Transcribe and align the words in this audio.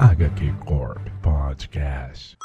HQ 0.00 0.52
Corp 0.66 0.98
Podcast. 1.22 2.36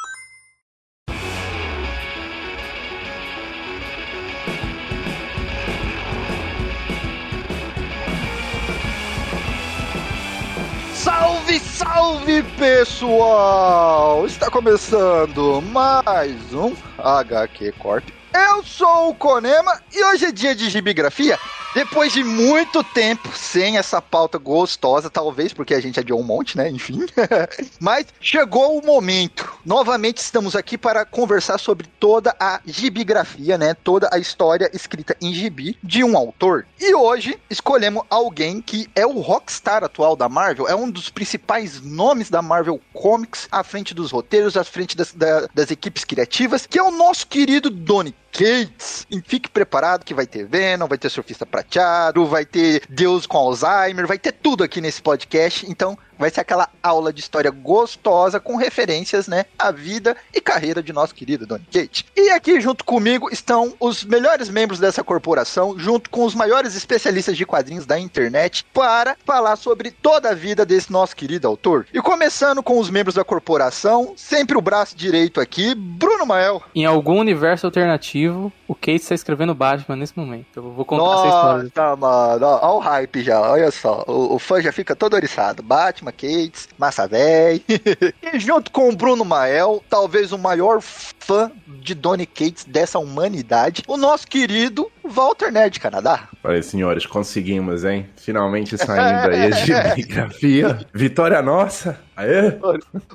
Salve, 10.94 11.60
salve 11.60 12.44
pessoal! 12.58 14.28
Está 14.28 14.52
começando 14.52 15.60
mais 15.72 16.54
um 16.54 16.76
HQ 17.00 17.72
Corp. 17.80 18.08
Eu 18.32 18.64
sou 18.64 19.10
o 19.10 19.16
Konema 19.16 19.82
e 19.92 20.04
hoje 20.06 20.26
é 20.26 20.32
dia 20.32 20.54
de 20.54 20.70
gibigrafia. 20.70 21.40
Depois 21.74 22.12
de 22.12 22.24
muito 22.24 22.84
tempo 22.84 23.30
sem 23.36 23.78
essa 23.78 24.02
pauta 24.02 24.38
gostosa, 24.38 25.10
talvez 25.10 25.54
porque 25.54 25.74
a 25.74 25.80
gente 25.80 26.00
adiou 26.00 26.20
um 26.20 26.24
monte, 26.24 26.58
né? 26.58 26.70
Enfim. 26.70 27.06
Mas 27.80 28.08
chegou 28.20 28.78
o 28.80 28.86
momento. 28.86 29.48
Novamente 29.66 30.18
estamos 30.18 30.56
aqui 30.56 30.78
para 30.78 31.06
conversar 31.06 31.58
sobre 31.60 31.88
toda 32.00 32.36
a 32.40 32.60
gibigrafia, 32.66 33.58
né? 33.58 33.74
Toda 33.76 34.10
a 34.12 34.18
história 34.18 34.70
escrita 34.74 35.16
em 35.22 35.34
gibi 35.34 35.78
de 35.84 36.04
um 36.04 36.18
autor. 36.18 36.66
E 36.80 36.94
hoje 36.96 37.40
escolhemos 37.50 38.04
alguém 38.10 38.62
que 38.62 38.90
é 38.96 39.06
o 39.06 39.20
rockstar 39.20 39.84
atual 39.84 40.16
da 40.16 40.28
Marvel, 40.28 40.68
é 40.68 40.76
um 40.76 40.90
dos 40.90 41.10
principais 41.10 41.82
nomes 41.82 42.30
da 42.30 42.42
Marvel 42.42 42.82
Comics, 42.94 43.48
à 43.52 43.64
frente 43.64 43.94
dos 43.94 44.12
roteiros, 44.12 44.58
à 44.58 44.64
frente 44.64 44.98
das, 44.98 45.14
da- 45.14 45.48
das 45.54 45.70
equipes 45.72 46.04
criativas, 46.04 46.66
que 46.66 46.80
é 46.80 46.84
o 46.84 46.92
nosso 46.92 47.28
querido 47.28 47.70
Donny 47.70 48.14
Cates. 48.32 49.06
E 49.10 49.22
fique 49.26 49.50
preparado 49.50 50.04
que 50.06 50.14
vai 50.14 50.26
ter 50.28 50.46
Venom, 50.46 50.88
vai 50.88 50.98
ter 50.98 51.10
Surfista 51.10 51.46
Prateado, 51.60 52.26
vai 52.26 52.46
ter 52.46 52.84
Deus 52.88 53.28
com 53.28 53.38
Alzheimer, 53.38 54.08
vai 54.08 54.18
ter 54.18 54.32
tudo 54.32 54.64
aqui 54.64 54.80
nesse 54.80 55.02
podcast. 55.02 55.70
Então, 55.70 55.98
vai 56.18 56.30
ser 56.30 56.40
aquela 56.40 56.70
aula 56.82 57.12
de 57.12 57.20
história 57.20 57.52
gostosa 57.52 58.40
com 58.40 58.56
referências, 58.56 59.28
né, 59.28 59.46
à 59.58 59.70
vida 59.72 60.16
e 60.34 60.40
carreira 60.40 60.82
de 60.82 60.94
nosso 60.94 61.14
querido 61.14 61.46
Donny 61.46 61.66
Cates. 61.72 62.06
E 62.16 62.30
aqui 62.30 62.62
junto 62.62 62.84
comigo 62.84 63.30
estão 63.30 63.74
os 63.80 64.04
melhores 64.04 64.50
membros 64.50 64.80
dessa 64.80 65.04
corporação, 65.04 65.78
junto 65.78 66.10
com 66.10 66.24
os 66.26 66.34
maiores 66.34 66.76
especialistas 66.76 67.36
de 67.36 67.46
quadrinhos 67.46 67.86
da 67.86 68.00
internet, 68.00 68.66
para 68.74 69.18
falar 69.26 69.58
sobre 69.58 69.92
toda 69.92 70.30
a 70.30 70.34
vida 70.34 70.66
desse 70.66 70.92
nosso 70.92 71.16
querido 71.16 71.48
autor. 71.48 71.86
E 71.94 72.02
começando 72.02 72.64
com 72.64 72.80
os 72.80 72.90
membros 72.90 73.16
da 73.16 73.24
corporação, 73.24 74.14
sempre 74.16 74.58
o 74.58 74.62
braço 74.62 74.96
direito 74.96 75.42
aqui, 75.42 75.76
Bruno 75.76 76.26
Mael. 76.26 76.62
Em 76.74 76.86
algum 76.86 77.20
universo 77.20 77.66
alternativo, 77.66 78.52
o 78.70 78.76
Kate 78.76 78.98
está 78.98 79.16
escrevendo 79.16 79.56
Batman 79.56 79.96
nesse 79.96 80.16
momento. 80.16 80.46
Eu 80.56 80.72
vou 80.72 80.86
contar 80.86 81.04
essa 81.04 81.28
história. 81.28 81.72
Nossa, 81.76 81.96
mano, 81.96 82.46
ó 82.46 82.78
o 82.78 82.80
hype 82.80 83.24
já, 83.24 83.42
olha 83.42 83.72
só. 83.72 84.04
O, 84.08 84.36
o 84.36 84.40
fã 84.40 84.62
já 84.62 84.72
fica 84.72 84.96
todo 84.96 85.16
oriçado. 85.16 85.64
Batman, 85.64 86.12
Cates, 86.12 86.70
Massa 86.78 87.08
Véi. 87.08 87.66
e 88.32 88.40
junto 88.40 88.70
com 88.70 88.88
o 88.88 88.96
Bruno 88.96 89.26
Mael, 89.26 89.84
talvez 89.90 90.32
o 90.32 90.38
maior 90.38 90.82
fã 90.82 91.52
de 91.82 91.96
Donny 91.96 92.28
Cates 92.28 92.64
dessa 92.64 93.00
humanidade, 93.00 93.84
o 93.88 93.98
nosso 93.98 94.28
querido 94.28 94.92
Walter 95.04 95.52
Nerd 95.52 95.80
Canadá. 95.80 96.28
Olha, 96.44 96.62
senhores, 96.62 97.06
conseguimos, 97.06 97.84
hein? 97.84 98.08
Finalmente 98.16 98.78
saindo 98.78 99.30
aí 99.34 99.46
a 99.46 99.52
gibigrafia. 99.96 100.80
Vitória 100.94 101.42
nossa! 101.42 102.00
Aê! 102.16 102.58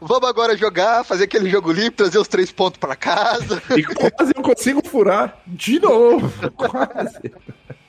Vamos 0.00 0.28
agora 0.28 0.56
jogar, 0.56 1.04
fazer 1.04 1.24
aquele 1.24 1.50
jogo 1.50 1.70
limpo, 1.72 1.98
trazer 1.98 2.18
os 2.18 2.28
três 2.28 2.50
pontos 2.50 2.78
pra 2.78 2.96
casa. 2.96 3.62
E 3.76 3.82
quase 3.84 4.32
eu 4.34 4.42
consigo 4.42 4.86
furar 4.86 5.36
de 5.46 5.78
novo! 5.78 6.50
Quase! 6.52 7.32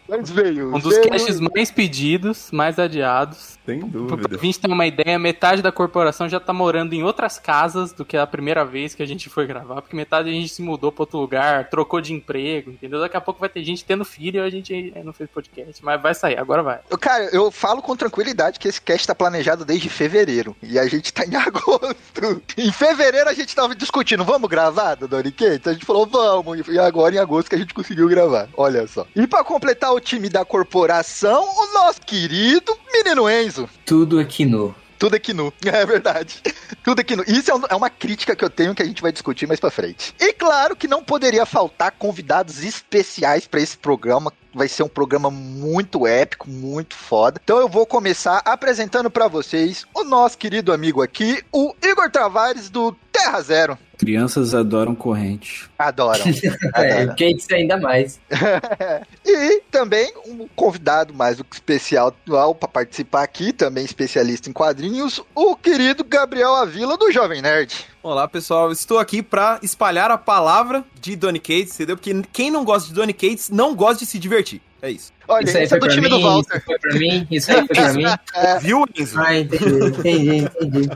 Mas 0.07 0.29
veio. 0.29 0.75
Um 0.75 0.79
dos 0.79 0.95
veio- 0.95 1.09
caches 1.09 1.39
mais 1.39 1.71
pedidos, 1.71 2.49
mais 2.51 2.77
adiados. 2.77 3.55
Sem 3.65 3.79
Pra 3.79 3.89
dúvida. 3.89 4.37
gente 4.37 4.59
ter 4.59 4.67
uma 4.71 4.85
ideia, 4.85 5.17
metade 5.17 5.61
da 5.63 5.71
corporação 5.71 6.29
já 6.29 6.39
tá 6.39 6.53
morando 6.53 6.93
em 6.93 7.01
outras 7.03 7.39
casas 7.39 7.91
do 7.91 8.05
que 8.05 8.15
a 8.15 8.27
primeira 8.27 8.63
vez 8.63 8.93
que 8.93 9.01
a 9.01 9.05
gente 9.07 9.27
foi 9.27 9.47
gravar, 9.47 9.81
porque 9.81 9.95
metade 9.95 10.29
a 10.29 10.31
gente 10.31 10.49
se 10.49 10.61
mudou 10.61 10.91
pra 10.91 11.01
outro 11.01 11.17
lugar, 11.17 11.67
trocou 11.69 11.99
de 11.99 12.13
emprego, 12.13 12.69
entendeu? 12.69 12.99
Daqui 12.99 13.17
a 13.17 13.21
pouco 13.21 13.39
vai 13.39 13.49
ter 13.49 13.63
gente 13.63 13.83
tendo 13.83 14.05
filho 14.05 14.37
e 14.37 14.39
a 14.45 14.49
gente 14.51 14.93
não 15.03 15.11
fez 15.11 15.27
podcast, 15.31 15.83
mas 15.83 15.99
vai 15.99 16.13
sair, 16.13 16.37
agora 16.37 16.61
vai. 16.61 16.79
Cara, 16.99 17.23
eu 17.33 17.49
falo 17.49 17.81
com 17.81 17.95
tranquilidade 17.95 18.59
que 18.59 18.67
esse 18.67 18.79
cast 18.79 19.07
tá 19.07 19.15
planejado 19.15 19.65
desde 19.65 19.89
fevereiro. 19.89 20.55
E 20.61 20.77
a 20.77 20.85
gente 20.87 21.11
tá 21.11 21.25
em 21.25 21.33
agosto. 21.35 22.43
Em 22.57 22.71
fevereiro 22.71 23.29
a 23.29 23.33
gente 23.33 23.55
tava 23.55 23.73
discutindo, 23.75 24.23
vamos 24.23 24.47
gravar, 24.49 24.93
do 24.93 25.07
Donny 25.07 25.31
Cates? 25.31 25.67
A 25.67 25.73
gente 25.73 25.85
falou, 25.85 26.05
vamos. 26.05 26.67
E 26.67 26.77
agora 26.77 27.15
em 27.15 27.17
agosto 27.17 27.49
que 27.49 27.55
a 27.55 27.59
gente 27.59 27.73
conseguiu 27.73 28.07
gravar. 28.07 28.47
Olha 28.55 28.85
só. 28.87 29.07
E 29.15 29.25
pra 29.25 29.43
completar 29.43 29.91
o 29.95 29.99
time 30.01 30.29
da 30.29 30.43
corporação, 30.45 31.43
o 31.43 31.73
nosso 31.73 32.01
querido 32.01 32.77
menino 32.93 33.29
Enzo. 33.29 33.69
Tudo 33.85 34.19
aqui 34.19 34.45
no. 34.45 34.75
Tudo 34.97 35.15
aqui 35.15 35.33
nu. 35.33 35.51
É 35.65 35.85
verdade. 35.85 36.41
Tudo 36.83 37.01
aqui 37.01 37.15
nu. 37.17 37.23
Isso 37.27 37.51
é, 37.51 37.55
um- 37.55 37.61
é 37.69 37.75
uma 37.75 37.89
crítica 37.89 38.33
que 38.35 38.43
eu 38.45 38.49
tenho 38.49 38.73
que 38.73 38.81
a 38.81 38.85
gente 38.85 39.01
vai 39.01 39.11
discutir 39.11 39.45
mais 39.45 39.59
pra 39.59 39.69
frente. 39.69 40.13
E 40.19 40.31
claro 40.33 40.75
que 40.75 40.87
não 40.87 41.03
poderia 41.03 41.45
faltar 41.45 41.91
convidados 41.91 42.63
especiais 42.63 43.45
pra 43.45 43.59
esse 43.59 43.77
programa. 43.77 44.31
Vai 44.53 44.69
ser 44.69 44.83
um 44.83 44.87
programa 44.87 45.29
muito 45.29 46.07
épico, 46.07 46.49
muito 46.49 46.95
foda. 46.95 47.41
Então 47.43 47.59
eu 47.59 47.67
vou 47.67 47.85
começar 47.85 48.41
apresentando 48.45 49.11
pra 49.11 49.27
vocês 49.27 49.85
o 49.93 50.05
nosso 50.05 50.37
querido 50.37 50.71
amigo 50.71 51.01
aqui, 51.01 51.43
o 51.51 51.75
Igor 51.83 52.09
Travares 52.09 52.69
do 52.69 52.95
Terra 53.17 53.41
Zero. 53.41 53.77
Crianças 53.97 54.53
adoram 54.53 54.93
corrente. 54.93 55.69
Adoram. 55.79 56.25
É, 56.75 57.03
adoram. 57.03 57.07
Kate 57.15 57.53
ainda 57.53 57.77
mais. 57.77 58.19
E 59.25 59.61
também 59.71 60.11
um 60.27 60.47
convidado 60.55 61.13
mais 61.13 61.37
do 61.37 61.43
que 61.43 61.55
especial 61.55 62.07
atual 62.09 62.53
para 62.53 62.67
participar 62.69 63.23
aqui, 63.23 63.51
também 63.51 63.83
especialista 63.83 64.49
em 64.49 64.53
quadrinhos, 64.53 65.21
o 65.33 65.55
querido 65.55 66.03
Gabriel 66.03 66.53
Avila 66.55 66.97
do 66.97 67.11
Jovem 67.11 67.41
Nerd. 67.41 67.73
Olá, 68.03 68.27
pessoal. 68.27 68.71
Estou 68.71 68.99
aqui 68.99 69.23
pra 69.23 69.59
espalhar 69.63 70.11
a 70.11 70.17
palavra 70.17 70.83
de 71.01 71.15
Donny 71.15 71.39
Cates, 71.39 71.73
entendeu? 71.75 71.97
Porque 71.97 72.13
quem 72.31 72.51
não 72.51 72.63
gosta 72.63 72.87
de 72.89 72.93
Donny 72.95 73.13
Cates 73.13 73.49
não 73.49 73.75
gosta 73.75 74.03
de 74.03 74.05
se 74.05 74.19
divertir. 74.19 74.61
É 74.81 74.91
isso. 74.91 75.11
Olha, 75.27 75.43
Isso 75.45 75.57
aí 75.57 75.63
esse 75.63 75.73
é 75.75 75.79
foi 75.79 75.79
do 75.79 75.85
pra 75.87 75.95
time 75.95 76.09
mim, 76.09 76.15
do 76.15 76.21
Walter. 76.21 76.57
isso 76.57 76.65
foi 76.65 76.79
pra 76.79 76.93
mim, 76.99 77.27
isso 77.31 77.51
aí 77.51 77.57
foi 77.57 77.67
pra 77.75 77.93
mim. 77.93 78.03
É, 78.35 78.59
Viu, 78.59 78.85
Enzo? 78.95 79.19
Ah, 79.19 79.35
entendi, 79.35 79.85
entendi, 79.87 80.37
entendi. 80.61 80.89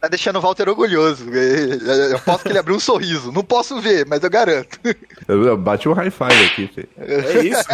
Tá 0.00 0.08
deixando 0.08 0.36
o 0.36 0.40
Walter 0.40 0.68
orgulhoso. 0.68 1.24
Eu 1.30 2.18
posso 2.20 2.42
que 2.44 2.48
ele 2.50 2.58
abriu 2.58 2.76
um 2.76 2.80
sorriso. 2.80 3.30
Não 3.30 3.44
posso 3.44 3.80
ver, 3.80 4.06
mas 4.06 4.22
eu 4.22 4.30
garanto. 4.30 4.78
Eu, 5.28 5.44
eu 5.44 5.56
bati 5.56 5.88
um 5.88 5.92
high 5.92 6.10
five 6.10 6.44
aqui, 6.46 6.66
filho. 6.68 6.88
É 6.96 7.42
isso. 7.44 7.64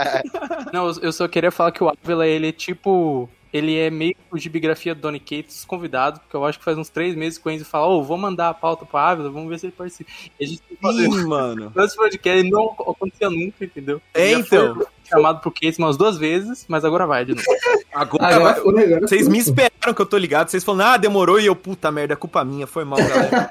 Não, 0.72 0.90
eu- 1.00 1.12
só 1.12 1.26
queria 1.28 1.50
falar 1.50 1.72
que 1.72 1.82
o 1.82 1.88
Ávila, 1.88 2.26
ele 2.26 2.48
é 2.48 2.52
tipo. 2.52 3.28
Ele 3.52 3.76
é 3.78 3.90
meio 3.90 4.14
que 4.14 4.20
o 4.30 4.38
gibigrafia 4.38 4.94
do 4.94 5.02
Donny 5.02 5.20
Cates 5.20 5.62
convidado, 5.66 6.20
porque 6.20 6.34
eu 6.34 6.42
acho 6.46 6.58
que 6.58 6.64
faz 6.64 6.78
uns 6.78 6.88
três 6.88 7.14
meses 7.14 7.38
que 7.38 7.46
o 7.46 7.50
Enzo 7.50 7.66
fala, 7.66 7.86
ô, 7.86 8.02
vou 8.02 8.16
mandar 8.16 8.48
a 8.48 8.54
pauta 8.54 8.86
pro 8.86 8.96
Ávila, 8.96 9.28
vamos 9.28 9.50
ver 9.50 9.58
se 9.58 9.66
ele 9.66 9.74
participa. 9.76 10.10
E 10.40 10.44
a 10.44 10.48
gente 10.48 10.62
tem 10.62 10.74
que 10.74 10.82
fazer 10.82 11.02
Ih, 11.04 11.26
mano. 11.26 11.70
Esse 11.76 11.94
podcast 11.94 12.50
não 12.50 12.70
acontecia 12.70 13.28
nunca, 13.28 13.62
entendeu? 13.62 14.00
É, 14.14 14.32
então. 14.32 14.76
foi 14.76 14.86
chamado 15.04 15.40
pro 15.40 15.50
Case 15.50 15.78
umas 15.78 15.96
duas 15.96 16.16
vezes, 16.18 16.64
mas 16.68 16.84
agora 16.84 17.06
vai 17.06 17.24
de 17.24 17.34
novo. 17.34 17.46
Agora, 17.94 18.36
Agora, 18.36 18.54
negócio- 18.74 19.00
vocês 19.06 19.28
me 19.28 19.36
esperaram 19.38 19.92
que 19.94 20.00
eu 20.00 20.06
tô 20.06 20.16
ligado. 20.16 20.48
Vocês 20.48 20.64
falaram, 20.64 20.92
ah, 20.92 20.96
demorou 20.96 21.38
e 21.38 21.44
eu, 21.44 21.54
puta 21.54 21.90
merda, 21.92 22.14
é 22.14 22.16
culpa 22.16 22.42
minha. 22.42 22.66
Foi 22.66 22.86
mal, 22.86 22.98
galera. 22.98 23.50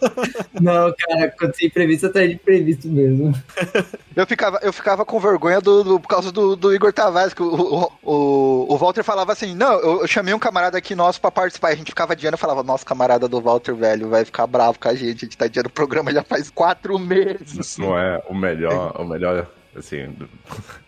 Não, 0.58 0.94
cara, 0.98 1.30
quando 1.38 1.54
você 1.54 1.66
imprevisto, 1.66 2.06
atrás 2.06 2.26
de 2.28 2.36
imprevisto 2.36 2.88
mesmo. 2.88 3.34
Eu 4.16 4.26
ficava, 4.26 4.58
eu 4.62 4.72
ficava 4.74 5.06
com 5.06 5.18
vergonha 5.18 5.58
do, 5.58 5.82
do- 5.82 5.98
por 6.00 6.06
causa 6.08 6.30
do, 6.30 6.54
do 6.54 6.74
Igor 6.74 6.92
Tavares, 6.92 7.32
que 7.32 7.42
o, 7.42 7.46
o, 7.46 7.92
o, 8.02 8.74
o 8.74 8.76
Walter 8.76 9.02
falava 9.02 9.32
assim, 9.32 9.54
não, 9.54 9.72
eu, 9.80 10.00
eu 10.02 10.06
chamei 10.06 10.34
um 10.34 10.38
camarada 10.38 10.76
aqui 10.76 10.94
nosso 10.94 11.18
pra 11.18 11.30
participar, 11.30 11.68
a 11.68 11.74
gente 11.74 11.88
ficava 11.92 12.12
adiando, 12.12 12.34
eu 12.34 12.38
falava, 12.38 12.62
nossa, 12.62 12.84
camarada 12.84 13.26
do 13.26 13.40
Walter, 13.40 13.74
velho, 13.74 14.10
vai 14.10 14.22
ficar 14.26 14.46
bravo 14.46 14.78
com 14.78 14.86
a 14.88 14.94
gente, 14.94 15.24
a 15.24 15.26
gente 15.26 15.38
tá 15.38 15.46
adiando 15.46 15.68
o 15.68 15.72
programa 15.72 16.12
já 16.12 16.22
faz 16.22 16.50
quatro 16.50 16.98
meses. 16.98 17.54
Isso 17.58 17.80
não 17.80 17.98
é 17.98 18.22
o 18.28 18.34
melhor, 18.34 18.94
o 19.00 19.04
melhor, 19.04 19.46
assim, 19.74 20.14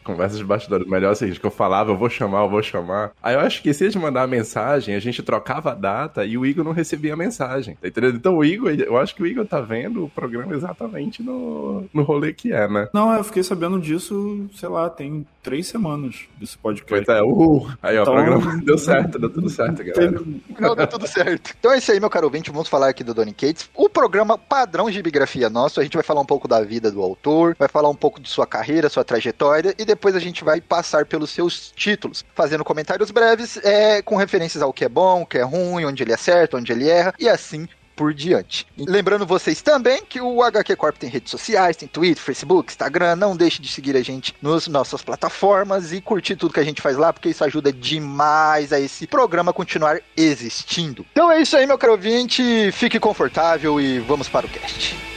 conversas 0.04 0.38
de 0.38 0.44
bastidores. 0.44 0.86
Melhor 0.86 1.08
é 1.08 1.12
o 1.12 1.14
seguinte, 1.16 1.40
que 1.40 1.46
eu 1.46 1.50
falava, 1.50 1.90
eu 1.90 1.96
vou 1.96 2.08
chamar, 2.08 2.42
eu 2.42 2.50
vou 2.50 2.62
chamar. 2.62 3.12
Aí 3.22 3.34
eu 3.34 3.40
acho 3.40 3.62
que 3.62 3.70
esquecia 3.70 3.90
de 3.90 3.98
mandar 3.98 4.22
a 4.22 4.26
mensagem, 4.26 4.94
a 4.94 5.00
gente 5.00 5.22
trocava 5.22 5.72
a 5.72 5.74
data 5.74 6.24
e 6.24 6.38
o 6.38 6.46
Igor 6.46 6.64
não 6.64 6.72
recebia 6.72 7.14
a 7.14 7.16
mensagem, 7.16 7.76
tá 7.80 7.88
entendendo? 7.88 8.16
Então 8.16 8.36
o 8.36 8.44
Igor, 8.44 8.70
eu 8.70 8.96
acho 8.96 9.14
que 9.14 9.22
o 9.22 9.26
Igor 9.26 9.46
tá 9.46 9.60
vendo 9.60 10.04
o 10.04 10.10
programa 10.10 10.54
exatamente 10.54 11.22
no, 11.22 11.84
no 11.92 12.02
rolê 12.02 12.32
que 12.32 12.52
é, 12.52 12.68
né? 12.68 12.88
Não, 12.92 13.12
eu 13.14 13.24
fiquei 13.24 13.42
sabendo 13.42 13.80
disso, 13.80 14.46
sei 14.54 14.68
lá, 14.68 14.88
tem 14.90 15.26
três 15.42 15.66
semanas 15.66 16.24
desse 16.38 16.56
podcast. 16.56 17.04
Pois 17.04 17.18
é, 17.18 17.22
uh, 17.22 17.68
aí 17.82 17.98
ó, 17.98 18.02
Então- 18.02 18.14
o 18.14 18.16
programa 18.16 18.60
deu 18.64 18.78
certo, 18.78 19.18
deu 19.18 19.30
tudo 19.30 19.48
certo, 19.48 19.82
galera. 19.84 20.22
Não, 20.58 20.76
deu 20.76 20.86
tudo 20.86 21.06
certo. 21.06 21.54
Então 21.58 21.72
é 21.72 21.78
isso 21.78 21.90
aí, 21.92 22.00
meu 22.00 22.10
caro 22.10 22.26
ouvinte, 22.26 22.50
vamos 22.50 22.68
falar 22.68 22.88
aqui 22.88 23.02
do 23.02 23.14
Donny 23.14 23.32
Cates, 23.32 23.68
o 23.74 23.88
programa 23.88 24.38
padrão 24.38 24.90
de 24.90 25.02
biografia 25.02 25.50
nosso, 25.50 25.80
a 25.80 25.82
gente 25.82 25.94
vai 25.94 26.02
falar 26.04 26.20
um 26.20 26.26
pouco 26.26 26.46
da 26.46 26.60
vida 26.62 26.90
do 26.90 27.02
autor, 27.02 27.56
vai 27.58 27.68
falar 27.68 27.88
um 27.88 27.94
pouco 27.94 28.20
de 28.20 28.28
sua 28.28 28.46
carreira, 28.46 28.88
sua 28.88 29.04
trajetória, 29.04 29.74
e 29.78 29.84
depois 29.84 29.93
a 30.14 30.20
gente 30.20 30.44
vai 30.44 30.60
passar 30.60 31.06
pelos 31.06 31.30
seus 31.30 31.72
títulos, 31.74 32.24
fazendo 32.34 32.64
comentários 32.64 33.10
breves, 33.10 33.56
é, 33.58 34.02
com 34.02 34.16
referências 34.16 34.62
ao 34.62 34.72
que 34.72 34.84
é 34.84 34.88
bom, 34.88 35.22
o 35.22 35.26
que 35.26 35.38
é 35.38 35.42
ruim, 35.42 35.84
onde 35.84 36.02
ele 36.02 36.12
acerta, 36.12 36.56
onde 36.56 36.72
ele 36.72 36.88
erra, 36.88 37.14
e 37.18 37.28
assim 37.28 37.68
por 37.94 38.12
diante. 38.12 38.66
Lembrando 38.76 39.26
vocês 39.26 39.62
também 39.62 40.04
que 40.04 40.20
o 40.20 40.42
HQ 40.42 40.76
Corp 40.76 40.96
tem 40.96 41.08
redes 41.08 41.30
sociais, 41.30 41.76
tem 41.76 41.88
Twitter, 41.88 42.22
Facebook, 42.22 42.72
Instagram. 42.72 43.16
Não 43.16 43.36
deixe 43.36 43.62
de 43.62 43.68
seguir 43.68 43.96
a 43.96 44.02
gente 44.02 44.34
nas 44.42 44.66
nossas 44.66 45.02
plataformas 45.02 45.92
e 45.92 46.00
curtir 46.00 46.36
tudo 46.36 46.54
que 46.54 46.60
a 46.60 46.64
gente 46.64 46.82
faz 46.82 46.96
lá, 46.96 47.12
porque 47.12 47.28
isso 47.28 47.44
ajuda 47.44 47.72
demais 47.72 48.72
a 48.72 48.80
esse 48.80 49.06
programa 49.06 49.52
continuar 49.52 50.00
existindo. 50.16 51.06
Então 51.12 51.30
é 51.30 51.40
isso 51.40 51.56
aí, 51.56 51.66
meu 51.66 51.78
caro 51.78 51.92
ouvinte. 51.92 52.42
Fique 52.72 52.98
confortável 52.98 53.80
e 53.80 54.00
vamos 54.00 54.28
para 54.28 54.46
o 54.46 54.48
cast. 54.48 55.13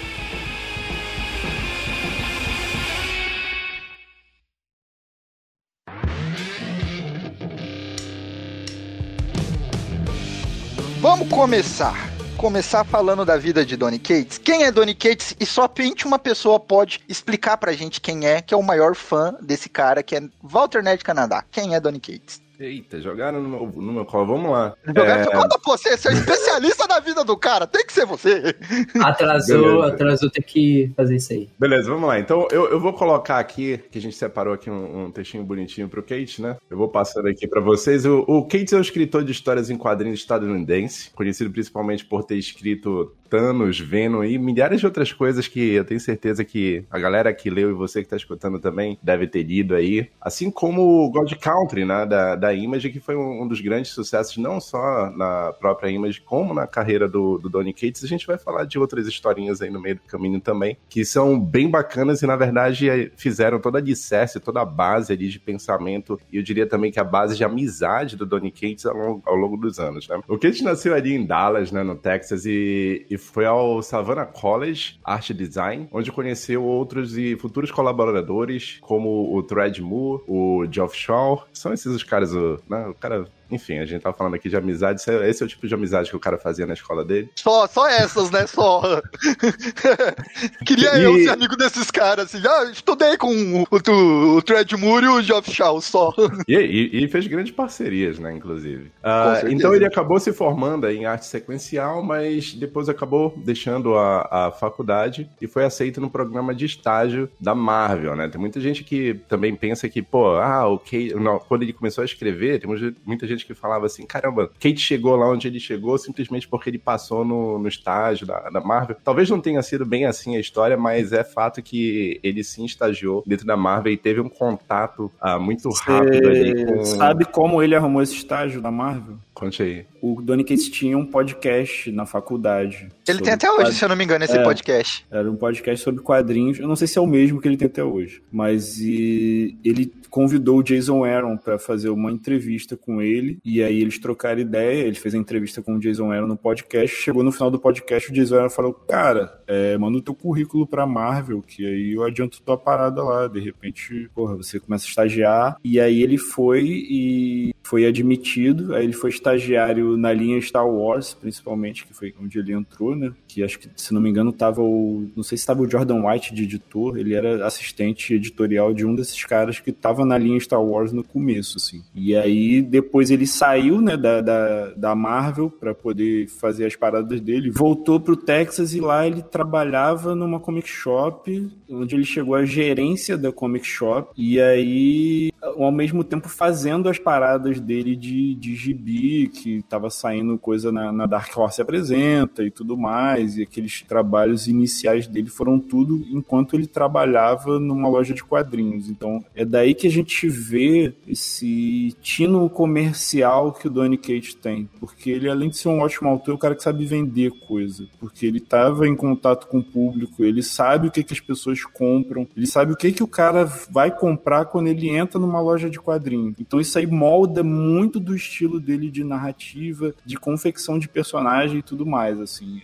Vamos 11.00 11.30
começar. 11.30 12.10
Começar 12.38 12.84
falando 12.84 13.24
da 13.24 13.38
vida 13.38 13.64
de 13.64 13.78
Donny 13.78 14.00
Cates. 14.00 14.40
Quem 14.40 14.64
é 14.64 14.72
Donny 14.72 14.96
Cates? 14.96 15.36
E 15.40 15.46
somente 15.46 16.08
uma 16.08 16.18
pessoa 16.18 16.60
pode 16.60 17.02
explicar 17.08 17.56
pra 17.58 17.72
gente 17.74 18.02
quem 18.02 18.26
é, 18.26 18.42
que 18.42 18.52
é 18.52 18.58
o 18.58 18.64
maior 18.64 18.96
fã 18.96 19.36
desse 19.40 19.70
cara, 19.70 20.02
que 20.02 20.16
é 20.16 20.24
Walter 20.42 20.82
Nerd 20.82 21.04
Canadá. 21.04 21.44
Quem 21.52 21.76
é 21.76 21.80
Donny 21.80 22.00
Cates? 22.00 22.42
Eita, 22.60 23.00
jogaram 23.00 23.42
no 23.42 23.48
meu, 23.50 23.72
no 23.84 23.94
meu 23.94 24.06
colo. 24.06 24.26
Vamos 24.26 24.52
lá. 24.52 24.74
Jogar- 24.86 25.26
Conta 25.28 25.60
pra 25.60 25.72
você, 25.78 25.96
você 25.96 26.10
é 26.10 26.14
especialista 26.14 26.88
da 26.88 27.00
vida 27.00 27.24
do 27.24 27.38
cara, 27.38 27.68
tem 27.68 27.86
que 27.86 27.94
ser 27.94 28.06
você. 28.06 28.56
Atrasou, 29.00 29.62
Beleza. 29.62 29.88
atrasou 29.94 30.30
ter 30.30 30.42
que 30.42 30.92
fazer 30.96 31.16
isso 31.18 31.34
aí. 31.34 31.50
Beleza, 31.60 31.90
vamos 31.90 32.08
lá. 32.08 32.20
Então, 32.20 32.48
eu, 32.52 32.70
eu 32.70 32.80
vou 32.80 32.94
colocar 32.94 33.40
aqui, 33.40 33.78
que 33.92 34.00
a 34.00 34.02
gente 34.02 34.16
separou 34.16 34.54
aqui 34.54 34.70
um, 34.70 35.06
um 35.06 35.12
textinho 35.12 35.44
bonitinho 35.44 35.88
pro 35.88 36.02
Kate, 36.04 36.42
né? 36.42 36.58
Eu 36.70 36.78
vou 36.78 36.88
passando 36.90 37.28
aqui 37.28 37.48
pra 37.48 37.62
vocês. 37.62 38.06
O, 38.06 38.20
o 38.28 38.44
Kate 38.48 38.74
é 38.74 38.78
um 38.78 38.82
escritor 38.82 39.24
de 39.24 39.32
histórias 39.32 39.70
em 39.70 39.78
quadrinhos 39.78 40.20
estadunidense, 40.20 41.12
conhecido 41.12 41.52
principalmente 41.52 42.06
por 42.06 42.24
ter 42.24 42.38
escrito 42.38 43.14
Thanos, 43.30 43.80
Venom 43.80 44.24
e 44.24 44.38
milhares 44.38 44.80
de 44.80 44.86
outras 44.86 45.12
coisas 45.12 45.48
que 45.48 45.74
eu 45.74 45.86
tenho 45.86 46.00
certeza 46.00 46.44
que 46.44 46.84
a 46.90 47.00
galera 47.00 47.34
que 47.34 47.50
leu 47.50 47.70
e 47.70 47.74
você 47.74 48.04
que 48.04 48.10
tá 48.10 48.16
escutando 48.16 48.60
também 48.60 48.98
deve 49.02 49.28
ter 49.28 49.44
lido 49.44 49.76
aí. 49.76 50.10
Assim 50.22 50.50
como 50.50 51.06
o 51.06 51.12
God 51.12 51.34
Country, 51.36 51.86
né, 51.86 52.06
da, 52.06 52.36
da 52.36 52.54
Image, 52.54 52.90
que 52.90 53.00
foi 53.00 53.16
um, 53.16 53.44
um 53.44 53.48
dos 53.48 53.62
grandes 53.62 53.92
sucessos, 53.92 54.38
não 54.38 54.60
só 54.60 55.12
na 55.12 55.54
própria 55.54 55.90
Image, 55.90 56.22
como 56.22 56.54
na 56.54 56.68
carreira 56.68 57.08
do, 57.08 57.38
do 57.38 57.50
Donny 57.50 57.74
Cates. 57.74 58.04
A 58.04 58.08
gente 58.08 58.28
vai 58.28 58.38
falar 58.38 58.66
de 58.66 58.80
outras 58.80 59.08
historinhas 59.08 59.62
aí 59.62 59.70
no 59.70 59.82
meio 59.82 59.96
do 59.96 60.02
caminho 60.02 60.40
também, 60.40 60.78
que 60.90 61.06
são 61.06 61.40
bem 61.40 61.70
bacanas 61.70 62.22
e, 62.22 62.28
na 62.28 62.36
verdade, 62.36 62.90
eh, 62.90 63.12
fizeram 63.16 63.60
toda 63.60 63.78
a 63.78 63.82
alicerce, 63.82 64.40
toda 64.40 64.62
a 64.62 64.66
base 64.66 65.14
ali 65.14 65.28
de 65.28 65.40
pensamento, 65.40 66.20
e 66.32 66.38
eu 66.38 66.44
diria 66.44 66.68
também 66.68 66.92
que 66.92 67.00
a 67.00 67.04
base 67.04 67.36
de 67.36 67.44
amizade 67.44 68.16
do 68.16 68.26
Donny 68.26 68.52
Cates 68.52 68.86
ao 68.86 68.96
longo, 68.96 69.24
ao 69.26 69.36
longo 69.36 69.58
dos 69.58 69.80
anos, 69.80 70.08
né? 70.08 70.20
O 70.28 70.38
Cates 70.38 70.62
nasceu 70.62 70.94
ali 70.94 71.14
em 71.14 71.26
Dallas, 71.26 71.72
né, 71.72 71.84
no 71.84 71.96
Texas, 71.96 72.46
e, 72.46 73.06
e 73.10 73.17
foi 73.18 73.46
ao 73.46 73.82
Savannah 73.82 74.26
College 74.26 75.00
Art 75.04 75.32
Design, 75.32 75.88
onde 75.92 76.12
conheceu 76.12 76.64
outros 76.64 77.18
e 77.18 77.36
futuros 77.36 77.72
colaboradores, 77.72 78.78
como 78.82 79.36
o 79.36 79.44
Thread 79.44 79.82
Moore, 79.82 80.24
o 80.28 80.66
Geoff 80.70 80.96
Shaw. 80.96 81.46
São 81.52 81.74
esses 81.74 81.88
os 81.94 82.04
caras, 82.04 82.34
o, 82.34 82.60
né, 82.70 82.88
o 82.88 82.94
cara... 82.94 83.26
Enfim, 83.50 83.80
a 83.80 83.86
gente 83.86 84.02
tava 84.02 84.16
falando 84.16 84.34
aqui 84.36 84.50
de 84.50 84.56
amizade. 84.58 85.00
Esse 85.02 85.12
é, 85.12 85.30
esse 85.30 85.42
é 85.44 85.46
o 85.46 85.50
tipo 85.50 85.68
de 85.68 85.74
amizade 85.74 86.10
que 86.10 86.16
o 86.16 86.20
cara 86.20 86.38
fazia 86.38 86.66
na 86.66 86.74
escola 86.74 87.04
dele. 87.06 87.30
Só, 87.36 87.68
só 87.68 87.88
essas, 87.88 88.30
né? 88.32 88.46
Só. 88.48 88.82
Queria 90.66 90.98
E- 90.98 91.04
eu 91.04 91.16
ser 91.20 91.30
amigo 91.30 91.56
desses 91.56 91.90
caras, 91.92 92.26
assim. 92.34 92.46
Ah, 92.48 92.66
estudei 92.72 93.18
com 93.18 93.28
o, 93.34 93.62
o, 93.64 94.36
o 94.38 94.42
Thread 94.42 94.76
Moore 94.78 95.06
e 95.06 95.10
o 95.10 95.22
Geoff 95.22 95.52
Shaw, 95.52 95.80
só. 95.82 96.14
E, 96.48 96.56
e- 96.56 97.04
e 97.04 97.08
fez 97.08 97.28
grandes 97.28 97.52
parcerias, 97.52 98.20
né, 98.20 98.34
inclusive. 98.34 98.92
Certeza. 99.04 99.54
então 99.54 99.74
ele 99.76 99.86
acabou 99.86 100.20
se 100.20 100.32
formando 100.34 100.90
em 100.90 101.06
arte 101.06 101.26
sequencial, 101.26 102.04
mas 102.04 102.54
depois 102.54 102.90
acabou 102.90 103.34
deixando 103.38 103.96
a, 103.98 104.48
a 104.48 104.52
faculdade 104.52 105.30
e 105.42 105.48
foi 105.48 105.66
aceito 105.66 106.00
no 106.02 106.10
programa 106.10 106.54
de 106.54 106.66
estágio 106.66 107.30
da 107.40 107.56
Marvel, 107.56 108.16
né? 108.16 108.28
Tem 108.28 108.40
muita 108.40 108.60
gente 108.60 108.84
que 108.84 109.14
também 109.28 109.56
pensa 109.56 109.88
que, 109.90 110.02
pô, 110.02 110.36
ah, 110.36 110.68
o 110.68 110.78
Kate... 110.78 111.14
Não, 111.16 111.40
quando 111.40 111.64
ele 111.64 111.74
começou 111.74 112.02
a 112.02 112.06
escrever, 112.06 112.60
tem 112.60 112.70
muita- 112.70 112.94
muita 113.06 113.28
gente 113.38 113.46
que 113.46 113.54
falava 113.54 113.86
assim, 113.86 114.06
caramba, 114.06 114.50
Kate 114.60 114.80
chegou 114.80 115.16
lá 115.16 115.30
onde 115.30 115.48
ele 115.48 115.60
chegou 115.60 115.98
simplesmente 115.98 116.48
porque 116.48 116.70
ele 116.70 116.80
passou 116.80 117.24
no, 117.24 117.60
no 117.60 117.68
estágio 117.68 118.26
da, 118.26 118.50
da 118.50 118.60
Marvel. 118.60 118.98
Talvez 119.04 119.30
não 119.30 119.40
tenha 119.40 119.62
sido 119.62 119.86
bem 119.86 120.06
assim 120.06 120.36
a 120.36 120.40
história, 120.40 120.76
mas 120.76 121.14
é 121.14 121.24
fato 121.24 121.62
que 121.62 122.20
ele 122.24 122.44
sim 122.44 122.66
estagiou 122.66 123.24
dentro 123.26 123.46
da 123.46 123.56
Marvel 123.56 123.94
e 123.94 123.98
teve 123.98 124.20
um 124.20 124.30
contato 124.30 125.12
ah, 125.22 125.40
muito 125.40 125.70
rápido 125.70 126.28
ali 126.28 126.66
com... 126.66 126.84
Sabe 126.86 127.26
como 127.26 127.62
ele 127.62 127.76
arrumou 127.76 128.02
esse 128.02 128.16
estágio 128.16 128.62
da 128.62 128.72
Marvel? 128.72 129.18
Conte 129.38 129.62
aí. 129.62 129.86
O 130.02 130.20
Donny 130.20 130.44
Cates 130.44 130.68
tinha 130.68 130.98
um 130.98 131.06
podcast 131.06 131.92
na 131.92 132.08
faculdade. 132.08 132.88
Ele 133.08 133.20
tem 133.22 133.34
até 133.34 133.48
hoje, 133.52 133.62
quad- 133.66 133.74
se 133.74 133.86
eu 133.86 133.90
não 133.90 133.96
me 133.96 134.04
engano, 134.04 134.26
esse 134.26 134.36
É. 134.36 134.42
podcast. 134.44 135.06
Era 135.12 135.30
um 135.30 135.36
podcast 135.36 135.84
sobre 135.84 136.02
quadrinhos. 136.02 136.60
Eu 136.60 136.68
não 136.68 136.76
sei 136.76 136.88
se 136.88 136.98
é 136.98 137.02
o 137.02 137.06
mesmo 137.06 137.40
que 137.40 137.48
ele 137.48 137.56
tem 137.56 137.68
até 137.68 137.84
hoje, 137.84 138.22
mas 138.32 138.80
e, 138.80 139.56
ele 139.64 139.94
convidou 140.10 140.58
o 140.58 140.64
Jason 140.64 141.04
Aaron 141.04 141.38
para 141.38 141.60
fazer 141.60 141.90
uma 141.90 142.12
entrevista 142.12 142.76
com 142.76 143.00
ele 143.02 143.38
e 143.46 143.62
aí 143.62 143.80
eles 143.80 144.00
trocaram 144.00 144.42
ideia. 144.42 144.86
Ele 144.88 144.96
fez 144.96 145.14
a 145.14 145.18
entrevista 145.20 145.62
com 145.62 145.76
o 145.76 145.80
Jason 145.80 146.12
Aaron 146.12 146.26
no 146.28 146.38
podcast. 146.38 146.96
Chegou 146.96 147.24
no 147.24 147.32
final 147.32 147.52
do 147.52 147.60
podcast, 147.60 148.10
o 148.10 148.14
Jason 148.14 148.38
Aaron 148.38 148.50
falou: 148.50 148.74
Cara, 148.74 149.40
é, 149.46 149.78
manda 149.78 149.98
o 150.00 150.02
teu 150.02 150.16
currículo 150.16 150.66
pra 150.66 150.88
Marvel, 150.88 151.44
que 151.44 151.64
aí 151.64 151.94
eu 151.94 152.04
adianto 152.04 152.42
tua 152.42 152.58
parada 152.58 153.04
lá. 153.04 153.28
De 153.28 153.40
repente, 153.40 154.10
porra, 154.16 154.36
você 154.36 154.60
começa 154.60 154.86
a 154.86 154.90
estagiar. 154.90 155.58
E 155.64 155.80
aí 155.80 156.02
ele 156.02 156.18
foi 156.18 156.64
e 156.66 157.54
foi 157.62 157.86
admitido. 157.86 158.74
Aí 158.74 158.84
ele 158.86 158.94
foi 158.94 159.10
estagiário 159.28 159.98
na 159.98 160.14
linha 160.14 160.42
Star 160.42 160.68
Wars, 160.68 161.14
principalmente, 161.14 161.86
que 161.86 161.94
foi 161.94 162.14
onde 162.22 162.40
ele 162.40 162.54
entrou, 162.54 162.96
né? 162.96 163.12
Que 163.28 163.44
acho 163.44 163.60
que, 163.60 163.70
se 163.76 163.94
não 163.94 164.02
me 164.02 164.10
engano, 164.10 164.32
tava 164.32 164.62
o. 164.62 165.10
Não 165.16 165.24
sei 165.24 165.38
se 165.38 165.46
tava 165.46 165.62
o 165.62 165.70
Jordan 165.70 166.08
White 166.08 166.34
de 166.34 166.44
editor. 166.44 166.98
Ele 166.98 167.14
era 167.14 167.46
assistente 167.46 168.14
editorial 168.14 168.74
de 168.74 168.86
um 168.86 168.96
desses 168.96 169.24
caras 169.26 169.60
que 169.60 169.72
tava 169.72 170.06
na 170.06 170.18
linha 170.18 170.40
Star 170.40 170.64
Wars 170.64 170.92
no 170.92 171.04
começo, 171.04 171.58
assim. 171.58 171.84
E 171.94 172.16
aí, 172.16 172.62
depois 172.62 173.12
ele 173.12 173.28
saiu, 173.28 173.82
né, 173.82 173.98
da, 173.98 174.22
da, 174.22 174.74
da 174.76 174.96
Marvel 174.96 175.50
para 175.50 175.74
poder 175.74 176.28
fazer 176.28 176.66
as 176.66 176.76
paradas 176.76 177.20
dele. 177.20 177.52
Voltou 177.52 178.00
pro 178.00 178.16
Texas 178.16 178.74
e 178.74 178.80
lá 178.80 179.06
ele 179.06 179.22
trabalhava 179.22 180.16
numa 180.16 180.40
comic 180.40 180.70
shop, 180.70 181.50
onde 181.70 181.96
ele 181.96 182.06
chegou 182.06 182.36
à 182.36 182.46
gerência 182.46 183.18
da 183.18 183.32
comic 183.32 183.66
shop. 183.66 184.12
E 184.18 184.40
aí, 184.40 185.32
ao 185.42 185.72
mesmo 185.72 186.04
tempo, 186.04 186.30
fazendo 186.30 186.90
as 186.90 187.00
paradas 187.00 187.60
dele 187.60 187.96
de, 187.96 188.36
de 188.36 188.56
gibi, 188.56 189.17
que 189.26 189.64
tava 189.64 189.90
saindo 189.90 190.38
coisa 190.38 190.72
na, 190.72 190.92
na 190.92 191.06
Dark 191.06 191.36
Horse 191.36 191.62
Apresenta 191.62 192.44
e 192.44 192.52
tudo 192.52 192.78
mais. 192.78 193.38
E 193.38 193.44
aqueles 193.44 193.82
trabalhos 193.82 194.48
iniciais 194.48 195.08
dele 195.08 195.30
foram 195.30 195.60
tudo 195.60 196.06
enquanto 196.12 196.56
ele 196.56 196.68
trabalhava 196.68 197.60
numa 197.60 197.88
loja 197.88 198.14
de 198.14 198.24
quadrinhos. 198.24 198.90
Então, 198.90 199.24
é 199.34 199.44
daí 199.44 199.74
que 199.74 199.88
a 199.88 199.92
gente 199.92 200.28
vê 200.28 200.94
esse 201.08 201.96
tino 202.02 202.50
comercial 202.50 203.54
que 203.54 203.68
o 203.68 203.72
Donny 203.72 203.98
Cates 203.98 204.36
tem. 204.36 204.70
Porque 204.80 205.10
ele, 205.10 205.30
além 205.30 205.50
de 205.50 205.58
ser 205.58 205.70
um 205.70 205.80
ótimo 205.80 206.10
autor, 206.10 206.32
é 206.32 206.36
um 206.36 206.40
cara 206.40 206.56
que 206.56 206.64
sabe 206.64 206.86
vender 206.86 207.32
coisa. 207.48 207.88
Porque 208.00 208.26
ele 208.26 208.38
estava 208.38 208.88
em 208.88 208.96
contato 208.96 209.48
com 209.48 209.60
o 209.60 209.64
público, 209.64 210.24
ele 210.24 210.44
sabe 210.44 210.88
o 210.88 210.92
que, 210.92 211.04
que 211.04 211.14
as 211.14 211.20
pessoas 211.20 211.64
compram, 211.64 212.28
ele 212.36 212.48
sabe 212.48 212.74
o 212.74 212.76
que, 212.76 212.92
que 212.92 213.04
o 213.04 213.08
cara 213.08 213.46
vai 213.70 213.92
comprar 213.92 214.46
quando 214.46 214.68
ele 214.68 214.90
entra 214.90 215.20
numa 215.20 215.40
loja 215.40 215.70
de 215.70 215.80
quadrinhos. 215.80 216.36
Então 216.40 216.60
isso 216.60 216.78
aí 216.78 216.88
molda 216.88 217.44
muito 217.44 218.00
do 218.00 218.16
estilo 218.16 218.60
dele 218.60 218.90
de 218.90 219.04
narrativa, 219.08 219.94
de 220.06 220.18
confecção 220.18 220.78
de 220.78 220.88
personagem 220.88 221.60
e 221.60 221.64
tudo 221.64 221.86
mais, 221.86 222.20
assim. 222.20 222.62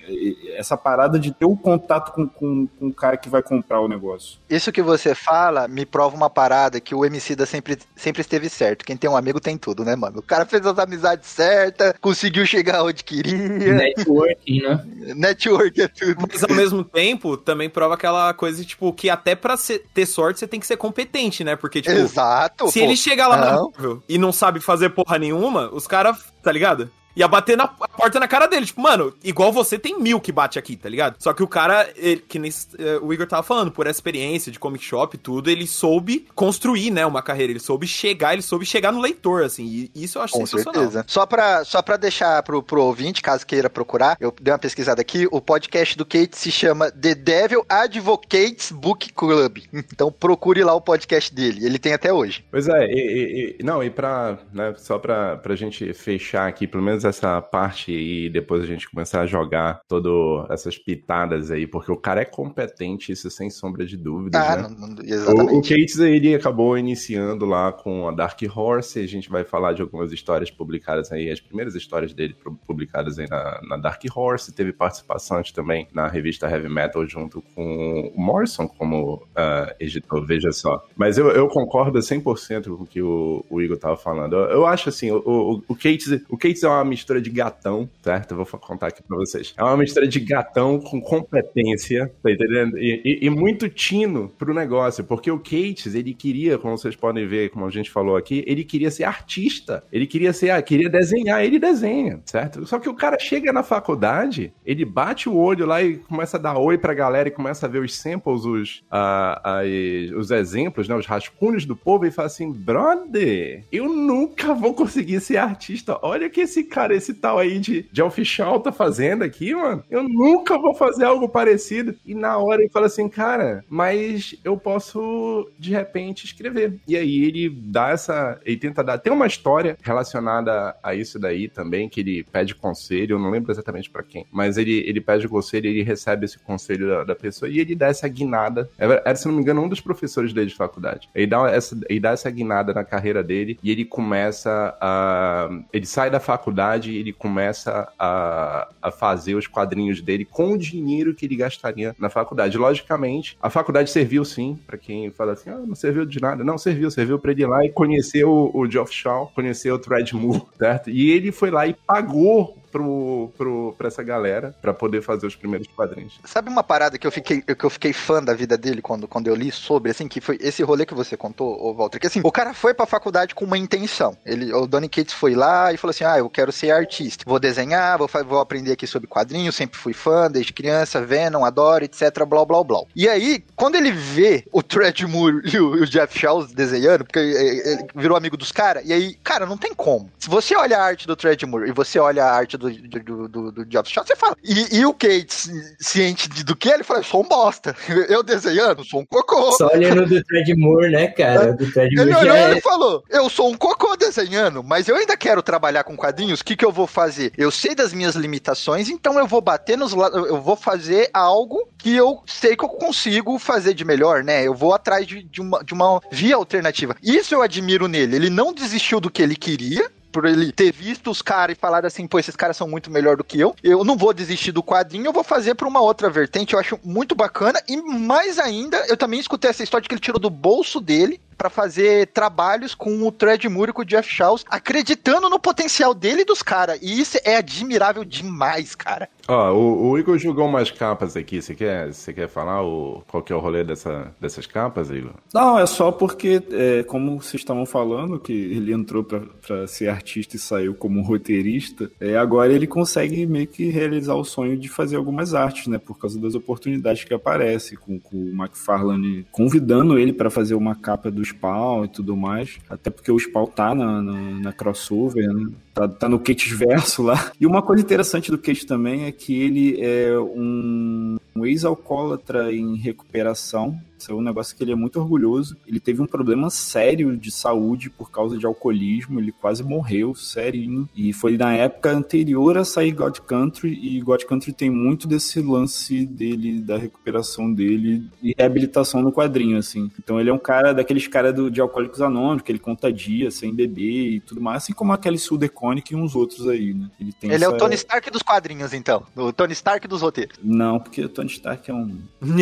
Essa 0.56 0.78
parada 0.78 1.18
de 1.20 1.32
ter 1.32 1.46
o 1.46 1.56
contato 1.56 2.12
com, 2.12 2.28
com, 2.28 2.68
com 2.68 2.88
o 2.88 2.94
cara 2.94 3.18
que 3.18 3.30
vai 3.30 3.42
comprar 3.42 3.80
o 3.82 3.88
negócio. 3.88 4.38
Isso 4.50 4.72
que 4.72 4.82
você 4.82 5.16
fala 5.16 5.68
me 5.68 5.86
prova 5.86 6.16
uma 6.16 6.30
parada 6.30 6.80
que 6.80 6.94
o 6.94 7.06
MC 7.06 7.36
da 7.36 7.46
sempre, 7.46 7.78
sempre 7.96 8.22
esteve 8.22 8.50
certo. 8.50 8.86
Quem 8.86 8.96
tem 8.98 9.10
um 9.10 9.18
amigo 9.18 9.40
tem 9.40 9.58
tudo, 9.58 9.84
né, 9.84 9.96
mano? 9.96 10.20
O 10.20 10.22
cara 10.24 10.46
fez 10.46 10.66
as 10.66 10.78
amizades 10.78 11.28
certas, 11.30 11.94
conseguiu 12.02 12.46
chegar 12.46 12.84
onde 12.84 13.04
queria. 13.04 13.34
Networking, 13.38 14.62
né? 14.62 14.86
Network 15.16 15.82
é 15.82 15.88
tudo. 15.88 16.28
Mas 16.32 16.44
ao 16.44 16.56
mesmo 16.56 16.84
tempo, 16.84 17.38
também 17.38 17.70
prova 17.70 17.94
aquela 17.96 18.34
coisa, 18.34 18.64
tipo, 18.64 18.92
que 18.94 19.10
até 19.10 19.36
pra 19.36 19.58
ser- 19.58 19.84
ter 19.94 20.06
sorte 20.06 20.40
você 20.40 20.48
tem 20.48 20.60
que 20.60 20.68
ser 20.68 20.78
competente, 20.78 21.44
né? 21.44 21.56
Porque, 21.56 21.82
tipo, 21.82 21.96
Exato. 21.96 22.68
se 22.70 22.80
pô. 22.80 22.86
ele 22.86 22.96
chegar 22.96 23.28
lá 23.28 23.38
na 23.38 23.52
Não. 23.54 23.72
Marvel 23.72 24.04
e 24.08 24.18
não 24.18 24.32
sabe 24.32 24.60
fazer 24.60 24.90
porra 24.90 25.18
nenhuma, 25.18 25.70
os 25.74 25.88
caras, 25.88 26.18
tá 26.42 26.52
ligado? 26.52 26.92
Ia 27.16 27.28
bater 27.28 27.56
na 27.58 27.64
a 27.66 27.88
porta 27.88 28.20
na 28.20 28.28
cara 28.28 28.48
dele. 28.48 28.66
Tipo, 28.66 28.82
mano, 28.82 29.14
igual 29.24 29.52
você 29.52 29.78
tem 29.78 30.00
mil 30.00 30.20
que 30.20 30.32
bate 30.32 30.58
aqui, 30.58 30.76
tá 30.76 30.90
ligado? 30.90 31.16
Só 31.20 31.32
que 31.34 31.44
o 31.44 31.48
cara, 31.48 31.88
ele- 31.96 32.24
que 32.28 32.40
nem 32.40 32.52
eh, 32.80 33.00
o 33.02 33.14
Igor 33.14 33.28
tava 33.28 33.44
falando, 33.44 33.72
por 33.72 33.86
essa 33.88 33.98
experiência 33.98 34.52
de 34.52 34.60
comic 34.60 34.84
shop 34.84 35.16
e 35.16 35.20
tudo, 35.20 35.50
ele 35.50 35.68
soube 35.68 36.28
construir, 36.34 36.90
né, 36.92 37.06
uma 37.06 37.22
carreira. 37.22 37.52
Ele 37.52 37.60
soube 37.60 37.86
chegar, 37.88 38.34
ele 38.34 38.42
soube 38.42 38.66
chegar 38.66 38.92
no 38.92 39.00
leitor, 39.02 39.44
assim. 39.44 39.64
E 39.96 40.04
isso 40.04 40.18
eu 40.18 40.24
acho 40.24 40.34
Com 40.34 40.46
sensacional. 40.46 40.74
certeza. 40.74 41.06
Só 41.08 41.26
pra, 41.26 41.64
só 41.64 41.82
pra 41.82 41.98
deixar 41.98 42.42
pro, 42.44 42.64
pro 42.64 42.82
ouvinte, 42.84 43.22
caso 43.22 43.46
queira 43.46 43.70
procurar, 43.70 44.18
eu 44.20 44.34
dei 44.42 44.52
uma 44.52 44.60
pesquisada 44.60 45.02
aqui, 45.02 45.28
o 45.32 45.40
podcast 45.40 45.98
do 45.98 46.06
Kate 46.06 46.36
se 46.38 46.52
chama 46.52 46.90
The 46.92 47.14
Devil 47.16 47.66
Advocates 47.70 48.72
Book 48.72 49.12
Club. 49.14 49.60
Então 49.94 50.12
procure 50.12 50.64
lá 50.64 50.74
o 50.74 50.82
podcast 50.82 51.34
dele, 51.34 51.66
ele 51.66 51.78
tem 51.78 51.94
até 51.94 52.12
hoje. 52.12 52.44
Pois 52.50 52.68
é, 52.68 52.86
e, 52.88 52.96
e- 52.96 53.58
e- 53.60 53.64
não, 53.64 53.84
e 53.84 53.90
pra, 53.90 54.40
né, 54.52 54.74
só 54.78 54.98
pra, 54.98 55.38
pra 55.38 55.56
gente 55.56 55.94
fechar 55.94 56.48
aqui, 56.48 56.66
pelo 56.66 56.82
menos 56.84 57.03
essa 57.04 57.42
parte 57.42 57.92
e 57.92 58.30
depois 58.30 58.64
a 58.64 58.66
gente 58.66 58.90
começar 58.90 59.22
a 59.22 59.26
jogar 59.26 59.82
todas 59.88 60.50
essas 60.52 60.78
pitadas 60.78 61.52
aí, 61.52 61.66
porque 61.68 61.92
o 61.92 61.98
cara 61.98 62.22
é 62.22 62.26
competente, 62.26 63.12
isso 63.12 63.30
sem 63.30 63.50
sombra 63.50 63.86
de 63.86 63.98
dúvidas, 63.98 64.42
Ah, 64.42 64.56
né? 64.56 64.62
não- 64.64 64.88
não- 64.88 64.96
O, 64.96 65.00
o 65.02 65.04
exatamente. 65.06 65.70
Cates, 65.76 66.00
ele 66.00 66.36
acabou 66.36 66.78
iniciando 66.78 67.46
lá 67.46 67.72
com 67.72 68.08
a 68.08 68.12
Dark 68.12 68.40
Horse, 68.56 69.00
a 69.00 69.08
gente 69.08 69.30
vai 69.30 69.44
falar 69.44 69.74
de 69.74 69.82
algumas 69.82 70.12
histórias 70.12 70.50
publicadas 70.52 71.12
aí, 71.12 71.30
as 71.30 71.40
primeiras 71.40 71.76
histórias 71.76 72.14
dele 72.14 72.34
pu- 72.36 72.58
publicadas 72.68 73.18
aí 73.20 73.28
na, 73.30 73.60
na 73.68 73.78
Dark 73.78 74.02
Horse, 74.16 74.54
teve 74.54 74.72
participações 74.74 75.52
também 75.52 75.88
na 75.94 76.08
revista 76.08 76.50
Heavy 76.50 76.70
Metal 76.70 77.06
junto 77.08 77.42
com 77.56 78.12
o 78.16 78.22
Morrison 78.22 78.68
como 78.68 79.28
ah, 79.36 79.74
editor, 79.80 80.26
veja 80.26 80.52
só. 80.52 80.84
Mas 80.96 81.18
eu, 81.18 81.30
eu 81.30 81.48
concordo 81.48 82.00
100% 82.00 82.76
com 82.78 82.84
o 82.84 82.88
que 82.88 83.02
o, 83.02 83.44
o 83.50 83.62
Igor 83.62 83.78
tava 83.78 83.98
falando. 83.98 84.34
Eu, 84.36 84.50
eu 84.50 84.66
acho 84.66 84.90
assim, 84.90 85.12
o, 85.12 85.18
o, 85.26 85.64
o, 85.68 85.76
Cates, 85.76 86.08
o 86.30 86.38
Cates 86.38 86.64
é 86.64 86.68
uma 86.68 86.84
mistura 86.94 87.22
de 87.22 87.30
gatão, 87.30 87.90
certo? 88.02 88.32
Eu 88.32 88.38
vou 88.38 88.46
contar 88.60 88.88
aqui 88.88 89.02
pra 89.04 89.18
vocês. 89.18 89.54
É 89.58 89.64
uma 89.64 89.76
mistura 89.78 90.08
de 90.08 90.20
gatão 90.20 90.80
com 90.80 91.02
competência, 91.02 92.12
tá 92.22 92.32
entendendo? 92.32 92.78
E, 92.78 93.02
e- 93.04 93.26
e 93.26 93.30
muito 93.30 93.68
tino 93.70 94.30
pro 94.38 94.54
negócio, 94.54 95.04
porque 95.04 95.30
o 95.32 95.40
Cates, 95.40 95.96
ele 95.96 96.14
queria, 96.14 96.58
como 96.58 96.78
vocês 96.78 96.96
podem 96.96 97.28
ver, 97.28 97.50
como 97.50 97.66
a 97.66 97.70
gente 97.72 97.90
falou 97.92 98.16
aqui, 98.16 98.44
ele 98.48 98.64
queria 98.64 98.92
ser 98.92 99.04
artista. 99.04 99.84
Ele 99.92 100.06
queria 100.08 100.32
ser, 100.34 100.52
ah, 100.52 100.62
queria 100.62 100.90
desenhar, 100.90 101.44
ele 101.44 101.60
desenha, 101.60 102.22
certo? 102.26 102.66
Só 102.66 102.80
que 102.80 102.90
o 102.90 102.94
cara 102.94 103.18
chega 103.20 103.52
na 103.52 103.64
faculdade, 103.64 104.54
ele 104.66 104.86
bate 104.86 105.28
o 105.28 105.36
olho 105.36 105.66
lá 105.66 105.82
e 105.82 105.98
começa 105.98 106.38
a 106.38 106.40
dar 106.40 106.58
oi 106.58 106.78
pra 106.78 106.94
galera 106.94 107.28
e 107.28 107.32
começa 107.32 107.66
a 107.66 107.70
ver 107.70 107.80
os 107.80 107.96
samples, 107.96 108.46
os, 108.46 108.84
ah, 108.92 109.60
as- 109.60 110.12
os 110.16 110.32
exemplos, 110.32 110.88
né, 110.88 110.96
os 110.96 111.06
rascunhos 111.06 111.66
do 111.66 111.76
povo 111.76 112.06
e 112.06 112.12
fala 112.12 112.28
assim, 112.28 112.52
brother, 112.52 113.64
eu 113.72 113.88
nunca 113.90 114.54
vou 114.54 114.74
conseguir 114.74 115.20
ser 115.22 115.38
artista. 115.38 115.98
Olha 116.02 116.30
que 116.30 116.42
esse 116.42 116.64
cara, 116.64 116.83
esse 116.92 117.14
tal 117.14 117.40
aí 117.40 117.60
de, 117.60 117.86
de 117.92 118.02
official 118.02 118.60
tá 118.60 118.72
fazendo 118.72 119.24
aqui, 119.24 119.54
mano. 119.54 119.84
Eu 119.90 120.04
nunca 120.04 120.58
vou 120.58 120.74
fazer 120.74 121.06
algo 121.06 121.30
parecido. 121.30 121.96
E 122.06 122.14
na 122.14 122.38
hora 122.38 122.62
ele 122.62 122.72
fala 122.72 122.88
assim, 122.88 123.08
cara, 123.08 123.64
mas 123.70 124.36
eu 124.44 124.58
posso 124.58 125.50
de 125.58 125.72
repente 125.72 126.26
escrever. 126.26 126.80
E 126.88 126.96
aí 126.96 127.24
ele 127.24 127.50
dá 127.50 127.90
essa, 127.90 128.40
ele 128.46 128.58
tenta 128.58 128.84
dar, 128.84 128.98
tem 128.98 129.14
uma 129.14 129.28
história 129.28 129.78
relacionada 129.82 130.76
a 130.82 130.96
isso 130.96 131.20
daí 131.20 131.48
também, 131.48 131.90
que 131.90 132.00
ele 132.02 132.24
pede 132.24 132.56
conselho, 132.56 133.16
eu 133.16 133.20
não 133.20 133.30
lembro 133.30 133.52
exatamente 133.52 133.90
pra 133.90 134.04
quem, 134.04 134.26
mas 134.32 134.58
ele, 134.58 134.84
ele 134.88 135.02
pede 135.02 135.28
conselho, 135.28 135.68
ele 135.68 135.84
recebe 135.84 136.26
esse 136.26 136.40
conselho 136.40 136.88
da, 136.88 137.04
da 137.04 137.16
pessoa 137.16 137.50
e 137.50 137.60
ele 137.60 137.76
dá 137.76 137.88
essa 137.88 138.08
guinada. 138.08 138.70
Era, 138.78 139.02
era, 139.06 139.16
se 139.16 139.28
não 139.28 139.36
me 139.36 139.42
engano, 139.42 139.62
um 139.62 139.70
dos 139.70 139.82
professores 139.82 140.34
dele 140.34 140.48
de 140.48 140.56
faculdade. 140.56 141.10
Ele 141.14 141.28
dá 141.28 141.50
essa, 141.50 141.78
ele 141.90 142.00
dá 142.00 142.12
essa 142.12 142.30
guinada 142.30 142.74
na 142.74 142.84
carreira 142.84 143.24
dele 143.24 143.58
e 143.62 143.72
ele 143.72 143.86
começa 143.86 144.76
a. 144.80 145.50
Ele 145.72 145.86
sai 145.86 146.10
da 146.10 146.20
faculdade 146.20 146.73
e 146.82 146.98
ele 146.98 147.14
começa 147.14 147.92
a, 147.98 148.70
a 148.82 148.92
fazer 148.92 149.36
os 149.36 149.48
quadrinhos 149.48 150.02
dele 150.02 150.26
com 150.26 150.54
o 150.54 150.58
dinheiro 150.58 151.14
que 151.14 151.26
ele 151.26 151.36
gastaria 151.36 151.96
na 152.00 152.10
faculdade. 152.10 152.58
Logicamente, 152.58 153.38
a 153.42 153.50
faculdade 153.50 153.90
serviu 153.90 154.26
sim, 154.26 154.60
pra 154.66 154.78
quem 154.78 155.12
fala 155.12 155.34
assim, 155.34 155.50
ah, 155.50 155.58
não 155.58 155.76
serviu 155.76 156.06
de 156.06 156.22
nada. 156.22 156.44
Não, 156.44 156.58
serviu, 156.58 156.90
serviu 156.90 157.20
pra 157.20 157.32
ele 157.32 157.44
ir 157.44 157.48
lá 157.48 157.66
e 157.66 157.70
conhecer 157.70 158.24
o, 158.26 158.52
o 158.54 158.70
Geoff 158.70 158.94
Shaw, 158.94 159.32
conhecer 159.34 159.72
o 159.72 159.80
Thread 159.80 160.16
Moore, 160.16 160.44
certo? 160.58 160.90
E 160.90 161.12
ele 161.12 161.32
foi 161.32 161.52
lá 161.52 161.68
e 161.68 161.74
pagou 161.74 162.58
pro, 162.74 163.32
pro, 163.38 163.76
pra 163.78 163.88
essa 163.88 164.02
galera 164.02 164.56
pra 164.60 164.74
poder 164.74 165.04
fazer 165.04 165.28
os 165.28 165.36
primeiros 165.36 165.68
quadrinhos. 165.68 166.20
Sabe 166.26 166.50
uma 166.50 166.64
parada 166.64 166.98
que 166.98 167.06
eu 167.06 167.12
fiquei, 167.12 167.42
que 167.42 167.64
eu 167.64 167.70
fiquei 167.70 167.94
fã 167.94 168.22
da 168.22 168.34
vida 168.34 168.58
dele 168.58 168.82
quando, 168.82 169.08
quando 169.08 169.28
eu 169.28 169.36
li 169.36 169.52
sobre, 169.52 169.92
assim, 169.92 170.08
que 170.08 170.20
foi 170.20 170.40
esse 170.42 170.64
rolê 170.64 170.86
que 170.86 170.96
você 170.96 171.16
contou, 171.16 171.56
ô 171.64 171.74
Walter, 171.76 172.00
que 172.00 172.08
assim, 172.08 172.22
o 172.24 172.32
cara 172.32 172.54
foi 172.54 172.74
pra 172.74 172.88
faculdade 172.88 173.36
com 173.36 173.46
uma 173.46 173.58
intenção. 173.58 174.18
Ele, 174.26 174.52
o 174.52 174.66
Donny 174.66 174.90
Cates 174.90 175.14
foi 175.14 175.36
lá 175.36 175.72
e 175.72 175.78
falou 175.78 175.92
assim: 175.92 176.04
ah, 176.04 176.18
eu 176.18 176.30
quero 176.30 176.52
ser 176.52 176.72
artista, 176.72 177.24
vou 177.28 177.40
desenhar, 177.40 177.98
vou, 177.98 178.10
vou 178.26 178.40
aprender 178.40 178.72
aqui 178.72 178.88
sobre 178.88 179.08
quadrinhos, 179.08 179.56
sempre 179.56 179.78
fui 179.78 179.94
fã, 179.94 180.30
desde 180.30 180.52
criança, 180.52 181.00
Venom, 181.02 181.46
adoro, 181.46 181.86
etc, 181.86 182.26
blá, 182.28 182.44
blá, 182.44 182.64
blá. 182.64 182.82
E 182.96 183.08
aí, 183.08 183.44
quando 183.56 183.76
ele 183.76 183.92
vê 183.92 184.44
o 184.52 184.64
Moore 185.08 185.42
e 185.54 185.60
o, 185.60 185.86
Jeff 185.86 186.18
Shaw 186.18 186.46
desenhando, 186.48 187.04
porque 187.04 187.20
ele 187.20 187.74
ele 187.74 187.88
virou 187.96 188.18
amigo 188.18 188.38
dos 188.38 188.52
caras, 188.52 188.84
e 188.86 188.94
aí, 188.94 189.14
cara, 189.24 189.46
não 189.46 189.58
tem 189.58 189.74
como. 189.74 190.10
Se 190.18 190.30
você 190.30 190.56
olha 190.56 190.78
a 190.78 190.84
arte 190.84 191.08
do 191.08 191.18
Moore 191.48 191.70
e 191.70 191.72
você 191.72 192.00
olha 192.00 192.24
a 192.24 192.34
arte 192.34 192.58
do, 192.58 192.63
do, 192.70 193.28
do, 193.28 193.52
do 193.52 193.66
Jeff 193.66 193.90
Shaw, 193.90 194.06
você 194.06 194.16
fala. 194.16 194.36
E, 194.44 194.78
e 194.78 194.86
o 194.86 194.94
Cates, 194.94 195.50
ciente 195.80 196.30
de- 196.30 196.44
do 196.44 196.56
que, 196.56 196.70
ele 196.70 196.84
fala: 196.84 197.00
eu 197.00 197.04
sou 197.04 197.22
um 197.24 197.28
bosta. 197.28 197.76
Eu 198.10 198.22
desenhando, 198.24 198.84
sou 198.84 199.02
um 199.02 199.06
cocô. 199.06 199.52
Só 199.54 199.68
olhando 199.68 200.06
do 200.06 200.24
Thread 200.24 200.54
Moore, 200.56 200.92
né, 200.92 201.08
cara? 201.08 201.54
Do 201.54 201.66
Ele 201.80 202.02
olhou 202.02 202.24
já 202.26 202.50
e 202.54 202.58
é. 202.58 202.62
falou: 202.62 203.04
Eu 203.10 203.30
sou 203.30 203.50
um 203.52 203.58
cocô 203.58 203.96
desenhando, 203.96 204.64
mas 204.64 204.88
eu 204.88 204.96
ainda 204.96 205.16
quero 205.16 205.42
trabalhar 205.42 205.84
com 205.84 205.96
quadrinhos. 205.96 206.42
O 206.42 206.46
que, 206.46 206.56
que 206.56 206.66
eu 206.66 206.72
vou 206.72 206.88
fazer? 206.88 207.32
Eu 207.38 207.50
sei 207.52 207.74
das 207.76 207.94
minhas 207.94 208.16
limitações, 208.16 208.90
então 208.90 209.18
eu 209.18 209.28
vou 209.28 209.42
bater 209.42 209.78
nos 209.78 209.94
lados. 209.94 210.28
Eu 210.28 210.42
vou 210.42 210.56
fazer 210.56 211.10
algo 211.14 211.68
que 211.78 211.96
eu 211.96 212.22
sei 212.26 212.56
que 212.56 212.64
eu 212.66 212.70
consigo 212.70 213.38
fazer 213.40 213.74
de 213.74 213.86
melhor, 213.86 214.24
né? 214.24 214.46
Eu 214.46 214.54
vou 214.54 214.74
atrás 214.74 215.06
de, 215.08 215.24
de 215.24 215.42
uma, 215.42 215.64
de 215.64 215.74
uma 215.74 216.02
via 216.12 216.36
alternativa. 216.36 216.96
Isso 217.02 217.34
eu 217.34 217.42
admiro 217.42 217.88
nele. 217.88 218.16
Ele 218.16 218.30
não 218.30 218.54
desistiu 218.54 219.00
do 219.00 219.10
que 219.10 219.22
ele 219.22 219.36
queria. 219.36 219.90
Por 220.14 220.26
ele 220.26 220.52
ter 220.52 220.72
visto 220.72 221.10
os 221.10 221.22
caras 221.22 221.58
e 221.58 221.60
falado 221.60 221.86
assim, 221.86 222.08
pô, 222.08 222.20
esses 222.20 222.36
caras 222.36 222.56
são 222.56 222.68
muito 222.68 222.92
melhor 222.92 223.18
do 223.18 223.24
que 223.24 223.40
eu. 223.40 223.56
Eu 223.64 223.84
não 223.84 223.98
vou 223.98 224.14
desistir 224.14 224.52
do 224.52 224.62
quadrinho, 224.62 225.08
eu 225.08 225.14
vou 225.14 225.24
fazer 225.24 225.56
pra 225.56 225.68
uma 225.68 225.82
outra 225.82 226.10
vertente. 226.10 226.54
Eu 226.54 226.60
acho 226.60 226.80
muito 226.84 227.16
bacana. 227.16 227.60
E 227.68 227.76
mais 227.82 228.38
ainda, 228.38 228.78
eu 228.88 228.96
também 228.96 229.20
escutei 229.20 229.50
essa 229.50 229.64
história 229.64 229.82
de 229.82 229.90
que 229.90 229.96
ele 229.96 230.02
tirou 230.02 230.20
do 230.20 230.30
bolso 230.30 230.80
dele 230.80 231.20
pra 231.44 231.50
fazer 231.50 232.08
trabalhos 232.08 232.74
com 232.74 233.06
o 233.06 233.12
Thread 233.12 233.50
Moore 233.50 233.72
e 233.72 233.74
com 233.74 233.82
o 233.82 233.86
Jeff 233.86 234.10
Shaws, 234.10 234.46
acreditando 234.50 235.30
no 235.30 235.38
potencial 235.38 235.94
dele 235.94 236.22
e 236.22 236.26
dos 236.26 236.42
caras. 236.42 236.80
E 236.82 237.02
isso 237.02 237.18
é 237.26 237.36
admirável 237.36 238.06
demais, 238.06 238.74
cara. 238.76 239.10
Ó, 239.28 239.52
o, 239.52 239.90
o 239.90 240.00
Igor 240.00 240.18
jogou 240.18 240.46
umas 240.46 240.72
capas 240.72 241.18
aqui. 241.18 241.42
Você 241.42 241.54
quer, 241.54 241.94
você 241.94 242.14
quer 242.14 242.30
falar 242.30 242.64
o, 242.64 243.04
qual 243.10 243.22
que 243.22 243.34
é 243.34 243.36
o 243.36 243.40
rolê 243.40 243.62
dessa, 243.62 244.14
dessas 244.22 244.48
capas, 244.48 244.90
Igor? 244.90 245.12
Não, 245.34 245.60
é 245.60 245.66
só 245.66 245.92
porque, 245.92 246.42
é, 246.52 246.84
como 246.84 247.22
vocês 247.22 247.42
estavam 247.42 247.66
falando, 247.66 248.20
que 248.20 248.32
ele 248.32 248.72
entrou 248.72 249.04
pra, 249.04 249.20
pra 249.46 249.68
ser 249.68 249.90
artista 249.90 250.38
e 250.38 250.40
saiu 250.40 250.74
como 250.74 251.02
roteirista, 251.02 251.92
é, 252.00 252.16
agora 252.16 252.54
ele 252.54 252.68
consegue 252.68 253.26
meio 253.26 253.48
que 253.48 253.70
realizar 253.70 254.16
o 254.16 254.24
sonho 254.24 254.58
de 254.58 254.70
fazer 254.70 254.96
algumas 254.96 255.34
artes, 255.34 255.68
né? 255.68 255.78
Por 255.78 255.98
causa 255.98 256.18
das 256.18 256.36
oportunidades 256.36 257.04
que 257.04 257.14
aparecem, 257.14 257.78
com, 257.78 258.00
com 258.00 258.16
o 258.16 258.30
McFarlane 258.30 259.26
convidando 259.30 260.00
ele 260.00 260.14
pra 260.14 260.30
fazer 260.30 260.56
uma 260.56 260.76
capa 260.76 261.12
do 261.12 261.22
Spawn 261.34 261.86
e 261.86 261.88
tudo 261.88 262.16
mais. 262.16 262.58
Até 262.70 262.90
porque 262.90 263.12
o 263.12 263.20
Spawn 263.20 263.48
tá 263.48 263.76
na, 263.76 264.02
na, 264.02 264.14
na 264.40 264.54
crossover, 264.54 265.32
né? 265.34 265.52
Tá, 265.74 265.88
tá 265.88 266.10
no 266.10 266.20
Kate 266.20 266.54
Verso 266.54 267.04
lá. 267.04 267.32
E 267.40 267.46
uma 267.46 267.62
coisa 267.62 267.84
interessante 267.84 268.32
do 268.32 268.38
Kate 268.38 268.66
também 268.66 269.06
é 269.06 269.12
que 269.12 269.42
ele 269.42 269.82
é 269.82 270.18
um, 270.20 271.18
um 271.36 271.46
ex-alcoólatra 271.46 272.54
em 272.54 272.76
recuperação. 272.76 273.80
Isso 274.04 274.12
é 274.12 274.16
um 274.16 274.22
negócio 274.22 274.56
que 274.56 274.62
ele 274.62 274.74
é 274.74 274.76
muito 274.76 275.00
orgulhoso. 275.00 275.56
Ele 275.66 275.80
teve 275.80 276.02
um 276.02 276.06
problema 276.06 276.50
sério 276.50 277.16
de 277.16 277.32
saúde 277.32 277.90
por 277.90 278.12
causa 278.12 278.38
de 278.38 278.46
alcoolismo. 278.46 279.18
Ele 279.18 279.32
quase 279.32 279.64
morreu, 279.64 280.14
sério. 280.14 280.90
E 280.94 281.14
foi 281.14 281.38
na 281.38 281.54
época 281.54 281.90
anterior 281.92 282.58
a 282.58 282.66
sair 282.66 282.92
God 282.92 283.20
Country. 283.20 283.72
E 283.82 284.02
God 284.02 284.24
Country 284.26 284.52
tem 284.52 284.70
muito 284.70 285.08
desse 285.08 285.40
lance 285.42 286.06
dele, 286.06 286.60
da 286.60 286.78
recuperação 286.78 287.52
dele 287.54 288.04
e 288.22 288.34
reabilitação 288.38 289.02
no 289.02 289.12
quadrinho, 289.12 289.58
assim. 289.58 289.90
Então 289.98 290.20
ele 290.20 290.30
é 290.30 290.34
um 290.34 290.38
cara 290.38 290.74
daqueles 290.74 291.08
caras 291.08 291.34
de 291.52 291.62
Alcoólicos 291.62 292.02
Anônimos, 292.02 292.42
que 292.44 292.52
ele 292.52 292.60
conta 292.60 292.92
dias 292.92 293.36
sem 293.36 293.54
beber 293.56 294.12
e 294.16 294.20
tudo 294.20 294.42
mais. 294.42 294.64
Assim 294.64 294.74
como 294.74 294.92
aquele 294.92 295.18
Sudeconic 295.18 295.94
e 295.94 295.96
uns 295.96 296.14
outros 296.14 296.46
aí, 296.48 296.74
né? 296.74 296.90
Ele, 297.00 297.14
ele 297.24 297.34
é 297.44 297.48
o 297.48 297.52
essa- 297.52 297.58
Tony 297.58 297.76
Stark 297.76 298.12
dos 298.12 298.22
quadrinhos, 298.22 298.74
então. 298.74 299.04
O 299.16 299.32
Tony 299.32 299.54
Stark 299.54 299.88
dos 299.88 300.02
roteiros. 300.02 300.38
Não, 300.44 300.78
porque 300.80 301.06
o 301.06 301.10
Tony 301.10 301.30
Stark 301.30 301.72
é 301.72 301.74
um... 301.74 301.98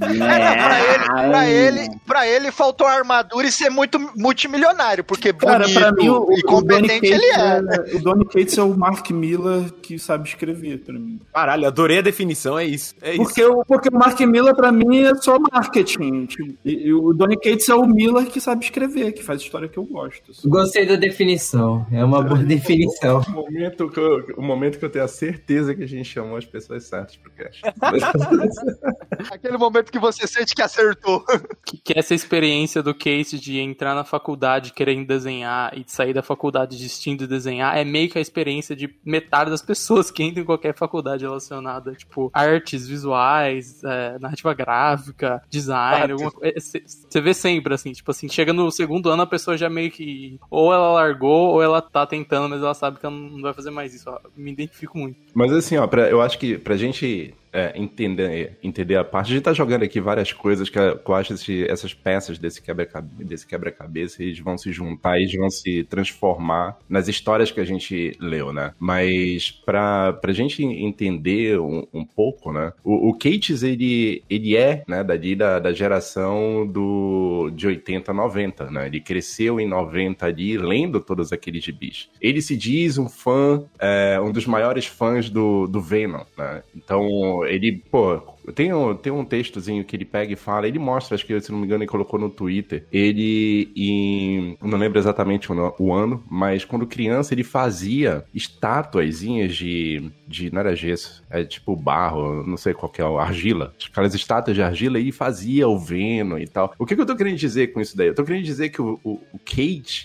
É, 0.00 0.08
não, 0.08 0.16
pra 0.16 0.89
ele, 0.94 1.04
pra 1.04 1.48
ele, 1.48 1.88
pra 2.06 2.26
ele 2.26 2.52
faltou 2.52 2.86
a 2.86 2.92
armadura 2.92 3.46
e 3.46 3.52
ser 3.52 3.70
muito 3.70 3.98
multimilionário, 4.16 5.04
porque 5.04 5.32
Cara, 5.32 5.64
bonito 5.64 5.78
pra 5.78 5.92
mim, 5.92 6.08
o, 6.08 6.32
e 6.32 6.42
competente 6.42 6.88
Cates 6.88 7.10
ele 7.10 7.24
é. 7.26 7.92
é. 7.92 7.96
O 7.96 8.02
Donny 8.02 8.24
Cates 8.24 8.58
é 8.58 8.62
o 8.62 8.76
Mark 8.76 9.10
Miller 9.10 9.72
que 9.82 9.98
sabe 9.98 10.28
escrever, 10.28 10.78
pra 10.78 10.94
mim. 10.94 11.20
Caralho, 11.32 11.66
adorei 11.66 11.98
a 11.98 12.02
definição, 12.02 12.58
é 12.58 12.64
isso. 12.64 12.94
É 13.02 13.12
isso. 13.12 13.22
Porque, 13.22 13.44
o, 13.44 13.64
porque 13.64 13.88
o 13.88 13.98
Mark 13.98 14.18
Miller, 14.20 14.54
pra 14.54 14.72
mim, 14.72 15.04
é 15.04 15.14
só 15.16 15.38
marketing. 15.38 16.26
tipo, 16.26 16.54
e, 16.64 16.88
e 16.88 16.94
o 16.94 17.12
Donny 17.12 17.36
Cates 17.36 17.68
é 17.68 17.74
o 17.74 17.86
Miller 17.86 18.26
que 18.26 18.40
sabe 18.40 18.64
escrever, 18.64 19.12
que 19.12 19.22
faz 19.22 19.40
história 19.40 19.68
que 19.68 19.78
eu 19.78 19.84
gosto. 19.84 20.30
assim. 20.30 20.48
Gostei 20.48 20.86
da 20.86 20.96
definição. 20.96 21.86
É 21.92 22.04
uma 22.04 22.22
boa 22.22 22.42
definição. 22.42 23.20
O 23.28 23.30
momento, 23.30 23.88
que 23.88 23.98
eu, 23.98 24.24
o 24.36 24.42
momento 24.42 24.78
que 24.78 24.84
eu 24.84 24.90
tenho 24.90 25.04
a 25.04 25.08
certeza 25.08 25.74
que 25.74 25.82
a 25.82 25.88
gente 25.88 26.04
chamou 26.08 26.36
as 26.36 26.44
pessoas 26.44 26.84
certas 26.84 27.16
pro 27.16 27.30
cast. 27.32 27.62
Aquele 29.30 29.56
momento 29.56 29.90
que 29.90 29.98
você 29.98 30.26
sente 30.26 30.54
que 30.54 30.62
acertou. 30.80 31.24
Que, 31.70 31.78
que 31.78 31.96
essa 31.96 32.14
experiência 32.14 32.82
do 32.82 32.92
Case 32.92 33.38
de 33.38 33.60
entrar 33.60 33.94
na 33.94 34.02
faculdade 34.02 34.72
querendo 34.72 35.06
desenhar 35.06 35.76
e 35.78 35.84
de 35.84 35.92
sair 35.92 36.12
da 36.12 36.22
faculdade 36.22 36.76
desistindo 36.76 37.18
de 37.18 37.26
desenhar 37.28 37.76
é 37.78 37.84
meio 37.84 38.08
que 38.10 38.18
a 38.18 38.20
experiência 38.20 38.74
de 38.74 38.92
metade 39.04 39.50
das 39.50 39.62
pessoas 39.62 40.10
que 40.10 40.24
entram 40.24 40.42
em 40.42 40.46
qualquer 40.46 40.74
faculdade 40.74 41.22
relacionada, 41.24 41.92
tipo, 41.94 42.28
artes 42.34 42.88
visuais, 42.88 43.84
é, 43.84 44.18
narrativa 44.18 44.52
gráfica, 44.54 45.40
design, 45.48 46.12
alguma 46.12 46.32
coisa. 46.32 46.54
Você 46.58 47.20
vê 47.20 47.32
sempre, 47.34 47.72
assim, 47.74 47.92
tipo 47.92 48.10
assim, 48.10 48.28
chega 48.28 48.52
no 48.52 48.68
segundo 48.72 49.08
ano 49.10 49.22
a 49.22 49.26
pessoa 49.26 49.56
já 49.56 49.70
meio 49.70 49.90
que 49.92 50.38
ou 50.50 50.72
ela 50.72 50.90
largou 50.92 51.52
ou 51.52 51.62
ela 51.62 51.80
tá 51.80 52.04
tentando 52.06 52.48
mas 52.48 52.60
ela 52.62 52.74
sabe 52.74 52.98
que 52.98 53.06
ela 53.06 53.14
não 53.14 53.42
vai 53.42 53.52
fazer 53.54 53.70
mais 53.70 53.94
isso. 53.94 54.10
ó. 54.10 54.18
Me 54.36 54.50
identifico 54.50 54.98
muito. 54.98 55.18
Mas 55.34 55.52
assim, 55.52 55.76
ó, 55.76 55.86
pra- 55.86 56.08
eu 56.08 56.20
acho 56.20 56.36
que 56.38 56.58
pra 56.58 56.76
gente 56.76 57.32
é, 57.52 57.72
entender, 57.76 58.58
entender 58.62 58.96
a 58.96 59.04
parte, 59.04 59.32
a 59.32 59.34
gente 59.34 59.42
tá 59.44 59.52
jogando 59.52 59.82
aqui 59.82 60.00
várias 60.00 60.32
coisas 60.32 60.68
que, 60.68 60.78
eu- 60.78 61.00
acho 61.14 61.34
que 61.44 61.64
essas 61.68 61.92
peças 61.92 62.38
desse 62.38 62.62
quebra-cabeça, 62.62 63.24
desse 63.24 63.46
quebra-cabeça, 63.46 64.22
eles 64.22 64.38
vão 64.38 64.56
se 64.56 64.72
juntar, 64.72 65.18
eles 65.18 65.32
vão 65.34 65.50
se 65.50 65.84
transformar 65.84 66.78
nas 66.88 67.08
histórias 67.08 67.50
que 67.50 67.60
a 67.60 67.64
gente 67.64 68.16
leu, 68.20 68.52
né? 68.52 68.72
Mas 68.78 69.50
pra, 69.50 70.12
pra 70.12 70.32
gente 70.32 70.62
entender 70.64 71.58
um, 71.58 71.86
um 71.92 72.04
pouco, 72.04 72.52
né? 72.52 72.72
O, 72.84 73.08
o 73.10 73.14
Cates, 73.18 73.62
ele, 73.62 74.22
ele 74.28 74.56
é, 74.56 74.82
né, 74.86 75.02
dali 75.02 75.34
da, 75.34 75.58
da 75.58 75.72
geração 75.72 76.66
do, 76.66 77.50
de 77.54 77.66
80, 77.66 78.12
90, 78.12 78.70
né? 78.70 78.86
Ele 78.86 79.00
cresceu 79.00 79.58
em 79.60 79.66
90 79.68 80.26
ali, 80.26 80.56
lendo 80.56 81.00
todos 81.00 81.32
aqueles 81.32 81.62
gibis. 81.64 82.08
Ele 82.20 82.40
se 82.40 82.56
diz 82.56 82.98
um 82.98 83.08
fã, 83.08 83.64
é, 83.78 84.20
um 84.20 84.32
dos 84.32 84.46
maiores 84.46 84.86
fãs 84.86 85.28
do, 85.30 85.66
do 85.66 85.80
Venom, 85.80 86.24
né? 86.36 86.62
Então, 86.74 87.39
ele, 87.44 87.82
pô, 87.90 88.20
tem 88.54 88.72
um, 88.72 88.94
tem 88.94 89.12
um 89.12 89.24
textozinho 89.24 89.84
que 89.84 89.96
ele 89.96 90.04
pega 90.04 90.32
e 90.32 90.36
fala, 90.36 90.66
ele 90.66 90.78
mostra, 90.78 91.14
acho 91.14 91.26
que, 91.26 91.40
se 91.40 91.52
não 91.52 91.58
me 91.58 91.66
engano, 91.66 91.82
ele 91.82 91.90
colocou 91.90 92.18
no 92.18 92.30
Twitter. 92.30 92.84
Ele, 92.92 93.70
em, 93.76 94.56
não 94.62 94.78
lembro 94.78 94.98
exatamente 94.98 95.50
o, 95.52 95.74
o 95.78 95.92
ano, 95.92 96.22
mas 96.28 96.64
quando 96.64 96.86
criança 96.86 97.34
ele 97.34 97.44
fazia 97.44 98.24
estatuazinhas 98.34 99.54
de, 99.54 100.10
de, 100.26 100.52
não 100.52 100.60
era 100.60 100.74
gesso, 100.74 101.22
é 101.30 101.44
tipo 101.44 101.76
barro, 101.76 102.42
não 102.46 102.56
sei 102.56 102.74
qual 102.74 102.90
que 102.90 103.00
é, 103.00 103.04
argila. 103.04 103.74
Aquelas 103.90 104.14
estátuas 104.14 104.56
de 104.56 104.62
argila 104.62 104.98
e 104.98 105.12
fazia 105.12 105.68
o 105.68 105.78
Venom 105.78 106.38
e 106.38 106.46
tal. 106.46 106.74
O 106.78 106.86
que, 106.86 106.94
que 106.94 107.00
eu 107.00 107.06
tô 107.06 107.16
querendo 107.16 107.36
dizer 107.36 107.68
com 107.68 107.80
isso 107.80 107.96
daí? 107.96 108.08
Eu 108.08 108.14
tô 108.14 108.24
querendo 108.24 108.44
dizer 108.44 108.70
que 108.70 108.80
o, 108.80 108.98
o, 109.04 109.20
o 109.32 109.40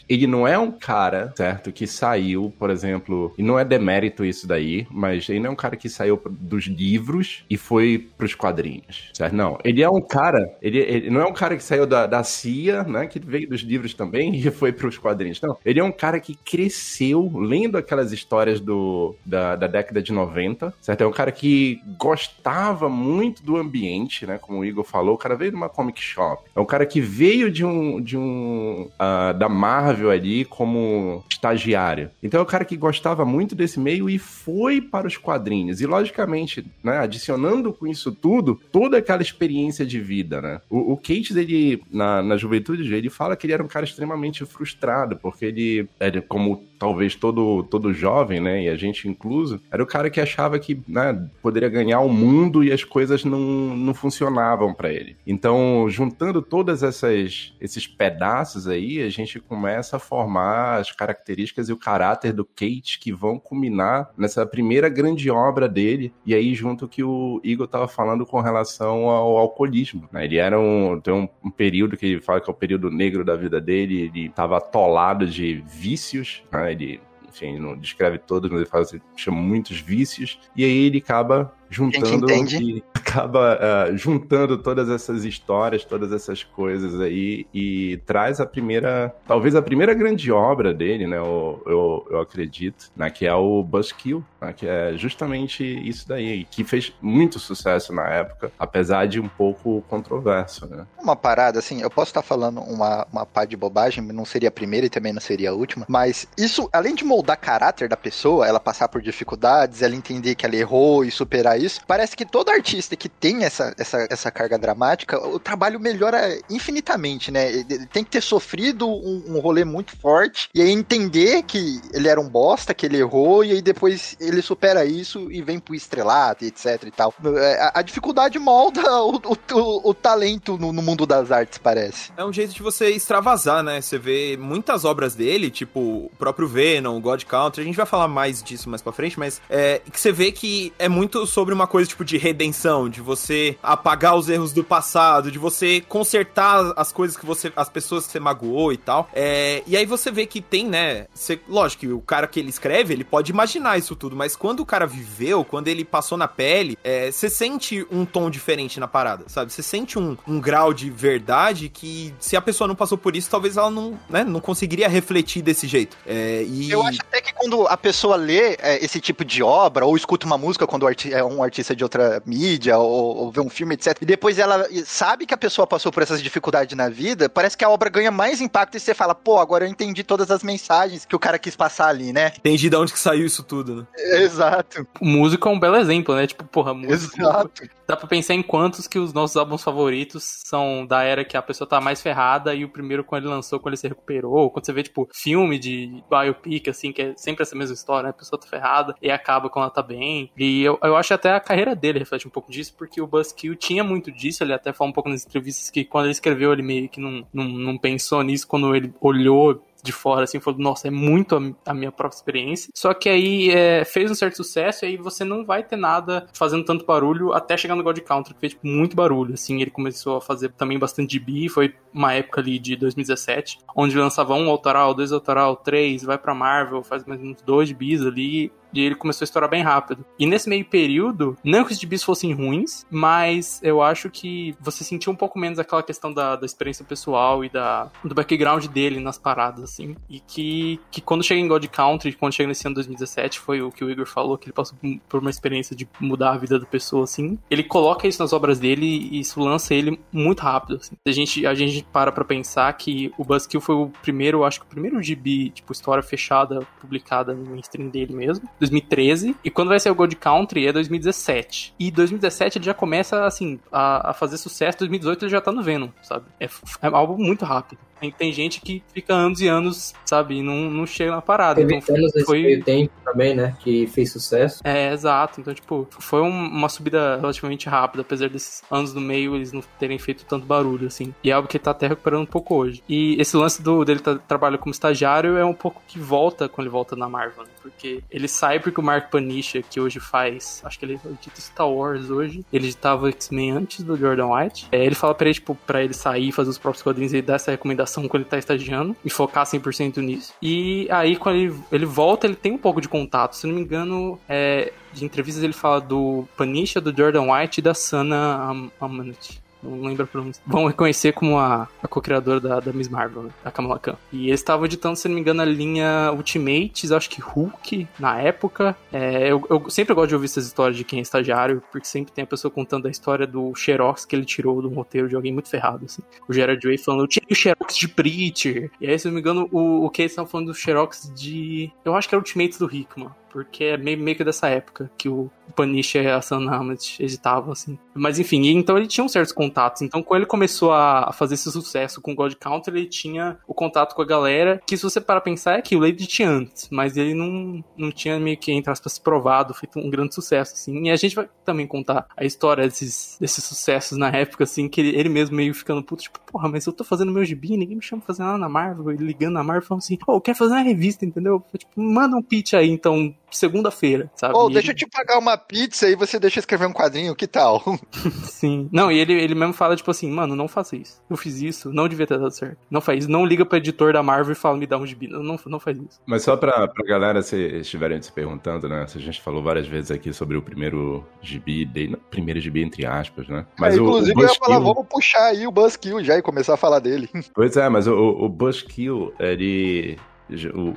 ele 0.10 0.28
não 0.28 0.46
é 0.46 0.58
um 0.58 0.72
cara, 0.72 1.34
certo, 1.36 1.72
que 1.72 1.88
saiu, 1.88 2.54
por 2.60 2.70
exemplo, 2.70 3.34
e 3.38 3.44
não 3.44 3.58
é 3.58 3.64
demérito 3.64 4.26
isso 4.26 4.46
daí, 4.46 4.86
mas 4.92 5.30
ele 5.30 5.40
não 5.40 5.48
é 5.48 5.54
um 5.54 5.56
cara 5.56 5.78
que 5.78 5.88
saiu 5.88 6.22
dos 6.30 6.66
livros 6.66 7.46
e 7.50 7.56
foi 7.56 8.10
pros 8.18 8.35
quadrinhos, 8.36 9.10
certo? 9.14 9.34
Não, 9.34 9.58
ele 9.64 9.82
é 9.82 9.90
um 9.90 10.02
cara, 10.02 10.56
ele, 10.62 10.80
ele 10.80 11.10
não 11.10 11.22
é 11.22 11.26
um 11.26 11.34
cara 11.34 11.56
que 11.56 11.64
saiu 11.64 11.86
da, 11.86 12.06
da 12.06 12.24
CIA, 12.24 12.84
né, 12.84 13.08
que 13.08 13.20
veio 13.20 13.50
dos 13.50 13.62
livros 13.62 13.94
também 13.94 14.36
e 14.36 14.52
foi 14.52 14.72
pros 14.72 14.98
quadrinhos. 14.98 15.42
Não, 15.42 15.58
ele 15.66 15.80
é 15.80 15.84
um 15.84 15.92
cara 15.92 16.20
que 16.20 16.36
cresceu 16.36 17.32
lendo 17.36 17.78
aquelas 17.78 18.12
histórias 18.12 18.60
do, 18.60 19.16
da, 19.26 19.56
da 19.56 19.68
década 19.68 20.02
de 20.02 20.12
90, 20.12 20.74
certo? 20.82 21.02
É 21.02 21.08
um 21.08 21.12
cara 21.12 21.32
que 21.32 21.82
gostava 21.98 22.90
muito 22.90 23.44
do 23.44 23.58
ambiente, 23.58 24.26
né, 24.26 24.38
como 24.38 24.60
o 24.60 24.66
Igor 24.66 24.84
falou, 24.84 25.16
o 25.16 25.18
cara 25.18 25.36
veio 25.36 25.52
de 25.52 25.58
uma 25.58 25.70
comic 25.70 26.02
shop. 26.02 26.44
É 26.56 26.60
um 26.60 26.66
cara 26.66 26.86
que 26.86 27.02
veio 27.02 27.52
de 27.52 27.66
um, 27.66 28.02
de 28.02 28.18
um 28.18 28.90
ah, 29.00 29.34
da 29.34 29.50
Marvel 29.50 30.10
ali 30.10 30.46
como 30.46 31.24
estagiário. 31.30 32.12
Então 32.22 32.40
é 32.40 32.44
um 32.44 32.48
cara 32.48 32.66
que 32.66 32.78
gostava 32.78 33.26
muito 33.26 33.56
desse 33.56 33.80
meio 33.80 34.10
e 34.10 34.18
foi 34.18 34.82
para 34.82 35.08
os 35.08 35.18
quadrinhos. 35.18 35.82
E 35.82 35.86
logicamente, 35.86 36.66
né, 36.84 37.00
adicionando 37.00 37.74
com 37.74 37.88
isso 37.88 38.15
tudo, 38.16 38.60
toda 38.72 38.98
aquela 38.98 39.22
experiência 39.22 39.86
de 39.86 40.00
vida, 40.00 40.42
né? 40.42 40.62
O, 40.70 40.94
o 40.94 40.98
Cates, 40.98 41.36
ele, 41.36 41.84
na, 41.92 42.22
na 42.22 42.38
juventude 42.38 42.94
ele 42.94 43.10
fala 43.10 43.36
que 43.36 43.46
ele 43.46 43.54
era 43.54 43.64
um 43.64 43.68
cara 43.68 43.86
extremamente 43.86 44.46
frustrado, 44.46 45.18
porque 45.18 45.46
ele, 45.46 45.88
ele 46.00 46.22
como 46.22 46.64
talvez 46.78 47.16
todo, 47.16 47.64
todo 47.64 47.94
jovem, 47.94 48.40
né, 48.40 48.64
e 48.64 48.70
a 48.70 48.76
gente 48.76 49.08
incluso, 49.08 49.62
era 49.72 49.82
o 49.82 49.88
cara 49.88 50.10
que 50.10 50.22
achava 50.22 50.60
que, 50.60 50.82
né, 50.88 51.28
poderia 51.42 51.70
ganhar 51.70 52.00
o 52.00 52.10
mundo 52.10 52.64
e 52.64 52.72
as 52.72 52.84
coisas 52.84 53.24
não, 53.24 53.40
não 53.40 53.94
funcionavam 53.94 54.74
para 54.74 54.92
ele. 54.92 55.16
Então, 55.26 55.88
juntando 55.90 56.42
todas 56.42 56.84
essas 56.84 57.54
esses 57.60 57.88
pedaços 57.88 58.68
aí, 58.68 59.02
a 59.02 59.10
gente 59.10 59.40
começa 59.40 59.98
a 59.98 60.00
formar 60.00 60.80
as 60.80 60.92
características 60.92 61.70
e 61.70 61.74
o 61.74 61.78
caráter 61.78 62.34
do 62.34 62.46
Kate 62.46 63.00
que 63.00 63.12
vão 63.12 63.40
culminar 63.40 64.10
nessa 64.18 64.46
primeira 64.46 64.90
grande 64.90 65.30
obra 65.30 65.68
dele, 65.68 66.14
e 66.26 66.34
aí 66.34 66.54
junto 66.54 66.88
que 66.88 67.04
o 67.04 67.40
Igor 67.44 67.68
tava 67.68 67.88
falando 67.88 68.26
com 68.26 68.40
relação 68.40 69.10
ao 69.10 69.38
alcoolismo, 69.38 70.08
né? 70.12 70.26
Ele 70.26 70.38
era 70.38 70.60
um 70.60 71.00
tem 71.02 71.14
um, 71.14 71.28
um 71.44 71.52
período 71.52 71.98
que 71.98 72.06
ele 72.06 72.22
fala 72.22 72.42
que 72.42 72.50
é 72.50 72.54
o 72.54 72.56
período 72.56 72.90
negro 72.90 73.24
da 73.24 73.36
vida 73.36 73.60
dele, 73.60 74.12
ele 74.14 74.30
tava 74.30 74.58
atolado 74.58 75.26
de 75.28 75.64
vícios, 75.68 76.44
né? 76.52 76.65
Ele 76.72 77.02
enfim, 77.36 77.60
não 77.60 77.78
descreve 77.78 78.18
todos, 78.18 78.50
mas 78.50 78.62
ele 78.62 78.70
fala 78.70 78.84
assim, 78.84 79.02
muitos 79.30 79.80
vícios, 79.80 80.40
e 80.56 80.64
aí 80.64 80.86
ele 80.86 81.00
acaba 81.00 81.54
juntando 81.70 82.30
e 82.32 82.84
acaba 82.94 83.60
ah, 83.62 83.96
juntando 83.96 84.58
todas 84.58 84.90
essas 84.90 85.24
histórias, 85.24 85.84
todas 85.84 86.12
essas 86.12 86.44
coisas 86.44 87.00
aí 87.00 87.46
e 87.54 87.98
traz 88.06 88.40
a 88.40 88.46
primeira, 88.46 89.14
talvez 89.28 89.56
a 89.56 89.62
primeira 89.62 89.94
grande 89.94 90.32
obra 90.32 90.74
dele, 90.74 91.08
né? 91.08 91.18
Eu, 91.18 91.62
eu, 91.66 92.08
eu 92.12 92.20
acredito, 92.22 92.92
né? 92.96 93.10
Que 93.10 93.26
é 93.26 93.34
o 93.34 93.64
Buzzkill, 93.64 94.24
né, 94.42 94.54
que 94.54 94.68
é 94.68 94.94
justamente 94.96 95.64
isso 95.64 96.08
daí, 96.08 96.46
que 96.46 96.64
fez 96.64 96.94
muito 97.02 97.40
sucesso 97.40 97.94
na 97.94 98.08
época, 98.08 98.52
apesar 98.58 99.08
de 99.08 99.20
um 99.20 99.28
pouco 99.28 99.84
controverso, 99.90 100.66
né? 100.68 100.86
Uma 101.02 101.16
parada, 101.16 101.60
assim, 101.60 101.82
eu 101.82 101.90
posso 101.90 102.10
estar 102.10 102.22
falando 102.22 102.62
uma, 102.62 103.08
uma 103.12 103.26
pá 103.26 103.46
de 103.46 103.58
bobagem, 103.58 104.04
não 104.04 104.26
seria 104.26 104.50
a 104.50 104.52
primeira 104.52 104.86
e 104.86 104.90
também 104.90 105.14
não 105.14 105.22
seria 105.22 105.52
a 105.52 105.54
última, 105.54 105.86
mas 105.88 106.28
isso, 106.38 106.70
além 106.72 106.96
de 106.96 107.04
moldar 107.04 107.38
caráter 107.38 107.88
da 107.90 107.98
pessoa, 107.98 108.48
ela 108.48 108.60
passar 108.60 108.88
por 108.88 109.02
dificuldades, 109.02 109.82
ela 109.82 109.96
entender 109.96 110.36
que 110.36 110.46
ela 110.46 110.56
errou 110.56 111.04
e 111.04 111.12
superar 111.12 111.55
isso, 111.58 111.82
parece 111.88 112.16
que 112.16 112.26
todo 112.26 112.50
artista 112.50 112.96
que 112.96 113.08
tem 113.10 113.44
essa, 113.44 113.74
essa, 113.78 114.08
essa 114.10 114.32
carga 114.32 114.58
dramática, 114.58 115.20
o 115.28 115.40
trabalho 115.40 115.80
melhora 115.80 116.38
infinitamente, 116.50 117.32
né? 117.32 117.52
Ele 117.52 117.86
tem 117.88 118.04
que 118.04 118.10
ter 118.12 118.22
sofrido 118.22 118.88
um, 118.88 119.24
um 119.28 119.40
rolê 119.40 119.64
muito 119.64 119.96
forte 119.98 120.50
e 120.54 120.62
aí 120.62 120.70
entender 120.72 121.44
que 121.44 121.80
ele 121.94 122.08
era 122.08 122.20
um 122.20 122.28
bosta, 122.30 122.74
que 122.74 122.86
ele 122.86 122.98
errou, 122.98 123.44
e 123.44 123.52
aí 123.52 123.62
depois 123.62 124.16
ele 124.20 124.42
supera 124.42 124.84
isso 124.86 125.32
e 125.32 125.42
vem 125.42 125.60
pro 125.60 125.76
estrelato 125.76 126.44
etc 126.46 126.84
e 126.86 126.92
tal. 126.92 127.14
É, 127.38 127.62
A, 127.62 127.80
a 127.80 127.82
dificuldade 127.82 128.40
molda 128.40 128.82
o, 129.04 129.16
o, 129.18 129.38
o- 129.54 129.90
o 129.90 129.94
talento 129.94 130.58
no, 130.58 130.72
no 130.74 130.82
mundo 130.82 131.06
das 131.06 131.32
artes, 131.32 131.58
parece. 131.58 132.12
É 132.18 132.26
um 132.26 132.34
jeito 132.34 132.54
de 132.54 132.62
você 132.64 132.90
extravasar, 132.90 133.62
né? 133.64 133.80
Você 133.82 133.98
vê 133.98 134.38
muitas 134.40 134.86
obras 134.86 135.14
dele, 135.16 135.50
tipo 135.52 135.80
o 135.80 136.12
próprio 136.18 136.48
Venom, 136.48 137.00
God 137.00 137.24
Country, 137.26 137.62
a 137.62 137.66
gente 137.66 137.76
vai 137.76 137.86
falar 137.86 138.08
mais 138.08 138.42
disso 138.42 138.70
mais 138.70 138.82
pra 138.82 138.92
frente, 138.92 139.20
mas 139.20 139.42
é 139.50 139.82
que 139.92 140.00
você 140.00 140.12
vê 140.12 140.32
que 140.32 140.74
é 140.80 140.88
muito 140.90 141.26
sobre 141.28 141.45
uma 141.54 141.68
coisa 141.68 141.88
tipo 141.88 142.06
de 142.06 142.18
redenção, 142.18 142.90
de 142.90 143.02
você 143.02 143.58
apagar 143.62 144.16
os 144.16 144.30
erros 144.30 144.54
do 144.54 144.64
passado, 144.64 145.32
de 145.32 145.38
você 145.38 145.82
consertar 145.82 146.74
as 146.76 146.92
coisas 146.92 147.18
que 147.18 147.26
você, 147.26 147.52
as 147.56 147.70
pessoas 147.70 148.06
que 148.06 148.12
você 148.12 148.20
magoou 148.20 148.72
e 148.72 148.78
tal. 148.78 149.10
É, 149.14 149.64
e 149.68 149.76
aí 149.76 149.86
você 149.86 150.12
vê 150.12 150.26
que 150.26 150.42
tem, 150.42 150.66
né? 150.66 151.08
Você, 151.14 151.40
lógico 151.48 151.82
que 151.82 151.88
o 151.88 152.02
cara 152.02 152.28
que 152.28 152.40
ele 152.40 152.50
escreve, 152.50 152.94
ele 152.94 153.04
pode 153.04 153.32
imaginar 153.32 153.78
isso 153.78 153.96
tudo, 153.96 154.16
mas 154.16 154.36
quando 154.36 154.62
o 154.62 154.66
cara 154.66 154.86
viveu, 154.86 155.44
quando 155.44 155.68
ele 155.68 155.84
passou 155.84 156.18
na 156.18 156.28
pele, 156.28 156.78
é, 156.84 157.12
você 157.12 157.30
sente 157.30 157.86
um 157.92 158.06
tom 158.06 158.30
diferente 158.30 158.80
na 158.80 158.88
parada, 158.88 159.26
sabe? 159.28 159.52
Você 159.52 159.62
sente 159.62 159.98
um, 160.00 160.18
um 160.28 160.40
grau 160.40 160.74
de 160.74 160.90
verdade 160.90 161.70
que 161.70 162.14
se 162.20 162.36
a 162.36 162.42
pessoa 162.42 162.68
não 162.68 162.76
passou 162.76 162.98
por 162.98 163.16
isso, 163.16 163.30
talvez 163.30 163.58
ela 163.58 163.70
não, 163.70 163.98
né, 164.10 164.24
não 164.24 164.40
conseguiria 164.40 164.88
refletir 164.88 165.42
desse 165.42 165.68
jeito. 165.68 165.98
É, 166.06 166.44
e... 166.48 166.72
Eu 166.72 166.84
acho 166.84 167.00
até 167.02 167.22
que 167.22 167.34
quando 167.34 167.68
a 167.68 167.78
pessoa 167.78 168.16
lê 168.16 168.56
é, 168.60 168.84
esse 168.84 169.00
tipo 169.00 169.24
de 169.24 169.44
obra, 169.44 169.86
ou 169.86 169.96
escuta 169.96 170.26
uma 170.26 170.38
música 170.38 170.68
quando 170.68 170.88
é 170.88 171.24
um 171.24 171.35
artista 171.44 171.76
de 171.76 171.84
outra 171.84 172.22
mídia, 172.26 172.78
ou, 172.78 173.18
ou 173.18 173.32
vê 173.32 173.40
um 173.40 173.50
filme, 173.50 173.76
etc., 173.76 173.98
e 174.02 174.06
depois 174.06 174.40
ela 174.40 174.68
sabe 174.86 175.26
que 175.26 175.34
a 175.34 175.38
pessoa 175.38 175.66
passou 175.68 175.92
por 175.92 176.04
essas 176.04 176.22
dificuldades 176.22 176.76
na 176.76 176.90
vida, 176.90 177.30
parece 177.30 177.58
que 177.58 177.64
a 177.64 177.70
obra 177.70 177.90
ganha 177.90 178.12
mais 178.12 178.42
impacto 178.42 178.76
e 178.76 178.80
você 178.80 178.94
fala, 178.94 179.16
pô, 179.16 179.40
agora 179.40 179.66
eu 179.66 179.70
entendi 179.70 180.04
todas 180.04 180.32
as 180.32 180.44
mensagens 180.44 181.06
que 181.06 181.16
o 181.16 181.20
cara 181.20 181.40
quis 181.40 181.56
passar 181.56 181.88
ali, 181.88 182.12
né? 182.14 182.32
Entendi 182.38 182.70
de 182.70 182.76
onde 182.76 182.94
que 182.94 183.00
saiu 183.00 183.26
isso 183.26 183.44
tudo, 183.44 183.76
né? 183.76 183.86
Exato, 184.24 184.88
O 185.00 185.06
músico 185.06 185.48
é 185.48 185.52
um 185.52 185.60
belo 185.60 185.78
exemplo, 185.78 186.16
né? 186.16 186.28
Tipo, 186.28 186.44
porra, 186.46 186.74
músico. 186.74 187.20
exato. 187.20 187.64
Dá 187.88 187.96
pra 187.96 188.08
pensar 188.08 188.34
em 188.34 188.42
quantos 188.42 188.88
que 188.88 188.98
os 188.98 189.14
nossos 189.14 189.38
álbuns 189.38 189.64
favoritos 189.64 190.24
são 190.46 190.86
da 190.86 191.04
era 191.04 191.24
que 191.24 191.38
a 191.38 191.42
pessoa 191.42 191.68
tá 191.68 191.80
mais 191.80 192.02
ferrada 192.02 192.54
e 192.56 192.66
o 192.66 192.70
primeiro 192.70 193.04
quando 193.04 193.26
ele 193.26 193.34
lançou, 193.34 193.60
quando 193.60 193.74
ele 193.74 193.78
se 193.78 193.88
recuperou. 193.88 194.50
Quando 194.50 194.66
você 194.66 194.74
vê, 194.74 194.82
tipo, 194.82 195.08
filme 195.14 195.60
de 195.60 196.04
biopic, 196.10 196.68
assim, 196.68 196.92
que 196.92 197.02
é 197.02 197.14
sempre 197.16 197.44
essa 197.44 197.56
mesma 197.56 197.76
história, 197.76 198.04
né? 198.04 198.10
A 198.10 198.14
pessoa 198.14 198.40
tá 198.40 198.48
ferrada 198.48 198.96
e 199.02 199.12
acaba 199.12 199.50
quando 199.50 199.66
ela 199.66 199.74
tá 199.74 199.84
bem. 199.84 200.32
E 200.36 200.64
eu, 200.64 200.80
eu 200.82 200.96
acho 200.96 201.14
até 201.14 201.34
a 201.34 201.40
carreira 201.40 201.76
dele 201.76 202.00
reflete 202.00 202.28
um 202.28 202.32
pouco 202.32 202.52
disso, 202.52 202.74
porque 202.76 203.00
o 203.00 203.08
Buzzkill 203.08 203.56
tinha 203.56 203.84
muito 203.84 204.12
disso. 204.12 204.44
Ele 204.44 204.54
até 204.54 204.74
fala 204.74 204.90
um 204.90 204.94
pouco 204.94 205.10
nas 205.10 205.26
entrevistas 205.26 205.70
que 205.70 205.86
quando 205.86 206.06
ele 206.06 206.14
escreveu, 206.14 206.52
ele 206.52 206.64
meio 206.64 206.90
que 206.90 207.00
não, 207.00 207.26
não, 207.32 207.46
não 207.46 207.78
pensou 207.78 208.24
nisso. 208.24 208.48
Quando 208.48 208.76
ele 208.76 208.92
olhou 209.00 209.64
de 209.86 209.92
fora, 209.92 210.24
assim, 210.24 210.40
falou, 210.40 210.60
nossa, 210.60 210.88
é 210.88 210.92
muito 210.92 211.36
a, 211.36 211.72
a 211.72 211.74
minha 211.74 211.92
própria 211.92 212.18
experiência. 212.18 212.72
Só 212.74 212.94
que 212.94 213.08
aí 213.08 213.50
é, 213.52 213.86
fez 213.86 214.10
um 214.10 214.16
certo 214.16 214.38
sucesso 214.38 214.86
e 214.86 214.90
aí 214.90 214.98
você 214.98 215.24
não 215.24 215.46
vai 215.46 215.64
ter 215.64 215.76
nada 215.76 216.28
fazendo 216.34 216.66
tanto 216.66 216.86
barulho 216.86 217.34
até 217.34 217.56
chegar 217.56 217.76
no 217.76 217.84
God 217.84 218.00
Country, 218.00 218.34
que 218.34 218.40
fez 218.40 218.54
tipo, 218.54 218.68
muito 218.68 218.96
barulho, 218.96 219.34
assim, 219.34 219.62
ele 219.62 219.72
começou 219.72 220.18
a 220.18 220.22
fazer 220.22 220.50
também 220.50 220.80
bastante 220.80 221.20
bi, 221.20 221.48
foi 221.50 221.74
uma 221.94 222.14
época 222.14 222.42
ali 222.42 222.60
de 222.60 222.76
2017, 222.76 223.60
onde 223.76 223.98
lançava 223.98 224.34
um 224.34 224.50
autoral, 224.50 224.94
dois 224.94 225.12
autoral, 225.12 225.56
três, 225.56 226.04
vai 226.04 226.18
pra 226.18 226.34
Marvel, 226.34 226.84
faz 226.84 227.06
mais 227.06 227.22
uns 227.22 227.42
dois 227.42 227.72
bis 227.72 228.02
ali, 228.02 228.52
E 228.76 228.82
ele 228.82 228.96
começou 228.96 229.24
a 229.24 229.26
estourar 229.26 229.50
bem 229.50 229.64
rápido. 229.64 230.06
E 230.20 230.26
nesse 230.26 230.50
meio 230.50 230.66
período, 230.66 231.38
não 231.44 231.64
que 231.64 231.72
os 231.72 231.80
gibis 231.80 232.04
fossem 232.04 232.34
ruins, 232.34 232.86
mas 232.92 233.60
eu 233.64 233.82
acho 233.82 234.10
que 234.10 234.56
você 234.60 234.84
sentiu 234.84 235.12
um 235.12 235.16
pouco 235.16 235.40
menos 235.40 235.58
aquela 235.58 235.82
questão 235.82 236.14
da, 236.14 236.36
da 236.36 236.46
experiência 236.46 236.84
pessoal 236.84 237.44
e 237.44 237.50
da, 237.50 237.90
do 238.04 238.14
background 238.14 238.66
dele 238.68 239.00
nas 239.00 239.18
paradas, 239.18 239.64
assim. 239.64 239.96
E 240.10 240.20
que, 240.20 240.80
que 240.92 241.02
quando 241.02 241.24
chega 241.24 241.40
em 241.40 241.48
God 241.48 241.66
Country, 241.68 242.14
quando 242.14 242.34
chega 242.34 242.48
nesse 242.48 242.68
ano 242.68 242.76
2017, 242.76 243.40
foi 243.40 243.62
o 243.62 243.72
que 243.72 243.84
o 243.84 243.90
Igor 243.90 244.06
falou, 244.06 244.38
que 244.38 244.48
ele 244.48 244.54
passou 244.54 244.78
por 245.08 245.22
uma 245.22 245.30
experiência 245.30 245.76
de 245.76 245.88
mudar 246.00 246.34
a 246.34 246.38
vida 246.38 246.60
da 246.60 246.66
pessoa, 246.66 247.04
assim. 247.06 247.40
Ele 247.50 247.64
coloca 247.64 248.08
isso 248.08 248.22
nas 248.22 248.34
obras 248.34 248.60
dele 248.60 248.86
e 248.86 249.20
isso 249.20 249.40
lança 249.40 249.74
ele 249.74 250.00
muito 250.12 250.42
rápido, 250.42 250.78
assim. 250.78 250.96
A 251.08 251.12
gente, 251.12 251.46
a 251.46 251.54
gente 251.54 251.84
para 251.92 252.12
pra 252.12 252.26
pensar 252.26 252.72
que 252.74 253.12
o 253.18 253.24
Buzzkill 253.24 253.62
foi 253.62 253.76
o 253.76 253.90
primeiro, 254.02 254.44
acho 254.44 254.60
que 254.60 254.66
o 254.66 254.70
primeiro 254.70 255.02
gibi, 255.02 255.50
tipo, 255.50 255.72
história 255.72 256.04
fechada, 256.04 256.60
publicada 256.80 257.34
no 257.34 257.52
mainstream 257.52 257.90
dele 257.90 258.14
mesmo, 258.14 258.48
2013. 258.70 259.36
E 259.44 259.50
quando 259.50 259.70
vai 259.70 259.80
ser 259.80 259.90
o 259.90 259.96
God 259.96 260.14
Country 260.16 260.68
é 260.68 260.74
2017. 260.74 261.74
E 261.80 261.92
2017 261.92 262.58
ele 262.58 262.66
já 262.66 262.74
começa, 262.74 263.26
assim, 263.26 263.60
a, 263.72 264.12
a 264.12 264.14
fazer 264.14 264.38
sucesso. 264.38 264.80
2018 264.80 265.26
ele 265.26 265.32
já 265.32 265.42
tá 265.42 265.52
no 265.52 265.64
Venom, 265.64 265.90
sabe? 266.02 266.26
É, 266.40 266.46
é 266.46 266.88
algo 266.88 267.18
muito 267.18 267.46
rápido. 267.46 267.80
Tem, 268.06 268.12
tem 268.12 268.34
gente 268.34 268.62
que 268.62 268.84
fica 268.94 269.14
anos 269.14 269.42
e 269.42 269.48
anos, 269.48 269.94
sabe, 270.06 270.36
e 270.38 270.42
não, 270.42 270.70
não 270.70 270.86
chega 270.86 271.12
na 271.12 271.22
parada. 271.22 271.56
Teve 271.62 271.76
então 271.76 271.96
anos 271.96 272.12
foi. 272.26 272.42
meio 272.42 272.64
tempo 272.64 272.92
também, 273.04 273.36
né? 273.36 273.56
Que 273.60 273.88
fez 273.88 274.12
sucesso. 274.12 274.62
É, 274.64 274.92
exato. 274.94 275.40
Então, 275.42 275.54
tipo, 275.54 275.88
foi 276.00 276.22
um- 276.22 276.30
uma 276.48 276.70
subida 276.70 277.18
relativamente 277.18 277.68
rápida, 277.70 278.02
apesar 278.02 278.30
desses 278.30 278.62
anos 278.70 278.94
no 278.94 279.02
meio 279.02 279.36
eles 279.36 279.52
não 279.52 279.62
terem 279.80 279.98
feito 279.98 280.26
tanto 280.26 280.46
barulho, 280.46 280.88
assim. 280.88 281.14
E 281.24 281.30
é 281.30 281.34
algo 281.34 281.48
que 281.48 281.58
ele 281.58 281.64
tá 281.64 281.72
até 281.72 281.88
recuperando 281.88 282.22
um 282.22 282.26
pouco 282.26 282.56
hoje. 282.56 282.84
E 282.88 283.20
esse 283.20 283.36
lance 283.38 283.62
do, 283.62 283.84
dele 283.86 284.00
tá, 284.00 284.16
trabalha 284.18 284.58
como 284.58 284.72
estagiário 284.72 285.38
é 285.38 285.46
um 285.46 285.54
pouco 285.54 285.82
que 285.88 286.00
volta 286.00 286.48
quando 286.50 286.66
ele 286.68 286.72
volta 286.72 286.96
na 286.96 287.08
Marvel, 287.10 287.44
né? 287.44 287.50
Porque 287.62 288.04
ele 288.12 288.28
sai 288.28 288.60
porque 288.60 288.80
o 288.80 288.84
Mark 288.84 289.10
Panisha, 289.10 289.62
que 289.62 289.80
hoje 289.80 290.00
faz, 290.00 290.62
acho 290.64 290.78
que 290.78 290.86
ele 290.86 291.00
edita 291.06 291.40
Star 291.42 291.70
Wars 291.70 292.10
hoje, 292.10 292.46
ele 292.52 292.68
editava 292.68 293.10
X-Men 293.10 293.52
antes 293.52 293.84
do 293.84 293.96
Jordan 293.98 294.28
White. 294.34 294.68
É, 294.72 294.84
ele 294.86 294.96
fala 294.96 295.14
pra 295.16 295.28
ele, 295.28 295.34
tipo, 295.36 295.56
pra 295.66 295.84
ele 295.84 295.94
sair, 295.94 296.32
fazer 296.32 296.50
os 296.50 296.58
próprios 296.58 296.84
quadrinhos 296.84 297.14
e 297.14 297.22
dar 297.22 297.36
essa 297.36 297.52
recomendação 297.52 297.95
quando 298.04 298.22
ele 298.24 298.30
tá 298.30 298.38
estagiando 298.38 298.96
e 299.04 299.10
focar 299.10 299.46
100% 299.46 299.98
nisso. 299.98 300.34
E 300.42 300.88
aí, 300.92 301.16
quando 301.16 301.36
ele, 301.38 301.54
ele 301.72 301.86
volta, 301.86 302.28
ele 302.28 302.36
tem 302.36 302.52
um 302.52 302.58
pouco 302.58 302.80
de 302.82 302.88
contato. 302.90 303.36
Se 303.36 303.48
não 303.48 303.56
me 303.56 303.62
engano, 303.62 304.20
é, 304.28 304.72
de 304.94 305.04
entrevistas 305.06 305.44
ele 305.44 305.54
fala 305.54 305.80
do 305.82 306.28
Panisha, 306.38 306.80
do 306.82 306.96
Jordan 306.96 307.32
White 307.32 307.60
e 307.60 307.62
da 307.62 307.74
Sana 307.74 308.36
Am- 308.50 308.72
Amanat. 308.80 309.42
Não 309.62 309.82
lembro 309.82 310.04
a 310.04 310.08
pronúncia. 310.08 310.42
Vão 310.46 310.66
reconhecer 310.66 311.14
como 311.14 311.38
a, 311.38 311.68
a 311.82 311.88
co-criadora 311.88 312.40
da, 312.40 312.60
da 312.60 312.74
Miss 312.74 312.88
Marvel, 312.88 313.24
né? 313.24 313.30
a 313.44 313.52
Kamala 313.52 313.80
Khan. 313.80 313.98
E 314.12 314.28
eles 314.28 314.40
estavam 314.40 314.66
editando, 314.66 314.96
se 314.96 315.08
não 315.08 315.16
me 315.16 315.22
engano, 315.22 315.42
a 315.42 315.46
linha 315.46 316.12
Ultimates, 316.14 316.92
acho 316.92 317.10
que 317.10 317.22
Hulk, 317.22 317.88
na 318.00 318.20
época. 318.20 318.76
É, 318.92 319.32
eu, 319.32 319.46
eu 319.50 319.70
sempre 319.70 319.94
gosto 319.94 320.10
de 320.10 320.16
ouvir 320.16 320.26
essas 320.26 320.46
histórias 320.46 320.78
de 320.78 320.84
quem 320.84 321.00
é 321.00 321.02
estagiário, 321.02 321.62
porque 321.72 321.88
sempre 321.88 322.12
tem 322.12 322.24
a 322.24 322.28
pessoa 322.28 322.52
contando 322.52 322.88
a 322.88 322.92
história 322.92 323.26
do 323.26 323.54
Xerox 323.56 324.06
que 324.06 324.16
ele 324.16 324.26
tirou 324.26 324.62
um 324.64 324.74
roteiro 324.74 325.10
de 325.10 325.16
alguém 325.16 325.34
muito 325.34 325.50
ferrado, 325.50 325.86
assim. 325.86 326.02
O 326.28 326.34
Gerard 326.34 326.66
Way 326.66 326.78
falando, 326.78 327.02
eu 327.02 327.08
tirei 327.08 327.28
o 327.32 327.36
Xerox 327.36 327.78
de 327.78 327.88
Preacher. 327.88 328.72
E 328.80 328.88
aí, 328.88 329.00
se 329.00 329.08
não 329.08 329.14
me 329.14 329.20
engano, 329.20 329.50
o, 329.52 329.86
o 329.86 329.90
que 329.90 330.02
eles 330.02 330.12
estavam 330.12 330.30
falando 330.30 330.48
do 330.48 330.54
Xerox 330.54 331.12
de... 331.16 331.72
Eu 331.84 331.96
acho 331.96 332.08
que 332.08 332.16
era 332.16 332.20
Ultimates 332.20 332.58
do 332.58 332.74
Hickman. 332.74 333.10
Porque 333.36 333.66
é 333.66 333.78
meio, 333.78 334.00
meio 334.00 334.16
que 334.16 334.24
dessa 334.24 334.48
época 334.48 334.90
que 334.98 335.10
o 335.10 335.30
Punisher 335.54 336.06
e 336.06 336.10
a 336.10 336.22
Sam 336.22 336.50
Hammett 336.50 337.04
editavam, 337.04 337.52
assim. 337.52 337.78
Mas 337.94 338.18
enfim, 338.18 338.48
então 338.48 338.78
ele 338.78 338.88
tinha 338.88 339.04
uns 339.04 339.12
certos 339.12 339.34
contatos. 339.34 339.82
Então, 339.82 340.02
quando 340.02 340.22
ele 340.22 340.26
começou 340.26 340.72
a 340.72 341.12
fazer 341.12 341.34
esse 341.34 341.52
sucesso 341.52 342.00
com 342.00 342.16
God 342.16 342.34
Counter, 342.36 342.74
ele 342.74 342.86
tinha 342.86 343.38
o 343.46 343.54
contato 343.54 343.94
com 343.94 344.02
a 344.02 344.06
galera, 344.06 344.62
que 344.66 344.78
se 344.78 344.84
você 344.84 345.02
parar 345.02 345.20
pra 345.20 345.32
pensar, 345.32 345.56
é 345.56 345.58
aquilo, 345.58 345.86
ele 345.86 345.98
tinha 345.98 346.30
antes, 346.30 346.70
mas 346.72 346.96
ele 346.96 347.14
não, 347.14 347.62
não 347.78 347.92
tinha 347.92 348.18
meio 348.18 348.38
que, 348.38 348.54
entre 348.54 348.72
aspas, 348.72 348.98
provado, 348.98 349.54
feito 349.54 349.78
um 349.80 349.90
grande 349.90 350.16
sucesso, 350.16 350.54
assim. 350.54 350.88
E 350.88 350.90
a 350.90 350.96
gente 350.96 351.14
vai 351.14 351.28
também 351.44 351.68
contar 351.68 352.08
a 352.16 352.24
história 352.24 352.64
desses, 352.64 353.18
desses 353.20 353.44
sucessos 353.44 353.98
na 353.98 354.08
época, 354.08 354.46
assim, 354.46 354.70
que 354.70 354.80
ele, 354.80 354.98
ele 354.98 355.10
mesmo 355.10 355.36
meio 355.36 355.54
ficando 355.54 355.84
puto, 355.84 356.04
tipo, 356.04 356.22
porra, 356.22 356.48
mas 356.48 356.66
eu 356.66 356.72
tô 356.72 356.86
fazendo 356.86 357.12
meu 357.12 357.26
gibi, 357.26 357.58
ninguém 357.58 357.76
me 357.76 357.84
chama 357.84 358.02
pra 358.02 358.08
fazer 358.14 358.24
nada 358.24 358.38
na 358.38 358.48
Marvel, 358.48 358.92
ele 358.92 359.04
ligando 359.04 359.34
na 359.34 359.44
Marvel, 359.44 359.68
falando 359.68 359.82
assim, 359.82 359.98
pô, 359.98 360.14
eu 360.14 360.22
quero 360.22 360.38
fazer 360.38 360.54
uma 360.54 360.62
revista, 360.62 361.06
entendeu? 361.06 361.44
Eu, 361.54 361.60
Tipo, 361.66 361.82
manda 361.82 362.16
um 362.16 362.22
pitch 362.22 362.54
aí, 362.54 362.70
então, 362.70 363.14
segunda-feira, 363.32 364.10
sabe? 364.16 364.34
Ô, 364.36 364.50
E 364.50 364.54
deixa 364.54 364.72
eu 364.72 364.76
te 364.76 364.88
pagar 364.88 365.18
uma 365.20 365.38
pizza 365.38 365.88
e 365.90 365.96
você 365.96 366.20
deixa 366.20 366.40
eu 366.40 366.42
escrever 366.42 366.66
um 366.68 366.74
quadrinho, 366.74 367.16
que 367.16 367.28
tal? 367.28 367.64
Sim. 368.26 368.70
Não, 368.72 368.92
e 368.92 369.00
ele, 369.00 369.14
ele 369.14 369.36
mesmo 369.36 369.54
fala, 369.54 369.76
tipo 369.76 369.92
assim, 369.92 370.10
mano, 370.12 370.36
não 370.36 370.48
faça 370.48 370.76
isso. 370.76 371.02
Eu 371.10 371.18
fiz 371.18 371.42
isso, 371.42 371.72
não 371.74 371.88
devia 371.88 372.08
ter 372.08 372.18
dado 372.18 372.32
certo. 372.32 372.58
Não 372.70 372.82
faz 372.82 373.00
isso. 373.04 373.12
Não 373.12 373.26
liga 373.26 373.46
pro 373.46 373.58
editor 373.58 373.94
da 373.94 374.04
Marvel 374.04 374.34
e 374.34 374.36
fala, 374.36 374.58
me 374.58 374.68
dá 374.68 374.78
um 374.78 374.86
gibi. 374.86 375.08
Não, 375.08 375.24
não, 375.24 375.40
não 375.48 375.60
faz 375.60 375.78
isso. 375.78 376.00
Mas 376.06 376.24
só 376.24 376.36
pra, 376.38 376.68
pra 376.68 376.86
galera, 376.86 377.22
se 377.22 377.36
estiverem 377.60 378.02
se 378.02 378.12
perguntando, 378.12 378.68
né? 378.70 378.84
A 378.84 379.00
gente 379.00 379.22
falou 379.22 379.44
várias 379.44 379.68
vezes 379.68 379.92
aqui 379.92 380.14
sobre 380.14 380.38
o 380.38 380.42
primeiro 380.42 381.06
gibi, 381.22 381.66
de, 381.66 381.96
primeiro 382.10 382.40
gibi 382.40 382.64
entre 382.64 382.86
aspas, 382.86 383.28
né? 383.28 383.46
Mas 383.60 383.76
É, 383.78 383.82
o, 383.82 383.84
o 383.84 383.88
inclusive, 383.88 384.22
eu 384.22 384.28
ia 384.28 384.34
falar, 384.36 384.56
Buzzkill- 384.60 384.74
vamos 384.74 384.90
puxar 384.90 385.26
aí 385.26 385.48
o 385.48 385.52
Buzzkill 385.52 386.04
já 386.04 386.18
e 386.18 386.22
começar 386.22 386.54
a 386.54 386.58
falar 386.58 386.80
dele. 386.80 387.10
Pois 387.34 387.58
é, 387.58 387.68
mas 387.70 387.88
o, 387.88 387.94
o 387.96 388.30
Buzzkill, 388.30 389.14
ele. 389.20 389.98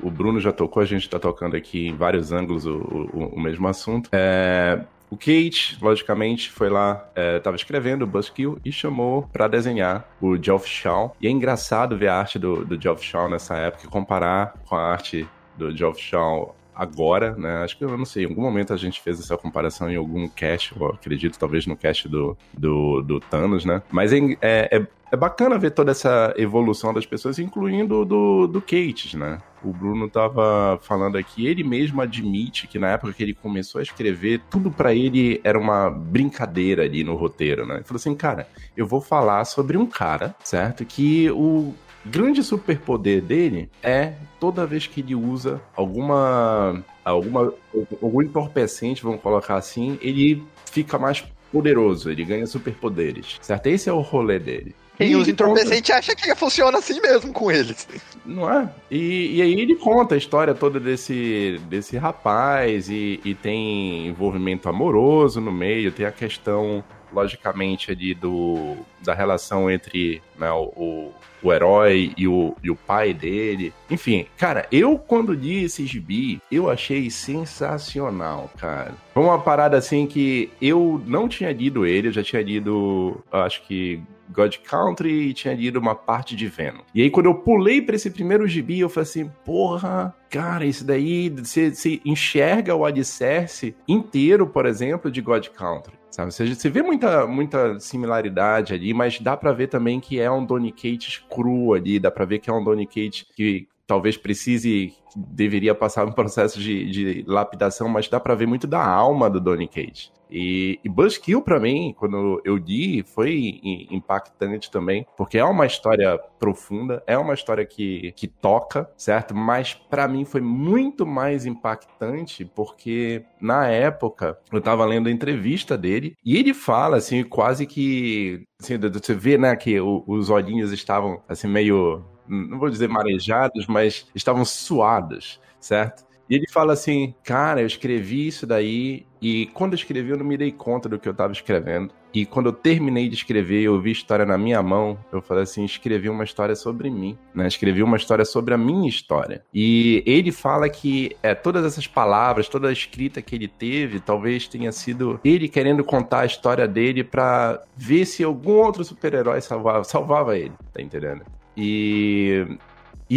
O, 0.03 0.11
Bruno 0.11 0.39
já 0.39 0.51
tocou, 0.51 0.81
a 0.81 0.85
gente 0.85 1.09
tá 1.09 1.17
tocando 1.19 1.55
aqui 1.55 1.87
em 1.87 1.95
vários 1.95 2.31
ângulos 2.31 2.65
o, 2.65 2.77
o- 2.77 3.31
o 3.35 3.39
mesmo 3.39 3.67
assunto. 3.67 4.09
É, 4.13 4.81
o 5.09 5.17
Kate, 5.17 5.77
logicamente, 5.81 6.51
foi 6.51 6.69
lá, 6.69 7.09
é, 7.15 7.39
tava 7.39 7.55
escrevendo 7.55 8.03
o 8.03 8.07
Buzzkill 8.07 8.59
e 8.63 8.71
chamou 8.71 9.23
pra 9.33 9.47
desenhar 9.47 10.07
o 10.21 10.37
Geoff 10.41 10.69
Shaw. 10.69 11.15
E 11.19 11.27
é 11.27 11.31
engraçado 11.31 11.97
ver 11.97 12.09
a 12.09 12.15
arte 12.19 12.37
do, 12.37 12.63
do 12.63 12.79
Geoff 12.79 13.03
Shaw 13.03 13.27
nessa 13.27 13.55
época 13.57 13.87
comparar 13.87 14.53
com 14.67 14.75
a 14.75 14.83
arte 14.91 15.27
do 15.57 15.75
Geoff 15.75 15.99
Shaw 15.99 16.55
agora, 16.79 17.35
né? 17.35 17.57
Acho 17.63 17.77
que 17.77 17.83
eu 17.83 17.97
não 17.97 18.05
sei, 18.05 18.23
em 18.23 18.27
algum 18.27 18.41
momento 18.41 18.73
a 18.73 18.77
gente 18.77 19.01
fez 19.01 19.19
essa 19.19 19.37
comparação 19.37 19.89
em 19.91 19.97
algum 19.97 20.27
cast, 20.29 20.73
acredito, 20.93 21.37
talvez 21.37 21.65
no 21.67 21.75
cast 21.75 22.07
do, 22.07 22.37
do, 22.57 23.01
do 23.01 23.19
Thanos, 23.19 23.65
né? 23.65 23.81
Mas 23.91 24.13
é, 24.13 24.17
é, 24.41 24.77
é- 24.77 24.87
é 25.11 25.17
bacana 25.17 25.57
ver 25.57 25.71
toda 25.71 25.89
essa 25.89 26.33
evolução 26.37 26.93
das 26.93 27.03
pessoas, 27.03 27.39
incluindo 27.39 28.05
do, 28.05 28.45
do 28.45 28.61
Kate, 28.61 29.17
né? 29.17 29.39
O 29.63 29.73
Bruno 29.73 30.07
tava 30.07 30.79
falando 30.83 31.17
aqui, 31.17 31.47
ele 31.47 31.63
mesmo 31.63 31.99
admite 31.99 32.67
que 32.67 32.77
na 32.77 32.89
época 32.91 33.11
que 33.13 33.23
ele 33.23 33.33
começou 33.33 33.79
a 33.79 33.81
escrever, 33.81 34.39
tudo 34.51 34.69
pra 34.69 34.93
ele 34.93 35.41
era 35.43 35.57
uma 35.57 35.89
brincadeira 35.89 36.83
ali 36.83 37.03
no 37.03 37.15
roteiro, 37.15 37.65
né? 37.65 37.77
Ele 37.77 37.83
falou 37.83 37.97
assim, 37.97 38.13
cara, 38.15 38.47
eu 38.77 38.85
vou 38.85 39.01
falar 39.01 39.43
sobre 39.45 39.77
um 39.77 39.85
cara, 39.87 40.35
certo? 40.43 40.85
Que 40.85 41.29
o 41.31 41.73
grande 42.09 42.43
superpoder 42.43 43.21
dele 43.21 43.69
é 43.83 44.13
toda 44.39 44.65
vez 44.65 44.87
que 44.87 45.01
ele 45.01 45.15
usa 45.15 45.61
alguma 45.75 46.83
alguma 47.03 47.53
algum 48.01 48.21
entorpecente, 48.21 49.03
vamos 49.03 49.21
colocar 49.21 49.55
assim, 49.55 49.97
ele 50.01 50.43
fica 50.65 50.97
mais 50.97 51.23
poderoso, 51.51 52.09
ele 52.11 52.23
ganha 52.23 52.45
superpoderes, 52.45 53.37
certo? 53.41 53.67
Esse 53.67 53.89
é 53.89 53.93
o 53.93 54.01
rolê 54.01 54.39
dele. 54.39 54.75
E 54.99 55.15
usa 55.15 55.29
ele 55.29 55.37
conta- 55.37 55.51
entorpecente 55.51 55.91
acha 55.93 56.13
que 56.13 56.35
funciona 56.35 56.77
assim 56.77 56.99
mesmo 56.99 57.31
com 57.31 57.49
eles. 57.49 57.87
não 58.25 58.51
é? 58.51 58.69
E, 58.91 59.37
e 59.37 59.41
aí 59.41 59.53
ele 59.53 59.75
conta 59.75 60.13
a 60.15 60.17
história 60.17 60.53
toda 60.53 60.77
desse, 60.79 61.59
desse 61.69 61.97
rapaz 61.97 62.89
e, 62.89 63.19
e 63.23 63.33
tem 63.33 64.07
envolvimento 64.07 64.67
amoroso 64.67 65.39
no 65.39 65.53
meio, 65.53 65.91
tem 65.91 66.05
a 66.05 66.11
questão, 66.11 66.83
logicamente, 67.13 67.91
ali 67.91 68.13
do, 68.13 68.75
da 69.01 69.13
relação 69.13 69.71
entre 69.71 70.21
né, 70.37 70.51
o, 70.51 71.13
o 71.41 71.53
herói 71.53 72.13
e 72.17 72.27
o, 72.27 72.55
e 72.63 72.69
o 72.69 72.75
pai 72.75 73.13
dele. 73.13 73.73
Enfim, 73.89 74.25
cara, 74.37 74.67
eu 74.71 74.97
quando 74.97 75.33
li 75.33 75.63
esse 75.63 75.85
gibi, 75.85 76.41
eu 76.51 76.69
achei 76.69 77.09
sensacional, 77.09 78.49
cara. 78.57 78.93
Foi 79.13 79.23
uma 79.23 79.39
parada 79.39 79.77
assim 79.77 80.05
que 80.05 80.51
eu 80.61 81.01
não 81.05 81.27
tinha 81.27 81.51
lido 81.51 81.85
ele, 81.85 82.07
eu 82.07 82.11
já 82.11 82.23
tinha 82.23 82.41
lido, 82.41 83.21
acho 83.31 83.63
que 83.63 84.01
God 84.29 84.57
Country 84.57 85.29
e 85.29 85.33
tinha 85.33 85.53
lido 85.53 85.79
uma 85.79 85.95
parte 85.95 86.35
de 86.35 86.47
Venom. 86.47 86.81
E 86.93 87.01
aí, 87.01 87.09
quando 87.09 87.25
eu 87.25 87.35
pulei 87.35 87.81
pra 87.81 87.95
esse 87.95 88.09
primeiro 88.09 88.47
gibi, 88.47 88.79
eu 88.79 88.89
falei 88.89 89.09
assim: 89.09 89.31
porra, 89.43 90.15
cara, 90.29 90.65
isso 90.65 90.85
daí 90.85 91.29
você 91.29 91.99
enxerga 92.05 92.75
o 92.75 92.85
alicerce 92.85 93.75
inteiro, 93.87 94.47
por 94.47 94.65
exemplo, 94.65 95.11
de 95.11 95.21
God 95.21 95.47
Country. 95.47 95.98
Sabe? 96.19 96.31
Você, 96.33 96.55
você 96.55 96.69
vê 96.69 96.81
muita, 96.81 97.25
muita 97.25 97.79
similaridade 97.79 98.73
ali, 98.73 98.93
mas 98.93 99.19
dá 99.19 99.37
pra 99.37 99.53
ver 99.53 99.67
também 99.67 99.99
que 99.99 100.19
é 100.19 100.29
um 100.29 100.45
Donny 100.45 100.71
Cates 100.71 101.23
cru 101.29 101.73
ali, 101.73 101.99
dá 101.99 102.11
pra 102.11 102.25
ver 102.25 102.39
que 102.39 102.49
é 102.49 102.53
um 102.53 102.63
Donny 102.63 102.85
Cates 102.85 103.25
que 103.35 103.67
talvez 103.89 104.15
precise, 104.15 104.93
deveria 105.15 105.73
passar 105.73 106.05
um 106.05 106.11
processo 106.13 106.59
de, 106.59 106.85
de 106.91 107.25
lapidação, 107.27 107.89
mas 107.89 108.07
dá 108.07 108.19
pra 108.19 108.35
ver 108.35 108.45
muito 108.45 108.67
da 108.67 108.85
alma 108.85 109.27
do 109.27 109.41
Donny 109.41 109.67
Cates. 109.67 110.11
E, 110.29 110.79
e 110.83 110.87
Buzzkill, 110.87 111.41
pra 111.41 111.59
mim, 111.59 111.93
quando 111.97 112.39
eu 112.45 112.55
li, 112.55 113.01
foi 113.03 113.59
impactante 113.89 114.69
também, 114.69 115.05
porque 115.17 115.39
é 115.39 115.43
uma 115.43 115.65
história 115.65 116.19
profunda, 116.37 117.03
é 117.07 117.17
uma 117.17 117.33
história 117.33 117.65
que, 117.65 118.11
que 118.11 118.27
toca, 118.27 118.87
certo? 118.95 119.35
Mas 119.35 119.73
pra 119.73 120.07
mim 120.07 120.25
foi 120.25 120.41
muito 120.41 121.05
mais 121.05 121.47
impactante, 121.47 122.45
porque 122.45 123.23
na 123.41 123.67
época 123.67 124.37
eu 124.51 124.61
tava 124.61 124.85
lendo 124.85 125.09
a 125.09 125.11
entrevista 125.11 125.75
dele, 125.75 126.15
e 126.23 126.37
ele 126.37 126.53
fala, 126.53 126.97
assim, 126.97 127.23
quase 127.23 127.65
que. 127.65 128.45
Assim, 128.61 128.77
você 128.77 129.15
vê, 129.15 129.37
né, 129.37 129.55
que 129.55 129.79
os 129.79 130.29
olhinhos 130.29 130.71
estavam, 130.71 131.21
assim, 131.27 131.47
meio. 131.47 132.03
Não 132.29 132.59
vou 132.59 132.69
dizer 132.69 132.87
marejados, 132.87 133.65
mas 133.67 134.07
estavam 134.13 134.45
suados, 134.45 135.41
certo? 135.59 136.07
E 136.29 136.35
ele 136.35 136.45
fala 136.47 136.73
assim, 136.73 137.15
cara, 137.23 137.61
eu 137.61 137.65
escrevi 137.65 138.27
isso 138.27 138.45
daí 138.45 139.03
e 139.19 139.47
quando 139.47 139.73
eu 139.73 139.77
escrevi 139.77 140.11
eu 140.11 140.17
não 140.17 140.25
me 140.25 140.37
dei 140.37 140.51
conta 140.51 140.87
do 140.87 140.99
que 140.99 141.09
eu 141.09 141.13
tava 141.13 141.33
escrevendo. 141.33 141.91
E 142.13 142.25
quando 142.25 142.47
eu 142.47 142.53
terminei 142.53 143.07
de 143.07 143.15
escrever, 143.15 143.61
eu 143.61 143.79
vi 143.79 143.89
a 143.89 143.93
história 143.93 144.25
na 144.25 144.37
minha 144.37 144.61
mão, 144.63 144.97
eu 145.11 145.21
falei 145.21 145.43
assim, 145.43 145.63
escrevi 145.63 146.09
uma 146.09 146.23
história 146.23 146.55
sobre 146.55 146.89
mim, 146.89 147.17
né? 147.35 147.47
Escrevi 147.47 147.83
uma 147.83 147.97
história 147.97 148.25
sobre 148.25 148.53
a 148.53 148.57
minha 148.57 148.89
história. 148.89 149.43
E 149.53 150.03
ele 150.05 150.31
fala 150.31 150.69
que 150.69 151.15
é, 151.21 151.35
todas 151.35 151.63
essas 151.65 151.85
palavras, 151.85 152.49
toda 152.49 152.69
a 152.69 152.73
escrita 152.73 153.21
que 153.21 153.35
ele 153.35 153.47
teve, 153.47 153.99
talvez 153.99 154.47
tenha 154.47 154.71
sido 154.71 155.19
ele 155.23 155.47
querendo 155.47 155.83
contar 155.83 156.21
a 156.21 156.25
história 156.25 156.67
dele 156.67 157.03
pra 157.03 157.61
ver 157.75 158.05
se 158.05 158.23
algum 158.23 158.53
outro 158.53 158.83
super-herói 158.83 159.41
salvava, 159.41 159.83
salvava 159.83 160.37
ele, 160.37 160.53
tá 160.73 160.81
entendendo? 160.81 161.23
E 161.59 162.45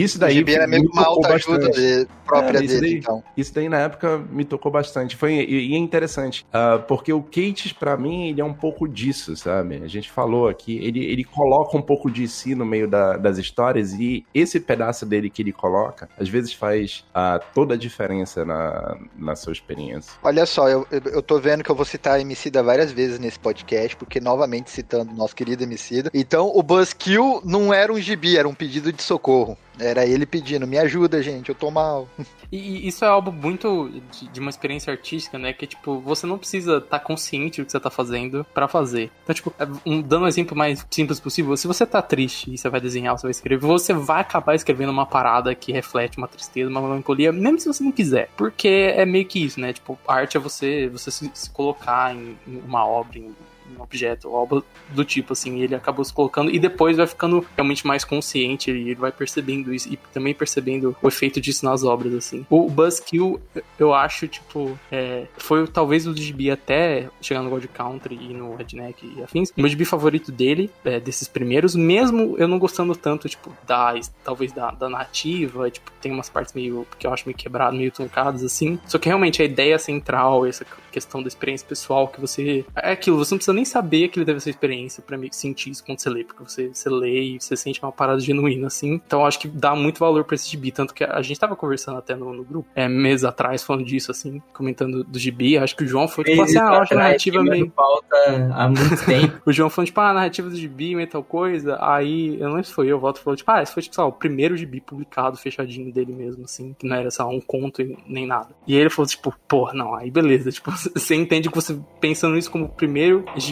isso 0.01 0.19
daí 0.19 0.33
o 0.35 0.37
gibi 0.39 0.55
era 0.55 0.67
meio 0.67 0.89
uma 0.93 1.05
autoajuda 1.05 1.69
de- 1.71 2.07
própria 2.25 2.59
É, 2.59 2.61
dele, 2.63 2.81
daí- 2.81 2.95
então. 2.95 3.23
Isso 3.37 3.53
daí 3.55 3.69
na 3.69 3.79
época 3.81 4.19
me 4.31 4.45
tocou 4.45 4.73
bastante. 4.73 5.17
Foi, 5.17 5.35
e, 5.35 5.75
é 5.75 5.77
interessante, 5.77 6.47
ah, 6.53 6.79
porque 6.87 7.13
o 7.13 7.23
Kate, 7.23 7.75
pra 7.75 7.97
mim, 7.97 8.29
ele 8.31 8.41
é 8.41 8.45
um 8.45 8.55
pouco 8.55 8.89
disso, 8.89 9.37
sabe? 9.37 9.83
A 9.85 9.89
gente 9.89 10.11
falou 10.11 10.49
aqui, 10.49 10.79
ele, 10.79 11.05
ele 11.05 11.25
coloca 11.25 11.77
um 11.77 11.83
pouco 11.83 12.11
de 12.11 12.27
si 12.29 12.55
no 12.55 12.65
meio 12.65 12.89
da- 12.89 13.17
das 13.19 13.37
histórias 13.39 13.93
e 13.93 14.25
esse 14.33 14.59
pedaço 14.61 15.05
dele 15.05 15.29
que 15.29 15.43
ele 15.43 15.53
coloca, 15.53 16.09
às 16.19 16.29
vezes 16.29 16.53
faz 16.55 17.05
ah, 17.15 17.39
toda 17.55 17.75
a 17.75 17.77
diferença 17.77 18.45
na, 18.45 18.97
na 19.19 19.37
sua 19.37 19.53
experiência. 19.53 20.13
Olha 20.23 20.47
só, 20.47 20.69
eu, 20.69 20.87
eu- 20.91 21.23
tô 21.23 21.39
vendo 21.39 21.63
que 21.63 21.71
eu 21.71 21.75
vou 21.75 21.85
citar 21.85 22.19
Emicida 22.21 22.63
várias 22.63 22.91
vezes 22.93 23.19
nesse 23.19 23.39
podcast, 23.39 23.95
porque 23.97 24.21
novamente 24.21 24.71
citando 24.71 25.13
nosso 25.13 25.37
querido 25.37 25.63
Emicida. 25.65 26.11
Então, 26.15 26.51
o 26.55 26.63
Buzzkill 26.63 27.43
não 27.45 27.73
era 27.75 27.93
um 27.93 28.01
gibi, 28.01 28.37
era 28.39 28.49
um 28.49 28.55
pedido 28.55 28.93
de 28.93 29.03
socorro. 29.03 29.57
Era 29.79 30.05
ele 30.05 30.27
pedindo, 30.27 30.67
me 30.67 30.79
ajuda, 30.79 31.23
gente, 31.23 31.49
eu 31.49 31.55
tô 31.55 31.71
mal. 31.71 32.09
E 32.55 32.87
isso 32.87 33.03
é 33.03 33.09
algo 33.09 33.33
muito 33.33 33.91
de, 34.11 34.29
de 34.29 34.39
uma 34.39 34.51
experiência 34.51 34.91
artística, 34.93 35.39
né? 35.39 35.55
Que, 35.55 35.67
tipo, 35.67 36.01
você 36.01 36.27
não 36.27 36.37
precisa 36.37 36.77
estar 36.77 36.99
consciente 36.99 37.63
do 37.63 37.65
que 37.65 37.73
você 37.73 37.81
tá 37.81 37.89
fazendo 37.89 38.45
pra 38.53 38.69
fazer. 38.69 39.11
Então, 39.25 39.35
tipo, 39.35 39.55
é 39.59 39.67
um- 39.87 40.03
dando 40.03 40.25
um 40.25 40.29
exemplo 40.29 40.55
mais 40.55 40.87
simples 40.91 41.19
possível, 41.19 41.57
se 41.57 41.67
você 41.67 41.87
tá 41.87 42.03
triste 42.03 42.53
e 42.53 42.59
você 42.59 42.69
vai 42.69 42.79
desenhar, 42.79 43.17
você 43.17 43.23
vai 43.23 43.31
escrever, 43.31 43.67
você 43.67 43.95
vai 43.95 44.21
acabar 44.21 44.55
escrevendo 44.55 44.91
uma 44.91 45.07
parada 45.07 45.55
que 45.55 45.73
reflete 45.73 46.19
uma 46.19 46.29
tristeza, 46.29 46.69
uma 46.69 46.83
melancolia, 46.83 47.33
mesmo 47.33 47.59
se 47.59 47.67
você 47.69 47.83
não 47.83 47.91
quiser. 47.91 48.29
Porque 48.37 48.93
é 48.95 49.07
meio 49.07 49.25
que 49.25 49.43
isso, 49.43 49.59
né? 49.59 49.73
Tipo, 49.73 49.99
arte 50.07 50.37
é 50.37 50.41
você, 50.41 50.91
você 50.91 51.11
se, 51.11 51.31
se 51.33 51.49
colocar 51.49 52.15
em, 52.15 52.37
em 52.47 52.59
uma 52.67 52.85
obra, 52.87 53.19
em 53.19 53.35
um 53.79 53.83
objeto, 53.83 54.29
algo 54.35 54.65
do 54.91 55.05
tipo, 55.05 55.33
assim, 55.33 55.61
ele 55.61 55.75
acabou 55.75 56.05
se 56.05 56.13
colocando, 56.13 56.51
e 56.51 56.59
depois 56.59 56.97
vai 56.97 57.07
ficando 57.07 57.45
realmente 57.57 57.87
mais 57.87 58.05
consciente, 58.05 58.71
e 58.71 58.91
ele 58.91 58.95
vai 58.95 59.13
percebendo 59.13 59.73
isso, 59.73 59.93
e 59.93 59.97
também 60.13 60.35
percebendo 60.35 60.97
o 61.03 61.09
efeito 61.09 61.41
disso 61.41 61.65
nas 61.65 61.85
obras, 61.85 62.15
assim. 62.15 62.47
O 62.49 62.69
Buzzkill, 62.69 63.41
eu 63.79 63.95
acho, 63.95 64.29
tipo, 64.29 64.79
é, 64.91 65.27
foi 65.37 65.67
talvez 65.67 66.07
o 66.07 66.17
gibi 66.17 66.51
até 66.51 67.09
chegar 67.21 67.43
no 67.43 67.51
God 67.51 67.65
Country 67.67 68.15
e 68.15 68.35
no 68.35 68.55
Redneck 68.57 69.05
e 69.05 69.23
afins, 69.23 69.51
o 69.51 69.61
meu 69.61 69.69
gibi 69.69 69.85
favorito 69.85 70.31
dele, 70.31 70.71
é, 70.85 71.01
desses 71.01 71.29
primeiros, 71.29 71.75
mesmo 71.75 72.37
eu 72.39 72.49
não 72.49 72.59
gostando 72.59 72.95
tanto, 72.95 73.29
tipo, 73.29 73.55
da, 73.67 73.95
talvez 74.25 74.53
da, 74.53 74.71
da 74.71 74.89
narrativa, 74.89 75.71
tipo, 75.71 75.91
tem 76.01 76.13
umas 76.13 76.29
partes 76.29 76.55
meio, 76.55 76.87
que 76.99 77.07
eu 77.07 77.13
acho 77.13 77.25
meio 77.27 77.37
quebradas, 77.37 77.79
meio 77.79 77.91
truncadas, 77.91 78.43
assim, 78.45 78.79
só 78.87 78.99
que 78.99 79.09
realmente 79.09 79.43
a 79.43 79.45
ideia 79.45 79.79
central, 79.79 80.47
essa 80.47 80.65
questão 80.91 81.23
da 81.23 81.29
experiência 81.29 81.67
pessoal, 81.67 82.09
que 82.09 82.21
você, 82.21 82.65
é 82.77 82.93
aquilo, 82.93 83.17
você 83.17 83.35
não 83.35 83.39
precisa 83.39 83.53
nem 83.53 83.62
saber 83.65 84.09
que 84.09 84.19
ele 84.19 84.27
deve 84.27 84.41
ser 84.41 84.51
experiência 84.51 85.03
que 85.03 85.37
sentir 85.37 85.71
isso 85.71 85.85
quando 85.85 85.99
você 85.99 86.11
lê, 86.11 86.25
porque 86.25 86.43
você, 86.43 86.69
você 86.69 86.89
lê 86.89 87.23
e 87.23 87.41
você 87.41 87.57
sente 87.57 87.81
uma 87.83 87.93
parada 87.93 88.21
genuína, 88.21 88.67
assim. 88.67 88.95
Então 88.95 89.25
acho 89.25 89.39
que 89.39 89.49
dá 89.49 89.75
muito 89.75 89.99
valor 89.99 90.25
pra 90.25 90.35
esse 90.35 90.49
gibi, 90.49 90.73
tanto 90.73 90.95
que 90.95 91.05
a 91.05 91.23
gente 91.23 91.39
tava 91.39 91.55
conversando 91.55 91.99
até 91.99 92.15
no, 92.15 92.33
no 92.33 92.45
grupo, 92.45 92.69
é, 92.75 92.89
meses 92.89 93.25
atrás, 93.25 93.63
falando 93.63 93.85
disso, 93.85 94.11
assim, 94.11 94.43
comentando 94.53 95.05
do 95.05 95.19
gibi, 95.19 95.59
acho 95.59 95.77
que 95.77 95.85
o 95.85 95.87
João 95.87 96.09
foi, 96.09 96.25
tipo 96.25 96.43
assim, 96.43 96.59
ah, 96.59 96.81
acho 96.81 96.95
a 96.95 96.97
narrativa 96.97 97.43
meio... 97.43 97.71
pauta 97.71 98.17
há 98.55 98.69
muito 98.69 98.97
tempo. 99.05 99.41
O 99.47 99.53
João 99.53 99.71
falando, 99.71 99.87
tipo, 99.87 100.01
ah, 100.01 100.11
a 100.11 100.15
narrativa 100.15 100.49
do 100.49 100.57
gibi, 100.57 100.95
meio 100.95 101.09
tal 101.09 101.23
coisa. 101.23 101.79
Aí, 101.81 102.35
eu 102.35 102.47
não 102.47 102.55
lembro 102.55 102.65
se 102.65 102.73
foi 102.73 102.89
eu, 102.89 102.97
o 102.97 103.01
Walter 103.01 103.23
falou, 103.23 103.37
tipo, 103.37 103.51
ah, 103.51 103.63
esse 103.63 103.73
foi, 103.73 103.83
tipo, 103.83 103.95
sei 103.95 104.03
lá, 104.03 104.09
o 104.09 104.13
primeiro 104.13 104.57
gibi 104.57 104.81
publicado, 104.81 105.37
fechadinho 105.37 105.93
dele 105.93 106.13
mesmo, 106.13 106.45
assim, 106.45 106.75
que 106.79 106.87
não 106.87 106.97
era, 106.97 107.11
sei 107.11 107.25
lá, 107.25 107.31
um 107.31 107.41
conto 107.41 107.83
e 107.83 107.97
nem 108.07 108.27
nada. 108.27 108.51
E 108.67 108.77
ele 108.77 108.91
falou, 108.91 109.09
tipo, 109.09 109.35
porra, 109.47 109.73
não, 109.75 109.95
aí 109.95 110.11
beleza. 110.11 110.51
Tipo, 110.51 110.71
você 110.95 111.15
entende 111.15 111.49
que 111.49 111.55
você 111.55 111.79
pensando 112.01 112.37
isso 112.37 112.51
como 112.51 112.67
o 112.67 112.69
primeiro 112.69 113.25
gibi 113.37 113.52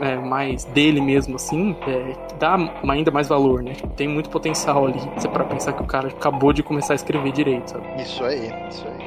é, 0.00 0.16
mais 0.16 0.64
dele 0.64 1.00
mesmo, 1.00 1.36
assim, 1.36 1.76
é, 1.86 2.14
dá 2.38 2.56
ainda 2.88 3.10
mais 3.10 3.28
valor, 3.28 3.62
né? 3.62 3.72
Tem 3.96 4.08
muito 4.08 4.30
potencial 4.30 4.86
ali. 4.86 5.00
Você 5.16 5.28
para 5.28 5.44
pensar 5.44 5.72
que 5.72 5.82
o 5.82 5.86
cara 5.86 6.08
acabou 6.08 6.52
de 6.52 6.62
começar 6.62 6.94
a 6.94 6.96
escrever 6.96 7.32
direito, 7.32 7.70
sabe? 7.70 8.02
Isso 8.02 8.24
aí, 8.24 8.50
isso 8.68 8.86
aí. 8.86 8.99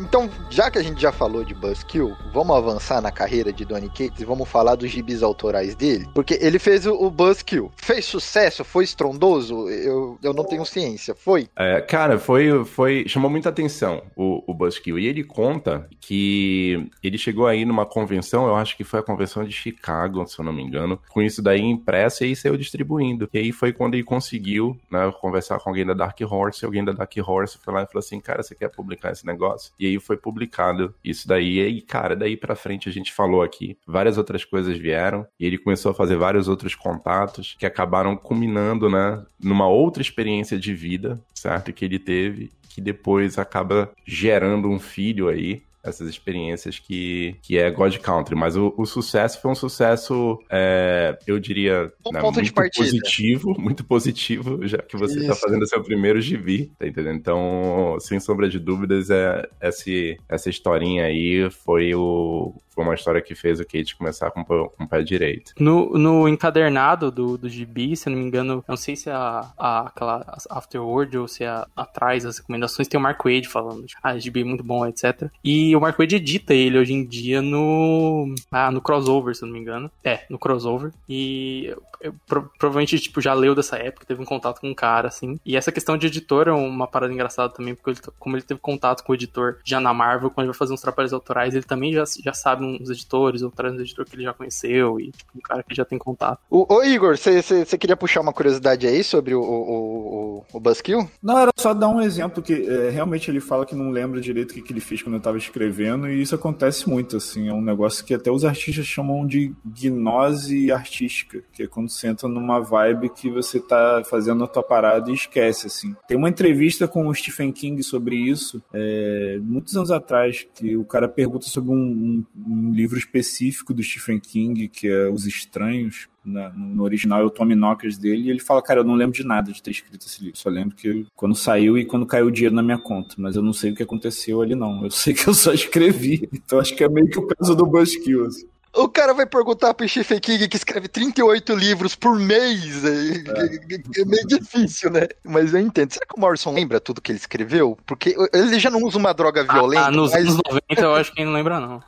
Então, 0.00 0.30
já 0.50 0.70
que 0.70 0.78
a 0.78 0.82
gente 0.82 1.00
já 1.00 1.12
falou 1.12 1.44
de 1.44 1.54
Buzzkill, 1.54 2.16
vamos 2.32 2.56
avançar 2.56 3.00
na 3.00 3.10
carreira 3.10 3.52
de 3.52 3.64
Donny 3.64 3.88
Cates 3.88 4.20
e 4.20 4.24
vamos 4.24 4.48
falar 4.48 4.74
dos 4.74 4.90
gibis 4.90 5.22
autorais 5.22 5.74
dele? 5.74 6.06
Porque 6.14 6.38
ele 6.40 6.58
fez 6.58 6.86
o, 6.86 7.10
Buzzkill. 7.10 7.72
Fez 7.76 8.04
sucesso? 8.04 8.64
Foi 8.64 8.84
estrondoso? 8.84 9.68
Eu, 9.68 10.18
eu 10.22 10.32
não 10.34 10.44
tenho 10.44 10.64
ciência. 10.64 11.14
Foi? 11.14 11.48
É, 11.56 11.80
cara, 11.80 12.18
foi, 12.18 12.64
foi. 12.64 13.04
chamou 13.08 13.30
muita 13.30 13.48
atenção 13.48 14.02
o, 14.14 14.42
o 14.46 14.54
Buzzkill. 14.54 14.98
E 14.98 15.06
ele 15.06 15.24
conta 15.24 15.88
que 16.00 16.88
ele 17.02 17.18
chegou 17.18 17.46
aí 17.46 17.64
numa 17.64 17.86
convenção, 17.86 18.46
eu 18.46 18.56
acho 18.56 18.76
que 18.76 18.84
foi 18.84 19.00
a 19.00 19.02
convenção 19.02 19.44
de 19.44 19.52
Chicago, 19.52 20.26
se 20.26 20.38
eu 20.38 20.44
não 20.44 20.52
me 20.52 20.62
engano, 20.62 21.00
com 21.08 21.22
isso 21.22 21.42
daí 21.42 21.60
impresso 21.60 22.24
e 22.24 22.36
saiu 22.36 22.56
distribuindo. 22.56 23.28
E 23.32 23.38
aí 23.38 23.52
foi 23.52 23.72
quando 23.72 23.94
ele 23.94 24.04
conseguiu, 24.04 24.78
né, 24.90 25.12
conversar 25.20 25.58
com 25.58 25.70
alguém 25.70 25.86
da 25.86 25.94
Dark 25.94 26.18
Horse, 26.20 26.64
e 26.64 26.66
alguém 26.66 26.84
da 26.84 26.92
Dark 26.92 27.12
Horse 27.16 27.58
foi 27.58 27.74
lá 27.74 27.82
e 27.82 27.86
falou 27.86 28.00
assim: 28.00 28.20
cara, 28.20 28.42
você 28.42 28.54
quer 28.54 28.68
publicar 28.68 29.12
esse 29.12 29.26
negócio? 29.26 29.72
E 29.78 29.85
aí 29.86 30.00
foi 30.00 30.16
publicado 30.16 30.94
isso 31.04 31.26
daí. 31.26 31.56
E 31.56 31.60
aí, 31.60 31.80
cara, 31.80 32.14
daí 32.14 32.36
pra 32.36 32.54
frente 32.54 32.88
a 32.88 32.92
gente 32.92 33.12
falou 33.12 33.42
aqui, 33.42 33.78
várias 33.86 34.18
outras 34.18 34.44
coisas 34.44 34.76
vieram, 34.76 35.26
e 35.38 35.46
ele 35.46 35.58
começou 35.58 35.90
a 35.90 35.94
fazer 35.94 36.16
vários 36.16 36.48
outros 36.48 36.74
contatos 36.74 37.56
que 37.58 37.66
acabaram 37.66 38.16
culminando, 38.16 38.88
né, 38.90 39.24
numa 39.42 39.68
outra 39.68 40.02
experiência 40.02 40.58
de 40.58 40.74
vida, 40.74 41.20
certo? 41.34 41.72
Que 41.72 41.84
ele 41.84 41.98
teve, 41.98 42.50
que 42.68 42.80
depois 42.80 43.38
acaba 43.38 43.90
gerando 44.04 44.68
um 44.68 44.78
filho 44.78 45.28
aí. 45.28 45.62
Essas 45.86 46.08
experiências 46.08 46.78
que, 46.78 47.36
que 47.42 47.58
é 47.58 47.70
God 47.70 47.96
Country. 47.98 48.34
Mas 48.34 48.56
o, 48.56 48.74
o 48.76 48.84
sucesso 48.84 49.40
foi 49.40 49.50
um 49.50 49.54
sucesso, 49.54 50.38
é, 50.50 51.18
eu 51.26 51.38
diria, 51.38 51.92
Um 52.04 52.12
né, 52.12 52.20
muito 52.20 52.54
positivo, 52.54 53.54
muito 53.58 53.84
positivo, 53.84 54.66
já 54.66 54.78
que 54.78 54.96
você 54.96 55.20
está 55.20 55.34
fazendo 55.34 55.66
seu 55.66 55.82
primeiro 55.82 56.20
gibi, 56.20 56.72
tá 56.78 56.86
entendendo? 56.86 57.16
Então, 57.16 57.96
sem 58.00 58.20
sombra 58.20 58.48
de 58.48 58.58
dúvidas, 58.58 59.10
é, 59.10 59.48
esse, 59.60 60.18
essa 60.28 60.50
historinha 60.50 61.04
aí 61.04 61.48
foi, 61.50 61.94
o, 61.94 62.54
foi 62.76 62.84
uma 62.84 62.94
história 62.94 63.20
que 63.20 63.34
fez 63.34 63.58
o 63.58 63.64
Kate 63.64 63.96
começar 63.96 64.30
com, 64.30 64.44
com 64.44 64.70
o 64.78 64.88
pé 64.88 65.02
direito. 65.02 65.52
No, 65.58 65.98
no 65.98 66.28
encadernado 66.28 67.10
do, 67.10 67.36
do 67.36 67.48
gibi, 67.48 67.96
se 67.96 68.08
não 68.08 68.16
me 68.18 68.24
engano, 68.24 68.62
não 68.68 68.76
sei 68.76 68.94
se 68.94 69.08
é 69.10 69.12
a, 69.12 69.50
a, 69.58 69.80
aquela 69.88 70.36
Afterword 70.50 71.16
ou 71.18 71.26
se 71.26 71.42
é 71.42 71.64
atrás 71.74 72.22
das 72.24 72.38
recomendações, 72.38 72.86
tem 72.86 73.00
o 73.00 73.02
Mark 73.02 73.24
Wade 73.24 73.48
falando, 73.48 73.84
tipo, 73.86 74.00
ah, 74.04 74.12
esse 74.14 74.24
gibi 74.26 74.42
é 74.42 74.44
muito 74.44 74.62
bom, 74.62 74.86
etc. 74.86 75.28
E 75.42 75.74
o 75.74 75.80
Mark 75.80 75.98
Wade 75.98 76.16
edita 76.16 76.52
ele 76.54 76.78
hoje 76.78 76.92
em 76.92 77.04
dia 77.04 77.40
no. 77.42 78.34
Ah, 78.52 78.70
no 78.70 78.80
crossover, 78.80 79.34
se 79.34 79.42
não 79.42 79.48
me 79.52 79.58
engano. 79.58 79.90
É, 80.04 80.24
no 80.28 80.38
crossover. 80.38 80.92
E 81.08 81.66
eu- 81.66 81.82
eu 82.00 82.14
pro- 82.26 82.50
provavelmente, 82.58 82.98
tipo, 82.98 83.20
já 83.22 83.32
leu 83.32 83.54
dessa 83.54 83.76
época, 83.78 84.04
teve 84.06 84.20
um 84.20 84.24
contato 84.26 84.60
com 84.60 84.68
um 84.68 84.74
cara, 84.74 85.08
assim. 85.08 85.40
E 85.46 85.56
essa 85.56 85.72
questão 85.72 85.96
de 85.96 86.06
editor 86.06 86.46
é 86.48 86.52
uma 86.52 86.86
parada 86.86 87.12
engraçada 87.12 87.52
também, 87.52 87.74
porque 87.74 87.90
ele, 87.90 87.98
como 88.18 88.36
ele 88.36 88.42
teve 88.42 88.60
contato 88.60 89.02
com 89.02 89.12
o 89.12 89.14
editor 89.14 89.56
já 89.64 89.80
na 89.80 89.94
Marvel, 89.94 90.30
quando 90.30 90.44
ele 90.44 90.52
vai 90.52 90.58
fazer 90.58 90.74
uns 90.74 90.80
trabalhos 90.82 91.12
autorais, 91.12 91.54
ele 91.54 91.64
também 91.64 91.92
já, 91.94 92.04
já 92.22 92.32
sabe 92.34 92.64
uns 92.66 92.90
editores, 92.90 93.42
ou 93.42 93.50
traz 93.50 93.74
um 93.74 93.80
editor 93.80 94.04
que 94.04 94.16
ele 94.16 94.24
já 94.24 94.32
conheceu, 94.32 95.00
e 95.00 95.10
tipo, 95.10 95.30
um 95.36 95.40
cara 95.40 95.62
que 95.62 95.74
já 95.74 95.84
tem 95.84 95.98
contato. 95.98 96.40
O, 96.50 96.66
ô 96.72 96.82
Igor, 96.84 97.16
você 97.16 97.78
queria 97.78 97.96
puxar 97.96 98.20
uma 98.20 98.32
curiosidade 98.32 98.86
aí 98.86 99.02
sobre 99.02 99.34
o, 99.34 99.40
o, 99.40 100.36
o, 100.38 100.44
o 100.52 100.60
Buzzkill? 100.60 101.08
Não, 101.22 101.38
era 101.38 101.52
só 101.56 101.72
dar 101.72 101.88
um 101.88 102.00
exemplo 102.00 102.42
que 102.42 102.52
é, 102.52 102.90
realmente 102.90 103.30
ele 103.30 103.40
fala 103.40 103.64
que 103.66 103.74
não 103.74 103.90
lembra 103.90 104.20
direito 104.20 104.50
o 104.50 104.54
que, 104.54 104.62
que 104.62 104.72
ele 104.72 104.80
fez 104.80 105.02
quando 105.02 105.14
eu 105.16 105.20
tava 105.20 105.38
escrevendo, 105.38 106.08
e 106.08 106.20
isso 106.20 106.34
acontece 106.34 106.88
muito, 106.88 107.16
assim, 107.16 107.48
é 107.48 107.52
um 107.52 107.62
negócio 107.62 108.04
que 108.04 108.14
até 108.14 108.30
os 108.30 108.44
artistas 108.44 108.86
chamam 108.86 109.26
de 109.26 109.52
gnose 109.64 110.70
artística, 110.72 111.42
que 111.52 111.62
é 111.62 111.66
quando 111.66 111.88
você 111.88 112.08
entra 112.08 112.28
numa 112.28 112.60
vibe 112.60 113.10
que 113.10 113.30
você 113.30 113.60
tá 113.60 114.02
fazendo 114.08 114.44
a 114.44 114.46
tua 114.46 114.62
parada 114.62 115.10
e 115.10 115.14
esquece, 115.14 115.66
assim. 115.66 115.94
Tem 116.06 116.16
uma 116.16 116.28
entrevista 116.28 116.86
com 116.88 117.06
o 117.06 117.14
Stephen 117.14 117.52
King 117.52 117.82
sobre 117.82 118.16
isso, 118.16 118.62
é, 118.72 119.38
muitos 119.42 119.76
anos 119.76 119.90
atrás, 119.90 120.46
que 120.54 120.76
o 120.76 120.84
cara 120.84 121.08
pergunta 121.08 121.46
sobre 121.46 121.70
um, 121.70 121.74
um- 121.76 122.24
um 122.56 122.72
livro 122.72 122.98
específico 122.98 123.74
do 123.74 123.82
Stephen 123.82 124.18
King, 124.18 124.68
que 124.68 124.88
é 124.88 125.08
Os 125.08 125.26
Estranhos, 125.26 126.08
na- 126.24 126.50
no 126.50 126.82
original 126.82 127.20
é 127.20 127.24
o 127.24 127.30
Tommy 127.30 127.54
Knockers 127.54 127.98
dele, 127.98 128.22
e 128.22 128.30
ele 128.30 128.40
fala, 128.40 128.62
cara, 128.62 128.80
eu 128.80 128.84
não 128.84 128.94
lembro 128.94 129.14
de 129.14 129.24
nada 129.24 129.52
de 129.52 129.62
ter 129.62 129.70
escrito 129.70 130.06
esse 130.06 130.22
livro, 130.24 130.38
só 130.38 130.48
lembro 130.48 130.74
que 130.74 131.06
quando 131.14 131.34
saiu 131.36 131.78
e 131.78 131.84
quando 131.84 132.04
caiu 132.06 132.26
o 132.26 132.30
dinheiro 132.30 132.54
na 132.54 132.62
minha 132.62 132.78
conta, 132.78 133.14
mas 133.18 133.36
eu 133.36 133.42
não 133.42 133.52
sei 133.52 133.70
o 133.70 133.74
que 133.74 133.82
aconteceu 133.82 134.40
ali 134.42 134.54
não, 134.54 134.82
eu 134.84 134.90
sei 134.90 135.14
que 135.14 135.28
eu 135.28 135.34
só 135.34 135.52
escrevi, 135.52 136.28
então 136.34 136.58
acho 136.58 136.74
que 136.74 136.82
é 136.82 136.88
meio 136.88 137.08
que 137.08 137.18
o 137.18 137.26
caso 137.26 137.54
do 137.54 137.66
Buzzkill, 137.66 138.24
assim. 138.26 138.46
O 138.76 138.88
cara 138.88 139.14
vai 139.14 139.26
perguntar 139.26 139.72
pro 139.74 139.88
Stephen 139.88 140.20
King 140.20 140.48
que 140.48 140.56
escreve 140.56 140.88
38 140.88 141.54
livros 141.54 141.94
por 141.94 142.18
mês. 142.18 142.84
É, 142.84 144.00
é 144.00 144.04
meio 144.04 144.26
difícil, 144.26 144.90
né? 144.90 145.08
Mas 145.24 145.54
eu 145.54 145.60
entendo. 145.60 145.92
Será 145.92 146.06
que 146.06 146.14
o 146.16 146.20
Morrison 146.20 146.52
lembra 146.52 146.78
tudo 146.80 147.00
que 147.00 147.10
ele 147.12 147.18
escreveu? 147.18 147.78
Porque 147.86 148.14
ele 148.32 148.58
já 148.58 148.70
não 148.70 148.82
usa 148.82 148.98
uma 148.98 149.12
droga 149.14 149.44
violenta. 149.44 149.86
Ah, 149.86 149.90
nos 149.90 150.12
mas- 150.12 150.26
anos 150.26 150.40
90 150.46 150.82
eu 150.82 150.94
acho 150.94 151.12
que 151.12 151.20
ele 151.20 151.26
não 151.26 151.34
lembra, 151.34 151.60
não. 151.60 151.82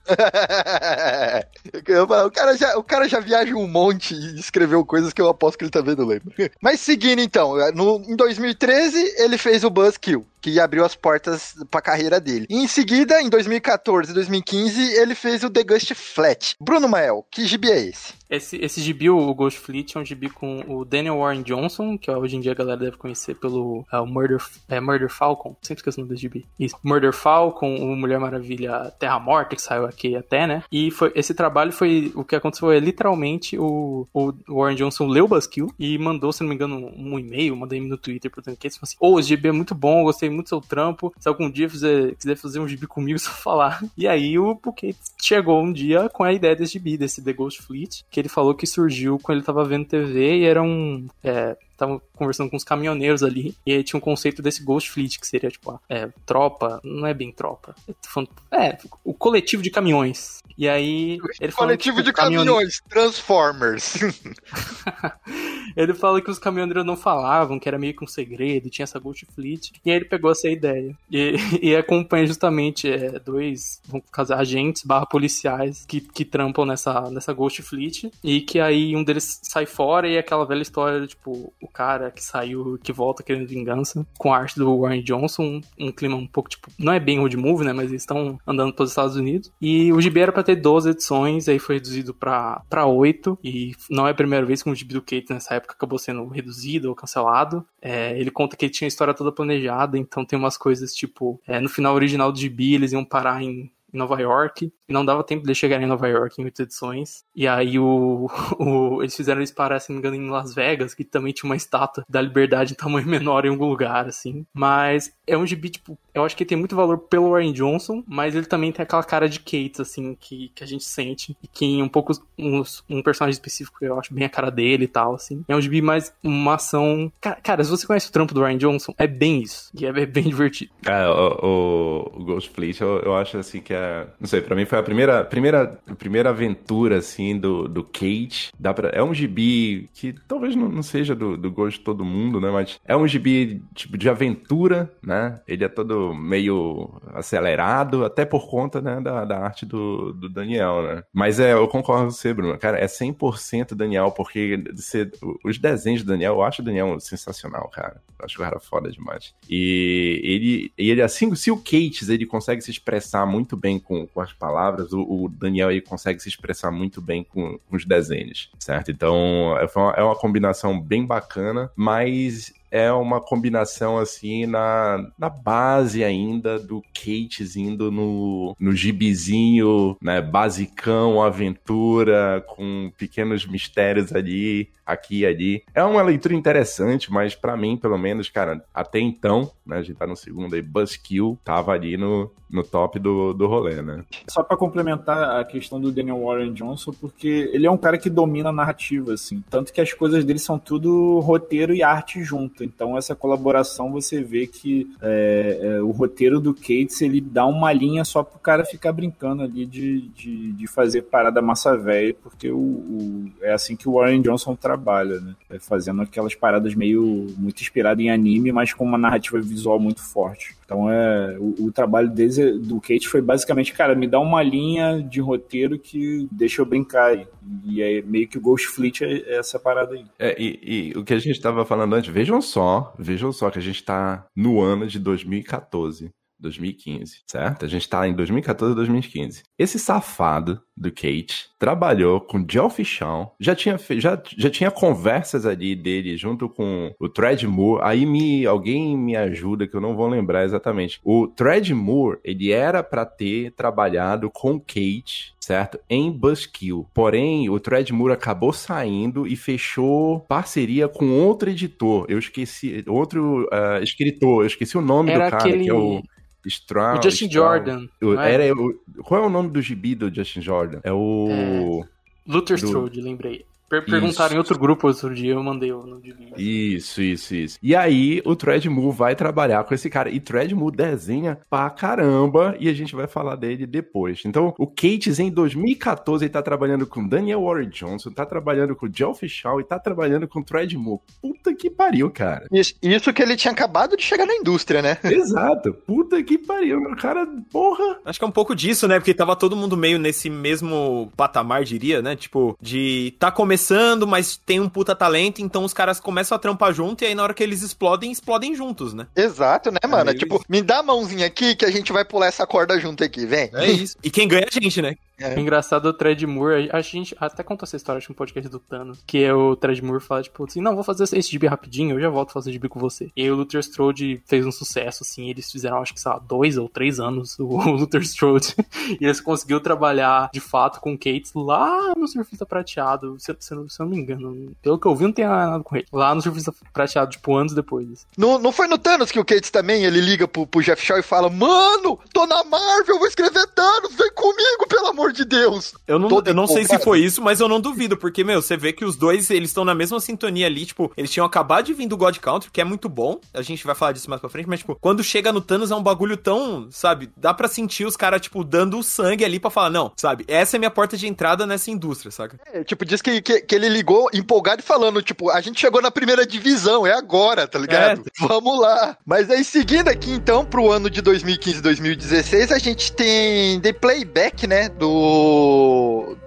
o, 2.27 2.31
cara 2.31 2.57
já, 2.57 2.77
o 2.77 2.83
cara 2.83 3.09
já 3.09 3.21
viaja 3.21 3.55
um 3.55 3.67
monte 3.67 4.15
e 4.15 4.39
escreveu 4.39 4.85
coisas 4.85 5.13
que 5.13 5.21
eu 5.21 5.29
aposto 5.29 5.59
que 5.59 5.65
ele 5.65 5.71
também 5.71 5.97
não 5.97 6.07
lembra. 6.07 6.33
Mas 6.61 6.81
seguindo 6.81 7.21
então, 7.21 7.55
no, 7.73 8.03
em 8.07 8.17
2013 8.17 9.15
ele 9.19 9.37
fez 9.39 9.65
o 9.65 9.71
Buzzkill, 9.71 10.27
que 10.41 10.61
abriu 10.61 10.85
as 10.85 10.95
portas 10.95 11.55
pra 11.71 11.81
carreira 11.81 12.21
dele. 12.21 12.47
E 12.49 12.57
em 12.57 12.69
seguida, 12.69 13.21
em 13.21 13.29
2014 13.29 14.11
e 14.11 14.15
2015, 14.15 14.81
ele 14.99 15.15
fez 15.15 15.43
o 15.43 15.51
The 15.51 15.65
Ghost 15.65 15.95
Flat. 15.95 16.55
Bruno 16.61 16.78
Mael, 16.87 17.27
que 17.31 17.47
gibi 17.47 17.71
é 17.71 17.81
esse? 17.81 18.18
Esse, 18.31 18.57
esse 18.57 18.81
gibi, 18.81 19.09
o 19.09 19.35
Ghost 19.35 19.59
Fleet, 19.59 19.97
é 19.97 20.01
um 20.01 20.05
gibi 20.05 20.29
com 20.29 20.61
o 20.69 20.85
Daniel 20.85 21.19
Warren 21.19 21.43
Johnson, 21.43 21.97
que 21.97 22.11
hoje 22.11 22.37
em 22.37 22.41
dia 22.41 22.53
a 22.53 22.55
galera 22.55 22.79
deve 22.79 22.97
conhecer 22.97 23.35
pelo 23.35 23.87
é, 23.91 23.99
o 23.99 24.07
Murder, 24.07 24.39
é, 24.69 24.81
Murder 24.81 25.09
Falcon. 25.09 25.57
Sempre 25.63 25.81
esqueço 25.81 25.99
o 25.99 26.03
nome 26.03 26.11
desse 26.11 26.23
gibi. 26.23 26.47
Isso. 26.59 26.77
Murder 26.83 27.13
Falcon, 27.13 27.77
o 27.77 27.97
Mulher 27.97 28.21
Maravilha 28.21 28.93
Terra 28.99 29.19
Morta, 29.19 29.57
que 29.57 29.63
saiu 29.63 29.87
aqui 29.87 30.15
até, 30.15 30.47
né? 30.47 30.63
E 30.71 30.91
foi, 30.91 31.13
esse 31.15 31.35
trabalho 31.35 31.73
foi. 31.73 32.13
O 32.15 32.25
que 32.25 32.37
aconteceu 32.37 32.71
é 32.71 32.79
literalmente 32.79 33.59
o, 33.59 34.07
o 34.13 34.33
Warren 34.49 34.77
Johnson 34.77 35.07
leu 35.07 35.25
o 35.25 35.29
Buzzkill 35.29 35.73
e 35.79 35.97
mandou, 35.99 36.33
se 36.33 36.43
não 36.43 36.49
me 36.49 36.55
engano, 36.55 36.77
um 36.97 37.19
e-mail, 37.19 37.57
mandei 37.57 37.81
no 37.81 37.97
Twitter 37.97 38.31
pro 38.31 38.43
Tanque 38.43 38.69
falou 38.71 38.81
assim: 38.83 38.97
Ô, 39.01 39.19
esse 39.19 39.29
gibi 39.29 39.49
é 39.49 39.53
muito 39.53 39.75
bom, 39.75 40.03
gostei 40.03 40.29
muito 40.29 40.47
do 40.47 40.49
seu 40.51 40.61
trampo. 40.61 41.15
Se 41.19 41.29
algum 41.29 41.51
dia 41.51 41.69
fizer, 41.69 42.15
quiser 42.15 42.37
fazer 42.37 42.61
um 42.61 42.69
gibi 42.69 42.87
comigo, 42.87 43.19
só 43.19 43.31
falar. 43.31 43.83
E 43.97 44.07
aí 44.07 44.39
o 44.39 44.55
Puket 44.55 44.97
chegou 45.21 45.63
um 45.63 45.73
dia 45.73 46.09
com 46.09 46.25
a 46.25 46.33
ideia 46.33 46.55
desse 46.55 46.75
gibi, 46.75 46.97
desse 46.99 47.23
The 47.23 47.33
Ghost 47.33 47.63
Fleet, 47.63 48.05
que 48.11 48.18
ele 48.19 48.29
falou 48.29 48.55
que 48.55 48.67
surgiu 48.67 49.19
quando 49.19 49.39
ele 49.39 49.47
tava 49.47 49.65
vendo 49.65 49.87
TV 49.87 50.39
e 50.39 50.45
era 50.45 50.63
um. 50.63 51.07
É, 51.23 51.57
tava 51.79 52.03
conversando 52.17 52.51
com 52.51 52.57
os 52.57 52.65
caminhoneiros 52.65 53.23
ali, 53.23 53.57
e 53.65 53.73
aí 53.73 53.83
tinha 53.85 53.97
um 53.97 54.01
conceito 54.01 54.43
desse 54.43 54.63
Ghost 54.63 54.91
Fleet, 54.91 55.19
que 55.19 55.27
seria 55.27 55.51
tipo, 55.51 55.71
a 55.71 55.81
é, 55.89 56.09
tropa, 56.27 56.81
não 56.85 57.07
é 57.07 57.15
bem 57.15 57.33
tropa, 57.33 57.75
é, 57.89 57.95
falando- 58.07 58.31
é, 58.51 58.77
o 59.05 59.15
coletivo 59.15 59.63
de 59.63 59.71
caminhões. 59.71 60.41
E 60.59 60.69
aí 60.69 61.21
ele 61.41 61.53
Coletivo 61.53 61.99
que 61.99 62.03
de 62.03 62.13
caminhone- 62.13 62.49
caminhões, 62.49 62.83
Transformers. 62.89 63.95
Ele 65.77 65.95
fala 65.95 66.21
que 66.21 66.31
os 66.31 66.39
caminhoneiros 66.39 66.85
não 66.85 66.97
falavam, 66.97 67.59
que 67.59 67.69
era 67.69 67.79
meio 67.79 67.95
que 67.95 68.03
um 68.03 68.07
segredo, 68.07 68.71
tinha 68.71 68.85
essa 68.85 68.99
Ghost 68.99 69.27
Fleet. 69.35 69.71
E 69.85 69.91
aí 69.91 69.97
ele 69.97 70.07
pegou 70.07 70.31
essa 70.31 70.49
ideia. 70.49 70.97
E, 71.11 71.35
e 71.63 71.77
acompanha 71.77 72.27
justamente 72.27 72.91
é, 72.91 73.19
dois 73.21 73.81
casar, 74.11 74.39
agentes 74.41 74.83
barra 74.83 75.07
policiais 75.07 75.85
que, 75.87 76.01
que 76.01 76.25
trampam 76.25 76.65
nessa, 76.65 77.03
nessa 77.11 77.33
Ghost 77.33 77.63
Fleet. 77.63 78.11
E 78.25 78.41
que 78.41 78.59
aí 78.59 78.97
um 78.97 79.05
deles 79.05 79.39
sai 79.43 79.67
fora 79.67 80.09
e 80.09 80.17
é 80.17 80.19
aquela 80.19 80.45
velha 80.45 80.63
história, 80.63 81.07
tipo, 81.07 81.53
cara 81.69 82.11
que 82.11 82.23
saiu, 82.23 82.79
que 82.83 82.93
volta 82.93 83.23
querendo 83.23 83.49
vingança, 83.49 84.07
com 84.19 84.33
a 84.33 84.39
arte 84.39 84.59
do 84.59 84.81
Warren 84.81 85.03
Johnson, 85.03 85.61
um 85.79 85.93
clima 85.93 86.17
um 86.17 86.27
pouco, 86.27 86.51
tipo, 86.51 86.71
não 86.79 86.93
é 86.93 87.01
bem 87.01 87.19
road 87.19 87.37
movie, 87.37 87.65
né, 87.65 87.73
mas 87.73 87.91
eles 87.91 88.03
estão 88.03 88.39
andando 88.47 88.73
pelos 88.73 88.91
Estados 88.91 89.17
Unidos. 89.17 89.51
E 89.61 89.93
o 89.93 90.01
gibi 90.01 90.21
era 90.21 90.33
pra 90.33 90.43
ter 90.43 90.57
12 90.57 90.91
edições, 90.91 91.49
aí 91.49 91.59
foi 91.59 91.77
reduzido 91.77 92.15
pra, 92.15 92.63
pra 92.69 92.87
8, 92.87 93.39
e 93.43 93.73
não 93.91 94.07
é 94.07 94.11
a 94.11 94.15
primeira 94.15 94.45
vez 94.45 94.63
que 94.63 94.71
um 94.71 94.75
gibi 94.75 94.95
do 94.95 95.03
Kate 95.03 95.27
nessa 95.31 95.55
época 95.55 95.75
acabou 95.75 95.99
sendo 95.99 96.27
reduzido 96.29 96.89
ou 96.89 96.95
cancelado. 96.95 97.65
É, 97.81 98.19
ele 98.19 98.31
conta 98.31 98.57
que 98.57 98.65
ele 98.65 98.73
tinha 98.73 98.87
a 98.87 98.89
história 98.89 99.15
toda 99.15 99.33
planejada, 99.33 99.97
então 99.99 100.25
tem 100.25 100.39
umas 100.39 100.57
coisas 100.57 100.93
tipo, 100.95 101.41
é, 101.47 101.61
no 101.61 101.69
final 101.69 101.95
original 101.95 102.33
do 102.33 102.39
gibi 102.39 102.75
eles 102.75 102.93
iam 102.93 103.05
parar 103.05 103.43
em 103.43 103.71
em 103.93 103.97
Nova 103.99 104.21
York, 104.21 104.73
e 104.89 104.93
não 104.93 105.05
dava 105.05 105.23
tempo 105.25 105.43
de 105.43 105.49
eles 105.49 105.59
chegarem 105.59 105.85
em 105.85 105.89
Nova 105.89 106.09
York 106.09 106.41
em 106.41 106.45
oito 106.45 106.63
edições. 106.63 107.25
E 107.35 107.47
aí 107.47 107.79
o, 107.79 108.29
o- 108.59 109.03
eles 109.03 109.17
fizeram 109.17 109.41
eles 109.41 109.51
parar, 109.51 109.81
se 109.81 109.91
não 109.91 109.97
me 109.97 110.01
engano, 110.01 110.17
em 110.17 110.31
Las 110.31 110.55
Vegas, 110.55 110.95
que 110.95 111.05
também 111.05 111.33
tinha 111.33 111.49
uma 111.49 111.57
estátua 111.57 112.05
da 112.09 112.21
liberdade 112.21 112.73
em 112.73 112.77
tamanho 112.77 113.07
menor 113.09 113.45
em 113.45 113.51
algum 113.51 113.67
lugar, 113.69 114.07
assim. 114.07 114.45
Mas 114.55 115.13
é 115.27 115.37
um 115.37 115.47
gibi, 115.47 115.71
tipo, 115.71 115.99
eu 116.15 116.25
acho 116.25 116.37
que 116.37 116.45
tem 116.45 116.57
muito 116.59 116.75
valor 116.77 116.99
pelo 116.99 117.31
Warren 117.31 117.53
Johnson, 117.53 118.03
mas 118.07 118.35
ele 118.35 118.47
também 118.47 118.73
tem 118.73 118.83
aquela 118.83 119.03
cara 119.05 119.29
de 119.29 119.39
Kate, 119.41 119.81
assim, 119.81 120.17
que, 120.19 120.51
que 120.55 120.65
a 120.65 120.67
gente 120.67 120.85
sente. 120.85 121.37
E 121.43 121.47
que 121.49 121.83
um 121.83 121.89
pouco, 121.89 122.13
uns- 122.39 122.83
um 122.89 123.03
personagem 123.03 123.33
específico 123.37 123.85
eu 123.85 123.99
acho 123.99 124.13
bem 124.13 124.25
a 124.25 124.29
cara 124.29 124.51
dele 124.51 124.85
e 124.85 124.89
tal, 124.89 125.15
assim. 125.15 125.45
É 125.49 125.55
um 125.57 125.61
gibi 125.61 125.81
mais 125.83 126.13
uma 126.23 126.55
ação. 126.55 127.11
Cara, 127.21 127.37
cara, 127.43 127.65
se 127.65 127.71
você 127.71 127.87
conhece 127.87 128.09
o 128.09 128.13
trampo 128.13 128.35
do 128.35 128.41
Warren 128.41 128.59
Johnson, 128.59 128.93
é 128.99 129.07
bem 129.07 129.43
isso. 129.43 129.71
E 129.79 129.87
é 129.87 129.93
bem 130.07 130.25
divertido. 130.29 130.71
Cara, 130.83 131.11
o- 131.15 132.11
o 132.15 132.25
Ghost 132.25 132.51
Fleet, 132.51 132.81
eu, 132.81 132.99
eu 133.01 133.17
acho 133.17 133.39
assim 133.39 133.61
que 133.61 133.73
é. 133.73 133.78
Não 134.21 134.27
sei, 134.27 134.41
pra 134.41 134.57
mim 134.57 134.65
foi 134.65 134.79
a 134.79 134.83
primeira, 134.83 135.25
primeira, 135.25 135.79
primeira 135.99 136.31
aventura, 136.31 136.97
assim, 136.99 137.39
do, 137.39 137.69
do 137.69 137.83
Kate. 137.85 138.51
Dá 138.59 138.73
pra, 138.75 138.89
é 138.91 139.03
um 139.03 139.15
gibi 139.15 139.89
que 139.95 140.15
talvez 140.27 140.55
não, 140.57 140.69
não 140.69 140.83
seja 140.83 141.15
do, 141.15 141.37
do 141.37 141.51
gosto 141.51 141.79
de 141.79 141.85
todo 141.85 142.05
mundo, 142.05 142.41
né? 142.41 142.51
Mas 142.51 142.79
é 142.85 142.97
um 142.97 143.07
gibi 143.07 143.63
tipo 143.75 143.97
de 143.97 144.09
aventura, 144.09 144.91
né? 145.03 145.41
Ele 145.47 145.65
é 145.65 145.69
todo 145.69 146.15
meio 146.15 146.91
acelerado, 147.15 148.05
até 148.05 148.25
por 148.25 148.49
conta 148.49 148.81
né, 148.81 149.01
da, 149.01 149.25
da 149.25 149.39
arte 149.39 149.67
do, 149.67 150.13
do 150.13 150.29
Daniel, 150.29 150.83
né? 150.83 151.03
Mas 151.13 151.39
é, 151.41 151.53
eu 151.53 151.69
concordo 151.69 152.05
com 152.07 152.11
você, 152.11 152.33
Bruno. 152.33 152.57
Cara, 152.59 152.79
é 152.79 152.87
100% 152.87 153.75
Daniel, 153.75 154.11
porque 154.11 154.63
você- 154.75 155.11
os 155.45 155.59
desenhos 155.59 156.03
do 156.03 156.09
Daniel, 156.09 156.35
eu 156.35 156.43
acho 156.43 156.63
o 156.63 156.65
Daniel 156.65 156.99
sensacional, 157.01 157.69
cara. 157.69 158.01
Eu 158.19 158.25
acho 158.25 158.37
o 158.37 158.43
cara 158.43 158.59
foda 158.61 158.91
demais. 158.91 159.35
E 159.49 160.21
ele, 160.25 160.73
ele 160.77 161.03
assim, 161.03 161.35
se 161.35 161.51
o 161.51 161.57
Cates 161.57 162.09
ele 162.09 162.27
consegue 162.27 162.61
se 162.63 162.71
expressar 162.71 163.27
muito 163.27 163.57
bem 163.57 163.68
com, 163.77 164.07
com 164.07 164.21
as 164.21 164.33
palavras, 164.33 164.93
o, 164.93 165.01
o 165.01 165.29
Daniel 165.29 165.73
ele 165.73 165.81
consegue 165.81 166.21
se 166.21 166.29
expressar 166.29 166.71
muito 166.71 167.03
bem 167.03 167.25
com, 167.25 167.59
com 167.69 167.77
os 167.77 167.85
desenhos, 167.85 168.49
certo? 168.61 168.93
Então 168.93 169.59
é 169.59 169.67
uma, 169.77 169.93
é 169.97 170.03
uma 170.05 170.15
combinação 170.15 170.81
bem 170.81 171.05
bacana, 171.05 171.73
mas 171.75 172.53
é 172.71 172.93
uma 172.93 173.21
combinação 173.21 173.99
assim 173.99 174.47
na, 174.47 175.11
na 175.19 175.29
base 175.29 176.05
ainda 176.05 176.59
do 176.59 176.83
Cates 176.95 177.57
indo 177.57 177.91
no, 177.91 178.55
no 178.59 178.73
gibizinho, 178.73 179.97
né, 180.03 180.21
basicão, 180.21 181.23
aventura, 181.23 182.45
com 182.47 182.93
pequenos 182.97 183.47
mistérios 183.47 184.15
ali, 184.15 184.69
aqui 184.89 185.21
e 185.21 185.27
ali. 185.27 185.63
É 185.75 185.85
uma 185.85 186.03
leitura 186.03 186.35
interessante, 186.35 187.13
mas 187.13 187.35
pra 187.35 187.57
mim, 187.57 187.77
pelo 187.77 187.99
menos, 187.99 188.29
cara, 188.29 188.65
até 188.75 188.99
então, 188.99 189.51
né, 189.67 189.77
a 189.79 189.83
gente 189.83 189.97
tá 189.97 190.07
no 190.07 190.17
segundo 190.17 190.55
aí, 190.55 190.63
Buzzkill 190.63 191.39
tava 191.45 191.73
ali 191.73 191.97
no, 191.97 192.31
no 192.51 192.63
top 192.65 192.99
do, 192.99 193.33
do 193.33 193.47
rolê, 193.47 193.83
né? 193.83 194.03
Só 194.29 194.43
pra 194.43 194.57
complementar 194.57 195.39
a 195.41 195.45
questão 195.45 195.81
do 195.81 195.93
Daniel 195.93 196.23
Warren 196.23 196.53
Johnson, 196.55 196.93
porque 197.01 197.51
ele 197.53 197.67
é 197.67 197.71
um 197.71 197.77
cara 197.77 197.99
que 197.99 198.09
domina 198.09 198.49
a 198.49 198.53
narrativa, 198.53 199.13
assim. 199.13 199.43
Tanto 199.51 199.73
que 199.73 199.81
as 199.81 199.93
coisas 199.93 200.25
dele 200.25 200.39
são 200.39 200.59
tudo 200.59 201.19
roteiro 201.21 201.75
e 201.75 201.83
arte 201.83 202.23
junto. 202.23 202.65
Então, 202.65 202.97
essa 202.97 203.15
colaboração 203.15 203.93
você 203.93 204.23
vê 204.23 204.47
que 204.47 204.91
é, 205.03 205.59
é, 205.63 205.83
o 205.83 205.91
roteiro 205.91 206.41
do 206.41 206.55
Cates 206.55 207.01
ele 207.03 207.21
dá 207.21 207.45
uma 207.47 207.73
linha 207.73 208.05
só 208.05 208.23
pro 208.23 208.39
cara 208.39 208.65
ficar 208.65 208.93
brincando 208.93 209.43
ali 209.43 209.67
de, 209.67 210.09
de, 210.09 210.53
de 210.53 210.67
fazer 210.67 211.03
parada 211.03 211.43
massa 211.43 211.77
velha, 211.77 212.15
porque 212.23 212.51
o, 212.51 212.57
o- 212.59 213.31
é 213.43 213.53
assim 213.53 213.77
que 213.77 213.89
o 213.89 213.93
Warren 213.95 214.23
Johnson 214.23 214.55
trabalha, 214.57 214.78
né? 215.21 215.35
É 215.51 215.59
fazendo 215.59 216.03
aquelas 216.03 216.35
paradas 216.35 216.75
meio 216.75 217.27
muito 217.37 217.61
inspirado 217.61 218.01
em 218.01 218.11
anime, 218.11 218.53
mas 218.53 218.73
com 218.73 218.85
uma 218.85 218.99
narrativa 218.99 219.41
visual 219.41 219.79
muito 219.79 220.03
forte. 220.03 220.57
Então 220.65 220.91
é 220.91 221.37
o, 221.39 221.67
o 221.67 221.73
trabalho 221.73 222.11
deles, 222.11 222.39
é- 222.39 222.53
do 222.53 222.81
Kate 222.81 223.09
foi 223.09 223.23
basicamente, 223.23 223.73
cara, 223.73 223.95
me 223.95 224.07
dá 224.07 224.21
uma 224.21 224.43
linha 224.43 225.03
de 225.03 225.21
roteiro 225.21 225.79
que 225.79 226.29
deixa 226.31 226.61
eu 226.61 226.67
brincar. 226.67 227.17
E 227.65 227.83
é 227.83 228.03
meio 228.03 228.29
que 228.29 228.39
o 228.39 228.41
Ghost 228.41 228.69
Fleet 228.69 229.03
é, 229.03 229.35
é 229.35 229.39
essa 229.39 229.59
parada 229.59 229.95
aí. 229.95 230.05
É, 230.19 230.37
e, 230.41 230.59
e 230.63 230.99
o 230.99 231.05
que 231.05 231.15
a 231.15 231.19
gente 231.19 231.37
estava 231.37 231.65
falando 231.65 231.95
antes, 231.95 232.13
vejam 232.13 232.41
só, 232.41 232.95
vejam 232.99 233.33
só 233.33 233.51
que 233.51 233.59
a 233.59 233.63
gente 233.63 233.83
tá 233.83 234.27
no 234.37 234.61
ano 234.61 234.87
de 234.87 234.99
2014. 234.99 236.11
2015, 236.41 237.23
certo? 237.27 237.65
A 237.65 237.69
gente 237.69 237.89
tá 237.89 238.07
em 238.07 238.15
2014 238.15 238.73
e 238.73 238.77
2015. 238.77 239.43
Esse 239.59 239.79
safado 239.79 240.61
do 240.79 240.91
Kate 240.91 241.49
trabalhou 241.59 242.21
com 242.21 242.45
Geoff 242.49 242.85
Shaw, 242.85 243.35
já 243.41 243.55
tinha, 243.55 243.79
já, 243.97 244.23
já 244.37 244.49
tinha 244.49 244.71
conversas 244.71 245.45
ali 245.45 245.75
dele 245.75 246.17
junto 246.17 246.49
com 246.49 246.95
o 246.99 247.09
Thread 247.09 247.47
Moore. 247.47 247.83
Aí 247.85 248.07
me, 248.07 248.47
alguém 248.47 248.97
me 248.97 249.17
ajuda 249.17 249.67
que 249.67 249.75
eu 249.75 249.81
não 249.81 249.97
vou 249.97 250.07
lembrar 250.07 250.45
exatamente. 250.45 251.01
O 251.03 251.27
Thread 251.27 251.75
Moore, 251.75 252.19
ele 252.23 252.53
era 252.53 252.83
pra 252.83 253.05
ter 253.05 253.53
trabalhado 253.53 254.31
com 254.31 254.59
Kate 254.61 255.37
certo? 255.49 255.81
Em 255.89 256.13
Buzzkill. 256.13 256.87
Porém, 256.93 257.49
o 257.49 257.59
Thread 257.59 257.91
Moore 257.91 258.13
acabou 258.13 258.53
saindo 258.53 259.27
e 259.27 259.35
fechou 259.35 260.21
parceria 260.29 260.87
com 260.89 261.09
outro 261.23 261.49
editor. 261.49 262.05
Eu 262.07 262.19
esqueci, 262.19 262.85
outro 262.87 263.49
ah, 263.51 263.81
escritor, 263.83 264.43
eu 264.43 264.47
esqueci 264.47 264.77
o 264.77 264.83
nome 264.83 265.11
Era 265.11 265.25
do 265.25 265.31
cara, 265.31 265.43
aquele- 265.45 265.65
que 265.65 265.71
é 265.71 265.75
o 265.75 266.03
Stroud. 266.49 266.99
o 266.99 267.03
Justin 267.11 267.27
Stroud. 267.27 267.71
Jordan. 267.71 267.87
O- 268.03 268.19
é? 268.21 268.33
era, 268.33 268.55
o- 268.55 268.75
qual 269.05 269.23
é 269.23 269.27
o 269.27 269.31
nome 269.31 269.51
do 269.51 269.61
gibi 269.63 269.95
do 269.95 270.13
Justin 270.15 270.41
Jordan? 270.41 270.81
É 270.83 270.93
o. 270.93 271.85
Luther 272.27 272.59
do- 272.59 272.67
Strode, 272.67 273.01
lembrei. 273.01 273.45
Isso. 273.71 273.91
perguntaram 273.91 274.35
em 274.35 274.39
outro 274.39 274.59
grupo 274.59 274.87
outro 274.87 275.15
dia, 275.15 275.33
eu 275.33 275.43
mandei 275.43 275.73
o 275.73 275.87
nome 275.87 276.03
de 276.03 276.13
vídeo. 276.13 276.35
Isso, 276.39 277.03
isso, 277.03 277.35
isso. 277.35 277.59
E 277.63 277.75
aí, 277.75 278.23
o 278.25 278.35
Treadmoor 278.35 278.93
vai 278.93 279.15
trabalhar 279.15 279.65
com 279.65 279.75
esse 279.75 279.91
cara. 279.91 280.11
E 280.11 280.21
Treadmoor 280.21 280.71
desenha 280.71 281.39
pra 281.51 281.69
caramba. 281.71 282.57
E 282.59 282.69
a 282.69 282.73
gente 282.73 282.95
vai 282.95 283.07
falar 283.07 283.37
dele 283.37 283.67
depois. 283.67 284.23
Então, 284.25 284.55
o 284.59 284.67
Cates, 284.67 285.19
em 285.19 285.31
2014, 285.31 286.25
ele 286.25 286.33
tá 286.33 286.43
trabalhando 286.43 286.87
com 286.87 287.07
Daniel 287.07 287.43
Warren 287.43 287.69
Johnson, 287.69 288.11
tá 288.11 288.25
trabalhando 288.25 288.75
com 288.75 288.89
Geoff 288.93 289.29
Shaw 289.29 289.61
e 289.61 289.65
tá 289.65 289.79
trabalhando 289.79 290.27
com 290.27 290.43
Treadmoor. 290.43 291.01
Puta 291.21 291.55
que 291.55 291.71
pariu, 291.71 292.11
cara. 292.11 292.47
Isso, 292.53 292.75
isso 292.83 293.13
que 293.13 293.23
ele 293.23 293.37
tinha 293.37 293.53
acabado 293.53 293.97
de 293.97 294.03
chegar 294.03 294.27
na 294.27 294.35
indústria, 294.35 294.81
né? 294.81 294.99
Exato. 295.05 295.75
Puta 295.87 296.23
que 296.23 296.39
pariu. 296.39 296.79
O 296.79 296.97
cara, 296.97 297.27
porra. 297.51 297.99
Acho 298.05 298.19
que 298.19 298.25
é 298.25 298.29
um 298.29 298.33
pouco 298.33 298.55
disso, 298.55 298.89
né? 298.89 298.99
Porque 298.99 299.15
tava 299.15 299.37
todo 299.37 299.57
mundo 299.57 299.77
meio 299.77 299.99
nesse 299.99 300.31
mesmo 300.31 301.11
patamar, 301.17 301.65
diria, 301.65 302.01
né? 302.01 302.17
Tipo, 302.17 302.57
de 302.61 303.15
tá 303.19 303.31
começando, 303.31 303.58
mas 304.07 304.37
tem 304.37 304.61
um 304.61 304.69
puta 304.69 304.95
talento, 304.95 305.41
então 305.41 305.65
os 305.65 305.73
caras 305.73 306.01
começam 306.01 306.37
a 306.37 306.39
trampar 306.39 306.73
junto 306.73 307.03
e 307.03 307.07
aí 307.07 307.15
na 307.15 307.23
hora 307.23 307.35
que 307.35 307.43
eles 307.43 307.63
explodem, 307.63 308.11
explodem 308.11 308.55
juntos, 308.55 308.95
né? 308.95 309.07
Exato, 309.17 309.71
né, 309.71 309.79
mano? 309.89 310.11
É 310.11 310.15
tipo, 310.15 310.43
me 310.49 310.63
dá 310.63 310.79
a 310.79 310.83
mãozinha 310.83 311.27
aqui 311.27 311.55
que 311.55 311.65
a 311.65 311.71
gente 311.71 311.93
vai 311.93 312.05
pular 312.05 312.27
essa 312.27 312.47
corda 312.47 312.79
junto 312.79 313.03
aqui, 313.03 313.27
vem. 313.27 313.51
É 313.55 313.71
isso. 313.71 313.97
E 314.03 314.11
quem 314.11 314.29
ganha 314.29 314.45
é 314.45 314.49
a 314.49 314.61
gente, 314.63 314.81
né? 314.81 314.95
O 315.37 315.41
engraçado 315.41 315.89
é 315.89 315.91
o 315.91 315.95
Thread 315.95 316.27
Moore, 316.27 316.69
a 316.73 316.81
gente 316.81 317.17
até 317.19 317.43
contou 317.43 317.67
essa 317.67 317.77
história, 317.77 317.99
acho 317.99 318.11
no 318.11 318.15
podcast 318.17 318.49
do 318.51 318.59
Thanos, 318.59 319.03
que 319.07 319.23
é 319.25 319.35
o 319.35 319.57
Moore 319.83 320.01
fala, 320.03 320.23
tipo, 320.23 320.45
assim, 320.45 320.61
não, 320.61 320.75
vou 320.75 320.85
fazer 320.85 321.05
esse 321.05 321.23
gibi 321.31 321.47
rapidinho, 321.47 321.97
eu 321.97 322.01
já 322.01 322.09
volto 322.09 322.31
a 322.31 322.33
fazer 322.35 322.53
gibi 322.53 322.69
com 322.69 322.79
você. 322.81 323.11
E 323.17 323.23
aí 323.23 323.31
o 323.31 323.35
Luther 323.37 323.61
Strode 323.61 324.23
fez 324.27 324.47
um 324.47 324.53
sucesso, 324.53 325.03
assim, 325.03 325.29
eles 325.29 325.51
fizeram, 325.51 325.79
acho 325.83 325.93
que, 325.95 326.01
sei 326.01 326.11
lá, 326.13 326.19
dois 326.19 326.57
ou 326.57 326.69
três 326.69 327.01
anos 327.01 327.39
o, 327.39 327.47
Luther 327.71 328.03
Strode, 328.03 328.55
e 329.01 329.05
eles 329.05 329.21
conseguiu 329.21 329.61
trabalhar, 329.61 330.31
de 330.33 330.41
fato, 330.41 330.81
com 330.81 330.93
o 330.95 330.99
Cates 330.99 331.33
lá 331.35 331.95
no 331.97 332.07
Surfista 332.07 332.47
Prateado, 332.47 333.17
se, 333.19 333.35
se, 333.41 333.55
eu- 333.55 333.69
se 333.69 333.81
eu 333.81 333.87
não 333.87 333.93
me 333.95 333.99
engano, 334.01 334.53
pelo 334.63 334.79
que 334.79 334.87
eu 334.87 334.95
vi, 334.95 335.05
não 335.05 335.13
tem 335.13 335.27
nada 335.27 335.63
com 335.63 335.77
ele. 335.77 335.87
Lá 335.93 336.15
no 336.15 336.23
Surfista 336.23 336.53
Prateado, 336.73 337.11
tipo, 337.11 337.35
anos 337.37 337.55
depois. 337.55 338.07
Não, 338.17 338.39
não 338.39 338.53
foi 338.53 338.67
no 338.69 338.79
Thanos 338.79 339.11
que 339.11 339.19
o 339.21 339.25
Cates 339.25 339.51
também, 339.51 339.85
ele 339.85 340.01
liga 340.01 340.27
pro, 340.29 340.47
pro 340.47 340.63
Jeff 340.63 340.85
Shaw 340.85 340.99
e 340.99 341.03
fala, 341.03 341.29
mano, 341.29 341.99
tô 342.13 342.27
na 342.27 342.45
Marvel, 342.45 342.99
vou 342.99 343.07
escrever 343.09 343.47
Thanos, 343.49 343.95
vem 343.95 344.13
comigo, 344.13 344.67
pelo 344.69 344.87
amor 344.89 345.08
de 345.13 345.25
Deus. 345.25 345.75
Eu 345.87 345.99
não, 345.99 346.09
Todo 346.09 346.29
eu 346.29 346.35
não 346.35 346.47
sei 346.47 346.65
se 346.65 346.79
foi 346.79 347.01
isso, 347.01 347.23
mas 347.23 347.41
eu 347.41 347.49
não 347.49 347.61
duvido, 347.61 347.97
porque, 347.97 348.25
meu, 348.25 348.41
você 348.41 348.57
vê 348.57 348.73
que 348.73 348.85
os 348.85 348.97
dois, 348.97 349.31
eles 349.31 349.51
estão 349.51 349.65
na 349.65 349.75
mesma 349.75 350.01
sintonia 350.01 350.47
ali, 350.47 350.67
tipo, 350.67 350.93
eles 350.97 351.11
tinham 351.11 351.27
acabado 351.27 351.67
de 351.67 351.75
vir 351.75 351.87
do 351.87 351.97
God 351.97 352.17
Country, 352.19 352.51
que 352.51 352.61
é 352.61 352.65
muito 352.65 352.89
bom, 352.89 353.21
a 353.33 353.43
gente 353.43 353.65
vai 353.65 353.75
falar 353.75 353.93
disso 353.93 354.09
mais 354.09 354.21
pra 354.21 354.31
frente, 354.31 354.49
mas, 354.49 354.61
tipo, 354.61 354.77
quando 354.81 355.03
chega 355.03 355.33
no 355.33 355.41
Thanos 355.41 355.71
é 355.71 355.75
um 355.75 355.83
bagulho 355.83 356.17
tão, 356.17 356.69
sabe, 356.71 357.11
dá 357.17 357.33
pra 357.33 357.49
sentir 357.49 357.85
os 357.85 357.97
caras, 357.97 358.21
tipo, 358.21 358.43
dando 358.45 358.79
o 358.79 358.83
sangue 358.83 359.25
ali 359.25 359.39
pra 359.39 359.51
falar, 359.51 359.71
não, 359.71 359.93
sabe, 359.97 360.25
essa 360.29 360.57
é 360.57 360.59
minha 360.59 360.71
porta 360.71 360.97
de 360.97 361.07
entrada 361.07 361.47
nessa 361.47 361.71
indústria, 361.71 362.11
saca? 362.11 362.39
É, 362.53 362.65
tipo, 362.65 362.85
diz 362.85 363.03
que, 363.03 363.21
que, 363.21 363.41
que 363.41 363.55
ele 363.55 363.69
ligou 363.69 364.09
empolgado 364.13 364.61
e 364.61 364.65
falando, 364.65 365.03
tipo, 365.03 365.31
a 365.31 365.41
gente 365.41 365.61
chegou 365.61 365.81
na 365.81 365.91
primeira 365.91 366.27
divisão, 366.27 366.87
é 366.87 366.93
agora, 366.93 367.47
tá 367.47 367.59
ligado? 367.59 368.05
Vamos 368.21 368.61
lá. 368.61 368.97
Mas 369.05 369.31
aí, 369.31 369.45
seguindo 369.45 369.89
aqui, 369.89 370.11
então, 370.11 370.45
pro 370.45 370.71
ano 370.71 370.91
de 370.91 371.01
2015 371.01 371.59
e 371.59 371.63
2016, 371.63 372.53
a 372.53 372.59
gente 372.59 372.93
tem 372.93 373.61
The 373.61 373.73
Playback, 373.73 374.47
né, 374.47 374.69
do, 374.69 374.89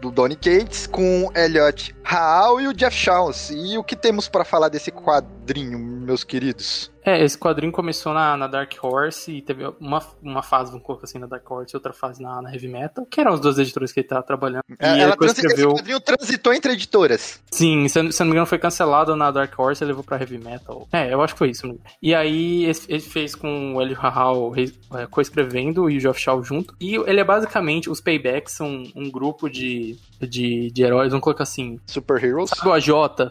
do 0.01 0.11
Donny 0.11 0.35
Cates 0.35 0.87
com 0.87 1.31
Elliot 1.35 1.95
Raal 2.03 2.59
e 2.61 2.67
o 2.67 2.73
Jeff 2.73 2.95
Shawns. 2.95 3.49
E 3.51 3.77
o 3.77 3.83
que 3.83 3.95
temos 3.95 4.27
pra 4.27 4.43
falar 4.43 4.69
desse 4.69 4.91
quadrinho, 5.51 5.77
meus 5.79 6.23
queridos? 6.23 6.89
É, 7.03 7.23
esse 7.23 7.37
quadrinho 7.37 7.71
começou 7.71 8.13
na, 8.13 8.37
na 8.37 8.47
Dark 8.47 8.71
Horse 8.81 9.31
e 9.31 9.41
teve 9.41 9.65
uma, 9.79 10.01
uma 10.21 10.43
fase, 10.43 10.69
vamos 10.71 10.85
colocar 10.85 11.05
assim, 11.05 11.17
na 11.17 11.25
Dark 11.25 11.49
Horse 11.49 11.73
e 11.73 11.77
outra 11.77 11.91
fase 11.91 12.21
na, 12.21 12.41
na 12.41 12.53
Heavy 12.53 12.67
Metal, 12.67 13.05
que 13.05 13.19
eram 13.19 13.33
as 13.33 13.39
duas 13.39 13.57
editoras 13.57 13.91
que 13.91 13.99
ele 13.99 14.07
tava 14.07 14.21
trabalhando. 14.23 14.63
E 14.69 14.75
É, 14.79 14.91
ele 14.93 15.01
ela 15.01 15.17
transi- 15.17 15.41
escreveu... 15.41 15.69
Esse 15.71 15.77
quadrinho 15.79 15.99
transitou 15.99 16.53
entre 16.53 16.73
editoras. 16.73 17.41
Sim, 17.51 17.87
se, 17.87 18.11
se 18.11 18.19
não 18.19 18.27
me 18.27 18.31
engano 18.33 18.45
foi 18.45 18.59
cancelado 18.59 19.15
na 19.15 19.31
Dark 19.31 19.57
Horse 19.57 19.83
e 19.83 19.87
levou 19.87 20.03
pra 20.03 20.17
Heavy 20.19 20.37
Metal. 20.37 20.87
É, 20.93 21.11
eu 21.11 21.21
acho 21.21 21.33
que 21.33 21.39
foi 21.39 21.49
isso. 21.49 21.67
né? 21.67 21.75
E 22.01 22.13
aí 22.13 22.65
ele 22.87 22.99
fez 23.01 23.33
com 23.35 23.75
o 23.75 23.81
Elio 23.81 23.95
Rahal 23.97 24.53
é, 24.93 25.07
co-escrevendo 25.07 25.89
e 25.89 25.97
o 25.97 25.99
Geoff 25.99 26.19
Shaw 26.21 26.43
junto. 26.43 26.75
E 26.79 26.95
ele 26.95 27.19
é 27.19 27.23
basicamente, 27.23 27.89
os 27.89 27.99
Paybacks 27.99 28.53
são 28.53 28.83
um 28.95 29.09
grupo 29.09 29.49
de, 29.49 29.97
de, 30.27 30.71
de 30.71 30.83
heróis, 30.83 31.09
vamos 31.11 31.23
colocar 31.23 31.43
assim, 31.43 31.79
Super 31.85 32.23
Heroes. 32.23 32.49
Sabe 32.49 32.69
o 32.69 32.73
AJ? 32.73 32.89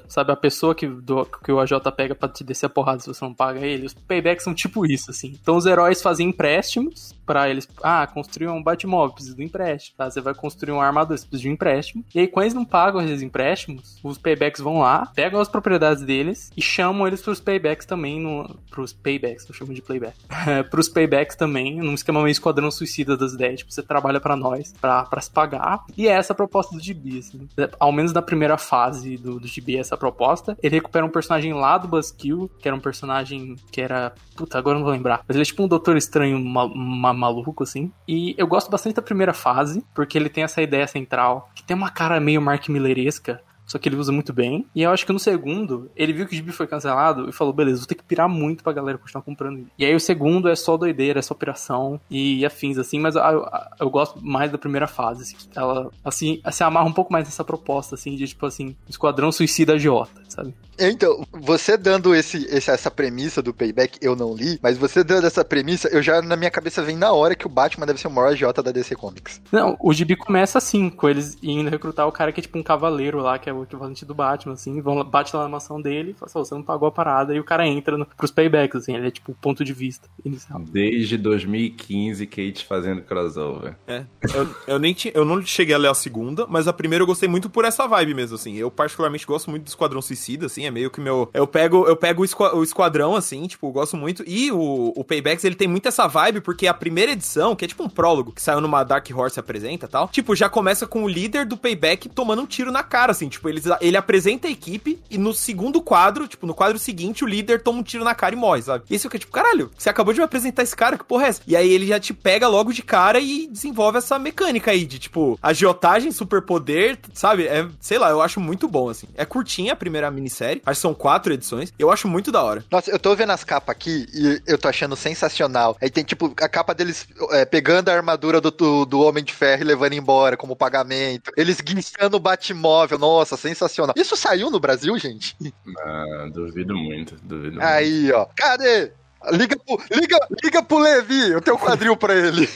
Sabe 0.09 0.33
a 0.33 0.37
pessoa 0.37 0.75
que, 0.75 0.87
do- 0.87 1.25
que 1.45 1.51
o 1.53 1.61
AJ 1.61 1.73
pega 1.97 2.15
pra 2.15 2.29
te 2.29 2.43
descer 2.45 2.67
a 2.67 2.69
porrada 2.71 3.01
se 3.01 3.07
você 3.09 3.25
não 3.25 3.35
paga 3.35 3.61
ele? 3.61 3.87
Os 3.87 3.95
paybacks 3.95 4.45
são 4.45 4.55
tipo 4.55 4.85
isso, 4.87 5.11
assim. 5.11 5.37
Então 5.41 5.57
os 5.57 5.67
heróis 5.67 6.03
fazem 6.03 6.29
empréstimos 6.29 7.15
pra 7.25 7.49
eles. 7.49 7.69
Ah, 7.83 8.07
construir 8.07 8.49
um 8.49 8.63
Batmóvel, 8.63 9.15
precisa 9.15 9.37
do 9.37 9.43
empréstimo. 9.43 9.97
Tá? 9.97 10.11
Você 10.11 10.21
vai 10.21 10.35
construir 10.35 10.73
uma 10.73 10.85
armadura, 10.85 11.17
você 11.17 11.25
precisa 11.27 11.43
de 11.43 11.49
um 11.49 11.53
empréstimo. 11.53 12.05
E 12.15 12.21
aí, 12.21 12.27
quando 12.29 12.45
eles 12.45 12.55
não 12.55 12.65
pagam 12.65 13.01
esses 13.03 13.23
empréstimos, 13.23 13.99
os 14.03 14.19
paybacks 14.19 14.61
vão 14.61 14.81
lá, 14.81 15.07
pegam 15.15 15.41
as 15.41 15.49
propriedades 15.49 16.03
deles 16.03 16.51
e 16.57 16.63
chamam 16.63 17.07
eles 17.07 17.23
pros 17.23 17.41
paybacks 17.41 17.87
também. 17.87 18.21
No, 18.21 18.57
pros 18.71 18.93
paybacks, 18.93 19.49
eu 19.49 19.55
chamo 19.55 19.73
de 19.73 19.81
playback. 19.83 20.15
pros 20.71 20.89
paybacks 20.89 21.37
também, 21.37 21.77
num 21.79 21.95
esquema 21.95 22.21
meio 22.23 22.33
esquadrão 22.33 22.71
suicida 22.71 23.17
das 23.17 23.33
ideias. 23.33 23.61
Tipo, 23.61 23.73
você 23.73 23.83
trabalha 23.83 24.21
pra 24.21 24.35
nós, 24.37 24.73
pra, 24.81 25.05
pra 25.05 25.21
se 25.21 25.31
pagar. 25.31 25.85
E 25.97 26.09
é 26.09 26.13
essa 26.13 26.33
a 26.33 26.37
proposta 26.37 26.77
do 26.81 26.85
gibi, 26.85 27.19
assim. 27.19 27.49
Ao 27.79 27.93
menos 27.93 28.13
na 28.13 28.23
primeira 28.23 28.57
fase 28.59 29.17
do, 29.17 29.39
do 29.39 29.47
gibi, 29.47 29.77
essa 29.77 29.97
proposta. 29.97 30.57
Ele 30.63 30.77
recupera 30.77 31.05
um 31.05 31.11
personagem 31.11 31.53
lá 31.53 31.79
do 31.79 31.89
Buzzkill, 31.89 32.51
que 32.59 32.67
era 32.67 32.77
um 32.77 32.81
personagem 32.81 33.57
que 33.71 33.81
era. 33.81 34.13
Puta, 34.35 34.59
agora 34.59 34.77
não 34.79 34.85
vou 34.85 34.93
lembrar. 34.93 35.23
Mas 35.29 35.37
ele 35.37 35.43
é 35.43 35.45
tipo 35.45 35.63
um 35.63 35.69
doutor 35.69 35.97
estranho 35.97 36.39
ma- 36.45 36.69
ma- 36.69 37.13
maluco, 37.15 37.63
assim. 37.63 37.93
E 38.09 38.35
eu 38.39 38.47
gosto 38.47 38.71
bastante 38.71 38.97
da 38.97 39.03
primeira 39.03 39.33
fase, 39.33 39.85
porque 39.95 40.17
ele 40.19 40.29
tem 40.29 40.45
essa 40.45 40.63
ideia 40.63 40.87
central, 40.87 41.51
que 41.55 41.63
tem 41.63 41.77
uma 41.77 41.91
cara 41.91 42.19
meio 42.21 42.41
Mark 42.41 42.69
Milleresca. 42.69 43.43
Só 43.71 43.79
que 43.79 43.89
ele 43.89 43.95
usa 43.97 44.11
muito 44.11 44.33
bem. 44.33 44.67
E 44.75 44.83
eu 44.83 44.91
acho 44.91 45.07
que 45.07 45.13
no 45.13 45.19
segundo, 45.19 45.91
ele 45.95 46.13
viu 46.13 46.27
que 46.27 46.33
o 46.33 46.37
gibi 46.37 46.51
foi 46.51 46.67
cancelado 46.67 47.29
e 47.29 47.33
falou: 47.33 47.53
beleza, 47.53 47.79
vou 47.79 47.87
ter 47.87 47.95
que 47.95 48.03
pirar 48.03 48.29
muito 48.29 48.65
pra 48.65 48.73
galera 48.73 48.99
continuar 48.99 49.23
comprando 49.23 49.59
ele. 49.59 49.67
E 49.79 49.85
aí 49.85 49.95
o 49.95 50.01
segundo 50.01 50.49
é 50.49 50.57
só 50.57 50.77
doideira, 50.77 51.21
é 51.21 51.23
só 51.23 51.35
piração 51.35 52.01
e 52.11 52.45
afins, 52.45 52.79
assim. 52.79 52.99
Mas 52.99 53.15
eu, 53.15 53.23
eu- 53.23 53.47
eu 53.81 53.91
gosto 53.91 54.19
mais 54.25 54.51
da 54.51 54.59
primeira 54.59 54.87
fase. 54.89 55.23
assim, 55.23 55.37
que 55.37 55.59
ela, 55.59 55.91
assim, 56.05 56.41
se 56.51 56.65
amarra 56.65 56.87
um 56.87 56.93
pouco 56.93 57.13
mais 57.13 57.25
nessa 57.27 57.45
proposta, 57.45 57.95
assim, 57.95 58.17
de 58.17 58.27
tipo 58.27 58.45
assim, 58.47 58.75
Esquadrão 58.89 59.31
Suicida 59.31 59.75
Agiota, 59.75 60.21
sabe? 60.29 60.55
Então, 60.79 61.25
você 61.33 61.77
dando 61.77 62.15
esse, 62.15 62.47
esse- 62.47 62.71
essa 62.71 62.91
premissa 62.91 63.43
do 63.43 63.53
payback, 63.53 63.99
eu 64.01 64.17
não 64.17 64.35
li, 64.35 64.59
mas 64.63 64.79
você 64.79 65.05
dando 65.05 65.27
essa 65.27 65.45
premissa, 65.45 65.89
eu 65.89 66.03
já 66.03 66.23
na 66.23 66.37
minha 66.37 66.51
cabeça 66.51 66.83
vem 66.83 66.97
na 66.97 67.13
hora 67.13 67.35
que 67.35 67.47
o 67.47 67.51
Batman 67.51 67.85
deve 67.87 68.01
ser 68.01 68.09
o 68.09 68.11
maior 68.11 68.29
agiota 68.33 68.63
da 68.63 68.73
DC 68.73 68.97
Comics. 68.97 69.43
Não, 69.53 69.77
o 69.79 69.93
gibi 69.93 70.17
começa 70.17 70.57
assim, 70.59 70.89
com 70.89 71.09
eles 71.09 71.37
indo 71.43 71.69
recrutar 71.69 72.09
o 72.09 72.13
cara 72.13 72.33
que 72.33 72.41
é 72.41 72.43
tipo 72.43 72.59
um 72.59 72.63
cavaleiro 72.63 73.19
lá, 73.21 73.39
que 73.39 73.51
é 73.51 73.53
o 73.61 73.65
equivalente 73.65 74.05
do 74.05 74.15
Batman, 74.15 74.55
assim, 74.55 74.81
vão 74.81 74.95
lá- 74.97 75.05
bate 75.05 75.35
lá 75.35 75.43
na 75.45 75.49
mansão 75.49 75.81
dele 75.81 76.11
e 76.11 76.15
fala 76.15 76.27
assim, 76.27 76.39
"Ô, 76.39 76.45
você 76.45 76.55
não 76.55 76.63
pagou 76.63 76.89
a 76.89 76.93
parada, 76.93 77.35
e 77.35 77.41
o 77.41 77.45
cara 77.45 77.67
entra 77.67 77.97
no, 77.97 78.07
pros 78.07 78.31
paybacks, 78.31 78.83
assim, 78.83 78.95
ele 78.97 79.07
é 79.09 79.11
tipo 79.11 79.33
o 79.33 79.35
ponto 79.35 79.65
de 79.65 79.73
vista 79.73 80.09
inicial. 80.25 80.61
Desde 80.61 81.17
2015, 81.17 82.27
Kate 82.27 82.65
fazendo 82.67 83.03
crossover. 83.03 83.77
É. 83.87 84.05
Eu, 84.35 84.49
eu 84.67 84.79
nem 84.79 84.93
tinha, 84.95 85.13
eu 85.15 85.25
não 85.25 85.43
cheguei 85.43 85.75
a 85.75 85.79
ler 85.79 85.89
a 85.89 85.95
segunda, 85.95 86.47
mas 86.49 86.67
a 86.69 86.73
primeira 86.73 87.03
eu 87.03 87.07
gostei 87.07 87.29
muito 87.29 87.49
por 87.51 87.65
essa 87.65 87.87
vibe 87.87 88.15
mesmo, 88.15 88.35
assim. 88.37 88.55
Eu 88.57 88.71
particularmente 88.71 89.27
gosto 89.27 89.51
muito 89.51 89.65
do 89.65 89.69
Esquadrão 89.69 90.01
Suicida, 90.03 90.47
assim, 90.47 90.65
é 90.67 90.71
meio 90.71 90.91
que 90.91 91.01
meu... 91.01 91.29
Eu 91.35 91.47
pego, 91.47 91.87
eu 91.87 91.97
pego 91.97 92.23
o, 92.23 92.25
esqua- 92.25 92.55
o 92.55 92.63
Esquadrão, 92.63 93.15
assim, 93.15 93.47
tipo, 93.47 93.67
eu 93.69 93.73
gosto 93.73 93.97
muito. 93.97 94.23
E 94.27 94.51
o, 94.53 94.93
o 94.97 95.05
Paybacks, 95.05 95.45
ele 95.45 95.55
tem 95.55 95.69
muito 95.69 95.87
essa 95.89 96.07
vibe, 96.07 96.41
porque 96.41 96.67
a 96.67 96.75
primeira 96.75 97.13
edição, 97.13 97.55
que 97.57 97.65
é 97.65 97.69
tipo 97.69 97.83
um 97.83 97.89
prólogo, 97.89 98.33
que 98.33 98.43
saiu 98.43 98.61
numa 98.61 98.83
Dark 98.85 99.07
Horse 99.15 99.39
apresenta 99.41 99.87
e 99.87 99.89
tal, 99.89 100.09
tipo, 100.09 100.35
já 100.35 100.49
começa 100.49 100.87
com 100.87 101.05
o 101.05 101.09
líder 101.09 101.45
do 101.47 101.57
Payback 101.57 102.09
tomando 102.09 102.43
um 102.43 102.47
tiro 102.47 102.71
na 102.73 102.83
cara, 102.83 103.13
assim, 103.13 103.29
tipo, 103.29 103.49
eles, 103.51 103.65
ele 103.81 103.97
apresenta 103.97 104.49
a 104.49 104.51
equipe 104.51 104.99
e 105.11 105.19
no 105.19 105.33
segundo 105.35 105.81
quadro, 105.81 106.27
tipo, 106.27 106.47
no 106.47 106.55
quadro 106.55 106.79
seguinte, 106.79 107.25
o 107.25 107.27
líder 107.27 107.63
toma 107.63 107.81
um 107.81 107.83
tiro 107.83 108.05
na 108.05 108.15
cara 108.15 108.35
e 108.35 108.39
morre, 108.39 108.63
sabe? 108.63 108.85
E 108.89 108.95
isso 108.95 109.09
que 109.09 109.17
é 109.17 109.21
tipo, 109.21 109.33
caralho, 109.33 109.71
você 109.77 109.89
acabou 109.89 110.13
de 110.13 110.21
me 110.21 110.25
apresentar 110.25 110.63
esse 110.63 110.77
cara, 110.77 110.97
que 110.97 111.05
porra 111.05 111.27
é 111.27 111.29
essa? 111.29 111.43
E 111.47 111.57
aí 111.57 111.71
ele 111.71 111.87
já 111.87 112.01
te 112.01 112.15
pega 112.15 112.49
logo 112.49 112.73
de 112.73 112.83
cara 112.83 113.19
e 113.19 113.47
desenvolve 113.47 113.99
essa 113.99 114.19
mecânica 114.19 114.71
aí 114.71 114.85
de, 114.85 114.99
tipo, 114.99 115.39
agiotagem, 115.43 116.13
superpoder, 116.13 116.99
sabe? 117.13 117.47
É, 117.47 117.67
sei 117.81 117.99
lá, 117.99 118.11
eu 118.11 118.23
acho 118.23 118.41
muito 118.41 118.69
bom, 118.69 118.89
assim. 118.89 119.07
É 119.15 119.25
curtinha 119.25 119.73
a 119.73 119.77
primeira 119.77 120.11
minissérie, 120.11 120.63
acho 120.65 120.79
que 120.79 120.83
são 120.83 120.95
quatro 120.95 121.33
edições, 121.33 121.73
eu 121.79 121.91
acho 121.91 122.09
muito 122.09 122.33
da 122.33 122.43
hora. 122.43 122.65
Nossa, 122.71 122.91
eu 122.91 122.99
tô 122.99 123.15
vendo 123.15 123.31
as 123.31 123.45
capas 123.45 123.75
aqui 123.75 124.07
e 124.13 124.43
eu 124.47 124.59
tô 124.59 124.69
achando 124.69 124.97
sensacional. 124.97 125.77
Aí 125.81 125.91
tem, 125.91 126.05
tipo, 126.05 126.33
a 126.41 126.49
capa 126.49 126.75
deles 126.75 127.07
é, 127.31 127.45
pegando 127.45 127.89
a 127.89 127.95
armadura 127.95 128.41
do, 128.41 128.51
do, 128.51 129.01
Homem 129.01 129.25
de 129.25 129.33
Ferro 129.33 129.63
e 129.63 129.65
levando 129.65 129.95
embora 129.95 130.37
como 130.37 130.57
pagamento. 130.57 131.33
Eles 131.37 131.61
guinchando 131.61 132.17
o 132.17 132.21
Batmóvel. 132.21 132.99
Nossa, 132.99 133.37
sensacional. 133.41 133.95
Isso 133.97 134.17
saiu 134.17 134.51
no 134.51 134.61
Brasil, 134.61 134.97
gente? 134.99 135.37
Ah, 135.79 136.29
duvido 136.33 136.77
muito, 136.77 137.17
duvido 137.23 137.57
muito. 137.57 137.63
Aí, 137.63 138.13
ó. 138.13 138.27
Cadê? 138.37 138.93
Liga 139.33 139.57
pro, 139.59 139.79
liga, 139.91 140.19
liga 140.43 140.63
pro 140.63 140.79
Levi, 140.79 141.31
eu 141.31 141.41
tenho 141.43 141.57
um 141.57 141.61
quadril 141.61 141.97
pra 141.97 142.15
ele. 142.15 142.49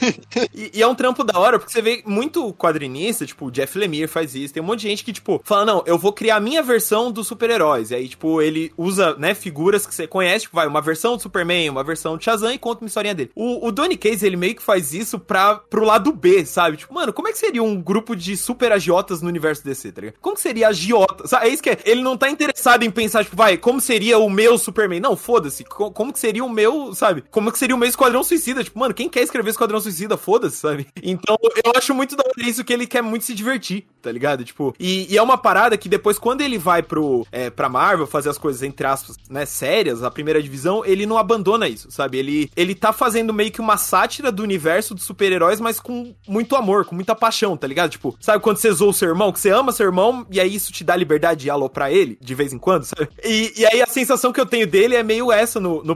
E, 0.53 0.71
e 0.73 0.81
é 0.81 0.87
um 0.87 0.95
trampo 0.95 1.23
da 1.23 1.37
hora, 1.39 1.59
porque 1.59 1.71
você 1.71 1.81
vê 1.81 2.01
muito 2.05 2.51
quadrinista, 2.53 3.25
tipo, 3.25 3.45
o 3.45 3.51
Jeff 3.51 3.77
Lemire 3.77 4.07
faz 4.07 4.33
isso. 4.35 4.53
Tem 4.53 4.63
um 4.63 4.65
monte 4.65 4.81
de 4.81 4.87
gente 4.89 5.03
que, 5.03 5.13
tipo, 5.13 5.39
fala, 5.43 5.63
não, 5.65 5.83
eu 5.85 5.97
vou 5.97 6.11
criar 6.11 6.37
a 6.37 6.39
minha 6.39 6.63
versão 6.63 7.11
dos 7.11 7.27
super-heróis. 7.27 7.91
E 7.91 7.95
aí, 7.95 8.07
tipo, 8.09 8.41
ele 8.41 8.71
usa, 8.77 9.15
né, 9.17 9.33
figuras 9.35 9.85
que 9.85 9.93
você 9.93 10.07
conhece, 10.07 10.45
tipo, 10.45 10.55
vai, 10.55 10.67
uma 10.67 10.81
versão 10.81 11.15
do 11.15 11.21
Superman, 11.21 11.69
uma 11.69 11.83
versão 11.83 12.17
do 12.17 12.23
Shazam 12.23 12.51
e 12.51 12.57
conta 12.57 12.81
uma 12.83 12.87
historinha 12.87 13.13
dele. 13.13 13.31
O, 13.35 13.67
o 13.67 13.71
Donny 13.71 13.95
Case, 13.97 14.25
ele 14.25 14.35
meio 14.37 14.55
que 14.55 14.63
faz 14.63 14.93
isso 14.93 15.19
pra, 15.19 15.55
pro 15.55 15.85
lado 15.85 16.11
B, 16.11 16.45
sabe? 16.45 16.77
Tipo, 16.77 16.93
mano, 16.93 17.13
como 17.13 17.27
é 17.27 17.31
que 17.31 17.37
seria 17.37 17.61
um 17.61 17.79
grupo 17.81 18.15
de 18.15 18.35
super 18.35 18.71
agiotas 18.71 19.21
no 19.21 19.27
universo 19.29 19.63
DC, 19.63 19.91
tá 19.91 20.01
ligado? 20.01 20.15
Como 20.19 20.35
que 20.35 20.41
seria 20.41 20.69
agiota? 20.69 21.23
É 21.43 21.47
isso 21.47 21.61
que 21.61 21.69
é. 21.69 21.77
Ele 21.85 22.01
não 22.01 22.17
tá 22.17 22.29
interessado 22.29 22.83
em 22.83 22.89
pensar, 22.91 23.23
tipo, 23.23 23.35
vai, 23.35 23.57
como 23.57 23.79
seria 23.79 24.17
o 24.17 24.29
meu 24.29 24.57
Superman? 24.57 24.99
Não, 24.99 25.15
foda-se. 25.15 25.63
Co- 25.63 25.91
Como 25.91 26.11
que 26.11 26.19
seria 26.19 26.43
o 26.43 26.49
meu, 26.55 26.93
sabe? 26.95 27.23
Como 27.29 27.51
que 27.51 27.59
seria 27.59 27.75
o 27.75 27.77
meu 27.79 27.87
Esquadrão 27.87 28.23
Suicida? 28.23 28.63
Tipo, 28.63 28.79
mano, 28.79 28.93
quem 28.93 29.09
quer 29.09 29.21
escrever 29.21 29.51
Esquadrão 29.51 29.79
Suicida? 29.79 30.17
Foda-se, 30.17 30.57
sabe? 30.57 30.87
Então, 31.03 31.37
eu 31.63 31.71
acho 31.75 31.93
muito 31.93 32.15
da 32.15 32.23
hora 32.23 32.49
isso 32.49 32.63
que 32.63 32.73
ele 32.73 32.87
quer 32.87 33.03
muito 33.03 33.25
se 33.25 33.33
divertir, 33.33 33.85
tá 34.01 34.11
ligado? 34.11 34.43
Tipo, 34.43 34.73
e, 34.79 35.11
e 35.11 35.17
é 35.17 35.21
uma 35.21 35.37
parada 35.37 35.77
que 35.77 35.89
depois, 35.89 36.17
quando 36.17 36.41
ele 36.41 36.57
vai 36.57 36.81
pro, 36.81 37.27
é, 37.31 37.49
pra 37.49 37.69
Marvel 37.69 38.07
fazer 38.07 38.29
as 38.29 38.37
coisas, 38.37 38.63
entre 38.63 38.87
aspas, 38.87 39.17
né, 39.29 39.45
sérias, 39.45 40.03
a 40.03 40.09
primeira 40.09 40.41
divisão, 40.41 40.83
ele 40.85 41.05
não 41.05 41.17
abandona 41.17 41.67
isso, 41.67 41.91
sabe? 41.91 42.17
Ele, 42.17 42.49
ele 42.55 42.73
tá 42.73 42.91
fazendo 42.93 43.33
meio 43.33 43.51
que 43.51 43.61
uma 43.61 43.77
sátira 43.77 44.31
do 44.31 44.41
universo 44.41 44.95
dos 44.95 45.03
super-heróis, 45.03 45.59
mas 45.59 45.79
com 45.79 46.15
muito 46.27 46.55
amor, 46.55 46.85
com 46.85 46.95
muita 46.95 47.13
paixão, 47.13 47.57
tá 47.57 47.67
ligado? 47.67 47.91
Tipo, 47.91 48.15
sabe 48.19 48.41
quando 48.41 48.57
você 48.57 48.71
zoou 48.71 48.91
o 48.91 48.93
seu 48.93 49.09
irmão, 49.09 49.31
que 49.31 49.39
você 49.39 49.49
ama 49.49 49.71
seu 49.71 49.85
irmão, 49.85 50.25
e 50.31 50.39
aí 50.39 50.55
isso 50.55 50.71
te 50.71 50.83
dá 50.83 50.95
liberdade 50.95 51.41
de 51.41 51.49
aloprar 51.49 51.91
ele, 51.91 52.17
de 52.21 52.35
vez 52.35 52.53
em 52.53 52.57
quando, 52.57 52.83
sabe? 52.83 53.09
E, 53.23 53.53
e 53.57 53.65
aí 53.65 53.81
a 53.81 53.87
sensação 53.87 54.31
que 54.31 54.39
eu 54.39 54.45
tenho 54.45 54.67
dele 54.67 54.95
é 54.95 55.03
meio 55.03 55.31
essa 55.31 55.59
no, 55.59 55.83
no 55.83 55.95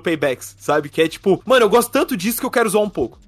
Sabe? 0.57 0.89
Que 0.89 1.01
é 1.01 1.07
tipo, 1.07 1.41
mano, 1.45 1.65
eu 1.65 1.69
gosto 1.69 1.91
tanto 1.91 2.15
disso 2.15 2.39
que 2.39 2.45
eu 2.45 2.51
quero 2.51 2.69
zoar 2.69 2.83
um 2.83 2.89
pouco? 2.89 3.19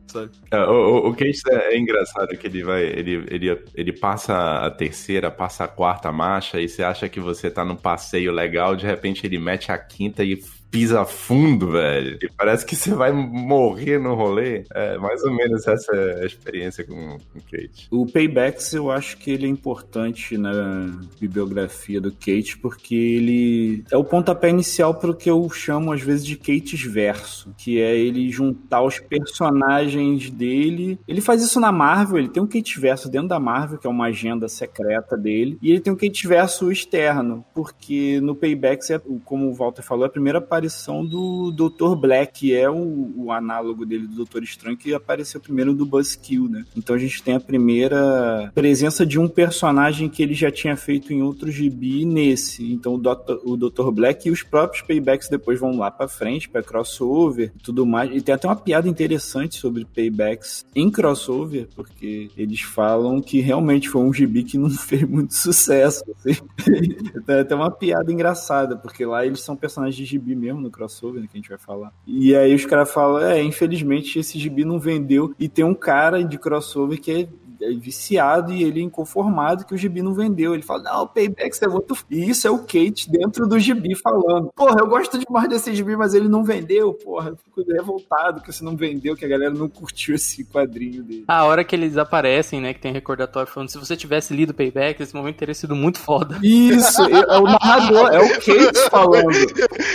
É, 0.51 0.57
o, 0.57 1.05
o, 1.05 1.09
o 1.09 1.15
Cage 1.15 1.41
é, 1.49 1.73
é 1.73 1.77
engraçado 1.77 2.37
que 2.37 2.47
ele 2.47 2.63
vai. 2.63 2.83
Ele, 2.83 3.25
ele, 3.29 3.63
ele 3.73 3.93
passa 3.93 4.65
a 4.65 4.69
terceira, 4.69 5.31
passa 5.31 5.63
a 5.63 5.67
quarta 5.67 6.11
marcha 6.11 6.59
e 6.59 6.67
você 6.67 6.83
acha 6.83 7.07
que 7.07 7.19
você 7.19 7.49
tá 7.49 7.63
num 7.63 7.75
passeio 7.75 8.31
legal, 8.31 8.75
de 8.75 8.85
repente 8.85 9.25
ele 9.25 9.39
mete 9.39 9.71
a 9.71 9.77
quinta 9.77 10.23
e 10.23 10.41
pisa 10.71 11.05
fundo, 11.05 11.71
velho. 11.71 12.17
E 12.21 12.29
parece 12.29 12.65
que 12.65 12.75
você 12.75 12.93
vai 12.93 13.11
morrer 13.11 13.99
no 13.99 14.15
rolê. 14.15 14.63
É 14.73 14.97
mais 14.97 15.21
ou 15.23 15.31
menos 15.31 15.67
essa 15.67 15.93
é 15.93 16.23
a 16.23 16.25
experiência 16.25 16.85
com, 16.85 17.17
o 17.35 17.41
Cage. 17.51 17.87
O 17.91 18.05
Paybacks 18.05 18.73
eu 18.73 18.89
acho 18.89 19.17
que 19.17 19.31
ele 19.31 19.45
é 19.45 19.49
importante 19.49 20.37
na 20.37 20.89
bibliografia 21.19 21.99
do 21.99 22.11
Kate 22.11 22.57
porque 22.57 22.95
ele 22.95 23.83
é 23.91 23.97
o 23.97 24.03
pontapé 24.03 24.49
inicial 24.49 24.95
para 24.95 25.11
o 25.11 25.15
que 25.15 25.29
eu 25.29 25.49
chamo 25.49 25.91
às 25.91 26.01
vezes 26.01 26.25
de 26.25 26.37
Kate's 26.37 26.83
verso, 26.83 27.53
que 27.57 27.81
é 27.81 27.97
ele 27.97 28.31
juntar 28.31 28.81
os 28.81 28.99
personagens 28.99 30.29
dele. 30.29 30.97
Ele 31.07 31.19
faz 31.19 31.41
isso 31.41 31.59
na 31.59 31.71
Marvel, 31.71 32.19
ele 32.19 32.29
tem 32.29 32.41
um 32.41 32.47
Kate 32.47 32.79
verso 32.79 33.09
dentro 33.09 33.27
da 33.27 33.39
Marvel, 33.39 33.77
que 33.77 33.87
é 33.87 33.89
uma 33.89 34.05
agenda 34.05 34.47
secreta 34.47 35.17
dele, 35.17 35.57
e 35.61 35.71
ele 35.71 35.81
tem 35.81 35.91
um 35.91 35.97
Kate 35.97 36.27
verso 36.27 36.71
externo, 36.71 37.43
porque 37.53 38.21
no 38.21 38.35
Paybacks 38.35 38.89
é, 38.89 39.01
como 39.25 39.49
o 39.49 39.53
Walter 39.53 39.81
falou, 39.81 40.05
é 40.05 40.07
a 40.07 40.11
primeira 40.11 40.39
aparição 40.61 41.03
do 41.03 41.51
Dr. 41.51 41.95
Black, 41.95 42.31
que 42.41 42.55
é 42.55 42.69
o, 42.69 43.13
o 43.15 43.31
análogo 43.31 43.85
dele 43.85 44.07
do 44.07 44.15
Doutor 44.15 44.43
Estranho, 44.43 44.77
que 44.77 44.93
apareceu 44.93 45.41
primeiro 45.41 45.73
do 45.73 45.85
Buzzkill, 45.85 46.47
né? 46.47 46.63
Então 46.77 46.95
a 46.95 46.99
gente 46.99 47.21
tem 47.23 47.35
a 47.35 47.39
primeira 47.39 48.51
presença 48.53 49.05
de 49.05 49.19
um 49.19 49.27
personagem 49.27 50.07
que 50.07 50.21
ele 50.21 50.33
já 50.33 50.51
tinha 50.51 50.75
feito 50.77 51.11
em 51.11 51.23
outro 51.23 51.51
gibi 51.51 52.05
nesse. 52.05 52.71
Então 52.71 52.93
o 52.93 52.97
Dr. 52.97 53.39
o 53.43 53.57
Dr. 53.57 53.91
Black 53.91 54.27
e 54.27 54.31
os 54.31 54.43
próprios 54.43 54.85
Paybacks 54.85 55.29
depois 55.29 55.59
vão 55.59 55.75
lá 55.75 55.89
pra 55.89 56.07
frente, 56.07 56.47
pra 56.47 56.61
crossover 56.61 57.51
e 57.55 57.59
tudo 57.59 57.85
mais. 57.85 58.11
E 58.15 58.21
tem 58.21 58.35
até 58.35 58.47
uma 58.47 58.55
piada 58.55 58.87
interessante 58.87 59.55
sobre 59.55 59.85
Paybacks 59.85 60.65
em 60.75 60.89
crossover, 60.91 61.67
porque 61.75 62.29
eles 62.37 62.61
falam 62.61 63.19
que 63.21 63.41
realmente 63.41 63.89
foi 63.89 64.01
um 64.01 64.13
gibi 64.13 64.43
que 64.43 64.57
não 64.57 64.69
fez 64.71 65.03
muito 65.03 65.33
sucesso. 65.33 66.03
Assim. 66.17 66.39
Tem 67.25 67.39
até 67.39 67.55
uma 67.55 67.71
piada 67.71 68.11
engraçada, 68.11 68.75
porque 68.75 69.05
lá 69.05 69.25
eles 69.25 69.41
são 69.41 69.55
personagens 69.55 69.95
de 69.95 70.05
gibi 70.05 70.35
mesmo 70.35 70.50
no 70.59 70.71
crossover, 70.71 71.21
né, 71.21 71.27
que 71.31 71.37
a 71.37 71.41
gente 71.41 71.49
vai 71.49 71.57
falar. 71.57 71.93
E 72.05 72.35
aí 72.35 72.53
os 72.53 72.65
caras 72.65 72.91
falam, 72.91 73.21
é, 73.21 73.41
infelizmente 73.41 74.19
esse 74.19 74.37
gibi 74.37 74.65
não 74.65 74.79
vendeu. 74.79 75.33
E 75.39 75.47
tem 75.47 75.63
um 75.63 75.75
cara 75.75 76.23
de 76.23 76.37
crossover 76.37 76.99
que 76.99 77.11
é 77.11 77.29
é 77.61 77.71
viciado 77.73 78.51
e 78.51 78.63
ele 78.63 78.79
é 78.79 78.83
inconformado 78.83 79.65
que 79.65 79.73
o 79.73 79.77
gibi 79.77 80.01
não 80.01 80.13
vendeu. 80.13 80.53
Ele 80.53 80.63
fala, 80.63 80.83
não, 80.83 81.03
o 81.03 81.07
Paybacks 81.07 81.61
é 81.61 81.67
muito... 81.67 81.95
E 82.09 82.29
isso 82.29 82.47
é 82.47 82.51
o 82.51 82.59
Kate 82.59 83.09
dentro 83.09 83.47
do 83.47 83.59
gibi 83.59 83.95
falando. 83.95 84.51
Porra, 84.55 84.77
eu 84.79 84.87
gosto 84.87 85.17
demais 85.17 85.47
desse 85.47 85.73
gibi, 85.75 85.95
mas 85.95 86.13
ele 86.13 86.27
não 86.27 86.43
vendeu, 86.43 86.93
porra. 86.93 87.29
Eu 87.29 87.37
fico 87.37 87.71
revoltado 87.71 88.41
que 88.41 88.51
você 88.51 88.63
não 88.63 88.75
vendeu, 88.75 89.15
que 89.15 89.25
a 89.25 89.27
galera 89.27 89.53
não 89.53 89.69
curtiu 89.69 90.15
esse 90.15 90.43
quadrinho 90.45 91.03
dele. 91.03 91.25
A 91.27 91.45
hora 91.45 91.63
que 91.63 91.75
eles 91.75 91.97
aparecem, 91.97 92.59
né, 92.59 92.73
que 92.73 92.81
tem 92.81 92.91
recordatório 92.91 93.51
falando, 93.51 93.69
se 93.69 93.77
você 93.77 93.95
tivesse 93.95 94.33
lido 94.33 94.53
Payback, 94.53 95.01
esse 95.01 95.15
momento 95.15 95.37
teria 95.37 95.53
sido 95.53 95.75
muito 95.75 95.99
foda. 95.99 96.39
Isso, 96.41 97.03
é 97.03 97.37
o 97.37 97.43
narrador, 97.43 98.07
é 98.11 98.19
o 98.19 98.29
Kate 98.29 98.89
falando. 98.89 99.31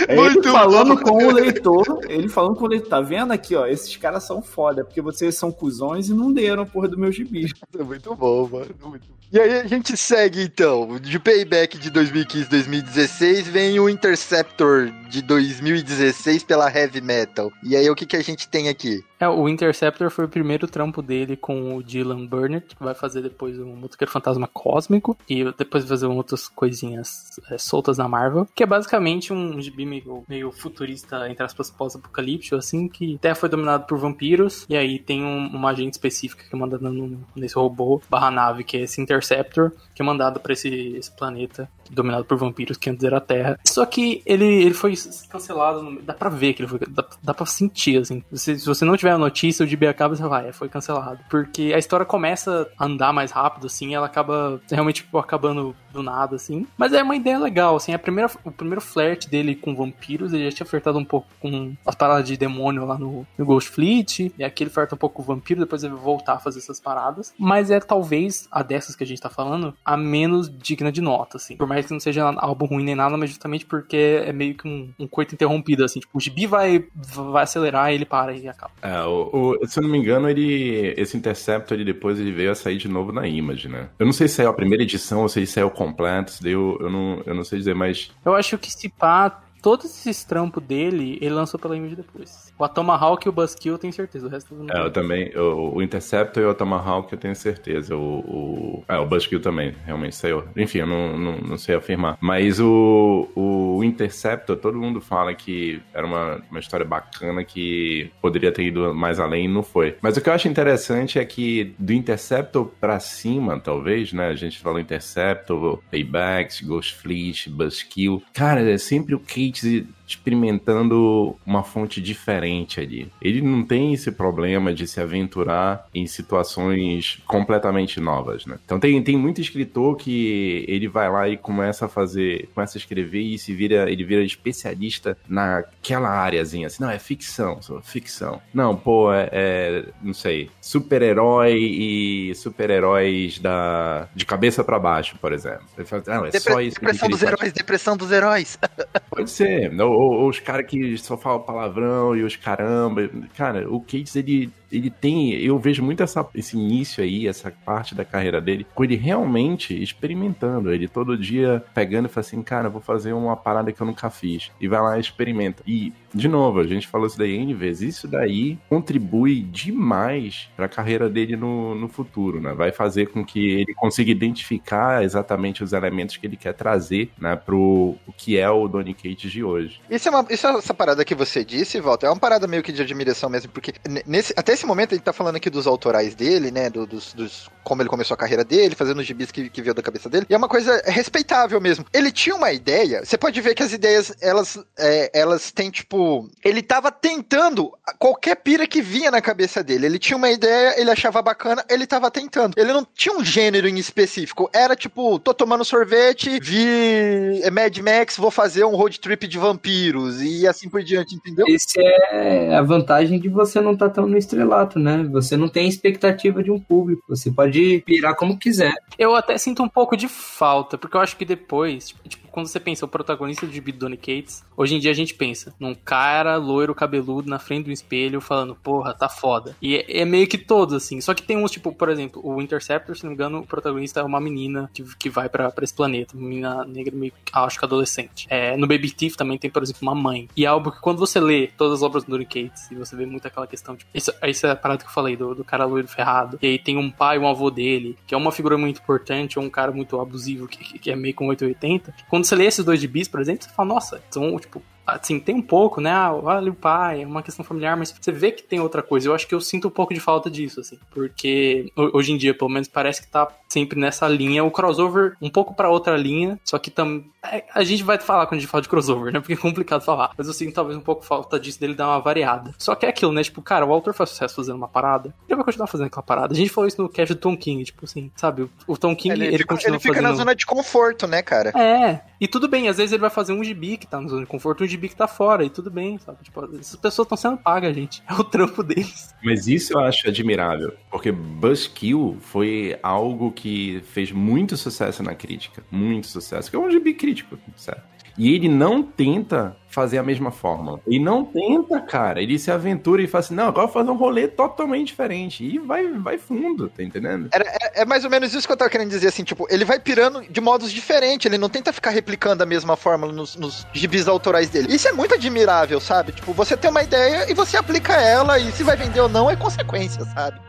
É 0.07 0.13
ele 0.15 0.21
Muito 0.21 0.51
falando 0.51 0.99
com 0.99 1.25
o 1.25 1.31
leitor, 1.33 1.99
ele 2.07 2.29
falando 2.29 2.55
com 2.55 2.65
o 2.65 2.67
leitor, 2.67 2.89
tá 2.89 3.01
vendo 3.01 3.31
aqui, 3.31 3.55
ó, 3.55 3.67
esses 3.67 3.95
caras 3.97 4.23
são 4.23 4.41
foda, 4.41 4.83
porque 4.83 5.01
vocês 5.01 5.35
são 5.35 5.51
cuzões 5.51 6.07
e 6.07 6.13
não 6.13 6.31
deram 6.31 6.63
a 6.63 6.65
porra 6.65 6.87
do 6.87 6.97
meu 6.97 7.11
gibi. 7.11 7.51
É 7.77 7.83
muito 7.83 8.15
bom, 8.15 8.47
mano. 8.47 8.73
Muito... 8.83 9.17
E 9.31 9.39
aí 9.39 9.59
a 9.59 9.67
gente 9.67 9.97
segue 9.97 10.41
então. 10.41 10.97
De 10.99 11.19
Payback 11.19 11.77
de 11.77 11.91
2015-2016 11.91 13.43
vem 13.43 13.77
o 13.77 13.89
Interceptor 13.89 14.89
de 15.09 15.21
2016 15.21 16.43
pela 16.43 16.73
Heavy 16.73 17.01
Metal. 17.01 17.51
E 17.61 17.75
aí 17.75 17.89
o 17.89 17.95
que, 17.95 18.05
que 18.05 18.15
a 18.15 18.21
gente 18.21 18.47
tem 18.47 18.69
aqui? 18.69 19.03
É, 19.19 19.27
o 19.27 19.49
Interceptor 19.49 20.11
foi 20.11 20.25
o 20.25 20.29
primeiro 20.29 20.67
trampo 20.67 21.01
dele 21.01 21.35
com 21.35 21.75
o 21.75 21.81
Dylan 21.83 22.25
Burnett, 22.27 22.75
que 22.75 22.83
vai 22.83 22.93
fazer 22.93 23.21
depois 23.21 23.57
um 23.57 23.75
Motoqueiro 23.75 24.11
Fantasma 24.11 24.47
Cósmico, 24.47 25.17
e 25.27 25.43
depois 25.53 25.87
fazer 25.87 26.05
outras 26.05 26.47
coisinhas 26.47 27.39
é, 27.49 27.57
soltas 27.57 27.97
na 27.97 28.07
Marvel, 28.07 28.47
que 28.53 28.61
é 28.61 28.65
basicamente 28.65 29.33
um 29.33 29.59
gibi 29.59 29.85
meio, 29.85 30.23
meio 30.29 30.51
futurista, 30.51 31.27
entre 31.29 31.43
aspas, 31.43 31.71
pós-apocalíptico, 31.71 32.55
assim, 32.55 32.87
que 32.87 33.15
até 33.15 33.33
foi 33.33 33.49
dominado 33.49 33.85
por 33.87 33.97
vampiros, 33.97 34.65
e 34.69 34.77
aí 34.77 34.99
tem 34.99 35.23
um- 35.23 35.47
uma 35.47 35.69
agente 35.71 35.93
específica 35.93 36.43
que 36.47 36.55
é 36.55 36.59
no- 36.59 37.19
nesse 37.35 37.55
robô 37.55 37.99
barra 38.09 38.29
nave, 38.29 38.63
que 38.63 38.77
é 38.77 38.81
esse 38.81 39.01
Interceptor, 39.01 39.71
que 39.95 40.01
é 40.01 40.05
mandado 40.05 40.39
pra 40.39 40.53
esse, 40.53 40.69
esse 40.69 41.11
planeta 41.15 41.67
dominado 41.91 42.25
por 42.25 42.37
vampiros 42.37 42.77
que 42.77 42.89
antes 42.89 43.03
era 43.03 43.17
a 43.17 43.21
Terra. 43.21 43.59
Só 43.65 43.85
que 43.85 44.21
ele, 44.25 44.45
ele 44.45 44.73
foi 44.73 44.93
cancelado, 45.29 45.81
no- 45.81 46.01
dá 46.01 46.13
pra 46.13 46.29
ver 46.29 46.53
que 46.53 46.61
ele 46.61 46.69
foi, 46.69 46.79
dá, 46.89 47.05
dá 47.23 47.33
pra 47.33 47.45
sentir, 47.45 47.97
assim. 47.99 48.23
Se, 48.33 48.59
se 48.59 48.65
você 48.65 48.85
não 48.85 48.97
tiver 48.97 49.11
a 49.11 49.17
notícia, 49.17 49.63
o 49.63 49.67
gibi 49.67 49.87
acaba, 49.87 50.15
você 50.15 50.23
vai, 50.27 50.49
é, 50.49 50.51
foi 50.53 50.69
cancelado. 50.69 51.19
Porque 51.29 51.71
a 51.73 51.77
história 51.77 52.05
começa 52.05 52.69
a 52.77 52.85
andar 52.85 53.13
mais 53.13 53.31
rápido, 53.31 53.67
assim, 53.67 53.93
ela 53.95 54.05
acaba 54.05 54.61
realmente, 54.69 55.03
tipo, 55.03 55.17
acabando 55.17 55.75
do 55.93 56.03
nada, 56.03 56.35
assim. 56.35 56.65
Mas 56.77 56.93
é 56.93 57.01
uma 57.03 57.15
ideia 57.15 57.39
legal, 57.39 57.75
assim, 57.75 57.93
a 57.93 57.99
primeira, 57.99 58.29
o 58.43 58.51
primeiro 58.51 58.81
flerte 58.81 59.29
dele 59.29 59.55
com 59.55 59.75
vampiros, 59.75 60.33
ele 60.33 60.49
já 60.49 60.57
tinha 60.57 60.67
flertado 60.67 60.97
um 60.97 61.05
pouco 61.05 61.27
com 61.39 61.73
as 61.85 61.95
paradas 61.95 62.27
de 62.27 62.37
demônio 62.37 62.85
lá 62.85 62.97
no, 62.97 63.25
no 63.37 63.45
Ghost 63.45 63.69
Fleet, 63.71 64.31
e 64.37 64.43
aqui 64.43 64.63
ele 64.63 64.69
flerta 64.69 64.95
um 64.95 64.97
pouco 64.97 65.15
com 65.17 65.21
o 65.21 65.25
vampiro, 65.35 65.59
depois 65.59 65.83
ele 65.83 65.93
vai 65.93 66.03
voltar 66.03 66.33
a 66.33 66.39
fazer 66.39 66.59
essas 66.59 66.79
paradas. 66.79 67.33
Mas 67.37 67.71
é 67.71 67.79
talvez, 67.79 68.47
a 68.51 68.61
dessas 68.63 68.95
que 68.95 69.03
a 69.03 69.07
gente 69.07 69.21
tá 69.21 69.29
falando, 69.29 69.73
a 69.83 69.95
menos 69.97 70.49
digna 70.49 70.91
de 70.91 71.01
nota, 71.01 71.37
assim. 71.37 71.55
Por 71.57 71.67
mais 71.67 71.76
que 71.85 71.91
não 71.93 71.99
seja 71.99 72.23
álbum 72.37 72.65
ruim 72.65 72.83
nem 72.83 72.95
nada, 72.95 73.15
mas 73.17 73.29
justamente 73.29 73.65
porque 73.65 74.21
é 74.25 74.33
meio 74.33 74.55
que 74.55 74.67
um, 74.67 74.89
um 74.99 75.07
coito 75.07 75.35
interrompido, 75.35 75.83
assim. 75.83 75.99
Tipo, 75.99 76.17
o 76.17 76.21
gibi 76.21 76.47
vai, 76.47 76.83
vai 76.93 77.43
acelerar, 77.43 77.91
ele 77.93 78.05
para 78.05 78.33
e 78.35 78.47
acaba. 78.47 78.71
É, 78.81 79.01
o, 79.03 79.57
o- 79.61 79.67
se 79.67 79.79
eu 79.79 79.83
não 79.83 79.89
me 79.89 79.97
engano, 79.97 80.29
ele. 80.29 80.93
Esse 80.97 81.15
Interceptor 81.17 81.75
ele 81.77 81.85
depois 81.85 82.19
ele 82.19 82.31
veio 82.31 82.51
a 82.51 82.55
sair 82.55 82.77
de 82.77 82.87
novo 82.87 83.11
na 83.11 83.27
Image, 83.27 83.67
né? 83.67 83.89
Eu 83.99 84.05
não 84.05 84.13
sei 84.13 84.27
se 84.27 84.35
saiu 84.35 84.49
a 84.49 84.53
primeira 84.53 84.83
edição 84.83 85.21
ou 85.21 85.29
se 85.29 85.39
ele 85.39 85.47
saiu 85.47 85.69
completo, 85.69 86.31
isso 86.31 86.43
daí 86.43 86.53
eu, 86.53 86.77
eu, 86.79 86.89
não, 86.89 87.21
eu 87.25 87.35
não 87.35 87.43
sei 87.43 87.59
dizer, 87.59 87.75
mas. 87.75 88.11
Eu 88.25 88.33
acho 88.35 88.57
que 88.57 88.71
se 88.71 88.89
pá, 88.89 89.41
todos 89.61 89.85
esses 89.85 90.23
trampos 90.23 90.63
dele, 90.63 91.17
ele 91.21 91.33
lançou 91.33 91.59
pela 91.59 91.75
Image 91.75 91.95
depois. 91.95 92.46
O 92.57 92.67
Tomahawk 92.67 93.27
e 93.27 93.29
o 93.29 93.31
Buzzkill 93.31 93.73
eu 93.73 93.77
tenho 93.77 93.93
certeza, 93.93 94.25
o 94.25 94.29
resto 94.29 94.55
não 94.55 94.73
É, 94.73 94.85
eu 94.85 94.91
também. 94.91 95.31
O, 95.37 95.75
o 95.75 95.81
Interceptor 95.81 96.41
e 96.41 96.45
o 96.45 96.53
Tomahawk 96.53 97.11
eu 97.11 97.19
tenho 97.19 97.35
certeza. 97.35 97.95
O, 97.95 98.19
o, 98.19 98.83
é, 98.87 98.97
o 98.97 99.05
Buzzkill 99.05 99.39
também, 99.39 99.75
realmente 99.85 100.15
saiu. 100.15 100.43
Enfim, 100.55 100.79
eu 100.79 100.87
não, 100.87 101.17
não, 101.17 101.37
não 101.37 101.57
sei 101.57 101.75
afirmar. 101.75 102.17
Mas 102.19 102.59
o, 102.59 103.27
o 103.35 103.83
Interceptor, 103.83 104.57
todo 104.57 104.77
mundo 104.77 104.99
fala 104.99 105.33
que 105.33 105.81
era 105.93 106.05
uma, 106.05 106.41
uma 106.49 106.59
história 106.59 106.85
bacana 106.85 107.43
que 107.43 108.11
poderia 108.21 108.51
ter 108.51 108.63
ido 108.63 108.93
mais 108.93 109.19
além 109.19 109.45
e 109.45 109.47
não 109.47 109.63
foi. 109.63 109.95
Mas 110.01 110.17
o 110.17 110.21
que 110.21 110.29
eu 110.29 110.33
acho 110.33 110.47
interessante 110.47 111.19
é 111.19 111.25
que 111.25 111.75
do 111.77 111.93
Interceptor 111.93 112.65
pra 112.79 112.99
cima, 112.99 113.59
talvez, 113.59 114.13
né? 114.13 114.27
A 114.27 114.35
gente 114.35 114.59
falou 114.59 114.79
Interceptor, 114.79 115.79
Paybacks, 115.91 116.61
Ghost 116.61 116.95
Fleet, 116.95 117.49
Buzzkill. 117.49 118.23
Cara, 118.33 118.61
é 118.69 118.77
sempre 118.77 119.13
o 119.13 119.19
Kate 119.19 119.87
experimentando 120.07 121.35
uma 121.45 121.63
fonte 121.63 122.01
diferente 122.01 122.79
ali. 122.79 123.11
Ele 123.21 123.41
não 123.41 123.63
tem 123.63 123.93
esse 123.93 124.11
problema 124.11 124.73
de 124.73 124.87
se 124.87 124.99
aventurar 125.01 125.87
em 125.93 126.07
situações 126.07 127.19
completamente 127.25 127.99
novas, 127.99 128.45
né? 128.45 128.57
Então 128.65 128.79
tem, 128.79 129.01
tem 129.03 129.17
muito 129.17 129.41
escritor 129.41 129.97
que 129.97 130.65
ele 130.67 130.87
vai 130.87 131.09
lá 131.11 131.27
e 131.29 131.37
começa 131.37 131.85
a 131.85 131.89
fazer, 131.89 132.47
começa 132.53 132.77
a 132.77 132.79
escrever 132.79 133.21
e 133.21 133.37
se 133.37 133.53
vira, 133.53 133.91
ele 133.91 134.03
vira 134.03 134.23
especialista 134.23 135.17
naquela 135.27 136.09
áreazinha, 136.09 136.67
assim, 136.67 136.81
não, 136.83 136.89
é 136.89 136.99
ficção, 136.99 137.61
só 137.61 137.81
ficção. 137.81 138.41
Não, 138.53 138.75
pô, 138.75 139.13
é, 139.13 139.29
é 139.31 139.85
não 140.01 140.13
sei, 140.13 140.49
super-herói 140.61 141.53
e 141.57 142.35
super-heróis 142.35 143.39
da 143.39 144.07
de 144.15 144.25
cabeça 144.25 144.63
para 144.63 144.79
baixo, 144.79 145.17
por 145.19 145.33
exemplo. 145.33 145.65
Ele 145.77 145.85
fala, 145.85 146.03
não, 146.07 146.25
é 146.25 146.29
Depre- 146.31 146.53
só 146.53 146.61
isso 146.61 146.79
depressão 146.79 147.09
dos 147.09 147.21
heróis, 147.23 147.53
depressão 147.53 147.97
dos 147.97 148.11
heróis. 148.11 148.57
Pode 149.09 149.29
ser. 149.29 149.79
Ou, 149.79 149.96
ou- 149.97 150.21
ou 150.23 150.29
os 150.29 150.39
caras 150.39 150.65
que 150.67 150.97
só 150.97 151.17
falam 151.17 151.41
palavrão 151.41 152.15
e 152.15 152.23
os 152.23 152.35
caramba. 152.35 153.09
Cara, 153.35 153.67
o 153.71 153.79
Cates, 153.81 154.15
ele, 154.15 154.49
ele 154.71 154.89
tem. 154.89 155.33
Eu 155.33 155.57
vejo 155.59 155.83
muito 155.83 156.03
essa, 156.03 156.27
esse 156.35 156.57
início 156.57 157.03
aí, 157.03 157.27
essa 157.27 157.51
parte 157.65 157.95
da 157.95 158.05
carreira 158.05 158.41
dele, 158.41 158.65
com 158.73 158.83
ele 158.83 158.95
realmente 158.95 159.81
experimentando. 159.81 160.71
Ele 160.71 160.87
todo 160.87 161.17
dia 161.17 161.63
pegando 161.73 162.07
e 162.07 162.09
fala 162.09 162.25
assim: 162.25 162.41
cara, 162.41 162.69
vou 162.69 162.81
fazer 162.81 163.13
uma 163.13 163.35
parada 163.35 163.71
que 163.71 163.81
eu 163.81 163.87
nunca 163.87 164.09
fiz. 164.09 164.51
E 164.59 164.67
vai 164.67 164.81
lá 164.81 164.97
e 164.97 165.01
experimenta. 165.01 165.63
E, 165.65 165.93
de 166.13 166.27
novo, 166.27 166.59
a 166.59 166.67
gente 166.67 166.87
falou 166.87 167.07
isso 167.07 167.17
daí 167.17 167.35
N 167.35 167.53
vezes. 167.53 167.97
Isso 167.97 168.07
daí 168.07 168.57
contribui 168.69 169.41
demais 169.41 170.49
pra 170.55 170.67
carreira 170.67 171.09
dele 171.09 171.35
no, 171.35 171.75
no 171.75 171.87
futuro, 171.87 172.41
né? 172.41 172.53
Vai 172.53 172.71
fazer 172.71 173.07
com 173.07 173.23
que 173.23 173.47
ele 173.49 173.73
consiga 173.73 174.11
identificar 174.11 175.03
exatamente 175.03 175.63
os 175.63 175.73
elementos 175.73 176.17
que 176.17 176.25
ele 176.25 176.37
quer 176.37 176.53
trazer, 176.53 177.11
né, 177.19 177.35
pro 177.35 177.95
o 178.05 178.13
que 178.15 178.37
é 178.37 178.49
o 178.49 178.67
Donny 178.67 178.93
Cates 178.93 179.31
de 179.31 179.43
hoje. 179.43 179.79
Isso 179.89 180.07
é 180.07 180.11
uma, 180.11 180.25
isso, 180.29 180.47
essa 180.47 180.73
parada 180.73 181.05
que 181.05 181.15
você 181.15 181.43
disse, 181.43 181.79
Walter, 181.79 182.07
é 182.07 182.09
uma 182.09 182.19
parada 182.19 182.47
meio 182.47 182.63
que 182.63 182.71
de 182.71 182.81
admiração 182.81 183.29
mesmo, 183.29 183.51
porque 183.51 183.73
nesse, 184.05 184.33
até 184.35 184.56
esse 184.57 184.65
momento 184.65 184.95
gente 184.95 185.03
tá 185.03 185.13
falando 185.13 185.35
aqui 185.35 185.49
dos 185.49 185.67
autorais 185.67 186.15
dele, 186.15 186.51
né, 186.51 186.69
do- 186.69 186.85
dos, 186.85 187.13
dos- 187.13 187.49
como 187.63 187.81
ele 187.81 187.89
começou 187.89 188.15
a 188.15 188.17
carreira 188.17 188.43
dele, 188.43 188.75
fazendo 188.75 188.99
os 188.99 189.05
gibis 189.05 189.29
que, 189.31 189.49
que 189.49 189.61
veio 189.61 189.73
da 189.73 189.81
cabeça 189.81 190.09
dele, 190.09 190.25
e 190.29 190.33
é 190.33 190.37
uma 190.37 190.47
coisa 190.47 190.81
respeitável 190.85 191.59
mesmo. 191.61 191.85
Ele 191.93 192.11
tinha 192.11 192.35
uma 192.35 192.51
ideia, 192.51 193.03
você 193.05 193.17
pode 193.17 193.39
ver 193.41 193.53
que 193.53 193.61
as 193.63 193.73
ideias, 193.73 194.13
elas, 194.21 194.57
é, 194.77 195.11
elas 195.13 195.51
têm, 195.51 195.69
tipo, 195.69 196.29
ele 196.43 196.61
tava 196.61 196.91
tentando 196.91 197.71
qualquer 197.99 198.35
pira 198.37 198.65
que 198.65 198.81
vinha 198.81 199.11
na 199.11 199.21
cabeça 199.21 199.63
dele, 199.63 199.85
ele 199.85 199.99
tinha 199.99 200.17
uma 200.17 200.31
ideia, 200.31 200.79
ele 200.79 200.89
achava 200.89 201.21
bacana, 201.21 201.63
ele 201.69 201.85
tava 201.85 202.09
tentando. 202.09 202.57
Ele 202.57 202.71
não 202.73 202.85
tinha 202.95 203.15
um 203.15 203.23
gênero 203.23 203.67
em 203.67 203.77
específico, 203.77 204.49
era 204.53 204.75
tipo, 204.75 205.19
tô 205.19 205.33
tomando 205.33 205.63
sorvete, 205.65 206.39
vi 206.41 207.41
é, 207.43 207.51
Mad 207.51 207.77
Max, 207.79 208.17
vou 208.17 208.31
fazer 208.31 208.63
um 208.63 208.75
road 208.75 208.99
trip 208.99 209.27
de 209.27 209.37
vampiros, 209.37 210.21
e 210.21 210.47
assim 210.47 210.69
por 210.69 210.81
diante, 210.81 211.15
entendeu? 211.15 211.45
Esse 211.47 211.79
é 211.81 212.55
a 212.55 212.61
vantagem 212.61 213.19
de 213.19 213.27
você 213.29 213.59
não 213.59 213.73
estar 213.73 213.89
tão 213.89 214.07
no 214.07 214.17
estrelato, 214.47 214.79
né? 214.79 215.03
Você 215.11 215.35
não 215.35 215.49
tem 215.49 215.67
expectativa 215.67 216.41
de 216.41 216.49
um 216.49 216.59
público. 216.59 217.03
Você 217.09 217.29
pode 217.29 217.83
pirar 217.85 218.15
como 218.15 218.37
quiser. 218.37 218.73
Eu 218.97 219.15
até 219.15 219.37
sinto 219.37 219.61
um 219.61 219.69
pouco 219.69 219.95
de 219.95 220.07
falta, 220.07 220.77
porque 220.77 220.95
eu 220.95 221.01
acho 221.01 221.17
que 221.17 221.25
depois, 221.25 221.89
tipo, 221.89 222.07
tipo, 222.07 222.27
quando 222.37 222.47
você 222.47 222.59
pensa 222.59 222.85
o 222.85 222.87
protagonista 222.87 223.47
de 223.47 223.59
Donny 223.59 223.97
Cates, 223.97 224.43
hoje 224.55 224.75
em 224.75 224.79
dia 224.79 224.91
a 224.91 224.93
gente 224.93 225.15
pensa 225.15 225.55
num 225.59 225.73
cara 225.73 226.37
loiro 226.37 226.75
cabeludo 226.75 227.27
na 227.27 227.39
frente 227.39 227.65
do 227.65 227.71
espelho 227.71 228.21
falando, 228.21 228.55
porra, 228.55 228.93
tá 228.93 229.09
foda. 229.09 229.55
E 229.59 229.75
é, 229.75 230.01
é 230.01 230.05
meio 230.05 230.27
que 230.27 230.37
todos, 230.37 230.75
assim. 230.75 231.01
Só 231.01 231.15
que 231.15 231.23
tem 231.23 231.35
uns, 231.35 231.51
tipo, 231.51 231.71
por 231.71 231.89
exemplo, 231.89 232.21
o 232.23 232.39
Interceptor, 232.39 232.95
se 232.95 233.03
não 233.03 233.09
me 233.09 233.15
engano, 233.15 233.39
o 233.39 233.47
protagonista 233.47 234.01
é 234.01 234.03
uma 234.03 234.19
menina 234.19 234.69
que, 234.73 234.83
que 234.97 235.09
vai 235.09 235.29
pra 235.29 235.51
esse 235.61 235.73
planeta, 235.73 236.15
uma 236.15 236.27
menina 236.27 236.65
negra 236.65 236.95
meio, 236.95 237.11
acho 237.33 237.57
que 237.57 237.65
adolescente. 237.65 238.27
É, 238.29 238.55
no 238.55 238.67
Baby 238.67 238.91
Thief 238.91 239.15
também 239.15 239.37
tem, 239.37 239.49
por 239.49 239.63
exemplo, 239.63 239.81
uma 239.81 239.95
mãe. 239.95 240.29
E 240.35 240.45
é 240.45 240.47
algo 240.47 240.71
que 240.71 240.79
quando 240.79 240.99
você 240.99 241.19
lê 241.19 241.47
todas 241.57 241.75
as 241.75 241.81
obras 241.81 242.03
do 242.03 242.11
Donny 242.11 242.25
Cates, 242.25 242.69
e 242.71 242.75
você 242.75 242.95
vê 242.95 243.05
muito 243.05 243.27
aquela 243.27 243.47
questão, 243.47 243.75
tipo, 243.75 243.89
isso, 243.93 244.11
isso 244.37 244.47
é 244.47 244.55
parada 244.55 244.83
que 244.83 244.89
eu 244.89 244.93
falei, 244.93 245.15
do, 245.15 245.33
do 245.35 245.43
cara 245.43 245.65
loiro 245.65 245.87
ferrado, 245.87 246.37
e 246.41 246.47
aí 246.47 246.59
tem 246.59 246.77
um 246.77 246.89
pai, 246.89 247.17
um 247.19 247.27
avô 247.27 247.49
dele, 247.49 247.97
que 248.05 248.13
é 248.13 248.17
uma 248.17 248.31
figura 248.31 248.57
muito 248.57 248.79
importante, 248.79 249.37
ou 249.37 249.45
um 249.45 249.49
cara 249.49 249.71
muito 249.71 249.99
abusivo, 249.99 250.47
que- 250.47 250.79
que 250.79 250.91
é 250.91 250.95
meio 250.95 251.13
com 251.13 251.27
880. 251.27 251.93
Quando 252.09 252.25
você 252.25 252.35
lê 252.35 252.45
esses 252.45 252.63
dois 252.63 252.79
de 252.79 252.87
bis, 252.87 253.07
por 253.07 253.19
exemplo, 253.19 253.43
você 253.43 253.49
fala, 253.49 253.67
nossa, 253.69 254.01
são, 254.09 254.37
tipo, 254.39 254.61
assim, 254.87 255.19
tem 255.19 255.35
um 255.35 255.41
pouco, 255.41 255.81
né? 255.81 255.91
Ah, 255.91 256.13
olha 256.13 256.51
o 256.51 256.55
pai, 256.55 257.03
é 257.03 257.05
uma 257.05 257.21
questão 257.21 257.43
familiar, 257.43 257.75
mas 257.77 257.93
você 257.99 258.11
vê 258.11 258.31
que 258.31 258.43
tem 258.43 258.59
outra 258.59 258.81
coisa. 258.81 259.09
Eu 259.09 259.13
acho 259.15 259.27
que 259.27 259.35
eu 259.35 259.41
sinto 259.41 259.67
um 259.67 259.71
pouco 259.71 259.93
de 259.93 259.99
falta 259.99 260.29
disso, 260.29 260.59
assim, 260.61 260.77
porque 260.91 261.71
ho- 261.75 261.91
hoje 261.97 262.11
em 262.13 262.17
dia, 262.17 262.33
pelo 262.33 262.49
menos, 262.49 262.67
parece 262.67 263.01
que 263.01 263.07
tá 263.07 263.27
sempre 263.47 263.79
nessa 263.79 264.07
linha. 264.07 264.43
O 264.43 264.51
crossover 264.51 265.15
um 265.21 265.29
pouco 265.29 265.53
pra 265.53 265.69
outra 265.69 265.95
linha, 265.95 266.39
só 266.43 266.57
que 266.57 266.71
também. 266.71 267.05
A 267.53 267.63
gente 267.63 267.83
vai 267.83 267.97
falar 267.97 268.25
quando 268.25 268.37
a 268.37 268.41
gente 268.41 268.49
fala 268.49 268.61
de 268.61 268.69
crossover, 268.69 269.11
né? 269.11 269.19
Porque 269.19 269.33
é 269.33 269.37
complicado 269.37 269.81
falar. 269.83 270.11
Mas 270.17 270.27
eu 270.27 270.33
sinto 270.33 270.53
talvez 270.53 270.77
um 270.77 270.81
pouco 270.81 271.03
falta 271.03 271.37
disso 271.39 271.59
dele 271.59 271.73
dar 271.73 271.87
uma 271.87 271.99
variada. 271.99 272.53
Só 272.57 272.73
que 272.73 272.85
é 272.85 272.89
aquilo, 272.89 273.11
né? 273.11 273.21
Tipo, 273.21 273.41
cara, 273.41 273.65
o 273.65 273.73
autor 273.73 273.93
faz 273.93 274.11
sucesso 274.11 274.35
fazendo 274.35 274.55
uma 274.55 274.67
parada. 274.67 275.13
Ele 275.27 275.35
vai 275.35 275.43
continuar 275.43 275.67
fazendo 275.67 275.87
aquela 275.87 276.03
parada. 276.03 276.33
A 276.33 276.37
gente 276.37 276.49
falou 276.49 276.67
isso 276.69 276.81
no 276.81 276.87
cast 276.87 277.13
do 277.13 277.19
Tom 277.19 277.35
King, 277.35 277.63
tipo 277.65 277.83
assim, 277.83 278.09
sabe? 278.15 278.43
O- 278.43 278.49
O 278.67 278.77
Tom 278.77 278.95
King, 278.95 279.13
Ele, 279.15 279.25
ele, 279.27 279.37
fica, 279.39 279.53
continua 279.55 279.75
ele 279.75 279.81
fica 279.81 279.95
fazendo... 279.95 280.09
na 280.09 280.15
zona 280.15 280.33
de 280.35 280.45
conforto, 280.45 281.05
né, 281.07 281.21
cara? 281.21 281.49
É, 281.49 282.01
e 282.19 282.27
tudo 282.27 282.47
bem, 282.47 282.67
às 282.67 282.77
vezes 282.77 282.91
ele 282.91 283.01
vai 283.01 283.09
fazer 283.09 283.33
um 283.33 283.43
gibi 283.43 283.77
que 283.77 283.87
tá 283.87 283.99
no 283.99 284.09
zona 284.09 284.21
de 284.21 284.27
conforto, 284.27 284.63
um 284.63 284.67
gibi 284.67 284.89
que 284.89 284.95
tá 284.95 285.07
fora, 285.07 285.43
e 285.43 285.49
tudo 285.49 285.69
bem, 285.69 285.97
sabe? 285.99 286.19
Tipo, 286.23 286.45
essas 286.59 286.75
pessoas 286.75 287.05
estão 287.05 287.17
sendo 287.17 287.37
pagas, 287.37 287.75
gente. 287.75 288.03
É 288.07 288.13
o 288.13 288.23
trampo 288.23 288.63
deles. 288.63 289.13
Mas 289.23 289.47
isso 289.47 289.73
eu 289.73 289.79
acho 289.79 290.07
admirável, 290.07 290.73
porque 290.89 291.11
Buzzkill 291.11 292.17
foi 292.21 292.79
algo 292.81 293.31
que 293.31 293.81
fez 293.91 294.11
muito 294.11 294.55
sucesso 294.55 295.03
na 295.03 295.13
crítica, 295.13 295.63
muito 295.69 296.07
sucesso, 296.07 296.49
que 296.49 296.55
é 296.55 296.59
um 296.59 296.71
gibi 296.71 296.93
crítico, 296.93 297.37
certo? 297.55 297.96
E 298.17 298.33
ele 298.33 298.49
não 298.49 298.81
tenta 298.81 299.55
fazer 299.69 299.99
a 299.99 300.03
mesma 300.03 300.31
fórmula. 300.31 300.81
Ele 300.87 300.99
não 300.99 301.23
tenta, 301.23 301.79
cara. 301.79 302.19
Ele 302.19 302.39
se 302.39 302.49
aventura 302.49 303.01
e 303.03 303.07
fala 303.07 303.23
assim, 303.23 303.35
não, 303.35 303.47
agora 303.47 303.67
vou 303.67 303.73
fazer 303.73 303.91
um 303.91 303.95
rolê 303.95 304.27
totalmente 304.27 304.87
diferente. 304.87 305.43
E 305.43 305.59
vai, 305.59 305.87
vai 305.91 306.17
fundo, 306.17 306.67
tá 306.67 306.81
entendendo? 306.81 307.29
É, 307.31 307.81
é 307.81 307.85
mais 307.85 308.03
ou 308.03 308.09
menos 308.09 308.33
isso 308.33 308.47
que 308.47 308.51
eu 308.51 308.57
tava 308.57 308.71
querendo 308.71 308.89
dizer, 308.89 309.09
assim, 309.09 309.23
tipo, 309.23 309.45
ele 309.51 309.63
vai 309.63 309.79
pirando 309.79 310.23
de 310.27 310.41
modos 310.41 310.71
diferentes, 310.71 311.27
ele 311.27 311.37
não 311.37 311.47
tenta 311.47 311.71
ficar 311.71 311.91
replicando 311.91 312.41
a 312.41 312.45
mesma 312.45 312.75
fórmula 312.75 313.13
nos, 313.13 313.35
nos 313.35 313.67
gibis 313.71 314.07
autorais 314.07 314.49
dele. 314.49 314.73
Isso 314.73 314.87
é 314.87 314.91
muito 314.91 315.13
admirável, 315.13 315.79
sabe? 315.79 316.11
Tipo, 316.11 316.33
você 316.33 316.57
tem 316.57 316.71
uma 316.71 316.81
ideia 316.81 317.29
e 317.29 317.35
você 317.35 317.55
aplica 317.55 317.93
ela, 317.93 318.39
e 318.39 318.51
se 318.51 318.63
vai 318.63 318.75
vender 318.75 318.99
ou 318.99 319.09
não 319.09 319.29
é 319.29 319.35
consequência, 319.35 320.03
sabe? 320.05 320.39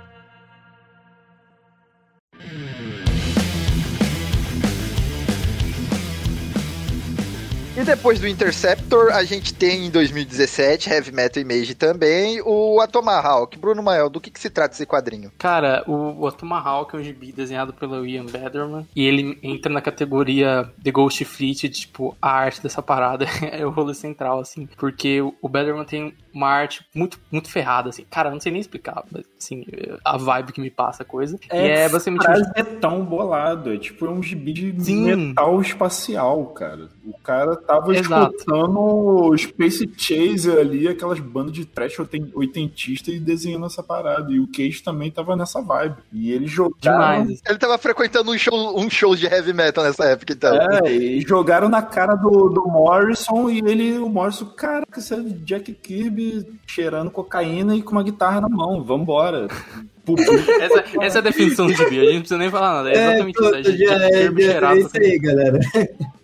E 7.79 7.85
depois 7.85 8.18
do 8.18 8.26
Interceptor, 8.26 9.12
a 9.12 9.22
gente 9.22 9.55
tem 9.55 9.87
em 9.87 9.91
2017, 9.91 10.91
Heavy 10.91 11.12
Metal 11.12 11.41
Image 11.41 11.76
também, 11.76 12.43
o 12.45 12.81
Atomahawk. 12.81 13.57
Bruno 13.57 13.85
Mael, 13.85 14.11
do 14.11 14.20
que, 14.20 14.33
que 14.33 14.41
se 14.41 14.51
trata 14.51 14.74
esse 14.74 14.85
quadrinho? 14.85 15.31
Cara, 15.39 15.85
o, 15.87 16.20
o 16.20 16.33
Tomahawk 16.33 16.97
é 16.97 16.99
um 16.99 17.03
gibi 17.05 17.31
desenhado 17.31 17.72
pelo 17.72 18.05
Ian 18.05 18.26
Bederman, 18.26 18.85
e 18.97 19.07
ele 19.07 19.39
entra 19.45 19.72
na 19.72 19.81
categoria 19.81 20.68
The 20.83 20.91
Ghost 20.91 21.24
Fleet, 21.24 21.68
tipo, 21.68 22.16
a 22.20 22.33
arte 22.33 22.61
dessa 22.61 22.83
parada 22.83 23.26
é 23.53 23.64
o 23.64 23.70
rolê 23.70 23.95
central, 23.95 24.41
assim, 24.41 24.68
porque 24.76 25.20
o, 25.20 25.33
o 25.41 25.49
Bederman 25.49 25.85
tem 25.85 26.12
uma 26.35 26.49
arte 26.49 26.85
muito, 26.93 27.20
muito 27.31 27.49
ferrada, 27.49 27.91
assim. 27.91 28.05
Cara, 28.11 28.29
eu 28.29 28.33
não 28.33 28.41
sei 28.41 28.51
nem 28.51 28.61
explicar, 28.61 29.05
mas, 29.11 29.24
assim, 29.39 29.64
a 30.05 30.16
vibe 30.16 30.53
que 30.53 30.61
me 30.61 30.70
passa 30.70 31.03
a 31.03 31.07
coisa. 31.07 31.39
e 31.53 31.57
é 31.57 31.89
basicamente... 31.89 32.24
frase 32.24 32.51
é 32.55 32.62
tão 32.62 33.05
bolado. 33.05 33.72
É 33.72 33.79
tipo 33.79 34.07
um 34.07 34.22
gibi 34.22 34.53
de 34.53 34.85
Sim. 34.85 35.26
metal 35.26 35.61
espacial, 35.61 36.47
cara. 36.47 36.89
O 37.05 37.18
cara 37.18 37.57
tava 37.69 37.95
Exato. 37.95 38.35
escutando 38.35 39.37
Space 39.37 39.91
Chaser 39.95 40.59
ali, 40.59 40.89
aquelas 40.89 41.21
bandas 41.21 41.53
de 41.53 41.66
trash 41.66 41.99
oiten- 41.99 42.31
oitentista 42.35 43.11
e 43.11 43.21
desenhando 43.21 43.66
essa 43.66 43.83
parada. 43.83 44.33
E 44.33 44.41
o 44.41 44.47
Cage 44.47 44.83
também 44.83 45.11
tava 45.11 45.37
nessa 45.37 45.61
vibe. 45.61 45.97
E 46.11 46.33
eles 46.33 46.51
jogaram. 46.51 47.25
Demais. 47.25 47.43
Ele 47.47 47.59
tava 47.59 47.77
frequentando 47.77 48.31
um 48.31 48.39
show, 48.39 48.81
um 48.81 48.89
show 48.89 49.14
de 49.14 49.27
heavy 49.27 49.53
metal 49.53 49.85
nessa 49.85 50.07
época, 50.07 50.33
então. 50.33 50.57
É, 50.57 50.91
e 50.91 51.21
jogaram 51.21 51.69
na 51.69 51.83
cara 51.83 52.14
do, 52.14 52.49
do 52.49 52.66
Morrison 52.66 53.51
e 53.51 53.59
ele, 53.59 53.99
o 53.99 54.09
Morrison, 54.09 54.47
caraca, 54.47 54.99
você 54.99 55.14
é 55.14 55.21
Jack 55.45 55.71
Kirby 55.75 56.47
cheirando 56.66 57.11
cocaína 57.11 57.77
e 57.77 57.83
com 57.83 57.93
uma 57.93 58.03
guitarra 58.03 58.41
na 58.41 58.49
mão, 58.49 58.83
vambora. 58.83 59.47
Essa, 60.09 60.85
essa 61.03 61.19
é 61.19 61.21
a 61.21 61.23
definição 61.23 61.66
do 61.66 61.75
gibi, 61.75 62.01
a 62.01 62.05
gente 62.05 62.12
não 62.14 62.21
precisa 62.21 62.39
nem 62.39 62.51
falar 62.51 62.77
nada. 62.77 62.91
É 62.91 62.93
exatamente 62.95 63.37
isso. 63.37 63.45
É, 63.45 63.62
pronto, 63.62 63.77
já 63.77 63.95
é, 63.95 64.11
Kirby 64.23 64.43
é 64.43 64.51
cheirado, 64.53 64.79
isso 64.79 64.91
aí, 64.97 65.19
galera. 65.19 65.59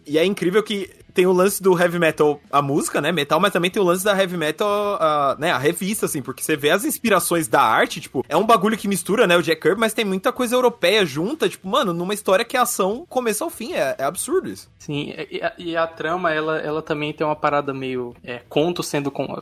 E 0.07 0.17
é 0.17 0.25
incrível 0.25 0.63
que 0.63 0.89
tem 1.15 1.27
o 1.27 1.33
lance 1.33 1.63
do 1.63 1.79
heavy 1.79 1.99
metal, 1.99 2.41
a 2.51 2.61
música, 2.61 3.01
né, 3.01 3.13
metal, 3.13 3.39
mas 3.39 3.53
também 3.53 3.71
tem 3.71 3.81
o 3.81 3.87
lance 3.87 4.05
da 4.05 4.19
heavy 4.19 4.37
metal, 4.37 4.69
a, 5.01 5.37
né, 5.39 5.53
a 5.53 5.59
revista, 5.59 6.07
assim, 6.07 6.21
porque 6.21 6.43
você 6.43 6.57
vê 6.57 6.71
as 6.71 6.85
inspirações 6.85 7.47
da 7.47 7.63
arte, 7.63 8.01
tipo, 8.01 8.25
é 8.29 8.37
um 8.37 8.45
bagulho 8.45 8.77
que 8.77 8.89
mistura, 8.89 9.27
né, 9.27 9.37
o 9.37 9.43
Jack 9.43 9.63
Kirby, 9.63 9.81
mas 9.81 9.95
tem 9.95 10.05
muita 10.05 10.33
coisa 10.33 10.57
europeia 10.57 11.07
junta, 11.07 11.49
tipo, 11.49 11.69
mano, 11.69 11.93
numa 11.93 12.13
história 12.13 12.45
que 12.45 12.57
a 12.57 12.63
ação 12.63 13.07
começa 13.09 13.45
ao 13.45 13.51
fim, 13.51 13.73
é, 13.73 13.95
é 13.97 14.05
absurdo 14.05 14.49
isso. 14.49 14.69
Sim, 14.79 15.15
e 15.31 15.41
a, 15.41 15.53
e 15.57 15.77
a 15.77 15.87
trama, 15.87 16.33
ela, 16.33 16.59
ela 16.59 16.83
também 16.83 17.13
tem 17.13 17.27
uma 17.27 17.37
parada 17.37 17.73
meio 17.73 18.15
é, 18.25 18.41
conto 18.49 18.83
sendo 18.83 19.11
com, 19.11 19.41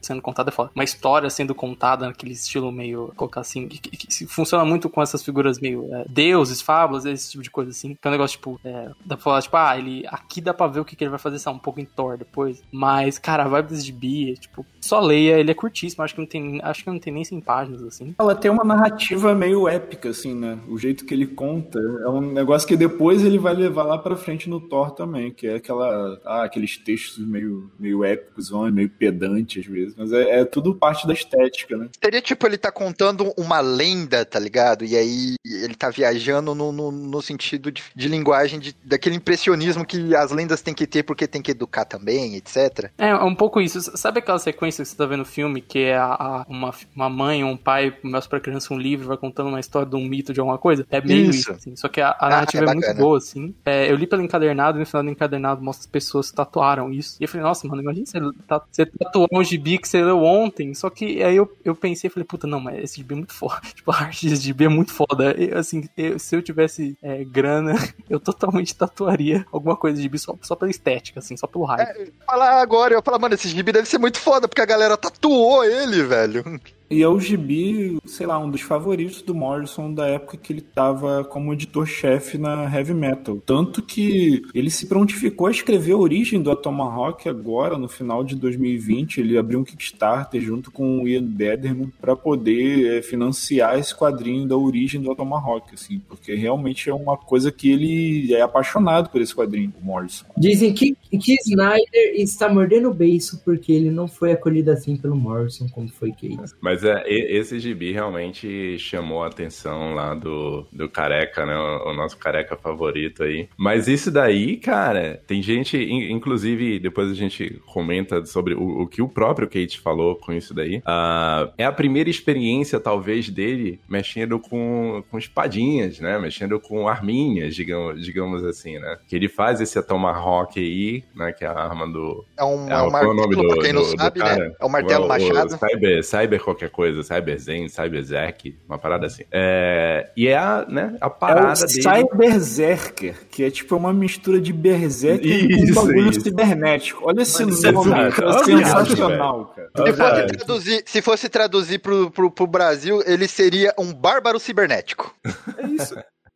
sendo 0.00 0.22
contada 0.22 0.52
é. 0.56 0.62
Uma 0.74 0.84
história 0.84 1.28
sendo 1.30 1.54
contada 1.54 2.06
naquele 2.06 2.32
estilo 2.32 2.70
meio, 2.70 3.12
colocar 3.16 3.40
assim, 3.40 3.66
que, 3.68 3.78
que- 3.78 4.06
que 4.06 4.26
funciona 4.26 4.64
muito 4.64 4.88
com 4.88 5.02
essas 5.02 5.22
figuras 5.24 5.58
meio 5.58 5.92
é, 5.94 6.04
deuses, 6.08 6.60
fábulas, 6.60 7.04
esse 7.04 7.30
tipo 7.32 7.42
de 7.42 7.50
coisa 7.50 7.70
assim. 7.70 7.94
Que 7.94 8.06
é 8.06 8.08
um 8.08 8.12
negócio, 8.12 8.36
tipo, 8.36 8.60
é, 8.64 8.90
dá 9.04 9.16
pra 9.16 9.24
falar, 9.24 9.42
tipo, 9.42 9.56
ah, 9.56 9.76
ele, 9.76 10.04
aqui 10.08 10.40
dá 10.40 10.54
pra 10.54 10.66
ver 10.66 10.80
o 10.80 10.84
que, 10.84 10.94
que 10.96 11.04
ele 11.04 11.10
vai 11.10 11.18
fazer, 11.18 11.38
sabe, 11.38 11.56
um 11.56 11.60
pouco 11.60 11.80
em 11.80 11.84
Thor 11.84 12.16
depois. 12.16 12.62
Mas, 12.70 13.18
cara, 13.18 13.44
a 13.44 13.48
vibe 13.48 13.68
desse 13.68 13.86
gibi, 13.86 14.32
é, 14.32 14.34
tipo, 14.34 14.64
só 14.80 15.00
leia, 15.00 15.38
ele 15.38 15.50
é 15.50 15.54
curtíssimo, 15.54 16.04
acho 16.04 16.14
que 16.14 16.20
não 16.20 16.26
tem, 16.28 16.60
acho 16.62 16.84
que 16.84 16.90
não 16.90 16.98
tem 16.98 17.12
nem 17.12 17.24
100 17.24 17.40
páginas, 17.40 17.82
assim. 17.82 18.14
Ela 18.18 18.34
tem 18.34 18.50
uma 18.50 18.64
narrativa 18.64 19.34
meio 19.34 19.66
épica, 19.68 20.10
assim, 20.10 20.34
né? 20.34 20.58
O 20.68 20.78
jeito 20.78 21.04
que 21.04 21.14
ele 21.14 21.26
conta 21.26 21.78
é 21.78 22.08
um 22.08 22.20
negócio 22.20 22.66
que 22.68 22.76
depois 22.76 23.24
ele 23.24 23.38
vai 23.38 23.54
levar 23.54 23.82
lá 23.84 23.98
pra 23.98 24.16
frente 24.16 24.48
no 24.48 24.60
Thor 24.60 24.92
também, 24.92 25.32
que 25.32 25.46
é 25.46 25.56
aquela, 25.56 26.20
ah, 26.24 26.44
aqueles 26.44 26.76
textos 26.76 27.24
meio, 27.26 27.70
meio 27.78 28.04
épicos, 28.04 28.50
meio 28.72 28.88
pedantes 28.90 29.63
vezes, 29.64 29.94
mas 29.96 30.12
é, 30.12 30.40
é 30.40 30.44
tudo 30.44 30.74
parte 30.74 31.06
da 31.06 31.12
estética, 31.12 31.76
né? 31.76 31.88
Seria 32.02 32.20
tipo 32.20 32.46
ele 32.46 32.58
tá 32.58 32.70
contando 32.70 33.32
uma 33.36 33.60
lenda, 33.60 34.24
tá 34.24 34.38
ligado? 34.38 34.84
E 34.84 34.96
aí 34.96 35.34
ele 35.44 35.74
tá 35.74 35.90
viajando 35.90 36.54
no, 36.54 36.72
no, 36.72 36.90
no 36.92 37.22
sentido 37.22 37.70
de, 37.72 37.82
de 37.94 38.08
linguagem 38.08 38.58
de, 38.60 38.76
daquele 38.84 39.16
impressionismo 39.16 39.84
que 39.84 40.14
as 40.14 40.30
lendas 40.30 40.62
têm 40.62 40.74
que 40.74 40.86
ter 40.86 41.02
porque 41.02 41.26
tem 41.26 41.42
que 41.42 41.50
educar 41.50 41.84
também, 41.84 42.36
etc. 42.36 42.90
É, 42.98 43.08
é 43.08 43.24
um 43.24 43.34
pouco 43.34 43.60
isso. 43.60 43.80
Sabe 43.96 44.18
aquela 44.20 44.38
sequência 44.38 44.82
que 44.84 44.88
você 44.90 44.96
tá 44.96 45.06
vendo 45.06 45.20
no 45.20 45.24
filme, 45.24 45.60
que 45.60 45.78
é 45.80 45.96
a, 45.96 46.04
a- 46.06 46.46
uma, 46.48 46.74
uma 46.94 47.08
mãe 47.08 47.42
ou 47.44 47.50
um 47.50 47.56
pai 47.56 47.90
começa 47.90 48.28
pra 48.28 48.40
criança 48.40 48.72
um 48.74 48.78
livro, 48.78 49.06
vai 49.08 49.16
contando 49.16 49.48
uma 49.48 49.60
história 49.60 49.88
de 49.88 49.96
um 49.96 50.04
mito 50.04 50.32
de 50.32 50.40
alguma 50.40 50.58
coisa? 50.58 50.86
É 50.90 51.00
meio 51.00 51.30
Isso. 51.30 51.38
isso, 51.40 51.52
assim. 51.52 51.76
Só 51.76 51.88
que 51.88 52.00
a, 52.00 52.14
a 52.18 52.28
narrativa 52.28 52.64
é 52.64 52.68
é, 52.68 52.74
muito 52.74 52.94
boa, 52.94 53.18
assim. 53.18 53.54
É, 53.64 53.90
eu 53.90 53.96
li 53.96 54.06
pelo 54.06 54.22
encadernado, 54.22 54.78
e 54.78 54.80
no 54.80 54.86
final 54.86 55.02
do 55.02 55.10
encadernado 55.10 55.62
mostra 55.62 55.82
as 55.82 55.86
pessoas 55.86 56.30
que 56.30 56.36
tatuaram 56.36 56.92
isso. 56.92 57.16
E 57.20 57.24
eu 57.24 57.28
falei, 57.28 57.44
nossa, 57.44 57.66
mano, 57.66 57.82
imagina 57.82 58.06
você, 58.06 58.18
tá, 58.46 58.62
você 58.70 58.86
tatuou 58.86 59.28
um 59.32 59.42
gibi 59.54 59.78
que 59.78 59.88
você 59.88 60.02
leu 60.02 60.22
ontem. 60.22 60.74
Só 60.74 60.88
que 60.90 61.22
aí 61.22 61.36
eu, 61.36 61.50
eu 61.64 61.74
pensei, 61.74 62.10
falei, 62.10 62.24
puta, 62.26 62.46
não, 62.46 62.60
mas 62.60 62.82
esse 62.82 62.96
gibi 62.96 63.14
é 63.14 63.16
muito 63.16 63.32
foda. 63.34 63.60
Tipo, 63.74 63.90
a 63.92 63.96
arte 63.96 64.28
desse 64.28 64.42
gibi 64.42 64.64
é 64.64 64.68
muito 64.68 64.92
foda. 64.92 65.32
Eu, 65.32 65.58
assim, 65.58 65.88
eu- 65.96 66.18
se 66.18 66.36
eu 66.36 66.42
tivesse 66.42 66.96
é, 67.02 67.24
grana, 67.24 67.74
eu 68.08 68.18
totalmente 68.20 68.74
tatuaria 68.74 69.44
alguma 69.52 69.76
coisa 69.76 69.96
de 69.96 70.02
gibi 70.02 70.18
só, 70.18 70.36
só 70.42 70.54
pela 70.54 70.70
estética, 70.70 71.20
assim, 71.20 71.36
só 71.36 71.46
pelo 71.46 71.64
hype. 71.64 71.88
É, 71.88 72.06
falar 72.26 72.60
agora, 72.60 72.94
eu 72.94 73.02
falar, 73.02 73.18
mano, 73.18 73.34
esse 73.34 73.48
gibi 73.48 73.72
deve 73.72 73.88
ser 73.88 73.98
muito 73.98 74.18
foda, 74.18 74.46
porque 74.48 74.60
a 74.62 74.66
galera 74.66 74.96
tatuou 74.96 75.64
ele, 75.64 76.02
velho. 76.02 76.60
E 76.90 77.02
é 77.02 77.08
o 77.08 77.18
gibi, 77.18 77.98
sei 78.04 78.26
lá, 78.26 78.38
um 78.38 78.50
dos 78.50 78.60
favoritos 78.60 79.22
do 79.22 79.34
Morrison 79.34 79.92
da 79.92 80.06
época 80.06 80.36
que 80.36 80.52
ele 80.52 80.60
tava 80.60 81.24
como 81.24 81.52
editor-chefe 81.52 82.38
na 82.38 82.64
Heavy 82.64 82.94
Metal. 82.94 83.42
Tanto 83.44 83.82
que 83.82 84.42
ele 84.54 84.70
se 84.70 84.86
prontificou 84.86 85.46
a 85.46 85.50
escrever 85.50 85.92
a 85.92 85.98
origem 85.98 86.42
do 86.42 86.50
Atomahawk 86.50 87.28
agora, 87.28 87.78
no 87.78 87.88
final 87.88 88.22
de 88.22 88.36
2020. 88.36 89.18
Ele 89.18 89.38
abriu 89.38 89.60
um 89.60 89.64
Kickstarter 89.64 90.40
junto 90.40 90.70
com 90.70 91.02
o 91.02 91.08
Ian 91.08 91.24
Bederman 91.24 91.92
para 92.00 92.14
poder 92.14 92.98
é, 92.98 93.02
financiar 93.02 93.78
esse 93.78 93.94
quadrinho 93.94 94.46
da 94.46 94.56
origem 94.56 95.00
do 95.00 95.10
Atomahawk, 95.10 95.74
assim, 95.74 96.00
porque 96.08 96.34
realmente 96.34 96.90
é 96.90 96.94
uma 96.94 97.16
coisa 97.16 97.50
que 97.50 97.70
ele 97.70 98.34
é 98.34 98.42
apaixonado 98.42 99.08
por 99.10 99.20
esse 99.20 99.34
quadrinho, 99.34 99.72
o 99.80 99.84
Morrison. 99.84 100.26
Dizem 100.36 100.72
que, 100.72 100.96
que 101.10 101.36
Snyder 101.46 102.14
está 102.16 102.48
mordendo 102.48 102.90
o 102.90 102.94
beiço 102.94 103.40
porque 103.44 103.72
ele 103.72 103.90
não 103.90 104.06
foi 104.06 104.32
acolhido 104.32 104.70
assim 104.70 104.96
pelo 104.96 105.16
Morrison, 105.16 105.68
como 105.68 105.88
foi 105.88 106.10
Kate. 106.10 106.54
Mas 106.60 106.73
é, 106.82 107.04
e- 107.06 107.36
esse 107.38 107.58
gibi 107.60 107.92
realmente 107.92 108.78
chamou 108.78 109.22
a 109.22 109.26
atenção 109.28 109.94
lá 109.94 110.14
do, 110.14 110.66
do 110.72 110.88
careca, 110.88 111.44
né? 111.46 111.54
O, 111.56 111.90
o 111.90 111.94
nosso 111.94 112.16
careca 112.16 112.56
favorito 112.56 113.22
aí. 113.22 113.48
Mas 113.56 113.86
isso 113.86 114.10
daí, 114.10 114.56
cara, 114.56 115.20
tem 115.26 115.42
gente, 115.42 115.76
in- 115.76 116.10
inclusive, 116.12 116.78
depois 116.78 117.10
a 117.10 117.14
gente 117.14 117.60
comenta 117.66 118.24
sobre 118.24 118.54
o, 118.54 118.82
o 118.82 118.86
que 118.86 119.02
o 119.02 119.08
próprio 119.08 119.46
Kate 119.46 119.78
falou 119.80 120.16
com 120.16 120.32
isso 120.32 120.54
daí. 120.54 120.82
Ah, 120.86 121.50
é 121.58 121.64
a 121.64 121.72
primeira 121.72 122.08
experiência, 122.10 122.80
talvez, 122.80 123.28
dele 123.28 123.78
mexendo 123.88 124.38
com, 124.38 125.04
com 125.10 125.18
espadinhas, 125.18 126.00
né? 126.00 126.18
Mexendo 126.18 126.58
com 126.58 126.88
arminhas, 126.88 127.54
digamos, 127.54 128.02
digamos 128.04 128.44
assim, 128.44 128.78
né? 128.78 128.98
Que 129.06 129.16
ele 129.16 129.28
faz 129.28 129.60
esse 129.60 129.80
Tomahawk 129.82 130.58
aí, 130.58 131.04
né? 131.14 131.32
Que 131.32 131.44
é 131.44 131.48
a 131.48 131.52
arma 131.52 131.86
do, 131.86 132.24
É 132.38 132.44
um, 132.44 132.68
é, 132.68 132.72
é 132.72 132.76
um 132.82 132.96
é 132.96 133.06
o 133.06 133.14
nome 133.14 133.36
martelo, 133.36 133.42
do, 133.42 133.48
pra 133.54 133.62
quem 133.62 133.72
não 133.72 133.82
do- 133.82 133.90
do 133.92 133.98
sabe, 134.00 134.20
cara? 134.20 134.36
né? 134.48 134.52
É 134.60 134.64
o 134.64 134.68
martelo 134.70 135.02
O- 135.02 135.06
o 135.06 135.08
machado. 135.08 135.50
Cyber, 135.58 136.04
cyber 136.04 136.40
qualquer 136.42 136.63
coisa, 136.68 137.02
Cyber 137.02 137.38
Zen, 137.38 137.68
Cyber 137.68 138.02
Zack, 138.02 138.58
uma 138.68 138.78
parada 138.78 139.06
assim. 139.06 139.24
É, 139.32 140.10
e 140.16 140.28
é 140.28 140.36
a, 140.36 140.66
né, 140.68 140.96
a 141.00 141.06
É 141.06 141.10
parada 141.10 141.64
o 141.64 141.66
dele. 141.66 141.82
Cyberzerker, 141.82 143.14
que 143.30 143.44
é 143.44 143.50
tipo 143.50 143.76
uma 143.76 143.92
mistura 143.92 144.40
de 144.40 144.52
Berserker 144.52 145.48
com 145.48 145.54
um 145.54 145.64
Isso, 145.64 145.74
bagulho 145.74 146.10
isso. 146.10 146.20
cibernético. 146.20 147.02
Olha 147.04 147.22
esse 147.22 147.44
Mas 147.44 147.64
é 147.64 147.72
nome, 147.72 147.90
do 147.90 148.12
cara. 148.12 148.44
sensacional, 148.44 149.54
cara. 149.54 149.70
Se 149.74 149.92
fosse 149.92 150.26
traduzir, 150.26 150.82
se 150.86 151.02
fosse 151.02 151.28
traduzir 151.28 151.78
pro, 151.80 152.10
pro, 152.10 152.30
pro 152.30 152.46
Brasil, 152.46 153.02
ele 153.06 153.28
seria 153.28 153.74
um 153.78 153.92
bárbaro 153.92 154.38
cibernético. 154.38 155.14
É 155.58 155.66
isso. 155.66 155.94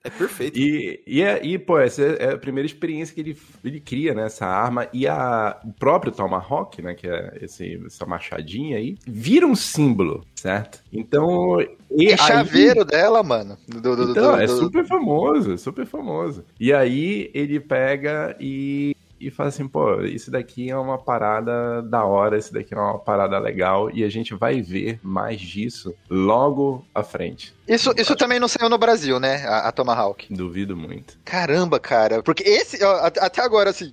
É 0.08 0.18
perfeito. 0.18 0.58
E, 0.58 1.00
e, 1.06 1.22
é, 1.22 1.44
e, 1.44 1.58
pô, 1.58 1.78
essa 1.78 2.02
é 2.02 2.32
a 2.32 2.38
primeira 2.38 2.66
experiência 2.66 3.14
que 3.14 3.20
ele, 3.20 3.36
ele 3.64 3.78
cria, 3.80 4.14
né? 4.14 4.26
Essa 4.26 4.46
arma. 4.46 4.88
E 4.92 5.06
a, 5.06 5.60
o 5.64 5.72
próprio 5.72 6.10
Tomahawk, 6.10 6.80
né? 6.82 6.94
Que 6.94 7.06
é 7.06 7.38
esse, 7.42 7.80
essa 7.86 8.06
machadinha 8.06 8.76
aí, 8.78 8.96
vira 9.06 9.46
um 9.46 9.54
símbolo, 9.54 10.24
certo? 10.34 10.80
Então. 10.92 11.60
E 11.90 12.08
É 12.08 12.12
aí- 12.12 12.16
chaveiro 12.18 12.84
dela, 12.84 13.22
mano. 13.22 13.56
Do, 13.66 13.80
do, 13.80 13.96
do- 13.96 14.10
Então, 14.12 14.36
do- 14.36 14.42
é 14.42 14.46
super 14.46 14.86
famoso, 14.86 15.52
é 15.52 15.56
super 15.56 15.86
famoso. 15.86 16.44
E 16.58 16.72
aí 16.72 17.30
ele 17.34 17.60
pega 17.60 18.36
e, 18.40 18.94
e 19.20 19.30
fala 19.30 19.48
assim, 19.48 19.66
pô, 19.66 20.00
isso 20.02 20.30
daqui 20.30 20.70
é 20.70 20.76
uma 20.76 20.98
parada 20.98 21.82
da 21.82 22.04
hora, 22.04 22.38
isso 22.38 22.52
daqui 22.52 22.74
é 22.74 22.78
uma 22.78 22.98
parada 22.98 23.38
legal, 23.38 23.90
e 23.90 24.04
a 24.04 24.08
gente 24.08 24.34
vai 24.34 24.60
ver 24.62 24.98
mais 25.02 25.40
disso 25.40 25.94
logo 26.08 26.84
à 26.94 27.02
frente. 27.02 27.54
Isso, 27.66 27.92
isso 27.98 28.16
também 28.16 28.40
não 28.40 28.48
saiu 28.48 28.70
no 28.70 28.78
Brasil, 28.78 29.20
né? 29.20 29.44
A, 29.46 29.68
a 29.68 29.72
Tomahawk. 29.72 30.32
Duvido 30.34 30.74
muito. 30.74 31.18
Caramba, 31.22 31.78
cara. 31.78 32.22
Porque 32.22 32.42
esse, 32.42 32.82
ó, 32.82 32.94
at- 33.04 33.18
até 33.18 33.42
agora, 33.42 33.68
assim, 33.68 33.92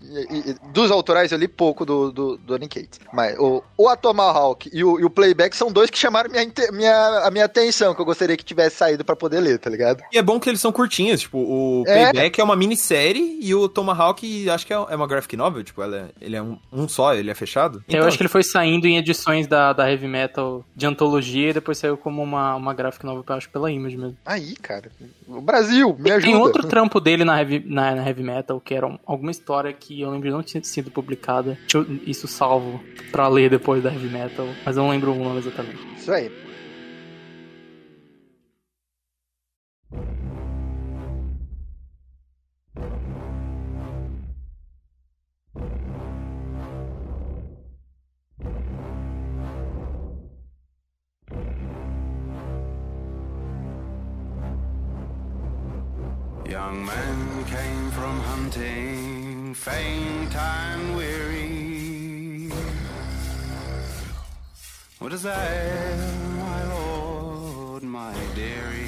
dos 0.71 0.89
autorais 0.91 1.31
eu 1.33 1.37
li 1.37 1.47
pouco 1.47 1.85
do, 1.85 2.09
do, 2.09 2.37
do 2.37 2.43
Donny 2.45 2.69
Cates. 2.69 3.01
Mas 3.11 3.37
o, 3.37 3.61
o 3.77 3.89
A 3.89 3.97
Tomahawk 3.97 4.69
e 4.71 4.81
o, 4.81 4.97
e 4.97 5.03
o 5.03 5.09
Playback 5.09 5.57
são 5.57 5.69
dois 5.71 5.89
que 5.89 5.97
chamaram 5.97 6.29
minha, 6.31 6.45
minha, 6.71 7.19
a 7.27 7.31
minha 7.31 7.43
atenção, 7.43 7.93
que 7.93 7.99
eu 7.99 8.05
gostaria 8.05 8.37
que 8.37 8.45
tivesse 8.45 8.77
saído 8.77 9.03
pra 9.03 9.13
poder 9.15 9.41
ler, 9.41 9.59
tá 9.59 9.69
ligado? 9.69 10.01
E 10.09 10.17
é 10.17 10.21
bom 10.21 10.39
que 10.39 10.47
eles 10.49 10.61
são 10.61 10.71
curtinhos, 10.71 11.19
tipo, 11.21 11.37
o 11.37 11.83
É. 11.85 12.11
Playback 12.11 12.39
é, 12.39 12.43
uma 12.45 12.55
minissérie 12.55 13.39
e 13.41 13.53
o 13.53 13.67
Tomahawk 13.67 14.49
acho 14.49 14.65
que 14.65 14.73
é 14.73 14.75
é 14.75 14.95
uma 14.95 15.07
graphic 15.15 15.35
novel, 15.37 15.63
tipo, 15.63 15.81
ela 15.81 15.97
é- 15.97 16.09
ele 16.21 16.35
é 16.35 16.41
um, 16.41 16.57
um 16.71 16.87
só, 16.87 17.13
ele 17.13 17.29
é 17.31 17.35
fechado. 17.35 17.83
eu 17.87 18.03
acho 18.05 18.17
que 18.17 18.23
ele 18.23 18.29
foi 18.29 18.43
saindo 18.43 18.85
em 18.87 18.97
edições 18.97 19.47
da, 19.47 19.73
da 19.73 19.89
Heavy 19.89 20.07
Metal 20.07 20.63
de 20.75 20.85
antologia 20.85 21.49
e 21.49 21.53
depois 21.53 21.77
saiu 21.77 21.97
como 21.97 22.21
uma, 22.21 22.55
uma 22.55 22.73
graphic 22.73 23.05
novel, 23.05 23.23
eu 23.27 23.35
acho, 23.35 23.49
pela 23.49 23.71
Image 23.71 23.97
mesmo. 23.97 24.17
Aí, 24.25 24.55
cara. 24.55 24.91
O 25.27 25.41
Brasil, 25.41 25.95
me 25.99 26.11
ajuda. 26.11 26.25
Tem 26.31 26.35
outro 26.35 26.67
trampo 26.67 26.99
dele 26.99 27.23
na 27.25 27.39
heavy, 27.39 27.63
na, 27.65 27.95
na 27.95 28.07
heavy 28.07 28.23
Metal, 28.23 28.59
que 28.59 28.73
era 28.73 28.85
um- 28.87 28.99
alguma 29.05 29.31
história 29.31 29.71
que 29.73 30.01
eu 30.01 30.09
lembro 30.11 30.29
não 30.31 30.43
tinha 30.43 30.63
sido 30.63 30.91
publicada. 30.91 31.57
Deixa 31.61 31.77
eu- 31.77 31.99
isso 32.05 32.27
salvo 32.27 32.81
pra 33.11 33.27
ler 33.27 33.49
depois 33.49 33.81
da 33.83 33.91
Heavy 33.91 34.07
Metal, 34.09 34.47
mas 34.65 34.77
eu 34.77 34.83
não 34.83 34.89
lembro 34.89 35.11
o 35.11 35.15
nome 35.23 35.39
exatamente. 35.39 35.79
Isso 35.97 36.11
aí. 36.11 36.31
Young 56.47 56.85
men 56.85 57.43
came 57.45 57.89
from 57.91 58.19
hunting, 58.19 59.55
faint 59.55 60.35
and 60.35 60.95
weary. 60.95 62.51
What 64.99 65.11
is 65.11 65.23
that, 65.23 65.97
my 66.37 66.63
lord, 66.71 67.83
my 67.83 68.13
dearie? 68.35 68.85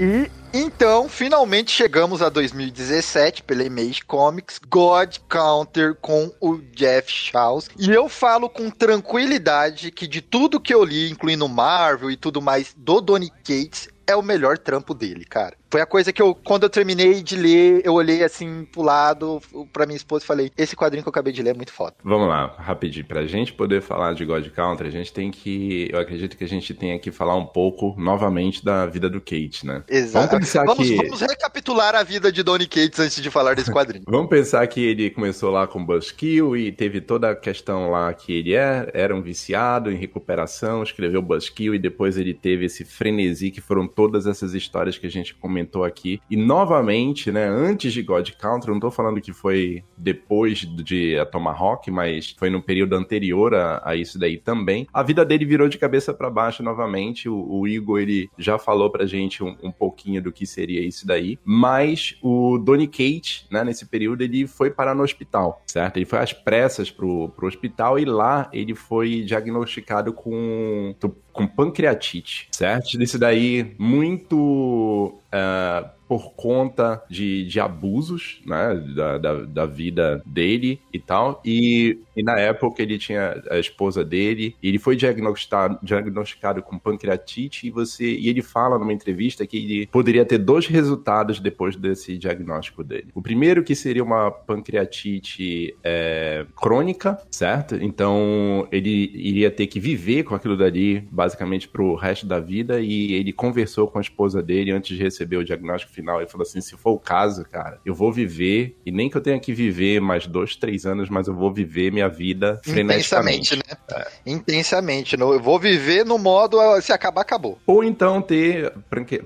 E 0.00 0.30
então, 0.54 1.06
finalmente 1.06 1.70
chegamos 1.70 2.22
a 2.22 2.30
2017 2.30 3.42
pela 3.42 3.64
Image 3.64 4.04
Comics, 4.06 4.58
God 4.58 5.16
Counter 5.28 5.94
com 6.00 6.32
o 6.40 6.56
Jeff 6.74 7.12
Shaws. 7.12 7.68
E 7.78 7.90
eu 7.90 8.08
falo 8.08 8.48
com 8.48 8.70
tranquilidade 8.70 9.90
que 9.90 10.06
de 10.06 10.22
tudo 10.22 10.58
que 10.58 10.72
eu 10.72 10.82
li, 10.82 11.10
incluindo 11.10 11.46
Marvel 11.46 12.10
e 12.10 12.16
tudo 12.16 12.40
mais 12.40 12.74
do 12.74 13.02
Donny 13.02 13.30
Cates, 13.44 13.90
é 14.08 14.16
o 14.16 14.22
melhor 14.22 14.56
trampo 14.56 14.94
dele, 14.94 15.24
cara. 15.26 15.57
Foi 15.70 15.80
a 15.80 15.86
coisa 15.86 16.12
que 16.12 16.22
eu, 16.22 16.34
quando 16.34 16.62
eu 16.62 16.70
terminei 16.70 17.22
de 17.22 17.36
ler, 17.36 17.82
eu 17.84 17.92
olhei 17.94 18.24
assim 18.24 18.66
pro 18.72 18.82
lado, 18.82 19.40
pra 19.72 19.84
minha 19.86 19.96
esposa 19.96 20.24
e 20.24 20.26
falei: 20.26 20.50
esse 20.56 20.74
quadrinho 20.74 21.02
que 21.02 21.08
eu 21.08 21.10
acabei 21.10 21.32
de 21.32 21.42
ler 21.42 21.50
é 21.50 21.54
muito 21.54 21.72
foda. 21.72 21.94
Vamos 22.02 22.26
lá, 22.28 22.54
rapidinho. 22.58 23.04
Pra 23.04 23.26
gente 23.26 23.52
poder 23.52 23.82
falar 23.82 24.14
de 24.14 24.24
God 24.24 24.46
Country, 24.48 24.88
a 24.88 24.90
gente 24.90 25.12
tem 25.12 25.30
que. 25.30 25.88
Eu 25.92 25.98
acredito 26.00 26.36
que 26.36 26.44
a 26.44 26.48
gente 26.48 26.72
tenha 26.72 26.98
que 26.98 27.10
falar 27.12 27.36
um 27.36 27.44
pouco 27.44 27.94
novamente 27.98 28.64
da 28.64 28.86
vida 28.86 29.10
do 29.10 29.20
Kate, 29.20 29.66
né? 29.66 29.82
Exato. 29.88 30.26
Vamos 30.28 30.46
pensar 30.46 30.64
Vamos, 30.64 30.88
que- 30.88 30.96
vamos 30.96 31.20
recapitular 31.20 31.94
a 31.94 32.02
vida 32.02 32.32
de 32.32 32.42
Donny 32.42 32.66
Cates 32.66 32.98
antes 32.98 33.22
de 33.22 33.30
falar 33.30 33.54
desse 33.54 33.70
quadrinho. 33.70 34.04
Vamos 34.08 34.30
pensar 34.30 34.66
que 34.66 34.80
ele 34.84 35.10
começou 35.10 35.50
lá 35.50 35.66
com 35.66 35.84
Buzzkill 35.84 36.56
e 36.56 36.72
teve 36.72 37.00
toda 37.00 37.30
a 37.30 37.36
questão 37.36 37.90
lá 37.90 38.12
que 38.14 38.32
ele 38.32 38.54
é, 38.54 38.90
era 38.94 39.14
um 39.14 39.20
viciado 39.20 39.90
em 39.90 39.96
recuperação, 39.96 40.82
escreveu 40.82 41.20
Buzzkill 41.20 41.74
e 41.74 41.78
depois 41.78 42.16
ele 42.16 42.32
teve 42.32 42.64
esse 42.66 42.84
frenesi 42.84 43.50
que 43.50 43.60
foram 43.60 43.86
todas 43.86 44.26
essas 44.26 44.54
histórias 44.54 44.96
que 44.96 45.06
a 45.06 45.10
gente 45.10 45.34
comentou 45.34 45.57
aqui. 45.84 46.20
E 46.30 46.36
novamente, 46.36 47.30
né, 47.30 47.46
antes 47.46 47.92
de 47.92 48.02
God 48.02 48.30
Country, 48.32 48.70
não 48.70 48.80
tô 48.80 48.90
falando 48.90 49.20
que 49.20 49.32
foi 49.32 49.82
depois 49.96 50.60
de 50.60 51.18
a 51.18 51.26
Tomahawk, 51.26 51.90
mas 51.90 52.34
foi 52.38 52.50
no 52.50 52.62
período 52.62 52.94
anterior 52.94 53.54
a, 53.54 53.82
a 53.84 53.96
isso 53.96 54.18
daí 54.18 54.38
também. 54.38 54.86
A 54.92 55.02
vida 55.02 55.24
dele 55.24 55.44
virou 55.44 55.68
de 55.68 55.78
cabeça 55.78 56.12
para 56.12 56.30
baixo 56.30 56.62
novamente. 56.62 57.28
O, 57.28 57.60
o 57.60 57.66
Igor, 57.66 58.00
ele 58.00 58.28
já 58.36 58.58
falou 58.58 58.90
pra 58.90 59.06
gente 59.06 59.42
um, 59.42 59.56
um 59.62 59.70
pouquinho 59.70 60.22
do 60.22 60.32
que 60.32 60.46
seria 60.46 60.80
isso 60.80 61.06
daí, 61.06 61.38
mas 61.44 62.16
o 62.22 62.58
Donny 62.58 62.86
Kate, 62.86 63.46
né, 63.50 63.64
nesse 63.64 63.86
período, 63.86 64.22
ele 64.22 64.46
foi 64.46 64.70
parar 64.70 64.94
no 64.94 65.02
hospital, 65.02 65.62
certo? 65.66 65.96
Ele 65.96 66.06
foi 66.06 66.18
às 66.18 66.32
pressas 66.32 66.90
pro, 66.90 67.28
pro 67.30 67.46
hospital 67.46 67.98
e 67.98 68.04
lá 68.04 68.48
ele 68.52 68.74
foi 68.74 69.22
diagnosticado 69.22 70.12
com, 70.12 70.94
com 71.38 71.46
pancreatite, 71.46 72.48
certo? 72.50 73.00
Isso 73.00 73.18
daí 73.18 73.74
muito 73.78 75.20
ah, 75.30 75.90
por 76.08 76.32
conta 76.34 77.02
de, 77.08 77.44
de 77.44 77.60
abusos, 77.60 78.40
né, 78.46 78.74
da, 78.96 79.18
da, 79.18 79.34
da 79.44 79.66
vida 79.66 80.22
dele 80.24 80.80
e 80.92 80.98
tal, 80.98 81.40
e, 81.44 81.98
e 82.16 82.22
na 82.22 82.38
época 82.38 82.82
ele 82.82 82.98
tinha 82.98 83.42
a 83.50 83.58
esposa 83.58 84.04
dele, 84.04 84.56
ele 84.62 84.78
foi 84.78 84.96
diagnosticado, 84.96 85.78
diagnosticado 85.82 86.62
com 86.62 86.78
pancreatite, 86.78 87.66
e 87.66 87.70
você 87.70 88.08
e 88.14 88.28
ele 88.28 88.42
fala 88.42 88.78
numa 88.78 88.92
entrevista 88.92 89.46
que 89.46 89.56
ele 89.58 89.86
poderia 89.86 90.24
ter 90.24 90.38
dois 90.38 90.66
resultados 90.66 91.40
depois 91.40 91.76
desse 91.76 92.16
diagnóstico 92.16 92.82
dele. 92.82 93.08
O 93.14 93.20
primeiro 93.20 93.62
que 93.62 93.74
seria 93.74 94.02
uma 94.02 94.30
pancreatite 94.30 95.76
é, 95.84 96.46
crônica, 96.56 97.18
certo? 97.30 97.76
Então 97.76 98.66
ele 98.72 99.10
iria 99.14 99.50
ter 99.50 99.66
que 99.66 99.78
viver 99.78 100.24
com 100.24 100.34
aquilo 100.34 100.56
dali 100.56 101.00
basicamente 101.10 101.68
pro 101.68 101.94
resto 101.94 102.26
da 102.26 102.40
vida, 102.40 102.80
e 102.80 103.12
ele 103.12 103.32
conversou 103.32 103.88
com 103.88 103.98
a 103.98 104.00
esposa 104.00 104.42
dele 104.42 104.70
antes 104.70 104.96
de 104.96 105.02
receber 105.02 105.36
o 105.36 105.44
diagnóstico 105.44 105.92
final 105.98 106.22
e 106.22 106.28
falou 106.28 106.46
assim: 106.46 106.60
se 106.60 106.76
for 106.76 106.92
o 106.92 106.98
caso, 106.98 107.44
cara, 107.44 107.78
eu 107.84 107.94
vou 107.94 108.12
viver, 108.12 108.76
e 108.86 108.90
nem 108.92 109.10
que 109.10 109.16
eu 109.16 109.20
tenha 109.20 109.38
que 109.40 109.52
viver 109.52 110.00
mais 110.00 110.26
dois, 110.26 110.54
três 110.56 110.86
anos, 110.86 111.08
mas 111.08 111.26
eu 111.26 111.34
vou 111.34 111.52
viver 111.52 111.90
minha 111.92 112.08
vida 112.08 112.60
freneticamente. 112.64 113.54
Intensamente, 113.54 113.56
né? 113.96 114.04
Intensamente. 114.26 115.16
No- 115.16 115.32
Eu 115.32 115.40
vou 115.40 115.58
viver 115.58 116.04
no 116.04 116.18
modo 116.18 116.60
ah, 116.60 116.80
se 116.80 116.92
acabar, 116.92 117.22
acabou. 117.22 117.58
Ou 117.66 117.82
então 117.82 118.22
ter 118.22 118.72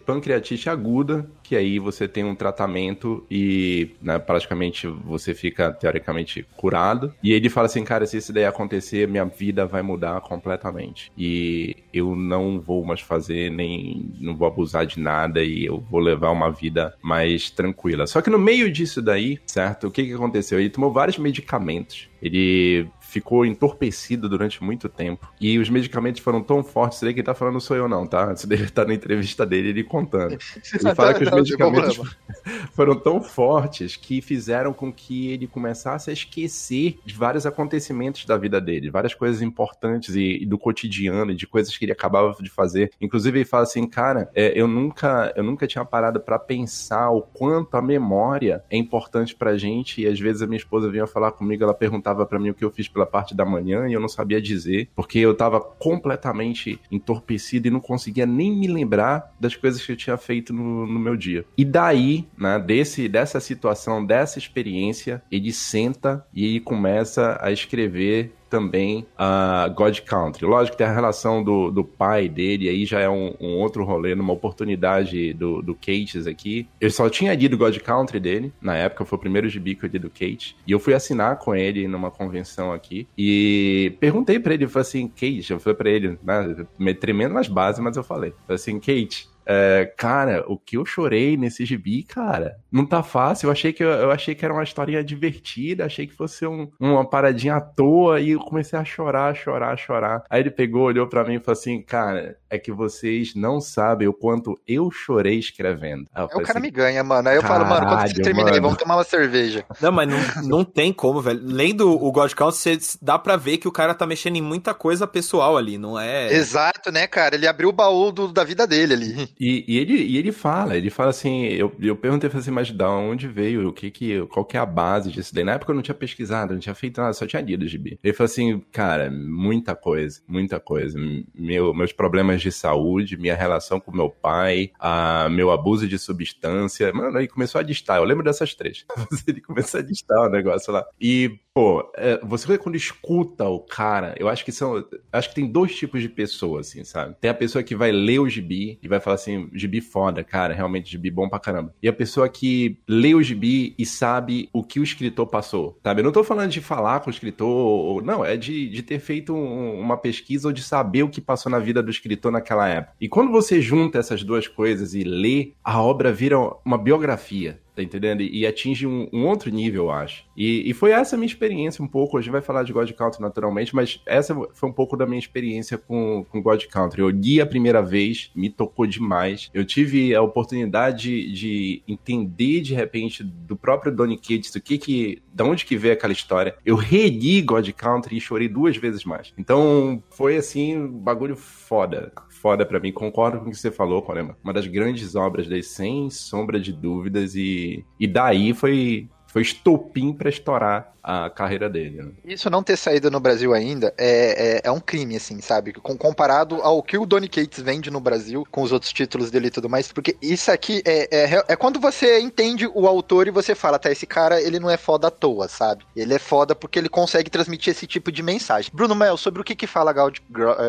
pancreatite 0.06 0.68
aguda, 0.70 1.26
que 1.52 1.56
aí 1.56 1.78
você 1.78 2.08
tem 2.08 2.24
um 2.24 2.34
tratamento 2.34 3.26
e 3.30 3.90
né, 4.00 4.18
praticamente 4.18 4.86
você 4.86 5.34
fica 5.34 5.70
teoricamente 5.70 6.46
curado. 6.56 7.14
E 7.22 7.30
ele 7.30 7.50
fala 7.50 7.66
assim, 7.66 7.84
cara, 7.84 8.06
se 8.06 8.16
isso 8.16 8.32
daí 8.32 8.46
acontecer, 8.46 9.06
minha 9.06 9.26
vida 9.26 9.66
vai 9.66 9.82
mudar 9.82 10.18
completamente. 10.22 11.12
E 11.16 11.76
eu 11.92 12.16
não 12.16 12.58
vou 12.58 12.82
mais 12.86 13.02
fazer, 13.02 13.50
nem 13.50 14.10
não 14.18 14.34
vou 14.34 14.48
abusar 14.48 14.86
de 14.86 14.98
nada 14.98 15.44
e 15.44 15.66
eu 15.66 15.78
vou 15.78 16.00
levar 16.00 16.30
uma 16.30 16.50
vida 16.50 16.94
mais 17.02 17.50
tranquila. 17.50 18.06
Só 18.06 18.22
que 18.22 18.30
no 18.30 18.38
meio 18.38 18.72
disso 18.72 19.02
daí, 19.02 19.38
certo? 19.44 19.88
O 19.88 19.90
que, 19.90 20.06
que 20.06 20.14
aconteceu? 20.14 20.58
Ele 20.58 20.70
tomou 20.70 20.90
vários 20.90 21.18
medicamentos. 21.18 22.08
Ele 22.22 22.88
ficou 23.12 23.44
entorpecido 23.44 24.26
durante 24.26 24.64
muito 24.64 24.88
tempo. 24.88 25.30
E 25.38 25.58
os 25.58 25.68
medicamentos 25.68 26.22
foram 26.22 26.42
tão 26.42 26.64
fortes, 26.64 26.96
isso 26.96 27.04
daí 27.04 27.12
que 27.12 27.20
ele 27.20 27.26
tá 27.26 27.34
falando 27.34 27.60
sou 27.60 27.76
eu 27.76 27.86
não, 27.86 28.06
tá? 28.06 28.32
Isso 28.32 28.46
daí 28.46 28.70
tá 28.70 28.86
na 28.86 28.94
entrevista 28.94 29.44
dele, 29.44 29.68
ele 29.68 29.84
contando. 29.84 30.32
Ele 30.72 30.94
fala 30.94 31.12
que 31.12 31.24
os 31.24 31.28
sem 31.28 31.38
medicamentos 31.38 32.16
foram 32.72 32.98
tão 32.98 33.22
fortes 33.22 33.96
que 33.96 34.22
fizeram 34.22 34.72
com 34.72 34.92
que 34.92 35.30
ele 35.30 35.46
começasse 35.46 36.08
a 36.08 36.12
esquecer 36.12 36.98
de 37.04 37.14
vários 37.14 37.44
acontecimentos 37.44 38.24
da 38.24 38.36
vida 38.36 38.60
dele, 38.60 38.90
várias 38.90 39.14
coisas 39.14 39.42
importantes 39.42 40.14
e, 40.14 40.42
e 40.42 40.46
do 40.46 40.58
cotidiano, 40.58 41.32
e 41.32 41.34
de 41.34 41.46
coisas 41.46 41.76
que 41.76 41.84
ele 41.84 41.92
acabava 41.92 42.34
de 42.42 42.48
fazer. 42.48 42.90
Inclusive 43.00 43.40
ele 43.40 43.44
fala 43.44 43.64
assim, 43.64 43.86
cara, 43.86 44.30
é, 44.34 44.58
eu 44.58 44.66
nunca, 44.66 45.32
eu 45.36 45.42
nunca 45.42 45.66
tinha 45.66 45.84
parado 45.84 46.20
pra 46.20 46.38
pensar 46.38 47.10
o 47.10 47.22
quanto 47.22 47.76
a 47.76 47.82
memória 47.82 48.64
é 48.70 48.76
importante 48.76 49.34
pra 49.34 49.56
gente. 49.56 50.00
E 50.00 50.06
às 50.06 50.18
vezes 50.18 50.42
a 50.42 50.46
minha 50.46 50.56
esposa 50.58 50.90
vinha 50.90 51.06
falar 51.06 51.32
comigo, 51.32 51.62
ela 51.62 51.74
perguntava 51.74 52.24
pra 52.24 52.38
mim 52.38 52.50
o 52.50 52.54
que 52.54 52.64
eu 52.64 52.70
fiz 52.70 52.88
pela 52.88 53.01
parte 53.06 53.34
da 53.34 53.44
manhã 53.44 53.88
e 53.88 53.92
eu 53.92 54.00
não 54.00 54.08
sabia 54.08 54.40
dizer, 54.40 54.88
porque 54.94 55.18
eu 55.18 55.34
tava 55.34 55.60
completamente 55.60 56.80
entorpecido 56.90 57.68
e 57.68 57.70
não 57.70 57.80
conseguia 57.80 58.26
nem 58.26 58.52
me 58.52 58.66
lembrar 58.66 59.34
das 59.38 59.54
coisas 59.54 59.84
que 59.84 59.92
eu 59.92 59.96
tinha 59.96 60.16
feito 60.16 60.52
no, 60.52 60.86
no 60.86 60.98
meu 60.98 61.16
dia. 61.16 61.44
E 61.56 61.64
daí, 61.64 62.26
né, 62.36 62.58
desse, 62.58 63.08
dessa 63.08 63.40
situação, 63.40 64.04
dessa 64.04 64.38
experiência, 64.38 65.22
ele 65.30 65.52
senta 65.52 66.26
e 66.34 66.60
começa 66.60 67.38
a 67.40 67.50
escrever 67.50 68.32
também 68.52 69.06
a 69.16 69.66
God 69.74 70.00
Country. 70.00 70.44
Lógico 70.44 70.76
que 70.76 70.84
tem 70.84 70.86
a 70.86 70.94
relação 70.94 71.42
do, 71.42 71.70
do 71.70 71.82
pai 71.82 72.28
dele, 72.28 72.68
aí 72.68 72.84
já 72.84 73.00
é 73.00 73.08
um, 73.08 73.34
um 73.40 73.58
outro 73.58 73.82
rolê, 73.82 74.14
numa 74.14 74.34
oportunidade 74.34 75.32
do, 75.32 75.62
do 75.62 75.74
Cates 75.74 76.26
aqui. 76.26 76.68
Eu 76.78 76.90
só 76.90 77.08
tinha 77.08 77.34
lido 77.34 77.56
God 77.56 77.78
Country 77.78 78.20
dele, 78.20 78.52
na 78.60 78.76
época 78.76 79.06
foi 79.06 79.16
o 79.16 79.20
primeiro 79.20 79.48
gibi 79.48 79.74
que 79.74 79.86
eu 79.86 79.90
li 79.90 79.98
do 79.98 80.10
Kate, 80.10 80.54
e 80.66 80.72
eu 80.72 80.78
fui 80.78 80.92
assinar 80.92 81.38
com 81.38 81.54
ele 81.54 81.88
numa 81.88 82.10
convenção 82.10 82.72
aqui, 82.72 83.08
e 83.16 83.96
perguntei 83.98 84.38
pra 84.38 84.52
ele, 84.52 84.64
eu 84.64 84.68
falei 84.68 84.86
assim, 84.86 85.08
Kate, 85.08 85.50
eu 85.50 85.58
falei 85.58 85.76
pra 85.76 85.90
ele, 85.90 86.18
né, 86.22 86.66
me 86.78 86.92
tremendo 86.92 87.32
nas 87.32 87.48
bases, 87.48 87.80
mas 87.80 87.96
eu 87.96 88.04
falei, 88.04 88.34
falei 88.46 88.56
assim, 88.56 88.78
Kate, 88.78 89.31
é, 89.46 89.92
cara, 89.96 90.44
o 90.46 90.56
que 90.58 90.76
eu 90.76 90.84
chorei 90.84 91.36
nesse 91.36 91.64
gibi, 91.64 92.02
cara, 92.02 92.56
não 92.70 92.86
tá 92.86 93.02
fácil. 93.02 93.46
Eu 93.48 93.52
achei 93.52 93.72
que, 93.72 93.82
eu, 93.82 93.88
eu 93.88 94.10
achei 94.10 94.34
que 94.34 94.44
era 94.44 94.54
uma 94.54 94.62
historinha 94.62 95.02
divertida, 95.04 95.84
achei 95.86 96.06
que 96.06 96.14
fosse 96.14 96.46
um- 96.46 96.68
uma 96.78 97.08
paradinha 97.08 97.56
à 97.56 97.60
toa, 97.60 98.20
e 98.20 98.30
eu 98.30 98.40
comecei 98.40 98.78
a 98.78 98.84
chorar, 98.84 99.34
chorar, 99.34 99.76
chorar. 99.76 100.24
Aí 100.30 100.40
ele 100.40 100.50
pegou, 100.50 100.82
olhou 100.84 101.06
pra 101.06 101.24
mim 101.24 101.34
e 101.34 101.40
falou 101.40 101.58
assim: 101.58 101.82
Cara, 101.82 102.36
é 102.48 102.58
que 102.58 102.72
vocês 102.72 103.34
não 103.34 103.60
sabem 103.60 104.08
o 104.08 104.12
quanto 104.12 104.58
eu 104.66 104.90
chorei 104.90 105.38
escrevendo. 105.38 106.06
Aí 106.14 106.22
eu 106.22 106.24
Aí 106.24 106.28
falei 106.30 106.44
o 106.44 106.46
cara 106.46 106.58
assim, 106.58 106.66
me 106.66 106.70
ganha, 106.70 107.02
mano. 107.04 107.28
Aí 107.28 107.36
eu 107.36 107.42
falo, 107.42 107.64
mano, 107.66 107.86
quando 107.86 108.00
você 108.00 108.06
Caralho, 108.08 108.22
termina 108.22 108.48
aí, 108.50 108.52
mano. 108.56 108.62
vamos 108.62 108.78
tomar 108.78 108.96
uma 108.96 109.04
cerveja. 109.04 109.64
Não, 109.80 109.90
mas 109.92 110.08
não, 110.08 110.48
não 110.48 110.64
tem 110.64 110.92
como, 110.92 111.20
velho. 111.20 111.40
Lendo 111.42 111.90
o 111.90 112.12
God 112.12 112.32
Count, 112.34 112.56
você 112.56 112.78
dá 113.00 113.18
pra 113.18 113.36
ver 113.36 113.58
que 113.58 113.68
o 113.68 113.72
cara 113.72 113.94
tá 113.94 114.06
mexendo 114.06 114.36
em 114.36 114.42
muita 114.42 114.74
coisa 114.74 115.06
pessoal 115.06 115.56
ali, 115.56 115.78
não 115.78 115.98
é? 115.98 116.32
Exato, 116.32 116.90
né, 116.92 117.06
cara? 117.06 117.34
Ele 117.34 117.46
abriu 117.46 117.68
o 117.68 117.72
baú 117.72 118.12
do- 118.12 118.32
da 118.32 118.44
vida 118.44 118.66
dele 118.66 118.94
ali. 118.94 119.31
E, 119.38 119.64
e 119.66 119.78
ele, 119.78 119.94
e 119.94 120.16
ele 120.16 120.32
fala, 120.32 120.76
ele 120.76 120.90
fala 120.90 121.10
assim, 121.10 121.44
eu, 121.44 121.72
eu 121.80 121.96
perguntei 121.96 122.30
assim, 122.32 122.50
mas 122.50 122.70
da 122.70 122.90
onde 122.90 123.28
veio, 123.28 123.68
o 123.68 123.72
que 123.72 123.90
que, 123.90 124.26
qual 124.26 124.44
que 124.44 124.56
é 124.56 124.60
a 124.60 124.66
base 124.66 125.10
disso 125.10 125.34
daí? 125.34 125.44
Na 125.44 125.52
época 125.52 125.72
eu 125.72 125.76
não 125.76 125.82
tinha 125.82 125.94
pesquisado, 125.94 126.52
não 126.52 126.60
tinha 126.60 126.74
feito 126.74 127.00
nada, 127.00 127.12
só 127.12 127.26
tinha 127.26 127.42
lido 127.42 127.64
o 127.64 127.68
gibi. 127.68 127.98
Ele 128.02 128.12
falou 128.12 128.26
assim, 128.26 128.60
cara, 128.72 129.10
muita 129.10 129.74
coisa, 129.74 130.20
muita 130.26 130.60
coisa. 130.60 130.98
Meu, 131.34 131.74
meus 131.74 131.92
problemas 131.92 132.40
de 132.40 132.52
saúde, 132.52 133.16
minha 133.16 133.34
relação 133.34 133.80
com 133.80 133.90
meu 133.90 134.10
pai, 134.10 134.70
a, 134.78 135.28
meu 135.28 135.50
abuso 135.50 135.86
de 135.88 135.98
substância, 135.98 136.92
mano, 136.92 137.18
aí 137.18 137.28
começou 137.28 137.58
a 137.58 137.62
listar, 137.62 137.98
eu 137.98 138.04
lembro 138.04 138.24
dessas 138.24 138.54
três. 138.54 138.84
ele 139.26 139.40
começou 139.40 139.80
a 139.80 139.82
listar 139.82 140.20
o 140.26 140.30
negócio 140.30 140.72
lá. 140.72 140.84
E, 141.00 141.38
pô, 141.54 141.90
é, 141.96 142.18
você 142.24 142.56
quando 142.58 142.76
escuta 142.76 143.46
o 143.48 143.60
cara, 143.60 144.14
eu 144.18 144.28
acho 144.28 144.44
que 144.44 144.52
são, 144.52 144.84
acho 145.12 145.28
que 145.28 145.34
tem 145.34 145.46
dois 145.46 145.74
tipos 145.74 146.00
de 146.00 146.08
pessoas, 146.08 146.68
assim, 146.68 146.84
sabe? 146.84 147.14
Tem 147.20 147.30
a 147.30 147.34
pessoa 147.34 147.62
que 147.62 147.74
vai 147.76 147.92
ler 147.92 148.18
o 148.20 148.28
gibi 148.28 148.78
e 148.82 148.88
vai 148.88 149.00
falar 149.00 149.14
assim, 149.14 149.48
gibi 149.52 149.80
foda, 149.80 150.24
cara, 150.24 150.54
realmente 150.54 150.90
gibi 150.90 151.10
bom 151.10 151.28
pra 151.28 151.38
caramba. 151.38 151.74
E 151.82 151.88
a 151.88 151.92
pessoa 151.92 152.28
que 152.28 152.78
lê 152.88 153.14
o 153.14 153.22
gibi 153.22 153.74
e 153.78 153.84
sabe 153.84 154.48
o 154.52 154.62
que 154.64 154.80
o 154.80 154.82
escritor 154.82 155.26
passou, 155.26 155.78
sabe? 155.82 156.00
Eu 156.00 156.04
não 156.04 156.12
tô 156.12 156.24
falando 156.24 156.50
de 156.50 156.60
falar 156.60 157.00
com 157.00 157.10
o 157.10 157.12
escritor, 157.12 157.48
ou, 157.48 158.02
não, 158.02 158.24
é 158.24 158.36
de, 158.36 158.68
de 158.68 158.82
ter 158.82 158.98
feito 158.98 159.34
um- 159.34 159.78
uma 159.80 159.96
pesquisa 159.96 160.48
ou 160.48 160.52
de 160.52 160.62
saber 160.62 161.02
o 161.02 161.08
que 161.08 161.20
passou 161.20 161.50
na 161.50 161.58
vida 161.58 161.82
do 161.82 161.90
escritor 161.90 162.32
naquela 162.32 162.68
época. 162.68 162.94
E 163.00 163.08
quando 163.08 163.30
você 163.30 163.60
junta 163.60 163.98
essas 163.98 164.22
duas 164.24 164.48
coisas 164.48 164.94
e 164.94 165.04
lê, 165.04 165.52
a 165.62 165.80
obra 165.82 166.12
vira 166.12 166.38
uma 166.64 166.78
biografia. 166.78 167.60
Tá 167.74 167.82
entendendo? 167.82 168.20
E, 168.20 168.46
atinge 168.46 168.86
um, 168.86 169.08
um 169.12 169.26
outro 169.26 169.50
nível, 169.50 169.84
eu 169.84 169.90
acho. 169.90 170.24
E, 170.36 170.68
e 170.68 170.74
foi 170.74 170.90
essa 170.90 171.16
minha 171.16 171.26
experiência 171.26 171.82
um 171.82 171.88
pouco. 171.88 172.18
A 172.18 172.20
gente 172.20 172.30
vai 172.30 172.42
falar 172.42 172.64
de 172.64 172.72
God 172.72 172.90
Country 172.92 173.22
naturalmente, 173.22 173.74
mas 173.74 174.00
essa 174.04 174.34
foi 174.52 174.68
um 174.68 174.72
pouco 174.72 174.94
da 174.94 175.06
minha 175.06 175.18
experiência 175.18 175.78
com, 175.78 176.24
com 176.30 176.42
God 176.42 176.62
Country. 176.66 177.00
Eu 177.00 177.08
li 177.08 177.40
a 177.40 177.46
primeira 177.46 177.80
vez, 177.80 178.30
me 178.34 178.50
tocou 178.50 178.86
demais. 178.86 179.50
Eu 179.54 179.64
tive 179.64 180.14
a 180.14 180.20
oportunidade 180.20 181.32
de 181.32 181.82
entender 181.88 182.60
de 182.60 182.74
repente 182.74 183.24
do 183.24 183.56
próprio 183.56 183.90
Donny 183.90 184.18
Cates, 184.18 184.52
do 184.52 184.60
que 184.60 184.76
que, 184.76 185.22
da 185.32 185.44
onde 185.44 185.64
que 185.64 185.76
veio 185.76 185.94
aquela 185.94 186.12
história. 186.12 186.54
Eu 186.66 186.76
reli 186.76 187.40
God 187.40 187.70
Country 187.70 188.18
e 188.18 188.20
chorei 188.20 188.48
duas 188.48 188.76
vezes 188.76 189.02
mais. 189.02 189.32
Então 189.38 190.02
foi 190.10 190.36
assim, 190.36 190.76
um 190.76 190.88
bagulho 190.88 191.36
foda 191.36 192.12
foda 192.42 192.66
pra 192.66 192.80
mim. 192.80 192.92
Concordo 192.92 193.38
com 193.38 193.46
o 193.46 193.50
que 193.50 193.56
você 193.56 193.70
falou, 193.70 194.02
Corema. 194.02 194.36
Uma 194.42 194.52
das 194.52 194.66
grandes 194.66 195.14
obras 195.14 195.46
dele, 195.46 195.62
sem 195.62 196.10
sombra 196.10 196.60
de 196.60 196.72
dúvidas. 196.72 197.36
E, 197.36 197.84
e 198.00 198.06
daí 198.08 198.52
foi, 198.52 199.08
foi 199.28 199.42
estopim 199.42 200.12
pra 200.12 200.28
estourar 200.28 200.92
a 201.02 201.28
carreira 201.30 201.68
dele. 201.68 202.02
Né? 202.02 202.10
Isso 202.24 202.48
não 202.48 202.62
ter 202.62 202.76
saído 202.76 203.10
no 203.10 203.18
Brasil 203.18 203.52
ainda 203.52 203.92
é, 203.98 204.58
é, 204.58 204.68
é, 204.68 204.70
um 204.70 204.80
crime, 204.80 205.16
assim, 205.16 205.40
sabe? 205.40 205.72
Com, 205.72 205.96
comparado 205.96 206.56
ao 206.62 206.82
que 206.82 206.96
o 206.96 207.04
Donny 207.04 207.28
Cates 207.28 207.62
vende 207.62 207.90
no 207.90 208.00
Brasil, 208.00 208.46
com 208.50 208.62
os 208.62 208.72
outros 208.72 208.92
títulos 208.92 209.30
dele 209.30 209.48
e 209.48 209.50
tudo 209.50 209.68
mais, 209.68 209.90
porque 209.90 210.16
isso 210.22 210.50
aqui 210.50 210.82
é, 210.84 211.08
é, 211.10 211.44
é 211.48 211.56
quando 211.56 211.80
você 211.80 212.20
entende 212.20 212.66
o 212.72 212.86
autor 212.86 213.26
e 213.26 213.30
você 213.30 213.54
fala, 213.54 213.78
tá, 213.78 213.90
esse 213.90 214.06
cara, 214.06 214.40
ele 214.40 214.60
não 214.60 214.70
é 214.70 214.76
foda 214.76 215.08
à 215.08 215.10
toa, 215.10 215.48
sabe? 215.48 215.84
Ele 215.96 216.14
é 216.14 216.18
foda 216.18 216.54
porque 216.54 216.78
ele 216.78 216.88
consegue 216.88 217.30
transmitir 217.30 217.72
esse 217.72 217.86
tipo 217.86 218.12
de 218.12 218.22
mensagem. 218.22 218.70
Bruno 218.72 218.94
Mel, 218.94 219.16
sobre 219.16 219.40
o 219.40 219.44
que 219.44 219.56
que 219.56 219.66
fala 219.66 219.92
God, 219.92 220.18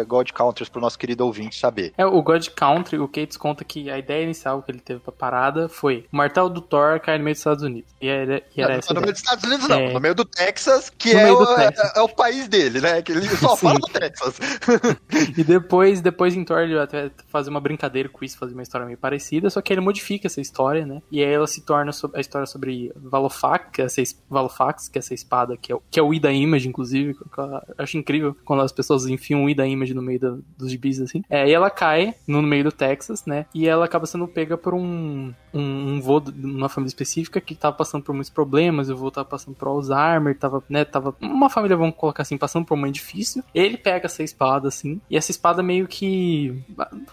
God 0.08 0.32
Counters 0.32 0.70
pro 0.70 0.82
nosso 0.82 0.98
querido 0.98 1.26
ouvinte 1.26 1.60
saber? 1.60 1.94
É, 1.98 2.06
o 2.06 2.22
God 2.22 2.48
Country, 2.50 2.98
o 2.98 3.08
Cates 3.08 3.38
conta 3.38 3.64
que 3.64 3.90
a 3.90 3.98
ideia 3.98 4.24
inicial 4.24 4.62
que 4.62 4.72
ele 4.72 4.80
teve 4.80 5.00
pra 5.00 5.12
parada 5.12 5.70
foi 5.70 6.06
o 6.12 6.16
martelo 6.16 6.50
do 6.50 6.62
Thor 6.62 7.00
cair 7.00 7.18
no 7.18 7.24
meio 7.24 7.34
dos 7.34 7.40
Estados 7.40 7.64
Unidos. 7.64 7.90
E 8.02 8.08
era, 8.08 8.42
e 8.56 8.62
era 8.62 8.74
não, 8.74 8.80
essa 8.80 8.94
no 8.94 9.02
meio 9.02 9.12
dos 9.12 9.22
Estados 9.22 9.44
Unidos 9.44 9.68
não, 9.68 9.80
É. 9.80 9.94
no 9.94 10.00
meio 10.00 10.16
do 10.16 10.23
Texas, 10.26 10.90
que 10.90 11.12
é 11.12 11.32
o, 11.32 11.38
do 11.40 11.56
Texas. 11.56 11.92
é, 11.96 12.00
é 12.00 12.02
o 12.02 12.10
país 12.10 12.48
dele, 12.48 12.82
né? 12.82 13.02
Que 13.02 13.12
ele 13.12 13.28
só 13.30 13.56
fala 13.58 13.80
do 13.80 13.88
Texas. 13.88 14.38
E 15.38 15.44
depois, 15.44 16.02
depois 16.02 16.36
em 16.36 16.44
Thor 16.44 16.60
ele 16.60 16.78
até 16.78 17.12
fazer 17.28 17.50
uma 17.50 17.60
brincadeira 17.60 18.10
com 18.10 18.24
isso, 18.26 18.38
fazer 18.38 18.54
uma 18.54 18.64
história 18.64 18.86
meio 18.86 18.98
parecida, 18.98 19.50
só 19.50 19.62
que 19.62 19.72
ele 19.74 19.82
modifica 19.82 20.28
essa 20.28 20.42
história, 20.42 20.86
né? 20.86 21.02
E 21.12 21.24
aí 21.24 21.32
ela 21.32 21.48
se 21.48 21.62
torna 21.62 21.92
a 22.14 22.20
história 22.20 22.46
sobre 22.48 22.92
Valofax, 22.96 23.70
que 23.72 23.82
é 23.82 23.86
essa, 23.86 24.02
es- 24.02 24.20
Valofax, 24.30 24.88
que 24.90 24.98
é 24.98 25.00
essa 25.00 25.14
espada, 25.14 25.56
que 25.58 25.72
é, 25.72 25.76
o- 25.76 25.82
que 25.90 26.00
é 26.00 26.04
o 26.04 26.14
Ida 26.14 26.32
Image, 26.32 26.68
inclusive. 26.68 27.16
eu 27.38 27.62
acho 27.78 27.98
incrível 27.98 28.36
quando 28.46 28.62
as 28.62 28.72
pessoas 28.72 29.06
enfiam 29.08 29.44
o 29.44 29.50
Ida 29.50 29.66
Image 29.68 29.94
no 29.94 30.02
meio 30.02 30.20
da- 30.20 30.38
dos 30.58 30.70
gibis, 30.72 31.00
assim. 31.02 31.24
É, 31.30 31.48
e 31.48 31.54
ela 31.54 31.70
cai 31.70 32.14
no 32.28 32.42
meio 32.42 32.66
do 32.66 32.72
Texas, 32.72 33.26
né? 33.26 33.46
E 33.54 33.68
ela 33.68 33.86
acaba 33.86 34.06
sendo 34.06 34.28
pega 34.28 34.58
por 34.58 34.74
um, 34.74 35.34
um, 35.54 35.94
um 35.96 36.02
vô 36.02 36.20
de 36.20 36.32
uma 36.46 36.70
família 36.70 36.90
específica 36.90 37.40
que 37.42 37.56
tava 37.56 37.76
passando 37.76 38.04
por 38.04 38.14
muitos 38.14 38.30
problemas, 38.30 38.90
o 38.90 38.96
vô 38.96 39.10
tava 39.12 39.28
passando 39.28 39.56
por 39.56 39.68
Alzheimer, 39.68 40.13
tava, 40.40 40.64
né, 40.70 40.86
tava 40.86 41.16
uma 41.22 41.50
família, 41.50 41.78
vamos 41.78 41.96
colocar 41.96 42.24
assim, 42.24 42.38
passando 42.38 42.66
por 42.66 42.74
um 42.74 42.78
momento 42.78 42.96
difícil. 42.96 43.44
Ele 43.54 43.78
pega 43.78 44.06
essa 44.06 44.24
espada, 44.24 44.68
assim, 44.68 45.00
e 45.10 45.18
essa 45.18 45.32
espada 45.32 45.64
meio 45.64 45.88
que, 45.88 46.64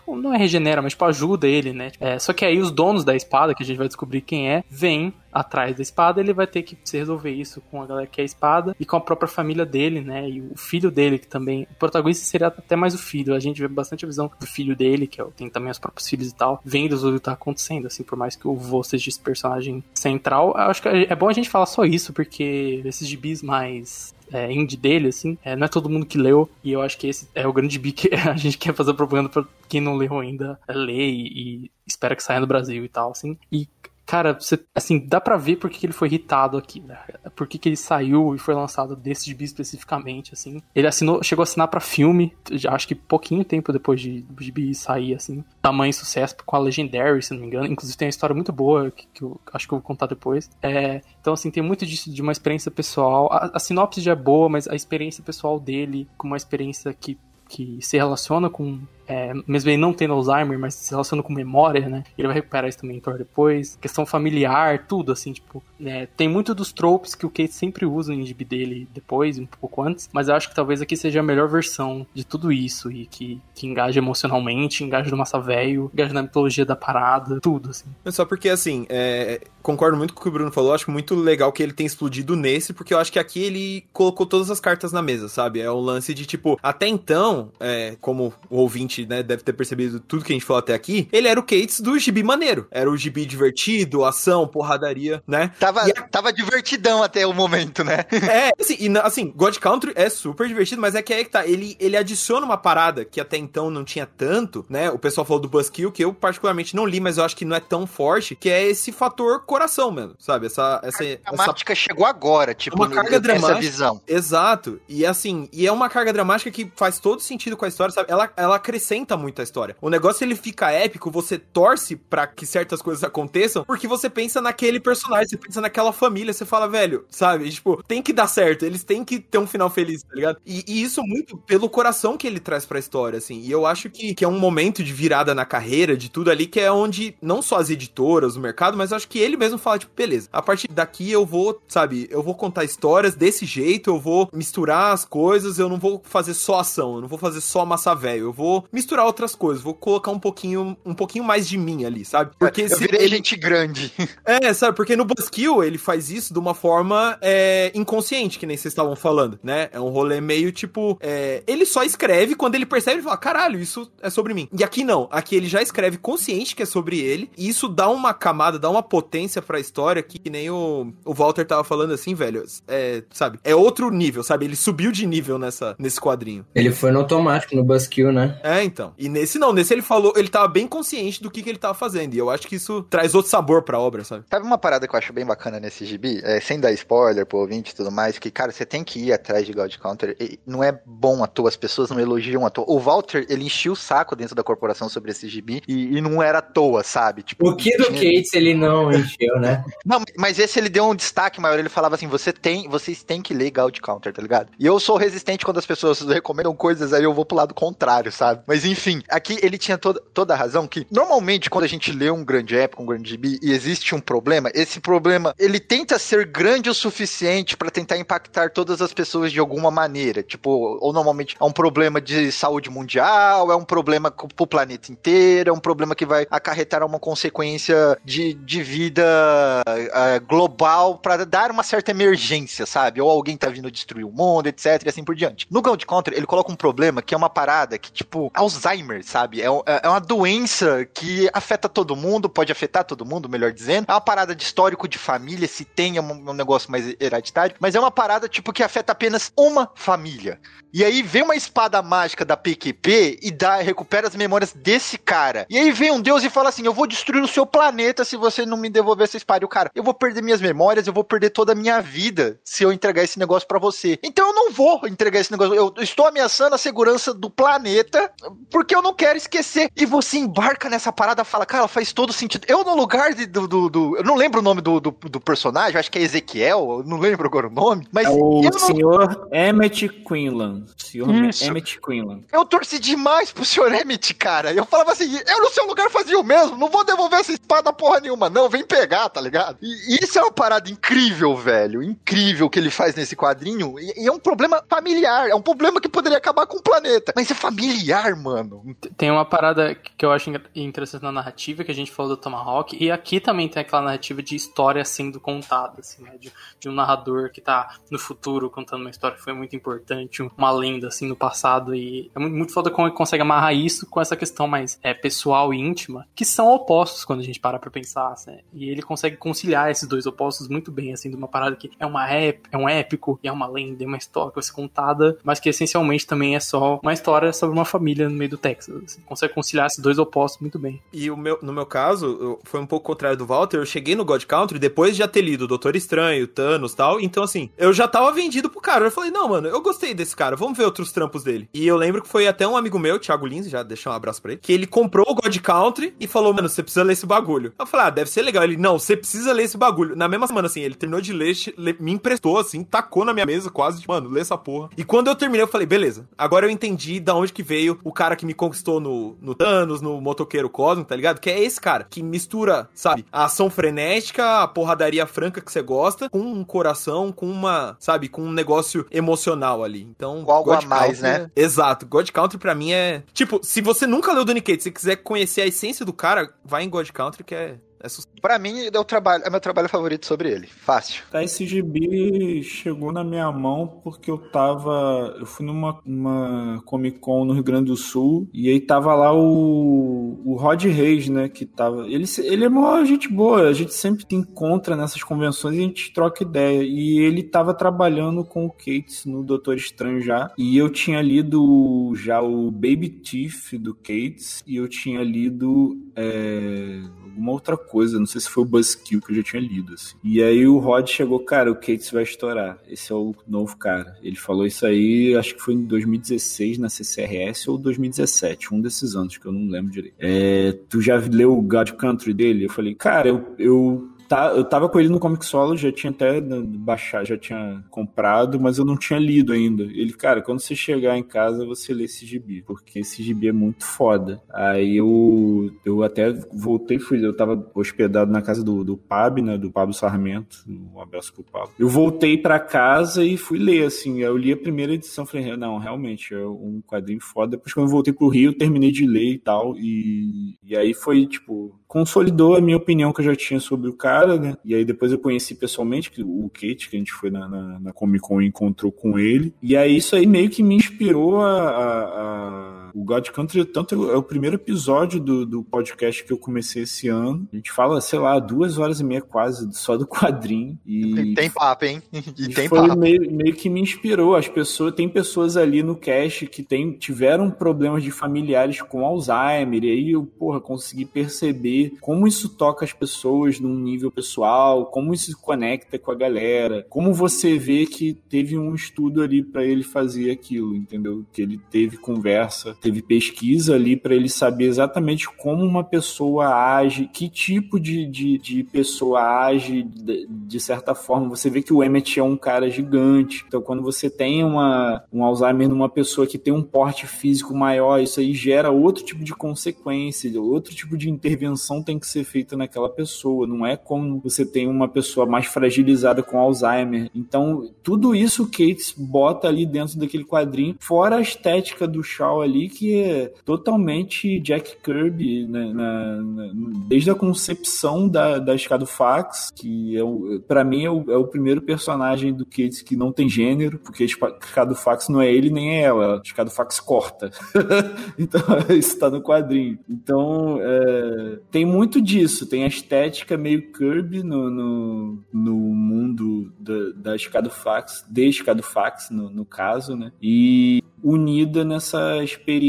não 0.07 0.33
é 0.35 0.39
regenera, 0.39 0.83
mas 0.83 0.93
tipo, 0.93 1.05
ajuda 1.05 1.47
ele, 1.47 1.73
né? 1.73 1.91
É, 2.01 2.19
só 2.19 2.33
que 2.33 2.45
aí 2.45 2.59
os 2.59 2.71
donos 2.71 3.05
da 3.05 3.15
espada, 3.15 3.55
que 3.55 3.63
a 3.63 3.67
gente 3.67 3.79
vai 3.79 3.87
descobrir 3.87 4.21
quem 4.21 4.51
é, 4.51 4.65
vêm 4.69 5.13
atrás 5.33 5.77
da 5.77 5.83
espada, 5.83 6.21
ele 6.21 6.33
vai 6.33 6.47
ter 6.47 6.63
que 6.63 6.77
se 6.85 6.97
resolver 6.97 7.31
isso 7.31 7.61
com 7.71 7.83
a 7.83 7.87
galera 7.87 8.07
que 8.07 8.21
é 8.21 8.23
a 8.23 8.25
espada 8.25 8.77
e 8.79 8.85
com 8.85 8.97
a 8.97 9.01
própria 9.01 9.29
família 9.29 9.65
dele, 9.65 10.01
né? 10.01 10.29
E 10.29 10.41
o 10.41 10.57
filho 10.57 10.91
dele, 10.91 11.19
que 11.19 11.27
também. 11.27 11.67
O 11.71 11.75
protagonista 11.75 12.25
seria 12.25 12.49
até 12.49 12.77
mais 12.77 12.95
o 12.95 12.99
filho. 12.99 13.35
A 13.35 13.41
gente 13.41 13.61
vê 13.61 13.69
bastante 13.69 14.05
a 14.05 14.09
visão 14.09 14.31
do 14.39 14.47
filho 14.47 14.75
dele, 14.77 15.07
que 15.07 15.21
é, 15.21 15.25
tem 15.37 15.49
também 15.49 15.71
os 15.71 15.79
próprios 15.79 16.09
filhos 16.09 16.29
e 16.29 16.35
tal, 16.35 16.61
vendo 16.65 16.97
o 16.97 17.13
que 17.15 17.21
tá 17.21 17.33
acontecendo, 17.33 17.87
assim, 17.87 18.03
por 18.03 18.17
mais 18.17 18.37
que 18.37 18.47
o 18.47 18.55
vô 18.55 18.83
seja 18.83 19.09
esse 19.09 19.21
personagem 19.21 19.83
central. 19.95 20.57
Acho 20.57 20.83
que 20.83 20.89
é 20.89 21.15
bom 21.15 21.29
a 21.29 21.33
gente 21.33 21.49
falar 21.49 21.67
só 21.67 21.85
isso, 21.85 22.13
porque 22.13 22.83
esses 22.85 23.07
gibis 23.07 23.43
mais 23.43 24.15
é, 24.33 24.51
indie 24.53 24.77
dele, 24.77 25.09
assim, 25.09 25.37
é, 25.45 25.57
não 25.57 25.65
é 25.65 25.69
todo 25.69 25.89
mundo 25.89 26.07
que 26.07 26.19
leu, 26.19 26.49
e 26.63 26.73
eu 26.73 26.81
acho 26.83 26.97
que 26.99 27.07
esse 27.09 27.29
é 27.35 27.47
o 27.47 27.53
grande 27.53 27.79
bi 27.79 27.93
que 27.93 28.11
a 28.15 28.37
gente 28.37 28.59
quer 28.59 28.75
fazer 28.75 28.95
propaganda 28.95 29.29
pra 29.29 29.45
quem 29.69 29.81
não 29.81 29.97
leu 29.97 30.19
ainda, 30.19 30.59
é 30.67 30.73
ler 30.73 31.09
e, 31.09 31.65
e 31.65 31.71
espera 31.87 32.17
que 32.17 32.23
saia 32.23 32.41
no 32.41 32.47
Brasil 32.47 32.85
e 32.85 32.89
tal, 32.89 33.11
assim. 33.11 33.37
E, 33.51 33.69
cara, 34.11 34.33
você, 34.33 34.59
assim, 34.75 34.99
dá 34.99 35.21
pra 35.21 35.37
ver 35.37 35.55
por 35.55 35.71
que 35.71 35.87
ele 35.87 35.93
foi 35.93 36.09
irritado 36.09 36.59
aqui, 36.59 36.81
né? 36.81 36.99
Por 37.37 37.47
que 37.47 37.59
que 37.59 37.69
ele 37.69 37.77
saiu 37.77 38.35
e 38.35 38.39
foi 38.41 38.55
lançado 38.55 38.97
desse 38.97 39.27
gibi 39.27 39.45
especificamente, 39.45 40.35
assim. 40.35 40.61
Ele 40.75 40.89
assinou, 40.89 41.23
chegou 41.23 41.43
a 41.43 41.45
assinar 41.45 41.69
pra 41.69 41.79
filme, 41.79 42.35
já 42.51 42.73
acho 42.73 42.89
que 42.89 42.95
pouquinho 42.97 43.45
tempo 43.45 43.73
depois 43.73 44.01
de 44.01 44.23
do 44.23 44.43
gibi 44.43 44.75
sair, 44.75 45.15
assim. 45.15 45.45
Tamanho 45.63 45.95
sucesso 45.95 46.35
com 46.45 46.57
a 46.57 46.59
Legendary, 46.59 47.23
se 47.23 47.33
não 47.33 47.41
me 47.43 47.47
engano. 47.47 47.67
Inclusive 47.67 47.97
tem 47.97 48.07
uma 48.07 48.11
história 48.11 48.35
muito 48.35 48.53
boa 48.53 48.91
que, 48.91 49.07
que 49.15 49.23
eu 49.23 49.41
acho 49.53 49.69
que 49.69 49.75
eu 49.75 49.79
vou 49.79 49.87
contar 49.87 50.07
depois. 50.07 50.51
É, 50.61 51.03
então, 51.21 51.33
assim, 51.33 51.49
tem 51.49 51.63
muito 51.63 51.87
disso 51.87 52.13
de 52.13 52.21
uma 52.21 52.33
experiência 52.33 52.69
pessoal. 52.69 53.33
A, 53.33 53.53
a 53.55 53.59
sinopse 53.61 54.01
já 54.01 54.11
é 54.11 54.17
boa, 54.17 54.49
mas 54.49 54.67
a 54.67 54.75
experiência 54.75 55.23
pessoal 55.23 55.61
dele, 55.61 56.09
com 56.19 56.27
uma 56.27 56.37
experiência 56.37 56.93
que, 56.93 57.17
que 57.49 57.79
se 57.81 57.97
relaciona 57.97 58.51
com. 58.51 58.81
É, 59.11 59.33
mesmo 59.45 59.69
ele 59.71 59.77
não 59.77 59.93
tendo 59.93 60.15
Alzheimer, 60.15 60.57
mas 60.57 60.75
se 60.75 60.91
relaciona 60.91 61.21
com 61.21 61.33
memória, 61.33 61.89
né? 61.89 62.05
Ele 62.17 62.29
vai 62.29 62.37
recuperar 62.37 62.69
isso 62.69 62.79
também 62.79 62.97
em 62.97 63.01
Thor 63.01 63.19
depois. 63.19 63.77
Questão 63.81 64.07
familiar, 64.07 64.87
tudo, 64.87 65.11
assim, 65.11 65.33
tipo. 65.33 65.61
é, 65.85 66.07
tem 66.17 66.29
muito 66.29 66.55
dos 66.55 66.73
tropes 66.73 67.17
que 67.17 67.27
o 67.27 67.31
Kate 67.31 67.53
sempre 67.53 67.85
usa 67.85 68.15
em 68.15 68.25
gibi 68.25 68.45
dele 68.45 68.89
depois, 68.95 69.37
um 69.37 69.47
pouco 69.47 69.83
antes. 69.83 70.09
Mas 70.13 70.29
eu 70.29 70.37
acho 70.37 70.49
que 70.49 70.55
talvez 70.55 70.81
aqui 70.81 70.97
seja 70.97 71.19
a 71.19 71.23
melhor 71.25 71.49
versão 71.49 72.07
de 72.15 72.25
tudo 72.25 72.53
isso. 72.53 72.91
E 72.93 73.07
que, 73.07 73.41
que 73.53 73.67
engaja 73.67 73.99
emocionalmente, 73.99 74.85
engaja 74.85 75.11
no 75.11 75.17
massa 75.17 75.41
velho, 75.41 75.91
engaja 75.93 76.15
na 76.15 76.23
mitologia 76.23 76.65
da 76.65 76.77
parada, 76.77 77.41
tudo, 77.41 77.71
assim. 77.71 77.87
É 78.05 78.11
Só 78.13 78.25
porque, 78.25 78.49
assim, 78.49 78.87
é, 78.89 79.41
concordo 79.61 79.97
muito 79.97 80.15
com 80.15 80.21
o 80.21 80.23
que 80.23 80.29
o 80.29 80.33
Bruno 80.33 80.53
falou. 80.53 80.73
Acho 80.73 80.91
muito 80.91 81.17
legal 81.17 81.53
que 81.53 81.63
ele 81.63 81.73
tenha 81.73 81.87
explodido 81.87 82.37
nesse, 82.37 82.73
porque 82.73 82.95
eu 82.95 82.99
acho 82.99 83.11
que 83.11 83.19
aqui 83.19 83.43
ele 83.43 83.85
colocou 83.93 84.25
todas 84.25 84.51
as 84.51 84.61
cartas 84.61 84.93
na 84.93 85.03
mesa, 85.03 85.29
sabe? 85.29 85.61
É 85.61 85.71
um 85.71 85.81
lance 85.81 86.15
de, 86.15 86.25
tipo, 86.27 86.59
até 86.63 86.87
então, 86.87 87.51
é, 87.59 87.97
como 88.01 88.33
o 88.49 88.59
ouvinte 88.59 89.00
né, 89.07 89.23
deve 89.23 89.43
ter 89.43 89.53
percebido 89.53 90.01
tudo 90.01 90.25
que 90.25 90.33
a 90.33 90.37
gente 90.37 90.45
falou 90.45 90.59
até 90.61 90.75
aqui, 90.75 91.09
ele 91.13 91.29
era 91.29 91.39
o 91.39 91.43
Cates 91.43 91.81
do 91.81 91.99
gibi 91.99 92.23
maneiro. 92.23 92.67
Era 92.71 92.91
o 92.91 92.97
gibi 92.97 93.25
divertido, 93.27 94.05
ação, 94.05 94.47
porradaria, 94.47 95.23
né? 95.27 95.53
Tava, 95.59 95.83
a- 95.83 95.93
tava 96.09 96.33
divertidão 96.33 97.03
até 97.03 97.27
o 97.27 97.33
momento, 97.33 97.83
né? 97.85 98.05
É, 98.31 98.51
assim, 98.61 98.77
e, 98.79 98.99
assim, 98.99 99.33
God 99.35 99.57
Country 99.59 99.93
é 99.97 100.09
super 100.09 100.47
divertido, 100.47 100.81
mas 100.81 100.95
é 100.95 101.03
que 101.03 101.13
aí 101.13 101.25
que 101.25 101.31
tá, 101.31 101.47
ele, 101.47 101.77
ele 101.81 101.97
adiciona 101.97 102.45
uma 102.47 102.57
parada 102.57 103.05
que 103.05 103.21
até 103.21 103.37
então 103.37 103.71
não 103.71 103.85
tinha 103.85 104.07
tanto, 104.07 104.65
né? 104.69 104.91
O 104.91 104.99
pessoal 104.99 105.25
falou 105.25 105.41
do 105.41 105.49
Buzzkill, 105.49 105.91
que 105.91 106.05
eu 106.05 106.13
particularmente 106.15 106.77
não 106.77 106.87
li, 106.87 107.01
mas 107.01 107.19
eu 107.19 107.25
acho 107.25 107.37
que 107.37 107.45
não 107.45 107.57
é 107.57 107.61
tão 107.61 107.87
forte, 107.87 108.37
que 108.37 108.49
é 108.49 108.63
esse 108.65 108.93
fator 108.93 109.41
coração 109.45 109.91
mesmo, 109.91 110.15
sabe? 110.19 110.47
Essa, 110.47 110.81
essa, 110.85 111.03
A 111.03 111.07
essa 111.07 111.21
dramática 111.35 111.75
chegou 111.75 112.07
agora, 112.07 112.55
tipo, 112.55 112.77
Uma 112.77 112.89
carga 112.89 113.11
essa 113.11 113.21
dramática. 113.21 113.61
visão. 113.61 114.01
Exato. 114.07 114.81
E 114.89 115.05
assim, 115.05 115.49
e 115.53 115.67
é 115.67 115.73
uma 115.73 115.89
carga 115.89 116.13
dramática 116.13 116.51
que 116.51 116.71
faz 116.77 116.99
todo 117.01 117.21
sentido 117.21 117.57
com 117.57 117.65
a 117.65 117.69
história, 117.69 117.93
sabe? 117.93 118.11
Ela, 118.11 118.31
ela 118.37 118.59
acrescenta 118.91 119.17
muito 119.17 119.41
a 119.41 119.45
história. 119.45 119.77
O 119.81 119.89
negócio 119.89 120.25
ele 120.25 120.35
fica 120.35 120.71
épico, 120.71 121.11
você 121.11 121.39
torce 121.39 121.95
pra 121.95 122.27
que 122.27 122.45
certas 122.45 122.83
coisas 122.83 123.05
aconteçam, 123.05 123.65
porque 123.65 123.87
você 123.87 124.11
pensa 124.11 124.41
naquele 124.41 124.81
personagem, 124.81 125.29
você 125.29 125.37
pensa 125.37 125.61
naquela 125.61 125.93
família, 125.93 126.33
você 126.33 126.45
fala, 126.45 126.69
velho, 126.69 127.05
sabe? 127.09 127.47
E, 127.47 127.51
tipo, 127.51 127.83
tem 127.85 128.03
que 128.03 128.13
dar 128.13 128.27
certo, 128.27 128.65
eles 128.65 128.83
têm 128.83 129.05
que 129.05 129.21
ter 129.21 129.39
um 129.39 129.47
final 129.47 129.71
feliz, 129.71 130.03
tá 130.03 130.15
ligado? 130.15 130.39
E, 130.45 130.65
e 130.67 130.83
isso 130.83 131.03
muito 131.03 131.37
pelo 131.37 131.71
coração 131.71 132.17
que 132.17 132.27
ele 132.27 132.41
traz 132.41 132.67
pra 132.67 132.79
história, 132.79 133.19
assim. 133.19 133.41
E 133.41 133.51
eu 133.51 133.65
acho 133.65 133.89
que, 133.89 134.15
que 134.15 134.25
é 134.25 134.29
um 134.29 134.39
momento 134.39 134.83
de 134.83 134.93
virada 134.93 135.35
na 135.35 135.45
carreira, 135.45 135.97
de 135.97 136.11
tudo 136.11 136.31
ali, 136.31 136.47
que 136.47 136.59
é 136.59 136.73
onde 136.73 137.15
não 137.23 137.41
só 137.43 137.59
as 137.59 137.71
editoras, 137.71 138.37
o 138.37 138.41
mercado, 138.41 138.77
mas 138.77 138.93
acho 138.93 139.09
que 139.09 139.19
ele 139.19 139.37
mesmo 139.37 139.59
fala, 139.59 139.79
tipo, 139.79 139.93
beleza, 139.95 140.29
a 140.33 140.43
partir 140.43 140.69
daqui 140.69 141.11
eu 141.11 141.25
vou, 141.25 141.61
sabe, 141.69 142.09
eu 142.11 142.23
vou 142.23 142.35
contar 142.35 142.65
histórias 142.65 143.15
desse 143.15 143.47
jeito, 143.47 143.91
eu 143.91 144.01
vou 144.01 144.29
misturar 144.33 144.93
as 144.93 145.05
coisas, 145.05 145.59
eu 145.59 145.69
não 145.69 145.79
vou 145.79 146.03
fazer 146.05 146.35
só 146.35 146.61
ação, 146.61 146.97
eu 146.97 147.01
não 147.03 147.09
vou 147.09 147.19
fazer 147.19 147.41
só 147.41 147.65
massa 147.65 147.95
velho, 147.95 148.27
eu 148.27 148.33
vou 148.33 148.65
misturar 148.81 149.05
outras 149.05 149.35
coisas, 149.35 149.63
vou 149.63 149.75
colocar 149.75 150.11
um 150.11 150.19
pouquinho, 150.19 150.75
um 150.87 150.95
pouquinho 150.95 151.23
mais 151.23 151.47
de 151.47 151.59
mim 151.59 151.85
ali, 151.85 152.03
sabe? 152.03 152.31
Porque 152.39 152.63
eu 152.63 152.69
se 152.69 152.79
virei 152.79 153.03
ele- 153.03 153.17
gente 153.17 153.37
grande. 153.37 153.93
é, 154.25 154.53
sabe, 154.55 154.75
porque 154.75 154.97
no 154.97 155.05
Buzzkill 155.05 155.63
ele 155.63 155.77
faz 155.77 156.11
isso 156.11 156.33
de 156.33 156.39
uma 156.39 156.55
forma 156.55 157.19
é, 157.21 157.71
inconsciente, 157.75 158.39
que 158.39 158.47
nem 158.47 158.57
vocês 158.57 158.73
estavam 158.73 158.97
falando, 158.97 159.39
né? 159.43 159.69
É 159.71 159.79
um 159.79 159.91
rolê 159.91 160.21
meio 160.21 160.51
tipo. 160.51 160.99
é, 161.01 161.43
ele 161.47 161.67
só 161.67 161.83
escreve 161.85 162.35
quando 162.35 162.55
ele 162.55 162.65
percebe 162.65 163.01
e 163.01 163.03
fala: 163.03 163.19
caralho, 163.19 163.61
isso 163.61 163.91
é 164.01 164.09
sobre 164.09 164.33
mim. 164.33 164.49
E 164.59 164.65
aqui 164.65 164.83
não. 164.83 165.09
Aqui 165.11 165.37
ele 165.37 165.47
já 165.47 165.61
escreve 165.61 165.99
consciente 165.99 166.57
que 166.57 166.63
é 166.63 166.67
sobre 166.67 166.99
ele. 166.99 167.31
E 167.37 167.49
isso 167.49 167.69
dá 167.69 167.89
uma 167.91 168.15
camada, 168.15 168.59
dá 168.59 168.71
uma 168.71 168.83
potência 168.83 169.43
pra 169.43 169.61
história 169.61 170.03
que, 170.03 170.19
que 170.19 170.31
nem 170.31 170.49
o, 170.51 170.93
o 171.05 171.13
Walter 171.13 171.45
tava 171.45 171.65
falando 171.65 171.93
assim, 171.93 172.15
velho. 172.15 172.45
É, 172.67 173.03
sabe? 173.13 173.39
É 173.45 173.55
outro 173.55 173.91
nível, 173.91 174.23
sabe? 174.23 174.47
Ele 174.47 174.57
subiu 174.57 174.91
de 174.91 175.07
nível 175.07 175.39
nessa, 175.39 175.77
nesse 175.79 176.01
quadrinho. 176.01 176.47
Ele 176.55 176.73
foi 176.73 176.91
no 176.91 177.01
automático 177.01 177.55
no 177.55 177.65
Buzzkill, 177.65 178.13
né? 178.13 178.39
É, 178.43 178.60
É, 178.61 178.65
então. 178.65 178.93
E 178.99 179.09
nesse 179.09 179.39
não, 179.39 179.53
nesse 179.53 179.73
ele 179.75 179.83
falou, 179.83 180.13
ele 180.17 180.29
tava 180.29 180.49
bem 180.49 180.67
consciente 180.67 181.23
do 181.23 181.31
que, 181.31 181.43
que 181.43 181.49
ele 181.49 181.59
tava 181.59 181.75
fazendo. 181.75 182.15
E 182.15 182.19
eu 182.19 182.31
acho 182.31 182.47
que 182.47 182.57
isso 182.57 182.83
traz 182.85 183.15
outro 183.15 183.31
sabor 183.31 183.63
pra 183.63 183.79
obra, 183.79 184.05
sabe? 184.05 184.25
Sabe 184.31 184.45
uma 184.47 184.59
parada 184.59 184.87
que 184.87 184.95
eu 184.95 184.99
acho 184.99 185.13
bem 185.13 185.25
bacana 185.25 185.59
nesse 185.61 185.85
gibi? 185.85 186.21
É, 186.25 186.41
sem 186.41 186.59
dar 186.61 186.73
spoiler 186.73 187.25
pro 187.27 187.39
ouvinte 187.39 187.73
e 187.73 187.75
tudo 187.75 187.91
mais, 187.91 188.19
que, 188.19 188.31
cara, 188.31 188.53
você 188.53 188.65
tem 188.67 188.85
que 188.85 188.99
ir 189.01 189.13
atrás 189.13 189.47
de 189.47 189.53
God 189.53 189.75
Counter. 189.79 190.17
E 190.21 190.39
não 190.47 190.63
é 190.63 190.79
bom 190.85 191.23
à 191.23 191.27
toa, 191.27 191.49
as 191.49 191.57
pessoas 191.57 191.91
não 191.91 191.99
elogiam 192.01 192.45
à 192.47 192.51
toa. 192.51 192.65
O 192.69 192.79
Walter, 192.79 193.27
ele 193.29 193.45
enchia 193.45 193.73
o 193.73 193.77
saco 193.77 194.15
dentro 194.17 194.35
da 194.35 194.43
corporação 194.43 194.89
sobre 194.89 195.11
esse 195.11 195.29
gibi 195.29 195.63
e, 195.67 195.97
e 195.97 196.01
não 196.01 196.23
era 196.23 196.39
à 196.39 196.43
toa, 196.43 196.83
sabe? 196.83 197.23
Tipo, 197.23 197.49
O 197.51 197.57
que 197.57 197.77
do 197.77 197.85
tinha- 197.85 198.01
Cates 198.17 198.33
ele 198.35 198.55
não 198.55 198.91
encheu, 198.91 199.39
né? 199.41 199.65
Não, 199.85 200.03
mas 200.19 200.39
esse 200.39 200.59
ele 200.59 200.69
deu 200.69 200.85
um 200.85 200.95
destaque 200.95 201.41
maior. 201.41 201.59
Ele 201.59 201.69
falava 201.69 201.95
assim: 201.95 202.07
você 202.07 202.33
tem, 202.33 202.69
vocês 202.69 203.03
têm 203.03 203.23
que 203.23 203.33
ler 203.35 203.51
God 203.51 203.79
Counter, 203.81 204.13
tá 204.13 204.21
ligado? 204.23 204.51
E 204.59 204.67
eu 204.67 204.79
sou 204.79 204.97
resistente 204.97 205.45
quando 205.45 205.59
as 205.59 205.67
pessoas 205.67 206.01
recomendam 206.07 206.55
coisas, 206.55 206.93
aí 206.93 207.03
eu 207.05 207.15
vou 207.15 207.25
pro 207.25 207.37
lado 207.37 207.55
contrário, 207.55 208.13
sabe? 208.13 208.43
Mas 208.51 208.65
enfim, 208.65 209.01
aqui 209.09 209.39
ele 209.45 209.57
tinha 209.57 209.79
toda, 209.79 210.03
toda 210.13 210.35
a 210.35 210.37
razão 210.37 210.67
que 210.67 210.85
normalmente 210.91 211.49
quando 211.49 211.63
a 211.63 211.69
gente 211.69 211.93
lê 211.93 212.11
um 212.11 212.25
grande 212.25 212.57
época, 212.57 212.83
um 212.83 212.87
grande 212.87 213.11
gibi, 213.11 213.39
e 213.41 213.53
existe 213.53 213.95
um 213.95 214.01
problema, 214.01 214.51
esse 214.53 214.81
problema 214.81 215.33
ele 215.39 215.61
tenta 215.61 216.01
ser 216.01 216.27
grande 216.27 216.69
o 216.69 216.75
suficiente 216.75 217.57
pra 217.57 217.71
tentar 217.71 217.97
impactar 217.97 218.51
todas 218.51 218.83
as 218.83 218.93
pessoas 218.93 219.31
de 219.31 219.39
alguma 219.39 219.71
maneira. 219.71 220.21
Tipo, 220.21 220.51
ou 220.81 220.93
normalmente 220.93 221.37
é 221.41 221.45
um 221.45 221.53
problema 221.53 222.01
de 222.01 222.33
saúde 222.33 222.69
mundial, 222.69 223.53
é 223.53 223.55
um 223.55 223.65
problema 223.65 224.11
pro 224.11 224.49
planeta 224.49 224.91
inteiro, 224.91 225.51
é 225.51 225.53
um 225.53 225.61
problema 225.61 225.95
que 225.95 226.05
vai 226.05 226.27
acarretar 226.29 226.85
uma 226.85 226.99
consequência 226.99 227.97
de, 228.05 228.35
de 228.35 228.65
vida 228.65 229.63
eh, 229.65 230.19
global 230.29 230.99
pra 230.99 231.25
dar 231.25 231.53
uma 231.53 231.63
certa 231.63 231.93
emergência, 231.93 232.67
sabe? 232.67 233.01
Ou 233.01 233.09
alguém 233.09 233.37
tá 233.37 233.49
vindo 233.49 233.71
destruir 233.71 234.05
o 234.05 234.11
mundo, 234.11 234.49
etc, 234.49 234.83
e 234.85 234.89
assim 234.89 235.05
por 235.05 235.15
diante. 235.15 235.47
No 235.49 235.63
Ground 235.63 235.85
Counter, 235.85 236.15
ele 236.15 236.27
coloca 236.27 236.51
um 236.51 236.57
problema 236.57 237.01
que 237.01 237.15
é 237.15 237.17
uma 237.17 237.31
parada 237.31 237.79
que, 237.79 237.93
tipo, 237.93 238.29
Alzheimer, 238.41 239.05
sabe? 239.05 239.41
É, 239.43 239.51
um- 239.51 239.63
é 239.67 239.89
uma 239.89 240.01
doença 240.01 240.85
que 240.95 241.29
afeta 241.33 241.69
todo 241.69 241.95
mundo, 241.97 242.29
pode 242.29 242.51
afetar 242.51 242.85
todo 242.85 243.05
mundo, 243.05 243.29
melhor 243.29 243.53
dizendo. 243.53 243.87
É 243.89 243.93
uma 243.93 244.01
parada 244.01 244.35
de 244.35 244.43
histórico 244.43 244.89
de 244.89 244.99
família, 244.99 245.47
se 245.47 245.65
tem 245.65 245.97
é 245.97 246.01
um, 246.01 246.31
um 246.31 246.33
negócio 246.33 246.71
mais 246.71 246.95
hereditário, 247.01 247.57
mas 247.61 247.75
é 247.75 247.81
uma 247.81 247.91
parada, 247.91 248.29
tipo, 248.29 248.53
que 248.53 248.63
afeta 248.63 248.93
apenas 248.93 249.33
uma 249.37 249.71
família. 249.75 250.41
E 250.73 250.85
aí 250.85 251.03
vem 251.03 251.23
uma 251.23 251.35
espada 251.35 251.83
mágica 251.83 252.25
da 252.25 252.37
PQP 252.37 253.19
e 253.23 253.31
dá, 253.33 253.57
recupera 253.57 254.07
as 254.07 254.15
memórias 254.15 254.53
desse 254.53 254.97
cara. 254.97 255.45
E 255.51 255.59
aí 255.59 255.73
vem 255.73 255.91
um 255.91 256.01
deus 256.01 256.23
e 256.23 256.31
fala 256.31 256.49
assim: 256.49 256.65
Eu 256.65 256.73
vou 256.73 256.87
destruir 256.87 257.23
o 257.23 257.29
seu 257.29 257.45
planeta 257.45 258.05
se 258.05 258.17
você 258.17 258.47
não 258.47 258.57
me 258.57 258.71
devolver 258.71 259.05
essa 259.05 259.17
espada. 259.17 259.45
E 259.45 259.47
o 259.47 259.49
cara, 259.49 259.71
eu 259.75 259.83
vou 259.83 259.93
perder 259.93 260.23
minhas 260.23 260.41
memórias, 260.41 260.87
eu 260.87 260.93
vou 260.93 261.03
perder 261.03 261.31
toda 261.31 261.53
a 261.53 261.57
minha 261.57 261.81
vida 261.81 262.39
se 262.45 262.63
eu 262.63 262.73
entregar 262.73 263.03
esse 263.03 263.19
negócio 263.19 263.49
pra 263.49 263.59
você. 263.59 263.99
Então 264.03 264.29
eu 264.29 264.35
não 264.35 264.53
vou 264.53 264.81
entregar 264.87 265.19
esse 265.19 265.33
negócio. 265.33 265.55
Eu 265.55 265.75
estou 265.79 266.07
ameaçando 266.07 266.55
a 266.55 266.59
segurança 266.59 267.13
do 267.13 267.29
planeta 267.29 268.13
porque 268.51 268.75
eu 268.75 268.83
não 268.83 268.95
quero 268.95 269.17
esquecer. 269.17 269.71
E 269.77 269.85
você 269.87 270.19
embarca 270.19 270.69
nessa 270.69 270.93
parada 270.93 271.25
fala, 271.25 271.47
cara, 271.47 271.67
faz 271.69 271.93
todo 271.93 272.13
sentido. 272.13 272.45
Eu, 272.49 272.65
no 272.65 272.75
lugar 272.75 273.15
de- 273.15 273.27
do. 273.27 273.47
do, 273.47 273.69
do- 273.71 273.97
eu 273.97 274.05
não 274.05 274.15
lembro 274.17 274.41
o 274.41 274.43
nome 274.43 274.61
do, 274.61 274.81
do, 274.81 274.91
do 274.91 275.21
personagem, 275.21 275.79
acho 275.79 275.91
que 275.91 275.99
é 275.99 276.03
Ezequiel, 276.03 276.79
eu 276.81 276.85
não 276.85 276.99
lembro 276.99 277.27
agora 277.27 277.47
o 277.49 277.51
nome, 277.51 277.87
mas 277.93 278.07
É 278.07 278.11
o 278.11 278.43
eu 278.45 278.51
não 278.51 278.59
senhor 278.59 279.29
Emmett 279.33 279.89
Quinlan. 279.89 280.65
Senhor 280.77 281.13
Isso. 281.25 281.45
Emmett 281.45 281.81
Quinlan. 281.81 282.21
Eu 282.33 282.45
torci 282.45 282.79
demais 282.79 283.31
pro 283.33 283.45
Sr. 283.45 283.75
Emmett, 283.81 284.13
cara. 284.15 284.53
Eu 284.53 284.65
falava 284.67 284.93
assim, 284.93 285.19
eu 285.27 285.41
no 285.43 285.51
seu 285.51 285.67
lugar 285.67 285.91
fazia 285.91 286.19
o 286.19 286.25
mesmo, 286.25 286.57
não 286.57 286.69
vou 286.69 286.85
devolver 286.85 287.21
essa 287.21 287.33
espada 287.33 287.73
porra 287.73 288.01
nenhuma, 288.01 288.29
não, 288.31 288.49
vem 288.49 288.65
pegar, 288.65 289.09
tá 289.09 289.21
ligado? 289.21 289.59
E 289.63 290.03
isso 290.03 290.19
é 290.19 290.23
uma 290.23 290.33
parada 290.33 290.71
incrível, 290.71 291.37
velho, 291.37 291.83
incrível 291.83 292.49
que 292.51 292.59
ele 292.59 292.71
faz 292.71 292.95
nesse 292.95 293.15
quadrinho, 293.17 293.79
e, 293.79 294.05
e 294.05 294.07
é 294.07 294.13
um 294.13 294.19
problema 294.19 294.63
familiar, 294.69 295.29
é 295.29 295.35
um 295.35 295.43
problema 295.43 295.81
que 295.81 295.89
poderia 295.89 296.19
acabar 296.19 296.47
com 296.47 296.57
o 296.59 296.63
planeta, 296.63 297.13
mas 297.17 297.31
é 297.31 297.35
familiar, 297.35 298.17
mano. 298.21 298.77
Tem 298.97 299.11
uma 299.11 299.25
parada 299.25 299.75
que 299.75 300.05
eu 300.05 300.13
acho 300.13 300.31
interessante 300.55 301.03
na 301.03 301.13
narrativa, 301.13 301.65
que 301.65 301.71
a 301.71 301.75
gente 301.75 301.91
falou 301.91 302.17
do 302.17 302.21
Tomahawk, 302.21 302.77
e 302.79 302.91
aqui 302.91 303.21
também 303.21 303.49
tem 303.49 303.61
aquela 303.61 303.83
narrativa 303.83 304.23
de 304.23 304.37
história 304.37 304.85
sendo 304.85 305.21
contada, 305.21 305.81
assim, 305.81 306.03
né? 306.03 306.17
De, 306.19 306.33
de 306.59 306.69
um 306.69 306.73
narrador 306.73 307.31
que 307.31 307.41
tá 307.41 307.77
no 307.91 307.99
futuro 307.99 308.51
contando 308.51 308.83
uma 308.83 308.91
história 308.91 309.17
que 309.17 309.23
foi 309.23 309.33
muito 309.33 309.55
importante, 309.55 310.23
uma 310.23 310.51
lenda, 310.51 310.89
assim, 310.89 311.07
no 311.07 311.17
passado, 311.17 311.75
e 311.75 312.11
é 312.15 312.19
muito, 312.19 312.53
foda 312.53 312.71
como 312.71 312.89
ele 312.89 312.97
consegue 312.97 313.23
amarrar 313.23 313.55
isso 313.55 313.87
com 313.89 314.01
essa 314.01 314.17
questão 314.17 314.47
mais 314.47 314.79
é, 314.83 314.95
pessoal 314.95 315.53
e 315.53 315.59
íntima, 315.59 316.07
que 316.15 316.25
são 316.25 316.53
opostos 316.53 317.05
quando 317.05 317.21
a 317.21 317.25
gente 317.25 317.41
para 317.41 317.59
pra 317.59 317.71
pensar, 317.71 318.13
assim, 318.13 318.31
né? 318.31 318.41
E 318.53 318.69
ele 318.69 318.83
consegue 318.83 319.17
conciliar 319.17 319.71
esses 319.71 319.89
dois 319.89 320.07
opostos 320.07 320.49
muito 320.49 320.71
bem, 320.71 320.93
assim, 320.93 321.11
de 321.11 321.17
uma 321.17 321.29
parada 321.29 321.57
que 321.57 321.71
é, 321.79 321.87
uma 321.87 322.09
ép 322.11 322.41
é 322.51 322.57
um 322.57 322.69
épico, 322.69 323.19
e 323.23 323.29
é 323.29 323.33
uma 323.33 323.47
lenda, 323.47 323.85
é 323.85 323.87
uma 323.87 323.97
história 323.97 324.31
que 324.31 324.37
vai 324.37 324.43
ser 324.43 324.53
contada, 324.53 325.19
mas 325.23 325.41
que 325.41 325.49
essencialmente 325.49 326.07
também 326.07 326.37
é 326.37 326.41
só 326.41 326.81
uma 326.83 326.93
história 326.93 327.33
sobre 327.33 327.57
uma 327.57 327.65
família 327.65 328.09
no 328.11 328.17
meio 328.17 328.31
do 328.31 328.39
Texas. 328.39 328.83
Assim, 328.85 329.01
consegue 329.03 329.35
conciliar 329.35 329.67
esses 329.67 329.79
dois 329.79 329.99
opostos 329.99 330.41
muito 330.41 330.59
bem. 330.59 330.81
E 330.93 331.11
o 331.11 331.17
meu, 331.17 331.39
no 331.43 331.53
meu 331.53 331.67
caso, 331.67 332.39
foi 332.45 332.61
um 332.61 332.67
pouco 332.67 332.87
contrário 332.87 333.17
do 333.17 333.27
Walter. 333.27 333.59
Eu 333.59 333.67
cheguei 333.67 333.95
no 333.95 334.05
God 334.05 334.25
Country 334.25 334.59
depois 334.59 334.93
de 334.93 334.99
já 334.99 335.09
ter 335.09 335.23
lido 335.23 335.47
Doutor 335.47 335.77
Estranho, 335.77 336.27
Thanos 336.27 336.75
tal. 336.75 337.01
Então, 337.01 337.23
assim, 337.23 337.51
eu 337.57 337.73
já 337.73 337.87
tava 337.89 338.13
vendido 338.13 338.51
pro 338.51 338.61
cara. 338.61 338.87
Eu 338.87 338.91
falei, 338.91 339.11
não, 339.11 339.29
mano, 339.29 339.49
eu 339.49 339.61
gostei 339.61 339.95
desse 339.95 340.15
cara, 340.15 340.37
vamos 340.37 340.57
ver 340.57 340.65
outros 340.65 340.93
trampos 340.93 341.23
dele. 341.23 341.49
E 341.53 341.67
eu 341.67 341.77
lembro 341.77 342.03
que 342.03 342.09
foi 342.09 342.27
até 342.27 342.47
um 342.47 342.57
amigo 342.57 342.79
meu, 342.79 342.99
Thiago 342.99 343.27
Lins, 343.27 343.49
já 343.49 343.63
deixar 343.63 343.91
um 343.91 343.95
abraço 343.95 344.21
pra 344.21 344.33
ele, 344.33 344.41
que 344.41 344.53
ele 344.53 344.67
comprou 344.67 345.07
o 345.09 345.15
God 345.15 345.37
Country 345.39 345.95
e 345.99 346.07
falou, 346.07 346.33
mano, 346.33 346.49
você 346.49 346.63
precisa 346.63 346.83
ler 346.83 346.93
esse 346.93 347.07
bagulho. 347.07 347.53
Eu 347.59 347.67
falei, 347.67 347.87
ah, 347.87 347.91
deve 347.91 348.11
ser 348.11 348.23
legal. 348.23 348.45
Ele, 348.45 348.57
não, 348.57 348.79
você 348.79 348.97
precisa 348.97 349.33
ler 349.33 349.45
esse 349.45 349.57
bagulho. 349.57 349.97
Na 349.97 350.09
mesma 350.09 350.27
semana, 350.27 350.47
assim, 350.47 350.61
ele 350.61 350.75
terminou 350.75 351.01
de 351.01 351.13
ler, 351.13 351.35
me 351.79 351.93
emprestou, 351.93 352.39
assim, 352.39 352.65
tacou 352.65 353.05
na 353.05 353.13
minha 353.13 353.27
mesa 353.27 353.51
quase, 353.51 353.81
tipo, 353.81 353.93
mano, 353.93 354.09
lê 354.09 354.21
essa 354.21 354.37
porra. 354.37 354.71
E 354.77 354.85
quando 354.85 355.09
eu 355.09 355.15
terminei, 355.15 355.43
eu 355.43 355.49
falei, 355.49 355.67
beleza, 355.67 356.09
agora 356.17 356.47
eu 356.47 356.51
entendi 356.51 357.01
da 357.01 357.15
onde 357.15 357.33
que 357.33 357.43
veio 357.43 357.79
o 357.85 357.93
cara 358.01 358.17
que 358.17 358.25
me 358.25 358.33
conquistou 358.33 358.81
no, 358.81 359.15
no 359.21 359.35
Thanos, 359.35 359.83
no 359.83 360.01
Motoqueiro 360.01 360.49
Cósmico, 360.49 360.89
tá 360.89 360.97
ligado? 360.97 361.21
Que 361.21 361.29
é 361.29 361.39
esse 361.39 361.61
cara, 361.61 361.85
que 361.85 362.03
mistura, 362.03 362.67
sabe, 362.75 363.05
a 363.13 363.27
ação 363.27 363.51
frenética, 363.51 364.43
a 364.43 364.49
porradaria 364.49 365.07
franca 365.07 365.39
que 365.43 365.53
você 365.53 365.61
gosta, 365.61 366.09
com 366.09 366.19
um 366.21 366.43
coração, 366.43 367.13
com 367.13 367.27
uma, 367.31 367.77
sabe, 367.79 368.09
com 368.09 368.23
um 368.23 368.33
negócio 368.33 368.87
emocional 368.91 369.63
ali. 369.63 369.83
Então, 369.83 370.25
Com 370.25 370.33
algo 370.33 370.49
God 370.51 370.65
a 370.65 370.67
mais, 370.67 371.01
Country 371.01 371.03
né? 371.03 371.31
é- 371.37 371.43
Exato, 371.43 371.85
God 371.87 372.09
Country 372.11 372.39
pra 372.39 372.55
mim 372.55 372.73
é... 372.73 373.03
Tipo, 373.13 373.39
se 373.43 373.61
você 373.61 373.87
nunca 373.87 374.15
leu 374.15 374.25
Donny 374.25 374.41
Cates, 374.41 374.65
se 374.65 374.71
quiser 374.71 374.97
conhecer 374.97 375.43
a 375.43 375.47
essência 375.47 375.85
do 375.85 375.93
cara, 375.93 376.33
vai 376.43 376.63
em 376.65 376.71
God 376.71 376.89
Country 376.93 377.23
que 377.23 377.35
é... 377.35 377.59
é 377.83 378.21
Pra 378.21 378.39
mim, 378.39 378.69
é 378.73 378.79
o 378.79 378.85
trabalho, 378.85 379.25
é 379.25 379.31
meu 379.31 379.41
trabalho 379.41 379.69
favorito 379.69 380.05
sobre 380.05 380.31
ele. 380.31 380.47
Fácil. 380.47 381.05
Tá, 381.11 381.25
esse 381.25 381.47
gibi 381.47 382.43
chegou 382.43 382.93
na 382.93 383.03
minha 383.03 383.31
mão 383.33 383.81
porque 383.83 384.11
eu 384.11 384.19
tava. 384.19 385.17
Eu 385.19 385.25
fui 385.25 385.47
numa 385.47 385.81
uma 385.87 386.63
Comic 386.67 386.99
Con 386.99 387.25
no 387.25 387.33
Rio 387.33 387.43
Grande 387.43 387.67
do 387.67 387.77
Sul 387.77 388.29
e 388.33 388.51
aí 388.51 388.61
tava 388.61 388.95
lá 388.95 389.15
o, 389.15 390.21
o 390.25 390.37
Rod 390.37 390.63
Reis, 390.65 391.09
né? 391.09 391.29
Que 391.29 391.47
tava. 391.47 391.87
Ele, 391.89 392.05
ele 392.19 392.45
é 392.45 392.49
uma 392.49 392.85
gente 392.85 393.09
boa, 393.09 393.49
a 393.49 393.53
gente 393.55 393.73
sempre 393.73 394.05
se 394.09 394.15
encontra 394.15 394.77
nessas 394.77 395.03
convenções 395.03 395.57
e 395.57 395.59
a 395.61 395.63
gente 395.63 395.93
troca 395.95 396.23
ideia. 396.23 396.63
E 396.63 396.99
ele 396.99 397.23
tava 397.23 397.55
trabalhando 397.55 398.23
com 398.25 398.45
o 398.45 398.51
Cates 398.51 399.07
no 399.07 399.23
Doutor 399.23 399.57
Estranho 399.57 400.03
já. 400.03 400.31
E 400.37 400.59
eu 400.59 400.69
tinha 400.69 401.01
lido 401.01 401.95
já 401.95 402.21
o 402.21 402.51
Baby 402.51 402.91
Teeth 402.91 403.59
do 403.59 403.75
Cates 403.75 404.43
e 404.47 404.57
eu 404.57 404.69
tinha 404.69 405.03
lido. 405.03 405.79
É, 406.01 406.81
alguma 407.05 407.33
outra 407.33 407.57
coisa, 407.57 407.99
não 407.99 408.07
sei 408.07 408.21
se 408.21 408.31
foi 408.31 408.43
o 408.43 408.47
Buzzkill 408.47 409.01
que 409.01 409.13
eu 409.13 409.17
já 409.17 409.23
tinha 409.23 409.43
lido, 409.43 409.75
assim. 409.75 409.97
E 410.03 410.23
aí 410.23 410.47
o 410.47 410.59
Rod 410.59 410.89
chegou, 410.89 411.21
cara, 411.21 411.51
o 411.51 411.55
Cates 411.55 411.91
vai 411.91 412.03
estourar, 412.03 412.59
esse 412.69 412.91
é 412.91 412.95
o 412.95 413.15
novo 413.29 413.57
cara. 413.57 413.97
Ele 414.03 414.17
falou 414.17 414.47
isso 414.47 414.65
aí, 414.65 415.15
acho 415.15 415.35
que 415.35 415.43
foi 415.43 415.55
em 415.55 415.65
2016 415.65 416.59
na 416.59 416.69
CCRS 416.69 417.49
ou 417.49 417.59
2017, 417.59 418.55
um 418.55 418.61
desses 418.61 418.97
anos 418.97 419.19
que 419.19 419.27
eu 419.27 419.33
não 419.33 419.51
lembro 419.51 419.71
direito. 419.71 419.95
É, 419.99 420.59
tu 420.69 420.81
já 420.81 420.97
leu 420.97 421.37
o 421.37 421.43
God 421.43 421.73
Country 421.73 422.15
dele? 422.15 422.47
Eu 422.47 422.51
falei, 422.51 422.75
cara, 422.75 423.09
eu, 423.09 423.35
eu 423.39 423.89
tá, 424.11 424.33
eu 424.35 424.45
tava 424.45 424.69
com 424.69 424.81
ele 424.81 424.89
no 424.89 424.99
Comic 424.99 425.25
Solo, 425.25 425.57
já 425.57 425.71
tinha 425.71 425.93
até 425.93 426.21
baixado, 426.21 427.07
já 427.07 427.17
tinha 427.17 427.63
comprado, 427.71 428.41
mas 428.41 428.59
eu 428.59 428.65
não 428.65 428.77
tinha 428.77 428.99
lido 428.99 429.33
ainda. 429.33 429.63
Ele, 429.63 429.93
cara, 429.93 430.21
quando 430.21 430.41
você 430.41 430.57
chegar 430.57 430.99
em 430.99 431.03
casa, 431.05 431.47
você 431.47 431.73
lê 431.73 431.85
esse 431.85 432.05
gibi, 432.05 432.43
porque 432.43 432.81
esse 432.81 433.05
gibi 433.05 433.29
é 433.29 433.33
muito 433.33 433.65
foda. 433.65 434.21
Aí 434.29 434.77
eu, 434.77 435.53
eu 435.65 435.85
até 435.85 436.11
voltei, 436.33 436.81
fui, 436.81 437.07
eu 437.07 437.17
tava 437.17 437.49
hospedado 437.55 438.11
na 438.11 438.21
casa 438.21 438.43
do, 438.43 438.65
do 438.65 438.77
Pab, 438.77 439.23
né, 439.23 439.39
do 439.39 439.53
Pablo 439.53 439.73
Sarmento, 439.73 440.45
um 440.49 440.81
abraço 440.81 441.15
pro 441.15 441.23
Pablo. 441.23 441.53
Eu 441.57 441.69
voltei 441.69 442.19
pra 442.19 442.41
casa 442.41 443.05
e 443.05 443.17
fui 443.17 443.39
ler, 443.39 443.65
assim, 443.65 444.01
eu 444.01 444.17
li 444.17 444.33
a 444.33 444.37
primeira 444.37 444.75
edição, 444.75 445.07
falei, 445.07 445.37
não, 445.37 445.57
realmente, 445.59 446.13
é 446.13 446.27
um 446.27 446.61
quadrinho 446.67 447.01
foda. 447.01 447.37
Depois 447.37 447.55
quando 447.55 447.67
eu 447.67 447.73
voltei 447.73 447.93
pro 447.93 448.09
Rio, 448.09 448.31
eu 448.31 448.37
terminei 448.37 448.73
de 448.73 448.85
ler 448.85 449.13
e 449.13 449.19
tal, 449.19 449.57
e, 449.57 450.37
e 450.43 450.57
aí 450.57 450.75
foi, 450.75 451.07
tipo, 451.07 451.61
consolidou 451.71 452.35
a 452.35 452.41
minha 452.41 452.57
opinião 452.57 452.93
que 452.93 453.01
eu 453.01 453.05
já 453.05 453.15
tinha 453.15 453.39
sobre 453.39 453.71
o 453.71 453.73
cara, 453.73 454.00
né? 454.07 454.37
E 454.45 454.55
aí 454.55 454.65
depois 454.65 454.93
eu 454.93 454.99
conheci 454.99 455.35
pessoalmente 455.35 455.91
o 456.03 456.31
Kate, 456.33 456.69
que 456.69 456.77
a 456.77 456.79
gente 456.79 456.93
foi 456.93 457.11
na, 457.11 457.29
na, 457.29 457.61
na 457.61 457.73
Comic 457.73 458.01
Con 458.01 458.21
e 458.21 458.27
encontrou 458.27 458.73
com 458.73 458.99
ele. 458.99 459.35
E 459.43 459.57
aí 459.57 459.77
isso 459.77 459.97
aí 459.97 460.07
meio 460.07 460.31
que 460.31 460.43
me 460.43 460.55
inspirou 460.55 461.21
a, 461.21 461.31
a, 461.31 461.85
a 461.85 462.50
O 462.75 462.85
God 462.85 463.09
Country, 463.11 463.45
tanto 463.45 463.91
é 463.91 463.97
o 463.97 464.03
primeiro 464.03 464.37
episódio 464.37 465.01
do, 465.01 465.27
do 465.27 465.43
podcast 465.43 466.05
que 466.05 466.13
eu 466.13 466.19
comecei 466.19 466.63
esse 466.63 466.89
ano. 466.89 467.29
A 467.33 467.37
gente 467.37 467.51
fala, 467.51 467.81
sei 467.81 467.99
lá, 467.99 468.19
duas 468.19 468.59
horas 468.59 468.81
e 468.81 468.85
meia 468.85 469.01
quase 469.01 469.53
só 469.53 469.77
do 469.77 469.87
quadrinho. 469.87 470.59
E 470.67 471.15
Tem 471.15 471.31
papo, 471.31 471.65
hein? 471.65 471.83
E 472.19 472.25
e 472.31 472.35
tem 472.35 472.49
foi 472.49 472.67
papo. 472.67 472.77
meio, 472.79 473.11
meio 473.11 473.35
que 473.35 473.49
me 473.49 473.61
inspirou. 473.61 474.15
As 474.15 474.29
pessoas, 474.29 474.75
tem 474.75 474.89
pessoas 474.89 475.37
ali 475.37 475.63
no 475.63 475.77
cast 475.77 476.27
que 476.27 476.43
tem, 476.43 476.73
tiveram 476.73 477.31
problemas 477.31 477.83
de 477.83 477.91
familiares 477.91 478.61
com 478.63 478.85
Alzheimer, 478.85 479.65
e 479.65 479.71
aí 479.71 479.91
eu, 479.93 480.05
porra, 480.05 480.41
consegui 480.41 480.85
perceber 480.85 481.75
como 481.81 482.07
isso 482.07 482.29
toca 482.29 482.65
as 482.65 482.73
pessoas 482.73 483.41
num 483.41 483.55
nível 483.55 483.91
pessoal, 483.91 484.67
como 484.67 484.93
isso 484.93 485.07
se 485.07 485.17
conecta 485.17 485.79
com 485.79 485.91
a 485.91 485.95
galera, 485.95 486.67
como 486.69 486.93
você 486.93 487.39
vê 487.39 487.67
que 487.67 487.95
teve 487.95 488.37
um 488.39 488.55
estudo 488.55 489.03
ali 489.03 489.23
pra 489.23 489.45
ele 489.45 489.63
fazer 489.63 490.11
aquilo, 490.11 490.55
entendeu? 490.55 491.05
Que 491.13 491.23
ele 491.23 491.41
teve 491.51 491.77
conversa, 491.77 492.57
teve 492.61 492.83
pesquisa 492.83 493.55
ali 493.55 493.77
pra 493.77 493.95
ele 493.95 494.09
saber 494.09 494.45
exatamente 494.45 495.09
como 495.09 495.45
uma 495.45 495.65
pessoa 495.65 496.27
age, 496.27 496.91
que 496.93 497.09
tipo 497.09 497.59
de, 497.59 497.87
de, 497.87 498.19
de 498.19 498.45
pessoa 498.45 499.01
age 499.25 499.63
de, 499.63 500.07
de 500.09 500.41
certa 500.41 500.75
forma. 500.75 501.09
Você 501.09 501.31
vê 501.31 501.43
que 501.43 501.53
o 501.53 501.63
Emmett 501.63 501.99
é 501.99 502.03
um 502.03 502.17
cara 502.17 502.51
gigante. 502.51 503.25
Então, 503.27 503.41
quando 503.41 503.63
você 503.63 503.89
tem 503.89 504.23
uma, 504.23 504.85
um 504.93 505.05
Alzheimer 505.05 505.49
numa 505.49 505.69
pessoa 505.69 506.07
que 506.07 506.19
tem 506.19 506.33
um 506.33 506.43
porte 506.43 506.87
físico 506.87 507.35
maior, 507.35 507.81
isso 507.81 508.01
aí 508.01 508.13
gera 508.13 508.51
outro 508.51 508.85
tipo 508.85 509.03
de 509.03 509.15
consequência, 509.15 510.21
outro 510.21 510.55
tipo 510.55 510.77
de 510.77 510.91
intervenção 510.91 511.63
tem 511.63 511.79
que 511.79 511.87
ser 511.87 512.05
feita 512.05 512.37
naquela 512.37 512.69
pessoa. 512.69 513.27
Não 513.27 513.47
é 513.47 513.57
como 513.57 514.01
você 514.01 514.25
tem 514.25 514.47
uma 514.47 514.69
pessoa 514.69 515.07
mais 515.07 515.27
fragilizada 515.27 516.03
com 516.03 516.19
Alzheimer. 516.19 516.91
Então, 516.95 517.51
tudo 517.63 517.95
isso 517.95 518.25
o 518.25 518.27
Cates 518.27 518.75
bota 518.77 519.29
ali 519.29 519.47
dentro 519.47 519.79
daquele 519.79 520.05
quadrinho, 520.05 520.57
fora 520.61 520.97
a 520.97 521.01
estética 521.01 521.67
do 521.67 521.83
Shaw 521.83 522.21
ali, 522.21 522.50
que 522.51 522.75
é 522.75 523.13
totalmente 523.25 524.21
Jack 524.21 524.57
Kirby, 524.63 525.27
né, 525.27 525.53
na- 525.55 525.97
na- 525.97 526.33
desde 526.69 526.91
a 526.91 526.95
concepção 526.95 527.89
da, 527.89 528.19
da 528.19 528.35
escada 528.35 528.67
Fax, 528.67 529.31
que 529.35 529.77
é 529.77 529.83
o, 529.83 530.21
pra 530.27 530.45
mim 530.45 530.65
é 530.65 530.71
o, 530.71 530.85
é 530.91 530.97
o 530.97 531.07
primeiro 531.07 531.41
personagem 531.43 532.13
do 532.13 532.27
Cates 532.27 532.63
que 532.63 532.77
não 532.77 532.93
tem 532.93 533.09
gênero, 533.09 533.59
porque 533.59 533.83
a 533.85 533.87
escada 533.87 534.55
Fax 534.55 534.89
não 534.89 535.01
é 535.01 535.13
ele 535.13 535.31
nem 535.31 535.57
é 535.59 535.63
ela, 535.63 535.99
a 535.99 536.03
escada 536.05 536.31
Fax 536.31 536.61
corta. 536.61 537.11
então, 537.99 538.21
isso 538.57 538.79
tá 538.79 538.91
no 538.91 539.01
quadrinho. 539.03 539.59
Então, 539.69 540.39
é, 540.41 541.19
tem 541.31 541.45
muito 541.45 541.81
disso, 541.81 542.27
tem 542.27 542.45
a 542.45 542.49
estética 542.49 543.17
meio 543.17 543.53
Kirby 543.53 544.03
no, 544.03 544.31
no, 544.31 544.99
no 545.13 545.35
mundo 545.37 546.33
da, 546.39 546.91
da 546.91 546.97
escada 546.97 547.31
Fax, 547.31 547.85
de 547.89 548.09
escada 548.09 548.43
Fax, 548.43 548.91
no, 548.91 549.11
no 549.11 549.25
caso, 549.25 549.77
né? 549.77 549.93
E 550.03 550.63
unida 550.83 551.45
nessa 551.45 552.03
experiência 552.03 552.40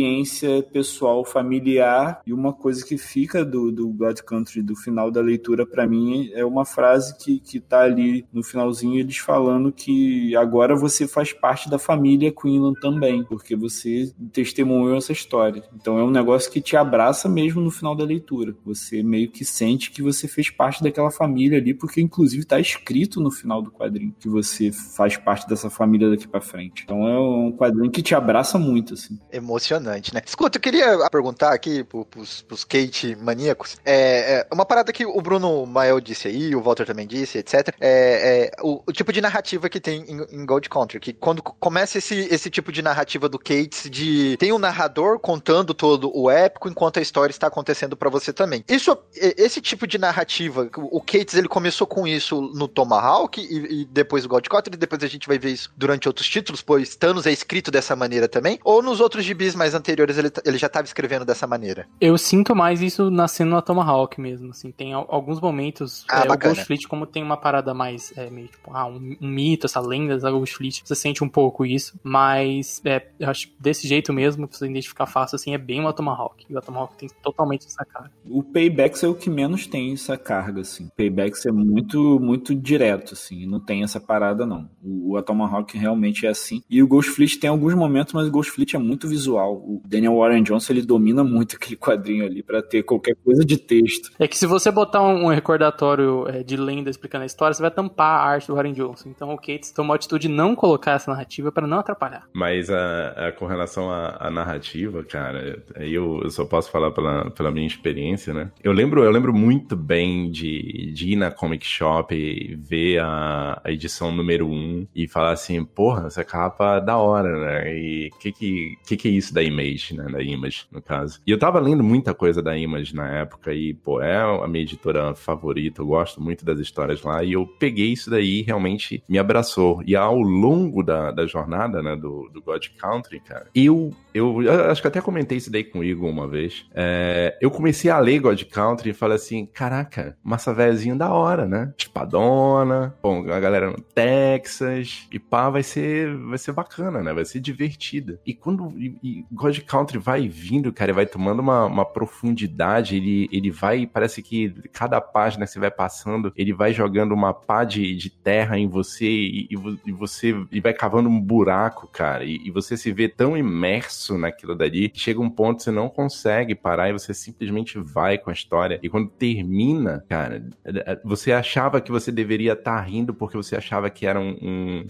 pessoal 0.72 1.26
familiar 1.26 2.22
e 2.26 2.34
uma 2.34 2.54
coisa 2.54 2.86
que 2.86 2.98
fica 2.98 3.44
do, 3.44 3.72
do 3.72 3.88
God 3.90 4.20
Country 4.22 4.62
do 4.62 4.76
final 4.76 5.12
da 5.12 5.22
leitura 5.22 5.66
pra 5.66 5.88
mim 5.88 6.30
é 6.34 6.46
uma 6.46 6.66
frase 6.66 7.18
que, 7.18 7.40
que 7.40 7.60
tá 7.60 7.82
ali 7.82 8.26
no 8.32 8.44
finalzinho 8.44 9.00
eles 9.00 9.18
falando 9.18 9.72
que 9.72 10.36
agora 10.36 10.76
você 10.76 11.08
faz 11.08 11.34
parte 11.34 11.70
da 11.70 11.78
família 11.78 12.32
Quinlan 12.32 12.74
também, 12.74 13.24
porque 13.24 13.56
você 13.56 14.12
testemunhou 14.32 14.96
essa 14.96 15.12
história. 15.12 15.64
Então 15.76 15.98
é 15.98 16.04
um 16.04 16.12
negócio 16.12 16.52
que 16.52 16.62
te 16.62 16.76
abraça 16.76 17.28
mesmo 17.28 17.62
no 17.62 17.72
final 17.72 17.96
da 17.96 18.04
leitura. 18.04 18.56
Você 18.66 19.04
meio 19.04 19.30
que 19.30 19.44
sente 19.44 19.92
que 19.92 20.02
você 20.02 20.28
fez 20.28 20.50
parte 20.50 20.84
daquela 20.84 21.12
família 21.12 21.58
ali, 21.58 21.74
porque 21.74 22.02
inclusive 22.02 22.46
tá 22.46 22.60
escrito 22.60 23.20
no 23.20 23.32
final 23.32 23.62
do 23.62 23.72
quadrinho 23.72 24.16
que 24.20 24.30
você 24.30 24.72
faz 24.72 25.18
parte 25.18 25.48
dessa 25.48 25.70
família 25.70 26.10
daqui 26.10 26.28
pra 26.28 26.42
frente. 26.42 26.84
Então 26.84 27.08
é 27.08 27.20
um 27.20 27.52
quadrinho 27.52 27.92
que 27.92 28.02
te 28.02 28.16
abraça 28.16 28.58
muito, 28.58 28.94
assim. 28.94 29.20
Emocionante, 29.32 29.81
né? 29.82 30.22
Escuta, 30.26 30.58
eu 30.58 30.62
queria 30.62 31.10
perguntar 31.10 31.54
aqui 31.54 31.84
pro- 31.84 32.06
pros, 32.06 32.42
pros 32.42 32.64
Kate 32.64 33.16
maníacos. 33.16 33.78
É, 33.86 34.40
é, 34.42 34.48
uma 34.54 34.66
parada 34.66 34.92
que 34.94 35.06
o 35.06 35.22
Bruno 35.22 35.66
Mael 35.66 36.00
disse 36.00 36.28
aí, 36.28 36.56
o 36.56 36.62
Walter 36.62 36.86
também 36.86 37.08
disse, 37.08 37.38
etc. 37.38 37.70
É, 37.80 38.52
é, 38.60 38.62
o, 38.62 38.82
o 38.86 38.92
tipo 38.92 39.12
de 39.12 39.22
narrativa 39.22 39.70
que 39.70 39.80
tem 39.80 40.04
em, 40.08 40.42
em 40.42 40.46
Gold 40.46 40.70
Country. 40.70 41.00
Que 41.00 41.14
quando 41.14 41.42
começa 41.42 41.98
esse, 41.98 42.28
esse 42.32 42.50
tipo 42.50 42.72
de 42.72 42.82
narrativa 42.82 43.28
do 43.28 43.40
Cates, 43.40 43.90
de 43.90 44.36
tem 44.38 44.52
um 44.52 44.60
narrador 44.60 45.20
contando 45.20 45.74
todo 45.74 46.12
o 46.16 46.30
épico 46.30 46.70
enquanto 46.70 47.00
a 47.00 47.02
história 47.02 47.32
está 47.32 47.48
acontecendo 47.48 47.96
pra 47.98 48.10
você 48.10 48.32
também. 48.34 48.64
Isso, 48.68 48.98
esse 49.16 49.62
tipo 49.62 49.88
de 49.88 49.98
narrativa, 49.98 50.70
o 50.78 51.02
Cates 51.02 51.36
ele 51.36 51.48
começou 51.48 51.88
com 51.88 52.08
isso 52.08 52.42
no 52.54 52.68
Tomahawk 52.68 53.40
e, 53.42 53.82
e 53.82 53.86
depois 53.86 54.26
o 54.26 54.30
Gold 54.30 54.50
Country, 54.50 54.78
depois 54.78 55.04
a 55.04 55.08
gente 55.08 55.28
vai 55.28 55.38
ver 55.40 55.52
isso 55.52 55.72
durante 55.76 56.08
outros 56.08 56.28
títulos, 56.28 56.62
pois 56.62 56.96
Thanos 56.96 57.26
é 57.26 57.32
escrito 57.32 57.72
dessa 57.72 57.96
maneira 57.96 58.28
também. 58.28 58.60
Ou 58.64 58.82
nos 58.82 59.00
outros 59.00 59.24
gibis 59.26 59.56
mais 59.56 59.71
anteriores 59.74 60.18
ele, 60.18 60.32
ele 60.46 60.58
já 60.58 60.68
estava 60.68 60.86
escrevendo 60.86 61.26
dessa 61.26 61.46
maneira? 61.48 61.88
Eu 62.00 62.18
sinto 62.18 62.56
mais 62.56 62.82
isso 62.82 63.10
nascendo 63.12 63.52
na 63.52 63.62
Tomahawk 63.62 64.20
mesmo, 64.20 64.52
assim, 64.52 64.72
tem 64.72 64.94
al- 64.94 65.08
alguns 65.10 65.40
momentos, 65.40 66.06
Ah, 66.10 66.24
é, 66.26 66.32
o. 66.32 66.38
Ghost 66.38 66.66
Fleet, 66.66 66.88
como 66.88 67.06
tem 67.06 67.24
uma 67.24 67.38
parada 67.38 67.74
mais, 67.74 68.12
é, 68.18 68.30
meio 68.30 68.48
tipo, 68.48 68.72
ah, 68.74 68.86
um, 68.88 69.16
um 69.22 69.28
mito, 69.28 69.66
essa 69.66 69.80
lenda 69.80 70.18
da 70.18 70.32
Ghost 70.32 70.56
Fleet, 70.56 70.82
você 70.84 70.96
sente 70.96 71.24
um 71.24 71.30
pouco 71.30 71.66
isso, 71.66 72.00
mas, 72.04 72.82
é, 72.86 73.06
eu 73.20 73.30
acho 73.30 73.50
desse 73.60 73.88
jeito 73.88 74.12
mesmo, 74.14 74.48
pra 74.48 74.58
você 74.58 74.66
identificar 74.68 75.06
fácil, 75.06 75.36
assim, 75.36 75.54
é 75.54 75.58
bem 75.58 75.80
uma 75.80 75.94
Tomahawk, 75.94 76.46
e 76.50 76.58
a 76.58 76.62
Tomahawk 76.62 76.96
tem 76.98 77.10
totalmente 77.22 77.66
essa 77.68 77.86
cara. 77.86 78.12
O 78.26 78.44
Paybacks 78.44 79.04
é 79.04 79.08
o 79.08 79.16
que 79.16 79.30
menos 79.30 79.68
tem 79.68 79.94
essa 79.94 80.18
carga, 80.18 80.62
assim. 80.62 80.90
Paybacks 80.98 81.46
é 81.46 81.52
muito, 81.52 82.20
muito 82.20 82.54
direto, 82.56 83.14
assim. 83.14 83.46
Não 83.46 83.60
tem 83.60 83.84
essa 83.84 84.00
parada, 84.00 84.46
não. 84.46 84.70
O, 84.84 85.16
o 85.18 85.22
Tomahawk 85.22 85.78
realmente 85.78 86.26
é 86.26 86.30
assim. 86.30 86.62
E 86.70 86.82
o 86.82 86.88
Ghost 86.88 87.12
Fleet 87.12 87.38
tem 87.40 87.50
alguns 87.50 87.74
momentos, 87.74 88.14
mas 88.14 88.28
o 88.28 88.32
Ghost 88.32 88.52
Fleet 88.52 88.74
é 88.76 88.80
muito 88.80 89.08
visual. 89.08 89.61
O 89.64 89.82
Daniel 89.86 90.16
Warren 90.18 90.44
Johnson, 90.44 90.74
ele 90.74 90.82
domina 90.82 91.24
muito 91.24 91.56
aquele 91.56 91.76
quadrinho 91.76 92.26
ali 92.26 92.42
pra 92.44 92.62
ter 92.62 92.84
qualquer 92.84 93.16
coisa 93.24 93.44
de 93.46 93.58
texto. 93.58 94.12
É 94.20 94.28
que 94.28 94.38
se 94.38 94.46
você 94.46 94.72
botar 94.72 95.02
um, 95.02 95.26
um 95.26 95.28
recordatório 95.28 96.28
é, 96.28 96.44
de 96.44 96.58
lenda 96.58 96.90
explicando 96.90 97.24
a 97.24 97.26
história, 97.28 97.54
você 97.54 97.62
vai 97.62 97.72
tampar 97.72 98.20
a 98.22 98.24
arte 98.32 98.48
do 98.48 98.56
Warren 98.56 98.74
Johnson, 98.74 99.10
então 99.10 99.32
o 99.34 99.38
Cates 99.38 99.72
tomou 99.72 99.94
a 99.94 99.96
atitude 99.96 100.28
de 100.28 100.34
não 100.34 100.56
colocar 100.56 100.92
essa 100.94 101.10
narrativa 101.12 101.52
pra 101.52 101.66
não 101.66 101.80
atrapalhar. 101.80 102.28
Mas 102.34 102.70
a, 102.70 103.28
a- 103.28 103.32
com 103.32 103.46
relação 103.46 103.90
à, 103.92 104.30
narrativa, 104.30 105.04
cara, 105.04 105.64
aí 105.76 105.94
eu, 105.94 106.22
eu 106.24 106.30
só 106.30 106.46
posso 106.46 106.70
falar 106.72 106.92
pela, 106.92 107.30
pela 107.32 107.52
minha 107.52 107.66
experiência, 107.68 108.34
né? 108.34 108.52
Eu 108.64 108.72
lembro, 108.72 109.04
eu 109.04 109.12
lembro 109.12 109.34
muito 109.34 109.76
bem 109.76 110.30
de, 110.30 110.92
de 110.94 111.14
ir 111.14 111.16
na 111.16 111.32
Comic 111.32 111.66
Shop 111.66 112.14
e 112.16 112.56
ver 112.56 113.00
a, 113.00 113.60
a 113.64 113.72
edição 113.72 114.12
número 114.12 114.48
1 114.48 114.88
e 114.96 115.08
falar 115.08 115.32
assim, 115.32 115.64
porra, 115.64 116.08
essa 116.08 116.24
capa 116.24 116.78
é 116.78 116.82
da 116.82 116.98
hora, 116.98 117.40
né? 117.40 117.74
E 117.76 118.10
o 118.14 118.18
que 118.20 118.32
que, 118.32 118.78
que 118.86 118.98
que 118.98 119.08
é 119.08 119.12
isso 119.12 119.34
da 119.34 119.42
Image, 119.52 119.96
né? 119.96 120.06
Da 120.12 120.22
Image, 120.22 120.66
no 120.72 120.82
caso. 120.82 121.20
E 121.26 121.32
eu 121.32 121.38
tava 121.38 121.60
lendo 121.60 121.84
muita 121.84 122.14
coisa 122.14 122.42
da 122.42 122.58
Image 122.58 122.96
na 122.96 123.08
época 123.20 123.54
e, 123.54 123.74
pô, 123.74 124.02
é 124.02 124.18
a 124.18 124.48
minha 124.48 124.64
editora 124.64 125.14
favorita, 125.14 125.82
eu 125.82 125.88
gosto 125.88 126.22
muito 126.22 126.46
das 126.46 126.60
histórias 126.60 127.02
lá 127.04 127.24
e 127.24 127.34
eu 127.34 127.46
peguei 127.46 127.92
isso 127.92 128.10
daí 128.10 128.40
e 128.40 128.42
realmente 128.42 129.04
me 129.08 129.20
abraçou. 129.20 129.82
E 129.86 129.96
ao 129.96 130.20
longo 130.20 130.82
da, 130.84 131.12
da 131.12 131.26
jornada, 131.26 131.82
né, 131.82 131.96
do, 131.96 132.30
do 132.34 132.42
God 132.42 132.66
Country, 132.78 133.20
cara, 133.20 133.48
eu, 133.54 133.92
eu, 134.14 134.40
acho 134.70 134.82
que 134.82 134.88
até 134.88 135.02
comentei 135.02 135.38
isso 135.38 135.52
daí 135.52 135.64
com 135.64 135.80
o 135.80 135.84
Igor 135.84 136.10
uma 136.10 136.28
vez. 136.28 136.66
É, 136.74 137.38
eu 137.42 137.50
comecei 137.50 137.90
a 137.90 137.98
ler 138.00 138.20
God 138.20 138.44
Country 138.44 138.90
e 138.90 138.94
falei 138.94 139.16
assim: 139.16 139.46
caraca, 139.46 140.18
massa 140.24 140.54
velhozinho 140.54 140.98
da 140.98 141.12
hora, 141.14 141.46
né? 141.46 141.74
Espadona, 141.78 142.96
bom, 143.02 143.32
a 143.32 143.40
galera 143.40 143.72
no 143.72 143.82
Texas, 143.82 145.08
e 145.12 145.20
pá, 145.20 145.50
vai 145.50 145.64
ser, 145.64 146.16
vai 146.18 146.38
ser 146.38 146.52
bacana, 146.52 147.02
né? 147.02 147.14
Vai 147.14 147.26
ser 147.26 147.40
divertida. 147.40 148.20
E 148.26 148.34
quando 148.34 148.72
e, 148.78 148.98
e 149.02 149.26
God 149.32 149.60
Country 149.62 149.98
vai 149.98 150.28
vindo, 150.28 150.74
cara, 150.74 150.94
vai 150.94 151.06
tomando 151.06 151.40
uma, 151.40 151.66
uma 151.66 151.86
profundidade, 151.86 152.98
ele, 152.98 153.30
ele 153.32 153.50
vai, 153.50 153.86
parece 153.86 154.22
que 154.22 154.54
cada 154.72 155.00
página 155.00 155.46
que 155.46 155.52
você 155.52 155.60
vai 155.60 155.72
passando, 155.72 156.34
ele 156.36 156.54
vai 156.54 156.74
jogando 156.74 157.14
uma 157.14 157.34
pá 157.34 157.64
de, 157.64 157.96
de 157.96 158.10
terra 158.10 158.58
em 158.58 158.68
você 158.68 159.06
e, 159.06 159.48
e 159.50 159.58
e 159.86 159.92
você 159.92 160.36
e 160.52 160.60
vai 160.60 160.74
cavando 160.74 161.10
um 161.10 161.20
buraco, 161.20 161.88
cara, 161.88 162.24
e, 162.24 162.42
e 162.46 162.52
você 162.52 162.76
se 162.76 162.92
vê 162.92 163.08
tão 163.08 163.38
imerso 163.38 164.01
naquilo 164.18 164.56
dali, 164.56 164.92
chega 164.94 165.20
um 165.20 165.30
ponto 165.30 165.58
que 165.58 165.64
você 165.64 165.72
não 165.72 165.90
consegue 165.90 166.56
parar 166.56 166.90
e 166.90 166.94
você 166.94 167.14
simplesmente 167.14 167.80
vai 167.80 168.18
com 168.18 168.30
a 168.30 168.34
história. 168.34 168.80
E 168.82 168.90
quando 168.90 169.10
termina, 169.10 170.04
cara, 170.08 170.44
é, 170.64 171.00
você 171.04 171.32
achava 171.32 171.82
que 171.82 171.92
você 171.92 172.12
deveria 172.12 172.54
estar 172.54 172.80
rindo 172.82 173.14
porque 173.14 173.38
você 173.38 173.56
achava 173.56 173.90
que 173.90 174.06
era 174.06 174.20
um, 174.20 174.38
um 174.42 174.86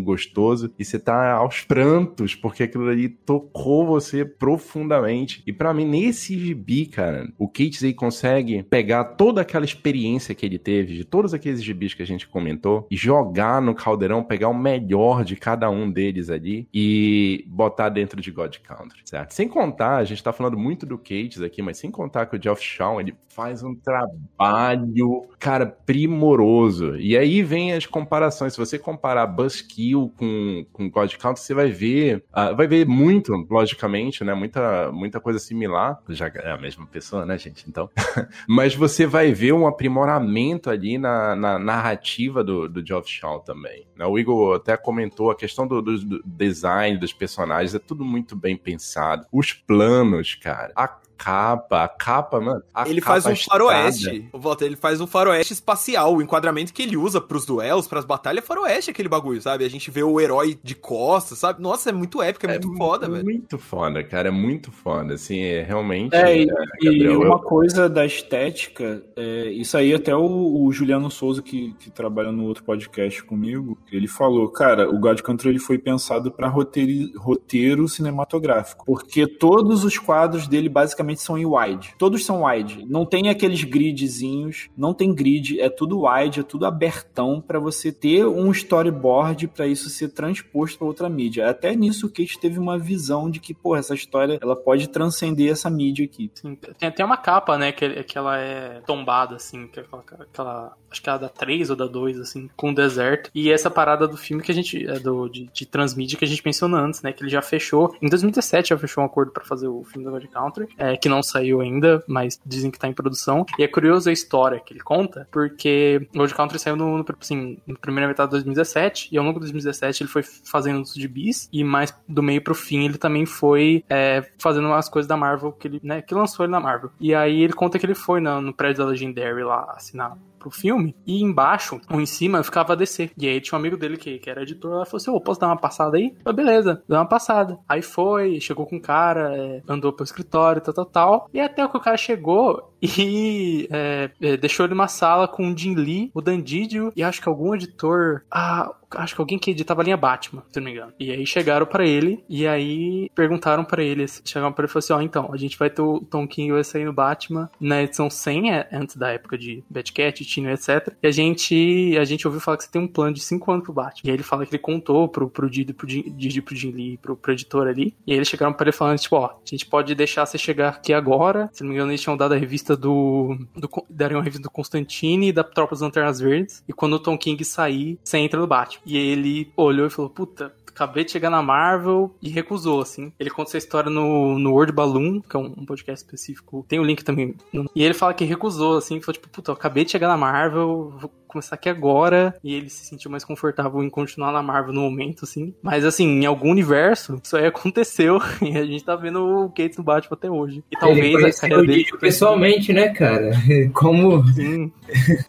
gostoso 0.00 0.72
e 0.78 0.84
você 0.84 0.98
tá 0.98 1.32
aos 1.32 1.62
prantos 1.62 2.34
porque 2.34 2.62
aquilo 2.62 2.88
ali 2.88 3.08
tocou 3.08 3.86
você 3.86 4.24
profundamente. 4.24 5.42
E 5.46 5.52
pra 5.52 5.74
mim, 5.74 5.86
nesse 5.86 6.38
gibi, 6.38 6.86
cara, 6.86 7.28
o 7.38 7.48
aí 7.86 7.92
consegue 7.92 8.62
pegar 8.62 9.04
toda 9.04 9.40
aquela 9.40 9.64
experiência 9.64 10.34
que 10.34 10.46
ele 10.46 10.58
teve, 10.58 10.94
de 10.94 11.04
todos 11.04 11.34
aqueles 11.34 11.62
gibis 11.62 11.94
que 11.94 12.02
a 12.02 12.06
gente 12.06 12.26
comentou, 12.26 12.86
e 12.90 12.96
jogar 12.96 13.60
no 13.60 13.74
caldeirão, 13.74 14.22
pegar 14.22 14.48
o 14.48 14.54
melhor 14.54 15.24
de 15.24 15.36
cada 15.36 15.68
um 15.70 15.90
deles 15.90 16.30
ali 16.30 16.68
e 16.72 17.44
botar 17.48 17.88
dentro 17.88 18.07
de 18.16 18.30
God 18.30 18.56
Country, 18.58 19.00
certo? 19.04 19.32
Sem 19.32 19.48
contar, 19.48 19.96
a 19.96 20.04
gente 20.04 20.22
tá 20.22 20.32
falando 20.32 20.56
muito 20.58 20.84
do 20.86 20.96
Cates 20.98 21.40
aqui, 21.42 21.62
mas 21.62 21.78
sem 21.78 21.90
contar 21.90 22.26
que 22.26 22.36
o 22.36 22.42
Geoff 22.42 22.62
Shaw, 22.62 23.00
ele 23.00 23.14
faz 23.28 23.62
um 23.62 23.74
trabalho, 23.74 25.26
cara, 25.38 25.66
primoroso. 25.66 26.96
E 26.96 27.16
aí 27.16 27.42
vem 27.42 27.72
as 27.72 27.86
comparações. 27.86 28.52
Se 28.52 28.58
você 28.58 28.78
comparar 28.78 29.26
Buzzkill 29.26 30.12
com, 30.16 30.66
com 30.72 30.90
God 30.90 31.14
Country, 31.16 31.42
você 31.42 31.54
vai 31.54 31.70
ver 31.70 32.24
ah, 32.32 32.52
vai 32.52 32.66
ver 32.66 32.86
muito, 32.86 33.32
logicamente, 33.50 34.24
né? 34.24 34.34
Muita, 34.34 34.90
muita 34.92 35.20
coisa 35.20 35.38
similar. 35.38 36.00
Já 36.08 36.26
é 36.34 36.50
a 36.50 36.56
mesma 36.58 36.86
pessoa, 36.86 37.24
né, 37.24 37.38
gente? 37.38 37.64
Então. 37.68 37.88
Mas 38.48 38.74
você 38.74 39.06
vai 39.06 39.32
ver 39.32 39.52
um 39.52 39.66
aprimoramento 39.66 40.70
ali 40.70 40.98
na, 40.98 41.34
na 41.36 41.58
narrativa 41.58 42.42
do, 42.42 42.68
do 42.68 42.84
Geoff 42.84 43.08
Shaw 43.10 43.40
também. 43.40 43.86
né? 43.96 44.04
O 44.06 44.18
Igor 44.18 44.56
até 44.56 44.76
comentou 44.76 45.30
a 45.30 45.36
questão 45.36 45.66
do, 45.66 45.80
do- 45.82 45.98
do 45.98 46.22
design 46.24 46.98
dos 46.98 47.12
personagens, 47.12 47.74
é 47.74 47.78
tudo 47.78 47.97
muito 48.04 48.36
bem 48.36 48.56
pensado. 48.56 49.26
Os 49.32 49.52
planos, 49.52 50.34
cara. 50.34 50.72
A 50.76 50.88
capa, 51.18 51.82
a 51.84 51.88
capa, 51.88 52.40
mano. 52.40 52.62
a 52.72 52.88
Ele 52.88 53.00
faz 53.00 53.24
capa 53.24 53.30
um 53.30 53.34
estrada. 53.34 53.64
faroeste. 53.64 54.28
Ô, 54.32 54.38
Walter, 54.38 54.64
ele 54.66 54.76
faz 54.76 55.00
um 55.00 55.06
faroeste 55.06 55.52
espacial. 55.52 56.14
O 56.14 56.22
enquadramento 56.22 56.72
que 56.72 56.82
ele 56.82 56.96
usa 56.96 57.20
pros 57.20 57.44
duelos, 57.44 57.88
pras 57.88 58.04
batalhas, 58.04 58.44
é 58.44 58.46
faroeste 58.46 58.90
aquele 58.90 59.08
bagulho, 59.08 59.42
sabe? 59.42 59.64
A 59.64 59.68
gente 59.70 59.90
vê 59.90 60.02
o 60.02 60.20
herói 60.20 60.58
de 60.62 60.74
costas, 60.74 61.38
sabe? 61.38 61.60
Nossa, 61.60 61.90
é 61.90 61.92
muito 61.92 62.22
épico, 62.22 62.46
é, 62.46 62.50
muito 62.50 62.76
foda, 62.76 63.08
velho. 63.08 63.24
Muito 63.24 63.58
foda, 63.58 64.04
cara. 64.04 64.28
É 64.28 64.30
muito 64.30 64.70
foda. 64.70 65.14
Assim, 65.14 65.40
é 65.40 65.62
realmente. 65.62 66.14
É, 66.14 66.36
e, 66.38 66.40
é, 66.42 66.44
e 66.44 66.84
Gabriel, 66.84 67.20
uma 67.20 67.34
eu- 67.34 67.38
coisa 67.40 67.88
da 67.88 68.06
estética, 68.06 69.02
é, 69.16 69.50
isso 69.50 69.76
aí 69.76 69.92
até 69.92 70.14
o, 70.14 70.62
o 70.64 70.72
Juliano 70.72 71.10
Souza, 71.10 71.42
que, 71.42 71.74
que 71.80 71.90
trabalha 71.90 72.30
no 72.30 72.44
outro 72.44 72.62
podcast 72.62 73.22
comigo, 73.24 73.76
ele 73.90 74.06
falou, 74.06 74.48
cara, 74.50 74.88
o 74.88 74.98
God 75.00 75.20
Country 75.22 75.48
ele 75.48 75.58
foi 75.58 75.78
pensado 75.78 76.30
para 76.30 76.48
roteiro 76.48 77.88
cinematográfico, 77.88 78.84
porque 78.86 79.26
todos 79.26 79.84
os 79.84 79.98
quadros 79.98 80.46
dele 80.46 80.68
basicamente 80.68 81.07
são 81.16 81.36
em 81.38 81.46
wide. 81.46 81.94
Todos 81.98 82.24
são 82.24 82.44
wide. 82.44 82.84
Não 82.88 83.04
tem 83.06 83.28
aqueles 83.28 83.62
gridzinhos, 83.64 84.68
não 84.76 84.92
tem 84.94 85.14
grid, 85.14 85.60
é 85.60 85.68
tudo 85.68 86.06
wide, 86.06 86.40
é 86.40 86.42
tudo 86.42 86.66
abertão 86.66 87.40
para 87.40 87.58
você 87.58 87.90
ter 87.92 88.26
um 88.26 88.50
storyboard 88.52 89.48
para 89.48 89.66
isso 89.66 89.88
ser 89.90 90.08
transposto 90.08 90.78
para 90.78 90.86
outra 90.86 91.08
mídia. 91.08 91.48
Até 91.48 91.74
nisso 91.74 92.06
o 92.06 92.08
Kate 92.08 92.38
teve 92.38 92.58
uma 92.58 92.78
visão 92.78 93.30
de 93.30 93.40
que, 93.40 93.52
pô, 93.54 93.76
essa 93.76 93.94
história 93.94 94.38
ela 94.40 94.56
pode 94.56 94.88
transcender 94.88 95.50
essa 95.52 95.68
mídia 95.70 96.04
aqui. 96.04 96.30
Sim, 96.34 96.56
tem 96.78 96.88
até 96.88 97.04
uma 97.04 97.16
capa, 97.16 97.56
né, 97.58 97.72
que, 97.72 98.02
que 98.04 98.16
ela 98.18 98.38
é 98.38 98.80
tombada, 98.86 99.36
assim, 99.36 99.66
que 99.68 99.80
é 99.80 99.82
aquela, 99.82 100.02
aquela- 100.20 100.76
acho 100.90 101.02
que 101.02 101.10
é 101.10 101.12
a 101.12 101.18
da 101.18 101.28
3 101.28 101.70
ou 101.70 101.76
da 101.76 101.86
2, 101.86 102.18
assim, 102.18 102.48
com 102.56 102.70
o 102.70 102.74
deserto. 102.74 103.30
E 103.34 103.50
essa 103.50 103.70
parada 103.70 104.06
do 104.08 104.16
filme 104.16 104.42
que 104.42 104.50
a 104.50 104.54
gente, 104.54 104.86
é 104.86 104.98
do, 104.98 105.28
de, 105.28 105.48
de 105.52 105.66
transmídia 105.66 106.18
que 106.18 106.24
a 106.24 106.28
gente 106.28 106.42
mencionou 106.44 106.78
antes, 106.80 107.02
né, 107.02 107.12
que 107.12 107.22
ele 107.22 107.30
já 107.30 107.42
fechou, 107.42 107.94
em 108.00 108.08
2017 108.08 108.70
já 108.70 108.78
fechou 108.78 109.02
um 109.02 109.06
acordo 109.06 109.32
pra 109.32 109.44
fazer 109.44 109.68
o 109.68 109.84
filme 109.84 110.04
do 110.04 110.10
God 110.10 110.24
Country, 110.26 110.68
é, 110.78 110.96
que 111.00 111.08
não 111.08 111.22
saiu 111.22 111.60
ainda, 111.60 112.02
mas 112.06 112.40
dizem 112.44 112.70
que 112.70 112.78
tá 112.78 112.88
em 112.88 112.92
produção. 112.92 113.44
E 113.58 113.62
é 113.62 113.68
curioso 113.68 114.08
a 114.08 114.12
história 114.12 114.60
que 114.60 114.72
ele 114.72 114.80
conta, 114.80 115.26
porque 115.30 116.06
o 116.14 116.18
God 116.18 116.32
Country 116.32 116.58
saiu 116.58 116.76
no, 116.76 116.98
no, 116.98 117.04
assim, 117.20 117.58
na 117.66 117.76
primeira 117.76 118.08
metade 118.08 118.28
de 118.28 118.36
2017, 118.36 119.08
e 119.12 119.18
ao 119.18 119.24
longo 119.24 119.38
de 119.38 119.46
2017 119.46 120.02
ele 120.02 120.10
foi 120.10 120.22
fazendo 120.22 120.82
os 120.82 120.94
gibis, 120.94 121.48
e 121.52 121.64
mais 121.64 121.94
do 122.06 122.22
meio 122.22 122.42
pro 122.42 122.54
fim 122.54 122.84
ele 122.84 122.98
também 122.98 123.26
foi 123.26 123.84
é, 123.88 124.24
fazendo 124.38 124.72
as 124.72 124.88
coisas 124.88 125.08
da 125.08 125.16
Marvel 125.16 125.52
que 125.52 125.68
ele, 125.68 125.80
né, 125.82 126.02
que 126.02 126.14
lançou 126.14 126.44
ele 126.44 126.52
na 126.52 126.60
Marvel. 126.60 126.90
E 127.00 127.14
aí 127.14 127.42
ele 127.42 127.52
conta 127.52 127.78
que 127.78 127.86
ele 127.86 127.94
foi 127.94 128.20
no 128.20 128.52
prédio 128.52 128.84
da 128.84 128.90
Legendary 128.90 129.42
lá 129.42 129.72
assinar 129.76 130.16
pro 130.38 130.50
filme, 130.50 130.94
e 131.06 131.22
embaixo, 131.22 131.80
ou 131.90 132.00
em 132.00 132.06
cima, 132.06 132.42
ficava 132.42 132.72
a 132.72 132.76
DC. 132.76 133.10
E 133.16 133.28
aí 133.28 133.40
tinha 133.40 133.56
um 133.56 133.60
amigo 133.60 133.76
dele 133.76 133.96
que, 133.96 134.18
que 134.18 134.30
era 134.30 134.42
editor, 134.42 134.70
lá 134.70 134.84
falou 134.84 134.96
assim, 134.96 135.10
ô, 135.10 135.20
posso 135.20 135.40
dar 135.40 135.48
uma 135.48 135.56
passada 135.56 135.96
aí? 135.96 136.14
Eu, 136.24 136.32
beleza, 136.32 136.82
dá 136.88 136.98
uma 136.98 137.08
passada. 137.08 137.58
Aí 137.68 137.82
foi, 137.82 138.40
chegou 138.40 138.66
com 138.66 138.76
o 138.76 138.80
cara, 138.80 139.36
é, 139.36 139.62
andou 139.68 139.92
pro 139.92 140.04
escritório, 140.04 140.62
tal, 140.62 140.74
tal, 140.74 140.86
tal, 140.86 141.30
e 141.32 141.40
até 141.40 141.66
que 141.66 141.76
o 141.76 141.80
cara 141.80 141.96
chegou 141.96 142.72
e 142.80 143.68
é, 143.70 144.10
é, 144.20 144.36
deixou 144.36 144.64
ele 144.64 144.74
numa 144.74 144.88
sala 144.88 145.26
com 145.26 145.50
o 145.50 145.56
Jim 145.56 145.74
Lee, 145.74 146.10
o 146.14 146.20
Dan 146.20 146.40
Didio, 146.40 146.92
e 146.94 147.02
acho 147.02 147.20
que 147.20 147.28
algum 147.28 147.54
editor, 147.54 148.22
ah, 148.30 148.72
acho 148.90 149.14
que 149.14 149.20
alguém 149.20 149.38
que 149.38 149.50
editava 149.50 149.82
a 149.82 149.84
linha 149.84 149.96
Batman, 149.96 150.42
se 150.50 150.58
não 150.58 150.66
me 150.66 150.72
engano. 150.72 150.92
E 150.98 151.10
aí 151.10 151.26
chegaram 151.26 151.66
pra 151.66 151.86
ele, 151.86 152.24
e 152.28 152.46
aí 152.46 153.10
perguntaram 153.14 153.64
pra 153.64 153.82
ele, 153.82 154.06
chegaram 154.24 154.52
pra 154.52 154.64
ele 154.64 154.70
e 154.70 154.72
falaram 154.72 154.78
assim, 154.78 154.92
ó, 154.92 155.00
então, 155.00 155.30
a 155.32 155.36
gente 155.36 155.58
vai 155.58 155.70
ter 155.70 155.82
o 155.82 156.00
Tom 156.00 156.26
King 156.26 156.52
vai 156.52 156.64
sair 156.64 156.84
no 156.84 156.92
Batman 156.92 157.50
na 157.60 157.82
edição 157.82 158.08
100, 158.08 158.52
é, 158.52 158.68
antes 158.72 158.96
da 158.96 159.10
época 159.10 159.36
de 159.36 159.62
Batcat, 159.68 160.24
Tino, 160.24 160.50
etc. 160.50 160.92
E 161.02 161.06
a 161.06 161.10
gente, 161.10 161.96
a 161.98 162.04
gente 162.04 162.26
ouviu 162.26 162.40
falar 162.40 162.56
que 162.56 162.64
você 162.64 162.70
tem 162.70 162.82
um 162.82 162.88
plano 162.88 163.14
de 163.14 163.20
5 163.20 163.52
anos 163.52 163.64
pro 163.64 163.72
Batman. 163.72 164.00
E 164.04 164.10
aí 164.10 164.16
ele 164.16 164.22
fala 164.22 164.44
que 164.44 164.54
ele 164.54 164.62
contou 164.62 165.08
pro, 165.08 165.28
pro 165.28 165.50
Didi, 165.50 165.72
pro 165.72 165.86
Didi, 165.86 166.42
pro 166.42 166.54
Jim 166.54 166.70
Lee, 166.70 166.98
pro, 166.98 167.16
pro 167.16 167.32
editor 167.32 167.66
ali. 167.66 167.94
E 168.06 168.12
aí 168.12 168.18
eles 168.18 168.28
chegaram 168.28 168.52
pra 168.52 168.64
ele 168.64 168.72
falando, 168.72 168.98
tipo, 168.98 169.16
ó, 169.16 169.26
a 169.26 169.36
gente 169.44 169.66
pode 169.66 169.94
deixar 169.94 170.26
você 170.26 170.38
chegar 170.38 170.68
aqui 170.70 170.92
agora. 170.92 171.48
Se 171.52 171.62
não 171.62 171.70
me 171.70 171.76
engano, 171.76 171.90
eles 171.90 172.00
tinham 172.00 172.16
dado 172.16 172.34
a 172.34 172.36
revista 172.36 172.76
do... 172.76 173.36
do 173.56 173.68
dariam 173.88 174.20
a 174.20 174.22
revista 174.22 174.42
do 174.42 174.50
Constantine 174.50 175.28
e 175.28 175.32
da 175.32 175.44
Tropas 175.44 175.80
Lanternas 175.80 176.20
Verdes. 176.20 176.62
E 176.68 176.72
quando 176.72 176.94
o 176.94 176.98
Tom 176.98 177.16
King 177.16 177.42
sair, 177.44 177.98
você 178.02 178.18
entra 178.18 178.40
no 178.40 178.46
Batman. 178.46 178.77
E 178.84 178.96
ele 178.96 179.52
olhou 179.56 179.86
e 179.86 179.90
falou, 179.90 180.10
puta, 180.10 180.52
acabei 180.78 181.04
de 181.04 181.10
chegar 181.10 181.28
na 181.28 181.42
Marvel 181.42 182.14
e 182.22 182.28
recusou, 182.28 182.80
assim. 182.80 183.12
Ele 183.18 183.30
conta 183.30 183.50
essa 183.50 183.58
história 183.58 183.90
no, 183.90 184.38
no 184.38 184.52
Word 184.52 184.72
Balloon, 184.72 185.20
que 185.20 185.36
é 185.36 185.38
um, 185.38 185.52
um 185.58 185.66
podcast 185.66 186.04
específico. 186.04 186.64
Tem 186.68 186.78
o 186.78 186.84
link 186.84 187.02
também. 187.02 187.34
E 187.74 187.82
ele 187.82 187.94
fala 187.94 188.14
que 188.14 188.24
recusou, 188.24 188.78
assim, 188.78 189.00
falou 189.00 189.14
tipo, 189.14 189.28
puta, 189.28 189.52
acabei 189.52 189.84
de 189.84 189.90
chegar 189.90 190.06
na 190.06 190.16
Marvel, 190.16 190.94
vou 190.96 191.10
começar 191.26 191.56
aqui 191.56 191.68
agora. 191.68 192.34
E 192.44 192.54
ele 192.54 192.70
se 192.70 192.86
sentiu 192.86 193.10
mais 193.10 193.24
confortável 193.24 193.82
em 193.82 193.90
continuar 193.90 194.32
na 194.32 194.42
Marvel 194.42 194.72
no 194.72 194.82
momento, 194.82 195.24
assim. 195.24 195.52
Mas, 195.60 195.84
assim, 195.84 196.06
em 196.06 196.26
algum 196.26 196.50
universo, 196.50 197.20
isso 197.22 197.36
aí 197.36 197.46
aconteceu. 197.46 198.18
E 198.40 198.56
a 198.56 198.64
gente 198.64 198.84
tá 198.84 198.94
vendo 198.94 199.20
o 199.20 199.48
Gates 199.48 199.76
no 199.76 199.84
Batman 199.84 200.16
até 200.16 200.30
hoje. 200.30 200.62
E 200.70 200.76
talvez 200.76 201.42
a 201.42 201.46
o 201.46 201.50
dele... 201.50 201.84
Didi 201.84 201.98
pessoalmente, 201.98 202.72
né, 202.72 202.90
cara? 202.90 203.32
Como 203.74 204.24
Sim. 204.32 204.72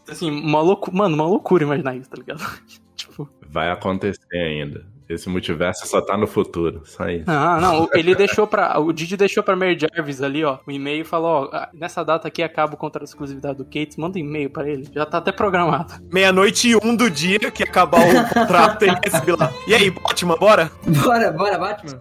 Assim, 0.07 0.29
uma 0.29 0.61
loucura. 0.61 0.95
Mano, 0.95 1.15
uma 1.15 1.25
loucura 1.25 1.63
imaginar 1.63 1.95
isso, 1.95 2.09
tá 2.09 2.17
ligado? 2.17 2.39
tipo... 3.25 3.29
Vai 3.47 3.69
acontecer 3.71 4.37
ainda. 4.37 4.85
Esse 5.09 5.27
multiverso 5.27 5.87
só 5.87 6.01
tá 6.01 6.15
no 6.15 6.27
futuro. 6.27 6.83
Só 6.85 7.09
isso. 7.09 7.23
Ah, 7.25 7.59
não, 7.59 7.89
ele 7.93 8.13
deixou 8.13 8.45
pra. 8.45 8.79
O 8.79 8.93
Didi 8.93 9.17
deixou 9.17 9.41
pra 9.41 9.55
Mary 9.55 9.75
Jarvis 9.75 10.21
ali, 10.21 10.45
ó, 10.45 10.59
o 10.67 10.71
e-mail 10.71 11.01
e 11.01 11.03
falou: 11.03 11.45
ó, 11.45 11.49
ah, 11.51 11.67
nessa 11.73 12.03
data 12.05 12.27
aqui 12.27 12.43
acaba 12.43 12.75
o 12.75 12.77
contrato 12.77 13.05
de 13.05 13.09
exclusividade 13.09 13.57
do 13.57 13.65
Cates, 13.65 13.97
manda 13.97 14.19
um 14.19 14.21
e-mail 14.21 14.51
pra 14.51 14.69
ele. 14.69 14.87
Já 14.93 15.07
tá 15.07 15.17
até 15.17 15.31
programado. 15.31 15.95
Meia-noite 16.13 16.69
e 16.69 16.75
um 16.75 16.95
do 16.95 17.09
dia 17.09 17.49
que 17.49 17.63
acabar 17.63 18.01
o 18.01 18.29
contrato, 18.31 18.85
recebe 19.03 19.31
lá. 19.31 19.51
E 19.65 19.73
aí, 19.73 19.89
Batman, 19.89 20.35
bora? 20.37 20.71
Bora, 21.03 21.31
bora, 21.31 21.57
Batman. 21.57 21.97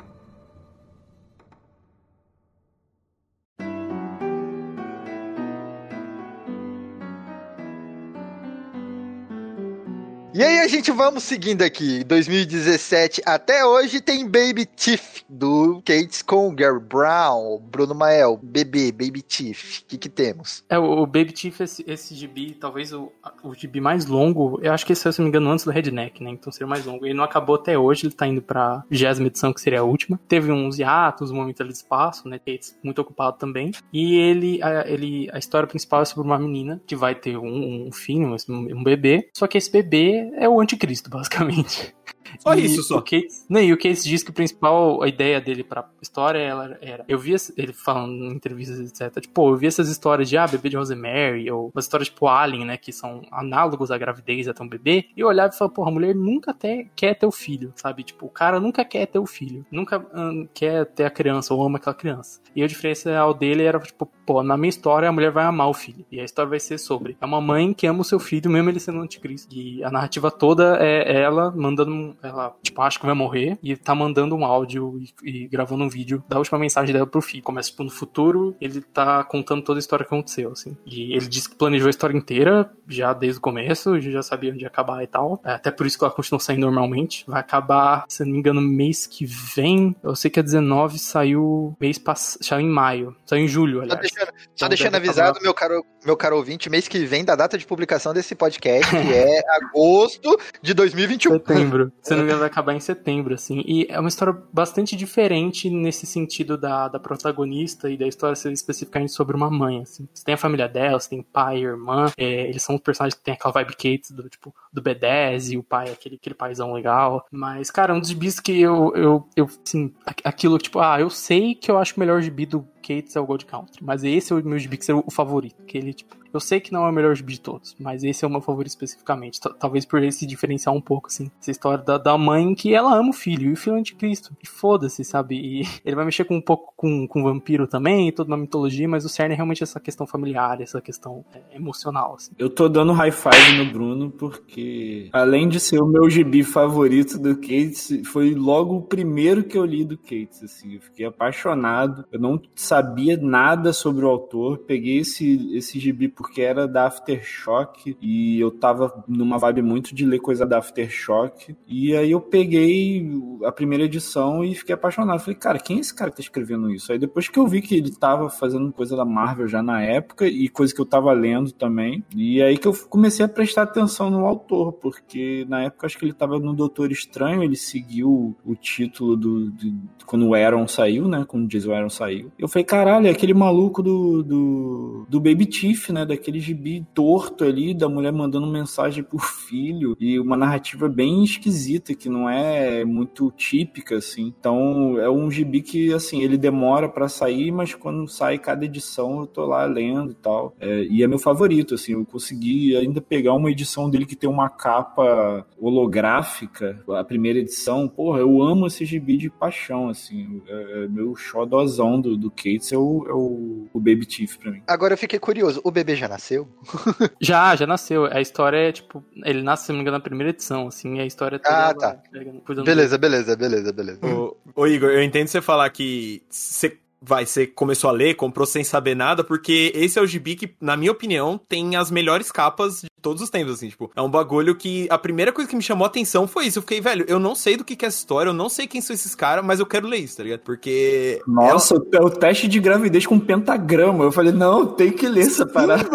E 10.39 10.43
aí 10.45 10.61
a 10.61 10.69
gente 10.69 10.93
vamos 10.93 11.25
seguindo 11.25 11.63
aqui, 11.63 12.05
2017 12.05 13.23
até 13.27 13.65
hoje 13.65 14.01
tem 14.01 14.25
Baby 14.25 14.67
Tiff 14.67 15.25
do 15.29 15.83
o 16.31 16.53
Gary 16.53 16.79
Brown, 16.79 17.59
Bruno 17.59 17.93
Mael, 17.93 18.39
Bebê, 18.41 18.93
Baby 18.93 19.21
Tiff, 19.21 19.83
o 19.83 19.87
que 19.87 19.99
que 19.99 20.09
temos? 20.09 20.65
É, 20.69 20.79
o, 20.79 21.05
Baby 21.07 21.33
Chief, 21.35 21.61
esse, 21.61 21.85
esse 21.89 22.15
gibi, 22.15 22.55
talvez 22.55 22.93
o, 22.93 23.11
o 23.43 23.53
gibi 23.53 23.81
mais 23.81 24.07
longo, 24.07 24.61
eu 24.63 24.73
acho 24.73 24.87
que 24.87 24.93
esse, 24.93 25.13
se 25.13 25.19
não 25.19 25.25
me 25.25 25.31
engano, 25.31 25.51
antes 25.51 25.65
do 25.65 25.73
Redneck, 25.73 26.23
né? 26.23 26.31
Então 26.31 26.53
seria 26.53 26.69
mais 26.69 26.87
longo. 26.87 27.05
Ele 27.05 27.15
não 27.15 27.25
acabou 27.25 27.57
até 27.57 27.77
hoje, 27.77 28.07
ele 28.07 28.15
tá 28.15 28.27
indo 28.27 28.41
pra 28.41 28.85
20 28.89 29.27
edição, 29.27 29.53
que 29.53 29.61
seria 29.61 29.81
a 29.81 29.85
última. 29.85 30.21
Teve 30.29 30.53
uns 30.53 30.79
hiatos, 30.79 31.33
um 31.33 31.35
momento 31.35 31.63
ali 31.63 31.71
de 31.71 31.79
espaço, 31.79 32.29
né? 32.29 32.39
Cates 32.39 32.79
muito 32.83 33.01
ocupado 33.01 33.39
também. 33.39 33.73
E 33.93 34.17
ele 34.17 34.63
a, 34.63 34.89
ele, 34.89 35.29
a 35.33 35.39
história 35.39 35.67
principal 35.67 36.03
é 36.03 36.05
sobre 36.05 36.27
uma 36.27 36.39
menina 36.39 36.81
que 36.87 36.95
vai 36.95 37.15
ter 37.15 37.37
um, 37.37 37.89
um 37.89 37.93
filho, 37.93 38.37
um 38.49 38.85
bebê. 38.85 39.29
Só 39.35 39.49
que 39.49 39.59
esse 39.59 39.71
bebê 39.71 40.28
é 40.35 40.49
o 40.49 40.61
anticristo, 40.61 41.11
basicamente. 41.11 41.95
Só 42.39 42.55
E 42.55 42.65
isso, 42.65 42.83
só. 42.83 42.99
O 42.99 43.03
Case, 43.03 43.45
não, 43.49 43.61
e 43.61 43.73
o 43.73 43.79
Case 43.79 44.09
diz 44.09 44.23
que 44.23 44.31
o 44.31 44.35
principal, 44.35 45.03
a 45.03 45.09
ideia 45.09 45.41
dele 45.41 45.65
pra 45.65 45.89
história 46.01 46.39
ela 46.39 46.79
era. 46.81 47.05
Eu 47.09 47.19
vi 47.19 47.35
ele 47.57 47.73
falando 47.73 48.25
em 48.25 48.33
entrevistas, 48.33 48.81
etc. 48.81 49.21
Tipo, 49.21 49.51
eu 49.51 49.57
vi 49.57 49.67
essas 49.67 49.89
histórias 49.89 50.29
de 50.29 50.37
ah, 50.37 50.47
bebê 50.47 50.69
de 50.69 50.77
Rosemary, 50.77 51.51
ou 51.51 51.71
umas 51.75 51.85
histórias 51.85 52.09
tipo 52.09 52.27
Alien, 52.27 52.65
né? 52.65 52.77
Que 52.77 52.93
são 52.93 53.23
análogos 53.31 53.91
à 53.91 53.99
gravidez 53.99 54.49
até 54.49 54.63
um 54.63 54.69
bebê. 54.69 55.07
E 55.17 55.21
eu 55.21 55.29
olhava 55.29 55.53
e 55.55 55.57
falava, 55.57 55.75
porra, 55.75 55.91
a 55.91 55.95
mulher 55.95 56.15
nunca 56.15 56.51
até 56.51 56.87
quer 56.95 57.15
ter 57.15 57.27
o 57.27 57.33
filho, 57.33 57.73
sabe? 57.77 58.03
Tipo, 58.03 58.27
o 58.27 58.31
cara 58.31 58.61
nunca 58.61 58.85
quer 58.85 59.07
ter 59.07 59.19
o 59.19 59.27
filho. 59.27 59.65
Nunca 59.71 60.05
hum, 60.15 60.47
quer 60.53 60.87
ter 60.87 61.05
a 61.05 61.11
criança 61.11 61.55
ou 61.55 61.65
ama 61.65 61.79
aquela 61.79 61.95
criança. 61.95 62.41
E 62.55 62.63
a 62.63 62.67
diferencial 62.67 63.35
dele 63.35 63.63
era, 63.63 63.79
tipo, 63.79 64.07
pô, 64.27 64.43
na 64.43 64.57
minha 64.57 64.69
história 64.69 65.09
a 65.09 65.13
mulher 65.13 65.31
vai 65.31 65.45
amar 65.45 65.69
o 65.69 65.75
filho. 65.75 66.05
E 66.11 66.21
a 66.21 66.25
história 66.25 66.49
vai 66.49 66.61
ser 66.61 66.79
sobre. 66.79 67.17
É 67.21 67.27
uma 67.27 67.41
mãe 67.41 67.73
que 67.73 67.87
ama 67.87 68.01
o 68.01 68.05
seu 68.05 68.19
filho, 68.19 68.51
mesmo 68.51 68.69
ele 68.69 68.81
sendo 68.81 68.99
um 68.99 69.03
anticristo. 69.03 69.55
E 69.55 69.83
a 69.85 69.91
narrativa 69.91 70.31
toda 70.31 70.79
é 70.81 71.23
ela 71.23 71.51
mandando. 71.51 72.17
Ela, 72.23 72.55
tipo, 72.63 72.81
acha 72.83 72.99
que 72.99 73.07
vai 73.07 73.15
morrer. 73.15 73.59
E 73.63 73.77
tá 73.77 73.95
mandando 73.95 74.35
um 74.35 74.45
áudio 74.45 75.01
e, 75.23 75.45
e 75.45 75.49
gravando 75.49 75.85
um 75.85 75.89
vídeo 75.89 76.23
da 76.29 76.39
última 76.39 76.59
mensagem 76.59 76.93
dela 76.93 77.07
pro 77.07 77.21
filho. 77.21 77.43
Começa, 77.43 77.71
tipo, 77.71 77.85
no 77.85 77.91
futuro, 77.91 78.57
ele 78.61 78.81
tá 78.81 79.23
contando 79.25 79.63
toda 79.63 79.79
a 79.79 79.81
história 79.81 80.05
que 80.05 80.13
aconteceu, 80.15 80.53
assim. 80.53 80.77
E 80.87 81.15
ele 81.15 81.27
disse 81.27 81.49
que 81.49 81.57
planejou 81.57 81.87
a 81.87 81.91
história 81.91 82.17
inteira, 82.17 82.71
já 82.89 83.13
desde 83.13 83.39
o 83.39 83.43
começo, 83.43 84.01
já 84.01 84.23
sabia 84.23 84.53
onde 84.53 84.63
ia 84.63 84.69
acabar 84.69 85.03
e 85.03 85.07
tal. 85.07 85.41
É, 85.45 85.53
Até 85.53 85.71
por 85.71 85.87
isso 85.87 85.99
que 85.99 86.05
ela 86.05 86.13
continua 86.13 86.41
saindo 86.41 86.63
normalmente. 86.63 87.25
Vai 87.27 87.41
acabar, 87.41 88.05
se 88.09 88.25
não 88.25 88.33
me 88.33 88.39
engano, 88.39 88.61
mês 88.61 89.07
que 89.07 89.25
vem. 89.27 89.95
Eu 90.03 90.15
sei 90.15 90.31
que 90.31 90.41
a 90.41 90.43
19 90.43 90.99
saiu 90.99 91.77
mês 91.81 91.99
passado. 91.99 92.43
Saiu 92.45 92.61
em 92.67 92.69
maio. 92.71 93.17
Saiu 93.25 93.45
em 93.45 93.49
julho, 93.49 93.79
Só 93.79 93.83
aliás. 93.85 94.01
deixando, 94.01 94.29
só 94.29 94.35
Então 94.55 94.69
deixando 94.69 94.95
avisado, 94.95 95.31
acabar. 95.31 95.43
meu 95.43 95.55
caro, 95.55 95.85
meu 96.09 96.17
caro 96.17 96.37
ouvinte, 96.39 96.71
mês 96.71 96.89
que 96.89 97.05
vem 97.05 97.23
da 97.23 97.37
data 97.37 97.59
de 97.59 97.67
publicação 97.67 98.15
desse 98.15 98.35
podcast, 98.35 98.91
que 98.91 99.13
é 99.13 99.41
agosto 99.61 100.39
de 100.63 100.73
2021. 100.73 101.33
Setembro. 101.35 101.93
Se 102.01 102.13
não 102.13 102.21
me 102.21 102.25
engano, 102.25 102.39
vai 102.41 102.49
acabar 102.49 102.73
em 102.75 102.81
setembro, 102.81 103.35
assim. 103.35 103.63
E 103.67 103.87
é 103.91 104.01
uma 104.01 104.09
história 104.09 104.35
bastante 104.51 104.97
diferente 104.97 105.69
nesse 105.69 106.07
sentido 106.07 106.57
da, 106.57 106.89
da 106.89 106.99
protagonista 106.99 107.91
e 107.91 107.99
da 107.99 108.07
história 108.09 108.35
ser 108.35 108.51
especificamente 108.53 109.13
sobre 109.13 109.37
uma 109.37 109.51
mãe, 109.51 109.83
assim. 109.83 110.09
Você 110.15 110.25
tem 110.25 110.35
a 110.35 110.39
família 110.39 110.67
dela, 110.67 110.99
você 110.99 111.11
tem 111.11 111.23
pai, 111.23 111.59
irmã, 111.59 112.11
é, 112.17 112.49
eles 112.49 112.63
são 112.63 112.77
os 112.77 112.81
personagens 112.81 113.15
que 113.15 113.23
tem 113.23 113.35
aquela 113.35 113.53
vibe 113.53 113.73
Kate 113.73 114.11
do, 114.15 114.31
tipo, 114.31 114.55
do 114.73 114.83
B10 114.83 115.53
e 115.53 115.59
o 115.59 115.63
pai, 115.63 115.91
aquele, 115.91 116.17
aquele 116.17 116.35
paizão 116.35 116.73
legal. 116.73 117.27
Mas, 117.31 117.71
cara, 117.71 117.93
um 117.93 118.01
dos 118.01 118.09
gibis 118.09 118.41
que 118.41 118.59
eu, 118.59 118.95
eu, 118.97 119.29
eu 119.37 119.47
assim, 119.63 119.93
aqu- 120.07 120.23
aquilo, 120.25 120.57
tipo, 120.57 120.81
ah, 120.81 120.99
eu 120.99 121.11
sei 121.11 121.55
que 121.55 121.71
eu 121.71 121.77
acho 121.77 121.95
o 121.97 122.01
melhor 122.01 122.23
gibi 122.23 122.47
do 122.47 122.67
Kates 122.79 123.17
é 123.17 123.21
o 123.21 123.27
Gold 123.27 123.45
Country, 123.45 123.83
mas 123.83 124.05
esse 124.05 124.33
é 124.33 124.37
o 124.37 124.45
meu 124.45 124.59
seria 124.85 125.03
o 125.05 125.11
favorito, 125.11 125.63
que 125.65 125.77
ele, 125.77 125.93
tipo, 125.93 126.17
eu 126.33 126.41
sei 126.41 126.61
que 126.61 126.73
não 126.73 126.85
é 126.85 126.91
o 126.91 126.93
melhor 126.93 127.15
gibi 127.15 127.35
de 127.35 127.41
todos, 127.41 127.75
mas 127.79 128.05
esse 128.05 128.25
é 128.25 128.29
o 128.29 128.31
meu 128.31 128.41
favorito 128.41 128.71
especificamente. 128.71 129.41
Talvez 129.59 129.85
por 129.85 130.03
ele 130.03 130.13
se 130.13 130.27
diferenciar 130.27 130.75
um 130.75 130.81
pouco, 130.81 131.09
assim. 131.09 131.31
Essa 131.41 131.51
história 131.51 131.83
da, 131.85 131.99
da 131.99 132.19
mãe 132.19 132.55
que 132.55 132.75
ela 132.75 132.95
ama 132.95 133.11
o 133.11 133.13
filho, 133.13 133.51
e 133.51 133.53
o 133.53 133.57
filho 133.57 133.77
é 133.77 133.81
anticristo. 133.81 134.37
E 134.43 134.47
foda-se, 134.47 135.05
sabe? 135.05 135.37
E 135.37 135.63
ele 135.85 135.97
vai 135.97 136.05
mexer 136.05 136.25
com 136.25 136.37
um 136.37 136.41
pouco 136.41 136.73
com, 136.77 137.07
com 137.07 137.23
vampiro 137.23 137.67
também, 137.67 138.13
toda 138.13 138.31
uma 138.31 138.37
mitologia, 138.37 138.89
mas 138.89 139.05
o 139.05 139.09
cerne 139.09 139.35
é 139.35 139.37
realmente 139.37 139.63
essa 139.63 139.81
questão 139.81 140.07
familiar, 140.07 140.61
essa 140.61 140.81
questão 140.81 141.25
é, 141.35 141.57
emocional, 141.57 142.15
assim. 142.15 142.33
Eu 142.39 142.51
tô 142.51 142.69
dando 142.69 142.93
high 142.93 143.11
five 143.11 143.59
no 143.59 143.73
Bruno 143.73 144.11
porque, 144.11 145.09
além 145.13 145.49
de 145.49 145.59
ser 145.59 145.81
o 145.81 145.87
meu 145.87 146.09
gibi 146.09 146.43
favorito 146.43 147.19
do 147.19 147.37
Cates, 147.37 148.01
foi 148.07 148.35
logo 148.35 148.77
o 148.77 148.83
primeiro 148.83 149.45
que 149.45 149.57
eu 149.57 149.65
li 149.65 149.85
do 149.85 149.97
Cates, 149.97 150.43
assim. 150.43 150.75
Eu 150.75 150.81
fiquei 150.81 151.07
apaixonado. 151.07 152.05
Eu 152.13 152.21
não 152.21 152.41
sabia 152.55 153.17
nada 153.17 153.73
sobre 153.73 154.05
o 154.05 154.09
autor. 154.09 154.59
Peguei 154.59 154.99
esse, 154.99 155.57
esse 155.57 155.79
gibi 155.79 156.09
porque 156.19 156.43
era 156.43 156.67
da 156.67 156.87
Aftershock 156.89 157.97
e 158.03 158.41
eu 158.41 158.51
tava 158.51 159.05
numa 159.07 159.39
vibe 159.39 159.63
muito 159.63 159.95
de 159.95 160.05
ler 160.05 160.19
coisa 160.19 160.45
da 160.45 160.59
Aftershock. 160.59 161.57
E 161.67 161.95
aí 161.97 162.11
eu 162.11 162.21
peguei 162.21 163.09
a 163.45 163.53
primeira 163.53 163.85
edição 163.85 164.43
e 164.45 164.55
fiquei 164.55 164.75
apaixonado. 164.75 165.21
Falei, 165.21 165.37
cara, 165.37 165.59
quem 165.61 165.77
é 165.77 165.81
esse 165.81 165.95
cara 165.95 166.11
que 166.11 166.17
tá 166.17 166.23
escrevendo 166.23 166.71
isso? 166.71 166.91
Aí 166.93 166.99
depois 166.99 167.29
que 167.29 167.39
eu 167.39 167.47
vi 167.47 167.63
que 167.63 167.77
ele 167.77 167.93
tava 167.93 168.29
fazendo 168.29 168.73
coisa 168.73 168.97
da 168.97 169.05
Marvel 169.05 169.47
já 169.47 169.63
na 169.63 169.81
época 169.81 170.27
e 170.27 170.49
coisa 170.49 170.75
que 170.75 170.81
eu 170.81 170.87
tava 170.87 171.13
lendo 171.13 171.53
também. 171.53 172.03
E 172.17 172.43
aí 172.43 172.59
que 172.59 172.67
eu 172.67 172.75
comecei 172.89 173.25
a 173.25 173.29
prestar 173.29 173.63
atenção 173.63 174.11
no 174.11 174.27
autor, 174.27 174.73
porque 174.73 175.47
na 175.49 175.63
época 175.63 175.87
acho 175.87 175.97
que 175.99 176.05
ele 176.05 176.13
tava 176.13 176.39
no 176.41 176.53
Doutor 176.53 176.91
Estranho, 176.91 177.45
ele 177.45 177.55
seguiu 177.57 178.37
o 178.45 178.55
título 178.57 179.17
do, 179.17 179.51
do- 179.53 179.79
quando 180.05 180.27
o 180.27 180.35
Aaron 180.35 180.67
saiu, 180.67 181.07
né? 181.07 181.25
Quando 181.29 181.45
o 181.45 181.49
Jason 181.49 181.73
Aaron 181.73 181.91
saiu. 181.91 182.33
Eu 182.39 182.49
falei, 182.49 182.65
caralho, 182.65 183.07
é 183.07 183.11
aquele 183.11 183.35
maluco 183.35 183.83
do, 183.83 184.23
do, 184.23 185.07
do 185.09 185.21
Baby 185.21 185.47
Tiff, 185.47 185.93
né? 185.93 186.05
Daquele 186.09 186.41
gibi 186.41 186.87
torto 186.95 187.45
ali, 187.45 187.75
da 187.75 187.89
mulher 187.89 188.13
mandando 188.13 188.47
mensagem 188.47 189.05
pro 189.05 189.19
filho. 189.19 189.97
E 190.01 190.19
uma 190.19 190.37
narrativa 190.37 190.89
bem 190.89 191.23
esquisita, 191.23 191.95
que 191.95 192.09
não 192.09 192.29
é 192.29 192.85
muito 192.85 193.31
típica, 193.37 193.97
assim. 193.97 194.35
Então, 194.39 194.99
é 194.99 195.09
um 195.11 195.31
gibi 195.31 195.63
que, 195.63 195.93
assim, 195.93 196.23
ele 196.23 196.37
demora 196.37 196.89
pra 196.89 197.09
sair, 197.09 197.53
mas 197.53 197.75
quando 197.75 198.09
sai 198.09 198.39
cada 198.39 198.65
edição 198.65 199.21
eu 199.21 199.27
tô 199.27 199.45
lá 199.45 199.65
lendo 199.65 200.13
e 200.13 200.15
tal. 200.15 200.55
É, 200.59 200.85
e 200.85 201.03
é 201.03 201.07
meu 201.07 201.19
favorito, 201.19 201.75
assim. 201.75 201.93
Eu 201.93 202.05
consegui 202.05 202.77
ainda 202.77 203.01
pegar 203.01 203.35
uma 203.35 203.51
edição 203.51 203.91
dele 203.91 204.07
que 204.07 204.17
tem 204.17 204.29
uma 204.29 204.49
capa 204.49 205.47
holográfica, 205.61 206.83
a 206.89 207.05
primeira 207.05 207.39
edição. 207.39 207.89
Porra, 207.89 208.21
eu 208.21 208.43
amo 208.43 208.67
esse 208.67 208.85
gibi 208.85 209.17
de 209.17 209.31
paixão, 209.31 209.89
assim. 209.89 210.43
É, 210.47 210.85
é 210.85 210.89
meu 210.89 211.15
xodozão 211.15 212.01
do, 212.01 212.17
do 212.17 212.31
Cates 212.31 212.73
é 212.73 212.79
o, 212.79 213.07
é 213.09 213.13
o, 213.13 213.67
o 213.73 213.79
Baby 213.79 214.07
Tiff 214.07 214.39
pra 214.39 214.51
mim. 214.51 214.63
Agora 214.67 214.95
eu 214.95 214.99
fiquei 214.99 215.19
curioso, 215.19 215.61
o 215.65 215.71
bebê 215.71 215.95
já 215.99 216.09
nasceu? 216.09 216.49
Já, 217.21 217.55
já 217.57 217.67
nasceu. 217.67 218.07
A 218.07 218.21
história 218.21 218.57
é, 218.69 218.73
tipo, 218.73 219.05
ele 219.25 219.43
nasce, 219.43 219.67
se 219.67 219.73
não 219.73 219.77
me 219.77 219.83
engano, 219.83 219.97
na 219.99 220.03
primeira 220.03 220.31
edição, 220.31 220.69
assim, 220.69 220.97
e 220.97 221.01
a 221.01 221.07
história 221.07 221.39
toda 221.39 221.69
Ah, 221.69 221.75
tá. 221.75 221.95
pega- 222.11 222.33
cuidando 222.47 222.65
Beleza, 222.65 222.97
beleza, 222.99 223.37
beleza, 223.37 223.73
beleza. 223.73 224.07
Ô, 224.07 224.37
ô, 224.55 224.67
Igor, 224.67 224.91
eu 224.91 225.03
entendo 225.03 225.29
você 225.29 225.41
falar 225.43 225.69
que 225.71 226.23
você 226.31 226.79
vai, 227.01 227.25
você 227.27 227.47
começou 227.47 227.91
a 227.91 227.93
ler, 227.93 228.15
comprou 228.15 228.47
sem 228.47 228.65
saber 228.65 228.95
nada, 228.95 229.23
porque 229.25 229.73
esse 229.75 229.99
é 229.99 230.03
o 230.03 230.07
gibi 230.07 230.35
que, 230.37 230.55
na 230.61 230.77
minha 230.77 230.93
opinião, 230.93 231.41
tem 231.49 231.77
as 231.77 231.91
melhores 231.91 232.31
capas 232.33 232.81
de 232.83 232.89
todos 233.01 233.23
os 233.23 233.31
tempos, 233.31 233.55
assim, 233.55 233.69
tipo, 233.69 233.91
é 233.95 234.03
um 234.03 234.11
bagulho 234.11 234.57
que 234.57 234.89
a 234.91 234.99
primeira 234.99 235.33
coisa 235.33 235.49
que 235.49 235.55
me 235.57 235.63
chamou 235.63 235.85
a 235.85 235.89
atenção 235.89 236.27
foi 236.27 236.47
isso. 236.47 236.59
Eu 236.59 236.63
fiquei, 236.63 236.81
velho, 236.81 237.05
eu 237.09 237.19
não 237.21 237.35
sei 237.35 237.57
do 237.57 237.65
que, 237.65 237.77
que 237.77 237.85
é 237.85 237.89
essa 237.89 237.99
história, 237.99 238.31
eu 238.31 238.35
não 238.35 238.49
sei 238.49 238.67
quem 238.67 238.81
são 238.81 238.93
esses 238.93 239.15
caras, 239.15 239.45
mas 239.45 239.61
eu 239.61 239.67
quero 239.67 239.87
ler 239.87 239.99
isso, 239.99 240.17
tá 240.17 240.23
ligado? 240.25 240.41
Porque. 240.41 241.21
Nossa, 241.27 241.75
o- 241.77 241.87
o 242.05 242.11
teste 242.11 242.49
de 242.49 242.59
gravidez 242.59 243.07
com 243.07 243.19
pentagrama. 243.21 244.03
Eu 244.05 244.11
falei, 244.13 244.33
não, 244.33 244.67
tem 244.67 244.91
que 244.91 245.07
ler 245.09 245.27
essa 245.27 245.47
parada. 245.47 245.89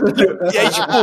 E 0.53 0.57
aí, 0.57 0.69
tipo, 0.69 0.93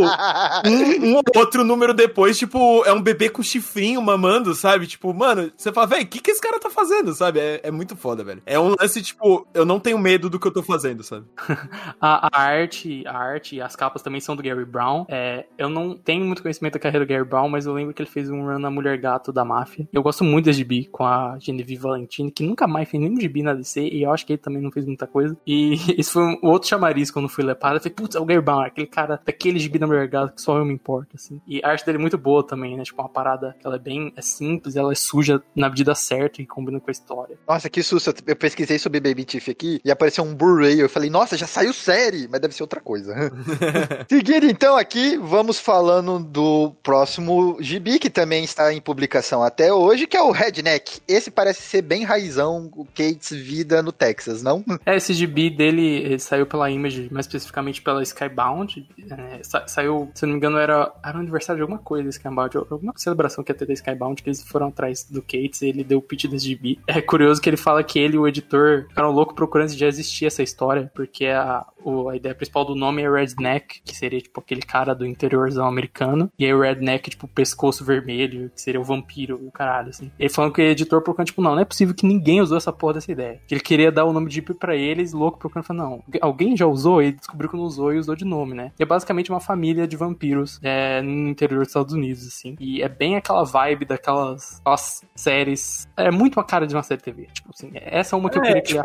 um, 0.67 1.11
um 1.11 1.17
ou 1.17 1.23
outro 1.37 1.65
número 1.65 1.93
depois, 1.95 2.39
tipo, 2.39 2.83
é 2.85 2.93
um 2.93 3.03
bebê 3.03 3.29
com 3.29 3.43
chifrinho 3.43 4.01
mamando, 4.01 4.55
sabe? 4.55 4.87
Tipo, 4.87 5.13
mano, 5.13 5.51
você 5.57 5.73
fala, 5.73 5.87
velho, 5.87 6.05
o 6.05 6.07
que, 6.07 6.21
que 6.21 6.31
esse 6.31 6.41
cara 6.41 6.59
tá 6.59 6.71
fazendo, 6.71 7.15
sabe? 7.15 7.41
É, 7.41 7.61
é 7.65 7.71
muito 7.71 7.95
foda, 7.97 8.25
velho. 8.25 8.43
É 8.47 8.59
um 8.59 8.75
lance, 8.81 9.03
tipo, 9.03 9.47
eu 9.53 9.65
não 9.65 9.79
tenho 9.79 9.90
medo 9.99 10.29
do 10.29 10.39
que 10.39 10.47
eu 10.47 10.53
tô 10.53 10.63
fazendo, 10.63 11.03
sabe? 11.03 11.27
A, 12.01 12.29
a 12.35 12.43
arte, 12.43 13.07
a 13.07 13.17
arte 13.17 13.57
e 13.57 13.61
as 13.61 13.77
capas 13.77 14.03
também 14.03 14.21
são 14.21 14.35
do 14.35 14.43
Gary 14.43 14.65
Brown. 14.65 15.05
É, 15.09 15.47
eu 15.59 15.69
não 15.69 15.97
tenho 15.97 16.25
muito 16.25 16.43
conhecimento 16.43 16.75
da 16.75 16.79
carreira 16.79 17.05
do 17.05 17.09
Gary 17.09 17.25
Brown, 17.25 17.49
mas 17.49 17.67
eu 17.67 17.75
lembro 17.75 17.93
que 17.93 18.01
ele 18.01 18.09
fez 18.09 18.31
um 18.31 18.47
run 18.47 18.59
na 18.59 18.71
Mulher 18.71 18.97
Gato 18.99 19.33
da 19.33 19.45
Máfia. 19.45 19.89
Eu 19.93 20.03
gosto 20.03 20.25
muito 20.25 20.47
desse 20.47 20.59
gibi 20.59 20.87
com 20.87 21.05
a 21.05 21.39
Genevieve 21.39 21.83
Valentine, 21.83 22.31
que 22.31 22.43
nunca 22.43 22.67
mais 22.67 22.89
fez 22.89 23.03
nenhum 23.03 23.21
gibi 23.21 23.43
na 23.43 23.55
DC, 23.55 23.81
e 23.81 24.03
eu 24.03 24.13
acho 24.13 24.25
que 24.25 24.33
ele 24.33 24.39
também 24.39 24.63
não 24.63 24.71
fez 24.71 24.87
muita 24.87 25.07
coisa. 25.07 25.37
E 25.47 25.75
isso 25.99 26.13
foi 26.13 26.23
um 26.23 26.39
outro 26.43 26.69
chamariz 26.69 27.11
quando 27.11 27.27
eu 27.27 27.29
fui 27.29 27.45
lepado. 27.45 27.77
Eu 27.77 27.81
falei, 27.81 27.95
putz, 27.95 28.15
é 28.17 28.21
o 28.21 28.25
Gary 28.25 28.41
Brown, 28.41 28.61
aquele 28.61 28.87
cara 28.87 29.21
daquele 29.25 29.59
gibi 29.59 29.79
da 29.79 29.87
Mulher 29.87 30.09
Gato 30.09 30.35
que 30.35 30.43
só 30.43 30.57
eu 30.57 30.65
me 30.65 30.73
importo, 30.73 31.17
assim. 31.17 31.41
E 31.47 31.61
a 31.63 31.69
arte 31.69 31.85
dele 31.85 31.99
é 31.99 32.01
muito 32.01 32.19
boa 32.19 32.47
também, 32.47 32.77
né? 32.77 32.83
Tipo, 32.83 33.03
uma 33.03 33.09
parada 33.09 33.57
que 33.59 33.67
ela 33.67 33.77
é 33.77 33.79
bem 33.79 34.13
é 34.17 34.23
simples, 34.23 34.77
ela 34.77 34.93
é 34.93 34.95
suja 34.95 35.43
na 35.55 35.69
medida 35.69 35.95
certa 35.95 36.41
e 36.41 36.47
combina 36.47 36.81
com 36.81 36.91
a 36.91 36.93
história. 36.93 37.39
Nossa, 37.49 37.69
que 37.69 37.83
susto. 37.83 38.15
Eu 38.27 38.37
pesquisei 38.37 38.79
sobre 38.79 39.01
Baby 39.01 39.25
Tiff 39.25 39.51
aqui 39.51 39.80
e 39.85 39.91
apareceu 39.91 40.25
um 40.25 40.35
Blu-ray. 40.35 40.81
Eu 40.81 40.89
falei, 40.89 41.11
nossa, 41.11 41.37
já 41.37 41.47
saiu 41.47 41.73
série, 41.73 42.29
mas 42.29 42.41
deve 42.41 42.55
ser 42.55 42.63
outra 42.63 42.81
coisa. 42.81 43.15
Seguindo 44.09 44.47
então 44.47 44.77
aqui, 44.77 45.17
vamos 45.17 45.59
falando 45.59 46.19
do 46.19 46.73
próximo 46.83 47.57
gibi, 47.61 47.99
que 47.99 48.11
também 48.11 48.45
está 48.45 48.73
em 48.73 48.81
publicação 48.81 49.43
até 49.43 49.73
hoje, 49.73 50.07
que 50.07 50.17
é 50.17 50.23
o 50.23 50.31
Redneck. 50.31 51.01
Esse 51.07 51.31
parece 51.31 51.63
ser 51.63 51.83
bem 51.83 52.05
raizão, 52.05 52.71
o 52.75 52.85
Kate's 52.85 53.31
vida 53.31 53.83
no 53.83 53.93
Texas, 53.93 54.43
não? 54.43 54.65
É, 54.85 54.97
esse 54.97 55.13
gibi 55.13 55.51
dele 55.51 55.87
ele 55.87 56.19
saiu 56.19 56.47
pela 56.47 56.71
Image, 56.71 57.09
mais 57.11 57.27
especificamente 57.27 57.83
pela 57.83 58.03
Skybound. 58.03 58.87
É, 59.11 59.41
sa- 59.43 59.67
saiu, 59.67 60.11
se 60.15 60.25
não 60.25 60.33
me 60.33 60.37
engano, 60.39 60.59
era, 60.59 60.93
era 61.05 61.17
um 61.17 61.21
aniversário 61.21 61.59
de 61.59 61.63
alguma 61.63 61.79
coisa 61.79 62.09
Skybound, 62.09 62.57
alguma 62.57 62.93
celebração 62.97 63.43
que 63.45 63.51
ia 63.53 63.57
ter 63.57 63.67
da 63.67 63.73
Skybound, 63.73 64.23
que 64.23 64.29
eles 64.29 64.43
foram 64.43 64.69
atrás 64.69 65.05
do 65.05 65.23
Cates 65.23 65.63
e 65.63 65.69
ele 65.69 65.85
deu 65.85 65.99
o 65.99 66.03
pitch 66.03 66.27
desse 66.27 66.47
gibi. 66.47 66.81
É 66.87 67.01
curioso 67.01 67.41
que 67.41 67.49
ele 67.49 67.57
fala 67.57 67.83
que 67.83 67.99
ele 67.99 68.17
e 68.17 68.19
o 68.19 68.27
editor 68.27 68.87
ficaram 68.89 69.11
loucos 69.11 69.35
procurando 69.35 69.70
já 69.79 69.87
existia 69.87 70.29
essa 70.29 70.43
história, 70.43 70.91
porque 70.95 71.27
a, 71.27 71.65
o- 71.85 72.09
a 72.09 72.17
ideia 72.17 72.35
principal 72.35 72.65
do 72.65 72.75
nome 72.75 73.03
é 73.03 73.11
Redneck, 73.11 73.81
que 73.83 73.97
seria 73.97 74.21
tipo 74.21 74.41
aquele 74.41 74.63
cara 74.63 74.95
do 74.95 75.07
interiorzão 75.07 75.67
americano, 75.67 76.31
e 76.39 76.45
aí 76.45 76.53
o 76.55 76.61
Redneck, 76.61 77.11
tipo, 77.11 77.27
pescoço 77.29 77.85
vermelho, 77.85 78.51
que 78.55 78.61
seria 78.61 78.81
o 78.81 78.85
vampiro, 78.85 79.37
o 79.47 79.51
caralho, 79.51 79.91
assim. 79.91 80.11
Ele 80.19 80.29
falando 80.29 80.53
que 80.53 80.61
o 80.61 80.65
editor 80.65 81.03
procurando, 81.03 81.27
tipo, 81.29 81.43
não, 81.43 81.55
não 81.55 81.63
é 81.63 81.65
possível 81.65 81.95
que 81.95 82.07
ninguém 82.07 82.41
usou 82.41 82.57
essa 82.57 82.73
porra 82.73 82.95
dessa 82.95 83.11
ideia. 83.13 83.41
Que 83.47 83.55
ele 83.55 83.61
queria 83.63 83.91
dar 83.93 84.05
o 84.05 84.13
nome 84.13 84.29
de 84.29 84.35
gibi 84.37 84.55
pra 84.55 84.75
eles, 84.77 85.13
louco, 85.13 85.39
procurando, 85.39 85.67
falando, 85.67 85.83
não, 85.83 86.05
alguém 86.21 86.57
já 86.57 86.67
usou? 86.67 87.03
Ele 87.03 87.13
descobriu 87.13 87.51
que 87.51 87.57
não 87.57 87.65
usou 87.65 87.93
e 87.93 87.99
usou 87.99 88.15
de 88.17 88.25
nome, 88.25 88.55
né? 88.55 88.73
E 88.79 88.83
é 88.83 88.87
basicamente 88.87 89.31
uma 89.31 89.41
família 89.41 89.87
de 89.87 89.97
vampiros 89.97 90.59
é, 90.63 91.01
no 91.03 91.29
interior 91.29 91.61
dos 91.61 91.69
Estados 91.69 91.95
Unidos, 91.95 92.27
assim. 92.27 92.57
E 92.59 92.83
é 92.83 92.89
bem 92.89 93.17
aquela 93.17 93.45
vibe 93.45 93.85
daquelas 93.85 94.59
aquelas 94.61 95.03
séries. 95.15 95.89
É 95.97 96.11
muito 96.11 96.37
uma 96.39 96.45
cara 96.45 96.67
de 96.67 96.75
uma 96.75 96.83
série 96.83 97.01
TV. 97.01 97.27
Tipo 97.33 97.51
assim, 97.55 97.71
essa 97.75 98.15
é 98.15 98.19
uma 98.19 98.31
que 98.31 98.39
eu 98.39 98.43
queria 98.43 98.59
É, 98.59 98.61
que 98.61 98.75
tipo, 98.75 98.83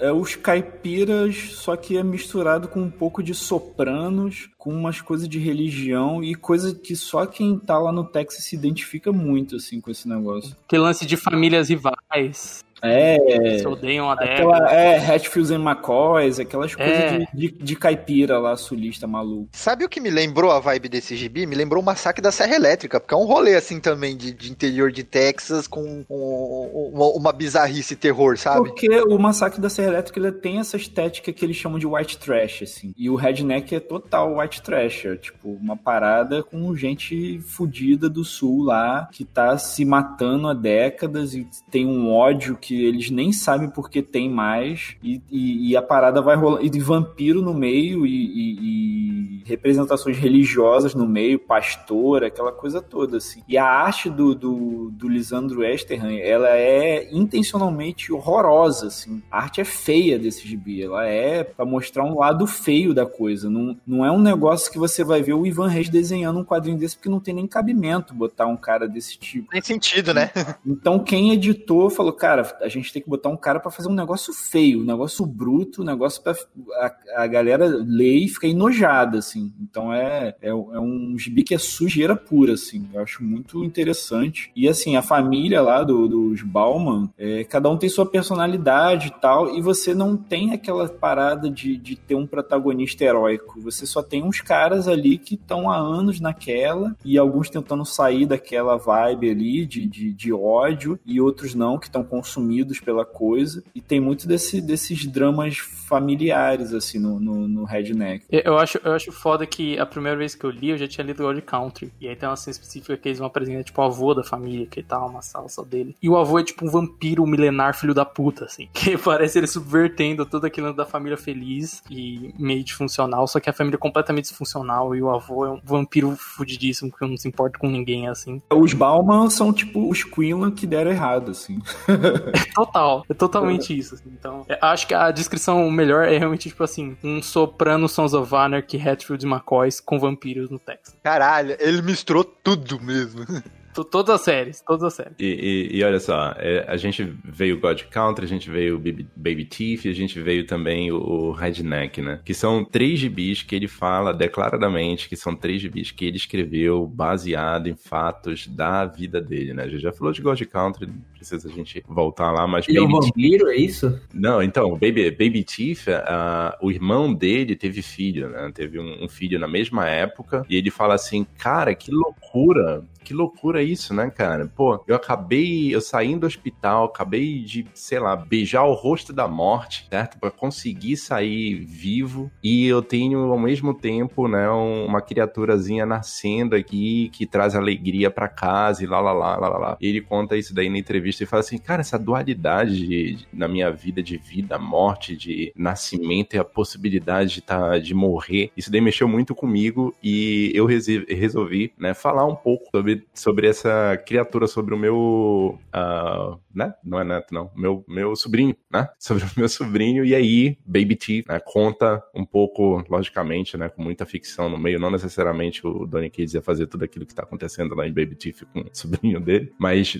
é 0.00 0.12
os 0.12 0.36
caipiras, 0.36 1.36
só 1.52 1.76
que 1.76 1.96
é 1.96 2.02
misturado 2.02 2.68
com 2.68 2.80
um 2.80 2.90
pouco 2.90 3.22
de 3.22 3.34
sopranos, 3.34 4.48
com 4.58 4.70
umas 4.70 5.00
coisas 5.00 5.28
de 5.28 5.38
religião 5.38 6.22
e 6.22 6.34
coisa 6.34 6.74
que 6.74 6.94
só 6.94 7.26
quem 7.26 7.58
tá 7.58 7.78
lá 7.78 7.92
no 7.92 8.04
Texas 8.04 8.44
se 8.44 8.56
identifica 8.56 9.12
muito, 9.12 9.56
assim, 9.56 9.80
com 9.80 9.90
esse 9.90 10.08
negócio. 10.08 10.56
Aquele 10.64 10.82
lance 10.82 11.06
de 11.06 11.16
famílias 11.16 11.68
rivais. 11.68 12.64
É, 12.82 13.58
se 13.58 13.66
odeiam 13.66 14.10
a 14.10 14.14
década. 14.14 14.32
aquela, 14.56 14.72
é, 14.74 14.96
Hatfields 14.98 15.50
and 15.50 15.60
McCoys, 15.62 16.38
aquelas 16.40 16.74
coisas 16.74 16.94
É. 16.94 17.18
de, 17.18 17.26
de, 17.34 17.50
de 17.52 17.76
caipira 17.76 18.38
lá, 18.38 18.56
sulista 18.56 19.06
maluco. 19.06 19.48
Sabe 19.52 19.84
o 19.84 19.88
que 19.88 20.00
me 20.00 20.10
lembrou 20.10 20.50
a 20.50 20.60
vibe 20.60 20.88
desse 20.88 21.16
gibi? 21.16 21.46
Me 21.46 21.54
lembrou 21.54 21.82
o 21.82 21.86
massacre 21.86 22.22
da 22.22 22.30
Serra 22.32 22.54
Elétrica, 22.56 22.98
porque 23.00 23.14
é 23.14 23.16
um 23.16 23.24
rolê 23.26 23.54
assim 23.54 23.80
também 23.80 24.16
de, 24.16 24.32
de 24.32 24.50
interior 24.50 24.90
de 24.92 25.04
Texas 25.04 25.66
com 25.66 25.80
um- 25.82 26.90
uma, 26.92 27.06
uma 27.08 27.32
bizarrice 27.32 27.94
e 27.94 27.96
terror, 27.96 28.36
sabe? 28.36 28.68
Porque 28.68 28.88
o 29.02 29.18
Massacre 29.18 29.60
da 29.60 29.68
Serra 29.70 29.88
Elétrica 29.88 30.18
ele 30.20 30.32
tem 30.32 30.58
essa 30.58 30.76
estética 30.76 31.32
que 31.32 31.44
eles 31.44 31.56
chamam 31.56 31.78
de 31.78 31.86
white 31.86 32.18
trash, 32.18 32.62
assim. 32.62 32.92
E 32.96 33.08
o 33.10 33.14
Redneck 33.14 33.74
é 33.74 33.80
total 33.80 34.38
white 34.38 34.62
trash. 34.62 35.04
É, 35.04 35.16
tipo, 35.16 35.50
uma 35.60 35.76
parada 35.76 36.42
com 36.42 36.74
gente 36.74 37.40
fudida 37.40 38.08
do 38.08 38.24
sul 38.24 38.62
lá, 38.64 39.08
que 39.12 39.24
tá 39.24 39.56
se 39.58 39.84
matando 39.84 40.48
há 40.48 40.54
décadas 40.54 41.34
e 41.34 41.46
tem 41.70 41.86
um 41.86 42.12
ódio 42.12 42.56
que 42.56 42.69
que 42.70 42.84
eles 42.84 43.10
nem 43.10 43.32
sabem 43.32 43.68
porque 43.68 44.00
tem 44.00 44.30
mais, 44.30 44.94
e, 45.02 45.20
e, 45.28 45.70
e 45.70 45.76
a 45.76 45.82
parada 45.82 46.22
vai 46.22 46.36
rolar. 46.36 46.62
E 46.62 46.70
de 46.70 46.78
vampiro 46.78 47.42
no 47.42 47.52
meio, 47.52 48.06
e, 48.06 48.12
e- 48.12 49.42
representações 49.44 50.16
religiosas 50.16 50.94
no 50.94 51.08
meio, 51.08 51.38
pastor, 51.38 52.22
aquela 52.22 52.52
coisa 52.52 52.80
toda, 52.80 53.16
assim. 53.16 53.42
E 53.48 53.58
a 53.58 53.64
arte 53.64 54.08
do, 54.08 54.34
do, 54.34 54.90
do 54.92 55.08
Lisandro 55.08 55.64
Esterhan, 55.64 56.12
ela 56.12 56.56
é 56.56 57.08
intencionalmente 57.12 58.12
horrorosa, 58.12 58.86
assim. 58.86 59.20
A 59.30 59.38
arte 59.38 59.60
é 59.60 59.64
feia 59.64 60.18
desse 60.18 60.46
gibi, 60.46 60.82
ela 60.82 61.04
é 61.04 61.42
pra 61.42 61.64
mostrar 61.64 62.04
um 62.04 62.18
lado 62.18 62.46
feio 62.46 62.94
da 62.94 63.04
coisa. 63.04 63.50
Não, 63.50 63.76
não 63.84 64.04
é 64.04 64.10
um 64.12 64.20
negócio 64.20 64.70
que 64.70 64.78
você 64.78 65.02
vai 65.02 65.20
ver 65.22 65.34
o 65.34 65.44
Ivan 65.44 65.68
Reis 65.68 65.88
desenhando 65.88 66.38
um 66.38 66.44
quadrinho 66.44 66.78
desse, 66.78 66.96
porque 66.96 67.08
não 67.08 67.20
tem 67.20 67.34
nem 67.34 67.46
cabimento 67.46 68.14
botar 68.14 68.46
um 68.46 68.56
cara 68.56 68.86
desse 68.86 69.18
tipo. 69.18 69.50
Tem 69.50 69.62
sentido, 69.62 70.14
né? 70.14 70.30
Então 70.64 70.98
quem 71.00 71.32
editou 71.32 71.90
falou, 71.90 72.12
cara, 72.12 72.44
a 72.62 72.68
gente 72.68 72.92
tem 72.92 73.02
que 73.02 73.08
botar 73.08 73.28
um 73.28 73.36
cara 73.36 73.60
pra 73.60 73.70
fazer 73.70 73.88
um 73.88 73.94
negócio 73.94 74.32
feio, 74.32 74.80
um 74.80 74.84
negócio 74.84 75.24
bruto, 75.26 75.82
um 75.82 75.84
negócio 75.84 76.22
pra 76.22 76.34
a, 76.74 77.22
a 77.22 77.26
galera 77.26 77.66
ler 77.66 78.16
e 78.18 78.28
ficar 78.28 78.48
enojada, 78.48 79.18
assim. 79.18 79.52
Então 79.60 79.92
é, 79.92 80.34
é, 80.40 80.48
é 80.48 80.52
um 80.80 81.16
gibi 81.18 81.42
que 81.42 81.54
é 81.54 81.58
sujeira 81.58 82.14
pura, 82.16 82.54
assim. 82.54 82.86
Eu 82.92 83.00
acho 83.02 83.22
muito 83.22 83.64
interessante. 83.64 84.50
E 84.54 84.68
assim, 84.68 84.96
a 84.96 85.02
família 85.02 85.60
lá 85.62 85.82
do- 85.82 86.08
dos 86.08 86.42
Bauman, 86.42 87.10
é, 87.18 87.44
cada 87.44 87.68
um 87.70 87.76
tem 87.76 87.88
sua 87.88 88.06
personalidade 88.06 89.08
e 89.08 89.20
tal, 89.20 89.56
e 89.56 89.60
você 89.60 89.94
não 89.94 90.16
tem 90.16 90.52
aquela 90.52 90.88
parada 90.88 91.50
de, 91.50 91.76
de 91.76 91.96
ter 91.96 92.14
um 92.14 92.26
protagonista 92.26 93.04
heróico. 93.04 93.60
Você 93.60 93.86
só 93.86 94.02
tem 94.02 94.22
uns 94.22 94.40
caras 94.40 94.88
ali 94.88 95.18
que 95.18 95.34
estão 95.34 95.70
há 95.70 95.76
anos 95.76 96.20
naquela, 96.20 96.96
e 97.04 97.18
alguns 97.18 97.50
tentando 97.50 97.84
sair 97.84 98.26
daquela 98.26 98.76
vibe 98.76 99.30
ali 99.30 99.66
de, 99.66 99.86
de, 99.86 100.12
de 100.12 100.32
ódio, 100.32 100.98
e 101.04 101.20
outros 101.20 101.54
não, 101.54 101.78
que 101.78 101.86
estão 101.86 102.02
consumidos 102.50 102.80
pela 102.80 103.04
coisa. 103.04 103.62
E 103.74 103.80
tem 103.80 104.00
muito 104.00 104.26
desse, 104.26 104.60
desses 104.60 105.06
dramas 105.06 105.58
familiares, 105.58 106.74
assim, 106.74 106.98
no, 106.98 107.20
no, 107.20 107.48
no 107.48 107.64
Redneck. 107.64 108.24
Eu 108.30 108.58
acho, 108.58 108.78
eu 108.84 108.92
acho 108.92 109.12
foda 109.12 109.46
que 109.46 109.78
a 109.78 109.86
primeira 109.86 110.18
vez 110.18 110.34
que 110.34 110.44
eu 110.44 110.50
li, 110.50 110.70
eu 110.70 110.78
já 110.78 110.88
tinha 110.88 111.06
lido 111.06 111.22
God 111.22 111.40
Country. 111.40 111.92
E 112.00 112.08
aí 112.08 112.16
tem 112.16 112.28
uma 112.28 112.36
cena 112.36 112.52
específica 112.52 112.96
que 112.96 113.08
eles 113.08 113.18
vão 113.18 113.28
apresentar, 113.28 113.64
tipo, 113.64 113.80
o 113.80 113.84
avô 113.84 114.14
da 114.14 114.24
família, 114.24 114.66
que 114.66 114.82
tá 114.82 115.04
uma 115.04 115.22
sala 115.22 115.48
só 115.48 115.62
dele. 115.62 115.94
E 116.02 116.08
o 116.08 116.16
avô 116.16 116.38
é 116.38 116.44
tipo 116.44 116.66
um 116.66 116.70
vampiro 116.70 117.26
milenar, 117.26 117.76
filho 117.76 117.94
da 117.94 118.04
puta, 118.04 118.44
assim. 118.44 118.68
Que 118.80 118.96
parece 118.96 119.38
ele 119.38 119.46
subvertendo 119.46 120.24
tudo 120.24 120.46
aquilo 120.46 120.72
da 120.72 120.86
família 120.86 121.16
feliz 121.16 121.82
e 121.90 122.34
meio 122.38 122.64
disfuncional, 122.64 123.26
só 123.26 123.38
que 123.38 123.50
a 123.50 123.52
família 123.52 123.76
é 123.76 123.78
completamente 123.78 124.24
disfuncional 124.24 124.94
e 124.96 125.02
o 125.02 125.10
avô 125.10 125.44
é 125.44 125.50
um 125.50 125.60
vampiro 125.62 126.16
fudidíssimo 126.16 126.90
que 126.90 127.06
não 127.06 127.16
se 127.16 127.28
importa 127.28 127.58
com 127.58 127.68
ninguém, 127.68 128.08
assim. 128.08 128.40
Os 128.50 128.72
Bauman 128.72 129.28
são 129.28 129.52
tipo 129.52 129.88
os 129.88 130.02
Quinlan 130.02 130.50
que 130.50 130.66
deram 130.66 130.90
errado, 130.90 131.32
assim. 131.32 131.60
Total, 132.54 133.04
é 133.08 133.14
totalmente 133.14 133.76
isso. 133.76 133.94
assim. 133.94 134.10
Então, 134.12 134.44
é, 134.48 134.58
acho 134.60 134.86
que 134.86 134.94
a 134.94 135.10
descrição 135.10 135.70
melhor 135.70 136.06
é 136.06 136.18
realmente, 136.18 136.48
tipo 136.48 136.62
assim, 136.62 136.96
um 137.02 137.22
soprano 137.22 137.88
Sons 137.88 138.14
of 138.14 138.34
Anarchy, 138.34 138.76
Hatfield 138.76 139.24
e 139.24 139.28
McCoys 139.28 139.80
com 139.80 139.98
vampiros 139.98 140.50
no 140.50 140.58
Texas. 140.58 140.96
Caralho, 141.02 141.56
ele 141.58 141.82
misturou 141.82 142.24
tudo 142.24 142.80
mesmo. 142.80 143.24
To- 143.84 144.00
Todas 144.00 144.14
as 144.16 144.20
séries, 144.22 144.62
todas 144.66 144.84
as 144.84 144.94
séries. 144.94 145.14
E, 145.18 145.68
e- 145.72 145.78
e 145.78 145.84
olha 145.84 146.00
só, 146.00 146.34
é, 146.38 146.64
a 146.68 146.76
gente 146.76 147.02
veio 147.24 147.56
o 147.56 147.60
God 147.60 147.82
Country, 147.90 148.24
a 148.24 148.28
gente 148.28 148.50
veio 148.50 148.76
o 148.76 148.78
Baby, 148.78 149.06
Baby 149.14 149.44
Teeth, 149.44 149.84
e 149.84 149.88
a 149.88 149.94
gente 149.94 150.18
veio 150.20 150.46
também 150.46 150.90
o, 150.90 150.96
o 150.98 151.32
Redneck, 151.32 152.00
né? 152.00 152.20
Que 152.24 152.32
são 152.34 152.64
três 152.64 152.98
gibis 152.98 153.42
que 153.42 153.54
ele 153.54 153.68
fala 153.68 154.12
declaradamente 154.14 155.08
que 155.08 155.16
são 155.16 155.34
três 155.36 155.60
gibis 155.60 155.90
que 155.90 156.04
ele 156.04 156.16
escreveu 156.16 156.86
baseado 156.86 157.68
em 157.68 157.76
fatos 157.76 158.46
da 158.46 158.84
vida 158.86 159.20
dele, 159.20 159.52
né? 159.54 159.64
A 159.64 159.68
gente 159.68 159.82
já 159.82 159.92
falou 159.92 160.12
de 160.12 160.22
God 160.22 160.40
Country, 160.44 160.86
não 160.86 160.94
precisa 161.14 161.48
a 161.48 161.52
gente 161.52 161.82
voltar 161.86 162.30
lá, 162.32 162.46
mas 162.46 162.66
Ele 162.68 162.78
é 162.78 162.82
um 162.82 162.86
Baby 162.88 163.00
Teeth- 163.00 163.06
vampiro, 163.14 163.48
é 163.50 163.56
isso? 163.56 164.00
não, 164.14 164.42
então, 164.42 164.68
o 164.72 164.78
Baby, 164.78 165.10
Baby 165.10 165.44
Teeth, 165.44 165.88
ah, 166.06 166.56
o 166.62 166.70
irmão 166.70 167.12
dele 167.12 167.54
teve 167.54 167.82
filho, 167.82 168.28
né? 168.30 168.50
Teve 168.54 168.78
um, 168.78 169.04
um 169.04 169.08
filho 169.08 169.38
na 169.38 169.46
mesma 169.48 169.88
época. 169.88 170.44
E 170.48 170.56
ele 170.56 170.70
fala 170.70 170.94
assim, 170.94 171.26
cara, 171.38 171.74
que 171.74 171.90
loucura. 171.90 172.82
Que 173.10 173.14
loucura 173.14 173.60
isso, 173.60 173.92
né, 173.92 174.08
cara? 174.08 174.46
Pô, 174.46 174.84
eu 174.86 174.94
acabei, 174.94 175.74
eu 175.74 175.80
saindo 175.80 176.20
do 176.20 176.26
hospital, 176.28 176.84
acabei 176.84 177.40
de, 177.40 177.66
sei 177.74 177.98
lá, 177.98 178.14
beijar 178.14 178.62
o 178.62 178.72
rosto 178.72 179.12
da 179.12 179.26
morte, 179.26 179.84
certo? 179.90 180.16
Pra 180.20 180.30
conseguir 180.30 180.96
sair 180.96 181.56
vivo. 181.56 182.30
E 182.40 182.68
eu 182.68 182.80
tenho, 182.80 183.32
ao 183.32 183.38
mesmo 183.38 183.74
tempo, 183.74 184.28
né, 184.28 184.48
um- 184.48 184.86
uma 184.86 185.00
criaturazinha 185.02 185.84
nascendo 185.84 186.54
aqui 186.54 187.10
que 187.12 187.26
traz 187.26 187.56
alegria 187.56 188.12
pra 188.12 188.28
casa 188.28 188.84
e 188.84 188.86
lá, 188.86 189.00
lá, 189.00 189.12
lá, 189.12 189.36
lá, 189.36 189.48
lá. 189.58 189.76
E 189.80 189.88
ele 189.88 190.00
conta 190.02 190.36
isso 190.36 190.54
daí 190.54 190.70
na 190.70 190.78
entrevista 190.78 191.24
e 191.24 191.26
fala 191.26 191.40
assim, 191.40 191.58
cara, 191.58 191.80
essa 191.80 191.98
dualidade 191.98 192.76
de- 192.86 193.14
de- 193.16 193.28
na 193.32 193.48
minha 193.48 193.72
vida 193.72 194.00
de 194.00 194.16
vida, 194.16 194.56
morte, 194.56 195.16
de 195.16 195.52
nascimento 195.56 196.34
e 196.36 196.38
a 196.38 196.44
possibilidade 196.44 197.34
de, 197.34 197.40
tá, 197.42 197.76
de 197.76 197.92
morrer, 197.92 198.52
isso 198.56 198.70
daí 198.70 198.80
mexeu 198.80 199.08
muito 199.08 199.34
comigo 199.34 199.92
e 200.00 200.52
eu 200.54 200.64
resolvi, 200.64 201.72
né, 201.76 201.92
falar 201.92 202.24
um 202.24 202.36
pouco 202.36 202.66
sobre, 202.70 202.99
sobre 203.14 203.48
essa 203.48 203.96
criatura, 204.06 204.46
sobre 204.46 204.74
o 204.74 204.78
meu, 204.78 205.58
ah, 205.72 206.36
né, 206.54 206.74
não 206.84 207.00
é 207.00 207.04
neto 207.04 207.32
não, 207.32 207.50
meu, 207.56 207.84
meu 207.88 208.16
sobrinho, 208.16 208.56
né, 208.72 208.88
sobre 208.98 209.24
o 209.24 209.30
meu 209.36 209.48
sobrinho. 209.48 210.04
E 210.04 210.14
aí 210.14 210.58
Baby 210.64 210.96
T, 210.96 211.24
né, 211.28 211.40
conta 211.44 212.02
um 212.14 212.24
pouco, 212.24 212.84
logicamente, 212.88 213.56
né, 213.56 213.68
com 213.68 213.82
muita 213.82 214.06
ficção 214.06 214.48
no 214.48 214.58
meio, 214.58 214.80
não 214.80 214.90
necessariamente 214.90 215.66
o 215.66 215.86
Donny 215.86 216.10
Cates 216.10 216.34
ia 216.34 216.42
fazer 216.42 216.66
tudo 216.66 216.84
aquilo 216.84 217.06
que 217.06 217.14
tá 217.14 217.22
acontecendo 217.22 217.74
lá 217.74 217.86
em 217.86 217.92
Baby 217.92 218.14
Teeth 218.14 218.46
com 218.52 218.60
o 218.60 218.68
sobrinho 218.72 219.20
dele, 219.20 219.52
mas 219.58 219.96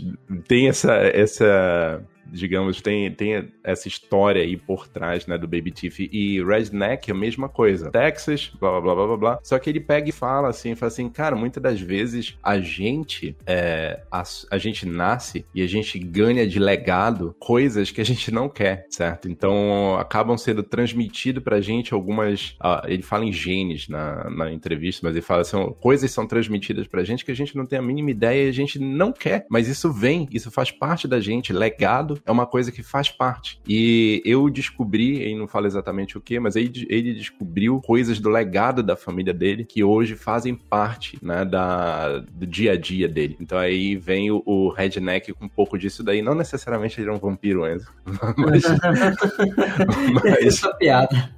tem 0.47 0.69
essa, 0.69 0.95
essa 0.95 2.05
digamos, 2.27 2.81
tem, 2.81 3.11
tem 3.11 3.49
essa 3.63 3.89
história 3.89 4.43
aí 4.43 4.57
por 4.57 4.89
trás, 4.89 5.27
né, 5.27 5.37
do 5.37 5.47
Baby 5.47 5.71
Teeth. 5.71 6.09
E 6.13 6.43
Redneck 6.43 7.11
é 7.11 7.15
a 7.15 7.17
mesma 7.17 7.49
coisa. 7.49 7.91
Texas, 7.91 8.51
blá, 8.59 8.71
blá, 8.73 8.81
blá, 8.81 8.95
blá, 8.95 9.07
blá, 9.07 9.17
blá. 9.17 9.39
Só 9.43 9.59
que 9.59 9.71
ele 9.71 9.81
pega 9.81 10.09
e 10.09 10.13
fala 10.13 10.49
assim, 10.49 10.75
fala 10.75 10.89
assim, 10.89 11.09
cara, 11.09 11.37
muitas 11.37 11.63
das 11.63 11.81
vezes 11.81 12.37
a 12.43 12.59
gente, 12.61 13.37
é, 13.47 14.01
a, 14.11 14.23
a 14.51 14.59
gente 14.59 14.87
nasce 14.87 15.45
e 15.55 15.63
a 15.63 15.67
gente 15.67 15.99
ganha 15.99 16.47
de 16.47 16.59
legado 16.59 17.35
coisas 17.39 17.91
que 17.91 18.01
a 18.01 18.05
gente 18.05 18.31
não 18.31 18.49
quer, 18.49 18.87
certo? 18.91 19.29
Então, 19.29 19.97
acabam 19.99 20.37
sendo 20.37 20.63
transmitido 20.63 21.41
pra 21.41 21.61
gente 21.61 21.93
algumas... 21.95 22.57
ah, 22.61 22.83
ele 22.87 23.03
fala 23.03 23.25
em 23.25 23.33
genes 23.33 23.89
na, 23.89 24.29
na 24.31 24.53
entrevista, 24.53 25.07
mas 25.07 25.15
ele 25.15 25.25
fala 25.25 25.43
assim, 25.43 25.75
coisas 25.81 26.11
são 26.11 26.27
transmitidas 26.27 26.87
pra 26.87 27.05
gente 27.05 27.25
que 27.25 27.31
a 27.31 27.37
gente 27.37 27.57
não 27.57 27.67
tem 27.67 27.79
a 27.79 27.83
mínima 27.83 28.11
ideia 28.11 28.47
e 28.47 28.49
a 28.49 28.53
gente 28.53 28.79
não 28.79 29.13
quer, 29.13 29.47
mas 29.49 29.69
isso 29.69 29.93
vem, 29.93 30.29
isso 30.33 30.51
faz 30.51 30.71
parte 30.71 31.07
da 31.07 31.21
gente, 31.21 31.53
legado 31.53 32.10
é 32.24 32.31
uma 32.31 32.47
coisa 32.47 32.73
que 32.73 32.82
faz 32.82 33.09
parte. 33.09 33.61
E 33.66 34.23
eu 34.24 34.49
descobri, 34.49 35.19
ele 35.20 35.37
não 35.37 35.47
fala 35.47 35.66
exatamente 35.66 36.16
o 36.16 36.20
que, 36.20 36.39
mas 36.39 36.57
ele, 36.57 36.87
ele 36.89 37.15
descobriu 37.15 37.81
coisas 37.81 38.19
do 38.19 38.28
legado 38.28 38.82
da 38.82 38.97
família 38.97 39.32
dele 39.32 39.65
que 39.65 39.82
hoje 39.85 40.15
fazem 40.16 40.55
parte, 40.55 41.19
né, 41.23 41.45
da, 41.45 42.19
do 42.19 42.47
dia 42.47 42.73
a 42.73 42.77
dia 42.77 43.09
dele. 43.09 43.37
Então 43.41 43.59
aí 43.59 43.97
vem 43.97 44.31
o, 44.31 44.43
o 44.45 44.69
Redneck 44.70 45.32
com 45.32 45.45
um 45.45 45.49
pouco 45.49 45.78
disso 45.78 46.03
daí. 46.03 46.23
Não 46.23 46.35
necessariamente 46.35 47.01
ele 47.01 47.11
é 47.11 47.12
um 47.12 47.19
vampiro, 47.19 47.66
Enzo. 47.66 47.89
mas, 48.37 48.62
mas, 50.24 50.47
Essa 50.47 50.74
piada. 50.74 51.31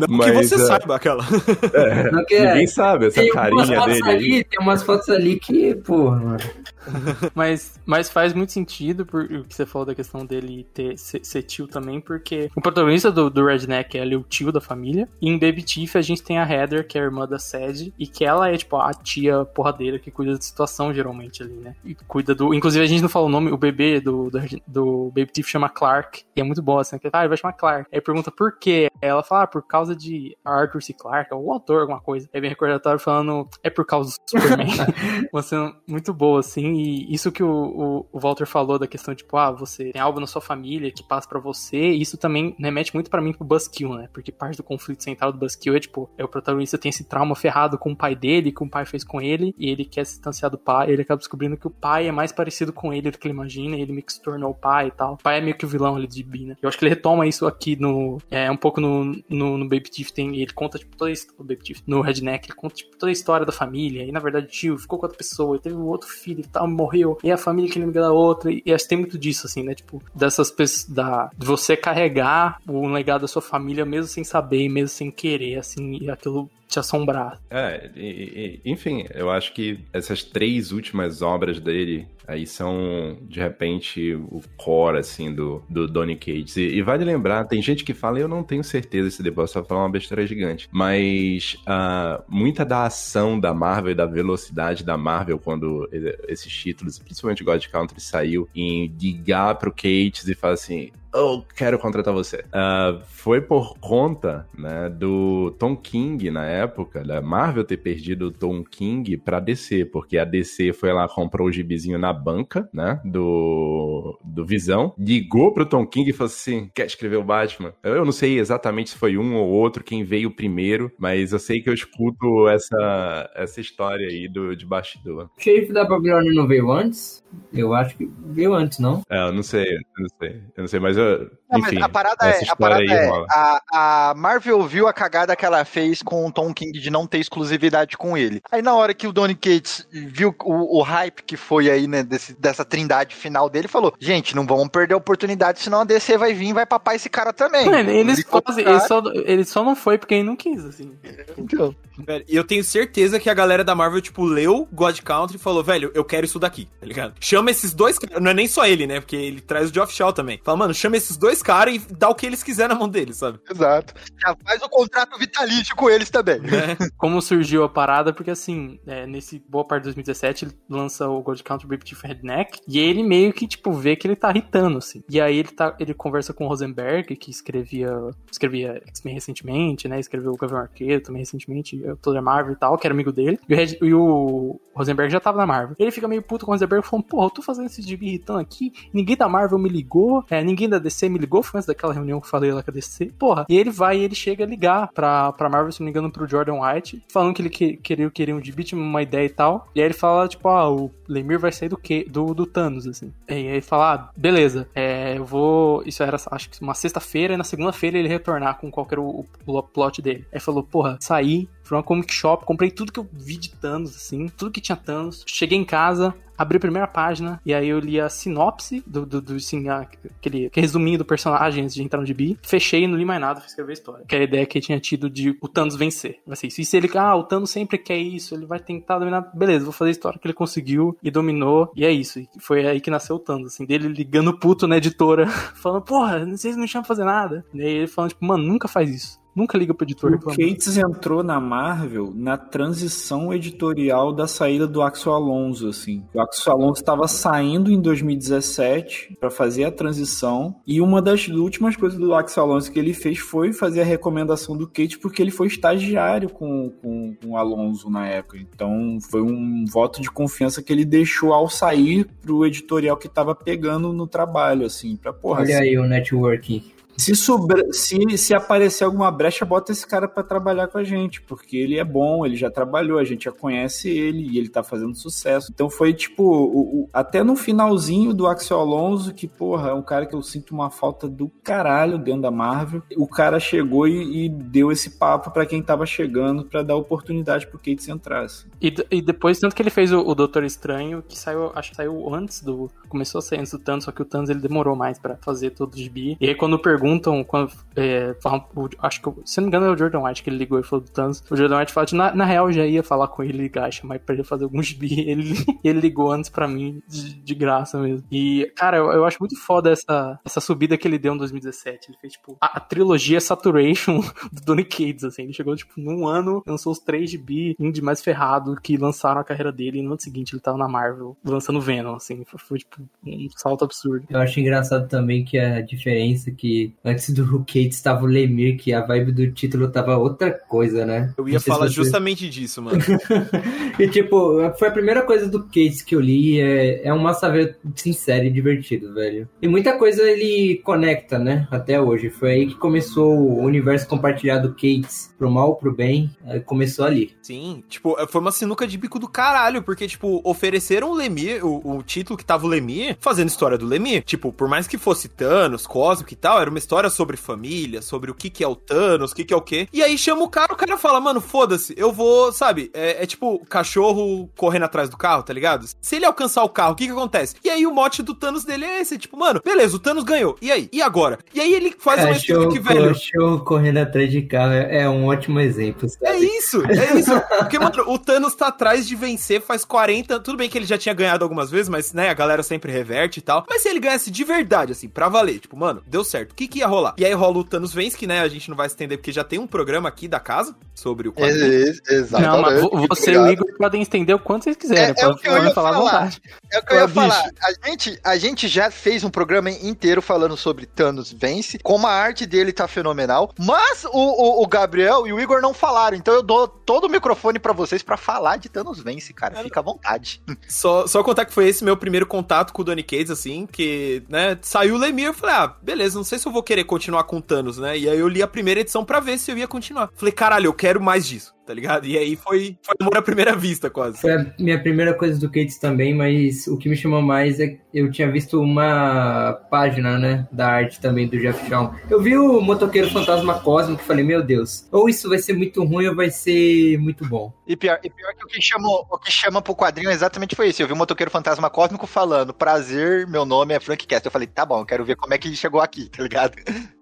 Não 0.00 0.18
que 0.18 0.32
Mas, 0.32 0.50
você 0.50 0.56
é. 0.56 0.58
saiba 0.58 0.96
aquela. 0.96 1.24
é, 1.72 2.24
que 2.24 2.34
é- 2.34 2.48
ninguém 2.48 2.66
sabe 2.66 3.06
essa 3.06 3.26
carinha 3.30 3.86
dele 3.86 4.10
ali, 4.10 4.44
tem 4.44 4.60
umas 4.60 4.82
fotos 4.82 5.08
ali 5.08 5.38
que, 5.38 5.74
porra. 5.76 6.36
Mas, 7.34 7.80
mas 7.84 8.10
faz 8.10 8.32
muito 8.32 8.52
sentido 8.52 9.04
por, 9.04 9.24
o 9.24 9.44
que 9.44 9.54
você 9.54 9.66
falou 9.66 9.86
da 9.86 9.94
questão 9.94 10.24
dele 10.24 10.66
ter, 10.72 10.96
ser, 10.98 11.24
ser 11.24 11.42
tio 11.42 11.66
também, 11.66 12.00
porque 12.00 12.50
o 12.54 12.60
protagonista 12.60 13.10
do, 13.10 13.28
do 13.28 13.44
Redneck 13.44 13.96
é 13.98 14.02
ali 14.02 14.16
o 14.16 14.22
tio 14.22 14.52
da 14.52 14.60
família. 14.60 15.08
E 15.20 15.28
em 15.28 15.38
Baby 15.38 15.62
Teeth 15.62 15.96
a 15.96 16.02
gente 16.02 16.22
tem 16.22 16.38
a 16.38 16.48
Heather, 16.48 16.86
que 16.86 16.98
é 16.98 17.00
a 17.00 17.04
irmã 17.04 17.26
da 17.26 17.38
Sadie, 17.38 17.92
e 17.98 18.06
que 18.06 18.24
ela 18.24 18.48
é, 18.48 18.56
tipo, 18.56 18.76
a 18.76 18.92
tia 18.92 19.44
porradeira 19.44 19.98
que 19.98 20.10
cuida 20.10 20.34
da 20.34 20.40
situação, 20.40 20.92
geralmente, 20.92 21.42
ali, 21.42 21.54
né? 21.54 21.74
E 21.84 21.94
cuida 21.94 22.34
do. 22.34 22.54
Inclusive, 22.54 22.84
a 22.84 22.88
gente 22.88 23.02
não 23.02 23.08
fala 23.08 23.26
o 23.26 23.30
nome, 23.30 23.50
o 23.50 23.56
bebê 23.56 24.00
do, 24.00 24.30
do, 24.30 24.40
do 24.66 25.06
Baby 25.08 25.32
Teeth 25.32 25.46
chama 25.46 25.68
Clark. 25.68 26.24
E 26.36 26.40
é 26.40 26.44
muito 26.44 26.62
bom, 26.62 26.78
assim, 26.78 26.98
que 26.98 27.08
ah, 27.12 27.20
ele 27.20 27.28
vai 27.28 27.36
chamar 27.36 27.52
Clark. 27.54 27.88
Aí 27.92 28.00
pergunta 28.00 28.30
por 28.30 28.58
quê? 28.58 28.88
Aí 29.02 29.08
ela 29.08 29.22
fala, 29.22 29.42
ah, 29.42 29.46
por 29.46 29.62
causa 29.62 29.94
de 29.94 30.36
Arthur 30.44 30.82
C. 30.82 30.92
Clarke, 30.92 31.32
algum 31.32 31.52
autor, 31.52 31.82
alguma 31.82 32.00
coisa. 32.00 32.28
Aí 32.32 32.40
vem 32.40 32.50
recordatório 32.50 32.98
falando, 32.98 33.48
é 33.62 33.70
por 33.70 33.84
causa 33.84 34.10
do 34.10 34.30
Superman. 34.30 34.68
Uma 35.32 35.42
cena 35.42 35.74
muito 35.86 36.12
boa, 36.12 36.40
assim, 36.40 36.73
e 36.74 37.12
isso 37.12 37.30
que 37.32 37.42
o, 37.42 37.48
o, 37.50 38.06
o 38.12 38.20
Walter 38.20 38.46
falou 38.46 38.78
da 38.78 38.86
questão, 38.86 39.14
tipo, 39.14 39.36
ah, 39.36 39.50
você 39.50 39.90
tem 39.92 40.00
algo 40.00 40.20
na 40.20 40.26
sua 40.26 40.40
família 40.40 40.90
que 40.90 41.02
passa 41.02 41.28
pra 41.28 41.38
você, 41.40 41.90
isso 41.90 42.16
também 42.16 42.54
remete 42.58 42.92
muito 42.94 43.10
pra 43.10 43.20
mim 43.20 43.32
pro 43.32 43.44
Buzzkill, 43.44 43.94
né? 43.94 44.08
Porque 44.12 44.32
parte 44.32 44.56
do 44.56 44.62
conflito 44.62 45.02
central 45.02 45.32
do 45.32 45.38
Buzzkill 45.38 45.74
é, 45.76 45.80
tipo, 45.80 46.10
é 46.16 46.24
o 46.24 46.28
protagonista 46.28 46.78
tem 46.78 46.90
esse 46.90 47.04
trauma 47.04 47.34
ferrado 47.34 47.78
com 47.78 47.92
o 47.92 47.96
pai 47.96 48.14
dele, 48.14 48.52
que 48.52 48.62
o 48.62 48.68
pai 48.68 48.84
fez 48.84 49.04
com 49.04 49.20
ele, 49.20 49.54
e 49.58 49.70
ele 49.70 49.84
quer 49.84 50.04
se 50.04 50.14
distanciar 50.14 50.50
do 50.50 50.58
pai, 50.58 50.90
ele 50.90 51.02
acaba 51.02 51.18
descobrindo 51.18 51.56
que 51.56 51.66
o 51.66 51.70
pai 51.70 52.08
é 52.08 52.12
mais 52.12 52.32
parecido 52.32 52.72
com 52.72 52.92
ele 52.92 53.10
do 53.10 53.18
que 53.18 53.26
ele 53.26 53.34
imagina, 53.34 53.76
ele 53.76 53.92
meio 53.92 54.04
que 54.04 54.12
se 54.12 54.22
tornou 54.22 54.50
o 54.50 54.54
pai 54.54 54.88
e 54.88 54.90
tal. 54.90 55.14
O 55.14 55.18
pai 55.18 55.38
é 55.38 55.40
meio 55.40 55.56
que 55.56 55.64
o 55.64 55.68
vilão 55.68 55.96
ali 55.96 56.06
de 56.06 56.22
Bi, 56.22 56.46
né? 56.46 56.56
Eu 56.62 56.68
acho 56.68 56.78
que 56.78 56.84
ele 56.84 56.94
retoma 56.94 57.26
isso 57.26 57.46
aqui 57.46 57.76
no, 57.76 58.18
é, 58.30 58.50
um 58.50 58.56
pouco 58.56 58.80
no 58.80 59.14
no, 59.28 59.58
no, 59.58 59.64
Baby 59.68 59.90
Teeth 59.90 60.12
tem. 60.12 60.36
Ele 60.36 60.52
conta, 60.52 60.78
tipo, 60.78 60.96
toda 60.96 61.10
a 61.10 61.12
his- 61.12 61.26
o 61.38 61.42
Baby 61.44 61.62
Teeth, 61.62 61.82
no 61.86 62.00
Redneck, 62.00 62.46
ele 62.48 62.56
conta, 62.56 62.74
tipo, 62.74 62.96
toda 62.96 63.10
a 63.10 63.12
história 63.12 63.44
da 63.46 63.52
família. 63.52 64.04
E 64.04 64.12
na 64.12 64.20
verdade 64.20 64.46
tio 64.46 64.78
ficou 64.78 64.98
com 64.98 65.06
outra 65.06 65.16
pessoa, 65.18 65.58
teve 65.58 65.74
um 65.74 65.86
outro 65.86 66.08
filho 66.08 66.40
e 66.40 66.48
tal, 66.48 66.63
morreu. 66.72 67.18
E 67.22 67.30
a 67.30 67.36
família 67.36 67.70
que 67.70 67.78
inimiga 67.78 68.00
da 68.00 68.12
outra. 68.12 68.50
E, 68.50 68.62
acho 68.72 68.84
que 68.84 68.88
tem 68.90 68.98
muito 68.98 69.18
disso, 69.18 69.46
assim, 69.46 69.62
né? 69.62 69.74
Tipo, 69.74 70.02
dessas 70.14 70.50
pessoas. 70.50 70.84
Da, 70.88 71.30
de 71.36 71.46
você 71.46 71.76
carregar 71.76 72.58
o 72.66 72.86
legado 72.88 73.22
da 73.22 73.28
sua 73.28 73.42
família 73.42 73.84
mesmo 73.84 74.06
sem 74.06 74.24
saber, 74.24 74.68
mesmo 74.68 74.88
sem 74.88 75.10
querer, 75.10 75.58
assim, 75.58 75.98
e 76.00 76.10
aquilo 76.10 76.50
te 76.68 76.78
assombrar. 76.78 77.40
É, 77.50 77.90
e- 77.94 78.60
e- 78.64 78.70
enfim, 78.70 79.04
eu 79.14 79.30
acho 79.30 79.52
que 79.52 79.80
essas 79.92 80.22
três 80.22 80.72
últimas 80.72 81.22
obras 81.22 81.60
dele 81.60 82.06
aí 82.26 82.46
são, 82.46 83.18
de 83.22 83.38
repente, 83.38 84.14
o 84.14 84.40
core, 84.56 84.98
assim, 84.98 85.32
do, 85.34 85.62
do 85.68 85.86
Donny 85.86 86.16
Cates. 86.16 86.56
E, 86.56 86.62
e 86.62 86.82
vale 86.82 87.04
lembrar, 87.04 87.44
tem 87.44 87.60
gente 87.60 87.84
que 87.84 87.92
fala, 87.92 88.18
eu 88.18 88.26
não 88.28 88.42
tenho 88.42 88.64
certeza 88.64 89.10
se 89.10 89.22
depois 89.22 89.50
só 89.50 89.62
falar 89.62 89.82
uma 89.82 89.90
besteira 89.90 90.26
gigante, 90.26 90.68
mas 90.72 91.56
ah, 91.66 92.22
muita 92.28 92.64
da 92.64 92.86
ação 92.86 93.38
da 93.38 93.52
Marvel 93.52 93.92
e 93.92 93.94
da 93.94 94.06
velocidade 94.06 94.82
da 94.84 94.96
Marvel 94.96 95.38
quando 95.38 95.88
esses 96.28 96.52
títulos, 96.52 96.98
principalmente 96.98 97.44
God 97.44 97.64
Country, 97.66 98.00
saiu 98.00 98.48
em 98.54 98.86
ligar 99.00 99.56
pro 99.56 99.70
Cates 99.70 100.26
e 100.26 100.34
falar 100.34 100.54
assim, 100.54 100.90
eu 101.14 101.44
quero 101.56 101.78
contratar 101.78 102.12
você. 102.12 102.44
Ah, 102.52 103.00
foi 103.06 103.40
por 103.40 103.78
conta 103.78 104.46
né, 104.56 104.88
do 104.90 105.52
Tom 105.58 105.76
King 105.76 106.30
na 106.30 106.44
época, 106.44 107.04
da 107.04 107.22
Marvel 107.22 107.64
ter 107.64 107.76
perdido 107.76 108.26
o 108.26 108.32
Tom 108.32 108.64
King 108.64 109.16
pra 109.16 109.40
DC, 109.40 109.86
porque 109.86 110.18
a 110.18 110.24
DC 110.24 110.72
foi 110.72 110.92
lá, 110.92 111.08
comprou 111.08 111.48
o 111.48 111.52
gibizinho 111.52 111.98
na 111.98 112.12
banca, 112.12 112.68
né, 112.72 113.00
do, 113.04 114.18
do 114.24 114.44
Visão, 114.44 114.94
ligou 114.98 115.52
pro 115.52 115.66
Tom 115.66 115.86
King 115.86 116.10
e 116.10 116.12
falou 116.12 116.32
assim, 116.32 116.70
quer 116.74 116.86
escrever 116.86 117.16
o 117.16 117.24
Batman? 117.24 117.72
Eu, 117.82 117.94
eu 117.94 118.04
não 118.04 118.12
sei 118.12 118.38
exatamente 118.38 118.90
se 118.90 118.96
foi 118.96 119.16
um 119.16 119.36
ou 119.36 119.48
outro, 119.48 119.84
quem 119.84 120.04
veio 120.04 120.34
primeiro, 120.34 120.90
mas 120.98 121.32
eu 121.32 121.38
sei 121.38 121.60
que 121.60 121.68
eu 121.68 121.74
escuto 121.74 122.48
essa, 122.48 123.30
essa 123.34 123.60
história 123.60 124.08
aí 124.08 124.28
do, 124.28 124.56
de 124.56 124.66
bastidor. 124.66 125.30
O 125.38 125.42
xerife 125.42 125.72
da 125.72 125.84
Babilônia 125.84 126.32
não 126.32 126.46
veio 126.46 126.70
antes? 126.70 127.23
Eu 127.52 127.72
acho 127.74 127.96
que 127.96 128.10
veio 128.26 128.52
antes, 128.54 128.78
não? 128.78 129.02
É, 129.08 129.28
eu 129.28 129.32
não 129.32 129.42
sei, 129.42 129.64
eu 129.76 129.80
não 130.00 130.08
sei, 130.20 130.30
eu 130.56 130.60
não 130.62 130.68
sei, 130.68 130.80
mas 130.80 130.96
eu, 130.96 131.30
Não, 131.50 131.60
mas 131.60 131.72
enfim, 131.72 131.82
a 131.82 131.88
parada 131.88 132.26
é, 132.26 132.48
a 132.48 132.56
parada 132.56 132.80
aí 132.82 132.88
é 132.90 133.08
a, 133.30 134.10
a 134.10 134.14
Marvel 134.14 134.62
viu 134.64 134.88
a 134.88 134.92
cagada 134.92 135.36
que 135.36 135.44
ela 135.46 135.64
fez 135.64 136.02
com 136.02 136.26
o 136.26 136.32
Tom 136.32 136.52
King 136.52 136.78
de 136.78 136.90
não 136.90 137.06
ter 137.06 137.18
exclusividade 137.18 137.96
com 137.96 138.16
ele. 138.18 138.40
Aí 138.50 138.60
na 138.62 138.74
hora 138.74 138.92
que 138.94 139.06
o 139.06 139.12
Donny 139.12 139.34
Cates 139.34 139.86
viu 139.92 140.34
o, 140.44 140.78
o 140.78 140.82
hype 140.82 141.22
que 141.22 141.36
foi 141.36 141.70
aí, 141.70 141.86
né, 141.86 142.02
desse- 142.02 142.34
dessa 142.38 142.64
trindade 142.64 143.14
final 143.14 143.48
dele, 143.48 143.68
falou, 143.68 143.94
gente, 144.00 144.34
não 144.34 144.46
vamos 144.46 144.68
perder 144.68 144.94
a 144.94 144.98
oportunidade, 144.98 145.60
senão 145.60 145.80
a 145.82 145.84
DC 145.84 146.18
vai 146.18 146.34
vir 146.34 146.48
e 146.48 146.52
vai 146.52 146.66
papar 146.66 146.96
esse 146.96 147.08
cara 147.08 147.32
também. 147.32 147.66
Mano, 147.66 147.90
eles, 147.90 148.18
ele, 148.18 148.64
cara, 148.64 148.80
só, 148.80 149.02
ele 149.14 149.44
só 149.44 149.62
não 149.64 149.76
foi 149.76 149.96
porque 149.98 150.14
ele 150.14 150.24
não 150.24 150.36
quis, 150.36 150.64
assim. 150.64 150.92
então. 151.38 151.74
Velho, 151.96 152.24
e 152.28 152.34
eu 152.34 152.42
tenho 152.44 152.64
certeza 152.64 153.20
que 153.20 153.30
a 153.30 153.34
galera 153.34 153.62
da 153.62 153.72
Marvel, 153.74 154.00
tipo, 154.00 154.24
leu 154.24 154.66
God 154.72 154.98
Country 155.00 155.36
e 155.36 155.40
falou, 155.40 155.62
velho, 155.62 155.92
eu 155.94 156.04
quero 156.04 156.26
isso 156.26 156.40
daqui, 156.40 156.68
tá 156.80 156.86
ligado? 156.86 157.14
Chama 157.24 157.50
esses 157.50 157.72
dois 157.72 157.98
caras, 157.98 158.22
não 158.22 158.30
é 158.30 158.34
nem 158.34 158.46
só 158.46 158.66
ele, 158.66 158.86
né? 158.86 159.00
Porque 159.00 159.16
ele 159.16 159.40
traz 159.40 159.70
o 159.70 159.74
Geoff 159.74 159.94
Shaw 159.94 160.12
também. 160.12 160.38
Fala, 160.44 160.58
mano, 160.58 160.74
chama 160.74 160.98
esses 160.98 161.16
dois 161.16 161.42
caras 161.42 161.74
e 161.74 161.78
dá 161.78 162.10
o 162.10 162.14
que 162.14 162.26
eles 162.26 162.42
quiserem 162.42 162.68
na 162.74 162.78
mão 162.78 162.86
deles, 162.86 163.16
sabe? 163.16 163.38
Exato. 163.50 163.94
Já 164.20 164.36
faz 164.44 164.62
o 164.62 164.68
contrato 164.68 165.18
vitalício 165.18 165.74
com 165.74 165.88
eles 165.88 166.10
também. 166.10 166.40
Como 166.98 167.22
surgiu 167.22 167.64
a 167.64 167.68
parada, 167.68 168.12
porque 168.12 168.30
assim, 168.30 168.78
é, 168.86 169.06
nesse 169.06 169.42
boa 169.48 169.64
parte 169.66 169.84
de 169.84 169.88
2017, 169.94 170.44
ele 170.44 170.54
lança 170.68 171.08
o 171.08 171.22
Gold 171.22 171.42
Country 171.42 171.66
Baby 171.66 171.88
Chief 171.88 172.02
Redneck, 172.02 172.60
e 172.68 172.78
ele 172.78 173.02
meio 173.02 173.32
que, 173.32 173.46
tipo, 173.46 173.72
vê 173.72 173.96
que 173.96 174.06
ele 174.06 174.16
tá 174.16 174.28
irritando, 174.28 174.76
assim. 174.76 175.02
E 175.08 175.18
aí 175.18 175.38
ele, 175.38 175.48
tá, 175.48 175.74
ele 175.80 175.94
conversa 175.94 176.34
com 176.34 176.44
o 176.44 176.48
Rosenberg, 176.48 177.16
que 177.16 177.30
escrevia 177.30 177.90
escrevia 178.30 178.82
X-Men 178.88 179.14
recentemente, 179.14 179.88
né? 179.88 179.98
Escreveu 179.98 180.32
o 180.32 180.36
Gavião 180.36 180.58
Arqueiro 180.60 181.02
também 181.02 181.20
recentemente, 181.22 181.80
toda 182.02 182.18
a 182.18 182.22
Marvel 182.22 182.52
e 182.52 182.56
tal, 182.56 182.76
que 182.76 182.86
era 182.86 182.92
amigo 182.94 183.12
dele. 183.12 183.38
E 183.48 183.54
o, 183.54 183.56
Red- 183.56 183.78
e 183.80 183.94
o 183.94 184.60
Rosenberg 184.74 185.10
já 185.10 185.20
tava 185.20 185.38
na 185.38 185.46
Marvel. 185.46 185.76
Ele 185.78 185.90
fica 185.90 186.06
meio 186.08 186.20
puto 186.22 186.44
com 186.44 186.52
o 186.52 186.54
Rosenberg, 186.54 186.86
falando, 186.86 187.06
porra, 187.14 187.26
eu 187.26 187.30
tô 187.30 187.42
fazendo 187.42 187.66
esse 187.66 187.80
gibi 187.80 188.08
irritando 188.08 188.40
aqui, 188.40 188.72
ninguém 188.92 189.16
da 189.16 189.28
Marvel 189.28 189.56
me 189.56 189.68
ligou, 189.68 190.24
é, 190.28 190.42
ninguém 190.42 190.68
da 190.68 190.80
DC 190.80 191.08
me 191.08 191.18
ligou, 191.18 191.44
foi 191.44 191.58
antes 191.58 191.68
daquela 191.68 191.94
reunião 191.94 192.20
que 192.20 192.26
eu 192.26 192.30
falei 192.30 192.52
lá 192.52 192.60
com 192.60 192.70
a 192.72 192.74
DC. 192.74 193.12
Porra, 193.16 193.46
e 193.48 193.56
ele 193.56 193.70
vai 193.70 193.98
e 193.98 194.04
ele 194.04 194.16
chega 194.16 194.42
a 194.42 194.46
ligar 194.46 194.90
pra, 194.92 195.32
pra 195.32 195.48
Marvel, 195.48 195.70
se 195.70 195.80
não 195.80 195.84
me 195.84 195.90
engano, 195.90 196.10
pro 196.10 196.28
Jordan 196.28 196.60
White, 196.60 197.04
falando 197.08 197.34
que 197.34 197.42
ele 197.42 197.50
que, 197.50 197.76
queria, 197.76 198.10
queria 198.10 198.34
um 198.34 198.42
gibi, 198.42 198.64
tinha 198.64 198.80
uma 198.80 199.00
ideia 199.00 199.26
e 199.26 199.30
tal. 199.30 199.68
E 199.74 199.80
aí 199.80 199.86
ele 199.86 199.94
fala, 199.94 200.26
tipo, 200.26 200.48
ah, 200.48 200.68
o 200.68 200.90
Lemir 201.08 201.38
vai 201.38 201.52
sair 201.52 201.68
do 201.68 201.76
quê? 201.76 202.04
Do, 202.08 202.34
do 202.34 202.46
Thanos, 202.46 202.86
assim. 202.86 203.12
E 203.28 203.34
aí 203.34 203.46
ele 203.46 203.60
fala, 203.60 203.94
ah, 203.94 204.10
beleza, 204.16 204.68
é, 204.74 205.16
eu 205.16 205.24
vou. 205.24 205.84
Isso 205.86 206.02
era, 206.02 206.16
acho 206.30 206.50
que 206.50 206.60
uma 206.60 206.74
sexta-feira, 206.74 207.34
e 207.34 207.36
na 207.36 207.44
segunda-feira 207.44 207.96
ele 207.96 208.08
retornar 208.08 208.58
com 208.58 208.70
qualquer 208.70 208.98
o, 208.98 209.24
o 209.46 209.62
plot 209.62 210.02
dele. 210.02 210.26
Aí 210.32 210.40
falou, 210.40 210.64
porra, 210.64 210.98
saí, 211.00 211.48
fui 211.64 211.76
uma 211.76 211.82
comic 211.82 212.12
shop, 212.12 212.44
comprei 212.44 212.70
tudo 212.70 212.92
que 212.92 213.00
eu 213.00 213.08
vi 213.12 213.36
de 213.36 213.50
Thanos, 213.50 213.96
assim, 213.96 214.28
tudo 214.28 214.52
que 214.52 214.60
tinha 214.60 214.76
Thanos. 214.76 215.24
Cheguei 215.26 215.58
em 215.58 215.64
casa, 215.64 216.14
abri 216.36 216.56
a 216.56 216.60
primeira 216.60 216.86
página 216.86 217.40
e 217.44 217.54
aí 217.54 217.68
eu 217.68 217.78
li 217.78 218.00
a 218.00 218.08
sinopse 218.08 218.82
do, 218.86 219.06
do, 219.06 219.20
do 219.20 219.34
assim, 219.34 219.68
aquele, 219.68 220.14
aquele 220.16 220.50
resuminho 220.52 220.98
do 220.98 221.04
personagem 221.04 221.64
antes 221.64 221.74
de 221.74 221.82
entrar 221.82 222.00
no 222.00 222.06
gibi. 222.06 222.38
Fechei, 222.42 222.86
não 222.86 222.96
li 222.96 223.04
mais 223.04 223.20
nada, 223.20 223.40
fui 223.40 223.48
escrever 223.48 223.70
a 223.70 223.72
história. 223.72 224.04
Que 224.06 224.14
era 224.14 224.24
a 224.24 224.28
ideia 224.28 224.46
que 224.46 224.58
ele 224.58 224.64
tinha 224.64 224.78
tido 224.78 225.08
de 225.08 225.36
o 225.40 225.48
Thanos 225.48 225.76
vencer. 225.76 226.20
Vai 226.26 226.36
ser 226.36 226.48
isso. 226.48 226.60
E 226.60 226.64
se 226.64 226.76
ele, 226.76 226.90
ah, 226.94 227.16
o 227.16 227.24
Thanos 227.24 227.50
sempre 227.50 227.78
quer 227.78 227.98
isso, 227.98 228.34
ele 228.34 228.46
vai 228.46 228.60
tentar 228.60 228.98
dominar. 228.98 229.22
Beleza, 229.34 229.64
vou 229.64 229.72
fazer 229.72 229.90
a 229.90 229.92
história 229.92 230.18
que 230.18 230.26
ele 230.26 230.34
conseguiu 230.34 230.96
e 231.02 231.10
dominou. 231.10 231.72
E 231.74 231.84
é 231.84 231.90
isso. 231.90 232.18
E 232.18 232.28
foi 232.38 232.66
aí 232.66 232.80
que 232.80 232.90
nasceu 232.90 233.16
o 233.16 233.18
Thanos, 233.20 233.54
assim, 233.54 233.64
dele 233.64 233.88
ligando 233.88 234.38
puto 234.38 234.66
na 234.66 234.76
editora, 234.76 235.26
falando, 235.56 235.82
porra, 235.82 236.26
vocês 236.26 236.54
não 236.54 236.62
me 236.62 236.68
chamam 236.68 236.84
pra 236.84 236.94
fazer 236.94 237.04
nada. 237.04 237.44
E 237.54 237.62
aí 237.62 237.72
ele 237.72 237.86
falando, 237.86 238.10
tipo, 238.10 238.24
mano, 238.24 238.44
nunca 238.44 238.68
faz 238.68 238.90
isso. 238.90 239.23
Nunca 239.34 239.58
liga 239.58 239.74
pro 239.74 239.84
editor 239.84 240.10
O 240.10 240.14
reclamando. 240.14 240.40
Cates 240.42 240.76
entrou 240.76 241.22
na 241.22 241.40
Marvel 241.40 242.12
na 242.14 242.36
transição 242.36 243.32
editorial 243.34 244.12
da 244.12 244.26
saída 244.28 244.66
do 244.66 244.80
Axel 244.80 245.12
Alonso, 245.12 245.68
assim. 245.68 246.02
O 246.14 246.20
Axel 246.20 246.52
Alonso 246.52 246.80
estava 246.80 247.08
saindo 247.08 247.70
em 247.70 247.80
2017 247.80 249.16
para 249.18 249.30
fazer 249.30 249.64
a 249.64 249.70
transição 249.72 250.56
e 250.66 250.80
uma 250.80 251.00
das 251.02 251.28
últimas 251.28 251.76
coisas 251.76 251.98
do 251.98 252.14
Axel 252.14 252.44
Alonso 252.44 252.70
que 252.70 252.78
ele 252.78 252.94
fez 252.94 253.18
foi 253.18 253.52
fazer 253.52 253.80
a 253.80 253.84
recomendação 253.84 254.56
do 254.56 254.66
Cates 254.66 254.96
porque 254.96 255.20
ele 255.22 255.30
foi 255.30 255.46
estagiário 255.48 256.28
com, 256.28 256.70
com, 256.82 257.14
com 257.20 257.28
o 257.30 257.36
Alonso 257.36 257.90
na 257.90 258.06
época. 258.06 258.38
Então 258.38 258.98
foi 259.10 259.22
um 259.22 259.64
voto 259.70 260.00
de 260.00 260.10
confiança 260.10 260.62
que 260.62 260.72
ele 260.72 260.84
deixou 260.84 261.32
ao 261.32 261.48
sair 261.48 262.06
pro 262.22 262.44
editorial 262.46 262.96
que 262.96 263.06
estava 263.06 263.34
pegando 263.34 263.92
no 263.92 264.06
trabalho, 264.06 264.66
assim, 264.66 264.96
pra 264.96 265.12
porra. 265.12 265.40
Olha 265.40 265.46
se- 265.46 265.54
aí 265.54 265.78
o 265.78 265.84
networking. 265.84 266.62
Se, 266.96 267.14
sobre- 267.16 267.72
se, 267.72 268.16
se 268.18 268.34
aparecer 268.34 268.84
alguma 268.84 269.10
brecha, 269.10 269.44
bota 269.44 269.72
esse 269.72 269.86
cara 269.86 270.06
pra 270.08 270.22
trabalhar 270.22 270.68
com 270.68 270.78
a 270.78 270.84
gente, 270.84 271.20
porque 271.22 271.56
ele 271.56 271.78
é 271.78 271.84
bom, 271.84 272.24
ele 272.24 272.36
já 272.36 272.50
trabalhou, 272.50 272.98
a 272.98 273.04
gente 273.04 273.24
já 273.24 273.32
conhece 273.32 273.88
ele 273.88 274.28
e 274.30 274.38
ele 274.38 274.48
tá 274.48 274.62
fazendo 274.62 274.94
sucesso. 274.94 275.50
Então 275.52 275.68
foi 275.68 275.92
tipo, 275.92 276.22
o- 276.22 276.82
o- 276.82 276.88
até 276.92 277.22
no 277.22 277.36
finalzinho 277.36 278.12
do 278.14 278.26
Axel 278.26 278.58
Alonso, 278.60 279.12
que 279.14 279.26
porra, 279.26 279.70
é 279.70 279.74
um 279.74 279.82
cara 279.82 280.06
que 280.06 280.14
eu 280.14 280.22
sinto 280.22 280.52
uma 280.54 280.70
falta 280.70 281.08
do 281.08 281.28
caralho 281.42 281.98
dentro 281.98 282.22
da 282.22 282.30
Marvel. 282.30 282.82
O 282.96 283.06
cara 283.06 283.38
chegou 283.40 283.86
e, 283.88 284.26
e 284.26 284.28
deu 284.28 284.70
esse 284.70 284.90
papo 284.90 285.30
pra 285.30 285.46
quem 285.46 285.62
tava 285.62 285.84
chegando 285.86 286.44
pra 286.44 286.62
dar 286.62 286.76
oportunidade 286.76 287.46
pro 287.46 287.58
Cates 287.58 287.88
entrar. 287.88 288.24
assim. 288.24 288.46
E, 288.60 288.72
e 288.90 289.02
depois, 289.02 289.38
tanto 289.38 289.54
que 289.54 289.62
ele 289.62 289.70
fez 289.70 289.92
o, 289.92 290.00
o 290.00 290.14
Doutor 290.14 290.44
Estranho, 290.44 291.02
que 291.06 291.18
saiu, 291.18 291.50
acho 291.54 291.70
que 291.70 291.76
saiu 291.76 292.14
antes 292.14 292.40
do. 292.42 292.70
Começou 292.94 293.18
a 293.18 293.22
sair 293.22 293.40
antes 293.40 293.50
do 293.50 293.58
Thanos, 293.58 293.86
só 293.86 293.90
que 293.90 294.00
o 294.02 294.04
Thanos 294.04 294.30
ele 294.30 294.38
demorou 294.38 294.76
mais 294.76 295.00
pra 295.00 295.16
fazer 295.16 295.50
todo 295.50 295.74
o 295.74 295.76
gibi. 295.76 296.16
E 296.20 296.28
aí, 296.28 296.34
quando 296.36 296.56
perguntam, 296.60 297.24
quando. 297.24 297.50
É, 297.74 298.14
falam, 298.22 298.46
acho 298.78 299.02
que, 299.02 299.12
se 299.24 299.38
não 299.38 299.46
me 299.46 299.48
engano, 299.48 299.66
é 299.66 299.70
o 299.70 299.76
Jordan 299.76 300.04
White 300.04 300.22
que 300.22 300.30
ele 300.30 300.36
ligou 300.36 300.60
e 300.60 300.62
falou 300.62 300.84
do 300.84 300.92
Thanos. 300.92 301.24
O 301.28 301.36
Jordan 301.36 301.58
White 301.58 301.72
fala, 301.72 301.86
na, 301.92 302.14
na 302.14 302.24
real, 302.24 302.46
eu 302.46 302.52
já 302.52 302.64
ia 302.64 302.84
falar 302.84 303.08
com 303.08 303.24
ele, 303.24 303.32
ligar, 303.36 303.72
chamar 303.72 303.98
pra 303.98 304.14
ele 304.14 304.22
fazer 304.22 304.44
algum 304.44 304.62
gibi. 304.62 304.94
Ele, 305.14 305.34
ele 305.62 305.80
ligou 305.80 306.10
antes 306.10 306.30
pra 306.30 306.48
mim, 306.48 306.82
de, 306.88 307.14
de 307.14 307.34
graça 307.34 307.78
mesmo. 307.78 308.06
E, 308.10 308.50
cara, 308.56 308.76
eu, 308.76 308.90
eu 308.92 309.04
acho 309.04 309.18
muito 309.20 309.36
foda 309.36 309.70
essa, 309.70 310.18
essa 310.24 310.40
subida 310.40 310.76
que 310.76 310.86
ele 310.86 310.98
deu 310.98 311.14
em 311.14 311.18
2017. 311.18 311.90
Ele 311.90 311.98
fez, 312.00 312.12
tipo, 312.14 312.36
a, 312.40 312.58
a 312.58 312.60
trilogia 312.60 313.20
Saturation 313.20 314.00
do 314.32 314.42
Donny 314.44 314.64
Cates, 314.64 315.04
assim. 315.04 315.24
Ele 315.24 315.32
chegou, 315.32 315.54
tipo, 315.56 315.80
num 315.80 316.06
ano, 316.06 316.42
lançou 316.46 316.72
os 316.72 316.78
três 316.78 317.10
gibi, 317.10 317.56
um 317.58 317.70
de 317.70 317.82
mais 317.82 318.02
ferrado, 318.02 318.56
que 318.60 318.76
lançaram 318.76 319.20
a 319.20 319.24
carreira 319.24 319.52
dele, 319.52 319.78
e 319.78 319.82
no 319.82 319.90
ano 319.90 320.00
seguinte 320.00 320.32
ele 320.32 320.40
tava 320.40 320.58
na 320.58 320.68
Marvel, 320.68 321.16
lançando 321.24 321.60
Venom, 321.60 321.94
assim. 321.94 322.24
Foi, 322.24 322.38
foi, 322.38 322.58
tipo, 322.58 322.83
um 323.06 323.28
salto 323.36 323.64
absurdo. 323.64 324.06
Eu 324.10 324.18
acho 324.18 324.38
engraçado 324.40 324.88
também 324.88 325.24
que 325.24 325.38
a 325.38 325.60
diferença 325.60 326.30
que 326.30 326.72
antes 326.84 327.10
do 327.10 327.40
Kate 327.40 327.68
estava 327.68 328.04
o 328.04 328.06
Lemir, 328.06 328.56
que 328.56 328.72
a 328.72 328.80
vibe 328.84 329.12
do 329.12 329.30
título 329.32 329.68
tava 329.68 329.96
outra 329.96 330.30
coisa, 330.32 330.84
né? 330.86 331.12
Eu 331.16 331.28
ia 331.28 331.40
falar 331.40 331.68
você- 331.68 331.74
justamente 331.74 332.28
disso, 332.28 332.62
mano. 332.62 332.78
E 333.78 333.88
tipo, 333.88 334.38
foi 334.58 334.68
a 334.68 334.70
primeira 334.70 335.02
coisa 335.02 335.28
do 335.28 335.44
Case 335.48 335.84
que 335.84 335.96
eu 335.96 336.00
li. 336.00 336.40
É, 336.40 336.86
é 336.86 336.94
um 336.94 336.98
massa 337.00 337.28
ver 337.28 337.56
sincero 337.74 338.24
e 338.24 338.30
divertido, 338.30 338.94
velho. 338.94 339.28
E 339.42 339.48
muita 339.48 339.76
coisa 339.76 340.02
ele 340.08 340.60
conecta, 340.64 341.18
né? 341.18 341.48
Até 341.50 341.80
hoje. 341.80 342.08
Foi 342.10 342.30
aí 342.30 342.46
que 342.46 342.54
começou 342.54 343.12
o 343.12 343.40
universo 343.42 343.88
compartilhado 343.88 344.48
do 344.48 344.54
Cates, 344.54 345.12
pro 345.18 345.30
mal 345.30 345.56
pro 345.56 345.72
bem. 345.72 346.10
Começou 346.46 346.84
ali. 346.84 347.12
Sim, 347.22 347.64
tipo, 347.68 347.96
foi 348.08 348.20
uma 348.20 348.30
sinuca 348.30 348.66
de 348.66 348.78
bico 348.78 348.98
do 348.98 349.08
caralho, 349.08 349.62
porque, 349.62 349.88
tipo, 349.88 350.20
ofereceram 350.24 350.90
o 350.90 350.94
Lemir, 350.94 351.44
o, 351.44 351.78
o 351.78 351.82
título 351.82 352.16
que 352.16 352.24
tava 352.24 352.44
o 352.46 352.48
Lemir, 352.48 352.73
fazendo 353.00 353.28
história 353.28 353.58
do 353.58 353.66
Lemir. 353.66 354.02
Tipo, 354.02 354.32
por 354.32 354.48
mais 354.48 354.66
que 354.66 354.78
fosse 354.78 355.08
Thanos, 355.08 355.66
Cósmico 355.66 356.12
e 356.12 356.16
tal, 356.16 356.40
era 356.40 356.50
uma, 356.50 356.58
história 356.58 356.88
sobre 356.88 357.16
família, 357.16 357.82
sobre 357.82 358.10
o 358.10 358.14
que 358.14 358.30
que 358.30 358.44
é 358.44 358.48
o 358.48 358.54
Thanos, 358.56 359.12
o 359.12 359.14
que 359.14 359.24
que 359.24 359.34
é 359.34 359.36
o 359.36 359.40
quê. 359.40 359.68
E 359.72 359.82
aí 359.82 359.98
chama 359.98 360.22
o 360.22 360.28
cara, 360.28 360.52
o 360.52 360.56
cara 360.56 360.76
fala, 360.78 361.00
mano, 361.00 361.20
foda-se, 361.20 361.74
eu 361.76 361.92
vou, 361.92 362.32
sabe? 362.32 362.70
É, 362.72 363.02
é 363.02 363.06
tipo 363.06 363.44
cachorro 363.46 364.30
correndo 364.36 364.64
atrás 364.64 364.88
do 364.88 364.96
carro, 364.96 365.22
tá 365.22 365.32
ligado? 365.32 365.66
Se 365.80 365.96
ele 365.96 366.04
alcançar 366.06 366.42
o 366.44 366.48
carro, 366.48 366.72
o 366.72 366.76
que 366.76 366.86
que 366.86 366.92
acontece? 366.92 367.36
E 367.44 367.50
aí 367.50 367.66
o 367.66 367.74
mote 367.74 368.02
do 368.02 368.14
Thanos 368.14 368.44
dele 368.44 368.64
é 368.64 368.80
esse, 368.80 368.96
tipo, 368.98 369.16
mano, 369.16 369.40
beleza, 369.44 369.76
o 369.76 369.80
Thanos 369.80 370.04
ganhou. 370.04 370.36
E 370.40 370.50
aí? 370.50 370.68
E 370.72 370.80
agora? 370.80 371.18
E 371.34 371.40
aí 371.40 371.52
ele 371.52 371.74
faz 371.78 372.04
uma 372.04 372.12
história 372.12 372.48
que, 372.48 372.60
velho. 372.60 372.88
cachorro 372.88 373.40
correndo 373.44 373.78
atrás 373.78 374.10
de 374.10 374.22
carro 374.22 374.52
é 374.52 374.84
é 374.84 374.88
um 374.88 375.06
ótimo 375.06 375.40
exemplo, 375.40 375.88
É 376.02 376.12
sabe? 376.12 376.26
isso, 376.26 376.62
é 376.66 376.98
isso. 376.98 377.12
Porque, 377.38 377.58
mano, 377.58 377.84
o 377.86 377.98
Thanos 377.98 378.34
tá 378.34 378.48
atrás 378.48 378.86
de 378.86 378.94
vencer 378.94 379.40
faz 379.40 379.64
40. 379.64 380.20
Tudo 380.20 380.36
bem 380.36 380.48
que 380.48 380.58
ele 380.58 380.66
já 380.66 380.76
tinha 380.76 380.94
ganhado 380.94 381.24
algumas 381.24 381.50
vezes, 381.50 381.68
mas, 381.68 381.92
né, 381.92 382.10
a 382.10 382.14
galera 382.14 382.42
sempre 382.42 382.53
reverte 382.62 383.18
e 383.18 383.22
tal. 383.22 383.44
Mas 383.48 383.62
se 383.62 383.68
ele 383.68 383.80
ganhasse 383.80 384.10
de 384.10 384.24
verdade, 384.24 384.72
assim, 384.72 384.88
pra 384.88 385.08
valer, 385.08 385.38
tipo, 385.38 385.56
mano, 385.56 385.82
deu 385.86 386.04
certo. 386.04 386.32
O 386.32 386.34
que 386.34 386.46
que 386.48 386.58
ia 386.60 386.66
rolar? 386.66 386.94
E 386.98 387.04
aí 387.04 387.12
rola 387.12 387.38
o 387.38 387.44
Thanos 387.44 387.72
vence, 387.72 387.96
que, 387.96 388.06
né, 388.06 388.20
a 388.20 388.28
gente 388.28 388.48
não 388.48 388.56
vai 388.56 388.68
se 388.68 388.74
estender 388.74 388.98
porque 388.98 389.12
já 389.12 389.24
tem 389.24 389.38
um 389.38 389.46
programa 389.46 389.88
aqui 389.88 390.06
da 390.08 390.20
casa 390.20 390.54
sobre 390.74 391.08
o 391.08 391.12
quadrinho. 391.12 391.44
Ex- 391.52 391.80
Exatamente. 391.88 392.30
Não, 392.30 392.42
mas 392.42 392.60
vo- 392.60 392.86
você 392.88 393.12
e 393.12 393.18
o. 393.18 393.26
Igor 393.28 393.46
podem 393.58 393.82
estender 393.82 394.14
o 394.14 394.18
quanto 394.18 394.44
vocês 394.44 394.56
quiserem. 394.56 394.94
É- 394.96 395.00
é 395.02 395.06
o 395.06 395.10
pode 395.10 395.20
que 395.22 395.28
eu 395.28 395.44
ia 395.44 395.50
falar 395.50 395.70
à 395.70 395.72
falar. 395.74 395.84
vontade. 395.90 396.22
É 396.52 396.58
o 396.58 396.62
que 396.66 396.72
eu 396.74 396.78
ia 396.78 396.88
falar. 396.88 397.30
A 397.62 397.68
gente, 397.68 398.00
a 398.04 398.16
gente 398.16 398.48
já 398.48 398.70
fez 398.70 399.04
um 399.04 399.10
programa 399.10 399.50
inteiro 399.50 400.02
falando 400.02 400.36
sobre 400.36 400.66
Thanos 400.66 401.12
vence, 401.12 401.58
como 401.62 401.86
a 401.86 401.92
arte 401.92 402.26
dele 402.26 402.52
tá 402.52 402.66
fenomenal, 402.68 403.32
mas 403.38 403.84
o, 403.84 403.88
o, 403.92 404.42
o 404.42 404.46
Gabriel 404.46 405.06
e 405.06 405.12
o 405.12 405.20
Igor 405.20 405.40
não 405.40 405.54
falaram, 405.54 405.96
então 405.96 406.12
eu 406.14 406.22
dou 406.22 406.46
todo 406.48 406.84
o 406.84 406.88
microfone 406.90 407.38
pra 407.38 407.52
vocês 407.52 407.82
pra 407.82 407.96
falar 407.96 408.36
de 408.36 408.48
Thanos 408.48 408.80
vence, 408.80 409.12
cara. 409.12 409.36
Fica 409.42 409.60
à 409.60 409.62
vontade. 409.62 410.20
Só, 410.48 410.86
só 410.86 411.02
contar 411.02 411.24
que 411.24 411.32
foi 411.32 411.48
esse 411.48 411.64
meu 411.64 411.76
primeiro 411.76 412.06
contato 412.06 412.43
com 412.52 412.62
o 412.62 412.64
Donny 412.64 412.82
Cates, 412.82 413.10
assim, 413.10 413.46
que, 413.46 414.02
né, 414.08 414.38
saiu 414.42 414.74
o 414.74 414.78
Lemir, 414.78 415.04
eu 415.04 415.14
falei, 415.14 415.34
ah, 415.34 415.56
beleza, 415.62 415.96
não 415.96 416.04
sei 416.04 416.18
se 416.18 416.26
eu 416.26 416.32
vou 416.32 416.42
querer 416.42 416.64
continuar 416.64 417.04
com 417.04 417.20
Thanos, 417.20 417.58
né? 417.58 417.76
E 417.78 417.88
aí 417.88 417.98
eu 417.98 418.08
li 418.08 418.22
a 418.22 418.28
primeira 418.28 418.60
edição 418.60 418.84
pra 418.84 419.00
ver 419.00 419.18
se 419.18 419.30
eu 419.30 419.38
ia 419.38 419.48
continuar. 419.48 419.90
Falei, 419.94 420.12
caralho, 420.12 420.46
eu 420.46 420.54
quero 420.54 420.80
mais 420.80 421.06
disso, 421.06 421.33
tá 421.44 421.52
ligado? 421.52 421.86
E 421.86 421.96
aí 421.96 422.16
foi, 422.16 422.56
foi 422.62 422.74
amor 422.80 422.96
à 422.96 423.02
primeira 423.02 423.36
vista, 423.36 423.70
quase. 423.70 424.00
Foi 424.00 424.12
a 424.12 424.34
minha 424.38 424.60
primeira 424.60 424.94
coisa 424.94 425.18
do 425.18 425.30
Cates 425.30 425.58
também, 425.58 425.94
mas 425.94 426.46
o 426.46 426.56
que 426.56 426.68
me 426.68 426.76
chamou 426.76 427.02
mais 427.02 427.40
é 427.40 427.48
que 427.48 427.60
eu 427.72 427.90
tinha 427.90 428.10
visto 428.10 428.40
uma 428.40 429.32
página, 429.50 429.98
né, 429.98 430.28
da 430.30 430.48
arte 430.48 430.80
também 430.80 431.08
do 431.08 431.18
Jeff 431.18 431.48
Shaw. 431.48 431.74
Eu 431.90 432.00
vi 432.00 432.16
o 432.16 432.40
Motoqueiro 432.40 432.90
Fantasma 432.90 433.40
Cósmico 433.40 433.82
e 433.82 433.84
falei, 433.84 434.04
meu 434.04 434.22
Deus, 434.22 434.66
ou 434.70 434.88
isso 434.88 435.08
vai 435.08 435.18
ser 435.18 435.34
muito 435.34 435.62
ruim 435.64 435.86
ou 435.86 435.94
vai 435.94 436.10
ser 436.10 436.78
muito 436.78 437.06
bom. 437.06 437.32
E 437.46 437.56
pior, 437.56 437.78
e 437.82 437.90
pior 437.90 438.14
que 438.14 438.24
o 438.24 438.28
que, 438.28 438.40
chamou, 438.40 438.86
o 438.90 438.98
que 438.98 439.10
chama 439.10 439.42
pro 439.42 439.54
quadrinho 439.54 439.90
exatamente 439.90 440.36
foi 440.36 440.48
isso. 440.48 440.62
Eu 440.62 440.66
vi 440.66 440.72
o 440.72 440.76
Motoqueiro 440.76 441.10
Fantasma 441.10 441.50
Cósmico 441.50 441.86
falando, 441.86 442.32
prazer, 442.32 443.06
meu 443.06 443.24
nome 443.24 443.54
é 443.54 443.60
Frank 443.60 443.86
Cast. 443.86 444.06
Eu 444.06 444.12
falei, 444.12 444.26
tá 444.26 444.46
bom, 444.46 444.60
eu 444.60 444.66
quero 444.66 444.84
ver 444.84 444.96
como 444.96 445.12
é 445.12 445.18
que 445.18 445.28
ele 445.28 445.36
chegou 445.36 445.60
aqui, 445.60 445.88
tá 445.88 446.02
ligado? 446.02 446.34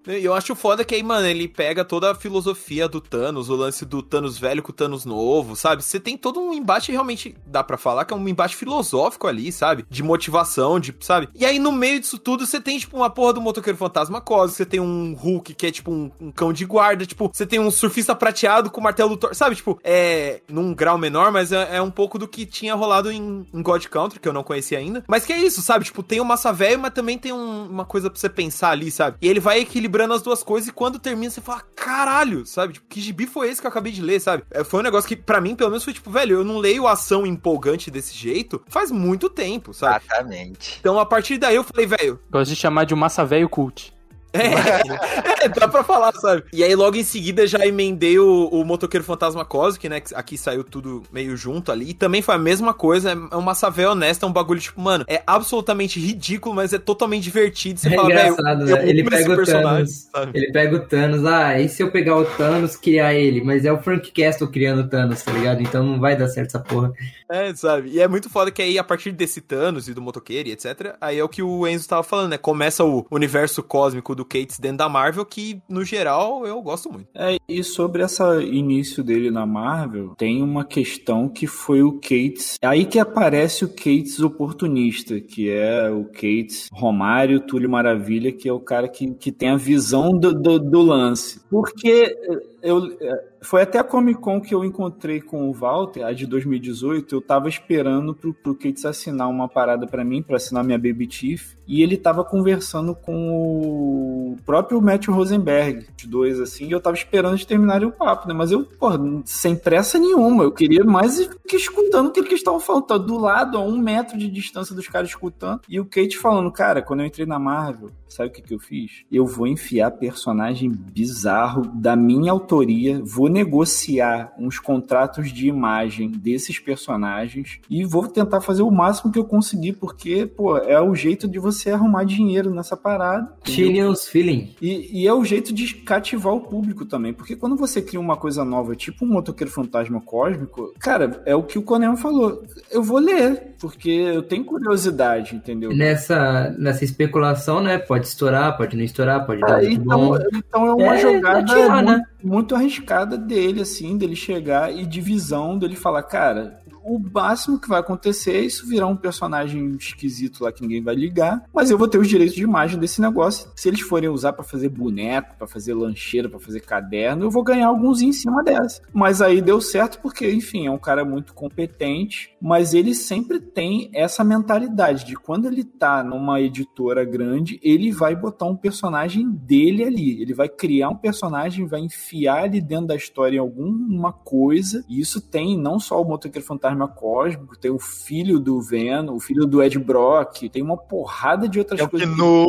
Eu 0.07 0.35
acho 0.35 0.55
foda 0.55 0.85
que 0.85 0.95
aí, 0.95 1.03
mano, 1.03 1.27
ele 1.27 1.47
pega 1.47 1.85
toda 1.85 2.11
a 2.11 2.15
filosofia 2.15 2.89
do 2.89 3.01
Thanos, 3.01 3.49
o 3.49 3.55
lance 3.55 3.85
do 3.85 4.03
Thanos 4.03 4.37
velho 4.39 4.63
com 4.63 4.71
o 4.71 4.75
Thanos 4.75 5.05
novo, 5.05 5.55
sabe? 5.55 5.83
Você 5.85 6.01
tem 6.01 6.17
todo 6.17 6.41
um 6.41 6.53
embate, 6.53 6.91
realmente, 6.91 7.37
dá 7.47 7.63
pra 7.63 7.77
falar 7.79 8.05
que 8.05 8.13
é 8.13 8.17
um 8.17 8.29
embate 8.29 8.57
filosófico 8.57 9.27
ali, 9.29 9.53
sabe? 9.53 9.85
De 9.89 10.03
motivação, 10.03 10.81
de, 10.81 10.95
sabe? 11.01 11.29
E 11.35 11.45
aí, 11.45 11.59
no 11.59 11.71
meio 11.71 12.01
disso 12.01 12.19
tudo, 12.19 12.45
você 12.47 12.61
tem, 12.61 12.79
tipo, 12.79 12.97
uma 12.97 13.11
porra 13.11 13.35
do 13.35 13.41
motoqueiro 13.41 13.79
fantasma 13.79 14.21
cósmico, 14.21 14.57
você 14.57 14.67
tem 14.67 14.81
um 14.81 15.15
Hulk 15.15 15.55
que 15.55 15.67
é, 15.67 15.71
tipo, 15.71 15.93
um, 15.93 16.11
um 16.21 16.33
cão 16.33 16.53
de 16.53 16.65
guarda, 16.65 17.07
tipo, 17.07 17.31
você 17.33 17.47
tem 17.47 17.61
um 17.61 17.71
surfista 17.71 18.15
prateado 18.15 18.71
com 18.71 18.81
o 18.81 18.85
martelo 18.85 19.11
do 19.11 19.17
Thor, 19.17 19.35
sabe? 19.35 19.55
Tipo, 19.55 19.79
é 19.85 20.41
num 20.49 20.75
grau 20.75 20.99
menor, 20.99 21.31
mas 21.31 21.53
é, 21.53 21.77
é 21.77 21.83
um 21.83 21.91
pouco 21.91 22.19
do 22.19 22.27
que 22.27 22.45
tinha 22.45 22.75
rolado 22.75 23.11
em, 23.11 23.47
em 23.55 23.63
God 23.63 23.85
Country, 23.87 24.19
que 24.19 24.29
eu 24.29 24.33
não 24.33 24.43
conhecia 24.43 24.79
ainda. 24.79 25.05
Mas 25.07 25.25
que 25.25 25.33
é 25.33 25.39
isso, 25.39 25.63
sabe? 25.63 25.85
Tipo, 25.85 26.03
tem 26.03 26.21
o 26.21 26.25
massa 26.25 26.53
velho, 26.53 26.81
mas 26.81 26.93
também 26.93 27.17
tem 27.19 27.33
um- 27.33 27.67
uma 27.71 27.85
coisa 27.85 28.11
pra 28.11 28.19
você 28.19 28.29
pensar 28.29 28.71
ali, 28.71 28.91
sabe? 28.91 29.17
E 29.23 29.29
ele 29.29 29.39
vai 29.41 29.61
equilibrando 29.61 29.92
as 30.13 30.23
duas 30.23 30.43
coisas 30.43 30.69
e 30.69 30.73
quando 30.73 30.99
termina 30.99 31.31
você 31.31 31.41
fala, 31.41 31.63
caralho, 31.75 32.47
sabe? 32.47 32.75
Tipo, 32.75 32.87
que 32.89 33.01
gibi 33.01 33.27
foi 33.27 33.49
esse 33.49 33.61
que 33.61 33.67
eu 33.67 33.71
acabei 33.71 33.93
de 33.93 34.01
ler, 34.03 34.21
sabe? 34.21 34.45
É, 34.51 34.65
foi 34.65 34.81
um 34.81 34.83
negócio 34.83 35.09
que, 35.09 35.17
pra 35.17 35.41
mim, 35.41 35.55
pelo 35.55 35.71
menos, 35.71 35.85
foi 35.85 35.93
tipo, 35.93 36.11
velho, 36.11 36.37
eu 36.37 36.45
não 36.45 36.59
leio 36.59 36.87
ação 36.87 37.27
empolgante 37.27 37.91
desse 37.91 38.15
jeito 38.15 38.63
faz 38.69 38.91
muito 38.91 39.29
tempo, 39.29 39.75
sabe? 39.75 40.05
Exatamente. 40.05 40.79
Então, 40.81 40.99
a 40.99 41.07
partir 41.07 41.39
daí, 41.39 41.57
eu 41.57 41.65
falei, 41.65 41.87
velho, 41.87 42.21
Gosto 42.31 42.51
de 42.51 42.57
chamar 42.57 42.85
de 42.85 42.95
um 42.95 42.97
massa 42.97 43.25
velho 43.25 43.49
cult. 43.49 43.93
é, 45.43 45.49
dá 45.49 45.69
pra 45.69 45.85
falar, 45.85 46.13
sabe? 46.15 46.45
E 46.53 46.65
aí, 46.65 46.75
logo 46.75 46.97
em 46.97 47.05
seguida, 47.05 47.47
já 47.47 47.67
emendei 47.67 48.19
o, 48.19 48.49
o 48.49 48.65
Motoqueiro 48.65 49.05
Fantasma 49.05 49.45
Cósmico, 49.45 49.89
né? 49.89 50.01
que 50.01 50.15
Aqui 50.15 50.39
saiu 50.39 50.65
tudo 50.65 51.03
meio 51.13 51.37
junto 51.37 51.71
ali. 51.71 51.91
E 51.91 51.95
também 51.95 52.23
foi 52.23 52.35
a 52.35 52.39
mesma 52.39 52.73
coisa, 52.73 53.13
é 53.13 53.37
uma 53.37 53.55
savé 53.55 53.89
honesta, 53.89 54.27
é 54.27 54.29
um 54.29 54.33
bagulho, 54.33 54.61
tipo, 54.61 54.81
mano, 54.81 55.05
é 55.09 55.23
absolutamente 55.27 56.01
ridículo, 56.01 56.55
mas 56.55 56.73
é 56.73 56.79
totalmente 56.79 57.25
divertido. 57.25 57.79
Você 57.81 57.89
É 57.89 57.97
fala, 57.97 58.09
velho, 58.09 58.33
engraçado, 58.33 58.69
eu 58.69 58.77
né? 58.77 58.89
Ele 58.89 59.05
pega 59.05 59.33
o 59.33 59.45
Thanos. 59.45 60.09
sabe? 60.13 60.33
Ele 60.35 60.53
pega 60.53 60.77
o 60.77 60.81
Thanos, 60.81 61.27
ah, 61.27 61.61
e 61.61 61.69
se 61.69 61.83
eu 61.83 61.91
pegar 61.91 62.17
o 62.17 62.25
Thanos, 62.25 62.77
criar 62.77 63.15
ele? 63.15 63.43
Mas 63.43 63.65
é 63.65 63.73
o 63.73 63.83
Frank 63.83 64.11
Castle 64.11 64.49
criando 64.49 64.83
o 64.83 64.89
Thanos, 64.89 65.23
tá 65.23 65.33
ligado? 65.33 65.63
Então 65.63 65.85
não 65.85 66.01
vai 66.01 66.17
dar 66.17 66.29
certo 66.29 66.49
essa 66.49 66.61
porra. 66.61 66.93
É, 67.29 67.55
sabe? 67.55 67.91
E 67.91 68.01
é 68.01 68.07
muito 68.07 68.29
foda 68.29 68.51
que 68.51 68.61
aí, 68.61 68.79
a 68.79 68.85
partir 68.85 69.13
desse 69.13 69.41
Thanos 69.41 69.89
e 69.89 69.95
do 69.95 70.03
motoqueiro 70.03 70.49
e 70.49 70.53
etc., 70.53 70.97
aí 71.01 71.19
é 71.19 71.25
o 71.25 71.29
que 71.29 71.43
o 71.43 71.67
Enzo 71.67 71.89
tava 71.89 72.03
falando, 72.03 72.31
né? 72.31 72.39
Começa 72.39 72.85
o 72.85 73.07
universo 73.11 73.63
cósmico 73.63 74.15
do 74.15 74.22
Cates 74.25 74.59
dentro 74.59 74.79
da 74.79 74.89
Marvel, 74.89 75.25
que, 75.25 75.61
no 75.69 75.85
geral, 75.85 76.47
eu 76.47 76.61
gosto 76.63 76.93
muito. 76.93 77.09
É, 77.15 77.37
e 77.49 77.63
sobre 77.63 78.03
esse 78.03 78.23
início 78.43 79.03
dele 79.03 79.31
na 79.31 79.47
Marvel, 79.47 80.15
tem 80.17 80.43
uma 80.43 80.65
questão 80.65 81.29
que 81.29 81.47
foi 81.47 81.83
o 81.83 82.01
Cates. 82.01 82.57
É 82.61 82.67
aí 82.67 82.85
que 82.85 82.99
aparece 82.99 83.65
o 83.65 83.69
Cates 83.69 84.21
oportunista, 84.21 85.21
que 85.21 85.51
é 85.51 85.91
o 85.91 86.05
Cates 86.05 86.69
Romário, 86.73 87.41
Túlio 87.41 87.71
Maravilha, 87.71 88.33
que 88.33 88.49
é 88.49 88.53
o 88.53 88.61
cara 88.61 88.89
que, 88.89 89.13
que 89.15 89.33
tem 89.33 89.51
a 89.51 89.57
visão 89.57 90.17
do, 90.17 90.33
do, 90.35 90.59
do 90.59 90.83
lance. 90.83 91.41
Porque 91.51 92.17
eu, 92.63 92.97
foi 93.43 93.63
até 93.63 93.79
a 93.79 93.85
Comic 93.85 94.21
Con 94.21 94.41
que 94.41 94.55
eu 94.55 94.65
encontrei 94.65 95.21
com 95.21 95.49
o 95.49 95.53
Walter, 95.53 96.05
a 96.05 96.13
de 96.13 96.27
2018. 96.27 97.15
Eu 97.15 97.21
tava 97.21 97.49
esperando 97.49 98.15
pro, 98.15 98.33
pro 98.33 98.55
Cates 98.55 98.85
assinar 98.85 99.29
uma 99.29 99.49
parada 99.49 99.87
pra 99.87 100.05
mim, 100.05 100.23
pra 100.23 100.37
assinar 100.37 100.63
minha 100.63 100.79
Baby 100.79 101.09
Chief. 101.11 101.55
E 101.67 101.83
ele 101.83 101.97
tava 101.97 102.25
conversando 102.25 102.95
com 102.95 103.31
o 103.31 104.37
próprio 104.45 104.81
Matthew 104.81 105.15
Rosenberg, 105.15 105.87
os 105.99 106.05
dois 106.05 106.41
assim. 106.41 106.67
E 106.67 106.73
eu 106.73 106.81
tava 106.81 106.97
esperando 106.97 107.33
eles 107.33 107.45
terminarem 107.45 107.89
o 107.89 107.93
papo, 107.93 108.29
né? 108.29 108.35
Mas 108.35 108.53
eu, 108.53 108.65
porra, 108.65 108.99
sem 109.25 109.57
pressa 109.57 109.99
nenhuma. 109.99 110.45
Eu 110.45 110.53
queria 110.53 110.85
mais 110.85 111.29
que 111.47 111.57
escutando 111.57 112.09
o 112.09 112.13
que 112.13 112.21
eles 112.21 112.35
estavam 112.35 112.61
falando. 112.61 112.87
Tá 112.87 112.99
do 112.99 113.19
lado, 113.19 113.59
a 113.59 113.61
um 113.61 113.79
metro 113.79 114.17
de 114.19 114.29
distância 114.29 114.75
dos 114.75 114.89
caras 114.89 115.09
escutando. 115.09 115.63
E 115.69 115.81
o 115.81 115.85
Kate 115.85 116.17
falando, 116.19 116.51
cara, 116.53 116.83
quando 116.83 117.01
eu 117.01 117.07
entrei 117.07 117.27
na 117.27 117.39
Marvel, 117.39 117.91
sabe 118.09 118.29
o 118.29 118.33
que, 118.33 118.43
que 118.43 118.55
eu 118.55 118.59
fiz? 118.59 119.05
Eu 119.11 119.27
vou 119.27 119.47
enfiar 119.47 119.91
personagem 119.93 120.71
bizarro 120.71 121.63
da 121.75 121.97
minha 121.97 122.33
autoria, 122.53 123.01
vou 123.03 123.29
negociar 123.29 124.33
uns 124.39 124.59
contratos 124.59 125.33
de 125.33 125.49
imagem 125.49 126.11
desses 126.11 126.59
personagens 126.59 127.59
e 127.71 127.85
vou 127.85 128.07
tentar 128.07 128.41
fazer 128.43 128.63
o 128.63 128.71
máximo 128.71 129.11
que 129.11 129.19
eu 129.19 129.25
conseguir, 129.25 129.73
porque, 129.75 130.27
pô, 130.27 130.59
é 130.59 130.81
o 130.81 130.95
jeito 130.95 131.27
de 131.27 131.39
você 131.39 131.71
arrumar 131.71 132.05
dinheiro 132.05 132.51
nessa 132.51 132.77
parada. 132.77 133.33
Tinian's 133.43 134.07
Feeling. 134.07 134.55
E, 134.61 135.03
e 135.03 135.07
é 135.07 135.15
o 135.15 135.25
jeito 135.25 135.53
de 135.53 135.75
cativar 135.75 136.35
o 136.35 136.41
público 136.41 136.85
também, 136.85 137.13
porque 137.13 137.35
quando 137.35 137.57
você 137.57 137.81
cria 137.81 137.99
uma 138.01 138.17
coisa 138.17 138.45
nova, 138.45 138.77
tipo 138.77 139.05
um 139.05 139.09
motoqueiro 139.09 139.51
fantasma 139.51 140.01
cósmico, 140.01 140.75
cara, 140.79 141.23
é 141.25 141.35
o 141.35 141.43
que 141.43 141.59
o 141.59 141.63
Conel 141.63 141.97
falou. 141.97 142.43
Eu 142.71 142.83
vou 142.83 142.99
ler, 142.99 143.55
porque 143.59 143.91
eu 143.91 144.23
tenho 144.23 144.45
curiosidade, 144.45 145.35
entendeu? 145.35 145.75
Nessa, 145.75 146.55
nessa 146.59 146.85
especulação, 146.85 147.63
né? 147.63 147.79
Pode 147.79 148.07
estourar, 148.07 148.57
pode 148.57 148.77
não 148.77 148.85
estourar, 148.85 149.25
pode 149.25 149.41
dar 149.41 149.55
Ah, 149.59 149.63
muito 149.63 149.73
então, 149.81 150.09
bom. 150.09 150.19
então 150.35 150.67
é 150.67 150.75
uma 150.75 150.95
É, 150.95 150.99
jogada 150.99 151.39
atirar, 151.39 151.83
né? 151.83 152.03
Muito, 152.23 152.55
arriscada 152.55 153.19
dele, 153.19 153.61
assim, 153.61 153.97
dele 153.97 154.17
chegar 154.17 154.75
e 154.75 154.87
de 154.87 155.01
visão 155.01 155.59
dele 155.59 155.77
falar, 155.77 156.03
cara, 156.05 156.62
o 156.85 156.99
máximo 156.99 157.59
que 157.59 157.69
vai 157.69 157.81
acontecer 157.81 158.33
é 158.33 158.41
isso 158.41 158.67
virar 158.67 158.87
um 158.87 158.97
personagem 158.97 159.77
esquisito 159.77 160.45
lá 160.45 160.53
que 160.53 160.63
ninguém 160.63 160.83
vai 160.83 160.95
ligar, 160.95 161.45
mas 161.53 161.71
eu 161.71 161.79
vou 161.79 161.89
ter 161.89 161.99
os 161.99 162.09
direitos 162.09 162.35
de 162.35 162.43
imagem 162.43 162.79
desse 162.79 163.01
negócio. 163.01 163.51
Se 163.55 163.69
eles 163.69 163.81
forem 163.81 164.09
usar 164.09 164.33
pra 164.33 164.45
fazer 164.45 164.69
boneco, 164.69 165.37
pra 165.37 165.47
fazer 165.47 165.75
lancheira, 165.75 166.29
pra 166.29 166.39
fazer 166.39 166.61
caderno, 166.61 167.25
eu 167.25 167.31
vou 167.31 167.43
ganhar 167.43 167.69
alguns 167.69 168.01
em 168.01 168.13
cima 168.13 168.43
dessa. 168.43 168.83
Mas 168.93 169.21
aí 169.21 169.41
deu 169.41 169.61
certo 169.61 170.01
porque, 170.01 170.31
enfim, 170.31 170.67
é 170.67 170.71
um 170.71 170.79
cara 170.79 171.05
muito 171.05 171.35
competente, 171.35 172.35
mas 172.41 172.75
ele 172.75 172.95
sempre 172.95 173.41
tem 173.41 173.91
essa 173.95 174.25
mentalidade 174.25 175.05
de 175.05 175.15
quando 175.15 175.47
ele 175.47 175.65
tá 175.65 176.03
numa 176.03 176.41
editora 176.41 177.05
grande, 177.05 177.61
ele 177.63 177.91
vai 177.91 178.15
botar 178.17 178.47
um 178.47 178.57
personagem 178.57 179.31
dele 179.31 179.85
ali. 179.85 180.21
Ele 180.21 180.35
vai 180.35 180.49
criar 180.49 180.89
um 180.89 180.97
personagem, 180.97 181.67
vai 181.67 181.81
enfiar 181.81 182.45
ali 182.45 182.61
dentro 182.61 182.89
da 182.89 182.97
história 182.97 183.37
em 183.37 183.41
alguma 183.41 184.13
coisa. 184.13 184.85
E 184.89 185.01
isso 185.01 185.21
tem 185.21 185.59
não 185.59 185.79
só 185.79 186.01
o 186.01 186.05
Motoqueiro 186.05 186.47
Fantasma 186.47 186.72
fantasma 186.73 186.89
cósmico, 186.89 187.59
tem 187.59 187.71
o 187.71 187.79
filho 187.79 188.39
do 188.39 188.61
Venom, 188.61 189.15
o 189.15 189.21
filho 189.21 189.47
do 189.47 189.63
Ed 189.63 189.79
Brock, 189.79 190.49
tem 190.51 190.63
uma 190.63 190.77
porrada 190.77 191.49
de 191.49 191.59
outras 191.59 191.81
É 191.81 191.87
coisas. 191.87 192.09
Gnu. 192.09 192.49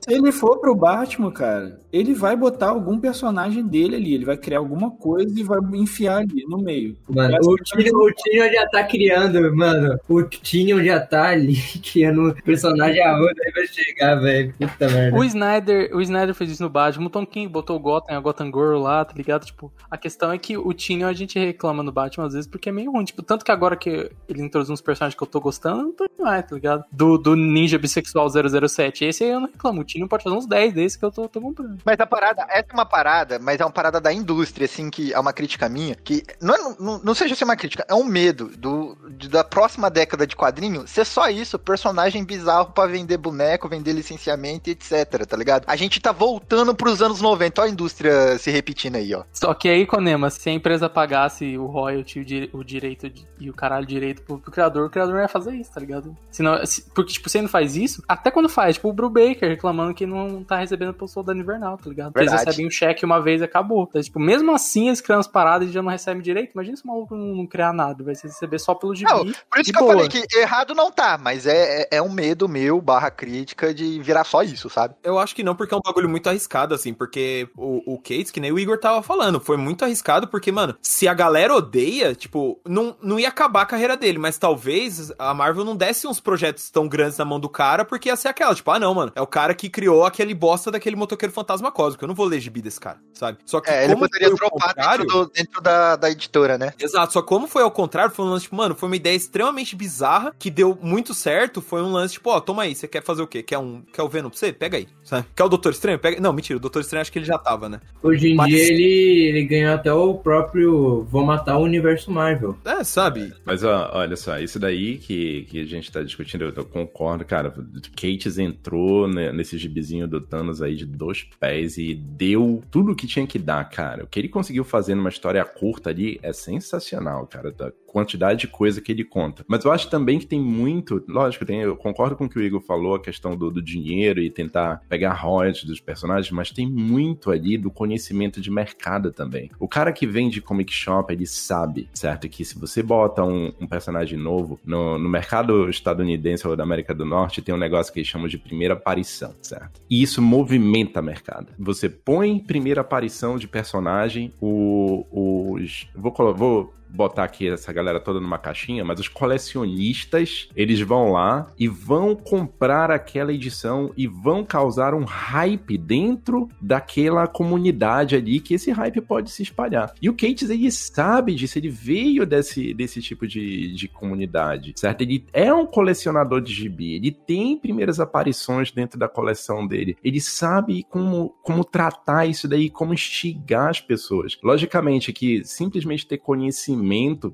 Se 0.00 0.12
ele 0.12 0.32
for 0.32 0.58
pro 0.58 0.74
Batman, 0.74 1.30
cara, 1.30 1.80
ele 1.92 2.14
vai 2.14 2.36
botar 2.36 2.70
algum 2.70 2.98
personagem 2.98 3.66
dele 3.66 3.96
ali, 3.96 4.14
ele 4.14 4.24
vai 4.24 4.36
criar 4.36 4.58
alguma 4.58 4.90
coisa 4.90 5.38
e 5.38 5.42
vai 5.42 5.58
enfiar 5.74 6.18
ali 6.18 6.44
no 6.48 6.58
meio. 6.58 6.96
Mano, 7.08 7.36
o 7.42 7.56
é 7.56 7.90
o 7.90 8.12
Tinion 8.12 8.52
já 8.52 8.66
tá 8.68 8.84
criando, 8.84 9.56
mano. 9.56 9.98
O 10.08 10.22
Tinion 10.22 10.82
já 10.82 11.00
tá 11.00 11.28
ali 11.28 11.56
criando 11.92 12.28
um 12.28 12.32
personagem 12.32 13.02
aonde 13.02 13.40
aí 13.44 13.52
vai 13.52 13.66
chegar, 13.66 14.16
velho. 14.16 14.54
Puta 14.58 14.88
merda. 14.88 15.16
O 15.16 15.24
Snyder, 15.24 15.90
o 15.94 16.00
Snyder 16.00 16.34
fez 16.34 16.50
isso 16.50 16.62
no 16.62 16.70
Batman, 16.70 17.06
o 17.06 17.10
Tom 17.10 17.26
King 17.26 17.48
botou 17.48 17.76
o 17.76 17.80
Gotham, 17.80 18.16
a 18.16 18.20
Gotham 18.20 18.46
Girl 18.46 18.78
lá, 18.78 19.04
tá 19.04 19.14
ligado? 19.14 19.44
Tipo, 19.44 19.72
a 19.90 19.96
questão 19.96 20.32
é 20.32 20.38
que 20.38 20.56
o 20.56 20.72
Tinion 20.72 21.08
a 21.08 21.12
gente 21.12 21.38
reclama 21.38 21.82
no 21.82 21.92
Batman 21.92 22.26
às 22.26 22.32
vezes 22.32 22.48
porque 22.48 22.68
é 22.68 22.72
meio 22.72 22.92
ruim. 22.92 23.04
Tipo, 23.04 23.22
tanto 23.28 23.44
que 23.44 23.52
agora 23.52 23.76
que 23.76 24.10
ele 24.28 24.42
introduziu 24.42 24.72
uns 24.74 24.80
personagens 24.80 25.16
que 25.16 25.22
eu 25.22 25.26
tô 25.26 25.40
gostando, 25.40 25.80
eu 25.80 25.84
não 25.84 25.92
tô 25.92 26.06
mais, 26.18 26.44
tá 26.46 26.54
ligado? 26.56 26.84
Do, 26.90 27.16
do 27.18 27.36
Ninja 27.36 27.78
Bissexual 27.78 28.28
007. 28.28 29.04
Esse 29.04 29.22
aí 29.24 29.30
eu 29.30 29.40
não 29.40 29.46
reclamo. 29.48 29.82
O 29.82 29.84
Tinion 29.84 30.08
pode 30.08 30.24
fazer 30.24 30.34
uns 30.36 30.46
10 30.46 30.72
desses 30.74 30.96
que 30.96 31.04
eu 31.04 31.10
tô, 31.12 31.28
tô 31.28 31.40
comprando. 31.40 31.78
Mas 31.84 32.00
a 32.00 32.06
parada, 32.06 32.42
essa 32.48 32.66
é 32.70 32.74
uma 32.74 32.86
parada, 32.86 33.38
mas 33.38 33.60
é 33.60 33.64
uma 33.64 33.70
parada 33.70 34.00
da 34.00 34.12
indústria, 34.12 34.64
assim, 34.64 34.90
que 34.90 35.12
é 35.12 35.18
uma 35.20 35.32
crítica 35.32 35.68
minha, 35.68 35.94
que 35.94 36.22
não, 36.40 36.54
é- 36.54 36.76
não, 36.80 36.98
não 37.04 37.14
seja 37.14 37.34
ser 37.34 37.44
uma 37.44 37.56
crítica, 37.56 37.84
é 37.88 37.94
um 37.94 38.04
medo 38.04 38.48
do, 38.56 38.96
da 39.30 39.44
próxima 39.44 39.90
década 39.90 40.26
de 40.26 40.34
quadrinho 40.34 40.86
ser 40.88 41.04
só 41.04 41.28
isso, 41.28 41.58
personagem 41.58 42.24
bizarro 42.24 42.72
pra 42.72 42.86
vender 42.86 43.18
boneco, 43.18 43.68
vender 43.68 43.92
licenciamento 43.92 44.70
e 44.70 44.72
etc, 44.72 45.26
tá 45.26 45.36
ligado? 45.36 45.64
A 45.66 45.76
gente 45.76 46.00
tá 46.00 46.12
voltando 46.12 46.74
pros 46.74 47.02
anos 47.02 47.20
90, 47.20 47.60
ó 47.60 47.64
a 47.64 47.68
indústria 47.68 48.38
se 48.38 48.50
repetindo 48.50 48.96
aí, 48.96 49.14
ó. 49.14 49.24
Só 49.32 49.52
que 49.54 49.68
aí, 49.68 49.86
Konema, 49.86 50.30
se 50.30 50.48
a 50.48 50.52
empresa 50.52 50.88
pagasse 50.88 51.56
o 51.58 51.66
royalty, 51.66 52.20
o, 52.20 52.24
di- 52.24 52.50
o 52.52 52.64
direito 52.64 53.10
de- 53.10 53.17
e 53.38 53.48
o 53.50 53.54
caralho 53.54 53.86
direito 53.86 54.22
pro, 54.22 54.38
pro 54.38 54.50
criador, 54.50 54.86
o 54.86 54.90
criador 54.90 55.14
não 55.14 55.20
ia 55.22 55.28
fazer 55.28 55.54
isso, 55.54 55.72
tá 55.72 55.80
ligado? 55.80 56.16
Senão, 56.30 56.64
se- 56.66 56.82
porque, 56.94 57.12
tipo, 57.12 57.28
se 57.28 57.38
ele 57.38 57.42
não 57.42 57.50
faz 57.50 57.76
isso, 57.76 58.02
até 58.08 58.30
quando 58.30 58.48
faz, 58.48 58.76
tipo, 58.76 58.88
o 58.88 58.92
Brubaker 58.92 59.48
reclamando 59.48 59.94
que 59.94 60.06
não 60.06 60.42
tá 60.44 60.56
recebendo 60.56 60.94
pelo 60.94 61.08
soldado 61.08 61.38
invernal, 61.38 61.76
tá 61.78 61.88
ligado? 61.88 62.12
Porque 62.12 62.20
Eles 62.20 62.32
Verdade. 62.32 62.50
recebem 62.50 62.66
um 62.66 62.70
cheque 62.70 63.04
uma 63.04 63.20
vez 63.20 63.40
e 63.40 63.44
acabou. 63.44 63.86
Então, 63.88 64.00
tipo, 64.02 64.18
mesmo 64.18 64.52
assim, 64.54 64.88
eles 64.88 65.00
criam 65.00 65.20
as 65.20 65.26
paradas 65.28 65.68
e 65.68 65.72
já 65.72 65.82
não 65.82 65.90
recebem 65.90 66.22
direito. 66.22 66.52
Imagina 66.52 66.76
se 66.76 66.84
o 66.84 66.88
maluco 66.88 67.14
não, 67.14 67.36
não 67.36 67.46
criar 67.46 67.72
nada, 67.72 68.02
vai 68.02 68.14
ser 68.14 68.28
receber 68.28 68.58
só 68.58 68.74
pelo 68.74 68.94
gibi. 68.94 69.10
Não, 69.10 69.24
Por 69.24 69.60
isso 69.60 69.72
que 69.72 69.78
eu 69.78 69.82
boa. 69.82 69.94
falei 69.94 70.08
que 70.08 70.24
errado 70.36 70.74
não 70.74 70.90
tá, 70.90 71.18
mas 71.20 71.46
é, 71.46 71.82
é, 71.82 71.88
é 71.98 72.02
um 72.02 72.10
medo 72.12 72.48
meu, 72.48 72.80
barra 72.80 73.10
crítica, 73.10 73.72
de 73.72 74.00
virar 74.02 74.24
só 74.24 74.42
isso, 74.42 74.68
sabe? 74.68 74.94
Eu 75.02 75.18
acho 75.18 75.34
que 75.34 75.42
não, 75.42 75.54
porque 75.54 75.74
é 75.74 75.76
um 75.76 75.80
bagulho 75.84 76.08
muito 76.08 76.28
arriscado, 76.28 76.74
assim, 76.74 76.92
porque 76.92 77.48
o, 77.56 77.94
o 77.94 77.98
Cates, 77.98 78.30
que 78.30 78.40
nem 78.40 78.52
o 78.52 78.58
Igor 78.58 78.78
tava 78.78 79.02
falando, 79.02 79.40
foi 79.40 79.56
muito 79.56 79.84
arriscado, 79.84 80.28
porque, 80.28 80.50
mano, 80.52 80.76
se 80.82 81.06
a 81.08 81.14
galera 81.14 81.54
odeia, 81.54 82.14
tipo, 82.14 82.60
não, 82.66 82.96
não 83.08 83.18
ia 83.18 83.28
acabar 83.28 83.62
a 83.62 83.66
carreira 83.66 83.96
dele, 83.96 84.18
mas 84.18 84.36
talvez 84.38 85.12
a 85.18 85.32
Marvel 85.32 85.64
não 85.64 85.76
desse 85.76 86.06
uns 86.06 86.20
projetos 86.20 86.70
tão 86.70 86.86
grandes 86.88 87.16
na 87.18 87.24
mão 87.24 87.40
do 87.40 87.48
cara, 87.48 87.84
porque 87.84 88.08
ia 88.08 88.16
ser 88.16 88.28
aquela, 88.28 88.54
tipo, 88.54 88.70
ah, 88.70 88.78
não, 88.78 88.92
mano, 88.94 89.12
é 89.14 89.20
o 89.22 89.26
cara 89.26 89.54
que 89.54 89.68
criou 89.68 90.04
aquele 90.04 90.34
bosta 90.34 90.70
daquele 90.70 90.96
motoqueiro 90.96 91.32
fantasma 91.32 91.70
cósmico, 91.72 92.04
eu 92.04 92.08
não 92.08 92.14
vou 92.14 92.26
ler 92.26 92.40
gibi 92.40 92.60
desse 92.60 92.78
cara, 92.80 92.98
sabe? 93.14 93.38
Só 93.46 93.60
que 93.60 93.70
É, 93.70 93.84
ele 93.84 93.94
como 93.94 94.06
poderia 94.06 94.28
dropar 94.34 94.74
contrário- 94.74 95.04
dentro, 95.06 95.24
do- 95.24 95.30
dentro 95.32 95.60
da, 95.62 95.96
da 95.96 96.10
editora, 96.10 96.58
né? 96.58 96.72
Exato, 96.78 97.12
só 97.12 97.22
como 97.22 97.46
foi 97.46 97.62
ao 97.62 97.70
contrário, 97.70 98.14
foi 98.14 98.24
um 98.24 98.30
lance, 98.30 98.44
tipo, 98.44 98.56
mano, 98.56 98.74
foi 98.74 98.88
uma 98.88 98.96
ideia 98.96 99.14
extremamente 99.16 99.74
bizarra, 99.74 100.34
que 100.38 100.50
deu 100.50 100.78
muito 100.82 101.14
certo, 101.14 101.60
foi 101.62 101.82
um 101.82 101.92
lance, 101.92 102.14
tipo, 102.14 102.30
ó, 102.30 102.40
toma 102.40 102.64
aí, 102.64 102.74
você 102.74 102.86
quer 102.86 103.02
fazer 103.02 103.22
o 103.22 103.26
quê? 103.26 103.42
Quer, 103.42 103.58
um, 103.58 103.82
quer 103.92 104.02
o 104.02 104.08
Venom 104.08 104.28
pra 104.28 104.38
você? 104.38 104.52
Pega 104.52 104.76
aí, 104.76 104.86
sabe? 105.02 105.26
Quer 105.34 105.44
o 105.44 105.48
Doutor 105.48 105.72
Estranho? 105.72 105.98
Pega... 105.98 106.20
Não, 106.20 106.32
mentira, 106.32 106.56
o 106.56 106.60
Doutor 106.60 106.80
Estranho 106.80 107.00
acho 107.02 107.12
que 107.12 107.18
ele 107.18 107.26
já 107.26 107.38
tava, 107.38 107.68
né? 107.68 107.80
Hoje 108.02 108.28
em 108.28 108.34
Mas- 108.36 108.48
dia 108.48 108.62
ele, 108.62 109.28
ele 109.28 109.44
ganhou 109.44 109.74
até 109.74 109.92
o 109.92 110.14
próprio 110.14 111.04
Vou 111.10 111.24
Matar 111.24 111.56
o 111.58 111.62
Universo 111.62 112.10
Marvel. 112.10 112.56
É, 112.64 112.82
sabe? 112.98 113.32
Mas 113.44 113.62
ó, 113.62 113.90
olha 113.94 114.16
só, 114.16 114.38
isso 114.40 114.58
daí 114.58 114.98
que, 114.98 115.44
que 115.44 115.60
a 115.60 115.64
gente 115.64 115.90
tá 115.92 116.02
discutindo, 116.02 116.42
eu, 116.42 116.52
eu 116.52 116.64
concordo, 116.64 117.24
cara. 117.24 117.54
Kates 117.94 118.38
entrou 118.38 119.06
né, 119.06 119.30
nesse 119.30 119.56
gibizinho 119.56 120.08
do 120.08 120.20
Thanos 120.20 120.60
aí 120.60 120.74
de 120.74 120.84
dois 120.84 121.22
pés 121.38 121.78
e 121.78 121.94
deu 121.94 122.60
tudo 122.72 122.92
o 122.92 122.96
que 122.96 123.06
tinha 123.06 123.26
que 123.26 123.38
dar, 123.38 123.68
cara. 123.70 124.02
O 124.02 124.06
que 124.08 124.18
ele 124.18 124.28
conseguiu 124.28 124.64
fazer 124.64 124.96
numa 124.96 125.10
história 125.10 125.44
curta 125.44 125.90
ali 125.90 126.18
é 126.22 126.32
sensacional, 126.32 127.24
cara. 127.28 127.52
Da 127.52 127.70
quantidade 127.88 128.40
de 128.40 128.46
coisa 128.46 128.80
que 128.80 128.92
ele 128.92 129.02
conta. 129.02 129.44
Mas 129.48 129.64
eu 129.64 129.72
acho 129.72 129.88
também 129.88 130.18
que 130.18 130.26
tem 130.26 130.40
muito. 130.40 131.02
Lógico, 131.08 131.44
tem, 131.44 131.60
eu 131.60 131.76
concordo 131.76 132.14
com 132.14 132.26
o 132.26 132.28
que 132.28 132.38
o 132.38 132.42
Igor 132.42 132.60
falou, 132.60 132.94
a 132.94 133.00
questão 133.00 133.36
do, 133.36 133.50
do 133.50 133.62
dinheiro 133.62 134.20
e 134.20 134.30
tentar 134.30 134.82
pegar 134.88 135.14
royalties 135.14 135.64
dos 135.64 135.80
personagens, 135.80 136.30
mas 136.30 136.50
tem 136.50 136.68
muito 136.68 137.30
ali 137.30 137.56
do 137.56 137.70
conhecimento 137.70 138.40
de 138.40 138.50
mercado 138.50 139.10
também. 139.10 139.50
O 139.58 139.66
cara 139.66 139.92
que 139.92 140.06
vende 140.06 140.40
comic 140.40 140.72
shop, 140.72 141.12
ele 141.12 141.26
sabe, 141.26 141.88
certo? 141.94 142.28
Que 142.28 142.44
se 142.44 142.58
você 142.58 142.82
bota 142.82 143.24
um, 143.24 143.52
um 143.60 143.66
personagem 143.66 144.18
novo 144.18 144.60
no, 144.64 144.98
no 144.98 145.08
mercado 145.08 145.68
estadunidense 145.68 146.46
ou 146.46 146.54
da 146.54 146.62
América 146.62 146.94
do 146.94 147.04
Norte, 147.04 147.42
tem 147.42 147.54
um 147.54 147.58
negócio 147.58 147.92
que 147.92 148.00
eles 148.00 148.08
chamam 148.08 148.28
de 148.28 148.36
primeira 148.38 148.74
aparição, 148.74 149.34
certo? 149.40 149.80
E 149.88 150.02
isso 150.02 150.20
movimenta 150.20 151.00
mercado. 151.00 151.52
Você 151.58 151.88
põe 151.88 152.38
primeira 152.38 152.82
aparição 152.82 153.38
de 153.38 153.48
personagem, 153.48 154.32
o, 154.40 155.06
os. 155.10 155.88
Vou, 155.94 156.12
vou 156.34 156.77
botar 156.88 157.24
aqui 157.24 157.48
essa 157.48 157.72
galera 157.72 158.00
toda 158.00 158.20
numa 158.20 158.38
caixinha, 158.38 158.84
mas 158.84 158.98
os 158.98 159.08
colecionistas, 159.08 160.48
eles 160.56 160.80
vão 160.80 161.12
lá 161.12 161.46
e 161.58 161.68
vão 161.68 162.16
comprar 162.16 162.90
aquela 162.90 163.32
edição 163.32 163.92
e 163.96 164.06
vão 164.06 164.44
causar 164.44 164.94
um 164.94 165.04
hype 165.04 165.76
dentro 165.76 166.48
daquela 166.60 167.26
comunidade 167.26 168.16
ali, 168.16 168.40
que 168.40 168.54
esse 168.54 168.70
hype 168.70 169.00
pode 169.00 169.30
se 169.30 169.42
espalhar. 169.42 169.92
E 170.00 170.08
o 170.08 170.14
Cates, 170.14 170.50
ele 170.50 170.70
sabe 170.70 171.34
disso, 171.34 171.58
ele 171.58 171.68
veio 171.68 172.24
desse, 172.24 172.72
desse 172.74 173.00
tipo 173.02 173.26
de, 173.26 173.72
de 173.74 173.88
comunidade, 173.88 174.72
certo? 174.76 175.02
Ele 175.02 175.24
é 175.32 175.52
um 175.52 175.66
colecionador 175.66 176.40
de 176.40 176.52
gibi, 176.52 176.94
ele 176.94 177.10
tem 177.10 177.56
primeiras 177.58 178.00
aparições 178.00 178.70
dentro 178.70 178.98
da 178.98 179.08
coleção 179.08 179.66
dele, 179.66 179.96
ele 180.02 180.20
sabe 180.20 180.84
como, 180.88 181.34
como 181.42 181.64
tratar 181.64 182.26
isso 182.26 182.48
daí, 182.48 182.70
como 182.70 182.94
instigar 182.94 183.68
as 183.68 183.80
pessoas. 183.80 184.38
Logicamente 184.42 185.12
que 185.12 185.44
simplesmente 185.44 186.06
ter 186.06 186.18
conhecimento 186.18 186.77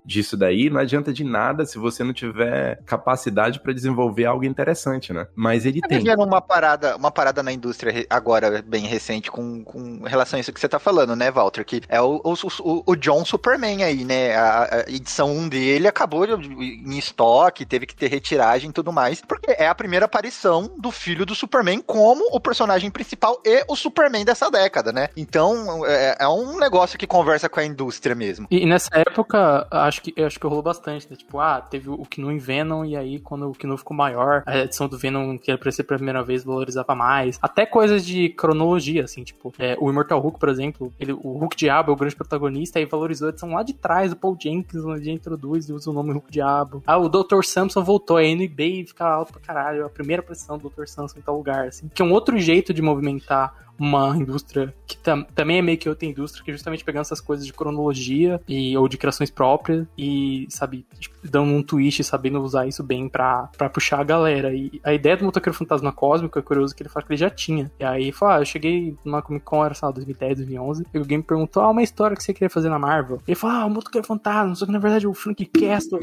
disso 0.05 0.37
daí 0.37 0.71
não 0.71 0.81
adianta 0.81 1.13
de 1.13 1.25
nada 1.25 1.65
se 1.67 1.79
você 1.79 2.03
não 2.05 2.13
tiver 2.13 2.81
capacidade 2.85 3.61
para 3.61 3.73
desenvolver 3.73 4.25
algo 4.25 4.45
interessante, 4.45 5.13
né? 5.13 5.27
Mas 5.35 5.65
ele 5.67 5.81
Tá 5.81 5.89
tem. 5.89 5.99
vivendo 5.99 6.23
uma 6.23 6.41
parada, 6.41 6.97
uma 6.97 7.11
parada 7.11 7.43
na 7.43 7.53
indústria 7.53 8.07
agora, 8.09 8.63
bem 8.67 8.87
recente, 8.87 9.31
com, 9.31 9.63
com 9.65 10.03
relação 10.05 10.37
a 10.37 10.41
isso 10.41 10.53
que 10.53 10.61
você 10.61 10.69
tá 10.69 10.79
falando, 10.79 11.15
né, 11.17 11.31
Walter? 11.31 11.65
Que 11.65 11.83
é 11.89 12.01
o, 12.01 12.21
o, 12.25 12.35
o- 12.61 12.83
o 12.87 12.97
John 12.97 13.25
Superman 13.25 13.83
aí, 13.85 14.05
né? 14.05 14.35
A, 14.37 14.65
a 14.77 14.81
edição 14.91 15.31
1 15.31 15.49
dele 15.49 15.89
acabou 15.89 16.25
em 16.27 16.99
estoque, 16.99 17.65
teve 17.67 17.87
que 17.87 17.95
ter 17.95 18.09
retiragem 18.09 18.71
e 18.71 18.73
tudo 18.73 18.93
mais, 18.93 19.21
porque 19.21 19.51
é 19.59 19.67
a 19.69 19.75
primeira 19.75 20.07
aparição 20.07 20.71
do 20.79 20.91
filho 20.91 21.27
do 21.27 21.35
Superman 21.35 21.81
como 21.81 22.25
o 22.33 22.41
personagem 22.41 22.91
principal 22.91 23.41
e 23.45 23.65
o 23.69 23.77
Superman 23.77 24.25
dessa 24.25 24.51
década, 24.51 24.93
né? 24.93 25.09
Então, 25.17 25.85
é, 25.87 26.17
é 26.21 26.29
um 26.29 26.59
negócio 26.59 26.99
que 26.99 27.07
conversa 27.07 27.49
com 27.49 27.61
a 27.61 27.65
indústria 27.65 28.15
mesmo. 28.15 28.47
E 28.51 28.65
nessa 28.67 28.91
época, 28.93 29.34
acho 29.71 30.03
que, 30.03 30.23
acho 30.23 30.39
que 30.39 30.47
rolou 30.47 30.63
bastante, 30.63 31.09
né? 31.11 31.17
Tipo, 31.17 31.39
ah, 31.41 31.61
teve 31.61 31.89
o 31.89 32.05
Knu 32.05 32.33
em 32.33 32.39
Venom, 32.39 32.85
e 32.85 32.97
aí 32.97 33.19
quando 33.19 33.51
o 33.51 33.55
Knu 33.55 33.77
ficou 33.77 33.97
maior, 33.97 34.43
a 34.47 34.59
edição 34.59 34.89
do 34.89 34.99
Venom 34.99 35.37
que 35.39 35.51
apareceu 35.51 35.85
pela 35.85 35.99
primeira 35.99 36.23
vez 36.23 36.45
valorizava 36.45 36.95
mais. 36.95 37.39
Até 37.41 37.67
coisas 37.67 38.05
de 38.05 38.29
cronologia, 38.31 39.05
assim, 39.05 39.25
tipo, 39.25 39.53
é, 39.59 39.77
o 39.81 39.91
Immortal 39.91 40.21
Hulk, 40.21 40.39
por 40.39 40.49
exemplo, 40.49 40.93
ele, 40.99 41.13
o 41.13 41.39
Hulk 41.39 41.57
Diabo 41.57 41.91
é 41.91 41.95
o 41.95 41.97
grande 41.97 42.17
protagonista, 42.17 42.79
aí 42.79 42.85
valorizou 42.85 43.27
a 43.27 43.31
edição 43.31 43.53
lá 43.53 43.63
de 43.63 43.75
trás, 43.75 44.13
o 44.13 44.17
Paul 44.17 44.37
Jenkins, 44.41 44.85
onde 44.85 45.11
introduz 45.11 45.69
e 45.69 45.73
usa 45.73 45.91
o 45.91 45.93
nome 45.93 46.13
Hulk 46.13 46.31
Diabo. 46.31 46.83
Ah, 46.87 46.99
o 46.99 47.09
Dr. 47.09 47.43
Samson 47.43 47.83
voltou, 47.83 48.17
aí 48.17 48.35
no 48.35 48.43
eBay 48.43 48.87
fica 48.87 49.05
alto 49.05 49.33
pra 49.33 49.41
caralho, 49.41 49.85
a 49.85 49.91
primeira 49.91 50.23
pressão 50.23 50.59
do 50.59 50.69
Dr. 50.69 50.87
Samson 50.87 51.19
em 51.19 51.23
tal 51.23 51.37
lugar, 51.37 51.69
assim. 51.69 51.89
Que 51.93 52.03
é 52.03 52.05
um 52.05 52.13
outro 52.13 52.39
jeito 52.39 52.73
de 52.73 52.83
movimentar 52.83 53.65
uma 53.79 54.17
indústria 54.17 54.75
que 54.87 54.97
tam- 54.97 55.25
também 55.35 55.59
é 55.59 55.63
meio 55.63 55.79
que 55.79 55.89
outra 55.89 56.07
indústria, 56.07 56.45
que 56.45 56.51
é 56.51 56.55
justamente 56.55 56.85
pegando 56.85 57.03
essas 57.03 57.21
coisas 57.21 57.45
de 57.47 57.53
cronologia 57.53 58.41
e, 58.49 58.77
ou 58.77 58.89
de 58.89 58.97
criações 58.97 59.31
próprias 59.31 59.87
e, 59.97 60.47
sabe, 60.49 60.87
tipo, 60.99 61.17
dando 61.25 61.53
um 61.53 61.63
twist 61.63 62.03
sabendo 62.05 62.41
usar 62.41 62.67
isso 62.67 62.83
bem 62.83 63.09
pra, 63.09 63.49
puxar 63.73 64.01
a 64.01 64.05
galera. 64.05 64.55
E 64.55 64.81
a 64.85 64.93
ideia 64.93 65.17
do 65.17 65.25
Motoqueiro 65.25 65.57
Fantasma 65.57 65.93
Cósmico 65.93 66.39
é 66.39 66.43
curioso 66.43 66.75
que 66.75 66.83
ele 66.83 66.89
fala 66.91 67.05
que 67.07 67.13
ele 67.13 67.19
já 67.19 67.31
tinha. 67.31 67.71
E 67.81 67.85
aí, 67.85 68.13
fala, 68.13 68.37
ah, 68.37 68.41
eu 68.41 68.45
cheguei 68.45 68.97
numa 69.05 69.23
Comic 69.23 69.45
Con, 69.45 69.65
era, 69.65 69.75
sei 69.75 69.87
lá, 69.87 69.93
2010, 69.93 70.37
2011, 70.39 70.87
e 70.93 70.99
alguém 70.99 71.19
me 71.19 71.25
perguntou, 71.25 71.63
ah, 71.63 71.71
uma 71.71 71.83
história 71.83 72.17
que 72.17 72.23
você 72.23 72.33
queria 72.33 72.51
fazer 72.51 72.69
na 72.69 72.79
Marvel. 72.79 73.21
Ele 73.27 73.35
falou, 73.35 73.57
ah, 73.57 73.67
o 73.67 73.71
Motoqueiro 73.71 74.07
Fantasma, 74.07 74.55
só 74.55 74.67
que 74.67 74.73
na 74.73 74.79
verdade 74.79 75.07
é 75.07 75.09
o 75.09 75.15
Frank 75.15 75.45
Castle, 75.47 75.99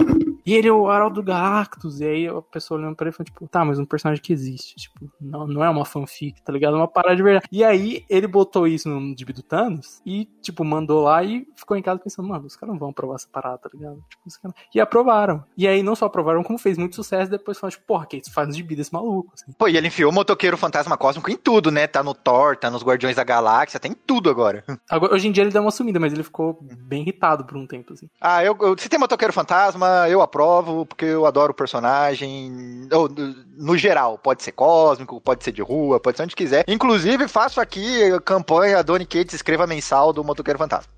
e 0.45 0.53
ele 0.53 0.67
é 0.67 0.71
o 0.71 0.87
Haroldo 0.89 1.21
Galactus. 1.23 1.99
E 2.01 2.05
aí 2.05 2.27
a 2.27 2.41
pessoa 2.41 2.79
olhando 2.79 2.95
pra 2.95 3.07
ele 3.07 3.15
falou, 3.15 3.25
tipo, 3.25 3.47
tá, 3.47 3.63
mas 3.63 3.79
um 3.79 3.85
personagem 3.85 4.21
que 4.23 4.33
existe, 4.33 4.75
tipo, 4.75 5.11
não, 5.19 5.47
não 5.47 5.63
é 5.63 5.69
uma 5.69 5.85
fanfic, 5.85 6.41
tá 6.41 6.51
ligado? 6.51 6.73
É 6.75 6.77
uma 6.77 6.87
parada 6.87 7.15
de 7.15 7.23
verdade. 7.23 7.45
E 7.51 7.60
aí 7.63 8.05
ele 8.09 8.27
botou 8.27 8.67
isso 8.67 8.87
no 8.89 9.15
gibi 9.17 9.33
do 9.33 9.41
Thanos 9.43 10.01
e, 10.05 10.25
tipo, 10.41 10.63
mandou 10.63 11.01
lá 11.03 11.23
e 11.23 11.47
ficou 11.55 11.75
em 11.77 11.81
casa 11.81 11.99
pensando, 11.99 12.27
mano, 12.27 12.45
os 12.45 12.55
caras 12.55 12.73
não 12.73 12.79
vão 12.79 12.89
aprovar 12.89 13.15
essa 13.15 13.27
parada, 13.31 13.57
tá 13.57 13.69
ligado? 13.73 13.97
Tipo, 14.09 14.41
caras- 14.41 14.57
E 14.73 14.79
aprovaram. 14.79 15.43
E 15.57 15.67
aí 15.67 15.81
não 15.83 15.95
só 15.95 16.05
aprovaram, 16.05 16.43
como 16.43 16.57
fez 16.59 16.77
muito 16.77 16.95
sucesso, 16.95 17.29
depois 17.31 17.57
falaram, 17.59 17.71
tipo, 17.77 17.85
porra, 17.87 18.05
que 18.05 18.17
isso 18.17 18.31
faz 18.33 18.55
de 18.55 18.63
vida 18.63 18.81
esse 18.81 18.93
maluco. 18.93 19.31
assim. 19.33 19.51
Pô, 19.57 19.67
e 19.67 19.77
ele 19.77 19.87
enfiou 19.87 20.11
o 20.11 20.13
motoqueiro 20.13 20.57
fantasma 20.57 20.97
cósmico 20.97 21.29
em 21.31 21.35
tudo, 21.37 21.71
né? 21.71 21.87
Tá 21.87 22.01
no 22.03 22.13
Thor, 22.13 22.55
tá 22.57 22.69
nos 22.69 22.83
Guardiões 22.83 23.15
da 23.15 23.23
Galáxia, 23.23 23.79
tem 23.79 23.93
tudo 23.93 24.29
agora. 24.29 24.63
Agora, 24.89 25.13
hoje 25.13 25.27
em 25.27 25.31
dia 25.31 25.43
ele 25.43 25.51
deu 25.51 25.61
uma 25.61 25.71
sumida, 25.71 25.99
mas 25.99 26.13
ele 26.13 26.23
ficou 26.23 26.57
bem 26.61 27.01
irritado 27.01 27.45
por 27.45 27.57
um 27.57 27.65
tempo, 27.67 27.93
assim. 27.93 28.07
Ah, 28.19 28.43
eu, 28.43 28.55
eu- 28.61 28.77
se 28.77 28.87
tem 28.89 28.99
motoqueiro 28.99 29.33
fantasma, 29.33 30.07
eu 30.09 30.21
aprovo, 30.21 30.85
porque 30.85 31.05
eu 31.05 31.25
adoro 31.25 31.51
o 31.51 31.55
personagem. 31.55 32.87
Ou, 32.91 33.09
no 33.57 33.77
geral, 33.77 34.17
pode 34.17 34.43
ser 34.43 34.51
cósmico, 34.51 35.19
pode 35.21 35.43
ser 35.43 35.51
de 35.51 35.61
rua, 35.61 35.99
pode 35.99 36.17
ser 36.17 36.23
onde 36.23 36.35
quiser. 36.35 36.63
Inclusive, 36.67 37.27
faço 37.27 37.50
aqui 37.59 38.03
a 38.03 38.21
campanha 38.21 38.83
Donny 38.83 39.05
Cates 39.05 39.33
escreva 39.33 39.67
mensal 39.67 40.13
do 40.13 40.23
motoqueiro 40.23 40.59
fantasma. 40.59 40.91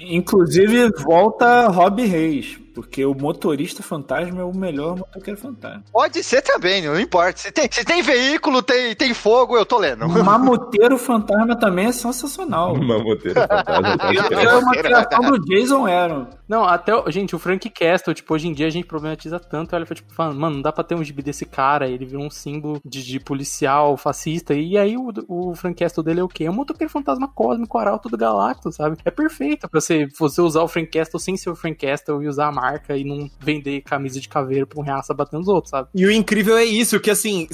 Inclusive, 0.00 0.90
volta 1.02 1.68
Rob 1.68 2.04
Reis, 2.06 2.58
porque 2.78 3.04
o 3.04 3.12
motorista 3.12 3.82
fantasma 3.82 4.40
é 4.40 4.44
o 4.44 4.54
melhor 4.56 4.96
motoqueiro 4.96 5.36
fantasma. 5.40 5.82
Pode 5.92 6.22
ser 6.22 6.42
também, 6.42 6.80
não 6.80 6.98
importa. 6.98 7.40
Se 7.40 7.50
tem, 7.50 7.68
se 7.68 7.84
tem 7.84 8.02
veículo, 8.02 8.62
tem, 8.62 8.94
tem 8.94 9.12
fogo, 9.12 9.56
eu 9.56 9.66
tô 9.66 9.78
lendo. 9.78 10.04
O 10.06 10.24
mamoteiro 10.24 10.96
fantasma 10.96 11.56
também 11.56 11.86
é 11.86 11.92
sensacional. 11.92 12.74
Mamoteiro 12.78 13.40
fantasma. 13.40 13.96
É 14.40 14.54
uma 14.54 14.72
criação 14.76 15.20
do 15.22 15.44
Jason 15.44 15.86
Aaron. 15.86 16.28
Não, 16.48 16.62
até, 16.64 16.94
o- 16.94 17.10
gente, 17.10 17.34
o 17.34 17.38
Frank 17.38 17.68
Castle, 17.68 18.14
tipo, 18.14 18.32
hoje 18.32 18.46
em 18.46 18.52
dia 18.52 18.68
a 18.68 18.70
gente 18.70 18.86
problematiza 18.86 19.40
tanto, 19.40 19.74
ela 19.74 19.84
foi 19.84 19.96
tipo, 19.96 20.14
falando, 20.14 20.38
mano, 20.38 20.54
não 20.56 20.62
dá 20.62 20.70
pra 20.72 20.84
ter 20.84 20.94
um 20.94 21.02
gibi 21.02 21.20
desse 21.20 21.44
cara, 21.44 21.88
ele 21.88 22.06
virou 22.06 22.24
um 22.24 22.30
símbolo 22.30 22.80
de, 22.84 23.02
de 23.02 23.18
policial, 23.20 23.96
fascista, 23.96 24.54
e 24.54 24.78
aí 24.78 24.96
o, 24.96 25.10
o 25.28 25.54
Frank 25.56 25.82
Castle 25.82 26.04
dele 26.04 26.20
é 26.20 26.22
o 26.22 26.28
quê? 26.28 26.44
É 26.44 26.50
um 26.50 26.54
motoqueiro 26.54 26.90
fantasma 26.92 27.26
cósmico, 27.28 27.76
arauto 27.76 28.08
do 28.08 28.16
Galactus, 28.16 28.76
sabe? 28.76 28.96
É 29.04 29.10
perfeito 29.10 29.68
pra 29.68 29.80
você, 29.80 30.06
você 30.16 30.40
usar 30.40 30.62
o 30.62 30.68
Frank 30.68 30.90
Castle 30.90 31.18
sem 31.20 31.36
ser 31.36 31.50
o 31.50 31.56
Frank 31.56 31.76
Castle 31.84 32.22
e 32.22 32.28
usar 32.28 32.46
a 32.46 32.52
marca 32.52 32.67
e 32.90 33.04
não 33.04 33.30
vender 33.40 33.82
camisa 33.82 34.20
de 34.20 34.28
caveiro 34.28 34.66
pra 34.66 34.80
um 34.80 34.82
reaça 34.82 35.14
batendo 35.14 35.42
os 35.42 35.48
outros, 35.48 35.70
sabe? 35.70 35.88
E 35.94 36.06
o 36.06 36.10
incrível 36.10 36.56
é 36.56 36.64
isso, 36.64 37.00
que 37.00 37.10
assim, 37.10 37.48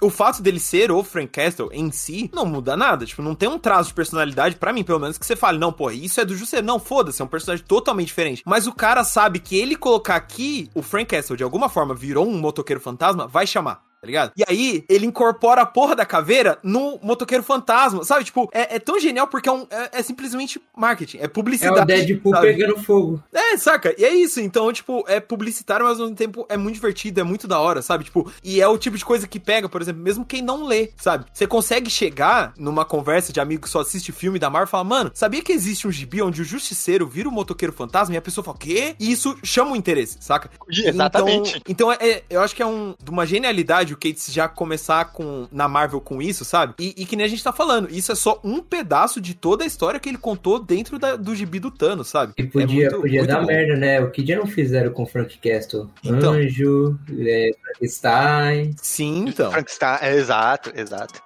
o 0.00 0.10
fato 0.10 0.42
dele 0.42 0.60
ser 0.60 0.90
o 0.90 1.02
Frank 1.02 1.28
Castle 1.28 1.70
em 1.72 1.90
si 1.90 2.30
não 2.32 2.46
muda 2.46 2.76
nada. 2.76 3.04
Tipo, 3.04 3.22
não 3.22 3.34
tem 3.34 3.48
um 3.48 3.58
traço 3.58 3.88
de 3.88 3.94
personalidade, 3.94 4.56
pra 4.56 4.72
mim, 4.72 4.84
pelo 4.84 5.00
menos, 5.00 5.18
que 5.18 5.26
você 5.26 5.36
fale, 5.36 5.58
não, 5.58 5.72
pô, 5.72 5.90
isso 5.90 6.20
é 6.20 6.24
do 6.24 6.36
Jusceiro. 6.36 6.66
Não, 6.66 6.78
foda-se, 6.78 7.20
é 7.20 7.24
um 7.24 7.28
personagem 7.28 7.64
totalmente 7.64 8.08
diferente. 8.08 8.42
Mas 8.46 8.66
o 8.66 8.72
cara 8.72 9.04
sabe 9.04 9.38
que 9.38 9.56
ele 9.56 9.76
colocar 9.76 10.16
aqui 10.16 10.68
o 10.74 10.82
Frank 10.82 11.06
Castle 11.06 11.36
de 11.36 11.44
alguma 11.44 11.68
forma 11.68 11.94
virou 11.94 12.26
um 12.26 12.38
motoqueiro 12.38 12.80
fantasma, 12.80 13.26
vai 13.26 13.46
chamar. 13.46 13.89
Tá 14.00 14.06
ligado? 14.06 14.32
E 14.34 14.42
aí, 14.48 14.84
ele 14.88 15.04
incorpora 15.04 15.60
a 15.60 15.66
porra 15.66 15.94
da 15.94 16.06
caveira 16.06 16.58
no 16.62 16.98
motoqueiro 17.02 17.44
fantasma, 17.44 18.02
sabe? 18.02 18.24
Tipo, 18.24 18.48
é, 18.52 18.76
é 18.76 18.78
tão 18.78 18.98
genial 18.98 19.26
porque 19.28 19.46
é, 19.48 19.52
um- 19.52 19.66
é- 19.70 19.90
é 19.98 20.02
simplesmente 20.02 20.58
marketing, 20.74 21.18
é 21.18 21.24
É 21.24 21.28
publicidade. 21.28 21.80
o 21.82 21.84
Deadpool 21.84 22.32
sabe? 22.32 22.46
pegando 22.46 22.78
fogo. 22.82 23.22
É, 23.32 23.58
saca? 23.58 23.94
E 23.98 24.04
é 24.04 24.14
isso. 24.14 24.40
Então, 24.40 24.72
tipo, 24.72 25.04
é 25.06 25.20
publicitário, 25.20 25.84
mas 25.84 25.98
ao 26.00 26.06
mesmo 26.06 26.16
tempo 26.16 26.46
é 26.48 26.56
muito 26.56 26.76
divertido, 26.76 27.20
é 27.20 27.22
muito 27.22 27.46
da 27.46 27.58
hora, 27.60 27.82
sabe? 27.82 28.04
Tipo, 28.04 28.32
e 28.42 28.58
é 28.60 28.66
o 28.66 28.78
tipo 28.78 28.96
de 28.96 29.04
coisa 29.04 29.28
que 29.28 29.38
pega, 29.38 29.68
por 29.68 29.82
exemplo, 29.82 30.00
mesmo 30.02 30.24
quem 30.24 30.40
não 30.40 30.64
lê, 30.64 30.92
sabe? 30.96 31.26
Você 31.32 31.46
consegue 31.46 31.90
chegar 31.90 32.54
numa 32.56 32.86
conversa 32.86 33.34
de 33.34 33.40
amigo 33.40 33.62
que 33.64 33.68
só 33.68 33.80
assiste 33.80 34.12
filme 34.12 34.38
da 34.38 34.48
Marvel 34.48 34.66
e 34.68 34.70
falar, 34.70 34.84
mano, 34.84 35.10
sabia 35.12 35.42
que 35.42 35.52
existe 35.52 35.86
um 35.86 35.92
gibi 35.92 36.22
onde 36.22 36.40
o 36.40 36.44
justiceiro 36.44 37.06
vira 37.06 37.28
o 37.28 37.32
motoqueiro 37.32 37.72
fantasma 37.72 38.14
e 38.14 38.18
a 38.18 38.22
pessoa 38.22 38.42
fala, 38.42 38.56
quê? 38.56 38.94
E 38.98 39.12
isso 39.12 39.36
chama 39.44 39.72
o 39.72 39.76
interesse, 39.76 40.16
saca? 40.20 40.48
Exatamente. 40.70 41.60
Então, 41.68 41.90
então 41.90 41.92
é, 41.92 41.96
é- 42.00 42.22
eu 42.30 42.40
acho 42.40 42.54
que 42.56 42.62
é 42.62 42.66
um, 42.66 42.94
de 43.02 43.10
uma 43.10 43.26
genialidade 43.26 43.89
o 43.94 43.96
Cates 43.96 44.32
já 44.32 44.48
começar 44.48 45.06
com, 45.06 45.46
na 45.50 45.68
Marvel 45.68 46.00
com 46.00 46.20
isso, 46.22 46.44
sabe? 46.44 46.74
E, 46.78 46.94
e 46.96 47.06
que 47.06 47.16
nem 47.16 47.24
a 47.26 47.28
gente 47.28 47.42
tá 47.44 47.52
falando, 47.52 47.88
isso 47.90 48.10
é 48.12 48.14
só 48.14 48.40
um 48.44 48.60
pedaço 48.60 49.20
de 49.20 49.34
toda 49.34 49.64
a 49.64 49.66
história 49.66 49.98
que 50.00 50.08
ele 50.08 50.18
contou 50.18 50.58
dentro 50.58 50.98
da- 50.98 51.16
do 51.16 51.34
gibi 51.34 51.58
do 51.58 51.70
Thanos, 51.70 52.08
sabe? 52.08 52.32
E 52.36 52.44
podia, 52.44 52.86
É 52.86 52.90
muito- 52.90 53.00
podia 53.02 53.20
muito 53.20 53.30
dar 53.32 53.40
bom. 53.40 53.46
merda, 53.46 53.76
né? 53.76 54.00
O 54.00 54.10
que 54.10 54.24
já 54.26 54.36
não 54.36 54.46
fizeram 54.46 54.92
com 54.92 55.02
o 55.02 55.06
Frank 55.06 55.38
Castle? 55.38 55.88
Então. 56.04 56.32
Anjo, 56.34 56.98
é, 57.18 57.50
Frankenstein. 57.62 58.74
Sim, 58.80 59.24
então. 59.28 59.50
Frankenstein, 59.50 59.98
é, 60.02 60.14
exato, 60.16 60.72
exato. 60.74 61.20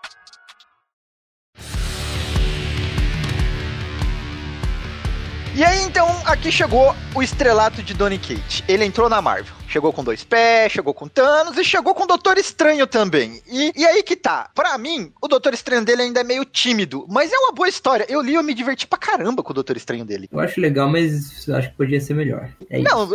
E 5.57 5.62
aí, 5.62 5.82
então, 5.85 6.09
aqui 6.27 6.51
chegou 6.51 6.95
o 7.15 7.23
estrelato 7.23 7.82
de 7.82 7.95
Donny 7.95 8.19
Kate. 8.19 8.65
Ele 8.66 8.85
entrou 8.85 9.09
na 9.09 9.23
Marvel. 9.23 9.55
Chegou 9.69 9.93
com 9.93 10.05
dois 10.05 10.23
pés, 10.23 10.70
chegou 10.70 10.95
com 10.95 11.09
Thanos 11.09 11.59
e 11.59 11.65
chegou 11.65 11.95
com 11.95 12.05
o 12.05 12.07
Doutor 12.07 12.39
Estranho 12.39 12.86
também. 12.86 13.41
E, 13.49 13.73
e 13.74 13.85
aí 13.85 14.03
que 14.05 14.15
tá. 14.15 14.49
Pra 14.55 14.78
mim, 14.78 15.12
o 15.20 15.27
Doutor 15.27 15.53
Estranho 15.53 15.85
dele 15.85 16.03
ainda 16.03 16.20
é 16.20 16.24
meio 16.24 16.45
tímido, 16.45 17.05
mas 17.09 17.32
é 17.32 17.36
uma 17.39 17.53
boa 17.53 17.69
história. 17.69 18.07
Eu 18.09 18.20
li 18.20 18.32
e 18.32 18.35
eu 18.36 18.43
me 18.43 18.55
diverti 18.55 18.86
pra 18.86 18.99
caramba 18.99 19.43
com 19.43 19.51
o 19.51 19.55
Doutor 19.55 19.77
Estranho 19.77 20.05
dele. 20.05 20.28
Eu 20.31 20.39
acho 20.39 20.61
legal, 20.61 20.89
mas 20.89 21.49
acho 21.49 21.70
que 21.70 21.77
podia 21.77 22.01
ser 22.01 22.15
melhor. 22.15 22.49
É 22.70 22.81
isso. 22.81 22.89
Não, 22.89 23.09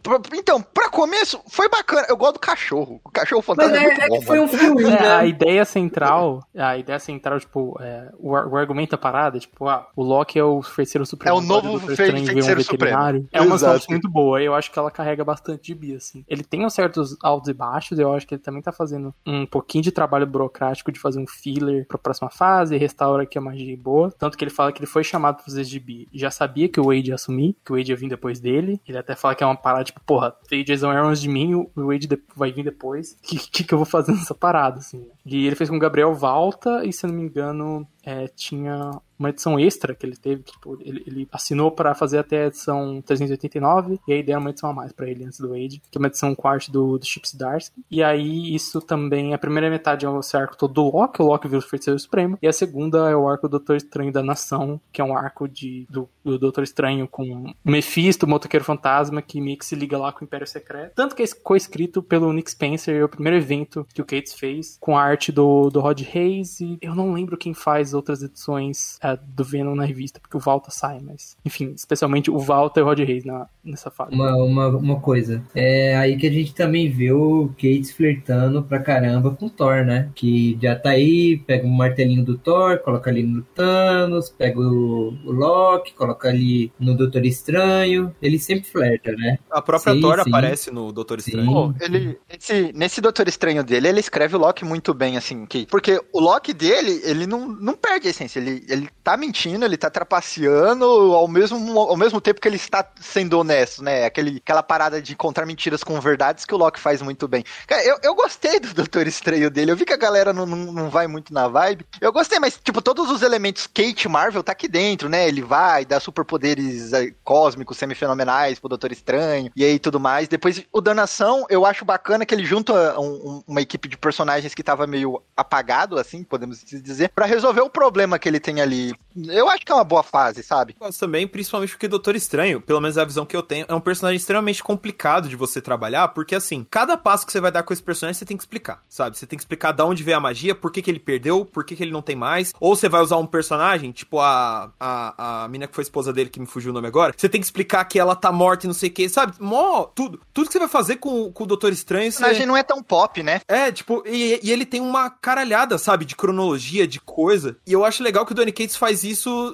pra- 0.00 0.18
então, 0.34 0.62
pra 0.62 0.88
começo, 0.88 1.40
foi 1.48 1.68
bacana. 1.68 2.06
Eu 2.08 2.16
gosto 2.16 2.34
do 2.34 2.40
cachorro. 2.40 3.00
O 3.04 3.10
cachorro 3.10 3.44
mas 3.46 3.56
fantasma 3.56 3.76
é, 3.76 3.80
é, 3.80 3.86
muito 3.88 4.00
é 4.02 4.08
bom, 4.08 4.18
que 4.20 4.24
foi 4.26 4.40
um 4.40 4.48
filme, 4.48 4.84
É, 4.84 5.06
a 5.08 5.18
né? 5.18 5.28
ideia 5.28 5.64
central, 5.64 6.42
a 6.56 6.78
ideia 6.78 6.98
central, 6.98 7.38
tipo, 7.38 7.76
é, 7.82 8.08
o, 8.18 8.30
o 8.30 8.56
argumento 8.56 8.92
da 8.92 8.98
parada, 8.98 9.38
tipo, 9.38 9.68
ah, 9.68 9.86
o 9.94 10.02
Loki 10.02 10.38
é 10.38 10.44
o 10.44 10.62
feiticeiro 10.62 11.04
supremo. 11.04 11.36
É 11.36 11.38
o 11.38 11.42
novo 11.44 11.78
fe- 11.80 11.96
feiticeiro 11.96 12.62
supremo. 12.62 12.64
veterinário. 12.64 13.28
É 13.32 13.42
uma 13.42 13.56
Exato. 13.56 13.84
muito 13.90 14.08
boa, 14.08 14.40
eu 14.42 14.54
acho 14.54 14.70
que 14.72 14.78
ela 14.78 14.90
carrega 14.90 15.22
bastante 15.24 15.74
de 15.74 15.74
bi, 15.88 15.94
assim. 15.96 16.24
Ele 16.28 16.42
tem 16.42 16.64
uns 16.64 16.74
certos 16.74 17.16
altos 17.22 17.48
e 17.48 17.52
baixos, 17.54 17.98
eu 17.98 18.12
acho 18.12 18.26
que 18.26 18.34
ele 18.34 18.42
também 18.42 18.62
tá 18.62 18.72
fazendo 18.72 19.14
um 19.26 19.46
pouquinho 19.46 19.82
de 19.84 19.90
trabalho 19.92 20.26
burocrático 20.26 20.92
de 20.92 20.98
fazer 20.98 21.18
um 21.18 21.26
filler 21.26 21.86
pra 21.86 21.98
próxima 21.98 22.30
fase, 22.30 22.76
restaura 22.76 23.22
aqui 23.22 23.38
a 23.38 23.40
magia 23.40 23.76
boa. 23.76 24.10
Tanto 24.18 24.36
que 24.36 24.44
ele 24.44 24.50
fala 24.50 24.72
que 24.72 24.80
ele 24.80 24.86
foi 24.86 25.04
chamado 25.04 25.42
fazer 25.42 25.64
gibi, 25.64 26.08
já 26.12 26.30
sabia 26.30 26.68
que 26.68 26.80
o 26.80 26.84
Wade 26.86 27.08
ia 27.08 27.14
assumir, 27.14 27.56
que 27.64 27.72
o 27.72 27.76
Wade 27.76 27.90
ia 27.92 27.96
vir 27.96 28.08
depois 28.08 28.40
dele. 28.40 28.80
Ele 28.86 28.98
até 28.98 29.14
fala 29.14 29.34
que 29.34 29.42
é 29.42 29.46
uma 29.46 29.56
parada, 29.56 29.84
tipo, 29.84 30.00
porra, 30.04 30.34
veio 30.50 30.64
Jason 30.64 30.90
Aaron 30.90 31.12
de 31.12 31.28
mim, 31.28 31.54
o 31.54 31.70
Wade 31.76 32.06
de- 32.06 32.22
vai 32.36 32.52
vir 32.52 32.64
depois. 32.64 33.12
O 33.12 33.16
que, 33.22 33.38
que, 33.38 33.64
que 33.64 33.74
eu 33.74 33.78
vou 33.78 33.86
fazer 33.86 34.12
nessa 34.12 34.34
parada, 34.34 34.78
assim? 34.78 34.98
né? 34.98 35.06
E 35.28 35.46
ele 35.46 35.56
fez 35.56 35.68
com 35.68 35.76
o 35.76 35.80
Gabriel 35.80 36.14
Valta, 36.14 36.84
e 36.84 36.92
se 36.92 37.06
não 37.06 37.14
me 37.14 37.22
engano, 37.22 37.86
é, 38.08 38.26
tinha 38.28 38.98
uma 39.18 39.30
edição 39.30 39.58
extra 39.58 39.94
que 39.94 40.06
ele 40.06 40.16
teve, 40.16 40.42
que 40.42 40.52
tipo, 40.52 40.78
ele, 40.80 41.02
ele 41.06 41.28
assinou 41.32 41.70
pra 41.70 41.94
fazer 41.94 42.18
até 42.18 42.44
a 42.44 42.46
edição 42.46 43.02
389, 43.02 44.00
e 44.06 44.12
aí 44.12 44.22
deram 44.22 44.40
uma 44.40 44.50
edição 44.50 44.70
a 44.70 44.72
mais 44.72 44.92
pra 44.92 45.08
ele 45.08 45.24
antes 45.24 45.40
do 45.40 45.48
Wade, 45.48 45.82
que 45.90 45.98
é 45.98 46.00
uma 46.00 46.06
edição 46.06 46.34
arte 46.44 46.70
do, 46.70 46.96
do 46.96 47.04
Chips 47.04 47.34
Darsky. 47.34 47.82
E 47.90 48.02
aí 48.02 48.54
isso 48.54 48.80
também, 48.80 49.34
a 49.34 49.38
primeira 49.38 49.68
metade 49.68 50.06
é 50.06 50.18
esse 50.18 50.36
arco 50.36 50.56
todo 50.56 50.72
do 50.72 50.96
Loki, 50.96 51.20
o 51.20 51.26
Loki 51.26 51.48
vira 51.48 51.58
o 51.58 51.62
Feiticeiro 51.62 51.98
Supremo, 51.98 52.38
e 52.40 52.46
a 52.46 52.52
segunda 52.52 53.10
é 53.10 53.16
o 53.16 53.28
arco 53.28 53.48
do 53.48 53.58
Doutor 53.58 53.76
Estranho 53.76 54.12
da 54.12 54.22
Nação, 54.22 54.80
que 54.92 55.00
é 55.00 55.04
um 55.04 55.16
arco 55.16 55.48
de, 55.48 55.86
do, 55.90 56.08
do 56.24 56.38
Doutor 56.38 56.62
Estranho 56.62 57.08
com 57.08 57.24
o 57.64 57.70
Mephisto, 57.70 58.24
o 58.24 58.28
Motoqueiro 58.28 58.64
Fantasma, 58.64 59.20
que 59.20 59.40
meio 59.40 59.58
que 59.58 59.66
se 59.66 59.74
liga 59.74 59.98
lá 59.98 60.12
com 60.12 60.20
o 60.20 60.24
Império 60.24 60.46
Secreto. 60.46 60.92
Tanto 60.94 61.16
que 61.16 61.22
é 61.22 61.26
co-escrito 61.42 62.02
pelo 62.02 62.32
Nick 62.32 62.50
Spencer, 62.50 62.96
é 62.96 63.04
o 63.04 63.08
primeiro 63.08 63.36
evento 63.36 63.86
que 63.92 64.00
o 64.00 64.04
Cates 64.04 64.32
fez, 64.32 64.78
com 64.80 64.96
a 64.96 65.02
arte 65.02 65.17
do, 65.26 65.70
do 65.70 65.80
Rod 65.80 66.00
Reis, 66.00 66.60
e 66.60 66.78
eu 66.80 66.94
não 66.94 67.12
lembro 67.12 67.36
quem 67.36 67.52
faz 67.52 67.92
outras 67.94 68.22
edições 68.22 68.98
é, 69.02 69.16
do 69.16 69.44
Venom 69.44 69.74
na 69.74 69.84
revista, 69.84 70.20
porque 70.20 70.36
o 70.36 70.40
Valta 70.40 70.70
sai, 70.70 71.00
mas 71.00 71.36
enfim, 71.44 71.72
especialmente 71.74 72.30
o 72.30 72.38
Valta 72.38 72.80
e 72.80 72.82
o 72.82 72.86
Rod 72.86 73.00
Reis 73.00 73.24
na, 73.24 73.46
nessa 73.64 73.90
fase. 73.90 74.14
Uma, 74.14 74.36
uma, 74.36 74.68
uma 74.68 75.00
coisa. 75.00 75.42
É 75.54 75.96
aí 75.96 76.16
que 76.16 76.26
a 76.26 76.32
gente 76.32 76.54
também 76.54 76.90
vê 76.90 77.12
o 77.12 77.50
Cates 77.56 77.92
flertando 77.92 78.62
pra 78.62 78.78
caramba 78.78 79.30
com 79.30 79.46
o 79.46 79.50
Thor, 79.50 79.84
né? 79.84 80.10
Que 80.14 80.58
já 80.60 80.76
tá 80.76 80.90
aí, 80.90 81.36
pega 81.38 81.66
o 81.66 81.70
martelinho 81.70 82.24
do 82.24 82.38
Thor, 82.38 82.78
coloca 82.78 83.10
ali 83.10 83.22
no 83.22 83.42
Thanos, 83.42 84.30
pega 84.30 84.60
o, 84.60 85.14
o 85.24 85.32
Loki, 85.32 85.94
coloca 85.94 86.28
ali 86.28 86.72
no 86.78 86.96
Doutor 86.96 87.24
Estranho. 87.24 88.14
Ele 88.20 88.38
sempre 88.38 88.68
flerta, 88.68 89.12
né? 89.12 89.38
A 89.50 89.62
própria 89.62 89.94
Sim, 89.94 90.00
Thor 90.00 90.22
sim. 90.22 90.28
aparece 90.28 90.70
no 90.70 90.92
Doutor 90.92 91.20
Sim. 91.20 91.30
Estranho. 91.30 91.52
Pô, 91.52 91.74
ele, 91.80 92.18
esse, 92.28 92.72
nesse 92.74 93.00
Doutor 93.00 93.28
Estranho 93.28 93.64
dele, 93.64 93.88
ele 93.88 94.00
escreve 94.00 94.36
o 94.36 94.38
Loki 94.38 94.64
muito 94.64 94.92
bem, 94.92 95.07
assim, 95.16 95.46
que, 95.46 95.66
porque 95.66 96.00
o 96.12 96.20
Loki 96.20 96.52
dele, 96.52 97.00
ele 97.04 97.26
não, 97.26 97.46
não 97.48 97.74
perde 97.74 98.08
a 98.08 98.10
essência, 98.10 98.38
ele, 98.38 98.64
ele 98.68 98.88
tá 99.02 99.16
mentindo, 99.16 99.64
ele 99.64 99.76
tá 99.76 99.88
trapaceando 99.90 100.84
ao 100.84 101.26
mesmo, 101.28 101.78
ao 101.78 101.96
mesmo 101.96 102.20
tempo 102.20 102.40
que 102.40 102.48
ele 102.48 102.56
está 102.56 102.86
sendo 103.00 103.38
honesto, 103.38 103.82
né? 103.82 104.04
Aquele, 104.04 104.38
aquela 104.44 104.62
parada 104.62 105.00
de 105.00 105.12
encontrar 105.12 105.46
mentiras 105.46 105.82
com 105.84 106.00
verdades 106.00 106.44
que 106.44 106.54
o 106.54 106.58
Loki 106.58 106.80
faz 106.80 107.00
muito 107.02 107.26
bem. 107.28 107.44
Cara, 107.66 107.84
eu, 107.84 107.98
eu 108.02 108.14
gostei 108.14 108.60
do 108.60 108.72
Doutor 108.74 109.06
Estranho 109.06 109.50
dele, 109.50 109.70
eu 109.70 109.76
vi 109.76 109.84
que 109.84 109.92
a 109.92 109.96
galera 109.96 110.32
não, 110.32 110.44
não, 110.46 110.72
não 110.72 110.90
vai 110.90 111.06
muito 111.06 111.32
na 111.32 111.48
vibe. 111.48 111.86
Eu 112.00 112.12
gostei, 112.12 112.38
mas, 112.38 112.58
tipo, 112.62 112.82
todos 112.82 113.10
os 113.10 113.22
elementos 113.22 113.66
Kate 113.66 114.08
Marvel 114.08 114.42
tá 114.42 114.52
aqui 114.52 114.68
dentro, 114.68 115.08
né? 115.08 115.26
Ele 115.28 115.42
vai, 115.42 115.84
dá 115.84 116.00
superpoderes 116.00 116.92
eh, 116.92 117.12
cósmicos, 117.24 117.78
semifenomenais 117.78 118.58
pro 118.58 118.68
Doutor 118.68 118.92
Estranho, 118.92 119.50
e 119.54 119.64
aí 119.64 119.78
tudo 119.78 120.00
mais. 120.00 120.28
Depois, 120.28 120.62
o 120.72 120.80
Danação, 120.80 121.46
eu 121.48 121.64
acho 121.64 121.84
bacana 121.84 122.26
que 122.26 122.34
ele 122.34 122.44
junta 122.44 122.98
um- 122.98 123.06
um- 123.06 123.42
uma 123.46 123.60
equipe 123.60 123.88
de 123.88 123.96
personagens 123.96 124.54
que 124.54 124.62
tava 124.62 124.86
meio 124.88 125.22
apagado, 125.36 125.98
assim, 125.98 126.24
podemos 126.24 126.64
dizer, 126.64 127.10
pra 127.10 127.26
resolver 127.26 127.60
o 127.60 127.70
problema 127.70 128.18
que 128.18 128.28
ele 128.28 128.40
tem 128.40 128.60
ali. 128.60 128.94
Eu 129.16 129.48
acho 129.48 129.64
que 129.64 129.72
é 129.72 129.74
uma 129.74 129.84
boa 129.84 130.02
fase, 130.02 130.42
sabe? 130.42 130.76
gosto 130.78 131.00
também, 131.00 131.26
principalmente 131.26 131.70
porque 131.70 131.88
Doutor 131.88 132.14
Estranho, 132.14 132.60
pelo 132.60 132.80
menos 132.80 132.96
a 132.98 133.04
visão 133.04 133.26
que 133.26 133.36
eu 133.36 133.42
tenho, 133.42 133.66
é 133.68 133.74
um 133.74 133.80
personagem 133.80 134.16
extremamente 134.16 134.62
complicado 134.62 135.28
de 135.28 135.36
você 135.36 135.60
trabalhar, 135.60 136.08
porque 136.08 136.34
assim, 136.34 136.66
cada 136.70 136.96
passo 136.96 137.26
que 137.26 137.32
você 137.32 137.40
vai 137.40 137.50
dar 137.50 137.62
com 137.62 137.72
esse 137.72 137.82
personagem, 137.82 138.18
você 138.18 138.24
tem 138.24 138.36
que 138.36 138.42
explicar, 138.42 138.82
sabe? 138.88 139.16
Você 139.16 139.26
tem 139.26 139.36
que 139.36 139.42
explicar 139.42 139.72
de 139.72 139.82
onde 139.82 140.02
veio 140.02 140.16
a 140.16 140.20
magia, 140.20 140.54
por 140.54 140.70
que, 140.70 140.82
que 140.82 140.90
ele 140.90 141.00
perdeu, 141.00 141.44
por 141.44 141.64
que, 141.64 141.74
que 141.74 141.82
ele 141.82 141.92
não 141.92 142.02
tem 142.02 142.16
mais. 142.16 142.52
Ou 142.60 142.76
você 142.76 142.88
vai 142.88 143.00
usar 143.00 143.16
um 143.16 143.26
personagem, 143.26 143.90
tipo 143.92 144.20
a, 144.20 144.70
a, 144.78 145.44
a 145.44 145.48
mina 145.48 145.66
que 145.66 145.74
foi 145.74 145.82
esposa 145.82 146.12
dele, 146.12 146.30
que 146.30 146.40
me 146.40 146.46
fugiu 146.46 146.70
o 146.70 146.74
nome 146.74 146.86
agora, 146.86 147.12
você 147.16 147.28
tem 147.28 147.40
que 147.40 147.46
explicar 147.46 147.84
que 147.84 147.98
ela 147.98 148.14
tá 148.14 148.30
morta 148.30 148.66
e 148.66 148.68
não 148.68 148.74
sei 148.74 148.88
o 148.88 148.92
que, 148.92 149.08
sabe? 149.08 149.34
Mó, 149.40 149.84
tudo. 149.84 150.20
Tudo 150.32 150.46
que 150.46 150.52
você 150.52 150.58
vai 150.58 150.68
fazer 150.68 150.96
com, 150.96 151.32
com 151.32 151.44
o 151.44 151.46
Doutor 151.46 151.72
Estranho, 151.72 152.08
O 152.08 152.12
personagem 152.12 152.42
você... 152.42 152.46
não 152.46 152.56
é 152.56 152.62
tão 152.62 152.82
pop, 152.82 153.22
né? 153.22 153.40
É, 153.48 153.72
tipo, 153.72 154.02
e, 154.06 154.38
e 154.42 154.52
ele 154.52 154.64
tem 154.64 154.80
uma 154.80 155.10
caralhada, 155.10 155.78
sabe, 155.78 156.04
de 156.04 156.14
cronologia, 156.14 156.86
de 156.86 157.00
coisa. 157.00 157.56
E 157.66 157.72
eu 157.72 157.84
acho 157.84 158.02
legal 158.02 158.24
que 158.24 158.32
o 158.32 158.34
Donny 158.34 158.52
Cates 158.52 158.76
faz 158.76 159.02
isso 159.04 159.07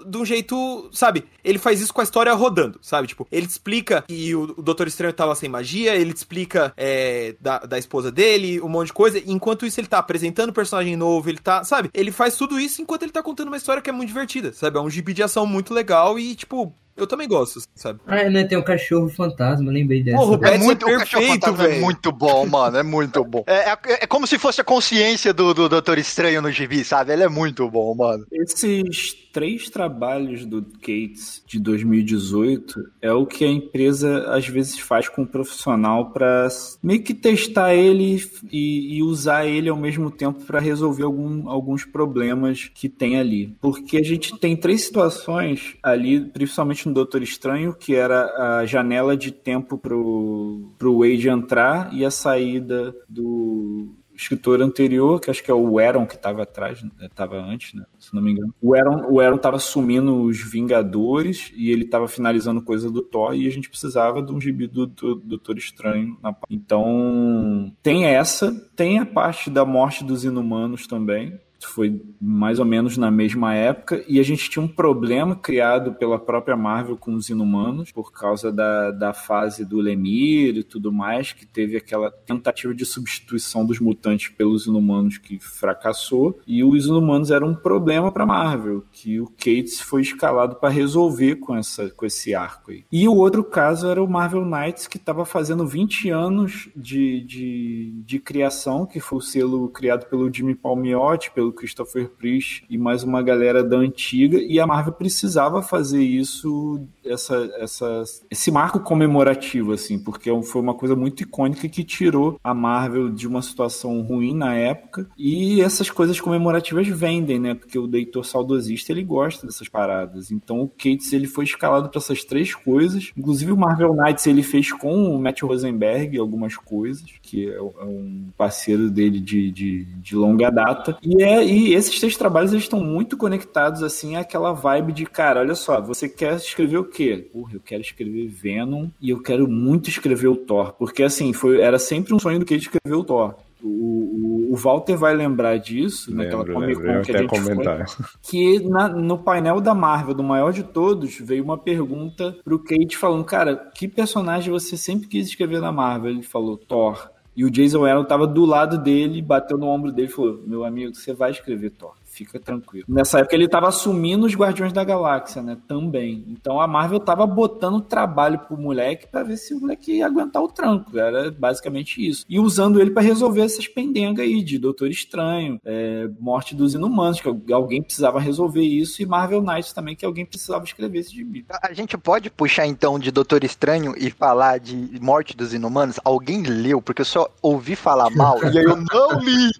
de 0.07 0.17
um 0.17 0.25
jeito, 0.25 0.89
sabe? 0.93 1.25
Ele 1.43 1.59
faz 1.59 1.81
isso 1.81 1.93
com 1.93 2.01
a 2.01 2.05
história 2.05 2.33
rodando, 2.33 2.79
sabe? 2.83 3.09
Tipo, 3.09 3.27
ele 3.31 3.47
te 3.47 3.51
explica 3.51 4.03
que 4.03 4.35
o, 4.35 4.55
o 4.57 4.63
Doutor 4.63 4.87
Estranho 4.87 5.13
tava 5.13 5.35
sem 5.35 5.49
magia, 5.49 5.95
ele 5.95 6.13
te 6.13 6.19
explica 6.19 6.73
é, 6.77 7.35
da, 7.41 7.59
da 7.59 7.79
esposa 7.79 8.11
dele, 8.11 8.61
um 8.61 8.69
monte 8.69 8.89
de 8.89 8.93
coisa. 8.93 9.23
Enquanto 9.27 9.67
isso, 9.67 9.81
ele 9.81 9.87
tá 9.87 9.99
apresentando 9.99 10.53
personagem 10.53 10.97
novo, 10.97 11.29
ele 11.29 11.39
tá, 11.39 11.65
sabe? 11.65 11.91
Ele 11.93 12.11
faz 12.11 12.37
tudo 12.37 12.59
isso 12.59 12.81
enquanto 12.81 13.03
ele 13.03 13.13
tá 13.13 13.23
contando 13.23 13.49
uma 13.49 13.57
história 13.57 13.83
que 13.83 13.91
é 13.91 13.93
muito 13.93 14.09
divertida, 14.09 14.53
sabe? 14.53 14.79
É 14.79 14.81
um 14.81 14.91
gibi 14.91 15.13
de 15.13 15.23
ação 15.23 15.47
muito 15.47 15.75
legal 15.75 16.19
e, 16.19 16.35
tipo, 16.35 16.75
eu 16.97 17.07
também 17.07 17.27
gosto, 17.27 17.61
sabe? 17.75 18.01
Ah, 18.07 18.29
né? 18.31 18.45
Tem 18.45 18.57
um 18.57 18.63
cachorro 18.63 19.09
fantasma, 19.09 19.71
lembrei 19.71 20.03
dessa. 20.03 20.17
Porra, 20.19 20.31
o 20.31 20.35
É 20.35 20.39
Pets 20.39 20.61
é 20.61 20.65
muito, 20.65 20.83
o 20.83 20.99
Cachorro 20.99 21.23
perfeito, 21.23 21.45
Fantasma 21.47 21.65
é 21.65 21.69
velho. 21.69 21.83
muito 21.83 22.13
bom, 22.13 22.47
mano. 22.47 22.77
É 22.77 22.83
muito 22.83 23.25
bom. 23.25 23.45
É, 23.55 23.71
é, 23.71 23.79
é 24.03 24.07
como 24.07 24.27
se 24.27 24.39
fosse 24.39 24.61
a 24.61 24.65
consciência 24.65 25.33
do, 25.33 25.55
do 25.55 25.69
Doutor 25.69 25.99
Estranho 25.99 26.43
no 26.43 26.51
gibi, 26.51 26.85
sabe? 26.85 27.13
Ele 27.13 27.23
é 27.23 27.29
muito 27.29 27.69
bom, 27.71 27.95
mano. 27.95 28.27
Esses 28.33 29.15
três 29.33 29.69
trabalhos 29.69 30.45
do 30.45 30.61
Gates 30.63 31.43
de 31.47 31.59
2018 31.61 32.81
é 33.03 33.13
o 33.13 33.27
que 33.27 33.45
a 33.45 33.49
empresa 33.49 34.29
às 34.31 34.47
vezes 34.47 34.79
faz 34.79 35.09
com 35.09 35.23
o 35.23 35.27
profissional 35.27 36.11
para 36.11 36.49
meio 36.83 37.03
que 37.03 37.15
testar 37.15 37.75
ele 37.75 38.23
e, 38.51 38.97
e 38.97 39.03
usar 39.03 39.47
ele 39.47 39.69
ao 39.69 39.77
mesmo 39.77 40.11
tempo 40.11 40.45
para 40.45 40.61
resolver 40.61 41.03
algum, 41.03 41.49
alguns 41.49 41.85
problemas 41.85 42.71
que 42.75 42.89
tem 42.89 43.19
ali. 43.19 43.57
Porque 43.61 43.97
a 43.97 44.03
gente 44.03 44.39
tem 44.39 44.57
três 44.57 44.83
situações 44.83 45.77
ali, 45.83 46.21
principalmente 46.21 46.84
no 46.87 46.95
Doutor 46.95 47.23
Estranho, 47.23 47.75
que 47.75 47.95
era 47.95 48.61
a 48.61 48.67
janela 48.67 49.17
de 49.17 49.31
tempo 49.31 49.79
pro, 49.79 50.71
pro 50.79 50.99
Wade 50.99 51.29
entrar 51.29 51.93
e 51.93 52.05
a 52.05 52.11
saída 52.11 52.95
do 53.09 53.95
escritor 54.15 54.63
anterior, 54.63 55.21
que 55.21 55.31
acho 55.31 55.43
que 55.43 55.51
é 55.51 55.55
o 55.55 55.79
Aaron 55.79 56.07
que 56.07 56.15
estava 56.15 56.43
atrás, 56.43 56.85
estava 57.01 57.37
antes, 57.37 57.75
né? 57.75 57.85
Se 57.99 58.15
não 58.15 58.23
me 58.23 58.33
engano. 58.33 58.55
O 58.63 58.75
Aaron, 58.75 59.07
o 59.11 59.21
Aaron 59.21 59.39
tava 59.39 59.57
assumindo 59.57 60.23
os 60.23 60.41
Vingadores 60.41 61.53
e 61.57 61.71
ele 61.71 61.85
estava 61.85 62.07
finalizando 62.07 62.63
coisa 62.63 62.91
do 62.91 63.03
Thor 63.03 63.35
e 63.35 63.47
a 63.47 63.51
gente 63.51 63.69
precisava 63.69 64.23
de 64.23 64.33
um 64.33 64.41
gibi 64.41 64.67
do, 64.67 64.87
do 64.87 65.17
Doutor 65.17 65.59
Estranho. 65.59 66.17
Na... 66.23 66.35
Então, 66.49 67.73
tem 67.83 68.07
essa, 68.07 68.53
tem 68.77 68.99
a 68.99 69.07
parte 69.07 69.51
da 69.51 69.65
morte 69.65 70.05
dos 70.05 70.25
inumanos 70.25 70.87
também. 70.87 71.39
Foi 71.67 72.01
mais 72.21 72.59
ou 72.59 72.65
menos 72.65 72.97
na 72.97 73.11
mesma 73.11 73.55
época, 73.55 74.05
e 74.09 74.19
a 74.19 74.23
gente 74.23 74.49
tinha 74.49 74.65
um 74.65 74.69
problema 74.69 75.37
criado 75.37 75.95
pela 75.95 76.19
própria 76.19 76.57
Marvel 76.57 76.97
com 76.97 77.15
os 77.15 77.29
Inumanos, 77.29 77.93
por 77.93 78.13
causa 78.13 78.53
da, 78.53 78.91
da 78.91 79.13
fase 79.13 79.65
do 79.65 79.81
Lemir 79.81 80.57
e 80.57 80.63
tudo 80.63 80.93
mais, 80.93 81.33
que 81.33 81.47
teve 81.47 81.77
aquela 81.77 82.11
tentativa 82.11 82.75
de 82.75 82.85
substituição 82.85 83.65
dos 83.65 83.81
mutantes 83.81 84.29
pelos 84.29 84.67
Inumanos 84.67 85.19
que 85.19 85.39
fracassou, 85.39 86.39
e 86.47 86.63
os 86.63 86.87
Inumanos 86.87 87.31
eram 87.31 87.49
um 87.49 87.55
problema 87.55 88.11
para 88.11 88.27
Marvel, 88.27 88.85
que 88.93 89.21
o 89.21 89.27
Cates 89.27 89.81
foi 89.81 90.03
escalado 90.03 90.57
para 90.57 90.69
resolver 90.69 91.37
com, 91.37 91.57
essa, 91.57 91.91
com 91.91 92.07
esse 92.07 92.35
arco 92.35 92.71
aí. 92.71 92.85
E 92.91 93.09
o 93.09 93.15
outro 93.15 93.45
caso 93.45 93.89
era 93.89 94.03
o 94.03 94.09
Marvel 94.09 94.45
Knights, 94.45 94.87
que 94.87 94.97
estava 94.97 95.25
fazendo 95.25 95.67
20 95.67 96.11
anos 96.11 96.69
de, 96.75 97.21
de, 97.23 98.03
de 98.05 98.19
criação, 98.19 98.87
que 98.87 99.01
foi 99.01 99.19
o 99.19 99.23
selo 99.23 99.69
criado 99.69 100.07
pelo 100.07 100.33
Jimmy 100.33 100.55
Palmiotti, 100.55 101.31
pelo 101.31 101.53
Christopher 101.55 102.11
Priest 102.11 102.65
e 102.69 102.77
mais 102.77 103.03
uma 103.03 103.23
galera 103.23 103.63
da 103.63 103.77
antiga, 103.77 104.39
e 104.39 104.61
a 104.61 104.67
Marvel 104.67 104.93
precisava 104.93 105.63
fazer 105.63 106.03
isso, 106.03 106.81
essa, 107.05 107.51
essa, 107.59 108.03
esse 108.31 108.51
marco 108.51 108.81
comemorativo, 108.81 109.73
assim, 109.73 109.99
porque 109.99 110.31
foi 110.43 110.61
uma 110.61 110.75
coisa 110.75 110.95
muito 110.95 111.23
icônica 111.23 111.69
que 111.69 111.85
tirou 111.85 112.39
a 112.43 112.53
Marvel 112.53 113.09
de 113.11 113.27
uma 113.27 113.43
situação 113.43 114.03
ruim 114.03 114.35
na 114.35 114.55
época, 114.55 115.09
e 115.17 115.61
essas 115.61 115.91
coisas 115.91 116.21
comemorativas 116.21 116.87
vendem, 116.89 117.39
né, 117.39 117.55
porque 117.55 117.79
o 117.79 117.87
leitor 117.87 118.25
saudosista, 118.25 118.93
ele 118.93 119.03
gosta 119.03 119.47
dessas 119.47 119.69
paradas, 119.69 120.31
então 120.31 120.61
o 120.61 120.69
Cates, 120.69 121.13
ele 121.13 121.27
foi 121.27 121.45
escalado 121.45 121.89
para 121.89 121.99
essas 121.99 122.25
três 122.25 122.55
coisas, 122.55 123.13
inclusive 123.17 123.53
o 123.53 123.57
Marvel 123.57 123.95
Knights, 123.95 124.27
ele 124.27 124.43
fez 124.43 124.73
com 124.73 125.15
o 125.15 125.19
Matt 125.19 125.43
Rosenberg 125.43 126.19
algumas 126.19 126.57
coisas, 126.57 127.05
que 127.25 127.51
é 127.51 127.61
um 127.61 128.29
parceiro 128.37 128.91
dele 128.91 129.19
de, 129.19 129.51
de, 129.51 129.85
de 129.85 130.15
longa 130.15 130.51
data, 130.51 130.97
e 131.03 131.23
é 131.23 131.43
e 131.45 131.75
esses 131.75 131.99
três 131.99 132.17
trabalhos 132.17 132.53
eles 132.53 132.65
estão 132.65 132.81
muito 132.81 133.17
conectados 133.17 133.83
assim 133.83 134.17
àquela 134.17 134.53
vibe 134.53 134.93
de 134.93 135.07
cara, 135.07 135.41
olha 135.41 135.55
só, 135.55 135.81
você 135.81 136.09
quer 136.09 136.37
escrever 136.37 136.77
o 136.79 136.85
quê? 136.85 137.29
Porra, 137.33 137.55
eu 137.55 137.61
quero 137.61 137.81
escrever 137.81 138.29
Venom 138.29 138.89
e 139.01 139.11
eu 139.11 139.23
quero 139.23 139.49
muito 139.49 139.89
escrever 139.89 140.29
o 140.29 140.37
Thor, 140.37 140.73
porque 140.79 141.03
assim, 141.03 141.33
foi 141.33 141.61
era 141.61 141.79
sempre 141.79 142.15
um 142.15 142.19
sonho 142.19 142.39
do 142.39 142.45
que 142.45 142.55
escrever 142.55 142.95
o 142.97 143.05
Thor. 143.05 143.35
O, 143.63 143.69
o, 143.69 144.53
o 144.53 144.57
Walter 144.57 144.95
vai 144.95 145.15
lembrar 145.15 145.57
disso 145.59 146.15
naquela 146.15 146.43
Lembro, 146.43 146.53
Comic 146.55 146.79
lembro, 146.83 146.93
eu 146.93 146.97
Con 146.99 147.03
que 147.03 147.17
a 147.17 147.21
gente 147.23 147.31
foi, 147.31 147.55
comentar. 147.55 147.87
que 148.23 148.59
na- 148.69 148.89
no 148.91 149.17
painel 149.17 149.59
da 149.59 149.75
Marvel, 149.75 150.15
do 150.15 150.23
maior 150.23 150.53
de 150.53 150.63
todos, 150.63 151.19
veio 151.19 151.43
uma 151.43 151.57
pergunta 151.57 152.37
pro 152.45 152.59
Kate 152.59 152.95
falando, 152.99 153.25
cara, 153.25 153.57
que 153.75 153.89
personagem 153.89 154.53
você 154.53 154.77
sempre 154.77 155.09
quis 155.09 155.29
escrever 155.29 155.63
na 155.63 155.73
Marvel? 155.73 156.11
Ele 156.11 156.23
falou, 156.23 156.59
Thor. 156.59 157.11
E 157.37 157.45
o 157.45 157.51
Jason 157.51 157.85
Aaron 157.85 158.05
tava 158.05 158.27
do 158.27 158.45
lado 158.45 158.79
dele, 158.79 159.21
bateu 159.21 159.59
no 159.59 159.67
ombro 159.67 159.91
dele 159.91 160.09
e 160.09 160.11
falou, 160.11 160.41
meu 160.47 160.65
amigo, 160.65 160.95
você 160.95 161.13
vai 161.13 161.33
escrever 161.33 161.71
Thor. 161.71 161.95
Fica 162.15 162.39
tranquilo. 162.39 162.85
Nessa 162.89 163.19
época 163.19 163.35
ele 163.35 163.49
tava 163.49 163.67
assumindo 163.67 164.25
os 164.25 164.37
Guardiões 164.37 164.73
da 164.73 164.85
Galáxia, 164.85 165.43
né? 165.43 165.59
Também. 165.67 166.25
Então 166.29 166.61
a 166.61 166.69
Marvel 166.69 167.01
tava 167.01 167.27
botando 167.27 167.81
trabalho 167.81 168.39
pro 168.39 168.57
moleque 168.57 169.09
pra 169.09 169.25
ver 169.25 169.37
se 169.37 169.53
o 169.53 169.61
moleque 169.61 169.95
ia 169.95 170.07
aguentar 170.07 170.41
o 170.41 170.47
tranco. 170.47 170.97
Era 170.97 171.33
basicamente 171.33 172.07
isso. 172.07 172.25
E 172.29 172.39
usando 172.39 172.81
ele 172.81 172.93
pra 172.93 173.03
resolver 173.03 173.41
essas 173.43 173.67
pendengas 173.67 174.25
aí 174.25 174.45
de 174.45 174.59
Doutor 174.59 174.91
Estranho, 174.91 175.61
é, 175.65 176.09
Morte 176.21 176.55
dos 176.55 176.75
Inumanos, 176.75 177.21
que 177.21 177.53
alguém 177.53 177.83
precisava 177.83 178.21
resolver 178.21 178.63
isso, 178.63 179.03
e 179.03 179.07
Marvel 179.07 179.43
Knights 179.43 179.73
também, 179.73 179.97
que 179.97 180.07
alguém 180.07 180.25
precisava 180.25 180.65
escrever 180.65 181.01
esse 181.01 181.13
gibi. 181.13 181.45
A 181.61 181.73
gente 181.73 181.99
pode 181.99 182.31
puxar 182.31 182.65
então 182.65 182.97
de 182.97 183.11
Doutor 183.11 183.43
Estranho 183.43 183.93
e 183.99 184.09
falar 184.09 184.61
de 184.61 185.01
Morte 185.01 185.37
dos 185.37 185.53
Inumanos? 185.53 185.99
Alguém 186.05 186.43
leu? 186.43 186.81
Porque 186.81 187.03
eu 187.03 187.07
só 187.07 187.29
ouvi 187.43 187.75
falar 187.75 188.09
mal 188.15 188.39
e 188.45 188.59
aí 188.59 188.65
eu 188.65 188.77
não 188.77 189.19
li. 189.19 189.51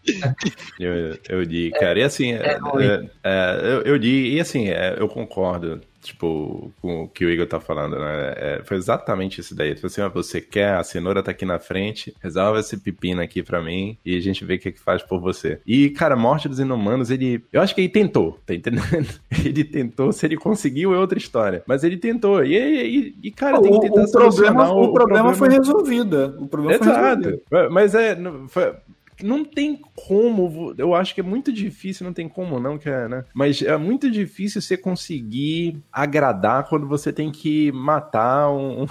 Eu, 0.79 1.19
eu 1.29 1.43
li, 1.43 1.73
cara, 1.73 1.99
e 1.99 2.03
assim, 2.03 2.33
é, 2.45 2.57
ruim. 2.59 2.85
é, 2.85 3.11
é, 3.23 3.61
eu, 3.63 3.83
eu 3.83 3.97
li, 3.97 4.35
e 4.37 4.41
assim, 4.41 4.69
é, 4.69 4.97
eu 4.99 5.09
concordo, 5.09 5.81
tipo, 6.01 6.71
com 6.83 7.05
o 7.05 7.09
que 7.09 7.25
o 7.25 7.31
Igor 7.31 7.47
tá 7.47 7.59
falando, 7.59 7.99
né? 7.99 8.35
É, 8.37 8.61
foi 8.65 8.77
exatamente 8.77 9.41
isso 9.41 9.55
daí. 9.57 9.75
Tipo 9.75 9.87
assim, 9.87 10.03
ó, 10.03 10.09
você 10.11 10.41
quer, 10.41 10.75
a 10.75 10.85
cenoura 10.85 11.23
tá 11.23 11.31
aqui 11.31 11.45
na 11.45 11.59
frente, 11.59 12.15
resolve 12.23 12.61
esse 12.61 12.77
pepino 12.77 13.23
aqui 13.23 13.43
pra 13.43 13.63
mim 13.63 13.97
e 14.05 14.17
a 14.17 14.21
gente 14.21 14.45
vê 14.45 14.55
o 14.55 14.59
que 14.59 14.73
que 14.73 14.81
faz 14.81 15.03
por 15.03 15.21
você. 15.21 15.61
E, 15.67 15.89
cara, 15.91 16.15
Morte 16.15 16.49
dos 16.49 16.61
Inumanos, 16.61 17.11
ele. 17.11 17.43
Eu 17.53 17.63
acho 17.63 17.75
que 17.75 17.81
ele 17.81 17.89
tentou, 17.89 18.39
tá 18.47 18.55
entendendo? 18.55 18.85
Ele 19.45 19.65
tentou, 19.65 20.11
se 20.13 20.25
ele 20.25 20.37
conseguiu 20.37 20.95
é 20.95 20.99
outra 20.99 21.19
história. 21.19 21.63
Mas 21.67 21.85
ele 21.85 21.97
tentou. 21.97 22.43
E, 22.45 22.57
e, 22.57 23.15
e, 23.25 23.31
cara, 23.31 23.61
tem 23.61 23.73
que 23.73 23.81
tentar 23.81 24.03
o, 24.05 24.11
problema, 24.11 24.31
solucionar 24.31 24.73
o 24.75 24.93
problema 24.93 25.35
foi 25.35 25.49
resolvido. 25.51 26.37
O 26.39 26.47
problema 26.47 26.79
foi 26.79 26.93
resolvido. 26.93 27.29
Exato. 27.51 27.73
Mas 27.73 27.95
é. 27.95 28.17
foi- 28.49 28.75
Não 29.23 29.45
tem 29.45 29.81
como. 29.95 30.75
Eu 30.77 30.95
acho 30.95 31.15
que 31.15 31.21
é 31.21 31.25
muito 31.25 31.53
difícil, 31.53 32.05
não 32.07 32.13
tem 32.13 32.29
como, 32.29 32.59
não, 32.59 32.77
que 32.79 32.89
é, 32.89 33.09
né? 33.09 33.25
Mas 33.35 33.63
é 33.63 33.77
muito 33.77 34.11
difícil 34.11 34.61
você 34.61 34.77
conseguir 34.77 35.83
agradar 35.93 36.69
quando 36.69 36.87
você 36.87 37.13
tem 37.13 37.31
que 37.31 37.71
matar 37.73 38.51
um. 38.51 38.87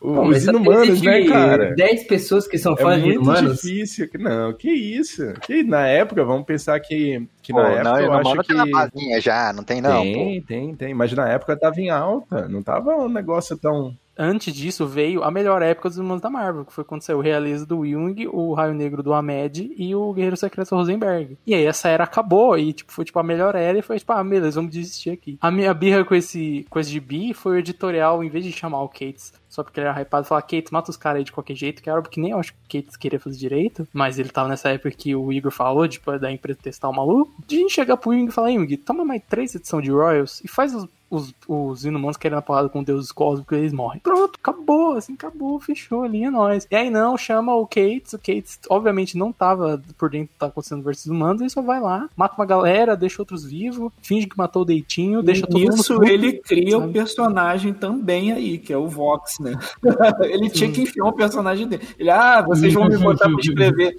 Pô, 0.00 0.26
os 0.28 0.44
inumanos, 0.44 1.00
né, 1.00 1.24
cara? 1.26 1.74
10 1.74 2.04
pessoas 2.06 2.46
que 2.46 2.58
são 2.58 2.74
É 2.74 2.76
fãs 2.76 2.98
de 3.02 3.06
muito 3.06 3.22
humanos. 3.22 3.62
difícil. 3.62 4.06
Não, 4.18 4.52
que 4.52 4.70
isso? 4.70 5.32
Que 5.46 5.62
na 5.62 5.86
época, 5.86 6.22
vamos 6.24 6.44
pensar 6.44 6.78
que, 6.80 7.26
que 7.42 7.52
Pô, 7.54 7.62
na 7.62 7.70
época 7.70 7.84
não, 7.84 7.98
eu 8.00 8.12
acho 8.12 8.34
tá 8.44 8.54
na 8.54 8.64
que. 8.64 8.70
basinha 8.70 9.20
já, 9.20 9.50
não 9.54 9.64
tem 9.64 9.80
não, 9.80 10.02
tem, 10.02 10.42
tem, 10.42 10.74
tem. 10.74 10.92
Mas 10.94 11.10
na 11.14 11.26
época 11.30 11.56
tava 11.58 11.80
em 11.80 11.88
alta. 11.88 12.46
Não 12.48 12.62
tava 12.62 12.94
um 12.96 13.08
negócio 13.08 13.56
tão. 13.56 13.96
Antes 14.16 14.54
disso 14.54 14.86
veio 14.86 15.22
a 15.22 15.30
melhor 15.30 15.62
época 15.62 15.88
dos 15.88 15.98
Irmãos 15.98 16.20
da 16.20 16.30
Marvel, 16.30 16.64
que 16.64 16.72
foi 16.72 16.84
quando 16.84 17.02
saiu 17.02 17.18
o 17.18 17.22
Realeza 17.22 17.66
do 17.66 17.86
Jung, 17.86 18.26
o 18.28 18.54
Raio 18.54 18.74
Negro 18.74 19.02
do 19.02 19.12
Ahmed 19.12 19.72
e 19.76 19.94
o 19.94 20.12
Guerreiro 20.12 20.36
Secreto 20.36 20.74
Rosenberg. 20.74 21.36
E 21.46 21.54
aí 21.54 21.64
essa 21.64 21.88
era 21.88 22.04
acabou 22.04 22.56
e 22.58 22.72
tipo 22.72 22.92
foi 22.92 23.04
tipo 23.04 23.18
a 23.18 23.22
melhor 23.22 23.54
era 23.54 23.78
e 23.78 23.82
foi 23.82 23.98
tipo, 23.98 24.12
ah, 24.12 24.22
beleza, 24.22 24.60
vamos 24.60 24.72
desistir 24.72 25.10
aqui. 25.10 25.38
A 25.40 25.50
minha 25.50 25.72
birra 25.74 26.04
com 26.04 26.14
esse 26.14 26.66
com 26.70 26.78
esse 26.78 26.90
gibi 26.90 27.34
foi 27.34 27.56
o 27.56 27.58
editorial 27.58 28.22
em 28.22 28.28
vez 28.28 28.44
de 28.44 28.52
chamar 28.52 28.82
o 28.82 28.88
Cates 28.88 29.32
só 29.54 29.62
porque 29.62 29.78
ele 29.78 29.86
era 29.86 30.00
hypado, 30.00 30.26
falar, 30.26 30.42
Kate, 30.42 30.72
mata 30.72 30.90
os 30.90 30.96
caras 30.96 31.18
aí 31.18 31.24
de 31.24 31.30
qualquer 31.30 31.54
jeito, 31.54 31.80
que 31.80 31.88
era 31.88 31.98
algo 31.98 32.08
que 32.08 32.20
nem 32.20 32.32
eu 32.32 32.40
acho 32.40 32.52
que 32.52 32.78
o 32.80 32.82
Kate 32.82 32.98
queria 32.98 33.20
fazer 33.20 33.38
direito, 33.38 33.86
mas 33.92 34.18
ele 34.18 34.28
tava 34.28 34.48
nessa 34.48 34.70
época 34.70 34.90
que 34.90 35.14
o 35.14 35.32
Igor 35.32 35.52
falou, 35.52 35.86
tipo, 35.86 36.18
da 36.18 36.30
empresa 36.30 36.58
testar 36.60 36.88
o 36.88 36.92
maluco, 36.92 37.32
de 37.46 37.56
a 37.56 37.58
gente 37.60 37.72
chegar 37.72 37.96
pro 37.96 38.12
Igor 38.12 38.28
e 38.30 38.32
falar, 38.32 38.50
Igor, 38.50 38.66
toma 38.84 39.04
mais 39.04 39.22
três 39.28 39.54
edições 39.54 39.84
de 39.84 39.92
Royals 39.92 40.40
e 40.44 40.48
faz 40.48 40.74
os, 40.74 40.88
os, 41.10 41.34
os 41.46 41.84
inumanos 41.84 42.16
querendo 42.16 42.38
a 42.38 42.42
porrada 42.42 42.68
com 42.68 42.82
deuses 42.82 43.12
cósmicos 43.12 43.56
e 43.56 43.60
eles 43.60 43.72
morrem. 43.72 44.00
Pronto, 44.00 44.38
acabou, 44.40 44.96
assim, 44.96 45.14
acabou, 45.14 45.60
fechou 45.60 46.02
ali, 46.02 46.24
é 46.24 46.30
nóis. 46.30 46.66
E 46.70 46.76
aí 46.76 46.90
não, 46.90 47.16
chama 47.16 47.54
o 47.54 47.66
Kate, 47.66 48.14
o 48.14 48.18
Kate 48.18 48.58
obviamente 48.68 49.16
não 49.16 49.32
tava 49.32 49.82
por 49.96 50.10
dentro 50.10 50.26
do 50.26 50.32
que 50.32 50.38
tá 50.38 50.46
acontecendo 50.46 50.82
versus 50.82 51.06
humanos, 51.06 51.40
ele 51.40 51.50
só 51.50 51.62
vai 51.62 51.80
lá, 51.80 52.08
mata 52.16 52.34
uma 52.36 52.46
galera, 52.46 52.96
deixa 52.96 53.22
outros 53.22 53.44
vivos, 53.44 53.92
finge 54.02 54.26
que 54.26 54.36
matou 54.36 54.62
o 54.62 54.64
Deitinho, 54.64 55.22
deixa 55.22 55.46
todo 55.46 55.60
mundo 55.60 55.74
Isso 55.74 56.02
ele 56.04 56.34
cria 56.34 56.78
o 56.78 56.92
personagem 56.92 57.72
também 57.72 58.32
aí, 58.32 58.58
que 58.58 58.72
é 58.72 58.76
o 58.76 58.88
Vox, 58.88 59.38
né? 59.38 59.58
ele 60.22 60.50
tinha 60.50 60.70
que 60.70 60.82
enfiar 60.82 61.06
um 61.06 61.12
personagem 61.12 61.66
dele. 61.66 61.86
Ele, 61.98 62.10
ah, 62.10 62.42
vocês 62.42 62.72
vão 62.72 62.88
me 62.88 62.96
botar 62.96 63.28
pra 63.28 63.40
escrever. 63.40 63.96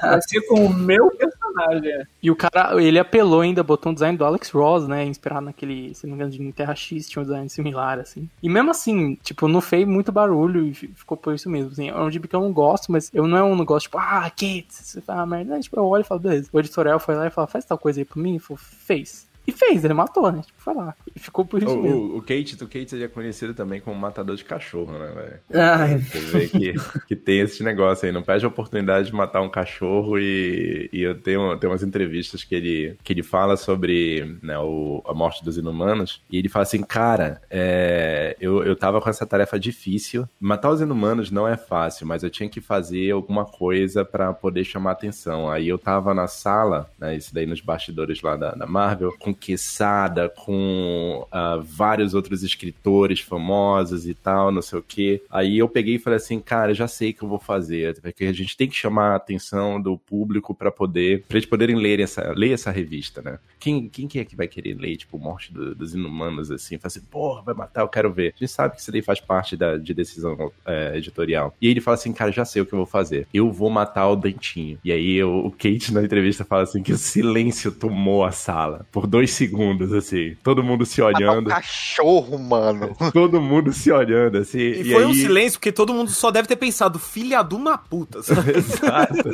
Vai 0.00 0.20
ser 0.22 0.40
com 0.42 0.66
o 0.66 0.72
meu 0.72 1.10
personagem. 1.10 1.92
é. 1.92 2.02
E 2.22 2.30
o 2.30 2.36
cara, 2.36 2.80
ele 2.82 2.98
apelou 2.98 3.40
ainda, 3.40 3.62
botou 3.62 3.90
um 3.90 3.94
design 3.94 4.16
do 4.16 4.24
Alex 4.24 4.50
Ross, 4.50 4.86
né? 4.86 5.04
Inspirado 5.04 5.46
naquele, 5.46 5.94
se 5.94 6.06
não 6.06 6.16
me 6.28 6.34
engano, 6.36 6.50
de 6.50 6.52
Terra 6.56 6.74
X, 6.74 7.08
tinha 7.08 7.22
um 7.22 7.24
design 7.24 7.48
similar, 7.48 7.98
assim. 7.98 8.28
E 8.42 8.48
mesmo 8.48 8.70
assim, 8.70 9.14
tipo, 9.22 9.48
não 9.48 9.60
fez 9.60 9.86
muito 9.86 10.10
barulho 10.12 10.66
e 10.66 10.74
fi- 10.74 10.88
ficou 10.94 11.16
por 11.16 11.34
isso 11.34 11.48
mesmo. 11.48 11.70
Assim, 11.72 11.88
é 11.88 11.96
um 11.98 12.10
gibi 12.10 12.28
que 12.28 12.36
eu 12.36 12.40
não 12.40 12.52
gosto, 12.52 12.90
mas 12.92 13.10
eu 13.14 13.26
não 13.26 13.36
é 13.38 13.42
um 13.42 13.56
negócio, 13.56 13.88
tipo, 13.88 13.98
ah, 13.98 14.22
Kate, 14.30 14.66
você 14.70 15.00
fala 15.00 15.24
merda. 15.26 15.58
Tipo, 15.60 15.78
eu 15.78 15.86
olho 15.86 16.02
e 16.02 16.04
falo, 16.04 16.20
beleza. 16.20 16.48
O 16.52 16.58
editorial 16.58 16.98
foi 17.00 17.14
lá 17.14 17.26
e 17.26 17.30
falou, 17.30 17.48
faz 17.48 17.64
tal 17.64 17.78
coisa 17.78 18.00
aí 18.00 18.04
pra 18.04 18.20
mim. 18.20 18.30
Ele 18.30 18.38
falou, 18.38 18.58
fez. 18.58 19.28
E 19.46 19.52
fez, 19.52 19.84
ele 19.84 19.94
matou, 19.94 20.30
né? 20.30 20.42
Tipo, 20.42 20.60
foi 20.60 20.74
lá. 20.74 20.94
E 21.14 21.18
ficou 21.18 21.44
por 21.44 21.62
isso 21.62 21.78
O, 21.78 21.82
mesmo. 21.82 22.10
o, 22.14 22.16
o 22.18 22.22
Kate, 22.22 22.54
o 22.62 22.68
Kate 22.68 23.02
é 23.02 23.08
conhecido 23.08 23.54
também 23.54 23.80
como 23.80 23.98
matador 23.98 24.36
de 24.36 24.44
cachorro, 24.44 24.92
né, 24.98 25.12
velho? 25.14 25.40
Ai, 25.52 25.98
Você 25.98 26.20
vê 26.20 26.48
que, 26.48 26.74
que 27.08 27.16
tem 27.16 27.40
esse 27.40 27.62
negócio 27.62 28.06
aí, 28.06 28.12
não 28.12 28.22
perde 28.22 28.44
a 28.44 28.48
oportunidade 28.48 29.06
de 29.08 29.14
matar 29.14 29.40
um 29.40 29.50
cachorro 29.50 30.18
e, 30.18 30.88
e 30.92 31.02
eu 31.02 31.20
tenho, 31.20 31.56
tenho 31.58 31.72
umas 31.72 31.82
entrevistas 31.82 32.44
que 32.44 32.54
ele, 32.54 32.96
que 33.02 33.12
ele 33.12 33.22
fala 33.22 33.56
sobre 33.56 34.38
né, 34.42 34.58
o, 34.58 35.02
a 35.06 35.12
morte 35.14 35.44
dos 35.44 35.56
inumanos 35.58 36.22
e 36.30 36.38
ele 36.38 36.48
fala 36.48 36.62
assim, 36.62 36.82
cara, 36.82 37.40
é, 37.50 38.36
eu, 38.40 38.62
eu 38.62 38.76
tava 38.76 39.00
com 39.00 39.10
essa 39.10 39.26
tarefa 39.26 39.58
difícil, 39.58 40.28
matar 40.38 40.70
os 40.70 40.80
inumanos 40.80 41.30
não 41.30 41.48
é 41.48 41.56
fácil, 41.56 42.06
mas 42.06 42.22
eu 42.22 42.30
tinha 42.30 42.48
que 42.48 42.60
fazer 42.60 43.10
alguma 43.10 43.44
coisa 43.44 44.04
pra 44.04 44.32
poder 44.32 44.64
chamar 44.64 44.92
atenção. 44.92 45.50
Aí 45.50 45.68
eu 45.68 45.78
tava 45.78 46.14
na 46.14 46.26
sala, 46.28 46.90
né, 46.98 47.16
isso 47.16 47.34
daí 47.34 47.46
nos 47.46 47.60
bastidores 47.60 48.22
lá 48.22 48.36
da, 48.36 48.52
da 48.52 48.66
Marvel, 48.66 49.12
com 49.18 49.34
Quesada, 49.40 50.28
com 50.28 51.26
ah, 51.32 51.60
vários 51.62 52.14
outros 52.14 52.42
escritores 52.42 53.20
famosos 53.20 54.06
e 54.06 54.14
tal, 54.14 54.52
não 54.52 54.62
sei 54.62 54.78
o 54.78 54.82
quê. 54.86 55.22
Aí 55.30 55.58
eu 55.58 55.68
peguei 55.68 55.96
e 55.96 55.98
falei 55.98 56.18
assim, 56.18 56.38
cara, 56.40 56.74
já 56.74 56.86
sei 56.86 57.10
o 57.10 57.14
que 57.14 57.22
eu 57.22 57.28
vou 57.28 57.38
fazer, 57.38 58.00
porque 58.00 58.24
a 58.24 58.32
gente 58.32 58.56
tem 58.56 58.68
que 58.68 58.76
chamar 58.76 59.12
a 59.12 59.16
atenção 59.16 59.80
do 59.80 59.96
público 59.98 60.54
pra 60.54 60.70
poder, 60.70 61.24
pra 61.28 61.38
eles 61.38 61.48
poderem 61.48 61.76
ler 61.76 62.00
essa, 62.00 62.32
ler 62.36 62.52
essa 62.52 62.70
revista, 62.70 63.20
né? 63.22 63.38
Quem, 63.58 63.88
quem 63.88 64.06
que 64.08 64.18
é 64.18 64.24
que 64.24 64.36
vai 64.36 64.46
querer 64.48 64.74
ler, 64.74 64.96
tipo, 64.96 65.18
Morte 65.18 65.52
do- 65.52 65.74
dos 65.74 65.94
Inumanos, 65.94 66.50
assim? 66.50 66.78
Fala 66.78 66.86
assim, 66.86 67.00
porra, 67.10 67.42
vai 67.42 67.54
matar, 67.54 67.82
eu 67.82 67.88
quero 67.88 68.12
ver. 68.12 68.32
A 68.34 68.38
gente 68.38 68.48
sabe 68.50 68.74
que 68.74 68.80
isso 68.80 68.90
daí 68.92 69.02
faz 69.02 69.20
parte 69.20 69.56
da, 69.56 69.76
de 69.76 69.92
decisão 69.92 70.50
é, 70.64 70.96
editorial. 70.96 71.54
E 71.60 71.68
ele 71.68 71.80
fala 71.80 71.94
assim, 71.96 72.12
cara, 72.12 72.32
já 72.32 72.44
sei 72.44 72.62
o 72.62 72.66
que 72.66 72.72
eu 72.72 72.78
vou 72.78 72.86
fazer. 72.86 73.26
Eu 73.34 73.52
vou 73.52 73.68
matar 73.68 74.08
o 74.08 74.16
Dentinho. 74.16 74.78
E 74.84 74.90
aí 74.90 75.14
eu- 75.16 75.44
o 75.44 75.50
Kate 75.50 75.92
na 75.92 76.02
entrevista 76.02 76.44
fala 76.44 76.62
assim 76.62 76.82
que 76.82 76.92
o 76.92 76.96
silêncio 76.98 77.70
tomou 77.70 78.24
a 78.24 78.30
sala 78.32 78.86
por 78.90 79.06
dois 79.06 79.19
segundos, 79.26 79.92
assim. 79.92 80.36
Todo 80.42 80.62
mundo 80.62 80.86
se 80.86 81.00
Matar 81.00 81.12
um 81.12 81.16
olhando. 81.28 81.50
cachorro, 81.50 82.38
mano. 82.38 82.96
Todo 83.12 83.40
mundo 83.40 83.72
se 83.72 83.90
olhando, 83.90 84.38
assim. 84.38 84.58
E, 84.58 84.80
E, 84.82 84.92
foi 84.92 85.02
aí... 85.04 85.08
um 85.10 85.14
silêncio 85.14 85.58
porque 85.58 85.72
todo 85.72 85.92
mundo 85.92 86.10
só 86.10 86.30
deve 86.30 86.46
ter 86.48 86.56
pensado, 86.56 86.98
filha 86.98 87.42
de 87.42 87.54
uma 87.54 87.76
puta, 87.76 88.22
sabe? 88.22 88.52
Exato. 88.56 89.28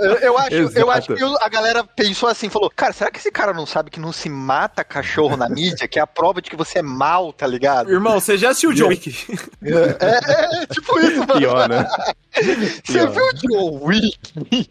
Eu, 0.00 0.14
eu 0.16 0.38
acho, 0.38 0.54
eu 0.54 0.68
Exato. 0.68 0.90
acho 0.90 1.14
que 1.14 1.22
a 1.44 1.48
galera 1.48 1.84
pensou 1.84 2.28
assim, 2.28 2.48
falou, 2.48 2.70
cara, 2.74 2.92
será 2.92 3.10
que 3.10 3.18
esse 3.18 3.30
cara 3.30 3.52
não 3.52 3.66
sabe 3.66 3.90
que 3.90 4.00
não 4.00 4.12
se 4.12 4.28
mata 4.28 4.82
cachorro 4.84 5.36
na 5.36 5.48
mídia, 5.48 5.86
que 5.86 5.98
é 5.98 6.02
a 6.02 6.06
prova 6.06 6.40
de 6.42 6.50
que 6.50 6.56
você 6.56 6.78
é 6.78 6.82
mal, 6.82 7.32
tá 7.32 7.46
ligado? 7.46 7.90
Irmão, 7.90 8.18
você 8.20 8.36
já 8.38 8.50
assistiu 8.50 8.70
o 8.70 8.74
John 8.74 8.88
Wick? 8.88 9.14
É, 9.62 10.62
é 10.62 10.66
tipo 10.66 10.98
isso, 11.00 11.18
mano. 11.18 11.38
Pior, 11.38 11.68
né? 11.68 11.86
Você 12.84 13.06
viu 13.06 13.22
o 13.22 13.32
John 13.34 13.84
Wick? 13.84 14.68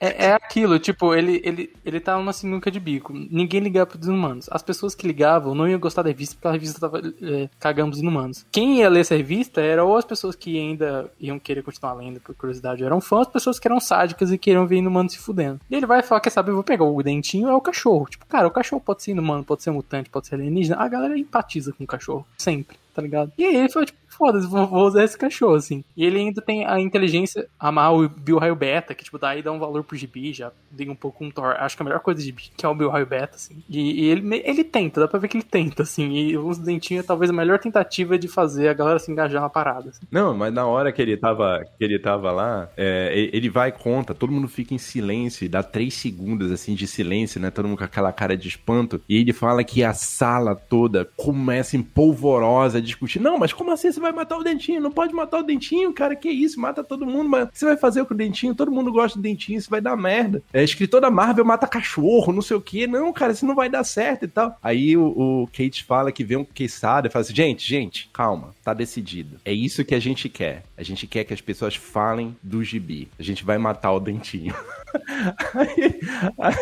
É, 0.00 0.26
é 0.26 0.32
aquilo, 0.32 0.78
tipo, 0.78 1.14
ele, 1.14 1.40
ele, 1.44 1.72
ele 1.84 2.00
tá 2.00 2.16
numa 2.16 2.32
sinuca 2.32 2.70
de 2.70 2.80
bico. 2.80 3.12
Ninguém 3.12 3.60
ligava 3.60 3.86
pros 3.86 4.06
inumanos. 4.06 4.48
As 4.50 4.62
pessoas 4.62 4.94
que 4.94 5.06
ligavam 5.06 5.54
não 5.54 5.68
iam 5.68 5.78
gostar 5.78 6.02
da 6.02 6.08
revista 6.08 6.34
porque 6.34 6.48
a 6.48 6.52
revista 6.52 6.80
tava 6.80 7.00
é, 7.22 7.48
cagando 7.58 7.94
os 7.94 8.00
inumanos. 8.00 8.44
Quem 8.50 8.78
ia 8.78 8.88
ler 8.88 9.00
essa 9.00 9.16
revista 9.16 9.60
era 9.60 9.84
ou 9.84 9.96
as 9.96 10.04
pessoas 10.04 10.34
que 10.34 10.58
ainda 10.58 11.10
iam 11.20 11.38
querer 11.38 11.62
continuar 11.62 11.94
lendo 11.94 12.20
por 12.20 12.34
curiosidade, 12.34 12.84
eram 12.84 13.00
fãs, 13.00 13.26
as 13.26 13.32
pessoas 13.32 13.58
que 13.58 13.68
eram 13.68 13.80
sádicas 13.80 14.30
e 14.30 14.38
queriam 14.38 14.66
ver 14.66 14.76
inumanos 14.76 15.12
se 15.12 15.18
fudendo. 15.18 15.60
E 15.70 15.74
ele 15.74 15.86
vai 15.86 16.02
falar, 16.02 16.20
quer 16.20 16.30
saber, 16.30 16.50
eu 16.50 16.56
vou 16.56 16.64
pegar 16.64 16.84
o 16.84 17.02
dentinho, 17.02 17.48
é 17.48 17.54
o 17.54 17.60
cachorro. 17.60 18.06
Tipo, 18.06 18.26
cara, 18.26 18.46
o 18.46 18.50
cachorro 18.50 18.82
pode 18.84 19.02
ser 19.02 19.12
inumano, 19.12 19.44
pode 19.44 19.62
ser 19.62 19.70
mutante, 19.70 20.10
pode 20.10 20.26
ser 20.26 20.34
alienígena. 20.34 20.76
A 20.76 20.88
galera 20.88 21.18
empatiza 21.18 21.72
com 21.72 21.84
o 21.84 21.86
cachorro, 21.86 22.26
sempre. 22.36 22.76
Tá 22.92 23.02
ligado? 23.02 23.30
E 23.36 23.44
aí 23.44 23.54
ele 23.54 23.68
falou, 23.68 23.84
tipo, 23.84 23.98
foda-se, 24.16 24.46
vou, 24.46 24.66
vou 24.66 24.86
usar 24.86 25.04
esse 25.04 25.16
cachorro, 25.16 25.54
assim. 25.54 25.84
E 25.96 26.04
ele 26.04 26.18
ainda 26.18 26.40
tem 26.42 26.64
a 26.66 26.80
inteligência, 26.80 27.46
amar 27.58 27.94
o 27.94 28.08
Bill 28.08 28.38
Raio 28.38 28.56
Beta, 28.56 28.94
que, 28.94 29.04
tipo, 29.04 29.18
daí 29.18 29.42
dá 29.42 29.52
um 29.52 29.58
valor 29.58 29.84
pro 29.84 29.96
gibi, 29.96 30.32
já 30.32 30.50
liga 30.76 30.90
um 30.90 30.96
pouco 30.96 31.24
o 31.24 31.32
Thor. 31.32 31.54
Acho 31.58 31.76
que 31.76 31.82
a 31.82 31.84
melhor 31.84 32.00
coisa 32.00 32.20
do 32.20 32.24
gibi, 32.24 32.42
que 32.56 32.64
é 32.64 32.68
o 32.68 32.74
Bill 32.74 32.90
Raio 32.90 33.06
Beta, 33.06 33.36
assim. 33.36 33.62
E, 33.68 34.04
e 34.04 34.08
ele, 34.08 34.42
ele 34.44 34.64
tenta, 34.64 35.00
dá 35.00 35.08
pra 35.08 35.18
ver 35.18 35.28
que 35.28 35.36
ele 35.36 35.44
tenta, 35.44 35.82
assim. 35.82 36.12
E 36.14 36.36
os 36.36 36.58
dentinhos 36.58 37.04
é 37.04 37.06
talvez 37.06 37.30
a 37.30 37.34
melhor 37.34 37.58
tentativa 37.58 38.18
de 38.18 38.28
fazer 38.28 38.68
a 38.68 38.74
galera 38.74 38.98
se 38.98 39.10
engajar 39.10 39.40
na 39.42 39.48
parada. 39.48 39.90
assim. 39.90 40.06
Não, 40.10 40.34
mas 40.36 40.52
na 40.52 40.66
hora 40.66 40.92
que 40.92 41.00
ele 41.02 41.16
tava, 41.16 41.64
que 41.78 41.84
ele 41.84 41.98
tava 41.98 42.30
lá, 42.32 42.68
é, 42.76 43.10
ele- 43.14 43.30
ele 43.32 43.48
vai 43.50 43.68
e 43.68 43.72
conta, 43.72 44.14
todo 44.14 44.32
mundo 44.32 44.48
fica 44.48 44.74
em 44.74 44.78
silêncio, 44.78 45.44
e 45.44 45.48
dá 45.48 45.62
três 45.62 45.94
segundos 45.94 46.50
assim 46.52 46.74
de 46.74 46.86
silêncio, 46.86 47.40
né? 47.40 47.50
Todo 47.50 47.68
mundo 47.68 47.78
com 47.78 47.84
aquela 47.84 48.12
cara 48.12 48.36
de 48.36 48.48
espanto. 48.48 49.00
E 49.08 49.16
ele 49.16 49.32
fala 49.32 49.62
que 49.64 49.82
a 49.84 49.92
sala 49.92 50.54
toda 50.54 51.08
começa 51.16 51.76
em 51.76 51.82
polvorosa 51.82 52.78
a 52.78 52.80
discutir. 52.80 53.20
Não, 53.20 53.38
mas 53.38 53.52
como 53.52 53.70
assim 53.72 53.90
você 53.92 54.00
vai 54.00 54.05
matar 54.12 54.38
o 54.38 54.42
dentinho? 54.44 54.80
Não 54.80 54.90
pode 54.90 55.14
matar 55.14 55.38
o 55.40 55.42
dentinho, 55.42 55.92
cara. 55.92 56.14
Que 56.16 56.28
isso? 56.30 56.60
Mata 56.60 56.82
todo 56.84 57.06
mundo, 57.06 57.28
mas 57.28 57.44
o 57.44 57.52
que 57.52 57.58
você 57.58 57.64
vai 57.66 57.76
fazer 57.76 58.04
com 58.04 58.14
o 58.14 58.16
dentinho? 58.16 58.54
Todo 58.54 58.70
mundo 58.70 58.92
gosta 58.92 59.18
do 59.18 59.22
dentinho, 59.22 59.58
isso 59.58 59.70
vai 59.70 59.80
dar 59.80 59.96
merda. 59.96 60.42
É, 60.52 60.62
escritor 60.62 61.00
da 61.00 61.10
Marvel 61.10 61.44
mata 61.44 61.66
cachorro, 61.66 62.32
não 62.32 62.42
sei 62.42 62.56
o 62.56 62.60
quê. 62.60 62.86
Não, 62.86 63.12
cara, 63.12 63.32
isso 63.32 63.46
não 63.46 63.54
vai 63.54 63.68
dar 63.68 63.84
certo 63.84 64.24
e 64.24 64.28
tal. 64.28 64.56
Aí 64.62 64.96
o, 64.96 65.04
o 65.42 65.46
Kate 65.48 65.84
fala 65.84 66.12
que 66.12 66.24
vê 66.24 66.36
um 66.36 66.44
queixada 66.44 67.08
e 67.08 67.10
fala 67.10 67.22
assim: 67.22 67.34
gente, 67.34 67.66
gente, 67.66 68.08
calma, 68.12 68.54
tá 68.64 68.72
decidido. 68.74 69.38
É 69.44 69.52
isso 69.52 69.84
que 69.84 69.94
a 69.94 70.00
gente 70.00 70.28
quer. 70.28 70.64
A 70.76 70.82
gente 70.82 71.06
quer 71.06 71.24
que 71.24 71.34
as 71.34 71.40
pessoas 71.40 71.74
falem 71.76 72.36
do 72.42 72.62
gibi. 72.62 73.08
A 73.18 73.22
gente 73.22 73.44
vai 73.44 73.58
matar 73.58 73.92
o 73.92 74.00
dentinho. 74.00 74.54
aí, 75.54 76.00
aí, 76.38 76.54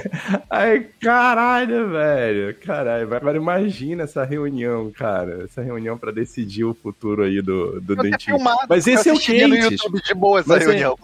aí, 0.50 0.80
caralho, 1.00 1.90
velho. 1.90 2.56
Caralho, 2.60 3.08
vai- 3.08 3.36
imagina 3.36 4.04
essa 4.04 4.24
reunião, 4.24 4.90
cara. 4.90 5.44
Essa 5.44 5.62
reunião 5.62 5.98
pra 5.98 6.10
decidir 6.12 6.64
o 6.64 6.74
futuro 6.74 7.22
aí 7.22 7.33
do, 7.42 7.80
do 7.80 7.94
Eu 7.94 8.00
até 8.00 8.10
dentinho. 8.10 8.36
filmado, 8.36 8.58
Mas 8.68 8.86
esse 8.86 9.08
é 9.08 9.12
o. 9.12 9.16
YouTube 9.16 10.02
de 10.02 10.14
boa 10.14 10.40
essa 10.40 10.48
Mas 10.48 10.62
é- 10.62 10.66
reunião. 10.66 10.98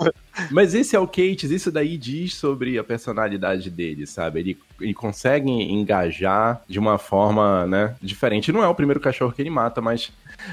Mas 0.51 0.75
esse 0.75 0.97
é 0.97 0.99
o 0.99 1.07
Kate, 1.07 1.53
isso 1.55 1.71
daí 1.71 1.97
diz 1.99 2.35
sobre 2.35 2.79
a 2.79 2.85
personalidade 2.85 3.69
dele, 3.71 4.07
sabe? 4.07 4.41
Ele, 4.41 4.59
ele 4.81 4.95
consegue 4.95 5.51
engajar 5.51 6.63
de 6.69 6.79
uma 6.79 6.99
forma, 6.99 7.67
né, 7.67 7.95
diferente. 8.01 8.53
Não 8.53 8.63
é 8.63 8.69
o 8.69 8.75
primeiro 8.75 9.01
cachorro 9.01 9.33
que 9.33 9.43
ele 9.43 9.51
mata, 9.51 9.81
mas, 9.81 10.11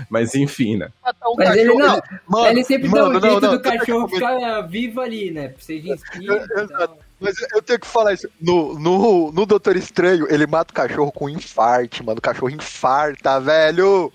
mas 0.10 0.36
enfim, 0.36 0.76
né? 0.78 0.90
Um 1.06 1.36
Mas 1.38 1.56
ele 1.56 1.74
cachorro, 1.74 1.80
não. 1.80 2.02
Mano, 2.28 2.48
ele 2.48 2.64
sempre 2.64 2.90
mano, 2.90 3.04
dá 3.04 3.10
um 3.10 3.14
não, 3.14 3.22
jeito 3.30 3.42
não, 3.42 3.52
do 3.52 3.60
tenho 3.62 3.74
que 3.74 3.80
cachorro 3.80 4.10
ficar 4.10 4.62
vivo 4.62 5.02
ali, 5.02 5.32
né? 5.32 5.48
Pra 5.50 5.62
você 5.62 5.82
tal. 6.68 7.00
Mas 7.20 7.36
eu 7.52 7.62
tenho 7.64 7.80
que 7.80 7.88
falar 7.88 8.14
isso. 8.14 8.30
No, 8.40 8.78
no, 8.78 9.32
no 9.32 9.46
Doutor 9.46 9.76
Estranho, 9.76 10.28
ele 10.30 10.46
mata 10.46 10.72
o 10.72 10.76
cachorro 10.76 11.12
com 11.12 11.28
infarte, 11.28 12.04
mano. 12.04 12.20
O 12.20 12.22
cachorro 12.22 12.50
infarta, 12.52 13.40
velho. 13.40 14.12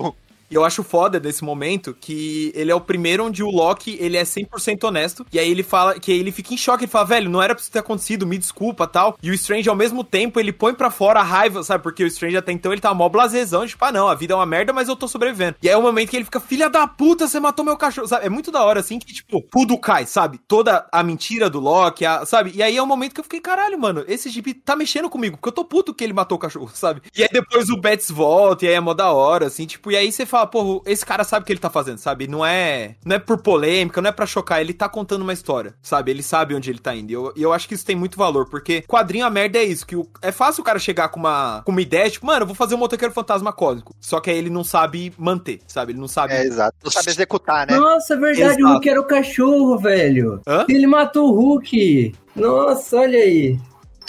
E 0.53 0.55
eu 0.55 0.65
acho 0.67 0.83
foda 0.83 1.19
desse 1.19 1.43
momento 1.43 1.97
que 1.99 2.53
ele 2.55 2.71
é 2.71 2.75
o 2.75 2.81
primeiro 2.81 3.25
onde 3.25 3.43
o 3.43 3.51
Loki, 3.51 3.97
ele 3.99 4.19
é 4.19 4.23
100% 4.25 4.85
honesto. 4.85 5.25
E 5.33 5.39
aí 5.39 5.51
ele 5.51 5.63
fala 5.63 5.99
que 5.99 6.13
ele 6.13 6.31
fica 6.31 6.53
em 6.53 6.59
choque, 6.59 6.85
ele 6.85 6.91
fala, 6.93 7.07
velho, 7.07 7.31
não 7.31 7.43
era 7.43 7.55
pra 7.55 7.63
isso 7.63 7.73
ter 7.73 7.79
acontecido, 7.79 8.27
me 8.27 8.37
desculpa, 8.37 8.87
tal. 8.87 9.17
E 9.23 9.31
o 9.31 9.35
Strange 9.35 9.69
ao 9.71 9.75
mesmo 9.75 10.05
tempo, 10.05 10.39
ele 10.39 10.53
põe 10.53 10.75
pra 10.75 10.91
fora 10.91 11.21
a 11.21 11.23
raiva, 11.23 11.63
sabe? 11.63 11.83
Porque 11.83 12.05
o 12.05 12.07
Strange 12.07 12.37
até 12.37 12.53
então 12.53 12.71
ele 12.71 12.83
tá 12.83 12.93
mó 12.93 13.09
blasezão, 13.09 13.67
tipo, 13.67 13.83
ah, 13.85 13.91
não, 13.93 14.09
a 14.09 14.15
vida 14.15 14.35
é 14.35 14.37
uma 14.37 14.45
merda, 14.45 14.73
mas 14.75 14.89
eu 14.89 14.97
tô 14.97 15.09
sobrevivendo. 15.09 15.57
E 15.63 15.69
aí 15.69 15.75
é 15.75 15.79
o 15.79 15.83
momento 15.83 16.11
que 16.11 16.17
ele 16.17 16.25
fica, 16.27 16.39
filha 16.39 16.69
da 16.69 16.87
puta, 16.87 17.27
você 17.27 17.41
matou 17.41 17.65
meu 17.65 17.77
cachorro, 17.79 18.07
sabe? 18.07 18.27
É 18.27 18.29
muito 18.29 18.51
da 18.53 18.63
hora 18.63 18.81
assim 18.81 18.99
que 18.99 19.13
tipo, 19.13 19.41
tudo 19.51 19.79
cai, 19.79 20.05
sabe? 20.05 20.39
Toda 20.47 20.87
a 20.93 21.03
mentira 21.03 21.49
do 21.49 21.61
Loki, 21.61 22.05
a- 22.05 22.27
sabe? 22.27 22.53
E 22.55 22.63
aí 22.63 22.77
é 22.77 22.83
o 22.83 22.87
momento 22.87 23.15
que 23.15 23.21
eu 23.21 23.25
fiquei, 23.25 23.41
caralho, 23.41 23.79
mano, 23.81 24.05
esse 24.07 24.29
gibi 24.29 24.53
tá 24.53 24.77
mexendo 24.77 25.09
comigo, 25.09 25.37
porque 25.39 25.49
eu 25.49 25.53
tô 25.53 25.65
puto 25.65 25.95
que 25.95 26.05
ele 26.05 26.13
matou 26.13 26.37
o 26.37 26.41
cachorro, 26.41 26.71
sabe? 26.75 27.01
E 27.17 27.23
aí 27.23 27.29
depois 27.33 27.71
o 27.71 27.77
Bets 27.81 28.11
volta, 28.11 28.67
e 28.67 28.69
aí 28.69 28.75
é 28.75 28.81
mó 28.81 28.93
da 28.93 29.11
hora, 29.13 29.47
assim, 29.47 29.67
tipo, 29.67 29.91
e 29.91 29.97
aí 29.97 30.13
você 30.13 30.27
fala, 30.27 30.42
fala, 30.43 30.47
pô, 30.47 30.83
esse 30.87 31.05
cara 31.05 31.25
sabe 31.25 31.43
o 31.43 31.47
que 31.47 31.53
ele 31.53 31.61
tá 31.61 31.71
fazendo, 31.71 31.99
sabe? 31.99 32.27
Não 32.27 32.45
é, 32.45 32.97
não 33.05 33.17
é 33.17 33.19
por 33.19 33.39
polêmica, 33.43 34.01
não 34.01 34.09
é 34.09 34.13
pra 34.13 34.27
chocar, 34.27 34.61
ele 34.61 34.73
tá 34.75 34.89
contando 34.89 35.23
uma 35.23 35.33
história, 35.33 35.75
sabe? 35.83 36.11
Ele 36.11 36.23
sabe 36.23 36.55
onde 36.55 36.71
ele 36.71 36.79
tá 36.79 36.95
indo. 36.95 37.11
E 37.11 37.15
eu, 37.15 37.33
eu 37.37 37.53
acho 37.53 37.69
que 37.69 37.75
isso 37.75 37.85
tem 37.87 37.97
muito 37.97 38.17
valor, 38.17 38.49
porque 38.49 38.83
quadrinho 38.83 39.25
a 39.27 39.31
merda 39.31 39.59
é 39.59 39.65
isso, 39.65 39.87
que 39.87 39.97
o- 39.97 40.09
é 40.21 40.33
fácil 40.33 40.63
o 40.63 40.65
cara 40.65 40.79
chegar 40.79 41.09
com 41.09 41.21
uma, 41.21 41.63
com 41.65 41.73
uma 41.73 41.83
ideia, 41.83 42.11
tipo, 42.11 42.27
mano, 42.27 42.43
eu 42.43 42.47
vou 42.47 42.55
fazer 42.55 42.75
um 42.75 42.79
motoqueiro 42.79 43.15
fantasma 43.15 43.53
cósmico. 43.53 43.95
Só 44.01 44.21
que 44.21 44.31
aí 44.31 44.39
ele 44.39 44.51
não 44.51 44.65
sabe 44.65 45.13
manter, 45.19 45.61
sabe? 45.67 45.93
Ele 45.93 46.01
não 46.01 46.09
sabe. 46.09 46.33
É, 46.35 46.45
exato. 46.45 46.77
Não 46.85 46.91
sabe 46.91 47.11
executar, 47.11 47.67
né? 47.67 47.77
Nossa, 47.77 48.15
é 48.15 48.17
verdade, 48.17 48.43
o 48.63 48.67
Exato. 48.67 48.73
Hulk 48.75 48.89
era 48.89 49.01
o 49.01 49.05
cachorro, 49.05 49.79
velho. 49.79 50.41
Hã? 50.47 50.65
Ele 50.69 50.87
matou 50.87 51.31
o 51.31 51.35
Hulk. 51.35 52.15
Nossa, 52.35 52.97
olha 52.99 53.19
aí. 53.19 53.59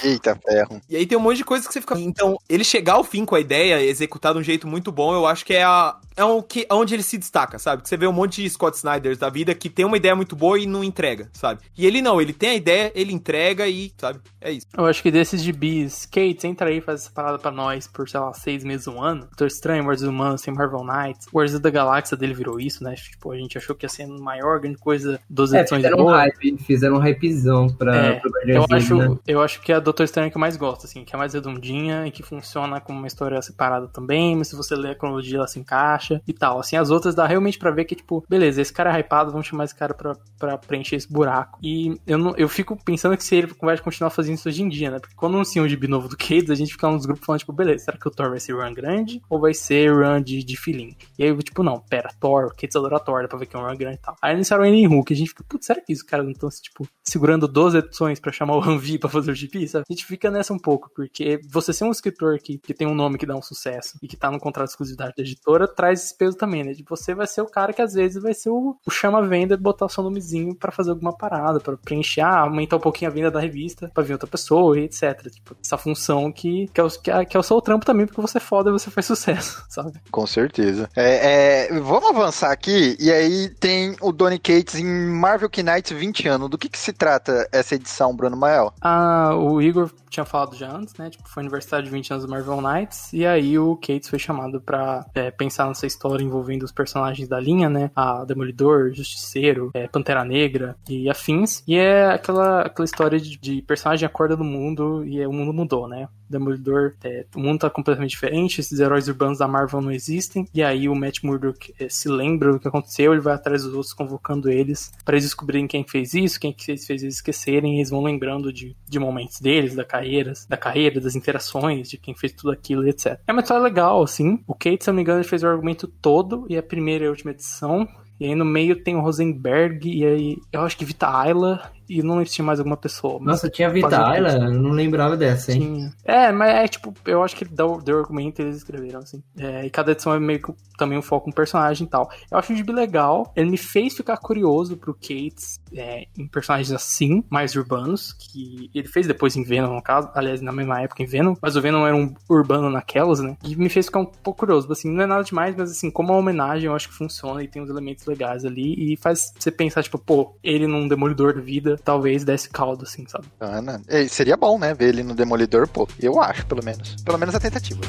Eita, 0.03 0.37
ferro. 0.45 0.81
E 0.89 0.95
aí 0.97 1.05
tem 1.05 1.17
um 1.17 1.21
monte 1.21 1.37
de 1.37 1.45
coisa 1.45 1.65
que 1.65 1.71
você 1.71 1.79
fica. 1.79 1.97
Então, 1.99 2.35
ele 2.49 2.63
chegar 2.63 2.93
ao 2.93 3.03
fim 3.03 3.23
com 3.25 3.35
a 3.35 3.39
ideia, 3.39 3.81
executar 3.81 4.33
de 4.33 4.39
um 4.39 4.43
jeito 4.43 4.67
muito 4.67 4.91
bom, 4.91 5.13
eu 5.13 5.25
acho 5.25 5.45
que 5.45 5.53
é 5.53 5.63
a. 5.63 5.95
É 6.15 6.23
um 6.23 6.41
que, 6.41 6.65
onde 6.71 6.93
ele 6.93 7.03
se 7.03 7.17
destaca, 7.17 7.57
sabe? 7.59 7.83
Que 7.83 7.89
você 7.89 7.97
vê 7.97 8.07
um 8.07 8.13
monte 8.13 8.41
de 8.41 8.49
Scott 8.49 8.77
Snyders 8.77 9.17
da 9.17 9.29
vida 9.29 9.53
que 9.53 9.69
tem 9.69 9.85
uma 9.85 9.97
ideia 9.97 10.15
muito 10.15 10.35
boa 10.35 10.59
e 10.59 10.65
não 10.65 10.83
entrega, 10.83 11.29
sabe? 11.33 11.61
E 11.77 11.85
ele 11.85 12.01
não, 12.01 12.21
ele 12.21 12.33
tem 12.33 12.49
a 12.51 12.55
ideia, 12.55 12.91
ele 12.95 13.13
entrega 13.13 13.67
e, 13.67 13.91
sabe? 13.97 14.19
É 14.41 14.51
isso. 14.51 14.67
Eu 14.77 14.85
acho 14.85 15.01
que 15.01 15.11
desses 15.11 15.41
gibis, 15.41 16.05
Kate, 16.05 16.45
entra 16.45 16.69
aí 16.69 16.77
e 16.77 16.81
faz 16.81 17.01
essa 17.01 17.11
parada 17.11 17.39
pra 17.39 17.51
nós 17.51 17.87
por, 17.87 18.07
sei 18.09 18.19
lá, 18.19 18.33
seis 18.33 18.63
meses, 18.63 18.87
um 18.87 19.01
ano. 19.01 19.21
Doutor 19.21 19.47
Estranho, 19.47 19.85
Wars 19.85 20.01
Humanos, 20.01 20.41
tem 20.41 20.53
Marvel 20.53 20.83
Knights. 20.83 21.27
Wars 21.33 21.57
da 21.59 21.69
Galáxia 21.69 22.17
dele 22.17 22.33
virou 22.33 22.59
isso, 22.59 22.83
né? 22.83 22.93
Tipo, 22.95 23.31
a 23.31 23.37
gente 23.37 23.57
achou 23.57 23.75
que 23.75 23.85
ia 23.85 23.89
ser 23.89 24.03
a 24.03 24.07
maior 24.07 24.59
grande 24.59 24.77
coisa 24.77 25.19
dos 25.29 25.53
É, 25.53 25.61
edições 25.61 25.81
de 25.81 25.87
fizeram 25.89 26.05
um 26.05 26.09
hype, 26.09 26.57
fizeram 26.59 26.95
um 26.97 26.99
hypezão 26.99 27.67
pra, 27.69 27.95
É, 27.95 28.19
pro 28.19 28.31
Eu 28.45 28.65
acho, 28.69 28.95
né? 28.97 29.17
eu 29.27 29.41
acho 29.41 29.61
que 29.61 29.71
é 29.71 29.75
a 29.75 29.79
Doutor 29.79 30.03
Estranho 30.03 30.29
que 30.29 30.37
eu 30.37 30.41
mais 30.41 30.57
gosto, 30.57 30.85
assim, 30.85 31.03
que 31.03 31.15
é 31.15 31.17
mais 31.17 31.33
redondinha 31.33 32.05
e 32.05 32.11
que 32.11 32.21
funciona 32.23 32.79
como 32.81 32.97
uma 32.97 33.07
história 33.07 33.41
separada 33.41 33.87
também, 33.87 34.35
mas 34.35 34.49
se 34.49 34.55
você 34.55 34.75
ler 34.75 34.91
a 34.91 34.95
cronologia 34.95 35.37
ela 35.37 35.47
se 35.47 35.59
encaixa 35.59 36.02
e 36.27 36.33
tal. 36.33 36.59
Assim, 36.59 36.75
as 36.75 36.89
outras 36.89 37.15
dá 37.15 37.25
realmente 37.25 37.57
pra 37.57 37.71
ver 37.71 37.85
que, 37.85 37.95
tipo, 37.95 38.23
beleza, 38.29 38.61
esse 38.61 38.73
cara 38.73 38.95
é 38.95 38.99
hypado, 38.99 39.31
vamos 39.31 39.47
chamar 39.47 39.65
esse 39.65 39.75
cara 39.75 39.93
pra, 39.93 40.15
pra 40.37 40.57
preencher 40.57 40.95
esse 40.95 41.11
buraco. 41.11 41.59
E 41.61 41.95
eu, 42.05 42.17
não, 42.17 42.35
eu 42.35 42.49
fico 42.49 42.77
pensando 42.83 43.17
que 43.17 43.23
se 43.23 43.35
ele 43.35 43.53
vai 43.61 43.77
continuar 43.77 44.09
fazendo 44.09 44.35
isso 44.35 44.47
hoje 44.47 44.63
em 44.63 44.69
dia, 44.69 44.91
né? 44.91 44.99
Porque 44.99 45.15
quando 45.15 45.35
anuncia 45.35 45.61
um 45.61 45.67
gibi 45.67 45.87
novo 45.87 46.07
do 46.07 46.17
Cades, 46.17 46.49
a 46.49 46.55
gente 46.55 46.71
fica 46.71 46.89
nos 46.89 47.05
grupos 47.05 47.25
falando, 47.25 47.39
tipo, 47.39 47.53
beleza, 47.53 47.85
será 47.85 47.97
que 47.97 48.07
o 48.07 48.11
Thor 48.11 48.29
vai 48.29 48.39
ser 48.39 48.53
run 48.53 48.73
grande 48.73 49.21
ou 49.29 49.39
vai 49.39 49.53
ser 49.53 49.91
run 49.91 50.21
de, 50.21 50.43
de 50.43 50.57
filhinho? 50.57 50.95
E 51.17 51.23
aí 51.23 51.29
eu, 51.29 51.37
tipo, 51.39 51.63
não, 51.63 51.79
pera, 51.79 52.09
Thor, 52.19 52.45
o 52.45 52.55
Cades 52.55 52.75
adora 52.75 52.99
Thor, 52.99 53.21
dá 53.21 53.27
pra 53.27 53.37
ver 53.37 53.45
que 53.45 53.55
é 53.55 53.59
um 53.59 53.67
run 53.67 53.77
grande 53.77 53.97
e 53.97 54.01
tal. 54.01 54.15
Aí 54.21 54.33
anunciaram 54.33 54.65
ele 54.65 54.77
em 54.77 54.87
Hulk, 54.87 55.13
a 55.13 55.15
gente 55.15 55.29
fica, 55.29 55.43
putz, 55.47 55.65
será 55.65 55.81
que 55.81 55.93
os 55.93 56.01
caras 56.01 56.25
não 56.25 56.33
estão, 56.33 56.49
tipo, 56.49 56.87
segurando 57.03 57.47
12 57.47 57.77
edições 57.77 58.19
pra 58.19 58.31
chamar 58.31 58.55
o 58.55 58.59
Ranvi 58.61 58.97
pra 58.97 59.09
fazer 59.09 59.31
o 59.31 59.35
gibi, 59.35 59.67
sabe? 59.67 59.85
A 59.89 59.93
gente 59.93 60.05
fica 60.05 60.29
nessa 60.31 60.53
um 60.53 60.59
pouco, 60.59 60.89
porque 60.95 61.39
você 61.49 61.73
ser 61.73 61.83
um 61.83 61.91
escritor 61.91 62.37
que, 62.39 62.57
que 62.57 62.73
tem 62.73 62.87
um 62.87 62.95
nome 62.95 63.17
que 63.17 63.25
dá 63.25 63.35
um 63.35 63.41
sucesso 63.41 63.97
e 64.01 64.07
que 64.07 64.17
tá 64.17 64.31
no 64.31 64.39
contrato 64.39 64.67
de 64.67 64.71
exclusividade 64.71 65.13
da 65.15 65.23
editora, 65.23 65.67
traz 65.67 65.92
esse 65.93 66.15
peso 66.15 66.37
também, 66.37 66.63
né? 66.63 66.73
De 66.73 66.83
você 66.87 67.13
vai 67.13 67.27
ser 67.27 67.41
o 67.41 67.45
cara 67.45 67.73
que 67.73 67.81
às 67.81 67.93
vezes 67.93 68.21
vai 68.21 68.33
ser 68.33 68.49
o, 68.49 68.75
o 68.85 68.91
chama-venda 68.91 69.55
e 69.55 69.57
botar 69.57 69.85
o 69.85 69.89
seu 69.89 70.03
nomezinho 70.03 70.55
pra 70.55 70.71
fazer 70.71 70.91
alguma 70.91 71.15
parada, 71.15 71.59
pra 71.59 71.77
preencher, 71.77 72.21
ah, 72.21 72.41
aumentar 72.41 72.77
um 72.77 72.81
pouquinho 72.81 73.09
a 73.09 73.13
venda 73.13 73.31
da 73.31 73.39
revista 73.39 73.89
pra 73.93 74.03
vir 74.03 74.13
outra 74.13 74.27
pessoa 74.27 74.79
e 74.79 74.83
etc. 74.83 75.29
Tipo, 75.31 75.55
essa 75.63 75.77
função 75.77 76.31
que, 76.31 76.67
que, 76.73 76.79
é 76.79 76.83
o, 76.83 76.89
que, 76.89 77.11
é, 77.11 77.25
que 77.25 77.37
é 77.37 77.39
o 77.39 77.43
seu 77.43 77.61
trampo 77.61 77.85
também, 77.85 78.05
porque 78.05 78.21
você 78.21 78.37
é 78.37 78.41
foda 78.41 78.69
e 78.69 78.73
você 78.73 78.89
faz 78.89 79.05
sucesso, 79.07 79.63
sabe? 79.69 79.99
Com 80.11 80.27
certeza. 80.27 80.89
É, 80.95 81.69
é, 81.71 81.79
vamos 81.79 82.09
avançar 82.09 82.51
aqui, 82.51 82.97
e 82.99 83.11
aí 83.11 83.49
tem 83.59 83.95
o 84.01 84.11
Donny 84.11 84.39
Cates 84.39 84.75
em 84.75 84.85
Marvel 84.85 85.49
Knights 85.63 85.91
20 85.91 86.27
anos. 86.27 86.49
Do 86.49 86.57
que, 86.57 86.69
que 86.69 86.77
se 86.77 86.93
trata 86.93 87.47
essa 87.51 87.75
edição, 87.75 88.15
Bruno 88.15 88.37
Mael? 88.37 88.73
Ah, 88.81 89.35
o 89.35 89.61
Igor 89.61 89.91
tinha 90.09 90.25
falado 90.25 90.55
já 90.55 90.71
antes, 90.71 90.93
né? 90.95 91.09
Tipo, 91.09 91.27
foi 91.27 91.41
aniversário 91.41 91.85
de 91.85 91.91
20 91.91 92.11
anos 92.11 92.25
do 92.25 92.29
Marvel 92.29 92.61
Knights. 92.61 93.11
E 93.11 93.25
aí 93.25 93.57
o 93.57 93.75
Cates 93.75 94.09
foi 94.09 94.19
chamado 94.19 94.61
pra 94.61 95.05
é, 95.15 95.31
pensar 95.31 95.67
nessa 95.83 95.87
história 95.87 96.23
envolvendo 96.23 96.63
os 96.63 96.71
personagens 96.71 97.27
da 97.27 97.39
linha, 97.39 97.69
né? 97.69 97.91
A 97.95 98.23
Demolidor, 98.23 98.91
Justiceiro, 98.93 99.71
é, 99.73 99.87
Pantera 99.87 100.23
Negra 100.23 100.75
e 100.89 101.09
afins. 101.09 101.63
E 101.67 101.75
é 101.75 102.07
aquela, 102.07 102.61
aquela 102.61 102.85
história 102.85 103.19
de, 103.19 103.37
de 103.37 103.61
personagem 103.61 104.05
acorda 104.05 104.35
no 104.35 104.43
mundo 104.43 105.05
e 105.05 105.21
é, 105.21 105.27
o 105.27 105.33
mundo 105.33 105.53
mudou, 105.53 105.87
né? 105.87 106.07
Demolidor, 106.33 106.93
é, 107.03 107.25
o 107.35 107.39
mundo 107.39 107.59
tá 107.59 107.69
completamente 107.69 108.11
diferente, 108.11 108.59
esses 108.59 108.79
heróis 108.79 109.07
urbanos 109.07 109.39
da 109.39 109.47
Marvel 109.47 109.81
não 109.81 109.91
existem. 109.91 110.47
E 110.53 110.61
aí 110.61 110.89
o 110.89 110.95
Matt 110.95 111.23
Murdock 111.23 111.73
é, 111.79 111.87
se 111.87 112.09
lembra 112.09 112.51
do 112.51 112.59
que 112.59 112.67
aconteceu, 112.67 113.13
ele 113.13 113.21
vai 113.21 113.33
atrás 113.33 113.63
dos 113.63 113.73
outros 113.73 113.93
convocando 113.93 114.49
eles 114.49 114.91
para 115.05 115.15
eles 115.15 115.25
descobrirem 115.25 115.67
quem 115.67 115.85
fez 115.87 116.13
isso, 116.13 116.39
quem 116.39 116.51
que 116.51 116.65
fez, 116.65 116.85
fez 116.85 117.03
eles 117.03 117.15
esquecerem, 117.15 117.75
e 117.75 117.77
eles 117.77 117.89
vão 117.89 118.01
lembrando 118.01 118.51
de, 118.51 118.75
de 118.87 118.99
momentos 118.99 119.39
deles, 119.39 119.75
da 119.75 119.85
carreira, 119.85 120.33
da 120.49 120.57
carreira, 120.57 120.99
das 120.99 121.15
interações, 121.15 121.89
de 121.89 121.97
quem 121.97 122.15
fez 122.15 122.33
tudo 122.33 122.51
aquilo, 122.51 122.87
etc. 122.87 123.19
É 123.27 123.31
uma 123.31 123.41
história 123.41 123.63
legal, 123.63 124.03
assim. 124.03 124.43
O 124.47 124.53
Kate, 124.53 124.83
se 124.83 124.89
eu 124.89 124.93
não 124.93 124.97
me 124.97 125.01
engano, 125.01 125.19
ele 125.19 125.27
fez 125.27 125.43
o 125.43 125.47
argumento 125.47 125.87
todo, 125.87 126.45
e 126.49 126.57
a 126.57 126.63
primeira 126.63 127.05
e 127.05 127.07
a 127.07 127.11
última 127.11 127.31
edição. 127.31 127.87
E 128.19 128.25
aí 128.25 128.35
no 128.35 128.45
meio 128.45 128.81
tem 128.83 128.95
o 128.95 129.01
Rosenberg, 129.01 129.89
e 129.89 130.05
aí 130.05 130.37
eu 130.51 130.61
acho 130.61 130.77
que 130.77 130.85
Vita 130.85 131.09
Ayla, 131.09 131.71
e 131.89 132.01
não 132.01 132.15
lembro 132.15 132.29
se 132.29 132.35
tinha 132.35 132.45
mais 132.45 132.59
alguma 132.59 132.77
pessoa. 132.77 133.19
Nossa, 133.21 133.49
tinha 133.49 133.69
Vita? 133.69 133.97
Eu 134.17 134.53
não 134.53 134.71
lembrava 134.71 135.17
dessa, 135.17 135.51
hein? 135.51 135.59
tinha. 135.59 135.93
É, 136.03 136.31
mas 136.31 136.49
é 136.49 136.67
tipo, 136.67 136.93
eu 137.05 137.23
acho 137.23 137.35
que 137.35 137.45
deu, 137.45 137.81
deu 137.81 137.99
argumento 137.99 138.41
e 138.41 138.45
eles 138.45 138.57
escreveram, 138.57 138.99
assim. 138.99 139.23
É, 139.37 139.65
e 139.65 139.69
cada 139.69 139.91
edição 139.91 140.13
é 140.13 140.19
meio 140.19 140.41
que 140.41 140.53
também 140.77 140.97
um 140.97 141.01
foco 141.01 141.29
em 141.29 141.33
personagem 141.33 141.85
e 141.85 141.89
tal. 141.89 142.09
Eu 142.31 142.37
acho 142.37 142.53
o 142.53 142.55
gibi 142.55 142.71
legal. 142.71 143.31
Ele 143.35 143.49
me 143.49 143.57
fez 143.57 143.95
ficar 143.95 144.17
curioso 144.17 144.77
pro 144.77 144.93
Cates 144.93 145.59
é, 145.73 146.05
em 146.17 146.27
personagens 146.27 146.71
assim, 146.71 147.23
mais 147.29 147.55
urbanos, 147.55 148.13
que 148.13 148.69
ele 148.73 148.87
fez 148.87 149.07
depois 149.07 149.35
em 149.35 149.43
Venom, 149.43 149.75
no 149.75 149.81
caso. 149.81 150.09
Aliás, 150.13 150.41
na 150.41 150.51
mesma 150.51 150.81
época 150.81 151.03
em 151.03 151.05
Venom. 151.05 151.35
Mas 151.41 151.55
o 151.55 151.61
Venom 151.61 151.85
era 151.85 151.95
um 151.95 152.13
urbano 152.29 152.69
naquelas, 152.69 153.19
né? 153.19 153.37
E 153.43 153.55
me 153.55 153.69
fez 153.69 153.85
ficar 153.85 153.99
um 153.99 154.05
pouco 154.05 154.39
curioso. 154.39 154.71
Assim, 154.71 154.89
não 154.89 155.03
é 155.03 155.05
nada 155.05 155.23
demais, 155.23 155.55
mas 155.55 155.71
assim, 155.71 155.89
como 155.89 156.11
uma 156.11 156.19
homenagem, 156.19 156.67
eu 156.67 156.75
acho 156.75 156.89
que 156.89 156.95
funciona 156.95 157.43
e 157.43 157.47
tem 157.47 157.61
uns 157.61 157.69
elementos 157.69 158.05
legais 158.05 158.45
ali. 158.45 158.93
E 158.93 158.97
faz 158.97 159.33
você 159.37 159.51
pensar, 159.51 159.83
tipo, 159.83 159.97
pô, 159.97 160.35
ele 160.43 160.67
num 160.67 160.87
Demolidor 160.87 161.33
da 161.33 161.41
vida, 161.41 161.77
talvez 161.83 162.23
desse 162.23 162.49
caldo, 162.49 162.83
assim, 162.83 163.05
sabe? 163.07 163.25
Ana. 163.39 163.81
É, 163.87 164.07
seria 164.07 164.37
bom, 164.37 164.57
né? 164.57 164.73
Ver 164.73 164.89
ele 164.89 165.03
no 165.03 165.13
Demolidor, 165.13 165.67
pô. 165.67 165.87
Eu 165.99 166.21
acho, 166.21 166.45
pelo 166.45 166.63
menos. 166.63 166.95
Pelo 167.03 167.17
menos 167.17 167.35
a 167.35 167.39
tentativa. 167.39 167.81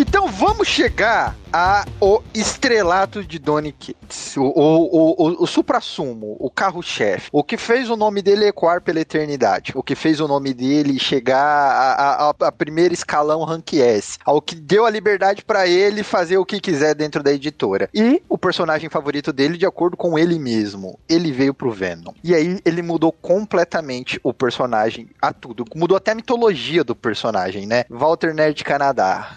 Então 0.00 0.28
vamos 0.28 0.66
chegar 0.66 1.36
a 1.52 1.84
o 2.00 2.22
estrelato 2.32 3.22
de 3.22 3.38
Donny 3.38 3.72
Cates, 3.72 4.34
o, 4.36 4.42
o, 4.42 5.14
o, 5.18 5.44
o 5.44 5.46
supra-sumo, 5.46 6.36
o 6.38 6.48
carro-chefe, 6.48 7.28
o 7.30 7.44
que 7.44 7.58
fez 7.58 7.90
o 7.90 7.96
nome 7.96 8.22
dele 8.22 8.46
ecoar 8.46 8.80
pela 8.80 9.00
eternidade, 9.00 9.72
o 9.74 9.82
que 9.82 9.94
fez 9.94 10.20
o 10.20 10.28
nome 10.28 10.54
dele 10.54 10.98
chegar 10.98 11.36
a, 11.36 12.30
a, 12.30 12.34
a 12.48 12.52
primeiro 12.52 12.94
escalão 12.94 13.44
rank 13.44 13.74
S, 13.74 14.18
ao 14.24 14.40
que 14.40 14.54
deu 14.54 14.86
a 14.86 14.90
liberdade 14.90 15.44
pra 15.44 15.66
ele 15.66 16.02
fazer 16.02 16.38
o 16.38 16.46
que 16.46 16.60
quiser 16.60 16.94
dentro 16.94 17.22
da 17.22 17.32
editora. 17.32 17.90
E 17.92 18.22
o 18.26 18.38
personagem 18.38 18.88
favorito 18.88 19.32
dele, 19.32 19.58
de 19.58 19.66
acordo 19.66 19.96
com 19.98 20.18
ele 20.18 20.38
mesmo, 20.38 20.98
ele 21.08 21.30
veio 21.30 21.52
pro 21.52 21.70
Venom. 21.70 22.14
E 22.24 22.34
aí 22.34 22.58
ele 22.64 22.80
mudou 22.80 23.12
completamente 23.12 24.18
o 24.22 24.32
personagem 24.32 25.10
a 25.20 25.32
tudo, 25.32 25.64
mudou 25.74 25.96
até 25.96 26.12
a 26.12 26.14
mitologia 26.14 26.82
do 26.82 26.96
personagem, 26.96 27.66
né? 27.66 27.84
Walter 27.90 28.32
Nerd 28.32 28.64
Canadá, 28.64 29.36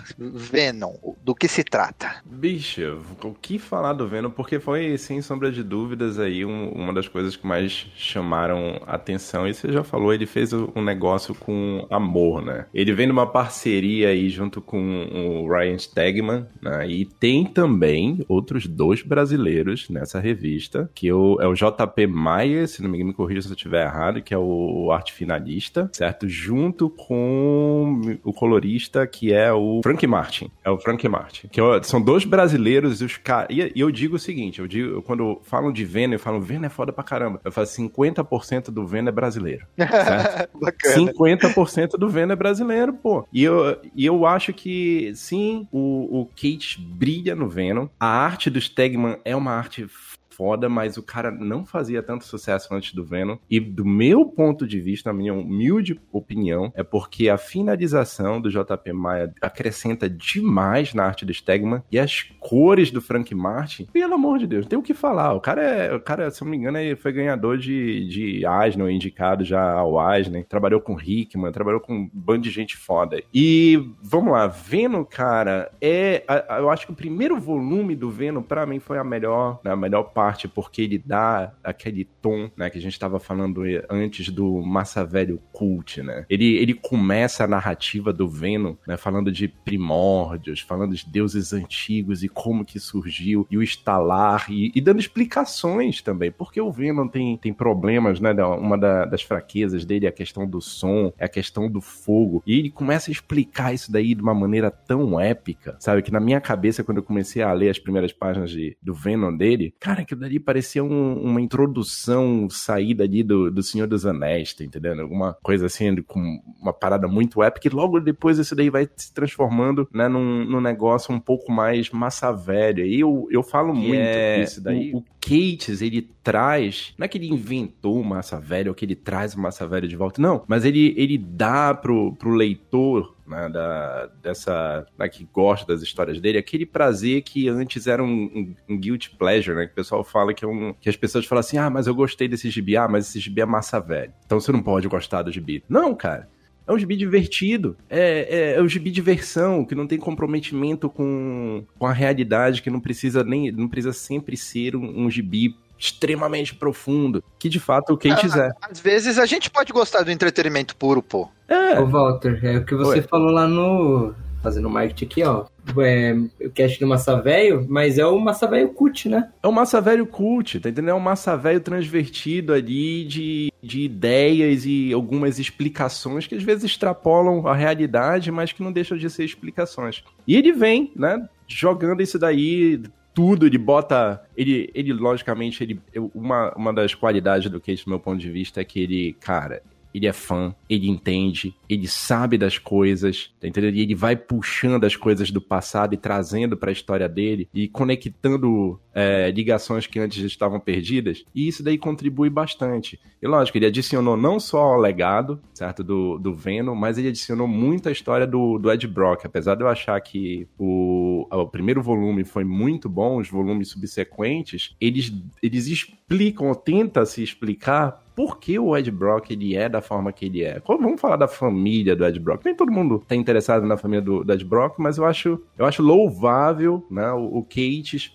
Venom, 0.53 0.93
do 1.23 1.33
que 1.33 1.47
se 1.47 1.63
trata? 1.63 2.17
Bicho, 2.25 2.99
o 3.23 3.33
que 3.33 3.57
falar 3.57 3.93
do 3.93 4.07
Venom? 4.07 4.29
Porque 4.29 4.59
foi, 4.59 4.95
sem 4.99 5.19
sombra 5.21 5.51
de 5.51 5.63
dúvidas, 5.63 6.19
aí 6.19 6.45
um- 6.45 6.69
uma 6.69 6.93
das 6.93 7.07
coisas 7.07 7.35
que 7.35 7.45
mais 7.47 7.87
chamaram 7.95 8.79
atenção. 8.85 9.47
E 9.47 9.53
você 9.53 9.71
já 9.71 9.83
falou, 9.83 10.13
ele 10.13 10.27
fez 10.27 10.53
o- 10.53 10.71
um 10.75 10.83
negócio 10.83 11.33
com 11.33 11.87
amor, 11.89 12.45
né? 12.45 12.65
Ele 12.73 12.93
vem 12.93 13.07
numa 13.07 13.25
parceria 13.25 14.09
aí 14.09 14.29
junto 14.29 14.61
com 14.61 15.07
o 15.43 15.51
Ryan 15.51 15.77
Stegman, 15.79 16.45
né? 16.61 16.87
E 16.87 17.05
tem 17.05 17.45
também 17.45 18.23
outros 18.29 18.67
dois 18.67 19.01
brasileiros 19.01 19.89
nessa 19.89 20.19
revista, 20.19 20.89
que 20.93 21.07
é 21.07 21.13
o, 21.13 21.37
é 21.41 21.47
o 21.47 21.55
JP 21.55 22.05
Maia, 22.05 22.67
se 22.67 22.81
não 22.83 22.89
me 22.89 22.97
engano, 22.97 23.09
me 23.09 23.15
corrija 23.15 23.41
se 23.41 23.47
eu 23.49 23.55
estiver 23.55 23.85
errado, 23.85 24.21
que 24.21 24.33
é 24.33 24.37
o 24.37 24.91
arte 24.91 25.13
finalista, 25.13 25.89
certo? 25.93 26.27
Junto 26.27 26.89
com 26.89 28.01
o 28.23 28.31
colorista, 28.33 29.05
que 29.07 29.33
é 29.33 29.51
o 29.51 29.81
Frank 29.83 30.05
Martin. 30.05 30.32
É 30.63 30.69
o 30.69 30.77
Frank 30.77 31.07
Martin. 31.07 31.47
Que 31.47 31.61
são 31.83 32.01
dois 32.01 32.25
brasileiros 32.25 33.01
e 33.01 33.05
os 33.05 33.17
caras. 33.17 33.47
E, 33.49 33.71
e 33.75 33.79
eu 33.79 33.91
digo 33.91 34.15
o 34.15 34.19
seguinte: 34.19 34.59
eu 34.59 34.67
digo, 34.67 35.01
quando 35.01 35.39
falam 35.43 35.71
de 35.71 35.83
Venom, 35.85 36.13
eu 36.13 36.19
falo, 36.19 36.41
Venom 36.41 36.65
é 36.65 36.69
foda 36.69 36.91
pra 36.91 37.03
caramba. 37.03 37.41
Eu 37.43 37.51
falo 37.51 37.67
50% 37.67 38.71
do 38.71 38.85
Venom 38.85 39.09
é 39.09 39.11
brasileiro. 39.11 39.65
Certo? 39.77 40.59
Bacana. 40.59 40.95
50% 40.95 41.97
do 41.97 42.09
Venom 42.09 42.33
é 42.33 42.35
brasileiro, 42.35 42.93
pô. 42.93 43.27
E 43.31 43.43
eu, 43.43 43.79
e 43.95 44.05
eu 44.05 44.25
acho 44.25 44.53
que, 44.53 45.13
sim, 45.15 45.67
o, 45.71 46.21
o 46.21 46.25
Kate 46.25 46.79
brilha 46.81 47.35
no 47.35 47.47
Venom. 47.47 47.87
A 47.99 48.07
arte 48.07 48.49
do 48.49 48.59
Stegman 48.59 49.17
é 49.23 49.35
uma 49.35 49.51
arte 49.51 49.87
foda, 50.35 50.67
mas 50.69 50.97
o 50.97 51.03
cara 51.03 51.31
não 51.31 51.65
fazia 51.65 52.01
tanto 52.03 52.25
sucesso 52.25 52.73
antes 52.73 52.93
do 52.93 53.03
Venom. 53.05 53.37
E 53.49 53.59
do 53.59 53.85
meu 53.85 54.25
ponto 54.25 54.65
de 54.67 54.79
vista, 54.79 55.11
na 55.11 55.17
minha 55.17 55.33
humilde 55.33 55.99
opinião, 56.11 56.71
é 56.75 56.83
porque 56.83 57.29
a 57.29 57.37
finalização 57.37 58.39
do 58.41 58.49
JP 58.49 58.93
Maia 58.93 59.33
acrescenta 59.41 60.09
demais 60.09 60.93
na 60.93 61.03
arte 61.05 61.25
do 61.25 61.33
Stegman 61.33 61.81
e 61.91 61.99
as 61.99 62.23
cores 62.39 62.91
do 62.91 63.01
Frank 63.01 63.33
Martin, 63.33 63.85
pelo 63.91 64.13
amor 64.15 64.39
de 64.39 64.47
Deus, 64.47 64.65
tem 64.65 64.77
o 64.77 64.81
que 64.83 64.93
falar. 64.93 65.33
O 65.33 65.41
cara 65.41 65.61
é, 65.61 65.95
o 65.95 65.99
cara, 65.99 66.29
se 66.31 66.41
eu 66.41 66.45
não 66.45 66.51
me 66.51 66.57
engano, 66.57 66.77
ele 66.77 66.95
foi 66.95 67.11
ganhador 67.11 67.57
de, 67.57 68.07
de 68.07 68.43
Eisner, 68.45 68.89
indicado 68.89 69.43
já 69.43 69.71
ao 69.73 70.13
Eisner, 70.13 70.45
trabalhou 70.45 70.79
com 70.81 70.99
Hickman, 70.99 71.51
trabalhou 71.51 71.79
com 71.79 71.93
um 71.93 72.09
bando 72.13 72.41
de 72.43 72.49
gente 72.51 72.75
foda. 72.77 73.21
E 73.33 73.91
vamos 74.01 74.31
lá, 74.33 74.47
Venom, 74.47 75.03
cara, 75.03 75.71
é, 75.81 76.23
a- 76.27 76.55
a- 76.55 76.59
eu 76.59 76.69
acho 76.69 76.85
que 76.85 76.91
o 76.91 76.95
primeiro 76.95 77.39
volume 77.39 77.95
do 77.95 78.09
Venom 78.09 78.41
pra 78.41 78.65
mim 78.65 78.79
foi 78.79 78.97
a 78.97 79.03
melhor, 79.03 79.59
né, 79.63 79.71
a 79.71 79.75
melhor 79.75 80.03
parte 80.03 80.22
porque 80.47 80.81
ele 80.81 80.97
dá 80.97 81.53
aquele 81.63 82.05
tom, 82.21 82.49
né, 82.55 82.69
que 82.69 82.77
a 82.77 82.81
gente 82.81 82.99
tava 82.99 83.19
falando 83.19 83.61
antes 83.89 84.29
do 84.29 84.61
Massa 84.61 85.05
Velho 85.05 85.41
Cult, 85.51 86.01
né? 86.01 86.25
Ele, 86.29 86.55
ele 86.57 86.73
começa 86.73 87.43
a 87.43 87.47
narrativa 87.47 88.11
do 88.13 88.27
Venom, 88.27 88.75
né, 88.87 88.97
falando 88.97 89.31
de 89.31 89.47
primórdios, 89.47 90.59
falando 90.59 90.95
de 90.95 91.05
deuses 91.07 91.53
antigos 91.53 92.23
e 92.23 92.29
como 92.29 92.65
que 92.65 92.79
surgiu, 92.79 93.47
e 93.49 93.57
o 93.57 93.63
estalar, 93.63 94.45
e, 94.49 94.71
e 94.73 94.81
dando 94.81 94.99
explicações 94.99 96.01
também, 96.01 96.31
porque 96.31 96.59
o 96.61 96.71
Venom 96.71 97.07
tem, 97.07 97.37
tem 97.37 97.53
problemas, 97.53 98.19
né? 98.19 98.31
Uma 98.43 98.77
da- 98.77 99.05
das 99.05 99.21
fraquezas 99.21 99.85
dele 99.85 100.05
é 100.05 100.09
a 100.09 100.11
questão 100.11 100.47
do 100.47 100.61
som, 100.61 101.11
é 101.17 101.25
a 101.25 101.29
questão 101.29 101.69
do 101.69 101.81
fogo, 101.81 102.41
e 102.45 102.57
ele 102.59 102.69
começa 102.69 103.09
a 103.09 103.13
explicar 103.13 103.73
isso 103.73 103.91
daí 103.91 104.13
de 104.15 104.21
uma 104.21 104.33
maneira 104.33 104.69
tão 104.71 105.19
épica, 105.19 105.75
sabe? 105.79 106.01
Que 106.01 106.11
na 106.11 106.19
minha 106.19 106.39
cabeça, 106.41 106.83
quando 106.83 106.97
eu 106.97 107.03
comecei 107.03 107.41
a 107.41 107.51
ler 107.53 107.69
as 107.69 107.79
primeiras 107.79 108.11
páginas 108.11 108.51
de, 108.51 108.77
do 108.81 108.93
Venom 108.93 109.35
dele, 109.35 109.73
cara, 109.79 110.05
aquilo 110.13 110.19
dali 110.21 110.39
parecia 110.39 110.83
um- 110.83 111.21
uma 111.21 111.41
introdução, 111.41 112.47
saída 112.49 113.03
ali 113.03 113.23
do, 113.23 113.49
do 113.51 113.61
Senhor 113.63 113.87
dos 113.87 114.05
Anéis, 114.05 114.53
tá 114.53 114.63
entendendo? 114.63 115.01
Alguma 115.01 115.33
coisa 115.41 115.65
assim, 115.65 115.95
com 116.03 116.39
uma 116.61 116.73
parada 116.73 117.07
muito 117.07 117.41
épica, 117.43 117.67
e 117.67 117.71
logo 117.71 117.99
depois 117.99 118.37
isso 118.37 118.55
daí 118.55 118.69
vai 118.69 118.87
se 118.95 119.13
transformando, 119.13 119.87
né, 119.93 120.07
num, 120.07 120.45
num 120.45 120.61
negócio 120.61 121.13
um 121.13 121.19
pouco 121.19 121.51
mais 121.51 121.89
massa 121.89 122.31
velha. 122.31 122.83
E 122.85 122.99
eu, 122.99 123.27
eu 123.31 123.43
falo 123.43 123.73
muito 123.73 123.95
é- 123.95 124.41
isso 124.43 124.61
daí. 124.61 124.91
O, 124.93 124.97
o 124.97 125.03
Cates, 125.23 125.81
ele 125.81 126.09
traz, 126.21 126.93
não 126.97 127.05
é 127.05 127.07
que 127.07 127.17
ele 127.17 127.29
inventou 127.29 128.03
massa 128.03 128.39
velha 128.39 128.69
ou 128.69 128.75
que 128.75 128.83
ele 128.83 128.95
traz 128.95 129.33
massa 129.35 129.65
velha 129.65 129.87
de 129.87 129.95
volta, 129.95 130.21
não, 130.21 130.43
mas 130.47 130.65
ele, 130.65 130.93
ele 130.97 131.17
dá 131.17 131.73
pro, 131.73 132.13
pro 132.15 132.31
leitor 132.31 133.12
né, 133.25 133.49
da, 133.49 134.09
dessa, 134.21 134.85
né, 134.97 135.07
que 135.09 135.27
gosta 135.31 135.65
das 135.65 135.81
histórias 135.81 136.19
dele, 136.19 136.37
aquele 136.37 136.65
prazer 136.65 137.21
que 137.21 137.47
antes 137.47 137.87
era 137.87 138.03
um, 138.03 138.55
um, 138.69 138.75
um 138.75 138.79
pleasure, 139.17 139.55
né, 139.55 139.65
que 139.65 139.71
o 139.71 139.75
pessoal 139.75 140.03
fala 140.03 140.33
que 140.33 140.43
é 140.45 140.47
um, 140.47 140.73
que 140.73 140.89
as 140.89 140.95
pessoas 140.95 141.25
falam 141.25 141.39
assim, 141.39 141.57
ah, 141.57 141.69
mas 141.69 141.87
eu 141.87 141.95
gostei 141.95 142.27
desse 142.27 142.49
gibi, 142.49 142.77
ah, 142.77 142.87
mas 142.87 143.09
esse 143.09 143.19
gibi 143.19 143.41
é 143.41 143.45
massa 143.45 143.79
velha, 143.79 144.13
então 144.25 144.39
você 144.39 144.51
não 144.51 144.61
pode 144.61 144.87
gostar 144.87 145.23
do 145.23 145.31
gibi. 145.31 145.63
Não, 145.69 145.95
cara, 145.95 146.29
é 146.65 146.71
um 146.71 146.79
gibi 146.79 146.95
divertido. 146.95 147.75
É, 147.89 148.53
é, 148.53 148.53
é 148.55 148.61
um 148.61 148.67
gibi 148.67 148.89
diversão, 148.89 149.65
que 149.65 149.75
não 149.75 149.85
tem 149.85 149.97
comprometimento 149.97 150.89
com, 150.89 151.65
com 151.77 151.85
a 151.85 151.91
realidade, 151.91 152.61
que 152.61 152.69
não 152.69 152.79
precisa 152.79 153.23
nem. 153.23 153.51
não 153.51 153.67
precisa 153.67 153.93
sempre 153.93 154.37
ser 154.37 154.75
um, 154.75 155.05
um 155.05 155.09
gibi 155.09 155.55
extremamente 155.83 156.55
profundo. 156.55 157.23
Que 157.37 157.49
de 157.49 157.59
fato 157.59 157.93
o 157.93 157.97
Cates 157.97 158.35
é. 158.35 158.49
Às 158.61 158.79
vezes 158.79 159.19
a 159.19 159.25
gente 159.25 159.49
pode 159.49 159.73
gostar 159.73 160.03
do 160.03 160.11
entretenimento 160.11 160.75
puro, 160.75 161.01
pô. 161.01 161.29
É. 161.47 161.79
Ô, 161.79 161.85
Walter, 161.85 162.39
é 162.43 162.57
o 162.57 162.65
que 162.65 162.75
você 162.75 162.99
Oi. 162.99 163.01
falou 163.01 163.31
lá 163.31 163.47
no. 163.47 164.13
Fazendo 164.41 164.69
marketing 164.69 165.05
aqui, 165.05 165.23
ó. 165.23 165.45
É, 165.81 166.13
o 166.45 166.49
cast 166.49 166.77
do 166.77 166.85
Massa 166.85 167.21
Velho, 167.21 167.65
mas 167.69 167.97
é 167.97 168.05
o 168.05 168.19
Massa 168.19 168.45
Velho 168.45 168.73
Cut, 168.73 169.07
né? 169.07 169.29
É 169.41 169.47
um 169.47 169.53
massa 169.53 169.79
velho 169.79 170.05
cult, 170.05 170.59
tá 170.59 170.67
entendendo? 170.67 170.89
É 170.89 170.93
um 170.93 170.99
massa 170.99 171.37
velho 171.37 171.61
transvertido 171.61 172.51
ali 172.51 173.05
de, 173.05 173.53
de 173.61 173.81
ideias 173.83 174.65
e 174.65 174.91
algumas 174.91 175.39
explicações 175.39 176.27
que 176.27 176.35
às 176.35 176.43
vezes 176.43 176.65
extrapolam 176.65 177.47
a 177.47 177.55
realidade, 177.55 178.29
mas 178.31 178.51
que 178.51 178.61
não 178.61 178.73
deixam 178.73 178.97
de 178.97 179.09
ser 179.09 179.23
explicações. 179.23 180.03
E 180.27 180.35
ele 180.35 180.51
vem, 180.51 180.91
né, 180.93 181.25
jogando 181.47 182.01
isso 182.01 182.19
daí 182.19 182.83
tudo, 183.13 183.45
ele 183.45 183.57
bota. 183.57 184.23
Ele, 184.35 184.69
ele 184.73 184.91
logicamente, 184.93 185.63
ele, 185.63 185.79
uma, 186.13 186.53
uma 186.55 186.73
das 186.73 186.95
qualidades 186.95 187.49
do 187.49 187.59
Kate, 187.59 187.85
do 187.85 187.89
meu 187.89 187.99
ponto 187.99 188.19
de 188.19 188.29
vista, 188.29 188.61
é 188.61 188.63
que 188.63 188.79
ele, 188.79 189.13
cara, 189.19 189.61
ele 189.93 190.07
é 190.07 190.13
fã, 190.13 190.55
ele 190.69 190.89
entende, 190.89 191.55
ele 191.69 191.87
sabe 191.87 192.37
das 192.37 192.57
coisas, 192.57 193.31
tá? 193.39 193.47
E 193.47 193.81
ele 193.81 193.95
vai 193.95 194.15
puxando 194.15 194.83
as 194.85 194.95
coisas 194.95 195.31
do 195.31 195.41
passado 195.41 195.93
e 195.93 195.97
trazendo 195.97 196.57
pra 196.57 196.71
história 196.71 197.07
dele 197.07 197.47
e 197.53 197.67
conectando 197.67 198.79
é, 198.93 199.31
ligações 199.31 199.87
que 199.87 199.99
antes 199.99 200.23
estavam 200.23 200.59
perdidas. 200.59 201.23
E 201.33 201.47
isso 201.47 201.63
daí 201.63 201.77
contribui 201.77 202.29
bastante. 202.29 202.99
E 203.21 203.27
lógico, 203.27 203.57
ele 203.57 203.65
adicionou 203.65 204.17
não 204.17 204.39
só 204.39 204.59
ao 204.59 204.79
legado, 204.79 205.39
certo, 205.53 205.83
do, 205.83 206.17
do 206.17 206.35
Venom, 206.35 206.75
mas 206.75 206.97
ele 206.97 207.09
adicionou 207.09 207.47
muito 207.47 207.89
a 207.89 207.91
história 207.91 208.27
do, 208.27 208.57
do 208.57 208.71
Ed 208.71 208.87
Brock. 208.87 209.25
Apesar 209.25 209.55
de 209.55 209.63
eu 209.63 209.67
achar 209.67 209.99
que 210.01 210.47
o, 210.57 211.27
o 211.31 211.47
primeiro 211.47 211.81
volume 211.81 212.23
foi 212.23 212.43
muito 212.43 212.89
bom, 212.89 213.17
os 213.17 213.29
volumes 213.29 213.69
subsequentes, 213.69 214.75
eles, 214.79 215.11
eles 215.41 215.67
explicam, 215.67 216.47
ou 216.47 216.55
tentam 216.55 217.05
se 217.05 217.23
explicar 217.23 218.02
por 218.15 218.39
que 218.39 218.57
o 218.59 218.75
Ed 218.77 218.89
Brock 218.91 219.31
ele 219.31 219.55
é 219.55 219.67
da 219.67 219.81
forma 219.81 220.11
que 220.11 220.25
ele 220.25 220.43
é. 220.43 220.61
Vamos 220.65 220.99
falar 220.99 221.15
da 221.15 221.27
família 221.27 221.95
do 221.95 222.05
Ed 222.05 222.19
Brock. 222.19 222.43
Nem 222.45 222.55
todo 222.55 222.71
mundo 222.71 223.03
tá 223.07 223.15
interessado 223.15 223.65
na 223.65 223.77
família 223.77 224.01
do, 224.01 224.23
do 224.23 224.33
Ed 224.33 224.43
Brock, 224.45 224.79
mas 224.79 224.97
eu 224.97 225.05
acho, 225.05 225.41
eu 225.57 225.65
acho 225.65 225.81
louvável 225.81 226.85
né, 226.89 227.11
o, 227.11 227.39
o 227.39 227.47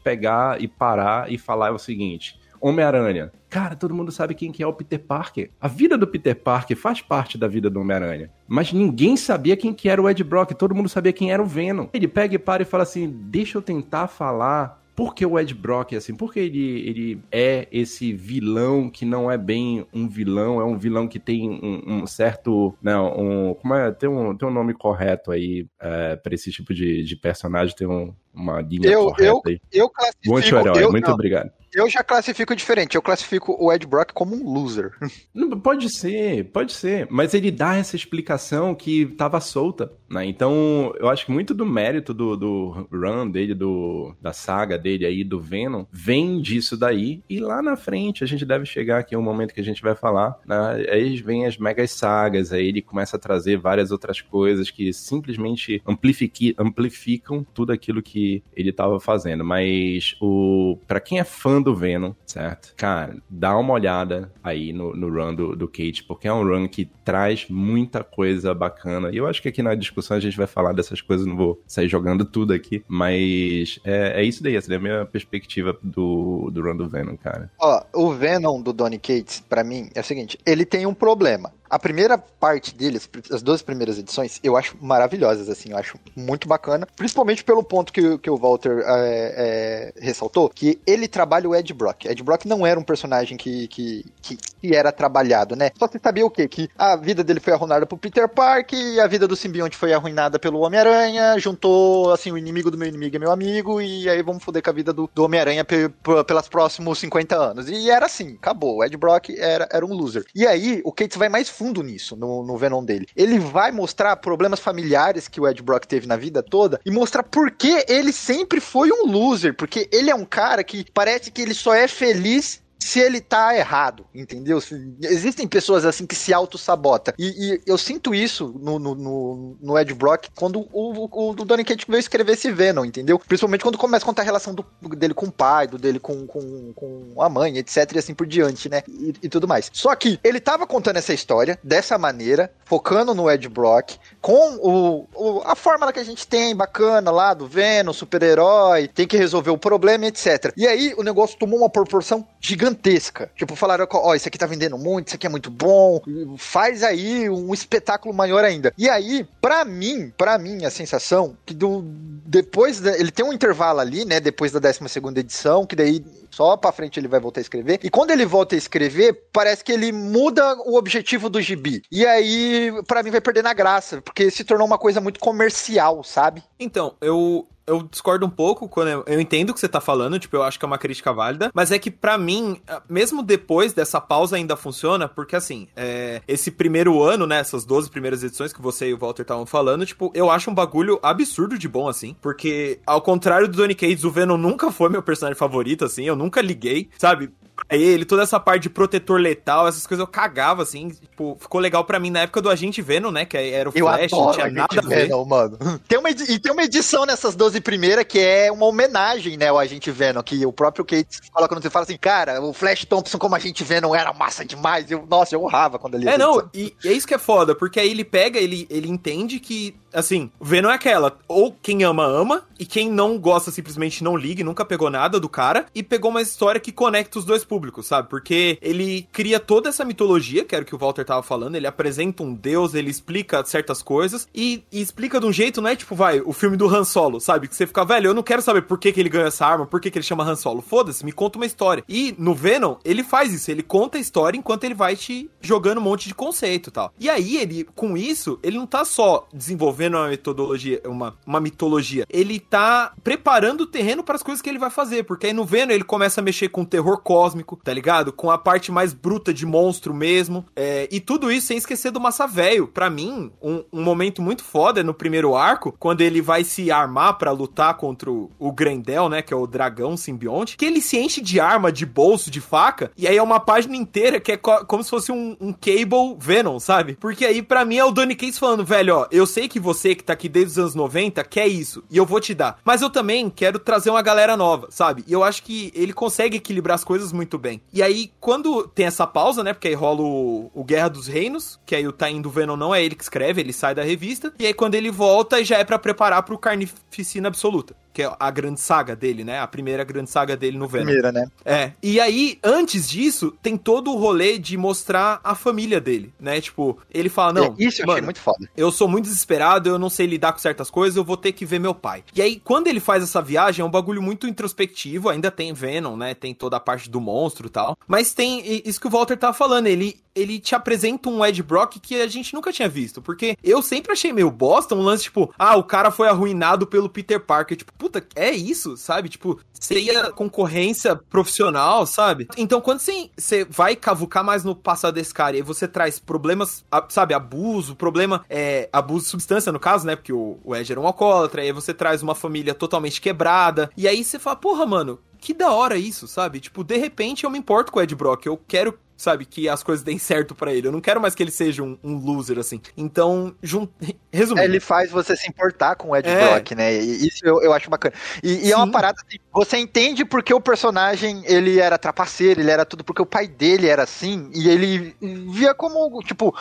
pegar 0.02 0.60
e 0.60 0.68
parar 0.68 1.30
e 1.30 1.38
falar 1.38 1.72
o 1.72 1.78
seguinte: 1.78 2.38
Homem-Aranha. 2.60 3.32
Cara, 3.48 3.74
todo 3.74 3.94
mundo 3.94 4.12
sabe 4.12 4.34
quem 4.34 4.52
que 4.52 4.62
é 4.62 4.66
o 4.66 4.72
Peter 4.72 4.98
Parker. 4.98 5.50
A 5.60 5.68
vida 5.68 5.96
do 5.96 6.06
Peter 6.06 6.36
Parker 6.36 6.76
faz 6.76 7.00
parte 7.00 7.38
da 7.38 7.48
vida 7.48 7.70
do 7.70 7.80
Homem-Aranha. 7.80 8.30
Mas 8.46 8.72
ninguém 8.72 9.16
sabia 9.16 9.56
quem 9.56 9.72
que 9.72 9.88
era 9.88 10.02
o 10.02 10.08
Ed 10.08 10.22
Brock. 10.22 10.52
Todo 10.52 10.74
mundo 10.74 10.88
sabia 10.88 11.12
quem 11.12 11.32
era 11.32 11.42
o 11.42 11.46
Venom. 11.46 11.86
Ele 11.92 12.06
pega 12.06 12.34
e 12.34 12.38
para 12.38 12.62
e 12.62 12.66
fala 12.66 12.82
assim: 12.82 13.08
deixa 13.08 13.56
eu 13.56 13.62
tentar 13.62 14.08
falar 14.08 14.82
por 14.98 15.14
que 15.14 15.24
o 15.24 15.38
Ed 15.38 15.54
Brock 15.54 15.92
é 15.92 15.96
assim? 15.98 16.12
Porque 16.12 16.40
ele, 16.40 16.80
ele 16.88 17.22
é 17.30 17.68
esse 17.70 18.12
vilão 18.12 18.90
que 18.90 19.04
não 19.04 19.30
é 19.30 19.38
bem 19.38 19.86
um 19.94 20.08
vilão, 20.08 20.60
é 20.60 20.64
um 20.64 20.76
vilão 20.76 21.06
que 21.06 21.20
tem 21.20 21.48
um, 21.48 21.82
um 22.02 22.04
certo. 22.04 22.74
Não, 22.82 23.06
um, 23.16 23.54
como 23.54 23.74
é? 23.74 23.92
Tem 23.92 24.08
um, 24.08 24.36
tem 24.36 24.48
um 24.48 24.50
nome 24.52 24.74
correto 24.74 25.30
aí 25.30 25.68
é, 25.80 26.16
pra 26.16 26.34
esse 26.34 26.50
tipo 26.50 26.74
de, 26.74 27.04
de 27.04 27.14
personagem, 27.14 27.76
tem 27.76 27.86
um- 27.86 28.12
uma 28.34 28.60
linha 28.60 28.90
Eu- 28.90 29.04
correta 29.04 29.22
eu- 29.24 29.42
aí. 29.46 29.60
Eu 29.72 29.88
classifico. 29.88 30.36
anti-herói, 30.36 30.82
eu, 30.84 30.90
muito 30.90 31.06
não, 31.06 31.14
obrigado. 31.14 31.50
Eu 31.78 31.88
já 31.88 32.02
classifico 32.02 32.56
diferente. 32.56 32.96
Eu 32.96 33.02
classifico 33.02 33.56
o 33.58 33.72
Ed 33.72 33.86
Brock 33.86 34.12
como 34.12 34.34
um 34.34 34.52
loser. 34.52 34.90
Pode 35.62 35.88
ser, 35.90 36.44
pode 36.52 36.72
ser. 36.72 37.06
Mas 37.10 37.34
ele 37.34 37.50
dá 37.50 37.76
essa 37.76 37.94
explicação 37.94 38.74
que 38.74 39.06
tava 39.06 39.40
solta, 39.40 39.92
né? 40.08 40.24
Então, 40.24 40.92
eu 40.98 41.08
acho 41.08 41.26
que 41.26 41.32
muito 41.32 41.54
do 41.54 41.66
mérito 41.66 42.12
do, 42.12 42.36
do 42.36 42.88
run 42.92 43.30
dele, 43.30 43.54
do, 43.54 44.14
da 44.20 44.32
saga 44.32 44.78
dele 44.78 45.04
aí, 45.06 45.24
do 45.24 45.40
Venom, 45.40 45.84
vem 45.92 46.40
disso 46.40 46.76
daí. 46.76 47.22
E 47.28 47.38
lá 47.38 47.62
na 47.62 47.76
frente, 47.76 48.24
a 48.24 48.26
gente 48.26 48.44
deve 48.44 48.64
chegar 48.64 48.98
aqui, 48.98 49.16
um 49.16 49.22
momento 49.22 49.54
que 49.54 49.60
a 49.60 49.64
gente 49.64 49.82
vai 49.82 49.94
falar, 49.94 50.38
né? 50.46 50.86
Aí 50.90 51.20
vem 51.20 51.46
as 51.46 51.56
megas 51.56 51.90
sagas, 51.92 52.52
aí 52.52 52.66
ele 52.66 52.82
começa 52.82 53.16
a 53.16 53.20
trazer 53.20 53.58
várias 53.58 53.90
outras 53.90 54.20
coisas 54.20 54.70
que 54.70 54.92
simplesmente 54.92 55.82
amplificam 55.86 57.46
tudo 57.54 57.72
aquilo 57.72 58.02
que 58.02 58.42
ele 58.54 58.72
tava 58.72 58.98
fazendo. 58.98 59.44
Mas, 59.44 60.16
o 60.20 60.78
para 60.86 61.00
quem 61.00 61.18
é 61.18 61.24
fã 61.24 61.60
do 61.60 61.67
Venom, 61.74 62.12
certo? 62.26 62.74
Cara, 62.76 63.16
dá 63.28 63.56
uma 63.56 63.74
olhada 63.74 64.32
aí 64.42 64.72
no, 64.72 64.94
no 64.94 65.08
run 65.08 65.34
do, 65.34 65.56
do 65.56 65.68
Kate, 65.68 66.04
porque 66.04 66.28
é 66.28 66.32
um 66.32 66.42
run 66.42 66.68
que 66.68 66.86
traz 67.04 67.46
muita 67.48 68.02
coisa 68.04 68.54
bacana. 68.54 69.10
E 69.10 69.16
eu 69.16 69.26
acho 69.26 69.42
que 69.42 69.48
aqui 69.48 69.62
na 69.62 69.74
discussão 69.74 70.16
a 70.16 70.20
gente 70.20 70.36
vai 70.36 70.46
falar 70.46 70.72
dessas 70.72 71.00
coisas, 71.00 71.26
não 71.26 71.36
vou 71.36 71.62
sair 71.66 71.88
jogando 71.88 72.24
tudo 72.24 72.52
aqui, 72.52 72.84
mas 72.88 73.78
é, 73.84 74.20
é 74.20 74.24
isso 74.24 74.42
daí, 74.42 74.56
essa 74.56 74.72
é 74.72 74.76
a 74.76 74.80
minha 74.80 75.06
perspectiva 75.06 75.76
do, 75.82 76.50
do 76.50 76.62
run 76.62 76.76
do 76.76 76.88
Venom, 76.88 77.16
cara. 77.16 77.50
Ó, 77.60 77.82
o 77.94 78.12
Venom 78.12 78.60
do 78.60 78.72
Donny 78.72 78.98
Cates, 78.98 79.40
pra 79.40 79.64
mim, 79.64 79.88
é 79.94 80.00
o 80.00 80.04
seguinte: 80.04 80.38
ele 80.46 80.64
tem 80.64 80.86
um 80.86 80.94
problema. 80.94 81.52
A 81.70 81.78
primeira 81.78 82.16
parte 82.18 82.74
dele, 82.74 83.00
as 83.30 83.42
duas 83.42 83.62
primeiras 83.62 83.98
edições, 83.98 84.40
eu 84.42 84.56
acho 84.56 84.76
maravilhosas, 84.80 85.48
assim, 85.48 85.70
eu 85.70 85.78
acho 85.78 85.98
muito 86.16 86.48
bacana. 86.48 86.86
Principalmente 86.96 87.44
pelo 87.44 87.62
ponto 87.62 87.92
que, 87.92 88.18
que 88.18 88.30
o 88.30 88.36
Walter 88.36 88.82
é, 88.86 89.92
é, 89.96 90.00
ressaltou, 90.04 90.48
que 90.48 90.80
ele 90.86 91.06
trabalha 91.08 91.48
o 91.48 91.54
Ed 91.54 91.72
Brock. 91.74 92.06
Ed 92.06 92.22
Brock 92.22 92.44
não 92.46 92.66
era 92.66 92.78
um 92.78 92.82
personagem 92.82 93.36
que, 93.36 93.68
que, 93.68 94.04
que, 94.22 94.36
que 94.36 94.74
era 94.74 94.90
trabalhado, 94.92 95.54
né? 95.56 95.70
Só 95.78 95.86
você 95.86 95.98
sabia 96.02 96.24
o 96.26 96.30
quê? 96.30 96.48
Que 96.48 96.68
a 96.76 96.96
vida 96.96 97.22
dele 97.24 97.40
foi 97.40 97.52
arruinada 97.52 97.86
pro 97.86 97.98
Peter 97.98 98.28
Parker, 98.28 98.78
e 98.78 99.00
a 99.00 99.06
vida 99.06 99.26
do 99.28 99.36
simbionte 99.36 99.76
foi 99.76 99.92
arruinada 99.92 100.38
pelo 100.38 100.60
Homem-Aranha, 100.60 101.38
juntou, 101.38 102.12
assim, 102.12 102.30
o 102.32 102.38
inimigo 102.38 102.70
do 102.70 102.78
meu 102.78 102.88
inimigo 102.88 103.16
é 103.16 103.18
meu 103.18 103.30
amigo, 103.32 103.80
e 103.80 104.08
aí 104.08 104.22
vamos 104.22 104.42
foder 104.42 104.62
com 104.62 104.70
a 104.70 104.72
vida 104.72 104.92
do, 104.92 105.08
do 105.14 105.24
Homem-Aranha 105.24 105.64
pe- 105.64 105.88
pe- 105.88 106.24
pelos 106.24 106.48
próximos 106.48 106.98
50 106.98 107.36
anos. 107.36 107.68
E 107.68 107.90
era 107.90 108.06
assim, 108.06 108.34
acabou. 108.40 108.78
O 108.78 108.84
Ed 108.84 108.96
Brock 108.96 109.30
era, 109.36 109.68
era 109.70 109.84
um 109.84 109.92
loser. 109.94 110.24
E 110.34 110.46
aí, 110.46 110.80
o 110.84 110.92
Cates 110.92 111.16
vai 111.16 111.28
mais 111.28 111.48
fundo 111.58 111.82
nisso, 111.82 112.14
no, 112.14 112.44
no 112.44 112.56
Venom 112.56 112.84
dele. 112.84 113.08
Ele 113.16 113.36
vai 113.36 113.72
mostrar 113.72 114.14
problemas 114.16 114.60
familiares 114.60 115.26
que 115.26 115.40
o 115.40 115.48
Ed 115.48 115.60
Brock 115.60 115.86
teve 115.86 116.06
na 116.06 116.16
vida 116.16 116.40
toda 116.40 116.80
e 116.86 116.90
mostrar 116.90 117.24
por 117.24 117.50
que 117.50 117.84
ele 117.88 118.12
sempre 118.12 118.60
foi 118.60 118.92
um 118.92 119.10
loser, 119.10 119.54
porque 119.56 119.88
ele 119.92 120.08
é 120.08 120.14
um 120.14 120.24
cara 120.24 120.62
que 120.62 120.86
parece 120.94 121.32
que 121.32 121.42
ele 121.42 121.54
só 121.54 121.74
é 121.74 121.88
feliz 121.88 122.62
se 122.78 123.00
ele 123.00 123.20
tá 123.20 123.56
errado, 123.56 124.06
entendeu? 124.14 124.60
Se- 124.60 124.94
existem 125.02 125.46
pessoas 125.46 125.84
assim 125.84 126.06
que 126.06 126.14
se 126.14 126.32
auto-sabota. 126.32 127.14
E, 127.18 127.54
e 127.54 127.60
eu 127.66 127.76
sinto 127.76 128.14
isso 128.14 128.54
no, 128.60 128.78
no, 128.78 128.94
no, 128.94 129.56
no 129.60 129.78
Ed 129.78 129.92
Brock 129.94 130.28
quando 130.34 130.60
o, 130.72 131.06
o, 131.06 131.30
o 131.30 131.34
Donny 131.34 131.64
Cates 131.64 131.86
veio 131.88 131.98
escrever 131.98 132.32
esse 132.32 132.50
Venom, 132.50 132.84
entendeu? 132.84 133.18
Principalmente 133.18 133.62
quando 133.62 133.78
começa 133.78 134.04
a 134.04 134.06
contar 134.06 134.22
a 134.22 134.24
relação 134.24 134.54
do, 134.54 134.64
dele 134.96 135.14
com 135.14 135.26
o 135.26 135.32
pai, 135.32 135.66
do 135.66 135.78
dele 135.78 135.98
com, 135.98 136.26
com, 136.26 136.72
com 136.72 137.22
a 137.22 137.28
mãe, 137.28 137.58
etc. 137.58 137.92
E 137.94 137.98
assim 137.98 138.14
por 138.14 138.26
diante, 138.26 138.68
né? 138.68 138.82
E, 138.88 139.14
e 139.22 139.28
tudo 139.28 139.48
mais. 139.48 139.70
Só 139.72 139.94
que 139.94 140.18
ele 140.22 140.40
tava 140.40 140.66
contando 140.66 140.96
essa 140.96 141.12
história 141.12 141.58
dessa 141.62 141.98
maneira, 141.98 142.52
focando 142.64 143.14
no 143.14 143.30
Ed 143.30 143.48
Brock, 143.48 143.96
com 144.20 144.56
o, 144.56 145.08
o- 145.14 145.42
a 145.44 145.54
fórmula 145.54 145.92
que 145.92 145.98
a 146.00 146.04
gente 146.04 146.26
tem 146.26 146.54
bacana 146.54 147.10
lá 147.10 147.32
do 147.34 147.46
Venom, 147.46 147.92
super-herói, 147.92 148.88
tem 148.88 149.06
que 149.06 149.16
resolver 149.16 149.50
o 149.50 149.58
problema, 149.58 150.06
etc. 150.06 150.52
E 150.56 150.66
aí 150.66 150.94
o 150.96 151.02
negócio 151.02 151.38
tomou 151.38 151.58
uma 151.60 151.70
proporção 151.70 152.26
gigantesca. 152.40 153.30
Tipo, 153.36 153.54
falaram, 153.56 153.86
ó, 153.92 154.14
isso 154.14 154.28
aqui 154.28 154.38
tá 154.38 154.46
vendendo 154.46 154.76
muito, 154.76 155.08
isso 155.08 155.16
aqui 155.16 155.26
é 155.26 155.30
muito 155.30 155.50
bom, 155.50 156.00
faz 156.36 156.82
aí 156.82 157.28
um 157.30 157.52
espetáculo 157.54 158.14
maior 158.14 158.44
ainda. 158.44 158.72
E 158.76 158.88
aí, 158.88 159.26
pra 159.40 159.64
mim, 159.64 160.12
pra 160.16 160.36
mim, 160.38 160.64
a 160.64 160.70
sensação 160.70 161.36
que 161.46 161.54
do 161.54 161.82
depois 162.26 162.80
da- 162.80 162.96
ele 162.98 163.10
tem 163.10 163.24
um 163.24 163.32
intervalo 163.32 163.80
ali, 163.80 164.04
né, 164.04 164.20
depois 164.20 164.52
da 164.52 164.58
12 164.58 164.88
segunda 164.88 165.20
edição, 165.20 165.64
que 165.64 165.74
daí 165.76 166.04
só 166.30 166.56
pra 166.56 166.70
frente 166.72 167.00
ele 167.00 167.08
vai 167.08 167.18
voltar 167.18 167.40
a 167.40 167.42
escrever. 167.42 167.80
E 167.82 167.88
quando 167.88 168.10
ele 168.10 168.26
volta 168.26 168.54
a 168.54 168.58
escrever, 168.58 169.14
parece 169.32 169.64
que 169.64 169.72
ele 169.72 169.90
muda 169.92 170.56
o 170.66 170.76
objetivo 170.76 171.30
do 171.30 171.40
gibi. 171.40 171.82
E 171.90 172.06
aí, 172.06 172.70
pra 172.86 173.02
mim 173.02 173.10
vai 173.10 173.20
perder 173.20 173.42
na 173.42 173.54
graça, 173.54 174.02
porque 174.08 174.30
se 174.30 174.44
tornou 174.44 174.66
uma 174.66 174.78
coisa 174.78 175.00
muito 175.00 175.20
comercial, 175.20 176.02
sabe? 176.02 176.42
Então, 176.58 176.94
eu. 177.00 177.46
Eu 177.68 177.82
discordo 177.82 178.24
um 178.24 178.30
pouco 178.30 178.68
quando 178.68 178.88
eu, 178.88 179.04
eu 179.06 179.20
entendo 179.20 179.50
o 179.50 179.54
que 179.54 179.60
você 179.60 179.68
tá 179.68 179.80
falando, 179.80 180.18
tipo, 180.18 180.34
eu 180.34 180.42
acho 180.42 180.58
que 180.58 180.64
é 180.64 180.66
uma 180.66 180.78
crítica 180.78 181.12
válida, 181.12 181.50
mas 181.54 181.70
é 181.70 181.78
que 181.78 181.90
pra 181.90 182.16
mim, 182.16 182.60
ah, 182.66 182.82
mesmo 182.88 183.22
depois 183.22 183.72
dessa 183.72 184.00
pausa 184.00 184.36
ainda 184.36 184.56
funciona, 184.56 185.06
porque 185.06 185.36
assim, 185.36 185.68
é, 185.76 186.22
esse 186.26 186.50
primeiro 186.50 187.02
ano, 187.02 187.26
né, 187.26 187.38
essas 187.38 187.64
12 187.64 187.90
primeiras 187.90 188.22
edições 188.22 188.52
que 188.52 188.62
você 188.62 188.88
e 188.88 188.94
o 188.94 188.98
Walter 188.98 189.22
estavam 189.22 189.44
falando, 189.44 189.84
tipo, 189.84 190.10
eu 190.14 190.30
acho 190.30 190.50
um 190.50 190.54
bagulho 190.54 190.98
absurdo 191.02 191.58
de 191.58 191.68
bom, 191.68 191.88
assim, 191.88 192.16
porque 192.20 192.80
ao 192.86 193.02
contrário 193.02 193.46
do 193.46 193.56
Donny 193.56 193.74
Cates, 193.74 194.04
o 194.04 194.10
Venom 194.10 194.38
nunca 194.38 194.72
foi 194.72 194.88
meu 194.88 195.02
personagem 195.02 195.38
favorito, 195.38 195.84
assim, 195.84 196.04
eu 196.04 196.16
nunca 196.16 196.40
liguei, 196.40 196.88
sabe? 196.98 197.30
Ele, 197.68 198.04
toda 198.04 198.22
essa 198.22 198.38
parte 198.38 198.62
de 198.62 198.70
protetor 198.70 199.20
letal, 199.20 199.66
essas 199.66 199.86
coisas 199.86 200.00
eu 200.00 200.06
cagava, 200.06 200.62
assim, 200.62 200.90
tipo, 200.90 201.36
ficou 201.40 201.60
legal 201.60 201.84
pra 201.84 201.98
mim 201.98 202.10
na 202.10 202.20
época 202.20 202.40
do 202.40 202.48
Agente 202.48 202.80
Venom, 202.80 203.10
né, 203.10 203.24
que 203.24 203.36
era 203.36 203.68
o 203.68 203.72
Eu 203.74 203.86
Flash, 203.86 204.12
não 204.12 204.32
tinha 204.32 204.50
nada 204.50 204.68
Agente 204.70 204.86
a 204.86 204.88
ver. 204.88 205.06
Venom, 205.08 205.24
mano. 205.24 205.58
Tem 205.86 205.98
uma, 205.98 206.10
e 206.10 206.38
tem 206.38 206.52
uma 206.52 206.62
edição 206.62 207.04
nessas 207.04 207.34
12 207.34 207.57
primeiras 207.60 208.04
que 208.04 208.18
é 208.18 208.50
uma 208.50 208.66
homenagem, 208.66 209.36
né, 209.36 209.48
ao 209.48 209.58
Agente 209.58 209.90
Venom, 209.90 210.22
que 210.22 210.44
o 210.44 210.52
próprio 210.52 210.84
Kate 210.84 211.20
coloca 211.32 211.54
quando 211.54 211.62
você 211.62 211.70
fala 211.70 211.84
assim, 211.84 211.96
cara, 211.96 212.40
o 212.40 212.52
Flash 212.52 212.84
Thompson 212.84 213.18
como 213.18 213.34
Agente 213.34 213.64
Venom 213.64 213.94
era 213.94 214.12
massa 214.12 214.44
demais. 214.44 214.90
Eu, 214.90 215.06
nossa, 215.08 215.34
eu 215.34 215.42
honrava 215.42 215.78
quando 215.78 215.94
ele 215.94 216.08
É, 216.08 216.16
não, 216.18 216.40
edição. 216.40 216.50
e 216.54 216.74
é 216.84 216.92
isso 216.92 217.06
que 217.06 217.14
é 217.14 217.18
foda, 217.18 217.54
porque 217.54 217.80
aí 217.80 217.90
ele 217.90 218.04
pega, 218.04 218.38
ele, 218.38 218.66
ele 218.70 218.88
entende 218.88 219.38
que, 219.40 219.74
assim, 219.92 220.30
Venom 220.40 220.70
é 220.70 220.74
aquela, 220.74 221.18
ou 221.26 221.52
quem 221.62 221.82
ama, 221.84 222.04
ama, 222.04 222.46
e 222.58 222.66
quem 222.66 222.90
não 222.90 223.18
gosta 223.18 223.50
simplesmente 223.50 224.02
não 224.02 224.16
liga, 224.16 224.40
e 224.40 224.44
nunca 224.44 224.64
pegou 224.64 224.90
nada 224.90 225.18
do 225.20 225.28
cara, 225.28 225.66
e 225.74 225.82
pegou 225.82 226.10
uma 226.10 226.22
história 226.22 226.60
que 226.60 226.72
conecta 226.72 227.18
os 227.18 227.24
dois 227.24 227.44
públicos, 227.44 227.86
sabe? 227.86 228.08
Porque 228.08 228.58
ele 228.60 229.08
cria 229.12 229.38
toda 229.40 229.68
essa 229.68 229.84
mitologia, 229.84 230.44
que 230.44 230.54
era 230.54 230.62
o 230.62 230.66
que 230.66 230.74
o 230.74 230.78
Walter 230.78 231.04
tava 231.04 231.22
falando, 231.22 231.56
ele 231.56 231.66
apresenta 231.66 232.22
um 232.22 232.34
deus, 232.34 232.74
ele 232.74 232.90
explica 232.90 233.44
certas 233.44 233.82
coisas, 233.82 234.28
e, 234.34 234.64
e 234.70 234.80
explica 234.80 235.20
de 235.20 235.26
um 235.26 235.32
jeito, 235.32 235.60
não 235.60 235.70
é 235.70 235.76
tipo, 235.76 235.94
vai, 235.94 236.20
o 236.20 236.32
filme 236.32 236.56
do 236.56 236.68
Han 236.68 236.84
Solo, 236.84 237.20
sabe? 237.20 237.47
Que 237.48 237.56
você 237.56 237.66
fica, 237.66 237.84
velho, 237.84 238.08
eu 238.08 238.14
não 238.14 238.22
quero 238.22 238.42
saber 238.42 238.62
por 238.62 238.78
que, 238.78 238.92
que 238.92 239.00
ele 239.00 239.08
ganhou 239.08 239.26
essa 239.26 239.46
arma, 239.46 239.66
por 239.66 239.80
que, 239.80 239.90
que 239.90 239.98
ele 239.98 240.04
chama 240.04 240.24
Han 240.24 240.36
Solo, 240.36 240.62
foda-se, 240.62 241.04
me 241.04 241.12
conta 241.12 241.38
uma 241.38 241.46
história. 241.46 241.84
E 241.88 242.14
no 242.18 242.34
Venom, 242.34 242.76
ele 242.84 243.02
faz 243.02 243.32
isso, 243.32 243.50
ele 243.50 243.62
conta 243.62 243.98
a 243.98 244.00
história 244.00 244.38
enquanto 244.38 244.64
ele 244.64 244.74
vai 244.74 244.96
te 244.96 245.30
jogando 245.40 245.78
um 245.78 245.82
monte 245.82 246.08
de 246.08 246.14
conceito 246.14 246.68
e 246.68 246.72
tal. 246.72 246.92
E 246.98 247.08
aí, 247.08 247.36
ele, 247.36 247.64
com 247.74 247.96
isso, 247.96 248.38
ele 248.42 248.58
não 248.58 248.66
tá 248.66 248.84
só 248.84 249.26
desenvolvendo 249.32 249.94
uma 249.94 250.08
metodologia, 250.08 250.80
uma, 250.84 251.16
uma 251.26 251.40
mitologia, 251.40 252.06
ele 252.08 252.38
tá 252.38 252.92
preparando 253.02 253.62
o 253.62 253.66
terreno 253.66 254.02
para 254.02 254.16
as 254.16 254.22
coisas 254.22 254.42
que 254.42 254.48
ele 254.48 254.58
vai 254.58 254.70
fazer, 254.70 255.04
porque 255.04 255.26
aí 255.26 255.32
no 255.32 255.44
Venom 255.44 255.72
ele 255.72 255.84
começa 255.84 256.20
a 256.20 256.24
mexer 256.24 256.48
com 256.48 256.64
terror 256.64 256.98
cósmico, 256.98 257.58
tá 257.62 257.72
ligado? 257.72 258.12
Com 258.12 258.30
a 258.30 258.38
parte 258.38 258.70
mais 258.70 258.92
bruta 258.92 259.32
de 259.32 259.46
monstro 259.46 259.94
mesmo, 259.94 260.44
é, 260.54 260.88
e 260.90 261.00
tudo 261.00 261.30
isso 261.32 261.46
sem 261.48 261.56
esquecer 261.56 261.90
do 261.90 262.00
Massa 262.00 262.26
Velho. 262.26 262.68
Pra 262.68 262.90
mim, 262.90 263.32
um, 263.42 263.64
um 263.72 263.82
momento 263.82 264.20
muito 264.20 264.44
foda 264.44 264.80
é 264.80 264.82
no 264.82 264.94
primeiro 264.94 265.34
arco, 265.34 265.74
quando 265.78 266.00
ele 266.00 266.20
vai 266.20 266.44
se 266.44 266.70
armar 266.70 267.16
pra 267.18 267.30
lutar 267.38 267.74
contra 267.76 268.10
o, 268.10 268.30
Grendel, 268.52 269.08
né, 269.08 269.22
que 269.22 269.32
é 269.32 269.36
o 269.36 269.46
dragão 269.46 269.96
simbionte, 269.96 270.56
que 270.56 270.64
ele 270.64 270.80
se 270.80 270.98
enche 270.98 271.20
de 271.20 271.38
arma, 271.40 271.70
de 271.72 271.86
bolso, 271.86 272.30
de 272.30 272.40
faca, 272.40 272.90
e 272.96 273.06
aí 273.06 273.16
é 273.16 273.22
uma 273.22 273.40
página 273.40 273.76
inteira 273.76 274.18
que 274.20 274.32
é 274.32 274.36
co- 274.36 274.64
como 274.66 274.82
se 274.82 274.90
fosse 274.90 275.12
um, 275.12 275.36
um 275.40 275.52
Cable 275.52 276.16
Venom, 276.18 276.58
sabe? 276.58 276.96
Porque 277.00 277.24
aí 277.24 277.42
pra 277.42 277.64
mim 277.64 277.76
é 277.76 277.84
o 277.84 277.90
Donny 277.90 278.14
Cates 278.14 278.38
falando, 278.38 278.64
velho, 278.64 278.96
ó, 278.96 279.06
eu 279.10 279.26
sei 279.26 279.48
que 279.48 279.60
você 279.60 279.94
que 279.94 280.02
tá 280.04 280.12
aqui 280.12 280.28
desde 280.28 280.52
os 280.52 280.58
anos 280.58 280.74
90 280.74 281.22
quer 281.24 281.46
isso, 281.46 281.82
e 281.90 281.96
eu 281.96 282.04
vou 282.04 282.20
te 282.20 282.34
dar. 282.34 282.58
Mas 282.64 282.82
eu 282.82 282.90
também 282.90 283.30
quero 283.30 283.58
trazer 283.58 283.90
uma 283.90 284.02
galera 284.02 284.36
nova, 284.36 284.68
sabe? 284.70 285.04
E 285.06 285.12
eu 285.12 285.22
acho 285.22 285.42
que 285.42 285.70
ele 285.74 285.92
consegue 285.92 286.36
equilibrar 286.38 286.74
as 286.74 286.84
coisas 286.84 287.12
muito 287.12 287.38
bem. 287.38 287.60
E 287.72 287.82
aí, 287.82 288.10
quando 288.20 288.66
tem 288.68 288.86
essa 288.86 289.06
pausa, 289.06 289.44
né? 289.44 289.52
Porque 289.52 289.68
aí 289.68 289.74
rola 289.74 290.00
o, 290.02 290.50
o 290.54 290.64
Guerra 290.64 290.88
dos 290.88 291.06
Reinos, 291.06 291.58
que 291.64 291.74
aí 291.74 291.86
o 291.86 291.92
Tain 291.92 292.20
do 292.20 292.30
Venom 292.30 292.56
não 292.56 292.74
é 292.74 292.82
ele 292.82 292.94
que 292.94 293.02
escreve, 293.02 293.40
ele 293.40 293.52
sai 293.52 293.74
da 293.74 293.82
revista. 293.82 294.32
E 294.38 294.46
aí, 294.46 294.54
quando 294.54 294.74
ele 294.74 294.90
volta, 294.90 295.42
já 295.44 295.58
é 295.58 295.64
pra 295.64 295.78
preparar 295.78 296.22
pro 296.22 296.38
Carnificina 296.38 297.27
Absoluta. 297.28 297.76
Que 297.92 298.02
é 298.02 298.12
a 298.18 298.30
grande 298.30 298.60
saga 298.60 298.94
dele, 298.94 299.24
né? 299.24 299.40
A 299.40 299.46
primeira 299.46 299.82
grande 299.84 300.10
saga 300.10 300.36
dele 300.36 300.56
no 300.56 300.68
Venom. 300.68 300.84
Primeira, 300.84 301.12
né? 301.12 301.26
É. 301.44 301.72
E 301.82 301.98
aí, 302.00 302.38
antes 302.44 302.88
disso, 302.88 303.36
tem 303.42 303.56
todo 303.56 303.92
o 303.92 303.96
rolê 303.96 304.38
de 304.38 304.56
mostrar 304.56 305.20
a 305.24 305.34
família 305.34 305.80
dele, 305.80 306.12
né? 306.20 306.40
Tipo, 306.40 306.78
ele 306.92 307.08
fala, 307.08 307.32
não, 307.32 307.54
Isso 307.58 307.80
eu 307.80 307.84
achei 307.84 307.86
mano, 307.86 308.04
muito 308.04 308.20
foda. 308.20 308.48
eu 308.56 308.70
sou 308.70 308.86
muito 308.88 309.04
desesperado, 309.04 309.68
eu 309.68 309.78
não 309.78 309.90
sei 309.90 310.06
lidar 310.06 310.32
com 310.32 310.38
certas 310.38 310.70
coisas, 310.70 310.96
eu 310.96 311.04
vou 311.04 311.16
ter 311.16 311.32
que 311.32 311.44
ver 311.44 311.58
meu 311.58 311.74
pai. 311.74 312.04
E 312.14 312.22
aí, 312.22 312.40
quando 312.42 312.68
ele 312.68 312.80
faz 312.80 313.02
essa 313.02 313.20
viagem, 313.22 313.62
é 313.62 313.66
um 313.66 313.70
bagulho 313.70 314.02
muito 314.02 314.26
introspectivo, 314.26 315.08
ainda 315.08 315.30
tem 315.30 315.52
Venom, 315.52 315.96
né? 315.96 316.14
Tem 316.14 316.34
toda 316.34 316.56
a 316.56 316.60
parte 316.60 316.88
do 316.90 317.00
monstro 317.00 317.46
e 317.46 317.50
tal. 317.50 317.76
Mas 317.86 318.12
tem 318.12 318.42
isso 318.64 318.80
que 318.80 318.86
o 318.86 318.90
Walter 318.90 319.16
tava 319.16 319.32
falando, 319.32 319.66
ele, 319.66 320.00
ele 320.14 320.38
te 320.38 320.54
apresenta 320.54 321.08
um 321.08 321.24
Ed 321.24 321.42
Brock 321.42 321.78
que 321.80 322.00
a 322.00 322.06
gente 322.06 322.34
nunca 322.34 322.52
tinha 322.52 322.68
visto. 322.68 323.00
Porque 323.02 323.36
eu 323.42 323.62
sempre 323.62 323.92
achei 323.92 324.12
meio 324.12 324.30
bosta 324.30 324.74
um 324.74 324.82
lance, 324.82 325.04
tipo, 325.04 325.32
ah, 325.38 325.56
o 325.56 325.64
cara 325.64 325.90
foi 325.90 326.08
arruinado 326.08 326.66
pelo 326.66 326.88
Peter 326.88 327.20
Parker. 327.20 327.56
Tipo, 327.56 327.72
puta, 327.78 328.04
é 328.14 328.30
isso, 328.30 328.76
sabe? 328.76 329.08
Tipo, 329.08 329.40
seria 329.52 330.10
concorrência 330.10 330.96
profissional, 330.96 331.86
sabe? 331.86 332.26
Então, 332.36 332.60
quando 332.60 332.80
você, 332.80 333.08
você 333.16 333.44
vai 333.44 333.76
cavucar 333.76 334.24
mais 334.24 334.42
no 334.44 334.54
passado 334.54 334.94
desse 334.94 335.14
cara 335.14 335.36
e 335.36 335.42
você 335.42 335.68
traz 335.68 335.98
problemas, 335.98 336.64
sabe, 336.88 337.14
abuso, 337.14 337.76
problema, 337.76 338.24
é, 338.28 338.68
abuso 338.72 339.04
de 339.04 339.10
substância, 339.10 339.52
no 339.52 339.60
caso, 339.60 339.86
né? 339.86 339.94
Porque 339.94 340.12
o, 340.12 340.38
o 340.44 340.54
Ed 340.54 340.70
era 340.70 340.80
um 340.80 340.86
alcoólatra, 340.86 341.42
e 341.42 341.46
aí 341.46 341.52
você 341.52 341.72
traz 341.72 342.02
uma 342.02 342.14
família 342.14 342.52
totalmente 342.52 343.00
quebrada, 343.00 343.70
e 343.76 343.86
aí 343.86 344.02
você 344.02 344.18
fala, 344.18 344.36
porra, 344.36 344.66
mano, 344.66 344.98
que 345.18 345.32
da 345.32 345.52
hora 345.52 345.76
isso, 345.76 346.08
sabe? 346.08 346.40
Tipo, 346.40 346.64
de 346.64 346.76
repente 346.76 347.24
eu 347.24 347.30
me 347.30 347.38
importo 347.38 347.70
com 347.70 347.78
o 347.78 347.82
Ed 347.82 347.94
Brock, 347.94 348.26
eu 348.26 348.40
quero 348.48 348.78
sabe, 348.98 349.24
que 349.24 349.48
as 349.48 349.62
coisas 349.62 349.82
deem 349.82 349.98
certo 349.98 350.34
pra 350.34 350.52
ele. 350.52 350.66
Eu 350.68 350.72
não 350.72 350.80
quero 350.80 351.00
mais 351.00 351.14
que 351.14 351.22
ele 351.22 351.30
seja 351.30 351.62
um, 351.62 351.78
um 351.82 351.96
loser, 351.96 352.38
assim. 352.38 352.60
Então, 352.76 353.34
jun... 353.42 353.66
resumindo. 354.12 354.42
É, 354.42 354.44
ele 354.44 354.60
faz 354.60 354.90
você 354.90 355.16
se 355.16 355.28
importar 355.28 355.76
com 355.76 355.90
o 355.90 355.96
Ed 355.96 356.06
É. 356.08 356.32
Brock, 356.32 356.50
né? 356.54 356.74
E 356.74 357.06
isso 357.06 357.24
eu, 357.24 357.40
eu 357.42 357.52
acho 357.52 357.70
bacana. 357.70 357.94
E, 358.22 358.48
e 358.48 358.52
é 358.52 358.56
uma 358.56 358.70
parada 358.70 358.98
assim, 359.06 359.18
você 359.32 359.56
entende 359.56 360.04
porque 360.04 360.34
o 360.34 360.40
personagem, 360.40 361.22
ele 361.24 361.60
era 361.60 361.78
trapaceiro, 361.78 362.40
ele 362.40 362.50
era 362.50 362.66
tudo 362.66 362.82
porque 362.82 363.00
o 363.00 363.06
pai 363.06 363.28
dele 363.28 363.68
era 363.68 363.84
assim, 363.84 364.30
e 364.34 364.48
ele 364.48 364.96
via 365.32 365.54
como, 365.54 366.02
tipo, 366.02 366.34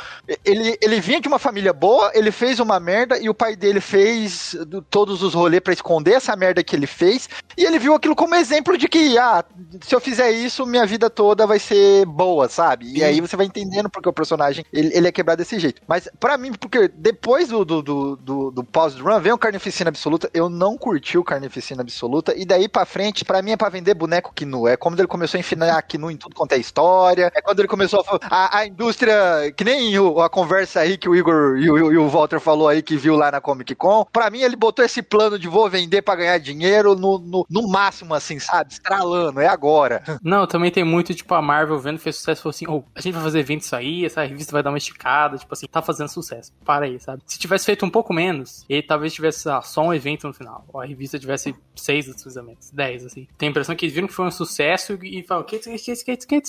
ele, 0.44 0.78
ele 0.82 1.00
vinha 1.00 1.22
de 1.22 1.28
uma 1.28 1.38
família 1.38 1.72
boa, 1.72 2.12
ele 2.16 2.32
fez 2.32 2.60
uma 2.60 2.80
merda, 2.80 3.20
e 3.20 3.30
o 3.30 3.34
pai 3.36 3.56
dele 3.56 3.80
fez 3.80 4.56
do- 4.68 4.82
todos 4.82 5.22
os 5.22 5.34
rolês 5.36 5.62
pra 5.62 5.74
esconder 5.74 6.14
essa 6.14 6.36
merda 6.36 6.64
que 6.64 6.76
ele 6.76 6.88
fez, 6.88 7.30
e 7.56 7.64
ele 7.64 7.78
viu 7.78 7.94
aquilo 7.94 8.16
como 8.16 8.34
exemplo 8.34 8.78
de 8.78 8.88
que, 8.88 9.18
ah, 9.18 9.46
se 9.82 9.94
eu 9.94 10.00
fizer 10.02 10.32
isso, 10.32 10.66
minha 10.66 10.86
vida 10.86 11.10
toda 11.10 11.46
vai 11.46 11.60
ser 11.60 12.06
boa, 12.06 12.47
sabe? 12.50 12.86
E 12.88 12.98
Sim. 13.00 13.04
aí 13.04 13.22
você 13.22 13.36
vai 13.36 13.46
entendendo 13.46 13.90
porque 13.90 14.10
o 14.10 14.14
personagem, 14.14 14.66
ele, 14.72 14.92
ele 14.96 15.08
é 15.08 15.12
quebrado 15.12 15.38
desse 15.40 15.60
jeito. 15.60 15.82
Mas, 15.88 16.10
pra 16.20 16.38
mim, 16.38 16.52
porque 16.54 16.88
depois 16.88 17.48
do, 17.50 17.64
do, 17.66 17.82
do, 17.82 18.16
do, 18.16 18.52
do 18.52 18.64
pause 18.64 19.00
run, 19.02 19.20
vem 19.20 19.32
o 19.32 19.38
Carnificina 19.38 19.90
Absoluta, 19.90 20.30
eu 20.34 20.50
não 20.50 20.78
curti 20.78 21.18
o 21.18 21.24
Carnificina 21.24 21.82
Absoluta, 21.82 22.34
e 22.36 22.46
daí 22.46 22.68
pra 22.68 22.86
frente, 22.86 23.24
pra 23.26 23.42
mim 23.42 23.52
é 23.52 23.58
pra 23.58 23.70
vender 23.70 23.94
boneco 23.94 24.34
Kinu. 24.34 24.68
É 24.68 24.76
como 24.78 24.96
ele 24.96 25.08
começou 25.08 25.38
a 25.38 25.42
enfinar 25.42 25.82
Kinu 25.84 26.12
em 26.12 26.18
tudo 26.18 26.36
quanto 26.36 26.54
é 26.54 26.58
história, 26.58 27.32
é 27.36 27.42
quando 27.42 27.60
ele 27.60 27.68
começou 27.68 28.04
a 28.22 28.28
a, 28.30 28.58
a 28.60 28.66
indústria, 28.68 29.14
que 29.56 29.64
nem 29.64 29.98
o- 30.00 30.22
a 30.22 30.30
conversa 30.30 30.80
aí 30.82 30.98
que 30.98 31.08
o 31.10 31.16
Igor 31.16 31.58
e 31.58 31.70
o, 31.70 31.92
e 31.92 31.98
o 31.98 32.08
Walter 32.10 32.40
falou 32.40 32.68
aí 32.68 32.82
que 32.82 32.96
viu 32.98 33.16
lá 33.16 33.32
na 33.32 33.42
Comic 33.42 33.74
Con, 33.76 34.06
pra 34.12 34.30
mim 34.30 34.42
ele 34.42 34.56
botou 34.56 34.84
esse 34.84 35.02
plano 35.02 35.38
de 35.40 35.48
vou 35.48 35.70
vender 35.70 36.02
pra 36.02 36.16
ganhar 36.16 36.38
dinheiro 36.40 36.96
no, 36.96 37.18
no, 37.20 37.46
no 37.50 37.68
máximo, 37.68 38.14
assim, 38.14 38.40
sabe? 38.40 38.74
Estralando, 38.74 39.40
é 39.40 39.48
agora. 39.48 40.04
Não, 40.22 40.46
também 40.48 40.72
tem 40.72 40.84
muito, 40.84 41.14
tipo, 41.14 41.34
a 41.34 41.42
Marvel 41.42 41.80
vendo, 41.80 42.00
fez 42.00 42.16
sucesso 42.18 42.37
falado 42.42 42.56
assim, 42.56 42.66
oh, 42.68 42.84
a 42.96 43.02
gente 43.02 43.14
vai 43.14 43.24
fazer 43.24 43.40
evento 43.40 43.62
isso 43.62 43.76
aí, 43.76 44.06
essa 44.06 44.24
revista 44.24 44.52
vai 44.52 44.64
dar 44.64 44.72
uma 44.72 44.78
esticada, 44.78 45.38
tipo 45.38 45.54
assim, 45.54 45.68
tá 45.68 45.82
fazendo 45.82 46.08
sucesso. 46.10 46.54
Para 46.66 46.86
aí, 46.86 47.00
sabe? 47.00 47.22
Se 47.26 47.40
tivesse 47.40 47.66
feito 47.66 47.86
um 47.86 47.90
pouco 47.90 48.14
menos, 48.14 48.66
e 48.70 48.82
talvez 48.82 49.14
tivesse 49.14 49.50
ah, 49.50 49.62
só 49.62 49.82
um 49.82 49.94
evento 49.94 50.28
no 50.28 50.34
final, 50.34 50.66
ou 50.72 50.82
a 50.82 50.86
revista 50.86 51.20
tivesse 51.20 51.56
seis 51.76 52.06
desfizamentos, 52.06 52.72
dez, 52.72 53.06
assim. 53.06 53.28
Tem 53.38 53.48
a 53.48 53.50
impressão 53.52 53.76
que 53.76 53.86
eles 53.86 53.94
viram 53.94 54.08
que 54.08 54.14
foi 54.14 54.26
um 54.26 54.32
sucesso 54.32 54.98
e 55.04 55.24
falam, 55.24 55.44
que 55.44 55.60
que 55.60 55.78
que 55.78 56.18
que 56.18 56.42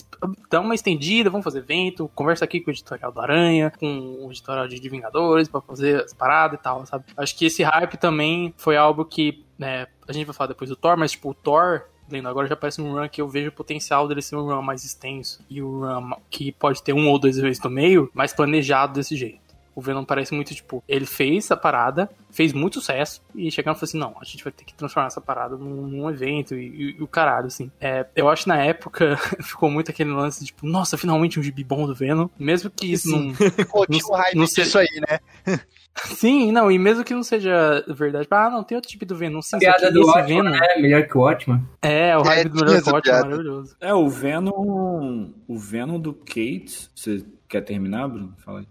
dá 0.51 0.61
uma 0.61 0.75
estendida, 0.75 1.31
vamos 1.31 1.45
fazer 1.45 1.59
evento, 1.59 2.11
conversa 2.15 2.45
aqui 2.45 2.61
com 2.61 2.71
o 2.71 2.75
editorial 2.75 3.13
do 3.13 3.21
Aranha, 3.21 3.73
com 3.79 4.27
o 4.27 4.31
editorial 4.31 4.67
de 4.67 4.89
Vingadores, 4.89 5.49
pra 5.49 5.61
fazer 5.61 6.05
as 6.05 6.15
paradas 6.15 6.59
e 6.59 6.63
tal, 6.63 6.87
sabe? 6.87 7.05
Acho 7.17 7.37
que 7.37 7.47
esse 7.47 7.63
hype 7.63 7.97
também 7.97 8.55
foi 8.57 8.77
algo 8.77 9.05
que, 9.05 9.45
né, 9.59 9.87
a 10.07 10.13
gente 10.13 10.25
vai 10.25 10.35
falar 10.35 10.49
depois 10.49 10.71
do 10.71 10.77
Thor, 10.77 10.97
mas 10.97 11.13
tipo, 11.13 11.31
o 11.31 11.35
Thor 11.35 11.83
lendo 12.11 12.29
agora 12.29 12.47
já 12.47 12.57
parece 12.57 12.81
um 12.81 12.93
run 12.93 13.09
que 13.09 13.21
eu 13.21 13.29
vejo 13.29 13.49
o 13.49 13.53
potencial 13.53 14.09
dele 14.09 14.23
ser 14.23 14.37
um 14.37 14.47
run 14.47 14.63
mais 14.63 14.85
extenso 14.85 15.41
e 15.49 15.63
um 15.63 15.81
run 15.81 16.13
que 16.31 16.53
pode 16.53 16.83
ter 16.83 16.93
um 16.93 17.09
ou 17.09 17.19
dois 17.19 17.39
eventos 17.39 17.61
no 17.61 17.71
meio, 17.71 18.11
mais 18.15 18.33
planejado 18.33 18.95
desse 18.95 19.17
jeito. 19.17 19.48
O 19.79 19.81
Venom 19.81 20.05
parece 20.05 20.35
muito, 20.35 20.53
tipo, 20.53 20.83
ele 20.89 21.07
fez 21.07 21.49
a 21.53 21.57
parada, 21.57 22.11
fez 22.33 22.53
muito 22.53 22.81
sucesso, 22.81 23.23
e 23.33 23.49
chegando 23.49 23.77
e 23.77 23.79
falou 23.79 23.89
assim: 23.89 23.99
não, 23.99 24.17
a 24.21 24.25
gente 24.25 24.43
vai 24.43 24.53
ter 24.53 24.65
que 24.65 24.75
transformar 24.75 25.07
essa 25.07 25.21
parada 25.21 25.57
num, 25.57 25.87
num 25.87 26.11
evento, 26.11 26.57
e, 26.57 26.97
e, 26.99 27.03
o 27.03 27.07
caralho, 27.07 27.47
assim. 27.47 27.71
É, 27.81 28.05
eu 28.17 28.29
acho 28.29 28.43
que 28.43 28.49
na 28.49 28.57
época 28.61 29.17
ficou 29.41 29.71
muito 29.71 29.91
aquele 29.93 30.11
lance, 30.11 30.45
tipo, 30.45 30.67
nossa, 30.67 30.99
finalmente 30.99 31.39
um 31.39 31.43
gibi 31.45 31.63
bom 31.63 31.87
do 31.87 31.95
Venom, 31.95 32.29
mesmo 32.37 32.71
que 32.71 32.91
isso 32.93 33.09
Sim. 33.09 33.29
não. 33.39 33.51
Ficou 33.53 33.87
tipo 33.87 34.13
hype 34.15 34.35
não 34.37 34.47
seja- 34.49 34.81
aí, 34.81 35.01
né? 35.09 35.21
Sim, 36.05 36.53
não, 36.53 36.71
e 36.71 36.79
mesmo 36.79 37.03
que 37.05 37.13
não 37.15 37.23
seja 37.25 37.85
verdade, 37.89 38.25
tipo, 38.25 38.35
ah, 38.35 38.49
não, 38.51 38.63
tem 38.63 38.77
outro 38.77 38.89
tipo 38.91 39.05
do 39.05 39.17
Venom, 39.17 39.43
sim, 39.43 39.59
Piada 39.59 39.89
que 39.89 39.93
do 39.93 40.07
Watchman, 40.07 40.27
Venom. 40.27 40.51
né? 40.51 40.77
Melhor 40.81 41.07
que 41.09 41.17
o 41.19 41.21
Watchman. 41.23 41.63
É, 41.83 42.17
o 42.17 42.21
É, 42.23 42.25
hype 42.25 42.49
do 42.51 42.57
tinha 42.57 42.67
melhor 42.67 42.79
essa 42.81 42.91
forte 42.91 43.09
é 43.09 43.13
piada. 43.13 43.25
maravilhoso. 43.29 43.77
É, 43.81 43.93
o 43.95 44.09
Venom. 44.09 45.31
O 45.49 45.59
Venom 45.59 45.99
do 45.99 46.13
Kate. 46.15 46.89
Você 46.95 47.25
quer 47.49 47.63
terminar, 47.63 48.07
Bruno? 48.09 48.33
Fala 48.45 48.61
aí. 48.61 48.67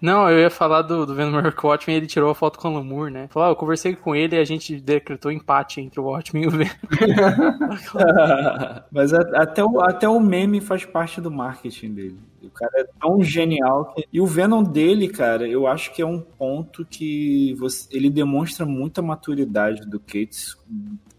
Não, 0.00 0.28
eu 0.30 0.38
ia 0.38 0.50
falar 0.50 0.82
do, 0.82 1.06
do 1.06 1.14
Venom 1.14 1.40
o 1.40 1.66
Watchmen, 1.66 1.96
ele 1.96 2.06
tirou 2.06 2.30
a 2.30 2.34
foto 2.34 2.58
com 2.58 2.68
o 2.68 2.74
Lamour, 2.74 3.10
né? 3.10 3.26
Falou, 3.30 3.48
ah, 3.48 3.52
eu 3.52 3.56
conversei 3.56 3.94
com 3.94 4.14
ele 4.14 4.36
e 4.36 4.38
a 4.38 4.44
gente 4.44 4.78
decretou 4.78 5.32
empate 5.32 5.80
entre 5.80 5.98
o 5.98 6.04
Watchmen 6.04 6.44
e 6.44 6.46
o 6.46 6.50
Venom. 6.50 6.70
Mas 8.90 9.12
a- 9.14 9.42
até 9.42 9.64
o, 9.64 9.80
até 9.80 10.08
o 10.08 10.20
meme 10.20 10.60
faz 10.60 10.84
parte 10.84 11.20
do 11.20 11.30
marketing 11.30 11.94
dele. 11.94 12.18
O 12.42 12.50
cara 12.50 12.72
é 12.80 12.84
tão 13.00 13.22
genial. 13.22 13.94
Que... 13.94 14.06
E 14.12 14.20
o 14.20 14.26
Venom 14.26 14.62
dele, 14.62 15.08
cara, 15.08 15.48
eu 15.48 15.66
acho 15.66 15.92
que 15.92 16.02
é 16.02 16.06
um 16.06 16.20
ponto 16.20 16.84
que 16.84 17.54
você- 17.54 17.88
ele 17.90 18.10
demonstra 18.10 18.66
muita 18.66 19.00
maturidade 19.00 19.88
do 19.88 19.98
Cates 19.98 20.56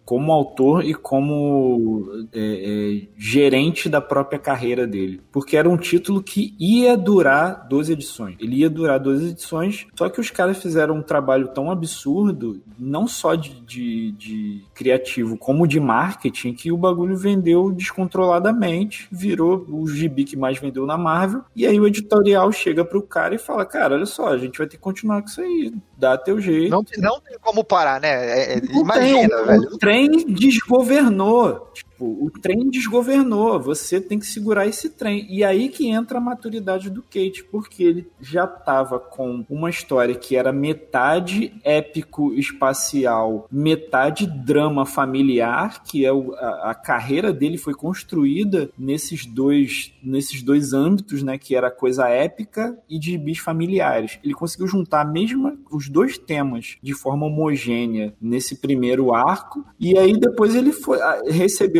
como 0.05 0.31
autor 0.31 0.85
e 0.85 0.93
como 0.93 2.27
é, 2.31 2.39
é, 2.39 3.07
gerente 3.17 3.89
da 3.89 3.99
própria 3.99 4.37
carreira 4.37 4.85
dele. 4.85 5.19
Porque 5.31 5.57
era 5.57 5.67
um 5.67 5.77
título 5.77 6.21
que 6.21 6.53
ia 6.59 6.95
durar 6.95 7.67
12 7.67 7.91
edições. 7.93 8.35
Ele 8.39 8.57
ia 8.57 8.69
durar 8.69 8.99
12 8.99 9.29
edições, 9.31 9.87
só 9.97 10.07
que 10.07 10.19
os 10.21 10.29
caras 10.29 10.57
fizeram 10.61 10.97
um 10.97 11.01
trabalho 11.01 11.47
tão 11.47 11.71
absurdo, 11.71 12.61
não 12.77 13.07
só 13.07 13.33
de, 13.35 13.59
de- 13.61 14.11
de 14.11 14.61
criativo, 14.73 15.37
como 15.37 15.67
de 15.67 15.79
marketing, 15.79 16.53
que 16.53 16.71
o 16.71 16.77
bagulho 16.77 17.17
vendeu 17.17 17.71
descontroladamente, 17.71 19.07
virou 19.11 19.65
o 19.69 19.87
gibi 19.87 20.23
que 20.23 20.35
mais 20.37 20.59
vendeu 20.59 20.85
na 20.85 20.97
Marvel, 20.97 21.41
e 21.55 21.65
aí 21.65 21.79
o 21.79 21.87
editorial 21.87 22.51
chega 22.51 22.83
pro 22.85 23.01
cara 23.01 23.35
e 23.35 23.37
fala, 23.39 23.65
cara, 23.65 23.95
olha 23.95 24.05
só, 24.05 24.27
a 24.29 24.37
gente 24.37 24.57
vai 24.57 24.67
ter 24.67 24.77
que 24.77 24.83
continuar 24.83 25.21
com 25.21 25.27
isso 25.27 25.41
aí, 25.41 25.73
dá 25.97 26.17
teu 26.17 26.39
jeito. 26.39 26.69
Não, 26.69 26.83
não 26.99 27.19
tem 27.19 27.37
como 27.41 27.63
parar, 27.63 27.99
né? 28.01 28.07
É- 28.09 28.53
é- 28.57 28.61
imagina, 28.79 29.35
tem, 29.37 29.45
velho. 29.45 29.77
Trem 29.95 30.25
desgovernou. 30.27 31.67
Tipo, 31.95 32.25
o 32.25 32.29
trem 32.29 32.69
desgovernou. 32.69 33.57
Você 33.61 34.01
tem 34.01 34.19
que 34.19 34.25
segurar 34.25 34.67
esse 34.67 34.89
trem. 34.89 35.25
E 35.29 35.45
aí 35.45 35.69
que 35.69 35.87
entra 35.87 36.17
a 36.17 36.21
maturidade 36.21 36.89
do 36.89 37.01
Kate, 37.01 37.43
porque 37.49 37.83
ele 37.83 38.07
já 38.19 38.45
tava 38.45 38.99
com 38.99 39.45
uma 39.49 39.69
história 39.69 40.13
que 40.13 40.35
era 40.35 40.51
metade 40.51 41.53
épico 41.63 42.33
espacial, 42.33 43.47
metade 43.49 44.27
drama 44.27 44.85
familiar, 44.85 45.83
que 45.83 46.05
é 46.05 46.11
o- 46.11 46.33
a, 46.35 46.71
a 46.71 46.75
carreira 46.75 47.31
dele 47.31 47.57
foi 47.57 47.73
construída 47.73 48.69
nesses 48.77 49.25
dois, 49.25 49.93
nesses 50.03 50.41
dois 50.41 50.73
âmbitos, 50.73 51.23
né? 51.23 51.37
Que 51.37 51.55
era 51.55 51.71
coisa 51.71 52.09
épica 52.09 52.77
e 52.89 52.99
de 52.99 53.17
bis 53.17 53.37
familiares. 53.39 54.19
Ele 54.23 54.33
conseguiu 54.33 54.67
juntar 54.67 55.01
a 55.01 55.05
mesma, 55.05 55.57
os 55.71 55.87
dois 55.87 56.17
temas 56.17 56.75
de 56.83 56.93
forma 56.93 57.25
homogênea 57.25 58.13
nesse 58.21 58.55
primeiro 58.57 59.13
arco, 59.13 59.63
e 59.79 59.97
aí 59.97 60.17
depois 60.19 60.55
ele 60.55 60.73
foi, 60.73 61.01
ah, 61.01 61.21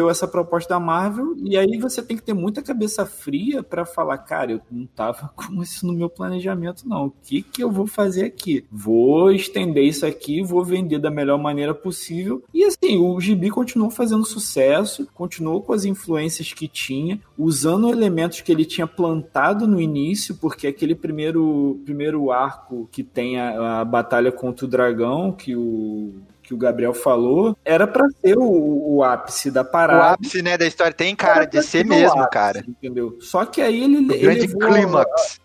recebeu 0.06 0.10
essa 0.10 0.27
proposta 0.27 0.73
da 0.73 0.80
Marvel, 0.80 1.36
e 1.44 1.57
aí 1.57 1.77
você 1.77 2.02
tem 2.02 2.15
que 2.15 2.23
ter 2.23 2.34
muita 2.34 2.61
cabeça 2.61 3.06
fria 3.06 3.61
pra 3.64 3.86
falar, 3.86 4.18
cara, 4.19 4.53
eu 4.53 4.61
não 4.72 4.86
tava 4.86 5.32
com 5.36 5.61
isso 5.61 5.86
no 5.86 5.94
meu 5.94 6.10
planejamento, 6.10 6.88
não. 6.88 7.07
O 7.07 7.14
que 7.23 7.41
que 7.41 7.64
eu 7.64 7.72
vou 7.72 7.88
fazer 7.88 8.26
aqui? 8.26 8.65
Vou 8.72 9.32
estender 9.32 9.84
isso 9.84 10.06
aqui, 10.06 10.41
vou 10.41 10.64
vender 10.64 10.99
da 10.99 11.11
melhor 11.11 11.38
maneira 11.38 11.73
possível. 11.73 12.44
E 12.53 12.64
assim, 12.64 12.98
o 12.98 13.19
Gibi 13.19 13.49
continuou 13.49 13.90
fazendo 13.90 14.26
sucesso, 14.26 15.07
continuou 15.14 15.61
com 15.61 15.73
as 15.73 15.86
influências 15.86 16.53
que 16.53 16.68
tinha, 16.68 17.19
usando 17.38 17.90
elementos 17.90 18.41
que 18.41 18.52
ele 18.52 18.65
tinha 18.65 18.88
plantado 18.88 19.68
no 19.68 19.80
início, 19.80 20.36
porque 20.36 20.68
aquele 20.68 20.95
primeiro, 20.95 21.80
primeiro 21.86 22.32
arco 22.32 22.88
que 22.91 23.03
tem 23.03 23.40
a, 23.40 23.82
a 23.82 23.86
batalha 23.86 24.32
contra 24.32 24.65
o 24.65 24.69
dragão, 24.69 25.32
que 25.32 25.56
o 25.56 26.14
que 26.45 26.53
o 26.53 26.57
Gabriel 26.57 26.93
falou, 26.93 27.57
era 27.65 27.88
pra 27.88 28.05
ser 28.23 28.38
o, 28.38 28.95
o 28.95 29.03
ápice 29.03 29.49
da 29.49 29.61
O 29.61 29.65
parada. 29.65 30.13
ápice, 30.13 30.41
né, 30.41 30.57
da 30.57 30.65
história 30.65 30.93
tem 30.93 31.15
cara 31.15 31.45
de 31.45 31.61
ser 31.63 31.85
o 31.85 31.89
mesmo, 31.89 32.19
ápice, 32.22 32.30
cara. 32.31 32.63
Entendeu? 32.67 33.17
Só 33.19 33.45
que 33.45 33.61
aí 33.61 33.84
ele, 33.84 33.97
O 34.07 34.13
ele 34.13 34.47
grande 34.47 34.55
clímax. 34.57 35.39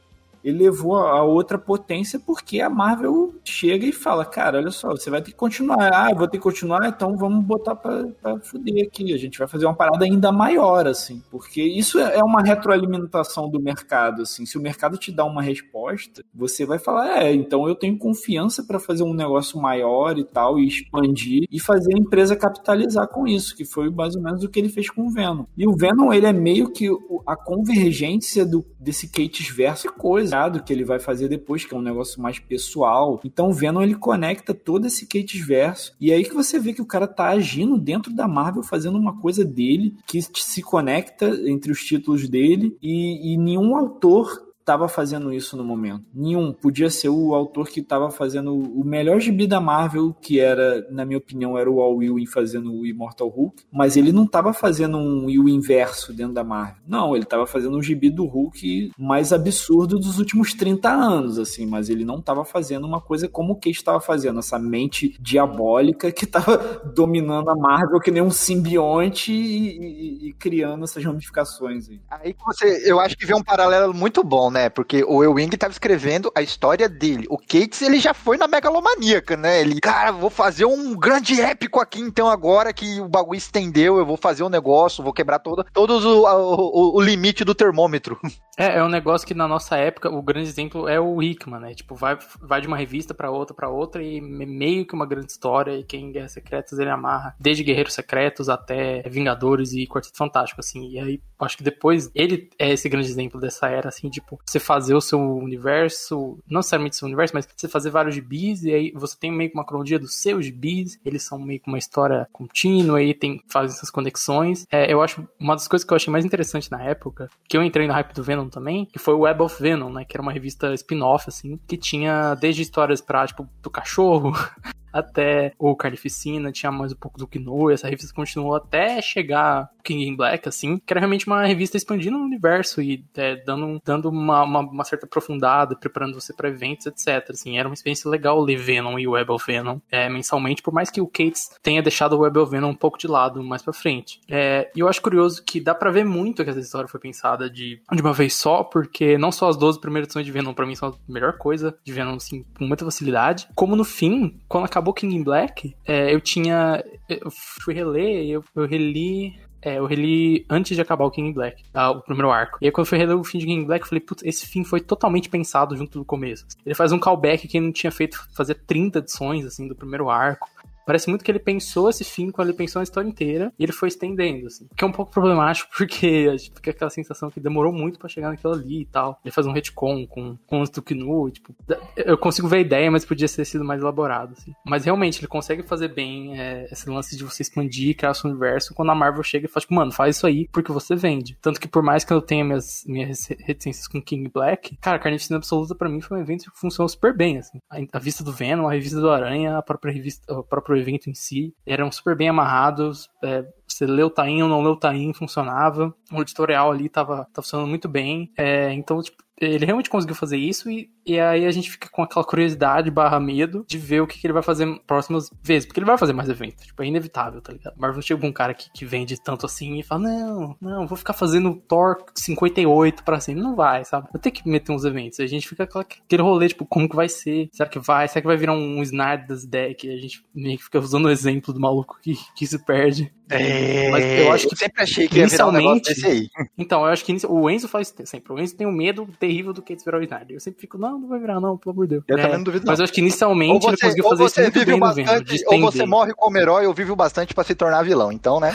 Ele 0.44 0.64
levou 0.64 0.96
a 0.96 1.22
outra 1.22 1.58
potência 1.58 2.18
porque 2.18 2.60
a 2.60 2.70
Marvel 2.70 3.34
chega 3.44 3.86
e 3.86 3.92
fala, 3.92 4.24
cara, 4.24 4.58
olha 4.58 4.70
só, 4.70 4.90
você 4.90 5.10
vai 5.10 5.22
ter 5.22 5.30
que 5.30 5.36
continuar. 5.36 5.90
Ah, 5.92 6.14
vou 6.14 6.28
ter 6.28 6.38
que 6.38 6.42
continuar, 6.42 6.88
então 6.88 7.16
vamos 7.16 7.44
botar 7.44 7.74
pra, 7.74 8.06
pra 8.20 8.38
fuder 8.40 8.86
aqui. 8.86 9.12
A 9.12 9.18
gente 9.18 9.38
vai 9.38 9.48
fazer 9.48 9.66
uma 9.66 9.74
parada 9.74 10.04
ainda 10.04 10.30
maior, 10.30 10.86
assim. 10.86 11.22
Porque 11.30 11.62
isso 11.62 11.98
é 11.98 12.20
é 12.20 12.24
uma 12.24 12.42
retroalimentação 12.42 13.48
do 13.48 13.60
mercado, 13.60 14.22
assim. 14.22 14.44
Se 14.46 14.56
o 14.56 14.60
mercado 14.60 14.96
te 14.96 15.10
dá 15.10 15.24
uma 15.24 15.42
resposta, 15.42 16.22
você 16.34 16.64
vai 16.64 16.78
falar, 16.78 17.22
é, 17.22 17.34
então 17.34 17.66
eu 17.66 17.74
tenho 17.74 17.98
confiança 17.98 18.62
pra 18.62 18.78
fazer 18.78 19.02
um 19.02 19.14
negócio 19.14 19.60
maior 19.60 20.18
e 20.18 20.24
tal, 20.24 20.58
e 20.58 20.66
expandir, 20.66 21.46
e 21.50 21.58
fazer 21.58 21.94
a 21.94 21.98
empresa 21.98 22.36
capitalizar 22.36 23.08
com 23.08 23.26
isso, 23.26 23.56
que 23.56 23.64
foi 23.64 23.90
mais 23.90 24.14
ou 24.14 24.22
menos 24.22 24.44
o 24.44 24.48
que 24.48 24.58
ele 24.58 24.68
fez 24.68 24.90
com 24.90 25.06
o 25.06 25.10
Venom. 25.10 25.44
E 25.56 25.66
o 25.66 25.74
Venom, 25.76 26.12
ele 26.12 26.26
é 26.26 26.32
meio 26.32 26.70
que 26.70 26.88
a 27.26 27.36
convergência 27.36 28.44
do, 28.44 28.64
desse 28.78 29.08
Kates 29.08 29.48
verso 29.48 29.86
e 29.86 29.90
coisa 29.90 30.29
que 30.62 30.72
ele 30.72 30.84
vai 30.84 30.98
fazer 30.98 31.28
depois, 31.28 31.64
que 31.64 31.74
é 31.74 31.76
um 31.76 31.82
negócio 31.82 32.20
mais 32.20 32.38
pessoal. 32.38 33.20
Então 33.24 33.48
o 33.48 33.52
Venom, 33.52 33.82
ele 33.82 33.94
conecta 33.94 34.54
todo 34.54 34.86
esse 34.86 35.06
Kates 35.06 35.44
verso, 35.44 35.94
e 36.00 36.12
aí 36.12 36.24
que 36.24 36.34
você 36.34 36.58
vê 36.58 36.72
que 36.72 36.82
o 36.82 36.86
cara 36.86 37.06
tá 37.06 37.28
agindo 37.28 37.78
dentro 37.78 38.14
da 38.14 38.28
Marvel, 38.28 38.62
fazendo 38.62 38.98
uma 38.98 39.18
coisa 39.20 39.44
dele, 39.44 39.94
que 40.06 40.20
se 40.22 40.62
conecta 40.62 41.26
entre 41.46 41.72
os 41.72 41.80
títulos 41.84 42.28
dele, 42.28 42.76
e, 42.82 43.34
e 43.34 43.36
nenhum 43.36 43.76
autor 43.76 44.49
estava 44.70 44.88
fazendo 44.88 45.32
isso 45.32 45.56
no 45.56 45.64
momento. 45.64 46.04
Nenhum. 46.14 46.52
Podia 46.52 46.88
ser 46.88 47.08
o 47.08 47.34
autor 47.34 47.68
que 47.68 47.80
estava 47.80 48.08
fazendo 48.10 48.54
o 48.54 48.84
melhor 48.84 49.18
gibi 49.20 49.46
da 49.48 49.60
Marvel, 49.60 50.14
que 50.22 50.38
era, 50.38 50.86
na 50.90 51.04
minha 51.04 51.18
opinião, 51.18 51.58
era 51.58 51.68
o 51.68 51.80
Al 51.80 52.00
Ewing 52.02 52.26
fazendo 52.26 52.72
o 52.72 52.86
Immortal 52.86 53.28
Hulk, 53.28 53.64
mas 53.72 53.96
ele 53.96 54.12
não 54.12 54.24
estava 54.24 54.52
fazendo 54.52 54.96
um 54.96 55.26
Will 55.26 55.48
inverso 55.48 56.12
dentro 56.12 56.34
da 56.34 56.44
Marvel. 56.44 56.76
Não, 56.86 57.16
ele 57.16 57.24
estava 57.24 57.46
fazendo 57.46 57.76
um 57.76 57.82
gibi 57.82 58.10
do 58.10 58.24
Hulk 58.26 58.92
mais 58.96 59.32
absurdo 59.32 59.98
dos 59.98 60.18
últimos 60.20 60.54
30 60.54 60.88
anos, 60.88 61.38
assim, 61.38 61.66
mas 61.66 61.88
ele 61.90 62.04
não 62.04 62.18
estava 62.20 62.44
fazendo 62.44 62.86
uma 62.86 63.00
coisa 63.00 63.28
como 63.28 63.54
o 63.54 63.56
Cage 63.56 63.78
estava 63.78 64.00
fazendo, 64.00 64.38
essa 64.38 64.58
mente 64.58 65.16
diabólica 65.20 66.12
que 66.12 66.24
estava 66.24 66.56
dominando 66.94 67.50
a 67.50 67.56
Marvel 67.56 67.98
que 68.00 68.10
nem 68.10 68.22
um 68.22 68.30
simbionte 68.30 69.32
e, 69.32 69.78
e- 69.78 70.28
e 70.28 70.32
criando 70.34 70.84
essas 70.84 71.04
ramificações 71.04 71.88
aí. 71.88 72.00
Aí 72.08 72.32
que 72.34 72.44
você, 72.44 72.88
eu 72.88 73.00
acho 73.00 73.16
que 73.16 73.26
vê 73.26 73.34
um 73.34 73.42
paralelo 73.42 73.92
muito 73.92 74.22
bom, 74.22 74.50
né? 74.50 74.59
Porque 74.68 75.04
o 75.04 75.22
Ewing 75.24 75.50
tava 75.50 75.72
escrevendo 75.72 76.30
a 76.34 76.42
história 76.42 76.88
dele. 76.88 77.26
O 77.30 77.38
Cates, 77.38 77.82
ele 77.82 77.98
já 77.98 78.12
foi 78.12 78.36
na 78.36 78.46
megalomaníaca, 78.46 79.36
né? 79.36 79.60
Ele, 79.60 79.80
cara, 79.80 80.10
vou 80.10 80.30
fazer 80.30 80.64
um 80.64 80.94
grande 80.94 81.40
épico 81.40 81.80
aqui, 81.80 82.00
então 82.00 82.28
agora 82.28 82.72
que 82.72 83.00
o 83.00 83.08
bagulho 83.08 83.38
estendeu, 83.38 83.98
eu 83.98 84.06
vou 84.06 84.16
fazer 84.16 84.42
um 84.42 84.48
negócio, 84.48 85.02
vou 85.04 85.12
quebrar 85.12 85.38
todo, 85.38 85.64
todos 85.72 86.04
o, 86.04 86.24
o, 86.24 86.96
o 86.96 87.00
limite 87.00 87.44
do 87.44 87.54
termômetro. 87.54 88.18
É, 88.60 88.76
é 88.76 88.84
um 88.84 88.90
negócio 88.90 89.26
que 89.26 89.32
na 89.32 89.48
nossa 89.48 89.74
época, 89.78 90.10
o 90.10 90.20
grande 90.20 90.50
exemplo 90.50 90.86
é 90.86 91.00
o 91.00 91.22
Hickman, 91.22 91.58
né? 91.60 91.72
Tipo, 91.74 91.94
vai, 91.94 92.18
vai 92.42 92.60
de 92.60 92.66
uma 92.68 92.76
revista 92.76 93.14
pra 93.14 93.30
outra, 93.30 93.54
pra 93.56 93.70
outra, 93.70 94.02
e 94.02 94.20
me- 94.20 94.44
meio 94.44 94.84
que 94.84 94.92
uma 94.94 95.06
grande 95.06 95.32
história, 95.32 95.72
e 95.78 95.82
que 95.82 95.96
em 95.96 96.12
Guerras 96.12 96.32
Secretas 96.32 96.78
ele 96.78 96.90
amarra 96.90 97.34
desde 97.40 97.64
Guerreiros 97.64 97.94
Secretos 97.94 98.50
até 98.50 99.00
Vingadores 99.08 99.72
e 99.72 99.86
Quarteto 99.86 100.18
Fantástico, 100.18 100.60
assim. 100.60 100.90
E 100.90 100.98
aí, 100.98 101.22
acho 101.40 101.56
que 101.56 101.62
depois, 101.62 102.10
ele 102.14 102.50
é 102.58 102.70
esse 102.70 102.86
grande 102.86 103.08
exemplo 103.08 103.40
dessa 103.40 103.66
era, 103.66 103.88
assim, 103.88 104.10
tipo, 104.10 104.38
você 104.44 104.60
fazer 104.60 104.94
o 104.94 105.00
seu 105.00 105.18
universo, 105.18 106.38
não 106.46 106.58
necessariamente 106.58 106.96
seu 106.96 107.06
universo, 107.06 107.34
mas 107.34 107.48
você 107.56 107.66
fazer 107.66 107.88
vários 107.88 108.14
gibis, 108.14 108.62
e 108.64 108.74
aí 108.74 108.92
você 108.94 109.16
tem 109.18 109.32
meio 109.32 109.48
que 109.48 109.56
uma 109.56 109.64
cronologia 109.64 109.98
dos 109.98 110.16
seus 110.20 110.44
gibis, 110.44 111.00
eles 111.02 111.22
são 111.22 111.38
meio 111.38 111.60
que 111.60 111.68
uma 111.68 111.78
história 111.78 112.28
contínua, 112.30 113.02
e 113.02 113.14
tem, 113.14 113.42
faz 113.48 113.72
essas 113.72 113.90
conexões. 113.90 114.66
É, 114.70 114.92
eu 114.92 115.00
acho, 115.00 115.26
uma 115.38 115.54
das 115.54 115.66
coisas 115.66 115.86
que 115.86 115.94
eu 115.94 115.96
achei 115.96 116.12
mais 116.12 116.26
interessante 116.26 116.70
na 116.70 116.82
época, 116.82 117.30
que 117.48 117.56
eu 117.56 117.62
entrei 117.62 117.86
no 117.86 117.94
hype 117.94 118.12
do 118.12 118.22
Venom 118.22 118.49
também, 118.50 118.84
que 118.84 118.98
foi 118.98 119.14
o 119.14 119.20
Web 119.20 119.42
of 119.42 119.62
Venom, 119.62 119.90
né, 119.90 120.04
que 120.04 120.16
era 120.16 120.22
uma 120.22 120.32
revista 120.32 120.74
spin-off, 120.74 121.24
assim, 121.28 121.58
que 121.66 121.76
tinha 121.76 122.34
desde 122.34 122.62
histórias 122.62 123.00
pra, 123.00 123.26
tipo, 123.26 123.48
do 123.62 123.70
cachorro, 123.70 124.32
até 124.92 125.52
o 125.58 125.74
Carnificina, 125.76 126.52
tinha 126.52 126.72
mais 126.72 126.92
um 126.92 126.96
pouco 126.96 127.18
do 127.18 127.26
Kino, 127.26 127.70
essa 127.70 127.88
revista 127.88 128.14
continuou 128.14 128.54
até 128.54 129.00
chegar 129.00 129.70
King 129.82 130.06
in 130.06 130.16
Black, 130.16 130.48
assim, 130.48 130.78
que 130.78 130.92
era 130.92 131.00
realmente 131.00 131.26
uma 131.26 131.44
revista 131.44 131.76
expandindo 131.76 132.16
o 132.16 132.22
universo 132.22 132.80
e 132.80 133.04
é, 133.16 133.36
dando, 133.36 133.80
dando 133.84 134.08
uma, 134.08 134.42
uma, 134.42 134.60
uma 134.60 134.84
certa 134.84 135.06
aprofundada, 135.06 135.76
preparando 135.76 136.14
você 136.14 136.32
para 136.32 136.48
eventos, 136.48 136.86
etc. 136.86 137.30
Assim, 137.30 137.58
era 137.58 137.68
uma 137.68 137.74
experiência 137.74 138.10
legal 138.10 138.40
ler 138.40 138.56
Venom 138.56 138.98
e 138.98 139.06
Web 139.06 139.32
of 139.32 139.44
Venom 139.46 139.78
é, 139.90 140.08
mensalmente, 140.08 140.62
por 140.62 140.72
mais 140.72 140.90
que 140.90 141.00
o 141.00 141.06
Cates 141.06 141.50
tenha 141.62 141.82
deixado 141.82 142.14
o 142.14 142.20
Web 142.20 142.38
of 142.38 142.50
Venom 142.50 142.70
um 142.70 142.74
pouco 142.74 142.98
de 142.98 143.06
lado 143.06 143.42
mais 143.42 143.62
pra 143.62 143.72
frente. 143.72 144.20
É, 144.28 144.70
e 144.74 144.80
eu 144.80 144.88
acho 144.88 145.02
curioso 145.02 145.42
que 145.44 145.60
dá 145.60 145.74
pra 145.74 145.90
ver 145.90 146.04
muito 146.04 146.44
que 146.44 146.50
essa 146.50 146.60
história 146.60 146.88
foi 146.88 147.00
pensada 147.00 147.48
de, 147.48 147.80
de 147.92 148.02
uma 148.02 148.12
vez 148.12 148.34
só, 148.34 148.62
porque 148.62 149.18
não 149.18 149.32
só 149.32 149.48
as 149.48 149.56
12 149.56 149.80
primeiras 149.80 150.06
edições 150.06 150.26
de 150.26 150.32
Venom 150.32 150.52
pra 150.52 150.66
mim 150.66 150.74
são 150.74 150.90
a 150.90 151.12
melhor 151.12 151.36
coisa 151.36 151.76
de 151.84 151.92
Venom, 151.92 152.16
assim, 152.16 152.44
com 152.56 152.64
muita 152.64 152.84
facilidade, 152.84 153.48
como 153.54 153.76
no 153.76 153.84
fim, 153.84 154.40
quando 154.48 154.64
acabou 154.80 154.94
King 154.94 155.14
in 155.14 155.22
Black, 155.22 155.76
é, 155.86 156.12
eu 156.12 156.20
tinha. 156.20 156.82
Eu 157.08 157.30
fui 157.30 157.74
reler, 157.74 158.26
eu, 158.28 158.44
eu 158.56 158.66
reli. 158.66 159.38
É, 159.62 159.76
eu 159.76 159.84
reli 159.84 160.46
antes 160.48 160.74
de 160.74 160.80
acabar 160.80 161.04
o 161.04 161.10
King 161.10 161.28
in 161.28 161.32
Black, 161.34 161.62
ah, 161.74 161.90
o 161.90 162.00
primeiro 162.00 162.30
arco. 162.30 162.56
E 162.62 162.64
aí 162.64 162.72
quando 162.72 162.86
eu 162.86 162.88
fui 162.88 162.96
reler 162.96 163.14
o 163.14 163.22
fim 163.22 163.36
de 163.36 163.44
King 163.44 163.60
in 163.60 163.66
Black, 163.66 163.84
eu 163.84 163.88
falei, 163.90 164.00
putz, 164.00 164.22
esse 164.24 164.46
fim 164.46 164.64
foi 164.64 164.80
totalmente 164.80 165.28
pensado 165.28 165.76
junto 165.76 165.98
do 165.98 166.04
começo. 166.04 166.46
Ele 166.64 166.74
faz 166.74 166.92
um 166.92 166.98
callback 166.98 167.46
que 167.46 167.58
ele 167.58 167.66
não 167.66 167.72
tinha 167.72 167.90
feito 167.90 168.26
fazer 168.34 168.54
30 168.54 169.00
edições, 169.00 169.44
assim, 169.44 169.68
do 169.68 169.76
primeiro 169.76 170.08
arco. 170.08 170.48
Parece 170.90 171.08
muito 171.08 171.24
que 171.24 171.30
ele 171.30 171.38
pensou 171.38 171.88
esse 171.88 172.02
fim 172.02 172.32
quando 172.32 172.48
ele 172.48 172.56
pensou 172.56 172.80
na 172.80 172.82
história 172.82 173.06
inteira 173.06 173.52
e 173.56 173.62
ele 173.62 173.70
foi 173.70 173.86
estendendo, 173.86 174.48
assim. 174.48 174.66
Que 174.76 174.82
é 174.82 174.86
um 174.88 174.90
pouco 174.90 175.12
problemático 175.12 175.70
porque 175.78 176.26
a 176.28 176.36
gente 176.36 176.52
fica 176.52 176.72
aquela 176.72 176.90
sensação 176.90 177.30
que 177.30 177.38
demorou 177.38 177.72
muito 177.72 177.96
pra 177.96 178.08
chegar 178.08 178.28
naquilo 178.28 178.54
ali 178.54 178.80
e 178.80 178.86
tal. 178.86 179.16
Ele 179.24 179.30
faz 179.30 179.46
um 179.46 179.52
retcon 179.52 180.04
com, 180.08 180.36
com 180.48 180.60
os 180.60 180.68
Tukinu, 180.68 181.28
e, 181.28 181.30
tipo, 181.30 181.54
eu 181.96 182.18
consigo 182.18 182.48
ver 182.48 182.56
a 182.56 182.60
ideia, 182.62 182.90
mas 182.90 183.04
podia 183.04 183.28
ter 183.28 183.44
sido 183.44 183.64
mais 183.64 183.80
elaborado, 183.80 184.32
assim. 184.36 184.52
Mas 184.66 184.84
realmente, 184.84 185.20
ele 185.20 185.28
consegue 185.28 185.62
fazer 185.62 185.94
bem 185.94 186.36
é, 186.36 186.66
esse 186.72 186.90
lance 186.90 187.16
de 187.16 187.22
você 187.22 187.42
expandir 187.42 187.90
e 187.90 187.94
criar 187.94 188.12
seu 188.14 188.28
universo 188.28 188.74
quando 188.74 188.90
a 188.90 188.94
Marvel 188.94 189.22
chega 189.22 189.46
e 189.46 189.48
fala, 189.48 189.60
tipo, 189.60 189.74
mano, 189.74 189.92
faz 189.92 190.16
isso 190.16 190.26
aí 190.26 190.48
porque 190.50 190.72
você 190.72 190.96
vende. 190.96 191.38
Tanto 191.40 191.60
que 191.60 191.68
por 191.68 191.84
mais 191.84 192.02
que 192.02 192.12
eu 192.12 192.20
tenha 192.20 192.44
minhas, 192.44 192.82
minhas 192.84 193.28
reticências 193.38 193.86
com 193.86 194.02
King 194.02 194.28
Black, 194.28 194.76
cara, 194.78 194.98
Carnificina 194.98 195.36
Absoluta 195.36 195.72
pra 195.72 195.88
mim 195.88 196.00
foi 196.00 196.18
um 196.18 196.20
evento 196.20 196.50
que 196.50 196.58
funcionou 196.58 196.88
super 196.88 197.16
bem, 197.16 197.38
assim. 197.38 197.60
A, 197.70 197.76
a 197.92 198.00
vista 198.00 198.24
do 198.24 198.32
Venom, 198.32 198.66
a 198.66 198.72
revista 198.72 199.00
do 199.00 199.08
Aranha, 199.08 199.56
a 199.56 199.62
própria 199.62 199.92
revista, 199.92 200.34
o 200.34 200.42
próprio 200.42 200.79
evento 200.80 201.08
em 201.08 201.14
si, 201.14 201.54
eram 201.66 201.90
super 201.90 202.16
bem 202.16 202.28
amarrados, 202.28 203.08
é, 203.22 203.44
você 203.66 203.86
leu 203.86 204.08
o 204.08 204.10
Taim 204.10 204.42
ou 204.42 204.48
não 204.48 204.62
leu 204.62 204.72
o 204.72 204.76
Taim, 204.76 205.12
funcionava. 205.12 205.94
O 206.12 206.20
editorial 206.20 206.70
ali 206.72 206.88
tava, 206.88 207.24
tava 207.32 207.42
funcionando 207.42 207.68
muito 207.68 207.88
bem. 207.88 208.32
É, 208.36 208.72
então, 208.72 209.00
tipo, 209.00 209.22
ele 209.40 209.64
realmente 209.64 209.90
conseguiu 209.90 210.14
fazer 210.14 210.36
isso 210.36 210.70
e, 210.70 210.90
e 211.06 211.18
aí 211.18 211.46
a 211.46 211.50
gente 211.50 211.70
fica 211.70 211.88
com 211.90 212.02
aquela 212.02 212.24
curiosidade 212.24 212.90
barra 212.90 213.18
medo 213.18 213.64
de 213.66 213.78
ver 213.78 214.00
o 214.02 214.06
que, 214.06 214.18
que 214.18 214.26
ele 214.26 214.34
vai 214.34 214.42
fazer 214.42 214.66
próximas 214.86 215.30
vezes, 215.42 215.66
porque 215.66 215.80
ele 215.80 215.86
vai 215.86 215.96
fazer 215.96 216.12
mais 216.12 216.28
eventos, 216.28 216.66
tipo, 216.66 216.82
é 216.82 216.86
inevitável, 216.86 217.40
tá 217.40 217.52
ligado? 217.52 217.74
Marvel 217.78 218.02
chega 218.02 218.20
com 218.20 218.26
um 218.28 218.32
cara 218.32 218.52
que, 218.54 218.70
que 218.72 218.84
vende 218.84 219.20
tanto 219.22 219.46
assim 219.46 219.78
e 219.78 219.82
fala, 219.82 220.02
não, 220.02 220.56
não, 220.60 220.86
vou 220.86 220.96
ficar 220.96 221.12
fazendo 221.12 221.54
Thor 221.66 221.96
58 222.14 223.02
pra 223.02 223.20
sempre, 223.20 223.42
não 223.42 223.56
vai, 223.56 223.84
sabe? 223.84 224.08
Vou 224.12 224.20
ter 224.20 224.30
que 224.30 224.48
meter 224.48 224.72
uns 224.72 224.84
eventos, 224.84 225.20
a 225.20 225.26
gente 225.26 225.48
fica 225.48 225.66
com 225.66 225.78
aquele 225.78 226.22
rolê, 226.22 226.48
tipo, 226.48 226.66
como 226.66 226.88
que 226.88 226.96
vai 226.96 227.08
ser? 227.08 227.48
Será 227.52 227.68
que 227.68 227.78
vai? 227.78 228.06
Será 228.08 228.20
que 228.20 228.26
vai 228.26 228.36
virar 228.36 228.52
um 228.52 228.82
Snyder 228.82 229.26
das 229.26 229.46
que 229.76 229.90
a 229.90 229.96
gente 229.96 230.22
meio 230.34 230.58
que 230.58 230.64
fica 230.64 230.78
usando 230.78 231.06
o 231.06 231.10
exemplo 231.10 231.52
do 231.52 231.60
maluco 231.60 231.98
que, 232.02 232.14
que 232.36 232.46
se 232.46 232.58
perde? 232.64 233.12
É, 233.30 233.90
Mas 233.90 234.04
eu 234.04 234.32
acho 234.32 234.48
que 234.48 234.56
sempre 234.56 234.82
achei 234.82 235.08
que 235.08 235.18
ia 235.18 235.26
virar 235.28 235.46
um 235.46 235.52
negócio 235.52 235.76
inicialmente- 235.76 236.02
desse 236.02 236.06
aí. 236.06 236.48
Então, 236.58 236.80
eu 236.80 236.86
acho 236.86 237.04
que 237.04 237.16
o 237.28 237.48
Enzo 237.48 237.68
faz 237.68 237.94
sempre. 238.04 238.32
O 238.32 238.38
Enzo 238.38 238.56
tem 238.56 238.66
um 238.66 238.72
medo 238.72 239.08
terrível 239.30 239.52
do 239.52 239.62
que 239.62 239.76
virar 239.76 239.98
o 239.98 240.02
Snyder. 240.02 240.36
Eu 240.36 240.40
sempre 240.40 240.60
fico, 240.60 240.76
não, 240.76 240.98
não 240.98 241.08
vai 241.08 241.20
virar, 241.20 241.40
não, 241.40 241.56
pelo 241.56 241.72
amor 241.72 241.86
de 241.86 241.90
Deus. 241.90 242.04
Eu 242.08 242.18
É, 242.18 242.22
também 242.22 242.36
não 242.36 242.44
duvido, 242.44 242.66
não. 242.66 242.72
Mas 242.72 242.80
eu 242.80 242.84
acho 242.84 242.92
que 242.92 243.00
inicialmente 243.00 243.50
Ou 243.50 243.56
ele 243.56 243.76
você, 243.76 243.84
conseguiu 243.84 244.04
fazer 244.04 244.24
isso 244.24 244.34
você 244.34 244.42
muito 244.42 244.66
bem 244.66 244.78
bastante, 244.78 245.44
ou 245.46 245.60
você 245.60 245.86
morre 245.86 246.12
como 246.14 246.36
herói, 246.36 246.66
ou 246.66 246.74
vive 246.74 246.90
o 246.90 246.96
bastante 246.96 247.32
pra 247.32 247.44
se 247.44 247.54
tornar 247.54 247.82
vilão. 247.82 248.10
Então, 248.10 248.40
né? 248.40 248.52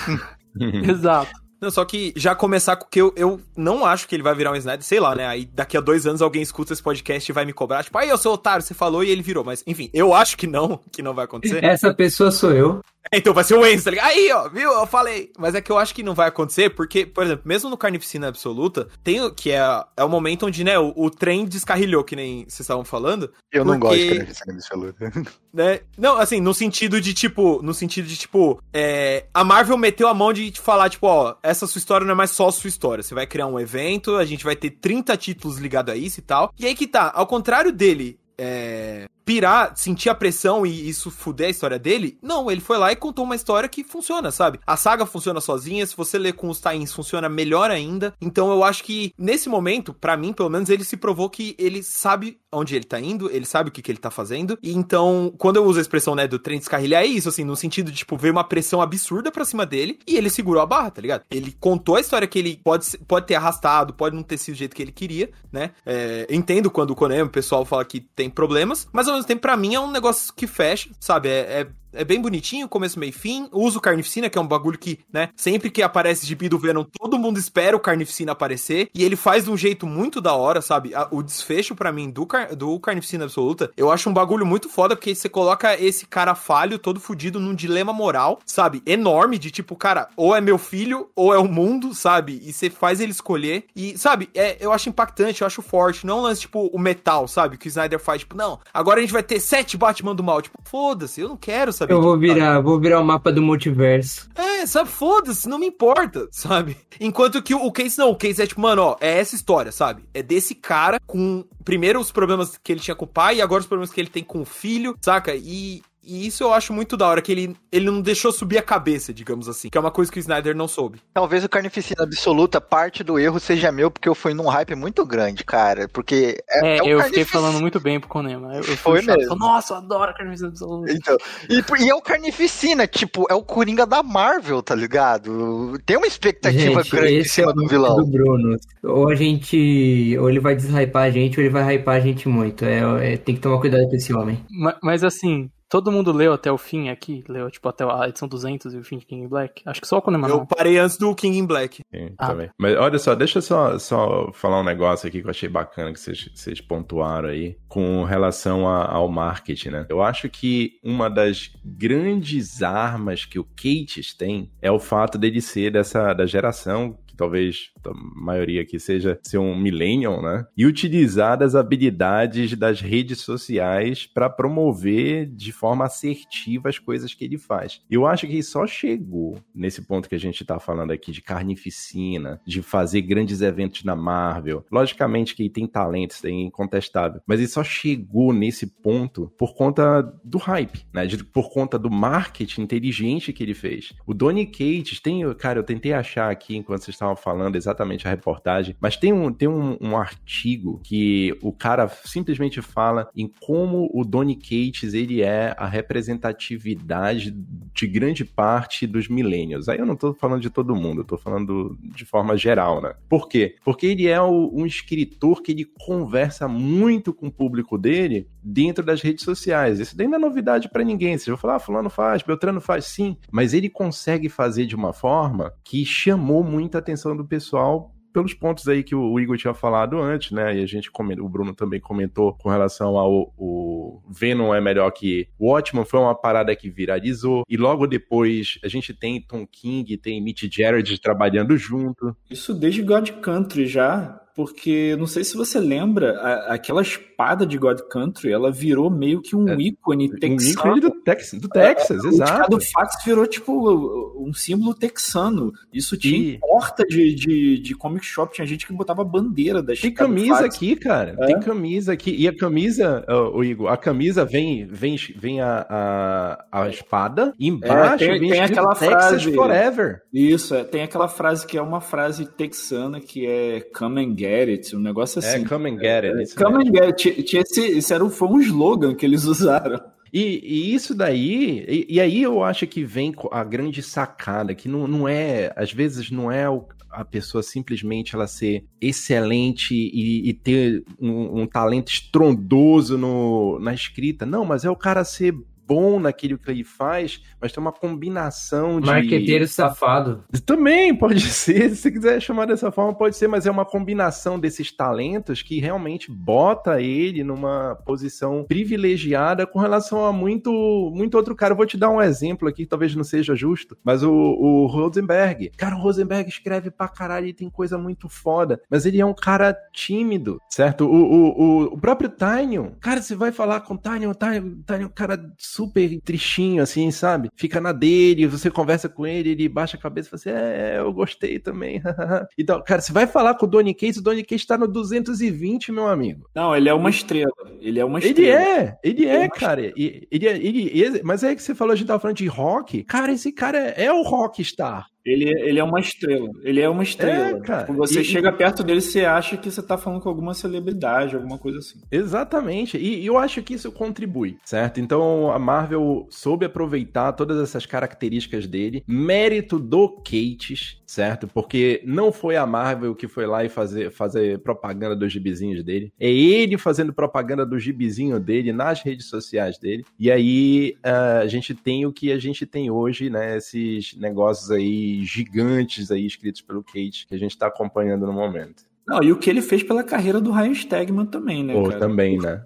Exato. 0.83 1.44
Não, 1.65 1.71
só 1.71 1.83
que 1.83 2.13
já 2.15 2.35
começar 2.35 2.75
com 2.75 2.85
que 2.85 3.01
eu, 3.01 3.11
eu 3.15 3.41
não 3.57 3.83
acho 3.83 4.07
que 4.07 4.15
ele 4.15 4.21
vai 4.21 4.35
virar 4.35 4.51
um 4.51 4.55
Snyder, 4.55 4.83
sei 4.83 4.99
lá, 4.99 5.15
né? 5.15 5.25
Aí 5.25 5.45
daqui 5.45 5.75
a 5.75 5.81
dois 5.81 6.05
anos 6.05 6.21
alguém 6.21 6.43
escuta 6.43 6.73
esse 6.73 6.83
podcast 6.83 7.27
e 7.27 7.33
vai 7.33 7.43
me 7.43 7.53
cobrar, 7.53 7.83
tipo, 7.83 7.97
aí 7.97 8.07
eu 8.07 8.19
sou 8.19 8.35
otário, 8.35 8.63
você 8.63 8.75
falou 8.75 9.03
e 9.03 9.09
ele 9.09 9.23
virou. 9.23 9.43
Mas, 9.43 9.63
enfim, 9.65 9.89
eu 9.91 10.13
acho 10.13 10.37
que 10.37 10.45
não, 10.45 10.79
que 10.91 11.01
não 11.01 11.15
vai 11.15 11.25
acontecer. 11.25 11.63
Essa 11.65 11.91
pessoa 11.91 12.31
sou 12.31 12.51
eu. 12.51 12.81
Então 13.13 13.33
vai 13.33 13.43
ser 13.43 13.53
o 13.55 13.65
Enzo, 13.65 13.83
tá 13.83 13.91
ligado? 13.91 14.07
Aí, 14.07 14.31
ó, 14.31 14.49
viu? 14.49 14.71
Eu 14.71 14.87
falei. 14.87 15.31
Mas 15.37 15.53
é 15.53 15.61
que 15.61 15.71
eu 15.71 15.77
acho 15.77 15.93
que 15.93 16.01
não 16.01 16.15
vai 16.15 16.27
acontecer, 16.27 16.71
porque, 16.71 17.05
por 17.05 17.23
exemplo, 17.23 17.43
mesmo 17.45 17.69
no 17.69 17.77
Carnificina 17.77 18.27
Absoluta, 18.27 18.87
tem 19.03 19.21
o 19.21 19.31
que 19.31 19.51
é, 19.51 19.61
é 19.95 20.03
o 20.03 20.09
momento 20.09 20.47
onde, 20.47 20.63
né, 20.63 20.77
o, 20.79 20.91
o 20.95 21.11
trem 21.11 21.45
descarrilhou, 21.45 22.03
que 22.03 22.15
nem 22.15 22.39
vocês 22.45 22.61
estavam 22.61 22.83
falando. 22.83 23.31
Eu 23.51 23.63
não 23.63 23.79
Porque- 23.79 23.87
gosto 23.87 24.01
de 24.01 24.09
Carnificina 24.09 24.53
Absoluta. 24.53 25.11
né? 25.53 25.79
Não, 25.95 26.17
assim, 26.17 26.41
no 26.41 26.53
sentido 26.53 26.99
de, 26.99 27.13
tipo, 27.13 27.61
no 27.61 27.75
sentido 27.75 28.07
de, 28.07 28.17
tipo, 28.17 28.59
é, 28.73 29.25
a 29.31 29.43
Marvel 29.43 29.77
meteu 29.77 30.07
a 30.07 30.13
mão 30.13 30.33
de 30.33 30.49
te 30.49 30.59
falar, 30.59 30.89
tipo, 30.89 31.05
ó, 31.05 31.35
essa 31.43 31.54
sua 31.55 31.79
história 31.79 32.05
não 32.05 32.13
é 32.13 32.15
mais 32.15 32.31
só 32.31 32.51
sua 32.51 32.67
história. 32.67 33.03
Você 33.03 33.15
vai 33.15 33.25
criar 33.25 33.47
um 33.47 33.59
evento, 33.59 34.15
a 34.15 34.25
gente 34.25 34.43
vai 34.43 34.55
ter 34.55 34.71
30 34.71 35.15
títulos 35.17 35.57
ligados 35.57 35.93
a 35.93 35.97
isso 35.97 36.19
e 36.19 36.23
tal. 36.23 36.53
E 36.59 36.65
aí 36.65 36.75
que 36.75 36.87
tá, 36.87 37.11
ao 37.15 37.25
contrário 37.25 37.71
dele, 37.71 38.19
é, 38.37 39.07
pirar, 39.25 39.73
sentir 39.75 40.09
a 40.09 40.15
pressão 40.15 40.65
e 40.65 40.89
isso 40.89 41.11
fuder 41.11 41.47
a 41.47 41.51
história 41.51 41.79
dele, 41.79 42.17
não, 42.21 42.49
ele 42.49 42.61
foi 42.61 42.77
lá 42.77 42.91
e 42.91 42.95
contou 42.95 43.25
uma 43.25 43.35
história 43.35 43.69
que 43.69 43.83
funciona, 43.83 44.31
sabe? 44.31 44.59
A 44.65 44.77
saga 44.77 45.05
funciona 45.05 45.41
sozinha, 45.41 45.85
se 45.85 45.95
você 45.95 46.17
ler 46.17 46.33
com 46.33 46.49
os 46.49 46.59
tains, 46.59 46.93
funciona 46.93 47.29
melhor 47.29 47.71
ainda. 47.71 48.13
Então 48.19 48.51
eu 48.51 48.63
acho 48.63 48.83
que, 48.83 49.13
nesse 49.17 49.47
momento, 49.47 49.93
pra 49.93 50.17
mim, 50.17 50.33
pelo 50.33 50.49
menos, 50.49 50.69
ele 50.69 50.83
se 50.83 50.97
provou 50.97 51.29
que 51.29 51.55
ele 51.59 51.83
sabe 51.83 52.39
onde 52.51 52.75
ele 52.75 52.85
tá 52.85 52.99
indo, 52.99 53.29
ele 53.29 53.45
sabe 53.45 53.69
o 53.69 53.71
que, 53.71 53.81
que 53.81 53.91
ele 53.91 53.99
tá 53.99 54.09
fazendo. 54.09 54.57
E 54.63 54.73
então, 54.73 55.33
quando 55.37 55.57
eu 55.57 55.65
uso 55.65 55.79
a 55.79 55.81
expressão, 55.81 56.15
né, 56.15 56.27
do 56.27 56.39
trem 56.39 56.57
descarrilhar, 56.57 57.03
é 57.03 57.05
isso, 57.05 57.27
assim, 57.27 57.43
no 57.43 57.55
sentido 57.55 57.91
de, 57.91 57.97
tipo, 57.97 58.15
ver 58.17 58.31
uma 58.31 58.43
pressão 58.43 58.81
absurda 58.81 59.31
pra 59.31 59.43
cima 59.43 59.65
dele 59.65 59.99
e 60.07 60.15
ele 60.15 60.29
segurou 60.29 60.61
a 60.61 60.65
barra, 60.65 60.91
tá 60.91 61.01
ligado? 61.01 61.23
Ele 61.29 61.55
contou 61.59 61.97
a 61.97 61.99
história 61.99 62.27
que 62.27 62.39
ele 62.39 62.59
pode, 62.63 62.97
pode 63.07 63.27
ter 63.27 63.35
arrastado, 63.35 63.93
pode 63.93 64.15
não 64.15 64.23
ter 64.23 64.37
sido 64.37 64.55
do 64.55 64.57
jeito 64.57 64.75
que 64.75 64.81
ele 64.81 64.91
queria, 64.91 65.29
né? 65.51 65.71
É, 65.85 66.25
entendo 66.29 66.71
quando 66.71 66.91
o 66.91 66.95
Konami, 66.95 67.23
o 67.23 67.29
pessoal 67.29 67.63
fala 67.65 67.85
que 67.85 67.99
tem 67.99 68.29
problemas, 68.29 68.87
mas 68.91 69.07
ao 69.07 69.14
mesmo 69.15 69.27
tempo, 69.27 69.41
pra 69.41 69.57
mim, 69.57 69.75
é 69.75 69.79
um 69.79 69.91
negócio 69.91 70.33
que 70.33 70.47
fecha, 70.47 70.89
sabe? 70.99 71.29
É, 71.29 71.61
é 71.61 71.67
é 71.95 72.03
bem 72.03 72.21
bonitinho, 72.21 72.67
começo, 72.67 72.99
meio 72.99 73.13
fim. 73.13 73.47
Uso 73.51 73.79
Carnificina, 73.81 74.29
que 74.29 74.37
é 74.37 74.41
um 74.41 74.47
bagulho 74.47 74.77
que, 74.77 74.99
né, 75.11 75.29
sempre 75.35 75.69
que 75.69 75.81
aparece 75.81 76.25
gibi 76.25 76.49
do 76.49 76.57
Venom, 76.59 76.83
todo 76.83 77.17
mundo 77.17 77.39
espera 77.39 77.75
o 77.75 77.79
Carnificina 77.79 78.31
aparecer. 78.33 78.89
E 78.93 79.03
ele 79.03 79.15
faz 79.15 79.45
de 79.45 79.51
um 79.51 79.57
jeito 79.57 79.85
muito 79.87 80.19
da 80.21 80.33
hora, 80.35 80.61
sabe? 80.61 80.91
O 81.11 81.21
desfecho, 81.23 81.75
pra 81.75 81.91
mim, 81.91 82.09
do, 82.09 82.25
Car- 82.25 82.55
do 82.55 82.79
Carnificina 82.79 83.25
Absoluta, 83.25 83.71
eu 83.77 83.91
acho 83.91 84.09
um 84.09 84.13
bagulho 84.13 84.45
muito 84.45 84.69
foda, 84.69 84.95
porque 84.95 85.13
você 85.15 85.29
coloca 85.29 85.79
esse 85.81 86.05
cara 86.05 86.35
falho, 86.35 86.77
todo 86.79 86.99
fudido, 86.99 87.39
num 87.39 87.55
dilema 87.55 87.93
moral, 87.93 88.39
sabe? 88.45 88.81
Enorme, 88.85 89.37
de 89.37 89.51
tipo, 89.51 89.75
cara, 89.75 90.09
ou 90.15 90.35
é 90.35 90.41
meu 90.41 90.57
filho, 90.57 91.09
ou 91.15 91.33
é 91.33 91.37
o 91.39 91.47
mundo, 91.47 91.93
sabe? 91.93 92.41
E 92.43 92.51
você 92.53 92.69
faz 92.69 92.99
ele 92.99 93.11
escolher. 93.11 93.65
E, 93.75 93.97
sabe, 93.97 94.29
é, 94.33 94.57
eu 94.59 94.71
acho 94.71 94.89
impactante, 94.89 95.41
eu 95.41 95.47
acho 95.47 95.61
forte. 95.61 96.05
Não 96.05 96.19
é 96.19 96.21
lance, 96.23 96.41
tipo, 96.41 96.67
o 96.67 96.79
metal, 96.79 97.27
sabe? 97.27 97.57
Que 97.57 97.67
o 97.67 97.69
Snyder 97.69 97.99
faz, 97.99 98.19
tipo, 98.21 98.35
não, 98.35 98.59
agora 98.73 98.99
a 98.99 99.01
gente 99.01 99.13
vai 99.13 99.23
ter 99.23 99.39
sete 99.39 99.77
Batman 99.77 100.15
do 100.15 100.23
mal. 100.23 100.41
Tipo, 100.41 100.59
foda-se, 100.63 101.21
eu 101.21 101.29
não 101.29 101.37
quero 101.37 101.71
saber. 101.85 101.93
Eu 101.93 102.01
vou 102.01 102.17
virar, 102.17 102.59
vou 102.59 102.79
virar 102.79 102.99
o 102.99 103.05
mapa 103.05 103.31
do 103.31 103.41
multiverso. 103.41 104.29
É, 104.35 104.65
sabe, 104.65 104.89
foda-se, 104.89 105.47
não 105.47 105.59
me 105.59 105.67
importa, 105.67 106.27
sabe? 106.31 106.77
Enquanto 106.99 107.41
que 107.41 107.53
o, 107.53 107.65
o 107.65 107.71
Case 107.71 107.97
não, 107.97 108.09
o 108.09 108.15
Case 108.15 108.41
é 108.41 108.47
tipo, 108.47 108.61
mano, 108.61 108.81
ó, 108.81 108.97
é 108.99 109.19
essa 109.19 109.35
história, 109.35 109.71
sabe? 109.71 110.03
É 110.13 110.21
desse 110.21 110.55
cara 110.55 110.99
com, 111.05 111.45
primeiro, 111.63 111.99
os 111.99 112.11
problemas 112.11 112.57
que 112.61 112.71
ele 112.71 112.79
tinha 112.79 112.95
com 112.95 113.05
o 113.05 113.07
pai 113.07 113.37
e 113.37 113.41
agora 113.41 113.61
os 113.61 113.67
problemas 113.67 113.91
que 113.91 114.01
ele 114.01 114.09
tem 114.09 114.23
com 114.23 114.41
o 114.41 114.45
filho, 114.45 114.95
saca? 115.01 115.35
E, 115.35 115.81
E 116.05 116.27
isso 116.27 116.43
eu 116.43 116.53
acho 116.53 116.71
muito 116.71 116.95
da 116.95 117.07
hora, 117.07 117.21
que 117.21 117.31
ele, 117.31 117.55
ele 117.71 117.85
não 117.87 118.01
deixou 118.01 118.31
subir 118.31 118.57
a 118.57 118.61
cabeça, 118.61 119.13
digamos 119.13 119.49
assim. 119.49 119.69
Que 119.69 119.77
é 119.77 119.81
uma 119.81 119.91
coisa 119.91 120.11
que 120.11 120.19
o 120.19 120.21
Snyder 120.21 120.55
não 120.55 120.67
soube. 120.67 121.01
Talvez 121.13 121.43
o 121.43 121.49
Carnificina 121.49 122.03
Absoluta, 122.03 122.61
parte 122.61 123.03
do 123.03 123.17
erro 123.17 123.39
seja 123.39 123.71
meu, 123.71 123.89
porque 123.89 124.07
eu 124.07 124.15
fui 124.15 124.33
num 124.33 124.47
hype 124.47 124.75
muito 124.75 125.05
grande, 125.05 125.43
cara. 125.43 125.87
Porque 125.89 126.37
é, 126.49 126.59
É, 126.59 126.69
é 126.69 126.75
eu 126.75 126.79
fiquei 126.79 126.95
Carnificina- 126.97 127.25
falando 127.25 127.59
muito 127.59 127.79
bem 127.79 127.99
pro 127.99 128.07
Conema. 128.09 128.53
Eu, 128.53 128.57
eu 128.63 128.77
Foi 128.77 129.01
mesmo. 129.01 129.13
falei, 129.13 129.25
Nossa, 129.39 129.73
eu 129.73 129.77
adoro 129.77 130.11
a 130.11 130.13
Carnificina 130.13 130.49
Absoluta. 130.49 130.91
Então, 130.91 131.17
e, 131.49 131.83
e 131.85 131.89
é 131.89 131.95
o 131.95 132.01
Carnificina, 132.01 132.85
tipo, 132.87 133.25
é 133.29 133.33
o 133.33 133.41
Coringa 133.43 133.85
da 133.85 134.03
Marvel, 134.03 134.61
tá 134.61 134.75
ligado? 134.75 135.77
Tem 135.85 135.97
uma 135.97 136.07
expectativa 136.07 136.83
Gente, 136.83 136.91
grande 136.95 137.13
em 137.15 137.19
é 137.19 137.23
cima 137.23 137.49
o 137.49 137.53
do 137.53 137.61
do 137.63 137.67
vilão. 137.67 138.03
Bruno. 138.05 138.57
Ou 138.83 139.09
a 139.09 139.15
gente. 139.15 140.17
Ou 140.19 140.29
ele 140.29 140.39
vai 140.39 140.55
deshypar 140.55 141.03
a 141.03 141.09
gente, 141.09 141.39
ou 141.39 141.43
ele 141.43 141.51
vai 141.53 141.63
hypar 141.75 141.95
a 141.95 141.99
gente 141.99 142.27
muito. 142.27 142.63
É, 142.65 143.13
é- 143.13 143.17
tem 143.17 143.35
que 143.35 143.41
tomar 143.41 143.59
cuidado 143.59 143.87
com 143.89 143.95
esse 143.95 144.13
homem. 144.13 144.43
Ma- 144.49 144.77
Mas, 144.83 145.03
assim, 145.03 145.49
todo 145.75 145.91
mundo 145.91 146.11
leu 146.13 146.31
até 146.31 146.49
o 146.51 146.57
fim 146.57 146.87
aqui? 146.87 147.21
Leu, 147.27 147.51
tipo, 147.51 147.67
até 147.67 147.83
a 147.83 148.07
edição 148.07 148.27
200 148.27 148.73
e 148.73 148.77
o 148.77 148.83
fim 148.83 148.97
de 148.97 149.05
King 149.05 149.27
Black? 149.27 149.61
Acho 149.65 149.81
que 149.81 149.87
só 149.87 149.97
o 149.97 150.01
Conema 150.01 150.27
Eu 150.29 150.37
não. 150.37 150.45
parei 150.45 150.77
antes 150.77 150.97
do 150.97 151.13
King 151.13 151.37
in 151.37 151.45
Black. 151.45 151.81
Sim, 151.93 152.13
Ah. 152.17 152.27
também. 152.27 152.49
Mas 152.57 152.77
olha 152.77 152.97
só, 152.97 153.13
deixa 153.13 153.39
eu 153.39 153.41
só, 153.41 153.77
só 153.77 154.31
falar 154.33 154.61
um 154.61 154.63
negócio 154.63 155.07
aqui 155.07 155.19
que 155.19 155.27
eu 155.27 155.31
achei 155.31 155.49
bacana 155.49 155.91
que 155.91 155.99
vocês, 155.99 156.29
vocês 156.33 156.61
pontuaram 156.61 157.27
aí 157.29 157.57
com 157.67 158.03
relação 158.05 158.67
a- 158.67 158.85
ao 158.89 159.09
marketing, 159.09 159.69
né? 159.69 159.85
Eu 159.89 160.01
acho 160.01 160.29
que 160.29 160.79
uma 160.83 161.09
das 161.09 161.51
grandes 161.65 162.61
armas 162.63 163.25
que 163.25 163.37
o 163.39 163.43
Cates 163.43 164.13
tem 164.15 164.49
é 164.61 164.71
o 164.71 164.79
fato 164.79 165.17
dele 165.17 165.41
ser 165.41 165.71
dessa 165.71 166.13
da 166.13 166.25
geração 166.25 166.97
talvez 167.15 167.71
a 167.85 167.91
maioria 167.93 168.61
aqui 168.61 168.79
seja 168.79 169.19
ser 169.23 169.37
um 169.37 169.55
millennial, 169.55 170.21
né? 170.21 170.45
E 170.57 170.65
utilizar 170.65 171.37
das 171.37 171.55
habilidades 171.55 172.55
das 172.55 172.81
redes 172.81 173.19
sociais 173.21 174.05
para 174.05 174.29
promover 174.29 175.25
de 175.27 175.51
forma 175.51 175.85
assertiva 175.85 176.69
as 176.69 176.79
coisas 176.79 177.13
que 177.13 177.23
ele 177.25 177.37
faz. 177.37 177.81
Eu 177.89 178.05
acho 178.05 178.27
que 178.27 178.41
só 178.41 178.65
chegou 178.65 179.37
nesse 179.53 179.81
ponto 179.81 180.09
que 180.09 180.15
a 180.15 180.19
gente 180.19 180.43
tá 180.43 180.59
falando 180.59 180.91
aqui 180.91 181.11
de 181.11 181.21
carnificina, 181.21 182.41
de 182.45 182.61
fazer 182.61 183.01
grandes 183.01 183.41
eventos 183.41 183.83
na 183.83 183.95
Marvel. 183.95 184.65
Logicamente 184.71 185.35
que 185.35 185.43
ele 185.43 185.49
tem 185.49 185.67
talento, 185.67 186.11
isso 186.11 186.25
é 186.27 186.31
incontestável, 186.31 187.21
mas 187.27 187.39
ele 187.39 187.47
só 187.47 187.63
chegou 187.63 188.33
nesse 188.33 188.65
ponto 188.67 189.31
por 189.37 189.53
conta 189.55 190.01
do 190.23 190.37
hype, 190.37 190.85
né? 190.93 191.05
De- 191.05 191.23
por 191.23 191.49
conta 191.51 191.77
do 191.77 191.89
marketing 191.89 192.61
inteligente 192.61 193.33
que 193.33 193.43
ele 193.43 193.53
fez. 193.53 193.93
O 194.05 194.13
Donny 194.13 194.45
Cates 194.45 194.99
tem, 194.99 195.21
cara, 195.35 195.59
eu 195.59 195.63
tentei 195.63 195.93
achar 195.93 196.31
aqui 196.31 196.55
enquanto 196.55 196.83
vocês 196.83 196.95
estavam 196.95 197.04
falando 197.13 197.57
exatamente 197.57 198.07
a 198.07 198.09
reportagem, 198.09 198.73
mas 198.79 198.95
tem 198.95 199.11
um, 199.11 199.33
tem 199.33 199.49
um, 199.49 199.77
um 199.81 199.97
artigo 199.97 200.79
que 200.81 201.37
o 201.41 201.51
cara 201.51 201.89
simplesmente 202.05 202.61
fala 202.61 203.09
em 203.13 203.29
como 203.41 203.89
o 203.93 204.05
Donny 204.05 204.35
Cates 204.37 204.93
ele 204.93 205.21
é 205.21 205.53
a 205.57 205.67
representatividade 205.67 207.31
de 207.73 207.87
grande 207.87 208.23
parte 208.23 208.87
dos 208.87 209.07
millennials. 209.09 209.67
Aí 209.67 209.77
eu 209.79 209.85
não 209.85 209.95
tô 209.95 210.13
falando 210.13 210.41
de 210.41 210.49
todo 210.49 210.75
mundo, 210.75 211.01
eu 211.01 211.05
tô 211.05 211.17
falando 211.17 211.77
de 211.81 212.05
forma 212.05 212.37
geral, 212.37 212.81
né? 212.81 212.93
Por 213.09 213.27
quê? 213.27 213.55
Porque 213.63 213.87
ele 213.87 214.07
é 214.07 214.21
o- 214.21 214.51
um 214.53 214.65
escritor 214.65 215.41
que 215.41 215.51
ele 215.51 215.65
conversa 215.65 216.47
muito 216.47 217.13
com 217.13 217.27
o 217.27 217.31
público 217.31 217.77
dele 217.77 218.27
dentro 218.45 218.85
das 218.85 219.01
redes 219.01 219.25
sociais. 219.25 219.79
Isso 219.79 219.97
daí 219.97 220.07
não 220.07 220.17
é 220.17 220.19
novidade 220.19 220.69
pra 220.69 220.83
ninguém. 220.83 221.17
Você 221.17 221.31
vai 221.31 221.39
falar, 221.39 221.55
ah, 221.55 221.59
fulano 221.59 221.89
faz, 221.89 222.21
Beltrano 222.21 222.61
faz, 222.61 222.85
sim. 222.85 223.17
Mas 223.31 223.53
ele 223.53 223.69
consegue 223.69 224.29
fazer 224.29 224.65
de 224.67 224.75
uma 224.75 224.93
forma 224.93 225.53
que 225.63 225.83
chamou 225.83 226.43
muita 226.43 226.77
atenção 226.77 227.17
do 227.17 227.25
pessoal 227.25 227.91
pelos 228.13 228.33
pontos 228.33 228.65
aí 228.69 228.81
que 228.81 228.95
o 228.95 229.19
Igor 229.19 229.35
tinha 229.35 229.53
falado 229.53 229.99
antes, 229.99 230.31
né? 230.31 230.57
E 230.57 230.63
a 230.63 230.65
gente 230.65 230.89
comentou, 230.89 231.25
o 231.25 231.29
Bruno 231.29 231.53
também 231.53 231.81
comentou 231.81 232.33
com 232.33 232.47
relação 232.47 232.97
ao 232.97 233.33
o 233.37 234.01
Venom 234.09 234.55
é 234.55 234.61
melhor 234.61 234.89
que 234.91 235.27
o 235.37 235.51
Watchman, 235.51 235.83
foi 235.83 235.99
uma 235.99 236.15
parada 236.15 236.55
que 236.55 236.69
viralizou. 236.69 237.43
E 237.49 237.57
logo 237.57 237.85
depois 237.85 238.57
a 238.63 238.69
gente 238.69 238.93
tem 238.93 239.21
Tom 239.21 239.45
King, 239.45 239.97
tem 239.97 240.23
Mitch 240.23 240.43
Jared 240.49 240.97
trabalhando 241.01 241.57
junto. 241.57 242.15
Isso 242.29 242.53
desde 242.53 242.81
God 242.81 243.09
Country 243.21 243.65
já, 243.65 244.21
porque 244.35 244.95
não 244.97 245.07
sei 245.07 245.23
se 245.23 245.35
você 245.37 245.59
lembra, 245.59 246.19
a- 246.19 246.53
aquela 246.55 246.81
espada 246.81 247.45
de 247.45 247.57
God 247.57 247.79
Country, 247.89 248.31
ela 248.31 248.51
virou 248.51 248.89
meio 248.89 249.21
que 249.21 249.35
um 249.35 249.47
É, 249.47 249.55
ícone 249.55 250.07
Um 250.13 250.19
texano. 250.19 250.51
ícone 250.51 250.81
do, 250.81 250.91
Tex, 250.91 251.33
do 251.35 251.47
Texas, 251.47 252.03
O 252.03 252.07
exato. 252.09 252.31
Estado 252.33 252.59
Fax 252.73 253.05
virou 253.05 253.25
tipo 253.25 254.13
um 254.19 254.33
símbolo 254.33 254.73
texano. 254.73 255.53
Isso 255.73 255.95
tinha 255.97 256.33
E- 256.33 256.37
porta 256.39 256.83
de, 256.83 257.15
de, 257.15 257.59
de 257.59 257.75
comic 257.75 258.05
shop, 258.05 258.33
tinha 258.33 258.45
gente 258.45 258.67
que 258.67 258.73
botava 258.73 259.01
a 259.01 259.05
bandeira 259.05 259.63
da 259.63 259.73
Tem 259.73 259.93
camisa 259.93 260.37
Fax. 260.39 260.55
aqui, 260.55 260.75
cara. 260.75 261.15
É. 261.19 261.25
Tem 261.27 261.39
camisa 261.39 261.93
aqui. 261.93 262.13
E 262.13 262.27
a 262.27 262.35
camisa, 262.35 263.05
ô, 263.07 263.37
ô, 263.37 263.43
Igor, 263.43 263.67
a 263.71 263.77
camisa 263.77 264.25
vem, 264.25 264.65
vem, 264.67 264.97
vem 265.15 265.39
a, 265.39 265.65
a, 265.69 266.63
a 266.63 266.69
espada 266.69 267.33
e 267.39 267.47
embaixo 267.47 268.03
É, 268.03 268.07
tem- 268.09 268.19
vem 268.19 268.29
tem 268.31 268.41
aquela 268.41 268.75
Texas 268.75 268.89
frase- 269.23 269.33
Forever. 269.33 270.01
Isso, 270.13 270.53
é, 270.55 270.63
tem 270.63 270.83
aquela 270.83 271.07
frase 271.07 271.45
que 271.47 271.57
é 271.57 271.61
uma 271.61 271.79
frase 271.79 272.25
texana 272.25 272.99
que 272.99 273.25
é 273.25 273.61
come 273.77 274.03
and 274.03 274.17
get 274.17 274.24
it, 274.27 274.75
um 274.75 274.79
negócio 274.79 275.19
assim. 275.19 275.43
É, 275.43 275.47
come 275.47 275.69
and 275.71 275.79
get 275.79 276.03
it. 276.05 276.35
Come 276.35 276.57
and 276.57 276.71
get 276.71 277.05
it. 277.07 277.37
Esse, 277.37 277.61
esse 277.61 277.93
era, 277.93 278.03
um- 278.03 278.09
foi 278.09 278.27
um 278.27 278.39
slogan 278.39 278.95
que 278.95 279.05
eles 279.05 279.25
usaram. 279.25 279.79
E, 280.13 280.39
e 280.43 280.73
isso 280.73 280.95
daí, 280.95 281.65
e, 281.67 281.95
e 281.95 281.99
aí 281.99 282.21
eu 282.23 282.41
acho 282.43 282.65
que 282.67 282.83
vem 282.85 283.13
a 283.31 283.43
grande 283.43 283.83
sacada, 283.83 284.55
que 284.55 284.69
não, 284.69 284.87
não 284.87 285.07
é, 285.07 285.51
às 285.57 285.73
vezes 285.73 286.09
não 286.09 286.31
é 286.31 286.49
o- 286.49 286.65
a 286.89 287.03
pessoa 287.03 287.43
simplesmente 287.43 288.15
ela 288.15 288.25
ser 288.25 288.63
excelente 288.79 289.73
e, 289.75 290.29
e 290.29 290.33
ter 290.33 290.83
um, 291.01 291.41
um 291.41 291.45
talento 291.47 291.89
estrondoso 291.91 292.97
no, 292.97 293.59
na 293.59 293.73
escrita. 293.73 294.25
Não, 294.25 294.45
mas 294.45 294.63
é 294.63 294.69
o 294.69 294.75
cara 294.77 295.03
ser 295.03 295.35
bom 295.67 295.99
naquilo 295.99 296.37
que 296.37 296.49
ele 296.49 296.63
faz, 296.63 297.21
mas 297.41 297.51
tem 297.51 297.61
uma 297.61 297.71
combinação 297.71 298.79
de. 298.79 298.87
Marqueteiro 298.87 299.47
safado. 299.47 300.23
Também 300.45 300.95
pode 300.95 301.21
ser, 301.29 301.69
se 301.69 301.75
você 301.75 301.91
quiser 301.91 302.21
chamar 302.21 302.45
dessa 302.45 302.71
forma, 302.71 302.93
pode 302.93 303.15
ser, 303.15 303.27
mas 303.27 303.45
é 303.45 303.51
uma 303.51 303.65
combinação 303.65 304.39
desses 304.39 304.71
talentos 304.71 305.41
que 305.41 305.59
realmente 305.59 306.11
bota 306.11 306.81
ele 306.81 307.23
numa 307.23 307.75
posição 307.85 308.43
privilegiada 308.47 309.45
com 309.45 309.59
relação 309.59 310.05
a 310.05 310.13
muito, 310.13 310.91
muito 310.93 311.15
outro 311.15 311.35
cara. 311.35 311.53
Eu 311.53 311.57
vou 311.57 311.65
te 311.65 311.77
dar 311.77 311.89
um 311.89 312.01
exemplo 312.01 312.47
aqui, 312.47 312.65
talvez 312.65 312.95
não 312.95 313.03
seja 313.03 313.35
justo, 313.35 313.77
mas 313.83 314.03
o, 314.03 314.11
o 314.11 314.65
Rosenberg. 314.67 315.51
Cara, 315.57 315.75
o 315.75 315.81
Rosenberg 315.81 316.29
escreve 316.29 316.69
pra 316.69 316.87
caralho 316.87 317.27
e 317.27 317.33
tem 317.33 317.49
coisa 317.49 317.77
muito 317.77 318.07
foda, 318.07 318.61
mas 318.69 318.85
ele 318.85 318.99
é 318.99 319.05
um 319.05 319.13
cara 319.13 319.55
tímido, 319.73 320.39
certo? 320.49 320.85
O, 320.85 320.95
o, 320.95 321.41
o, 321.41 321.63
o 321.73 321.77
próprio 321.77 322.09
Tynion, 322.09 322.71
cara, 322.79 323.01
você 323.01 323.15
vai 323.15 323.31
falar 323.31 323.61
com 323.61 323.73
o 323.73 323.77
Tynion, 323.77 324.11
o 324.11 324.15
Tynion, 324.15 324.55
o 324.69 324.73
é 324.73 324.85
um 324.85 324.89
cara 324.89 325.17
super 325.55 325.99
tristinho, 326.01 326.61
assim, 326.61 326.91
sabe? 326.91 327.29
Fica 327.35 327.61
na 327.61 327.71
dele, 327.71 328.27
você 328.27 328.51
conversa 328.51 328.89
com 328.89 329.05
ele, 329.07 329.29
ele 329.29 329.47
baixa 329.49 329.77
a 329.77 329.79
cabeça 329.79 330.07
e 330.07 330.11
fala 330.19 330.37
assim, 330.37 330.45
é, 330.47 330.79
eu 330.79 330.91
gostei 330.93 331.39
também. 331.39 331.81
então, 332.37 332.61
cara, 332.63 332.81
você 332.81 332.91
vai 332.91 333.07
falar 333.07 333.35
com 333.35 333.45
o 333.45 333.49
Donny 333.49 333.73
Case, 333.73 333.99
o 333.99 334.03
Donny 334.03 334.23
Case 334.23 334.45
tá 334.45 334.57
no 334.57 334.67
220, 334.67 335.71
meu 335.71 335.87
amigo. 335.87 336.29
Não, 336.35 336.55
ele 336.55 336.67
é 336.69 336.73
uma 336.73 336.89
estrela. 336.89 337.31
Ele 337.61 337.79
é 337.79 337.85
uma 337.85 337.99
Ele 337.99 338.07
estrela. 338.09 338.41
é, 338.41 338.77
ele 338.83 339.05
é, 339.05 339.15
Ele 339.15 339.23
é 339.23 339.29
cara. 339.29 339.61
E- 339.75 340.07
Ele, 340.11 340.27
é- 340.27 340.37
ele, 340.37 340.71
ele- 340.79 341.01
mas 341.03 341.23
é 341.23 341.33
que 341.35 341.41
você 341.41 341.55
falou, 341.55 341.73
a 341.73 341.75
gente 341.75 341.87
tava 341.87 341.99
falando 341.99 342.17
de 342.17 342.27
rock. 342.27 342.83
Cara, 342.83 343.11
esse 343.11 343.31
cara 343.31 343.57
é, 343.57 343.85
é 343.85 343.93
o 343.93 344.01
rockstar. 344.01 344.85
Ele, 345.05 345.29
ele 345.47 345.59
é 345.59 345.63
uma 345.63 345.79
estrela. 345.79 346.29
Ele 346.41 346.59
é 346.61 346.67
uma 346.67 346.81
estrela. 346.83 347.37
É, 347.37 347.39
cara. 347.41 347.65
Tipo, 347.65 347.73
você 347.77 348.01
E- 348.01 348.03
chega 348.05 348.31
perto 348.31 348.63
dele, 348.63 348.81
você 348.81 349.05
acha 349.05 349.37
que 349.37 349.51
você 349.51 349.61
tá 349.61 349.77
falando 349.77 350.01
com 350.01 350.09
alguma 350.09 350.33
celebridade, 350.33 351.15
alguma 351.15 351.37
coisa 351.37 351.59
assim. 351.59 351.79
Exatamente. 351.91 352.77
E, 352.77 353.01
e 353.01 353.05
eu 353.05 353.17
acho 353.17 353.41
que 353.43 353.53
isso 353.53 353.71
contribui, 353.71 354.37
certo? 354.43 354.79
Então 354.79 355.31
a 355.31 355.37
Marvel 355.37 356.07
soube 356.09 356.45
aproveitar 356.45 357.13
todas 357.13 357.39
essas 357.41 357.65
características 357.65 358.47
dele. 358.47 358.83
Mérito 358.87 359.59
do 359.59 359.89
Cates, 359.89 360.81
certo? 360.95 361.27
Porque 361.27 361.81
não 361.83 362.09
foi 362.09 362.37
a 362.37 362.45
Marvel 362.45 362.95
que 362.95 363.05
foi 363.07 363.25
lá 363.25 363.43
e 363.43 363.49
fazer, 363.49 363.91
fazer 363.91 364.39
propaganda 364.39 364.95
dos 364.95 365.11
gibizinhos 365.11 365.61
dele. 365.61 365.91
É 365.99 366.09
ele 366.09 366.57
fazendo 366.57 366.93
propaganda 366.93 367.45
do 367.45 367.59
gibizinho 367.59 368.17
dele 368.17 368.53
nas 368.53 368.81
redes 368.81 369.07
sociais 369.07 369.57
dele. 369.57 369.85
E 369.99 370.09
aí 370.09 370.77
ah, 370.81 371.19
a 371.19 371.27
gente 371.27 371.53
tem 371.53 371.85
o 371.85 371.91
que 371.91 372.13
a 372.13 372.17
gente 372.17 372.45
tem 372.45 372.71
hoje, 372.71 373.09
né? 373.09 373.35
Esses 373.35 373.93
negócios 373.97 374.49
aí 374.51 375.03
gigantes 375.03 375.91
aí 375.91 376.05
escritos 376.05 376.41
pelo 376.41 376.63
Cage 376.63 377.05
que 377.07 377.13
a 377.13 377.19
gente 377.19 377.37
tá 377.37 377.47
acompanhando 377.47 378.05
no 378.05 378.13
momento. 378.13 378.63
Não, 378.87 379.03
e 379.03 379.11
o 379.11 379.17
que 379.17 379.29
ele 379.29 379.41
fez 379.41 379.63
pela 379.63 379.83
carreira 379.83 380.21
do 380.21 380.31
Ryan 380.31 380.53
Stegman 380.53 381.07
também, 381.07 381.43
né, 381.43 381.53
Pô, 381.53 381.69
cara? 381.69 381.79
também, 381.79 382.19
né? 382.19 382.43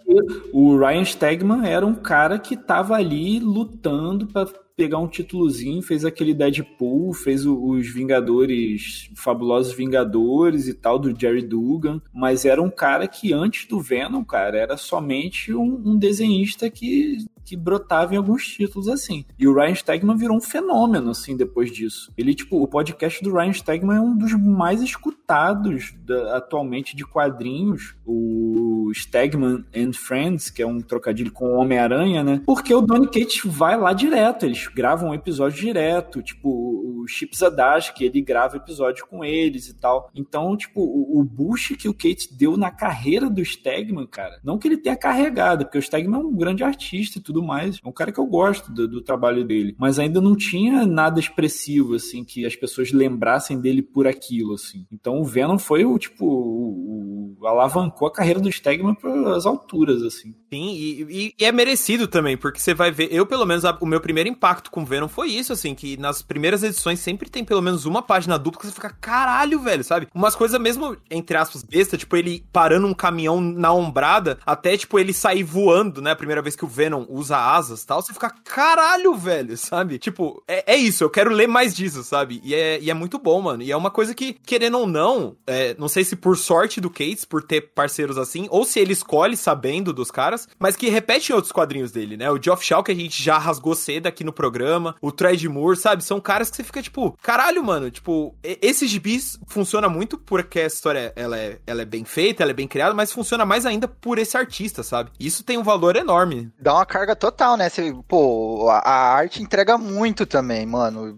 O 0.53 0.77
Ryan 0.77 1.03
Stegman 1.03 1.67
era 1.67 1.85
um 1.85 1.93
cara 1.93 2.39
que 2.39 2.55
tava 2.55 2.95
ali 2.95 3.39
lutando 3.39 4.25
pra 4.25 4.47
pegar 4.79 4.97
um 4.97 5.09
títulozinho, 5.09 5.81
fez 5.81 6.05
aquele 6.05 6.33
Deadpool, 6.33 7.11
fez 7.11 7.45
o- 7.45 7.61
os 7.71 7.89
Vingadores, 7.93 9.09
Fabulosos 9.13 9.73
Vingadores 9.73 10.69
e 10.69 10.73
tal, 10.73 10.97
do 10.97 11.13
Jerry 11.19 11.41
Dugan, 11.41 12.01
mas 12.13 12.45
era 12.45 12.61
um 12.61 12.69
cara 12.69 13.05
que 13.05 13.33
antes 13.33 13.67
do 13.67 13.81
Venom, 13.81 14.23
cara, 14.23 14.57
era 14.57 14.77
somente 14.77 15.53
um, 15.53 15.81
um 15.85 15.97
desenhista 15.97 16.69
que, 16.69 17.25
que 17.43 17.57
brotava 17.57 18.13
em 18.13 18.17
alguns 18.17 18.45
títulos 18.47 18.87
assim. 18.87 19.25
E 19.37 19.45
o 19.49 19.53
Ryan 19.53 19.75
Stegman 19.75 20.15
virou 20.15 20.37
um 20.37 20.41
fenômeno, 20.41 21.09
assim, 21.09 21.35
depois 21.35 21.71
disso. 21.73 22.09
Ele, 22.17 22.33
tipo, 22.33 22.61
o 22.63 22.67
podcast 22.67 23.21
do 23.21 23.33
Ryan 23.33 23.51
Stegman 23.51 23.97
é 23.97 24.01
um 24.01 24.15
dos 24.17 24.31
mais 24.33 24.81
escutados 24.81 25.93
da- 26.05 26.37
atualmente 26.37 26.95
de 26.95 27.03
quadrinhos, 27.05 27.95
o 28.05 28.91
Stegman 28.93 29.65
and 29.75 29.91
Friends, 29.93 30.49
que 30.49 30.61
é 30.61 30.67
um 30.67 30.79
trocadilho 30.79 31.31
com 31.33 31.45
o 31.45 31.57
Homem-Aranha, 31.59 32.23
né? 32.23 32.41
Porque 32.45 32.73
o 32.73 32.81
Donny 32.81 33.07
Cates 33.07 33.41
vai 33.43 33.77
lá 33.77 33.91
direto, 33.93 34.45
eles 34.45 34.68
gravam 34.73 35.09
um 35.09 35.13
episódio 35.13 35.59
direto, 35.59 36.21
tipo, 36.21 36.49
o 36.49 37.07
Chip 37.07 37.35
Zdarsky, 37.35 38.05
ele 38.05 38.21
grava 38.21 38.57
episódio 38.57 39.05
com 39.07 39.23
eles 39.23 39.67
e 39.67 39.73
tal. 39.75 40.09
Então, 40.15 40.55
tipo, 40.57 40.81
o, 40.81 41.19
o 41.19 41.23
boost 41.23 41.75
que 41.75 41.87
o 41.89 41.93
Cates 41.93 42.27
deu 42.27 42.55
na 42.57 42.71
carreira 42.71 43.29
do 43.29 43.43
Stegman, 43.43 44.07
cara, 44.07 44.39
não 44.43 44.57
que 44.57 44.67
ele 44.67 44.77
tenha 44.77 44.95
carregado, 44.95 45.65
porque 45.65 45.77
o 45.77 45.81
Stegman 45.81 46.19
é 46.21 46.23
um 46.23 46.35
grande 46.35 46.63
artista 46.63 47.17
e 47.17 47.21
tudo 47.21 47.41
mais, 47.43 47.79
é 47.83 47.87
um 47.87 47.91
cara 47.91 48.11
que 48.11 48.19
eu 48.19 48.25
gosto 48.25 48.71
do, 48.71 48.87
do 48.87 49.01
trabalho 49.01 49.43
dele, 49.43 49.75
mas 49.77 49.99
ainda 49.99 50.19
não 50.21 50.35
tinha 50.35 50.85
nada 50.85 51.19
expressivo, 51.19 51.95
assim, 51.95 52.23
que 52.23 52.45
as 52.45 52.55
pessoas 52.55 52.91
lembrassem 52.91 53.59
dele 53.59 53.81
por 53.81 54.07
aquilo, 54.07 54.53
assim. 54.53 54.85
Então 54.91 55.19
o 55.19 55.23
Venom 55.25 55.57
foi 55.57 55.85
o, 55.85 55.97
tipo, 55.97 56.25
o, 56.25 56.29
o- 56.29 57.18
alavancou 57.43 58.07
a 58.07 58.11
carreira 58.13 58.39
do 58.39 58.51
Stegman 58.51 58.93
para 58.95 59.35
as 59.35 59.45
alturas, 59.45 60.01
assim. 60.03 60.33
Sim, 60.51 60.71
e, 60.73 61.33
e- 61.39 61.45
é 61.45 61.51
merecido 61.51 62.07
também, 62.07 62.35
porque 62.37 62.59
você 62.59 62.73
vai 62.73 62.91
ver. 62.91 63.09
Eu, 63.11 63.25
pelo 63.25 63.45
menos, 63.45 63.63
o 63.79 63.85
meu 63.85 64.01
primeiro 64.01 64.29
impacto 64.29 64.71
com 64.71 64.83
Venom 64.85 65.07
foi 65.07 65.29
isso, 65.29 65.53
assim, 65.53 65.75
que 65.75 65.95
nas 65.97 66.21
primeiras 66.21 66.63
edições 66.63 66.99
sempre 66.99 67.29
tem 67.29 67.43
pelo 67.45 67.61
menos 67.61 67.85
uma 67.85 68.01
página 68.01 68.37
dupla 68.37 68.59
que 68.61 68.67
você 68.67 68.73
fica, 68.73 68.89
caralho, 68.99 69.59
velho, 69.59 69.83
sabe? 69.83 70.07
Umas 70.13 70.35
coisas 70.35 70.59
mesmo, 70.59 70.97
entre 71.09 71.37
aspas, 71.37 71.63
besta, 71.63 71.97
tipo, 71.97 72.15
ele 72.17 72.43
parando 72.51 72.87
um 72.87 72.93
caminhão 72.93 73.39
na 73.39 73.71
ombrada, 73.71 74.39
até, 74.45 74.75
tipo, 74.77 74.97
ele 74.99 75.13
sair 75.13 75.43
voando, 75.43 76.01
né? 76.01 76.11
A 76.11 76.15
primeira 76.15 76.41
vez 76.41 76.55
que 76.55 76.65
o 76.65 76.67
Venom 76.67 77.05
usa 77.09 77.37
asas 77.37 77.83
tal, 77.85 78.01
você 78.01 78.13
fica, 78.13 78.29
caralho, 78.43 79.13
velho, 79.15 79.55
sabe? 79.57 79.97
Tipo, 79.99 80.43
é, 80.47 80.73
é 80.73 80.75
isso, 80.77 81.03
eu 81.03 81.09
quero 81.09 81.31
ler 81.31 81.47
mais 81.47 81.75
disso, 81.75 82.03
sabe? 82.03 82.41
E 82.43 82.53
é, 82.55 82.79
e 82.81 82.89
é 82.89 82.93
muito 82.93 83.19
bom, 83.19 83.41
mano. 83.41 83.61
E 83.63 83.71
é 83.71 83.77
uma 83.77 83.91
coisa 83.91 84.13
que, 84.15 84.33
querendo 84.33 84.77
ou 84.79 84.87
não, 84.87 85.35
é, 85.45 85.75
não 85.77 85.87
sei 85.87 86.03
se 86.03 86.15
por 86.15 86.37
sorte 86.37 86.81
do 86.81 86.89
Por 87.25 87.43
ter 87.43 87.61
parceiros 87.73 88.17
assim, 88.17 88.47
ou 88.49 88.65
se 88.65 88.79
ele 88.79 88.93
escolhe 88.93 89.35
sabendo 89.37 89.93
dos 89.93 90.11
caras, 90.11 90.47
mas 90.57 90.75
que 90.75 90.89
repete 90.89 91.31
em 91.31 91.35
outros 91.35 91.51
quadrinhos 91.51 91.91
dele, 91.91 92.17
né? 92.17 92.29
O 92.31 92.41
Geoff 92.41 92.63
Shaw, 92.65 92.83
que 92.83 92.91
a 92.91 92.95
gente 92.95 93.21
já 93.21 93.37
rasgou 93.37 93.75
cedo 93.75 94.07
aqui 94.07 94.23
no 94.23 94.33
programa, 94.33 94.95
o 95.01 95.11
Tread 95.11 95.47
Moore, 95.47 95.77
sabe? 95.77 96.03
São 96.03 96.19
caras 96.19 96.49
que 96.49 96.55
você 96.57 96.63
fica 96.63 96.81
tipo, 96.81 97.17
caralho, 97.21 97.63
mano, 97.63 97.89
tipo, 97.91 98.35
e- 98.43 98.57
esse 98.61 98.87
gibis 98.87 99.39
funciona 99.47 99.87
muito 99.89 100.17
porque 100.17 100.59
a 100.61 100.67
história 100.67 101.13
ela 101.15 101.37
é, 101.37 101.59
ela 101.65 101.81
é 101.81 101.85
bem 101.85 102.03
feita, 102.05 102.43
ela 102.43 102.51
é 102.51 102.53
bem 102.53 102.67
criada, 102.67 102.93
mas 102.93 103.11
funciona 103.11 103.45
mais 103.45 103.65
ainda 103.65 103.87
por 103.87 104.17
esse 104.17 104.37
artista, 104.37 104.83
sabe? 104.83 105.11
Isso 105.19 105.43
tem 105.43 105.57
um 105.57 105.63
valor 105.63 105.95
enorme. 105.95 106.51
Dá 106.59 106.73
uma 106.73 106.85
carga 106.85 107.15
total, 107.15 107.57
né? 107.57 107.69
Você, 107.69 107.93
pô, 108.07 108.69
a, 108.69 108.79
a 108.79 109.13
arte 109.13 109.41
entrega 109.41 109.77
muito 109.77 110.25
também, 110.25 110.65
mano. 110.65 111.17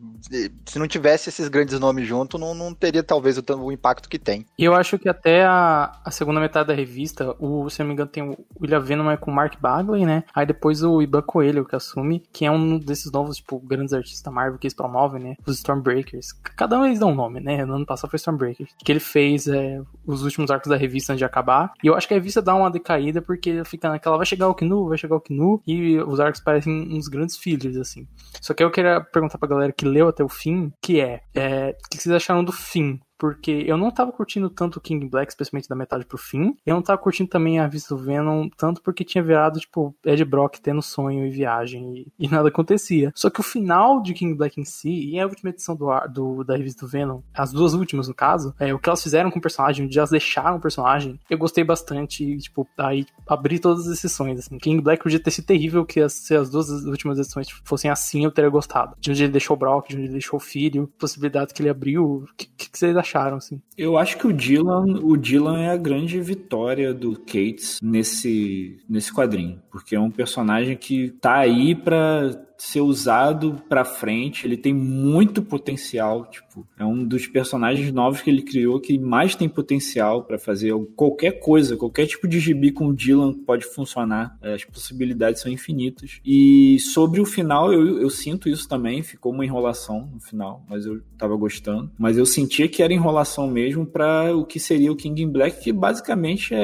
Se 0.66 0.80
não 0.80 0.88
tivesse 0.88 1.30
esses 1.30 1.48
grandes 1.48 1.80
nomes 1.80 2.08
junto, 2.08 2.38
não, 2.38 2.54
não 2.54 2.74
teria 2.74 3.04
talvez 3.04 3.38
o, 3.38 3.44
o 3.60 3.72
impacto 3.72 4.08
que 4.08 4.20
tem. 4.20 4.46
E 4.58 4.64
eu 4.64 4.74
acho 4.76 4.98
que 4.98 5.10
até 5.10 5.44
a, 5.46 5.91
a 6.04 6.12
segunda 6.12 6.40
metade 6.40 6.68
da 6.68 6.74
revista, 6.74 7.36
o, 7.40 7.70
se 7.70 7.80
não 7.80 7.88
me 7.88 7.94
engano, 7.94 8.10
tem 8.10 8.24
o 8.24 8.38
William 8.60 8.80
Venom 8.80 9.12
é 9.12 9.18
com 9.18 9.32
o 9.32 9.34
Mark 9.34 9.60
Bagley, 9.60 10.06
né? 10.06 10.24
Aí 10.34 10.46
depois 10.46 10.84
o 10.84 11.02
Iban 11.02 11.22
Coelho 11.22 11.66
que 11.66 11.76
assume, 11.76 12.24
que 12.32 12.46
é 12.46 12.52
um 12.52 12.78
desses 12.78 13.12
novos, 13.12 13.38
tipo, 13.38 13.60
grandes 13.60 13.94
artistas 13.94 14.34
Marvel 14.34 14.58
que 14.58 14.68
eles 14.68 14.74
promovem, 14.74 15.22
né? 15.22 15.36
Os 15.46 15.58
Stormbreakers. 15.58 16.32
Cada 16.56 16.80
um 16.80 16.86
eles 16.86 17.00
dão 17.00 17.12
um 17.12 17.16
nome, 17.16 17.40
né? 17.40 17.66
No 17.66 17.76
ano 17.76 17.86
passado 17.86 18.10
foi 18.10 18.18
Stormbreakers. 18.18 18.74
Que 18.84 18.92
ele 18.92 19.00
fez 19.00 19.48
é, 19.48 19.82
os 20.06 20.24
últimos 20.24 20.50
arcos 20.50 20.70
da 20.70 20.78
revista 20.78 21.14
antes 21.14 21.20
de 21.20 21.26
acabar. 21.26 21.72
E 21.84 21.88
eu 21.88 21.96
acho 21.96 22.08
que 22.08 22.14
a 22.14 22.18
revista 22.18 22.42
dá 22.42 22.56
uma 22.56 22.72
decaída 22.72 23.22
porque 23.22 23.64
fica 23.66 23.90
naquela, 23.90 24.18
vai 24.18 24.26
chegar 24.26 24.48
o 24.48 24.56
Knu, 24.56 24.90
vai 24.90 24.98
chegar 24.98 25.16
o 25.16 25.22
Knu. 25.22 25.62
E 25.68 25.98
os 26.00 26.20
arcos 26.20 26.42
parecem 26.42 26.74
uns 26.96 27.08
grandes 27.08 27.38
filhos, 27.38 27.78
assim. 27.78 28.08
Só 28.42 28.54
que 28.54 28.64
eu 28.64 28.72
queria 28.72 29.02
perguntar 29.02 29.38
pra 29.38 29.48
galera 29.48 29.72
que 29.72 29.86
leu 29.86 30.08
até 30.08 30.24
o 30.24 30.30
fim, 30.30 30.72
que 30.82 31.00
é, 31.00 31.22
é 31.36 31.76
o 31.86 31.90
que 31.90 32.02
vocês 32.02 32.16
acharam 32.16 32.44
do 32.44 32.52
fim? 32.52 33.00
Porque 33.22 33.64
eu 33.68 33.78
não 33.78 33.92
tava 33.92 34.12
curtindo 34.12 34.50
tanto 34.50 34.78
o 34.78 34.82
King 34.82 35.08
Black, 35.08 35.32
especialmente 35.32 35.70
da 35.70 35.76
metade 35.76 36.08
pro 36.08 36.18
fim. 36.18 36.58
Eu 36.66 36.74
não 36.74 36.82
tava 36.82 36.98
curtindo 37.00 37.30
também 37.30 37.60
a 37.60 37.68
vista 37.68 37.94
do 37.96 38.02
Venom, 38.02 38.50
tanto 38.58 38.82
porque 38.82 39.04
tinha 39.04 39.24
virado, 39.24 39.60
tipo, 39.60 39.96
Ed 40.04 40.26
Brock 40.26 40.58
tendo 40.58 40.82
sonho 40.82 41.28
e 41.28 41.30
viagem 41.30 41.98
e, 42.18 42.26
e 42.26 42.28
nada 42.28 42.50
acontecia. 42.50 43.12
Só 43.14 43.30
que 43.30 43.40
o 43.40 43.44
final 43.44 44.02
de 44.02 44.16
King 44.16 44.34
Black 44.34 44.60
em 44.60 44.66
si, 44.66 45.12
e 45.12 45.20
a 45.20 45.28
última 45.28 45.52
edição 45.52 45.76
do, 45.76 45.86
do- 46.08 46.44
da 46.44 46.58
revista 46.58 46.84
do 46.84 46.90
Venom, 46.92 47.22
as 47.32 47.52
duas 47.52 47.76
últimas 47.76 48.08
no 48.08 48.16
caso, 48.16 48.56
é, 48.60 48.74
o 48.74 48.80
que 48.80 48.90
elas 48.90 49.04
fizeram 49.04 49.30
com 49.30 49.38
o 49.38 49.42
personagem, 49.42 49.86
onde 49.86 50.00
elas 50.00 50.10
deixaram 50.10 50.58
o 50.58 50.60
personagem, 50.60 51.20
eu 51.30 51.38
gostei 51.38 51.64
bastante 51.64 52.24
e, 52.24 52.38
tipo, 52.40 52.68
aí 52.76 53.06
abri 53.28 53.60
todas 53.60 53.86
as 53.88 53.94
exceções, 54.00 54.40
assim. 54.40 54.58
King 54.58 54.82
Black 54.82 55.04
podia 55.04 55.20
ter 55.22 55.30
sido 55.30 55.46
terrível 55.46 55.86
que 55.86 56.00
as, 56.00 56.14
se 56.14 56.36
as 56.36 56.50
duas 56.50 56.70
últimas 56.86 57.20
edições 57.20 57.48
fossem 57.64 57.92
assim, 57.92 58.24
eu 58.26 58.32
teria 58.32 58.50
gostado. 58.50 58.96
De 59.00 59.12
onde 59.12 59.24
ele 59.26 59.32
deixou 59.32 59.56
o 59.56 59.60
Brock, 59.60 59.90
de 59.90 59.96
onde 59.96 60.06
ele 60.06 60.14
deixou 60.14 60.38
o 60.38 60.42
filho, 60.42 60.92
possibilidade 60.98 61.54
que 61.54 61.62
ele 61.62 61.70
abriu. 61.70 62.02
O 62.04 62.26
que 62.36 62.48
que 62.72 62.80
vocês 62.80 62.96
acharam, 62.96 63.11
assim? 63.38 63.62
Eu 63.78 63.98
acho 63.98 64.18
que 64.18 64.28
o 64.28 64.34
Dylan, 64.34 65.00
o 65.02 65.18
Dylan 65.18 65.60
é 65.62 65.70
a 65.70 65.78
grande 65.78 66.20
vitória 66.22 66.94
do 66.94 67.18
Cates 67.20 67.80
nesse, 67.82 68.80
nesse 68.90 69.14
quadrinho, 69.14 69.62
porque 69.72 69.96
é 69.96 70.00
um 70.00 70.12
personagem 70.12 70.76
que 70.78 71.10
tá 71.22 71.38
aí 71.38 71.76
pra 71.76 72.32
ser 72.62 72.82
usado 72.82 73.60
pra 73.68 73.84
frente, 73.84 74.46
ele 74.46 74.56
tem 74.56 74.72
muito 74.72 75.42
potencial, 75.42 76.28
tipo, 76.28 76.64
é 76.78 76.86
um 76.86 77.04
dos 77.04 77.26
personagens 77.26 77.92
novos 77.92 78.22
que 78.22 78.30
ele 78.30 78.44
criou 78.44 78.80
que 78.80 79.00
mais 79.00 79.34
tem 79.34 79.50
potencial 79.50 80.24
pra 80.24 80.38
fazer 80.38 80.72
qualquer 80.96 81.40
coisa, 81.40 81.76
qualquer 81.76 82.06
tipo 82.06 82.28
de 82.28 82.40
gibi 82.40 82.72
com 82.72 82.86
o 82.86 82.94
Dylan 82.94 83.34
pode 83.34 83.66
funcionar, 83.66 84.38
é, 84.44 84.54
as 84.54 84.64
possibilidades 84.64 85.42
são 85.42 85.52
infinitas. 85.52 86.22
E 86.24 86.78
sobre 86.80 87.20
o 87.20 87.26
final, 87.26 87.74
eu, 87.74 88.00
eu 88.00 88.12
sinto 88.12 88.48
isso 88.48 88.70
também, 88.70 89.02
ficou 89.02 89.34
uma 89.34 89.44
enrolação 89.44 90.08
no 90.14 90.20
final, 90.20 90.64
mas 90.70 90.86
eu 90.86 91.02
tava 91.18 91.36
gostando, 91.36 91.90
mas 91.98 92.16
eu 92.16 92.28
sentia 92.28 92.68
que 92.68 92.84
era 92.84 92.94
enrolação 92.94 93.48
mesmo 93.48 93.88
pra 93.88 94.36
o 94.36 94.46
que 94.46 94.60
seria 94.60 94.92
o 94.92 94.96
King 94.96 95.24
in 95.24 95.30
Black, 95.30 95.64
que 95.64 95.74
basicamente 95.74 96.54
é, 96.54 96.60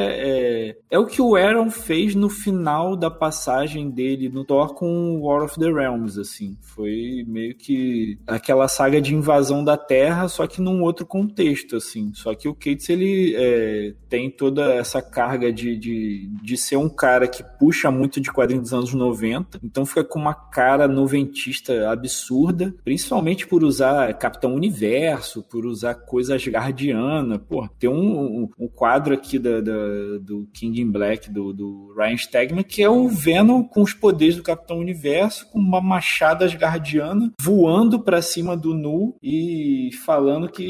é, 0.70 0.78
é 0.92 1.00
o 1.00 1.08
que 1.08 1.24
o 1.24 1.36
Aaron 1.36 1.72
fez 1.72 2.14
no 2.14 2.30
final 2.30 2.96
da 2.96 3.10
passagem 3.10 3.90
dele 3.90 4.30
no 4.30 4.46
Thor 4.46 4.76
com 4.76 5.20
War 5.22 5.44
of 5.44 5.60
the 5.60 5.72
Realms, 5.88 6.20
assim. 6.20 6.58
Foi 6.62 7.24
meio 7.28 7.56
que 7.56 8.18
aquela 8.28 8.68
saga 8.68 9.00
de 9.02 9.14
invasão 9.16 9.64
da 9.64 9.78
Terra, 9.78 10.28
só 10.28 10.46
que 10.48 10.62
num 10.62 10.82
outro 10.82 11.06
contexto, 11.06 11.76
assim. 11.78 12.12
Só 12.14 12.34
que 12.36 12.48
o 12.48 12.54
Cates, 12.54 12.90
ele 12.90 13.34
é, 13.36 13.94
tem 14.10 14.30
toda 14.30 14.74
essa 14.74 15.02
carga 15.02 15.52
de, 15.52 15.76
de, 15.78 16.30
de 16.42 16.58
ser 16.58 16.78
um 16.78 16.90
cara 16.90 17.28
que 17.28 17.44
puxa 17.60 17.90
muito 17.90 18.20
de 18.20 18.32
quadrinhos 18.32 18.64
dos 18.66 18.74
anos 18.74 18.94
90, 18.94 19.60
então 19.64 19.86
fica 19.86 20.04
com 20.04 20.20
uma 20.20 20.34
cara 20.34 20.88
noventista 20.88 21.90
absurda, 21.90 22.74
principalmente 22.84 23.48
por 23.48 23.64
usar 23.64 24.14
Capitão 24.16 24.54
Universo, 24.54 25.44
por 25.44 25.66
usar 25.66 25.96
coisa 25.96 26.36
asgardiana. 26.36 27.40
Pô, 27.40 27.68
tem 27.80 27.90
um, 27.90 28.44
um, 28.44 28.50
um 28.60 28.68
quadro 28.68 29.14
aqui 29.14 29.40
da, 29.40 29.62
da- 29.62 30.18
do 30.22 30.48
King 30.54 30.82
in 30.82 30.92
Black, 30.92 31.30
do, 31.32 31.54
do 31.54 31.94
Ryan 31.98 32.18
Stegman, 32.18 32.64
que 32.64 32.82
é 32.82 32.90
o 32.90 33.08
Venom 33.08 33.64
com 33.64 33.82
os 33.82 33.94
poderes 33.94 34.36
do 34.36 34.44
Capitão 34.44 34.80
Universo, 34.80 35.48
com 35.52 35.60
uma 35.60 35.77
machada 35.82 36.46
asgardiana, 36.46 37.32
voando 37.42 38.00
pra 38.00 38.22
cima 38.22 38.56
do 38.56 38.74
Nu 38.74 39.16
e 39.22 39.90
falando 40.06 40.50
que 40.50 40.64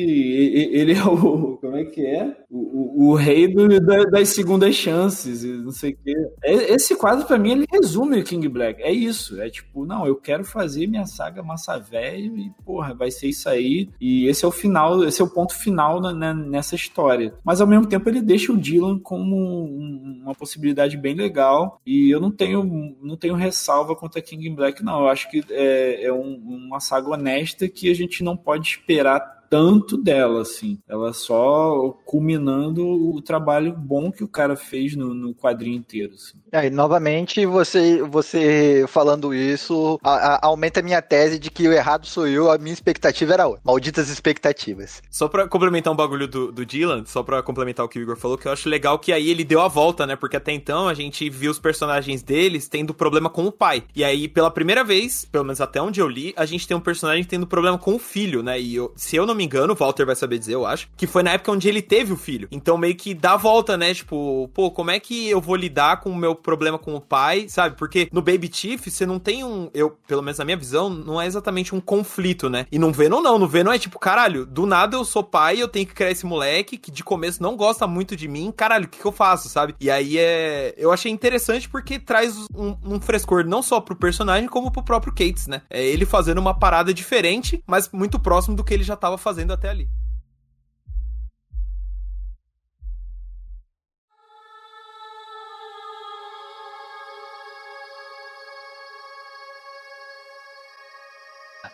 ele 0.74 0.94
é 0.94 1.04
o. 1.04 1.58
Como 1.58 1.76
é 1.76 1.86
que 1.86 2.06
é? 2.06 2.36
O, 2.50 3.10
o- 3.10 3.16
rei 3.16 3.46
do- 3.54 3.80
da- 3.82 4.06
das 4.06 4.30
segundas 4.30 4.74
chances, 4.74 5.44
não 5.44 5.72
sei 5.72 5.92
o 5.92 5.98
quê. 6.02 6.14
É- 6.42 6.74
Esse 6.74 6.96
quadro, 6.96 7.26
pra 7.26 7.38
mim, 7.38 7.52
ele 7.52 7.66
resume 7.70 8.20
o 8.20 8.24
King 8.24 8.48
Black. 8.48 8.82
É 8.82 8.92
isso. 8.92 9.42
É 9.42 9.50
tipo, 9.50 9.86
não, 9.86 10.08
eu 10.08 10.16
quero 10.16 10.46
fazer 10.46 10.88
minha 10.88 11.06
saga 11.06 11.44
massa 11.44 11.78
velho 11.78 12.38
e, 12.38 12.50
porra, 12.66 12.94
vai 12.94 13.12
ser 13.12 13.28
isso 13.28 13.50
aí. 13.50 13.90
E 14.00 14.28
esse 14.28 14.46
é 14.46 14.48
o 14.48 14.52
final, 14.52 15.04
esse 15.04 15.22
é 15.22 15.26
o 15.26 15.30
ponto 15.30 15.54
final 15.54 16.00
na- 16.00 16.34
nessa 16.34 16.74
história. 16.76 17.34
Mas 17.44 17.60
ao 17.60 17.68
mesmo 17.68 17.86
tempo 17.86 18.08
ele 18.08 18.22
deixa 18.22 18.52
o 18.54 18.58
Dylan 18.58 18.98
como 19.00 19.36
um- 19.36 20.22
uma 20.24 20.34
possibilidade 20.34 20.96
bem 20.96 21.16
legal. 21.16 21.82
E 21.86 22.10
eu 22.10 22.20
não 22.22 22.32
tenho, 22.32 22.96
não 23.02 23.18
tenho 23.18 23.36
ressalva 23.36 23.94
contra 23.96 24.22
King 24.22 24.48
in 24.48 24.56
Black, 24.56 24.82
não. 24.84 25.02
Eu 25.02 25.08
acho 25.10 25.30
que 25.30 25.44
é, 25.50 26.06
é 26.06 26.14
um- 26.14 26.38
uma 26.68 26.80
saga 26.80 27.10
honesta 27.10 27.68
que 27.68 27.90
a 27.92 27.94
gente 27.94 28.24
não 28.24 28.38
pode 28.38 28.68
esperar 28.70 29.37
tanto 29.50 29.98
dela, 29.98 30.42
assim. 30.42 30.78
Ela 30.88 31.14
só 31.14 31.92
culminando 32.06 32.86
o 32.88 33.22
trabalho 33.22 33.74
bom 33.74 34.12
que 34.12 34.24
o 34.24 34.28
cara 34.28 34.56
fez 34.56 34.96
no, 34.96 35.14
no 35.14 35.34
quadrinho 35.34 35.78
inteiro, 35.78 36.14
assim. 36.14 36.38
Aí, 36.52 36.70
novamente, 36.70 37.46
você, 37.46 38.02
você 38.04 38.86
falando 38.88 39.34
isso 39.34 40.00
a- 40.04 40.36
a- 40.36 40.40
aumenta 40.44 40.80
a 40.80 40.84
minha 40.84 41.02
tese 41.02 41.38
de 41.38 41.50
que 41.52 41.68
o 41.68 41.74
errado 41.74 42.06
sou 42.06 42.28
eu, 42.28 42.50
a 42.50 42.58
minha 42.58 42.74
expectativa 42.74 43.34
era 43.34 43.48
outra. 43.48 43.62
Malditas 43.66 44.10
expectativas. 44.10 45.02
Só 45.10 45.28
pra 45.28 45.48
complementar 45.48 45.92
um 45.92 45.96
bagulho 45.96 46.28
do, 46.28 46.52
do 46.52 46.66
Dylan, 46.66 47.04
só 47.06 47.24
pra 47.24 47.42
complementar 47.44 47.86
o 47.86 47.90
que 47.90 48.00
o 48.00 48.02
Igor 48.02 48.16
falou, 48.18 48.38
que 48.38 48.48
eu 48.48 48.52
acho 48.52 48.70
legal 48.70 48.98
que 49.00 49.12
aí 49.12 49.30
ele 49.30 49.44
deu 49.44 49.62
a 49.62 49.68
volta, 49.68 50.06
né? 50.06 50.16
Porque 50.16 50.38
até 50.38 50.52
então 50.52 50.88
a 50.88 50.94
gente 50.94 51.30
viu 51.30 51.52
os 51.52 51.60
personagens 51.60 52.22
deles 52.24 52.68
tendo 52.68 52.94
problema 52.94 53.30
com 53.30 53.46
o 53.46 53.52
pai. 53.52 53.84
E 53.96 54.04
aí, 54.04 54.28
pela 54.28 54.50
primeira 54.52 54.84
vez, 54.84 55.26
pelo 55.26 55.44
menos 55.44 55.62
até 55.62 55.82
onde 55.82 56.00
eu 56.00 56.08
li, 56.08 56.34
a 56.38 56.46
gente 56.46 56.68
tem 56.68 56.76
um 56.78 56.82
personagem 56.82 57.24
tendo 57.24 57.46
problema 57.48 57.78
com 57.78 57.96
o 57.96 58.00
filho, 58.00 58.42
né? 58.42 58.60
E 58.60 58.76
eu- 58.76 58.92
se 58.96 59.16
eu 59.16 59.26
não 59.26 59.36
me 59.38 59.46
engano, 59.46 59.74
o 59.74 59.76
Walter 59.76 60.06
vai 60.06 60.16
saber 60.16 60.40
dizer, 60.40 60.54
eu 60.54 60.66
acho, 60.66 60.90
que 60.98 61.08
foi 61.08 61.24
na 61.24 61.32
época 61.32 61.52
onde 61.52 61.70
ele 61.70 61.82
teve 61.82 62.12
o 62.12 62.18
filho. 62.18 62.48
Então 62.52 62.78
meio 62.78 62.96
que 62.96 63.14
dá 63.14 63.34
a 63.34 63.38
volta, 63.38 63.78
né? 63.78 63.94
Tipo, 63.94 64.50
pô, 64.54 64.72
como 64.72 64.92
é 64.92 65.00
que 65.00 65.30
eu 65.30 65.40
vou 65.40 65.56
lidar 65.56 66.02
com 66.02 66.10
o 66.10 66.16
meu 66.16 66.36
problema 66.36 66.78
com 66.78 66.96
o 66.96 67.02
pai, 67.02 67.48
sabe? 67.48 67.76
Porque 67.78 68.10
no 68.12 68.22
Baby 68.22 68.50
Chief, 68.52 68.88
você 68.88 69.06
não 69.06 69.20
tem 69.20 69.44
um. 69.44 69.70
Eu, 69.74 69.98
pelo 70.08 70.22
menos 70.22 70.38
na 70.40 70.46
minha 70.46 70.58
visão, 70.58 70.90
não 70.90 71.22
é 71.22 71.26
exatamente 71.26 71.74
um 71.74 71.80
conflito, 71.80 72.50
né? 72.50 72.66
E 72.72 72.80
no 72.80 72.92
Venom, 72.92 73.22
não. 73.22 73.38
No 73.38 73.48
Venom 73.48 73.72
é 73.72 73.80
tipo, 73.80 74.00
caralho, 74.00 74.46
do 74.46 74.66
nada 74.66 74.96
eu 74.96 75.06
sou 75.06 75.24
pai, 75.24 75.62
eu 75.62 75.68
tenho 75.68 75.86
que 75.86 75.94
criar 75.94 76.12
esse 76.12 76.26
moleque 76.26 76.78
que 76.78 76.92
de 76.92 77.04
começo 77.04 77.42
não 77.42 77.56
gosta 77.56 77.86
muito 77.88 78.16
de 78.16 78.28
mim, 78.28 78.52
caralho, 78.56 78.86
o 78.86 78.88
que, 78.88 79.00
que 79.00 79.06
eu 79.06 79.12
faço, 79.12 79.50
sabe? 79.50 79.76
E 79.80 79.90
aí 79.90 80.18
é. 80.18 80.74
Eu 80.78 80.92
achei 80.92 81.12
interessante 81.12 81.70
porque 81.70 82.00
traz 82.00 82.36
um, 82.56 82.76
um 82.84 83.00
frescor 83.00 83.46
não 83.46 83.62
só 83.62 83.80
pro 83.80 83.96
personagem, 83.96 84.48
como 84.48 84.72
pro 84.72 84.84
próprio 84.84 85.14
Cates, 85.14 85.48
né? 85.48 85.62
É 85.70 85.84
ele 85.84 86.06
fazendo 86.06 86.40
uma 86.40 86.58
parada 86.58 86.94
diferente, 86.94 87.64
mas 87.68 87.90
muito 87.92 88.20
próximo 88.20 88.56
do 88.56 88.64
que 88.64 88.74
ele 88.74 88.84
já 88.84 88.96
tava 88.96 89.18
fazendo 89.18 89.27
até 89.54 89.70
ali. 89.70 89.90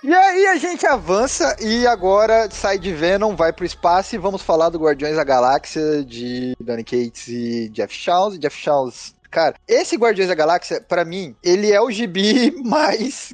E 0.04 0.14
aí 0.14 0.48
a 0.48 0.58
gente 0.58 0.86
avança 0.86 1.56
e 1.62 1.88
agora 1.88 2.50
sai 2.52 2.78
de 2.78 2.94
Venom, 2.94 3.38
vai 3.38 3.54
pro 3.54 3.64
espaço 3.64 4.14
e 4.14 4.18
vamos 4.18 4.42
falar 4.42 4.68
do 4.68 4.78
Guardiões 4.78 5.16
da 5.16 5.24
Galáxia 5.24 6.04
de 6.04 6.54
Donny 6.60 6.84
Cates 6.84 7.30
e 7.30 7.70
Jeff 7.70 7.96
Shaws. 7.96 8.38
Jeff 8.38 8.58
Shaws 8.58 9.16
Cara, 9.34 9.56
esse 9.68 9.96
Guardiões 9.96 10.30
da 10.30 10.36
Galáxia, 10.36 10.80
pra 10.80 11.04
mim, 11.04 11.36
ele 11.44 11.72
é 11.72 11.82
o 11.82 11.90
gibi 11.90 12.52
mais. 12.64 13.34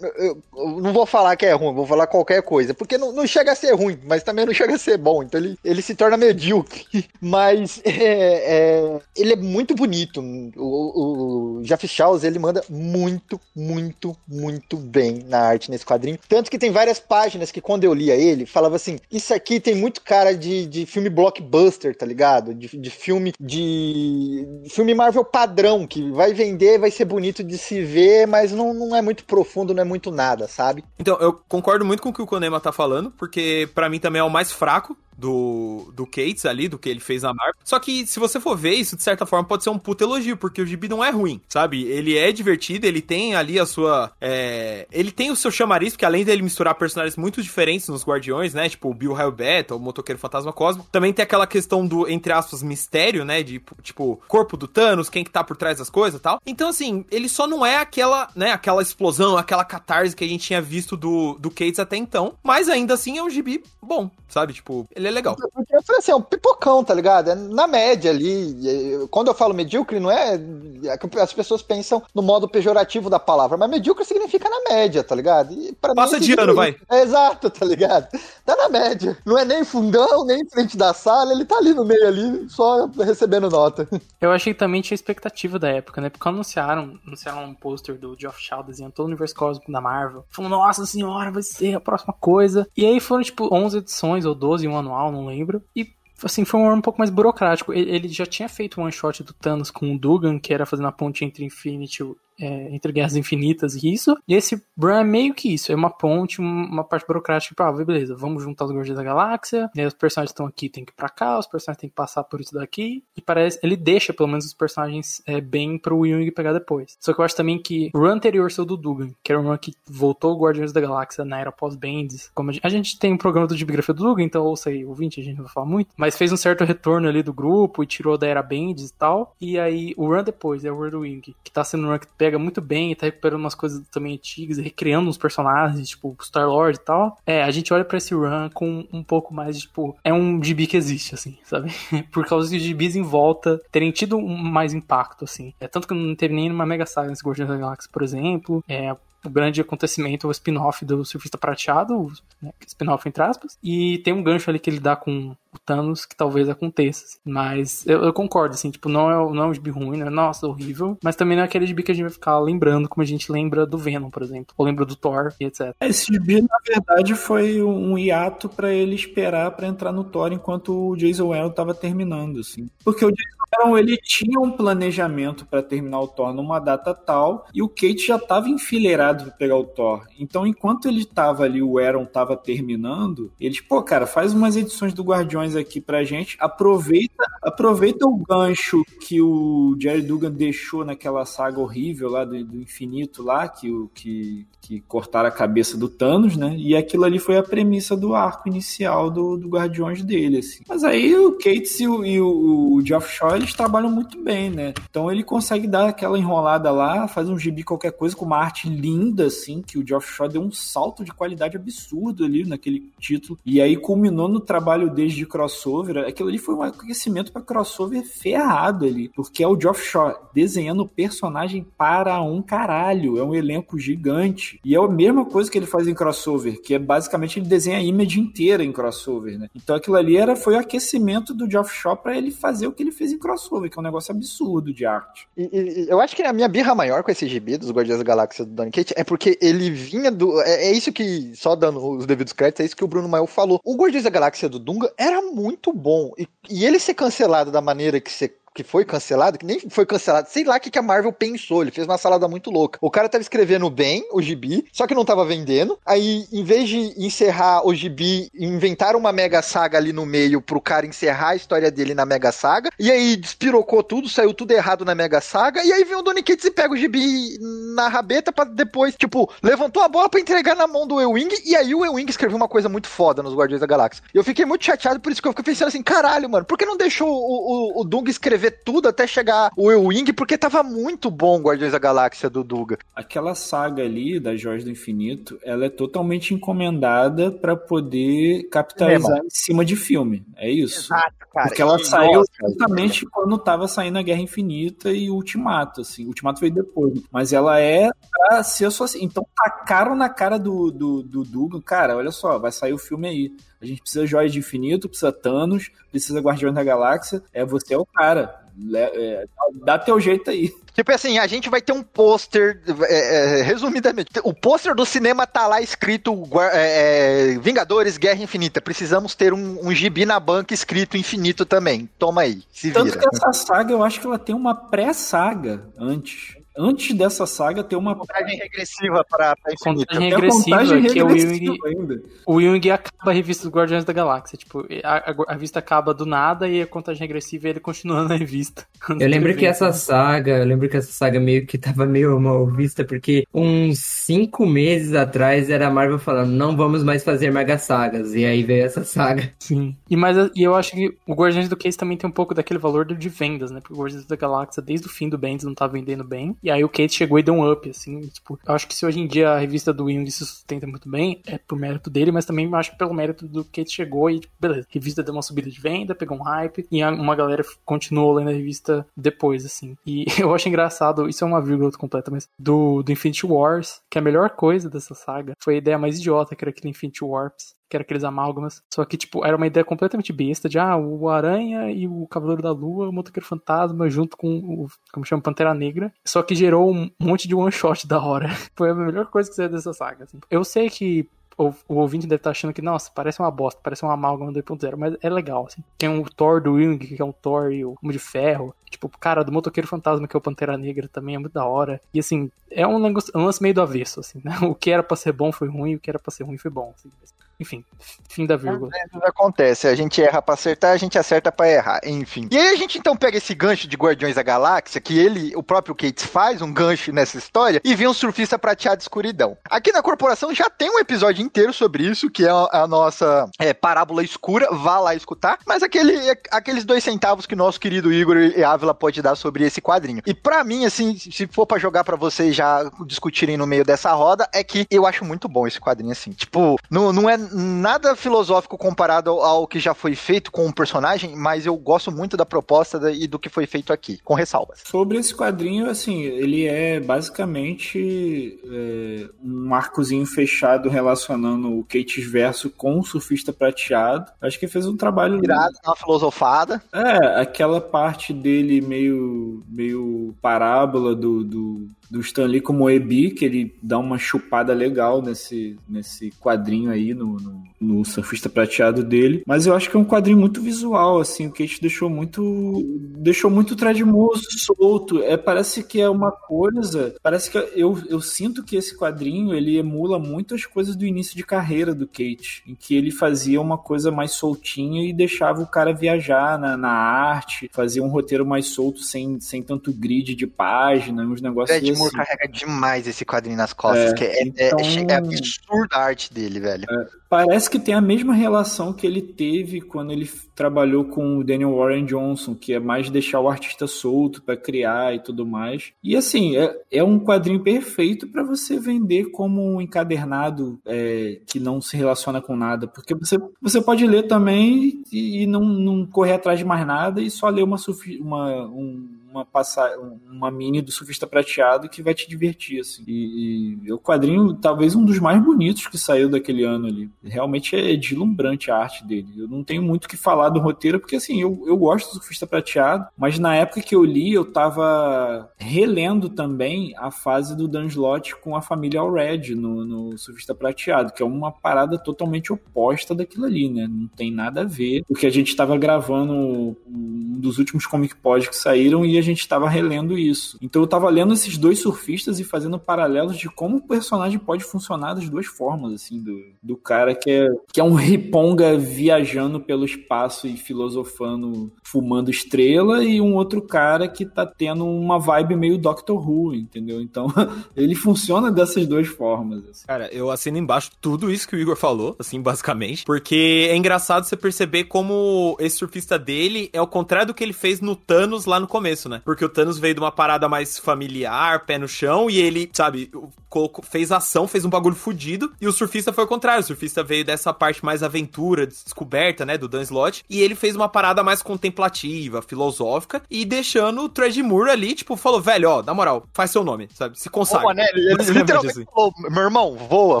Eu 0.16 0.42
não 0.82 0.92
vou 0.92 1.06
falar 1.06 1.36
que 1.36 1.46
é 1.46 1.52
ruim, 1.52 1.72
vou 1.72 1.86
falar 1.86 2.08
qualquer 2.08 2.42
coisa. 2.42 2.74
Porque 2.74 2.98
não, 2.98 3.12
não 3.12 3.24
chega 3.28 3.52
a 3.52 3.54
ser 3.54 3.72
ruim, 3.72 3.96
mas 4.04 4.24
também 4.24 4.44
não 4.44 4.52
chega 4.52 4.74
a 4.74 4.78
ser 4.78 4.98
bom. 4.98 5.22
Então 5.22 5.40
ele, 5.40 5.56
ele 5.64 5.80
se 5.80 5.94
torna 5.94 6.16
medíocre. 6.16 6.84
Mas 7.20 7.80
é, 7.84 7.92
é, 7.92 8.98
ele 9.16 9.32
é 9.34 9.36
muito 9.36 9.74
bonito. 9.74 10.20
O, 10.56 11.58
o 11.58 11.62
Jeff 11.62 11.86
Shaws, 11.86 12.24
ele 12.24 12.38
manda 12.38 12.64
muito, 12.68 13.40
muito, 13.54 14.16
muito 14.26 14.76
bem 14.76 15.24
na 15.26 15.38
arte 15.40 15.70
nesse 15.70 15.86
quadrinho. 15.86 16.18
Tanto 16.28 16.50
que 16.50 16.58
tem 16.58 16.70
várias 16.70 16.98
páginas 16.98 17.52
que 17.52 17.60
quando 17.60 17.84
eu 17.84 17.94
lia 17.94 18.14
ele, 18.14 18.46
falava 18.46 18.76
assim: 18.76 18.98
Isso 19.10 19.32
aqui 19.32 19.60
tem 19.60 19.74
muito 19.74 20.02
cara 20.02 20.34
de, 20.34 20.66
de 20.66 20.86
filme 20.86 21.08
blockbuster, 21.08 21.96
tá 21.96 22.06
ligado? 22.06 22.52
De, 22.54 22.68
de 22.76 22.90
filme 22.90 23.32
de. 23.40 24.46
Filme 24.70 24.94
Marvel 24.94 25.24
padrão, 25.36 25.86
que 25.86 26.10
vai 26.12 26.32
vender, 26.32 26.78
vai 26.78 26.90
ser 26.90 27.04
bonito 27.04 27.44
de 27.44 27.58
se 27.58 27.84
ver, 27.84 28.26
mas 28.26 28.52
não, 28.52 28.72
não 28.72 28.96
é 28.96 29.02
muito 29.02 29.22
profundo, 29.26 29.74
não 29.74 29.82
é 29.82 29.84
muito 29.84 30.10
nada, 30.10 30.48
sabe? 30.48 30.82
Então, 30.98 31.14
eu 31.20 31.38
concordo 31.46 31.84
muito 31.84 32.02
com 32.02 32.08
o 32.08 32.12
que 32.12 32.22
o 32.22 32.26
Konema 32.26 32.58
tá 32.58 32.72
falando, 32.72 33.10
porque 33.10 33.68
pra 33.74 33.90
mim 33.90 33.98
também 33.98 34.20
é 34.20 34.24
o 34.24 34.30
mais 34.30 34.50
fraco 34.50 34.96
do, 35.16 35.90
do 35.94 36.06
Cates 36.06 36.44
ali, 36.46 36.68
do 36.68 36.78
que 36.78 36.88
ele 36.88 37.00
fez 37.00 37.22
na 37.22 37.32
Marvel. 37.34 37.54
Só 37.64 37.78
que, 37.78 38.06
se 38.06 38.18
você 38.18 38.38
for 38.40 38.56
ver, 38.56 38.74
isso 38.74 38.96
de 38.96 39.02
certa 39.02 39.26
forma 39.26 39.46
pode 39.46 39.64
ser 39.64 39.70
um 39.70 39.78
puto 39.78 40.04
elogio, 40.04 40.36
porque 40.36 40.60
o 40.62 40.66
Gibi 40.66 40.88
não 40.88 41.04
é 41.04 41.10
ruim, 41.10 41.40
sabe? 41.48 41.84
Ele 41.84 42.16
é 42.16 42.30
divertido, 42.32 42.86
ele 42.86 43.00
tem 43.00 43.34
ali 43.34 43.58
a 43.58 43.66
sua. 43.66 44.12
é, 44.20 44.86
Ele 44.92 45.10
tem 45.10 45.30
o 45.30 45.36
seu 45.36 45.50
chamariz, 45.50 45.92
porque 45.92 46.04
além 46.04 46.24
dele 46.24 46.42
misturar 46.42 46.74
personagens 46.74 47.16
muito 47.16 47.42
diferentes 47.42 47.88
nos 47.88 48.04
Guardiões, 48.04 48.54
né? 48.54 48.68
Tipo 48.68 48.90
o 48.90 48.94
Bill 48.94 49.18
Hellbat, 49.18 49.72
o 49.72 49.78
Motoqueiro 49.78 50.18
Fantasma 50.18 50.52
Cósmico. 50.52 50.88
Também 50.92 51.12
tem 51.12 51.22
aquela 51.22 51.46
questão 51.46 51.86
do, 51.86 52.08
entre 52.08 52.32
aspas, 52.32 52.62
mistério, 52.62 53.24
né? 53.24 53.42
De, 53.42 53.60
tipo, 53.82 54.20
corpo 54.28 54.56
do 54.56 54.66
Thanos, 54.68 55.08
quem 55.08 55.24
que 55.24 55.30
tá 55.30 55.42
por 55.42 55.56
trás 55.56 55.78
das 55.78 55.90
coisas 55.90 56.18
e 56.18 56.22
tal. 56.22 56.40
Então, 56.46 56.68
assim, 56.68 57.04
ele 57.10 57.28
só 57.28 57.46
não 57.46 57.64
é 57.64 57.76
aquela, 57.78 58.28
né? 58.34 58.52
Aquela 58.52 58.82
explosão, 58.82 59.36
aquela 59.36 59.64
catarse 59.64 60.14
que 60.14 60.24
a 60.24 60.28
gente 60.28 60.44
tinha 60.46 60.60
visto 60.60 60.96
do, 60.96 61.34
do 61.38 61.50
Cates 61.50 61.78
até 61.78 61.96
então. 61.96 62.34
Mas 62.42 62.68
ainda 62.68 62.94
assim 62.94 63.18
é 63.18 63.22
um 63.22 63.30
gibi 63.30 63.62
bom, 63.82 64.10
sabe? 64.28 64.52
Tipo, 64.52 64.86
ele 64.94 65.05
é 65.08 65.10
legal. 65.10 65.36
Porque 65.36 65.74
eu 65.74 65.82
falei 65.82 65.98
assim, 65.98 66.12
é 66.12 66.16
um 66.16 66.22
pipocão, 66.22 66.82
tá 66.84 66.94
ligado? 66.94 67.30
É 67.30 67.34
na 67.34 67.66
média 67.66 68.10
ali. 68.10 69.06
Quando 69.10 69.28
eu 69.28 69.34
falo 69.34 69.54
medíocre, 69.54 70.00
não 70.00 70.10
é. 70.10 70.40
é 70.84 70.96
que 70.96 71.18
As 71.18 71.32
pessoas 71.32 71.62
pensam 71.62 72.02
no 72.14 72.22
modo 72.22 72.48
pejorativo 72.48 73.08
da 73.10 73.18
palavra, 73.18 73.56
mas 73.56 73.70
medíocre 73.70 74.04
significa 74.04 74.48
na 74.48 74.74
média, 74.74 75.02
tá 75.02 75.14
ligado? 75.14 75.52
E 75.52 75.72
pra 75.72 75.94
Passa 75.94 76.20
de 76.20 76.32
ano, 76.38 76.54
vai. 76.54 76.76
É 76.90 77.02
exato, 77.02 77.50
tá 77.50 77.64
ligado? 77.64 78.08
Tá 78.44 78.56
na 78.56 78.68
média. 78.68 79.16
Não 79.24 79.38
é 79.38 79.44
nem 79.44 79.64
fundão, 79.64 80.24
nem 80.24 80.40
em 80.40 80.48
frente 80.48 80.76
da 80.76 80.92
sala, 80.92 81.32
ele 81.32 81.44
tá 81.44 81.56
ali 81.56 81.74
no 81.74 81.84
meio 81.84 82.06
ali, 82.06 82.48
só 82.48 82.86
recebendo 82.86 83.50
nota. 83.50 83.88
Eu 84.20 84.32
achei 84.32 84.52
que 84.52 84.58
também 84.58 84.80
tinha 84.80 84.94
expectativa 84.94 85.58
da 85.58 85.68
época, 85.68 86.00
né? 86.00 86.08
Porque 86.08 86.22
quando 86.22 86.36
anunciaram, 86.36 86.98
anunciaram 87.06 87.44
um 87.44 87.54
pôster 87.54 87.96
do 87.96 88.16
Geoff 88.18 88.40
Shaw 88.40 88.62
desenhando 88.62 88.92
todo 88.92 89.04
o 89.04 89.08
universo 89.08 89.34
cósmico 89.34 89.70
da 89.70 89.80
Marvel. 89.80 90.24
Falou, 90.30 90.50
nossa 90.50 90.84
senhora, 90.86 91.30
vai 91.30 91.42
ser 91.42 91.74
a 91.74 91.80
próxima 91.80 92.14
coisa. 92.14 92.66
E 92.76 92.84
aí 92.84 93.00
foram, 93.00 93.22
tipo, 93.22 93.48
11 93.52 93.78
edições 93.78 94.24
ou 94.24 94.34
12 94.34 94.66
em 94.66 94.68
um 94.68 94.76
anual, 94.76 94.95
não 95.12 95.26
lembro. 95.26 95.62
E 95.74 95.88
assim, 96.22 96.44
foi 96.44 96.60
um 96.60 96.66
ano 96.66 96.76
um 96.76 96.82
pouco 96.82 96.98
mais 96.98 97.10
burocrático. 97.10 97.72
Ele 97.72 98.08
já 98.08 98.26
tinha 98.26 98.48
feito 98.48 98.80
um 98.80 98.84
one 98.84 98.92
shot 98.92 99.22
do 99.22 99.32
Thanos 99.32 99.70
com 99.70 99.94
o 99.94 99.98
Dugan, 99.98 100.38
que 100.38 100.52
era 100.52 100.66
fazendo 100.66 100.88
a 100.88 100.92
ponte 100.92 101.24
entre 101.24 101.44
Infinity, 101.44 102.02
é, 102.40 102.74
entre 102.74 102.92
Guerras 102.92 103.16
Infinitas 103.16 103.74
e 103.74 103.92
isso. 103.92 104.16
E 104.28 104.34
esse 104.34 104.62
Bran 104.76 105.00
é 105.00 105.04
meio 105.04 105.34
que 105.34 105.52
isso, 105.54 105.72
é 105.72 105.74
uma 105.74 105.90
ponte, 105.90 106.40
um- 106.40 106.44
uma 106.66 106.84
parte 106.84 107.06
burocrática, 107.06 107.50
tipo, 107.50 107.62
ah, 107.62 107.72
beleza, 107.72 108.14
vamos 108.16 108.42
juntar 108.42 108.64
os 108.66 108.72
Guardiões 108.72 108.96
da 108.98 109.04
Galáxia, 109.04 109.70
os 109.86 109.94
personagens 109.94 110.30
estão 110.30 110.46
aqui, 110.46 110.68
tem 110.68 110.84
que 110.84 110.92
ir 110.92 110.94
pra 110.96 111.08
cá, 111.08 111.38
os 111.38 111.46
personagens 111.46 111.80
têm 111.80 111.90
que 111.90 111.96
passar 111.96 112.24
por 112.24 112.40
isso 112.40 112.54
daqui, 112.54 113.02
e 113.16 113.20
parece, 113.22 113.58
ele 113.62 113.76
deixa 113.76 114.12
pelo 114.12 114.28
menos 114.28 114.44
os 114.46 114.54
personagens 114.54 115.22
é, 115.26 115.40
bem 115.40 115.78
pro 115.78 116.06
Jung 116.06 116.30
pegar 116.30 116.52
depois. 116.52 116.96
Só 117.00 117.12
que 117.12 117.20
eu 117.20 117.24
acho 117.24 117.36
também 117.36 117.60
que 117.60 117.90
o 117.94 117.98
run 117.98 118.06
anterior 118.06 118.50
seu 118.50 118.64
do 118.64 118.76
Dugan, 118.76 119.10
que 119.22 119.32
era 119.32 119.40
um 119.40 119.44
run 119.48 119.56
que 119.58 119.72
voltou 119.88 120.34
o 120.34 120.38
Guardiões 120.40 120.72
da 120.72 120.80
Galáxia 120.80 121.24
na 121.24 121.38
era 121.40 121.52
pós-Bendis, 121.52 122.30
como 122.34 122.50
a 122.50 122.52
gente, 122.52 122.66
a 122.66 122.68
gente 122.68 122.98
tem 122.98 123.12
um 123.12 123.18
programa 123.18 123.46
do 123.46 123.56
de 123.56 123.64
biografia 123.64 123.94
do 123.94 124.04
Dugan, 124.04 124.22
então 124.22 124.44
ouça 124.44 124.70
aí, 124.70 124.84
ouvinte, 124.84 125.20
a 125.20 125.24
gente 125.24 125.36
não 125.36 125.44
vai 125.44 125.52
falar 125.52 125.66
muito, 125.66 125.90
mas 125.96 126.16
fez 126.16 126.30
um 126.32 126.36
certo 126.36 126.64
retorno 126.64 127.08
ali 127.08 127.22
do 127.22 127.32
grupo 127.32 127.82
e 127.82 127.86
tirou 127.86 128.16
da 128.18 128.26
era 128.26 128.42
Bendis 128.42 128.90
e 128.90 128.94
tal, 128.94 129.34
e 129.40 129.58
aí 129.58 129.94
o 129.96 130.06
run 130.08 130.22
depois 130.22 130.64
é 130.64 130.70
o 130.70 130.76
World 130.76 130.96
Wing, 130.96 131.34
que 131.42 131.50
tá 131.50 131.64
sendo 131.64 131.86
um 131.86 131.90
run 131.90 131.98
que 131.98 132.06
pega 132.26 132.38
muito 132.40 132.60
bem 132.60 132.90
e 132.90 132.96
tá 132.96 133.06
recuperando 133.06 133.38
umas 133.38 133.54
coisas 133.54 133.86
também 133.88 134.14
antigas, 134.14 134.58
recriando 134.58 135.08
uns 135.08 135.16
personagens, 135.16 135.88
tipo 135.88 136.16
Star-Lord 136.20 136.76
e 136.76 136.84
tal. 136.84 137.18
É, 137.24 137.44
a 137.44 137.50
gente 137.52 137.72
olha 137.72 137.84
pra 137.84 137.98
esse 137.98 138.12
run 138.12 138.50
com 138.52 138.84
um 138.92 139.02
pouco 139.02 139.32
mais 139.32 139.56
de, 139.56 139.62
tipo, 139.62 139.96
é 140.02 140.12
um 140.12 140.42
gibi 140.42 140.66
que 140.66 140.76
existe, 140.76 141.14
assim, 141.14 141.38
sabe? 141.44 141.72
Por 142.10 142.26
causa 142.26 142.50
dos 142.50 142.60
gibis 142.60 142.96
em 142.96 143.02
volta 143.02 143.60
terem 143.70 143.92
tido 143.92 144.16
um 144.16 144.36
mais 144.36 144.74
impacto, 144.74 145.24
assim. 145.24 145.54
É 145.60 145.68
tanto 145.68 145.86
que 145.86 145.94
não 145.94 146.16
teve 146.16 146.34
nem 146.34 146.50
uma 146.50 146.66
Mega 146.66 146.84
Saga 146.84 147.10
nesse 147.10 147.24
Guardiões 147.24 147.48
da 147.48 147.56
Galáxia, 147.56 147.90
por 147.92 148.02
exemplo. 148.02 148.64
É, 148.68 148.94
o 149.26 149.30
grande 149.30 149.60
acontecimento, 149.60 150.28
o 150.28 150.30
spin-off 150.30 150.84
do 150.84 151.04
Surfista 151.04 151.38
Prateado, 151.38 152.12
né, 152.40 152.52
spin-off 152.66 153.08
entre 153.08 153.22
aspas, 153.22 153.58
e 153.62 153.98
tem 153.98 154.12
um 154.12 154.22
gancho 154.22 154.50
ali 154.50 154.58
que 154.58 154.70
ele 154.70 154.80
dá 154.80 154.96
com 154.96 155.34
o 155.56 155.58
Thanos 155.58 156.04
que 156.04 156.14
talvez 156.14 156.48
aconteça. 156.48 157.04
assim. 157.04 157.18
Mas 157.24 157.86
eu, 157.86 158.02
eu 158.04 158.12
concordo, 158.12 158.54
assim, 158.54 158.70
tipo, 158.70 158.88
não 158.88 159.10
é, 159.10 159.34
não 159.34 159.44
é 159.44 159.46
um 159.46 159.54
gibi 159.54 159.70
ruim, 159.70 159.98
não 159.98 160.06
é, 160.06 160.10
nossa, 160.10 160.46
horrível, 160.46 160.98
mas 161.02 161.16
também 161.16 161.36
não 161.36 161.42
é 161.42 161.46
aquele 161.46 161.66
gibi 161.66 161.82
que 161.82 161.92
a 161.92 161.94
gente 161.94 162.04
vai 162.04 162.12
ficar 162.12 162.38
lembrando 162.38 162.88
como 162.88 163.02
a 163.02 163.06
gente 163.06 163.30
lembra 163.32 163.66
do 163.66 163.78
Venom, 163.78 164.10
por 164.10 164.22
exemplo, 164.22 164.54
ou 164.56 164.66
lembra 164.66 164.84
do 164.84 164.96
Thor 164.96 165.32
e 165.40 165.44
etc. 165.46 165.74
Esse 165.80 166.12
gibi, 166.12 166.42
na 166.42 166.58
verdade, 166.66 167.14
foi 167.14 167.62
um 167.62 167.96
hiato 167.98 168.48
pra 168.48 168.72
ele 168.72 168.94
esperar 168.94 169.50
pra 169.52 169.66
entrar 169.66 169.92
no 169.92 170.04
Thor 170.04 170.32
enquanto 170.32 170.90
o 170.90 170.96
Jason 170.96 171.32
Aaron 171.32 171.50
tava 171.50 171.74
terminando, 171.74 172.40
assim. 172.40 172.68
Porque 172.84 173.04
o 173.04 173.10
Jason 173.10 173.35
Aaron, 173.60 173.78
ele 173.78 173.96
tinha 173.98 174.40
um 174.40 174.50
planejamento 174.50 175.46
pra 175.46 175.62
terminar 175.62 176.00
o 176.00 176.08
Thor 176.08 176.32
numa 176.32 176.58
data 176.58 176.94
tal, 176.94 177.46
e 177.52 177.62
o 177.62 177.68
Kate 177.68 178.06
já 178.06 178.18
tava 178.18 178.48
enfileirado 178.48 179.24
pra 179.24 179.32
pegar 179.32 179.56
o 179.56 179.64
Thor. 179.64 180.06
Então, 180.18 180.46
enquanto 180.46 180.88
ele 180.88 181.04
tava 181.04 181.44
ali, 181.44 181.62
o 181.62 181.78
Aaron 181.78 182.04
tava 182.04 182.36
terminando, 182.36 183.32
eles, 183.40 183.60
pô, 183.60 183.82
cara, 183.82 184.06
faz 184.06 184.32
umas 184.32 184.56
edições 184.56 184.92
do 184.92 185.02
Guardiões 185.02 185.56
aqui 185.56 185.80
pra 185.80 186.04
gente, 186.04 186.36
aproveita 186.40 187.24
aproveita 187.42 188.06
o 188.06 188.16
gancho 188.16 188.82
que 189.00 189.20
o 189.20 189.76
Jerry 189.80 190.02
Dugan 190.02 190.30
deixou 190.30 190.84
naquela 190.84 191.24
saga 191.24 191.60
horrível 191.60 192.10
lá 192.10 192.24
do, 192.24 192.44
do 192.44 192.56
infinito 192.56 193.22
lá, 193.22 193.48
que, 193.48 193.70
o, 193.70 193.88
que, 193.94 194.46
que 194.60 194.80
cortaram 194.80 195.28
a 195.28 195.32
cabeça 195.32 195.76
do 195.76 195.88
Thanos, 195.88 196.36
né? 196.36 196.54
E 196.56 196.76
aquilo 196.76 197.04
ali 197.04 197.18
foi 197.18 197.36
a 197.36 197.42
premissa 197.42 197.96
do 197.96 198.14
arco 198.14 198.48
inicial 198.48 199.10
do, 199.10 199.36
do 199.36 199.48
Guardiões 199.48 200.02
dele, 200.02 200.38
assim. 200.38 200.62
Mas 200.68 200.84
aí 200.84 201.14
o 201.16 201.32
Cates 201.32 201.80
e 201.80 201.88
o, 201.88 202.04
e 202.04 202.20
o, 202.20 202.74
o 202.74 202.84
Geoff 202.84 203.12
Shaw, 203.12 203.36
eles 203.36 203.54
trabalham 203.54 203.90
muito 203.90 204.22
bem, 204.22 204.50
né? 204.50 204.74
Então 204.88 205.10
ele 205.10 205.22
consegue 205.22 205.66
dar 205.66 205.88
aquela 205.88 206.18
enrolada 206.18 206.70
lá, 206.70 207.08
faz 207.08 207.28
um 207.28 207.38
gibi 207.38 207.62
qualquer 207.62 207.92
coisa 207.92 208.14
com 208.14 208.24
uma 208.24 208.38
arte 208.38 208.68
linda, 208.68 209.26
assim, 209.26 209.62
que 209.62 209.78
o 209.78 209.86
Geoff 209.86 210.12
Shaw 210.12 210.28
deu 210.28 210.42
um 210.42 210.52
salto 210.52 211.04
de 211.04 211.12
qualidade 211.12 211.56
absurdo 211.56 212.24
ali 212.24 212.44
naquele 212.44 212.90
título. 212.98 213.38
E 213.44 213.60
aí 213.60 213.76
culminou 213.76 214.28
no 214.28 214.40
trabalho 214.40 214.90
desde 214.90 215.16
de 215.16 215.26
crossover. 215.26 215.98
Aquilo 215.98 216.28
ali 216.28 216.38
foi 216.38 216.54
um 216.54 216.62
aquecimento 216.62 217.32
para 217.32 217.42
crossover 217.42 218.04
ferrado 218.04 218.84
ali, 218.84 219.10
porque 219.14 219.42
é 219.42 219.48
o 219.48 219.58
Geoff 219.58 219.82
Shaw 219.82 220.30
desenhando 220.34 220.82
o 220.82 220.88
personagem 220.88 221.66
para 221.76 222.20
um 222.20 222.42
caralho. 222.42 223.18
É 223.18 223.24
um 223.24 223.34
elenco 223.34 223.78
gigante. 223.78 224.45
E 224.64 224.74
é 224.74 224.78
a 224.78 224.88
mesma 224.88 225.24
coisa 225.24 225.50
que 225.50 225.58
ele 225.58 225.66
faz 225.66 225.86
em 225.88 225.94
crossover, 225.94 226.60
que 226.60 226.74
é 226.74 226.78
basicamente 226.78 227.38
ele 227.38 227.46
desenha 227.46 227.78
a 227.78 227.82
image 227.82 228.20
inteira 228.20 228.64
em 228.64 228.72
crossover, 228.72 229.38
né? 229.38 229.48
Então 229.54 229.76
aquilo 229.76 229.96
ali 229.96 230.16
era, 230.16 230.36
foi 230.36 230.54
o 230.54 230.58
aquecimento 230.58 231.34
do 231.34 231.50
Geoff 231.50 231.72
Shaw 231.74 231.96
para 231.96 232.16
ele 232.16 232.30
fazer 232.30 232.66
o 232.66 232.72
que 232.72 232.82
ele 232.82 232.92
fez 232.92 233.12
em 233.12 233.18
crossover, 233.18 233.70
que 233.70 233.78
é 233.78 233.80
um 233.80 233.84
negócio 233.84 234.14
absurdo 234.14 234.72
de 234.72 234.84
arte. 234.84 235.28
E, 235.36 235.42
e- 235.44 235.86
eu 235.88 236.00
acho 236.00 236.14
que 236.14 236.22
a 236.22 236.32
minha 236.32 236.48
birra 236.48 236.74
maior 236.74 237.02
com 237.02 237.10
esse 237.10 237.26
gibi 237.26 237.56
dos 237.56 237.70
Guardiões 237.70 237.98
da 237.98 238.04
Galáxia 238.04 238.44
do 238.44 238.50
Donny 238.52 238.70
Cates 238.70 238.94
é 238.96 239.04
porque 239.04 239.38
ele 239.40 239.70
vinha 239.70 240.10
do. 240.10 240.40
É, 240.42 240.66
é 240.66 240.72
isso 240.72 240.92
que, 240.92 241.32
só 241.34 241.54
dando 241.54 241.84
os 241.84 242.06
devidos 242.06 242.32
créditos, 242.32 242.60
é 242.60 242.66
isso 242.66 242.76
que 242.76 242.84
o 242.84 242.88
Bruno 242.88 243.08
Mael 243.08 243.26
falou. 243.26 243.60
O 243.64 243.76
Guardiões 243.76 244.04
da 244.04 244.10
Galáxia 244.10 244.48
do 244.48 244.58
Dunga 244.58 244.92
era 244.96 245.20
muito 245.22 245.72
bom. 245.72 246.12
E, 246.18 246.28
e 246.50 246.64
ele 246.64 246.78
ser 246.78 246.94
cancelado 246.94 247.50
da 247.50 247.60
maneira 247.60 248.00
que 248.00 248.10
você 248.12 248.32
que 248.56 248.64
foi 248.64 248.86
cancelado, 248.86 249.36
que 249.36 249.44
nem 249.44 249.60
foi 249.68 249.84
cancelado, 249.84 250.28
sei 250.30 250.42
lá 250.42 250.56
o 250.56 250.60
que, 250.60 250.70
que 250.70 250.78
a 250.78 250.82
Marvel 250.82 251.12
pensou, 251.12 251.60
ele 251.60 251.70
fez 251.70 251.86
uma 251.86 251.98
salada 251.98 252.26
muito 252.26 252.50
louca. 252.50 252.78
O 252.80 252.90
cara 252.90 253.06
tava 253.06 253.20
escrevendo 253.20 253.68
bem 253.68 254.08
o 254.10 254.22
gibi, 254.22 254.64
só 254.72 254.86
que 254.86 254.94
não 254.94 255.04
tava 255.04 255.26
vendendo. 255.26 255.78
Aí, 255.84 256.26
em 256.32 256.42
vez 256.42 256.66
de 256.66 256.94
encerrar 256.96 257.66
o 257.66 257.74
gibi, 257.74 258.30
inventaram 258.34 258.98
uma 258.98 259.12
mega 259.12 259.42
saga 259.42 259.76
ali 259.76 259.92
no 259.92 260.06
meio 260.06 260.40
pro 260.40 260.58
cara 260.58 260.86
encerrar 260.86 261.30
a 261.30 261.36
história 261.36 261.70
dele 261.70 261.92
na 261.92 262.06
mega 262.06 262.32
saga. 262.32 262.70
E 262.78 262.90
aí 262.90 263.14
despirocou 263.14 263.82
tudo, 263.82 264.08
saiu 264.08 264.32
tudo 264.32 264.52
errado 264.52 264.86
na 264.86 264.94
mega 264.94 265.20
saga. 265.20 265.62
E 265.62 265.70
aí 265.70 265.84
vem 265.84 265.96
o 265.96 266.02
Donny 266.02 266.22
Cates 266.22 266.46
e 266.46 266.50
pega 266.50 266.72
o 266.72 266.76
gibi 266.78 267.36
na 267.74 267.88
rabeta 267.88 268.32
pra 268.32 268.44
depois, 268.44 268.94
tipo, 268.96 269.30
levantou 269.42 269.82
a 269.82 269.88
bola 269.88 270.08
pra 270.08 270.18
entregar 270.18 270.56
na 270.56 270.66
mão 270.66 270.86
do 270.86 270.98
Ewing. 270.98 271.28
E 271.44 271.54
aí 271.54 271.74
o 271.74 271.84
Ewing 271.84 272.06
escreveu 272.08 272.38
uma 272.38 272.48
coisa 272.48 272.70
muito 272.70 272.88
foda 272.88 273.22
nos 273.22 273.34
Guardiões 273.34 273.60
da 273.60 273.66
Galáxia. 273.66 274.02
E 274.14 274.16
eu 274.16 274.24
fiquei 274.24 274.46
muito 274.46 274.64
chateado 274.64 274.98
por 274.98 275.12
isso 275.12 275.20
que 275.20 275.28
eu 275.28 275.32
fiquei 275.32 275.52
pensando 275.52 275.68
assim, 275.68 275.82
caralho, 275.82 276.30
mano, 276.30 276.46
por 276.46 276.56
que 276.56 276.64
não 276.64 276.76
deixou 276.76 277.08
o, 277.08 277.76
o, 277.76 277.80
o 277.82 277.84
Dung 277.84 278.08
escrever 278.08 278.45
tudo 278.50 278.88
até 278.88 279.06
chegar 279.06 279.50
o 279.56 279.70
Ewing? 279.70 280.12
Porque 280.12 280.38
tava 280.38 280.62
muito 280.62 281.10
bom 281.10 281.38
o 281.38 281.42
Guardiões 281.42 281.72
da 281.72 281.78
Galáxia 281.78 282.28
do 282.30 282.42
Duga. 282.42 282.78
Aquela 282.94 283.34
saga 283.34 283.82
ali 283.82 284.18
das 284.20 284.40
Joias 284.40 284.64
do 284.64 284.70
Infinito, 284.70 285.38
ela 285.42 285.66
é 285.66 285.70
totalmente 285.70 286.34
encomendada 286.34 287.30
para 287.30 287.56
poder 287.56 288.48
capitalizar 288.50 289.18
em 289.18 289.30
cima 289.30 289.64
de 289.64 289.76
filme. 289.76 290.24
É 290.36 290.50
isso. 290.50 290.88
cara. 290.88 291.48
Porque 291.48 291.60
ela 291.60 291.76
E, 291.76 291.84
saiu 291.84 292.12
nossa, 292.12 292.30
justamente 292.48 293.06
quando 293.06 293.38
tava 293.38 293.68
saindo 293.68 293.98
a 293.98 294.02
Guerra 294.02 294.22
Infinita 294.22 294.90
e 294.90 295.10
o 295.10 295.14
Ultimato, 295.14 295.82
assim. 295.82 296.04
O 296.04 296.08
Ultimato 296.08 296.40
veio 296.40 296.54
depois. 296.54 297.00
Mas 297.10 297.32
ela 297.32 297.60
é 297.60 297.90
pra 298.10 298.42
ser 298.42 298.70
só 298.70 298.84
assim. 298.84 299.04
Então 299.04 299.26
tacaram 299.36 299.94
na 299.94 300.08
cara 300.08 300.38
do, 300.38 300.70
do, 300.70 301.02
do 301.02 301.22
Dugan, 301.24 301.60
cara, 301.60 301.96
olha 301.96 302.10
só, 302.10 302.38
vai 302.38 302.52
sair 302.52 302.72
o 302.72 302.78
filme 302.78 303.08
aí. 303.08 303.36
A 303.60 303.66
gente 303.66 303.80
precisa 303.80 304.04
de 304.04 304.10
Joias 304.10 304.32
de 304.32 304.38
Infinito, 304.38 304.88
precisa 304.88 305.12
Thanos, 305.12 305.70
precisa 305.90 306.20
Guardiões 306.20 306.54
da 306.54 306.62
Galáxia. 306.62 307.22
É, 307.32 307.44
você 307.44 307.74
é 307.74 307.78
o 307.78 307.86
cara. 307.86 308.42
É, 308.74 309.26
dá 309.64 309.78
teu 309.78 310.00
jeito 310.00 310.30
aí. 310.30 310.52
Tipo 310.76 310.92
assim, 310.92 311.16
a 311.18 311.26
gente 311.26 311.48
vai 311.48 311.62
ter 311.62 311.72
um 311.72 311.82
pôster, 311.82 312.60
é, 312.82 313.38
é, 313.38 313.42
resumidamente, 313.42 314.10
o 314.22 314.34
pôster 314.34 314.74
do 314.74 314.84
cinema 314.84 315.26
tá 315.26 315.46
lá 315.46 315.58
escrito 315.62 316.28
é, 316.52 317.32
é, 317.32 317.38
Vingadores 317.38 317.96
Guerra 317.96 318.22
Infinita. 318.22 318.60
Precisamos 318.60 319.14
ter 319.14 319.32
um, 319.32 319.66
um 319.66 319.72
gibi 319.72 320.04
na 320.04 320.20
banca 320.20 320.52
escrito 320.52 320.98
infinito 320.98 321.46
também. 321.46 321.88
Toma 321.98 322.20
aí, 322.22 322.42
se 322.52 322.70
Tanto 322.72 322.92
vira. 322.92 322.98
que 322.98 323.16
essa 323.16 323.32
saga, 323.32 323.72
eu 323.72 323.82
acho 323.82 323.98
que 323.98 324.06
ela 324.06 324.18
tem 324.18 324.34
uma 324.34 324.54
pré-saga 324.54 325.64
antes. 325.78 326.35
Antes 326.56 326.96
dessa 326.96 327.26
saga, 327.26 327.62
tem 327.62 327.78
uma 327.78 327.94
Contagem 327.94 328.36
regressiva 328.38 329.04
pra, 329.08 329.36
pra 329.36 329.52
infinito. 329.52 329.86
Contagem 329.86 329.98
tem 329.98 330.12
a 330.12 330.16
regressiva, 330.16 330.56
contagem 330.58 330.82
que 330.82 330.98
é 330.98 331.04
o 331.04 331.06
regressiva 331.06 331.56
Ewing, 331.64 331.78
ainda. 331.78 332.02
o 332.26 332.72
acaba 332.72 333.10
a 333.10 333.14
revista 333.14 333.44
dos 333.44 333.52
Guardiões 333.52 333.84
da 333.84 333.92
Galáxia. 333.92 334.38
Tipo, 334.38 334.66
a, 334.82 335.10
a, 335.10 335.14
a 335.28 335.32
revista 335.32 335.58
acaba 335.58 335.92
do 335.92 336.06
nada 336.06 336.48
e 336.48 336.62
a 336.62 336.66
contagem 336.66 337.00
regressiva 337.00 337.48
é 337.48 337.50
ele 337.50 337.60
continuando 337.60 338.08
na 338.08 338.16
revista. 338.16 338.66
Eu 338.88 339.08
lembro 339.08 339.34
que 339.36 339.46
essa 339.46 339.72
saga, 339.72 340.38
eu 340.38 340.44
lembro 340.44 340.68
que 340.68 340.76
essa 340.76 340.92
saga 340.92 341.18
meio 341.18 341.46
que 341.46 341.58
tava 341.58 341.86
meio 341.86 342.18
mal 342.20 342.46
vista, 342.46 342.84
porque 342.84 343.26
uns 343.32 343.78
cinco 343.78 344.46
meses 344.46 344.94
atrás 344.94 345.50
era 345.50 345.66
a 345.66 345.70
Marvel 345.70 345.98
falando, 345.98 346.30
não 346.30 346.56
vamos 346.56 346.82
mais 346.82 347.04
fazer 347.04 347.30
mega 347.32 347.58
sagas. 347.58 348.14
E 348.14 348.24
aí 348.24 348.42
veio 348.42 348.64
essa 348.64 348.84
saga. 348.84 349.30
Sim. 349.38 349.76
E, 349.90 349.96
mas, 349.96 350.30
e 350.34 350.42
eu 350.42 350.54
acho 350.54 350.72
que 350.72 350.96
o 351.06 351.14
Guardiões 351.14 351.48
do 351.48 351.56
Case 351.56 351.76
também 351.76 351.96
tem 351.96 352.08
um 352.08 352.12
pouco 352.12 352.34
daquele 352.34 352.58
valor 352.58 352.84
de 352.84 353.08
vendas, 353.08 353.50
né? 353.50 353.60
Porque 353.60 353.74
o 353.74 353.76
Guardiões 353.76 354.06
da 354.06 354.16
Galáxia, 354.16 354.62
desde 354.62 354.86
o 354.86 354.90
fim 354.90 355.08
do 355.08 355.18
Bendis, 355.18 355.44
não 355.44 355.54
tá 355.54 355.66
vendendo 355.66 356.04
bem. 356.04 356.36
E 356.46 356.50
aí 356.50 356.62
o 356.62 356.68
Case 356.68 356.94
chegou 356.94 357.18
e 357.18 357.24
deu 357.24 357.34
um 357.34 357.50
up, 357.50 357.68
assim. 357.68 358.02
Tipo, 358.02 358.38
eu 358.46 358.54
acho 358.54 358.68
que 358.68 358.74
se 358.74 358.86
hoje 358.86 359.00
em 359.00 359.06
dia 359.08 359.30
a 359.30 359.38
revista 359.38 359.72
do 359.72 359.86
Wing 359.86 360.08
se 360.12 360.24
sustenta 360.24 360.64
muito 360.64 360.88
bem, 360.88 361.20
é 361.26 361.38
por 361.38 361.58
mérito 361.58 361.90
dele, 361.90 362.12
mas 362.12 362.24
também 362.24 362.48
acho 362.54 362.76
pelo 362.78 362.94
mérito 362.94 363.26
do 363.26 363.44
Case 363.44 363.72
chegou 363.72 364.08
e, 364.08 364.20
tipo, 364.20 364.32
beleza, 364.38 364.64
a 364.70 364.72
revista 364.72 365.02
deu 365.02 365.12
uma 365.12 365.22
subida 365.22 365.50
de 365.50 365.60
venda, 365.60 365.92
pegou 365.92 366.16
um 366.16 366.22
hype, 366.22 366.64
e 366.70 366.84
uma 366.84 367.16
galera 367.16 367.42
continuou 367.64 368.12
lendo 368.12 368.30
a 368.30 368.32
revista 368.32 368.86
depois, 368.96 369.44
assim. 369.44 369.76
E 369.84 370.04
eu 370.22 370.32
acho 370.32 370.48
engraçado, 370.48 371.08
isso 371.08 371.24
é 371.24 371.26
uma 371.26 371.42
vírgula 371.42 371.72
completa, 371.72 372.12
mas 372.12 372.28
do, 372.38 372.80
do 372.80 372.92
Infinity 372.92 373.26
Wars, 373.26 373.80
que 373.90 373.98
a 373.98 374.02
melhor 374.02 374.30
coisa 374.30 374.70
dessa 374.70 374.94
saga 374.94 375.34
foi 375.40 375.54
a 375.54 375.58
ideia 375.58 375.76
mais 375.76 375.98
idiota, 375.98 376.36
que 376.36 376.44
era 376.44 376.50
aquele 376.50 376.70
Infinity 376.70 377.04
Warps 377.04 377.55
que 377.68 377.76
era 377.76 377.82
aqueles 377.82 378.04
amálgamas. 378.04 378.62
Só 378.72 378.84
que, 378.84 378.96
tipo, 378.96 379.24
era 379.24 379.36
uma 379.36 379.46
ideia 379.46 379.64
completamente 379.64 380.12
besta 380.12 380.48
de, 380.48 380.58
ah, 380.58 380.76
o 380.76 381.08
Aranha 381.08 381.70
e 381.70 381.86
o 381.86 382.06
Cavaleiro 382.06 382.42
da 382.42 382.52
Lua, 382.52 382.88
o 382.88 382.92
Motoqueiro 382.92 383.26
Fantasma, 383.26 383.88
junto 383.88 384.16
com 384.16 384.38
o, 384.38 384.68
como 384.92 385.06
chama, 385.06 385.22
Pantera 385.22 385.54
Negra. 385.54 385.92
Só 386.04 386.22
que 386.22 386.34
gerou 386.34 386.72
um 386.72 386.90
monte 386.98 387.28
de 387.28 387.34
one-shot 387.34 387.86
da 387.86 388.00
hora. 388.00 388.28
Foi 388.54 388.70
a 388.70 388.74
melhor 388.74 389.06
coisa 389.06 389.28
que 389.28 389.36
saiu 389.36 389.48
dessa 389.48 389.72
saga, 389.72 390.04
assim. 390.04 390.18
Eu 390.30 390.44
sei 390.44 390.70
que 390.70 391.08
o, 391.38 391.52
o 391.68 391.74
ouvinte 391.74 392.06
deve 392.06 392.20
estar 392.20 392.30
achando 392.30 392.52
que, 392.52 392.62
nossa, 392.62 392.90
parece 392.94 393.20
uma 393.20 393.30
bosta, 393.30 393.60
parece 393.62 393.84
um 393.84 393.90
amálgama 393.90 394.32
2.0, 394.32 394.76
mas 394.76 394.96
é 395.02 395.10
legal, 395.10 395.46
assim. 395.46 395.62
Tem 395.76 395.88
o 395.88 396.04
Thor 396.08 396.40
do 396.40 396.54
Wing, 396.54 396.78
que 396.78 397.00
é 397.00 397.04
um 397.04 397.12
Thor 397.12 397.52
e 397.52 397.64
o 397.64 397.76
Homem 397.82 397.92
de 397.92 397.98
Ferro. 397.98 398.54
Tipo, 398.70 398.88
cara, 398.88 399.22
do 399.22 399.30
Motoqueiro 399.30 399.68
Fantasma, 399.68 400.08
que 400.08 400.16
é 400.16 400.18
o 400.18 400.20
Pantera 400.20 400.56
Negra, 400.56 400.88
também 400.88 401.14
é 401.14 401.18
muito 401.18 401.34
da 401.34 401.44
hora. 401.44 401.80
E, 401.92 402.00
assim, 402.00 402.30
é 402.50 402.66
um, 402.66 402.78
negócio, 402.78 403.12
um 403.14 403.24
lance 403.24 403.42
meio 403.42 403.54
do 403.54 403.62
avesso, 403.62 404.00
assim, 404.00 404.20
né? 404.24 404.36
O 404.46 404.54
que 404.54 404.70
era 404.70 404.82
pra 404.82 404.96
ser 404.96 405.12
bom 405.12 405.30
foi 405.30 405.48
ruim, 405.48 405.74
o 405.74 405.80
que 405.80 405.90
era 405.90 405.98
pra 405.98 406.10
ser 406.10 406.24
ruim 406.24 406.38
foi 406.38 406.50
bom, 406.50 406.72
assim. 406.74 406.90
Enfim, 407.38 407.64
fim 408.08 408.26
da 408.26 408.36
vírgula. 408.36 408.70
Às 408.94 409.02
acontece, 409.02 409.68
a 409.68 409.74
gente 409.74 410.02
erra 410.02 410.22
pra 410.22 410.34
acertar, 410.34 410.72
a 410.72 410.76
gente 410.76 410.98
acerta 410.98 411.30
pra 411.30 411.48
errar, 411.48 411.80
enfim. 411.84 412.28
E 412.30 412.38
aí 412.38 412.48
a 412.48 412.56
gente 412.56 412.78
então 412.78 412.96
pega 412.96 413.18
esse 413.18 413.34
gancho 413.34 413.68
de 413.68 413.76
Guardiões 413.76 414.14
da 414.14 414.22
Galáxia, 414.22 414.80
que 414.80 414.98
ele, 414.98 415.34
o 415.36 415.42
próprio 415.42 415.74
Cates 415.74 416.04
faz 416.04 416.40
um 416.40 416.52
gancho 416.52 416.92
nessa 416.92 417.18
história, 417.18 417.60
e 417.62 417.74
vem 417.74 417.86
um 417.86 417.92
surfista 417.92 418.38
prateado 418.38 418.78
de 418.78 418.84
escuridão. 418.84 419.36
Aqui 419.50 419.70
na 419.72 419.82
corporação 419.82 420.34
já 420.34 420.48
tem 420.48 420.70
um 420.70 420.78
episódio 420.78 421.22
inteiro 421.22 421.52
sobre 421.52 421.84
isso, 421.84 422.10
que 422.10 422.24
é 422.24 422.30
a, 422.30 422.62
a 422.62 422.66
nossa 422.66 423.28
é, 423.38 423.52
parábola 423.52 424.02
escura, 424.02 424.48
vá 424.50 424.80
lá 424.80 424.94
escutar, 424.94 425.38
mas 425.46 425.62
aquele, 425.62 425.94
aqueles 426.30 426.64
dois 426.64 426.82
centavos 426.82 427.26
que 427.26 427.36
nosso 427.36 427.60
querido 427.60 427.92
Igor 427.92 428.16
e 428.16 428.42
Ávila 428.42 428.74
pode 428.74 429.02
dar 429.02 429.14
sobre 429.14 429.44
esse 429.44 429.60
quadrinho. 429.60 430.02
E 430.06 430.14
pra 430.14 430.42
mim, 430.42 430.64
assim, 430.64 430.96
se 430.96 431.26
for 431.26 431.46
pra 431.46 431.58
jogar 431.58 431.84
pra 431.84 431.96
vocês 431.96 432.34
já 432.34 432.70
discutirem 432.86 433.36
no 433.36 433.46
meio 433.46 433.64
dessa 433.64 433.92
roda, 433.92 434.28
é 434.32 434.42
que 434.42 434.66
eu 434.70 434.86
acho 434.86 435.04
muito 435.04 435.28
bom 435.28 435.46
esse 435.46 435.60
quadrinho, 435.60 435.92
assim. 435.92 436.12
Tipo, 436.12 436.56
não, 436.70 436.92
não 436.92 437.10
é 437.10 437.16
nada 437.32 437.94
filosófico 437.96 438.56
comparado 438.58 439.10
ao, 439.10 439.22
ao 439.22 439.46
que 439.46 439.58
já 439.58 439.74
foi 439.74 439.94
feito 439.94 440.30
com 440.30 440.46
o 440.46 440.52
personagem, 440.52 441.14
mas 441.16 441.46
eu 441.46 441.56
gosto 441.56 441.90
muito 441.92 442.16
da 442.16 442.26
proposta 442.26 442.78
da- 442.78 442.92
e 442.92 443.06
do 443.06 443.18
que 443.18 443.28
foi 443.28 443.46
feito 443.46 443.72
aqui, 443.72 443.98
com 444.04 444.14
ressalvas. 444.14 444.62
Sobre 444.64 444.98
esse 444.98 445.14
quadrinho, 445.14 445.68
assim, 445.68 446.02
ele 446.02 446.44
é 446.46 446.80
basicamente 446.80 448.38
é, 448.44 449.08
um 449.22 449.54
arcozinho 449.54 450.06
fechado 450.06 450.68
relacionando 450.68 451.58
o 451.58 451.64
Kate 451.64 452.00
Verso 452.00 452.50
com 452.50 452.78
o 452.78 452.84
surfista 452.84 453.32
prateado. 453.32 454.10
Acho 454.20 454.38
que 454.38 454.48
fez 454.48 454.66
um 454.66 454.76
trabalho 454.76 455.20
Virado, 455.20 455.54
uma 455.64 455.76
filosofada. 455.76 456.62
É, 456.72 457.20
aquela 457.20 457.60
parte 457.60 458.12
dele 458.12 458.60
meio, 458.60 459.42
meio 459.48 460.14
parábola 460.20 460.94
do, 460.94 461.24
do, 461.24 461.68
do 461.90 462.00
Stan 462.00 462.26
Lee 462.26 462.40
como 462.40 462.68
Ebi, 462.70 463.10
que 463.10 463.24
ele 463.24 463.54
dá 463.62 463.78
uma 463.78 463.98
chupada 463.98 464.52
legal 464.52 465.02
nesse, 465.02 465.58
nesse 465.68 466.10
quadrinho 466.20 466.70
aí, 466.70 466.94
no, 466.94 467.15
no, 467.20 467.55
no 467.60 467.84
Surfista 467.84 468.28
Prateado 468.28 468.82
dele. 468.84 469.22
Mas 469.26 469.46
eu 469.46 469.54
acho 469.54 469.70
que 469.70 469.76
é 469.76 469.80
um 469.80 469.84
quadrinho 469.84 470.18
muito 470.18 470.40
visual, 470.42 471.00
assim. 471.00 471.26
O 471.26 471.30
Kate 471.32 471.60
deixou 471.60 471.88
muito. 471.88 472.62
deixou 472.98 473.30
muito 473.30 473.52
o 473.52 473.56
Treadmoor 473.56 474.18
solto. 474.18 475.02
É, 475.02 475.16
parece 475.16 475.62
que 475.62 475.80
é 475.80 475.88
uma 475.88 476.10
coisa. 476.12 476.94
Parece 477.02 477.30
que 477.30 477.38
eu, 477.54 477.78
eu 477.88 478.00
sinto 478.00 478.42
que 478.44 478.56
esse 478.56 478.76
quadrinho 478.76 479.34
ele 479.34 479.56
emula 479.56 479.98
muito 479.98 480.34
as 480.34 480.44
coisas 480.44 480.76
do 480.76 480.84
início 480.86 481.16
de 481.16 481.24
carreira 481.24 481.74
do 481.74 481.86
Kate, 481.86 482.42
em 482.46 482.54
que 482.54 482.74
ele 482.76 482.90
fazia 482.90 483.40
uma 483.40 483.56
coisa 483.58 483.90
mais 483.90 484.12
soltinha 484.12 484.88
e 484.88 484.92
deixava 484.92 485.40
o 485.42 485.46
cara 485.46 485.72
viajar 485.72 486.38
na, 486.38 486.56
na 486.56 486.70
arte, 486.70 487.48
fazia 487.52 487.82
um 487.82 487.88
roteiro 487.88 488.26
mais 488.26 488.46
solto, 488.46 488.80
sem, 488.80 489.18
sem 489.20 489.42
tanto 489.42 489.72
grid 489.72 490.14
de 490.14 490.26
página, 490.26 491.02
uns 491.04 491.20
negócios 491.20 491.56
assim. 491.56 491.72
Moore 491.76 491.92
carrega 491.94 492.28
demais 492.28 492.86
esse 492.86 493.04
quadrinho 493.04 493.36
nas 493.36 493.52
costas, 493.52 493.92
É, 493.92 493.94
que 493.94 494.04
é, 494.04 494.18
é- 494.18 494.22
então- 494.26 494.58
é- 494.60 494.92
é 494.92 494.94
absurda 494.96 495.76
a 495.76 495.84
arte 495.84 496.12
dele, 496.12 496.40
velho. 496.40 496.66
Parece 497.08 497.45
que 497.48 497.58
tem 497.58 497.74
a 497.74 497.80
mesma 497.80 498.14
relação 498.14 498.72
que 498.72 498.86
ele 498.86 499.00
teve 499.02 499.60
quando 499.60 499.92
ele 499.92 500.08
trabalhou 500.34 500.84
com 500.84 501.18
o 501.18 501.24
Daniel 501.24 501.56
Warren 501.56 501.84
Johnson, 501.84 502.34
que 502.34 502.52
é 502.52 502.58
mais 502.60 502.90
deixar 502.90 503.20
o 503.20 503.28
artista 503.28 503.66
solto 503.66 504.22
para 504.22 504.36
criar 504.36 504.94
e 504.94 504.98
tudo 505.00 505.26
mais. 505.26 505.72
E 505.82 505.96
assim, 505.96 506.36
é, 506.36 506.54
é 506.70 506.84
um 506.84 506.98
quadrinho 506.98 507.40
perfeito 507.42 508.06
para 508.08 508.22
você 508.22 508.58
vender 508.58 509.10
como 509.10 509.42
um 509.42 509.60
encadernado 509.60 510.58
é, 510.66 511.20
que 511.26 511.40
não 511.40 511.60
se 511.60 511.76
relaciona 511.76 512.20
com 512.20 512.36
nada, 512.36 512.66
porque 512.66 512.94
você, 512.94 513.16
você 513.40 513.60
pode 513.62 513.86
ler 513.86 514.04
também 514.06 514.82
e, 514.92 515.22
e 515.22 515.26
não, 515.26 515.40
não 515.44 515.86
correr 515.86 516.12
atrás 516.14 516.38
de 516.38 516.44
mais 516.44 516.66
nada 516.66 517.00
e 517.00 517.10
só 517.10 517.28
ler 517.28 517.42
uma, 517.42 517.56
uma, 518.00 518.46
um- 518.48 518.88
uma, 519.16 519.24
passa, 519.24 519.76
uma 520.10 520.30
mini 520.30 520.60
do 520.60 520.70
surfista 520.70 521.06
prateado 521.06 521.68
que 521.68 521.82
vai 521.82 521.94
te 521.94 522.08
divertir, 522.08 522.60
assim. 522.60 522.84
E, 522.86 523.58
e 523.62 523.72
o 523.72 523.78
quadrinho, 523.78 524.34
talvez 524.34 524.74
um 524.74 524.84
dos 524.84 524.98
mais 524.98 525.22
bonitos 525.22 525.66
que 525.66 525.78
saiu 525.78 526.08
daquele 526.08 526.44
ano 526.44 526.66
ali. 526.66 526.90
Realmente 527.02 527.56
é 527.56 527.74
deslumbrante 527.76 528.50
a 528.50 528.56
arte 528.56 528.86
dele. 528.86 529.08
Eu 529.16 529.28
não 529.28 529.42
tenho 529.42 529.62
muito 529.62 529.86
o 529.86 529.88
que 529.88 529.96
falar 529.96 530.28
do 530.28 530.40
roteiro, 530.40 530.78
porque 530.78 530.96
assim, 530.96 531.20
eu, 531.20 531.44
eu 531.46 531.56
gosto 531.56 531.88
do 531.88 531.94
surfista 531.94 532.26
prateado, 532.26 532.86
mas 532.96 533.18
na 533.18 533.34
época 533.34 533.62
que 533.62 533.74
eu 533.74 533.84
li, 533.84 534.12
eu 534.12 534.24
tava 534.24 535.30
relendo 535.36 536.08
também 536.08 536.74
a 536.76 536.90
fase 536.90 537.36
do 537.36 537.48
Dan 537.48 537.66
Slott 537.66 538.16
com 538.16 538.36
a 538.36 538.42
família 538.42 538.80
Allred 538.80 539.34
no, 539.34 539.64
no 539.64 539.98
surfista 539.98 540.34
prateado, 540.34 540.92
que 540.92 541.02
é 541.02 541.06
uma 541.06 541.32
parada 541.32 541.78
totalmente 541.78 542.32
oposta 542.32 542.94
daquilo 542.94 543.24
ali, 543.24 543.48
né? 543.48 543.66
Não 543.68 543.88
tem 543.88 544.12
nada 544.12 544.42
a 544.42 544.44
ver. 544.44 544.84
Porque 544.86 545.06
a 545.06 545.10
gente 545.10 545.28
estava 545.28 545.56
gravando 545.56 546.56
um 546.66 547.18
dos 547.18 547.38
últimos 547.38 547.66
Comic 547.66 547.96
Pod 547.96 548.28
que 548.28 548.36
saíram 548.36 548.84
e 548.84 548.98
a 548.98 549.02
gente 549.06 549.20
estava 549.20 549.48
relendo 549.48 549.98
isso. 549.98 550.38
Então 550.40 550.62
eu 550.62 550.66
tava 550.66 550.88
lendo 550.88 551.12
esses 551.12 551.36
dois 551.36 551.58
surfistas 551.60 552.20
e 552.20 552.24
fazendo 552.24 552.58
paralelos 552.58 553.16
de 553.16 553.28
como 553.28 553.58
o 553.58 553.66
personagem 553.66 554.18
pode 554.18 554.44
funcionar 554.44 554.94
das 554.94 555.08
duas 555.08 555.26
formas, 555.26 555.72
assim, 555.72 556.02
do, 556.02 556.20
do 556.42 556.56
cara 556.56 556.94
que 556.94 557.10
é, 557.10 557.28
que 557.52 557.60
é 557.60 557.64
um 557.64 557.74
riponga 557.74 558.56
viajando 558.56 559.40
pelo 559.40 559.64
espaço 559.64 560.26
e 560.26 560.36
filosofando, 560.36 561.52
fumando 561.62 562.10
estrela, 562.10 562.84
e 562.84 563.00
um 563.00 563.14
outro 563.14 563.42
cara 563.42 563.88
que 563.88 564.04
tá 564.04 564.26
tendo 564.26 564.66
uma 564.66 564.98
vibe 564.98 565.36
meio 565.36 565.58
Doctor 565.58 566.08
Who, 566.08 566.34
entendeu? 566.34 566.80
Então 566.80 567.06
ele 567.56 567.74
funciona 567.74 568.30
dessas 568.30 568.66
duas 568.66 568.86
formas. 568.86 569.46
assim. 569.48 569.66
Cara, 569.66 569.88
eu 569.92 570.10
assino 570.10 570.38
embaixo 570.38 570.70
tudo 570.80 571.10
isso 571.10 571.28
que 571.28 571.36
o 571.36 571.38
Igor 571.38 571.56
falou, 571.56 571.96
assim, 571.98 572.20
basicamente. 572.20 572.84
Porque 572.84 573.48
é 573.50 573.56
engraçado 573.56 574.04
você 574.04 574.16
perceber 574.16 574.64
como 574.64 575.36
esse 575.40 575.56
surfista 575.56 575.98
dele 575.98 576.50
é 576.52 576.60
o 576.60 576.66
contrário 576.66 577.08
do 577.08 577.14
que 577.14 577.24
ele 577.24 577.32
fez 577.32 577.60
no 577.60 577.76
Thanos 577.76 578.26
lá 578.26 578.40
no 578.40 578.46
começo, 578.46 578.88
né? 578.88 578.95
Porque 579.04 579.24
o 579.24 579.28
Thanos 579.28 579.58
veio 579.58 579.74
de 579.74 579.80
uma 579.80 579.92
parada 579.92 580.28
mais 580.28 580.58
familiar, 580.58 581.44
pé 581.44 581.58
no 581.58 581.68
chão, 581.68 582.08
e 582.10 582.18
ele, 582.18 582.48
sabe, 582.52 582.90
colocou- 583.28 583.64
fez 583.64 583.90
ação, 583.92 584.26
fez 584.28 584.44
um 584.44 584.50
bagulho 584.50 584.74
fudido. 584.76 585.32
E 585.40 585.46
o 585.46 585.52
surfista 585.52 585.92
foi 585.92 586.04
o 586.04 586.06
contrário. 586.06 586.42
O 586.42 586.46
surfista 586.46 586.82
veio 586.82 587.04
dessa 587.04 587.32
parte 587.32 587.64
mais 587.64 587.82
aventura, 587.82 588.46
descoberta, 588.46 589.24
né? 589.26 589.36
Do 589.38 589.48
Dan 589.48 589.62
Slott. 589.62 590.04
E 590.08 590.20
ele 590.20 590.34
fez 590.34 590.54
uma 590.56 590.68
parada 590.68 591.02
mais 591.02 591.22
contemplativa, 591.22 592.22
filosófica. 592.22 593.02
E 593.10 593.24
deixando 593.24 593.82
o 593.82 593.88
Tread 593.88 594.22
Moore 594.22 594.50
ali, 594.50 594.74
tipo, 594.74 594.96
falou, 594.96 595.20
velho, 595.20 595.48
ó, 595.50 595.62
na 595.62 595.74
moral, 595.74 596.06
faz 596.12 596.30
seu 596.30 596.44
nome, 596.44 596.68
sabe? 596.74 596.98
Se 596.98 597.08
consagra. 597.08 597.46
Mané, 597.46 597.64
ele, 597.72 597.92
ele 597.92 598.12
literalmente 598.12 598.52
assim. 598.58 598.64
falou, 598.72 598.92
meu 599.10 599.22
irmão, 599.22 599.56
voa, 599.56 600.00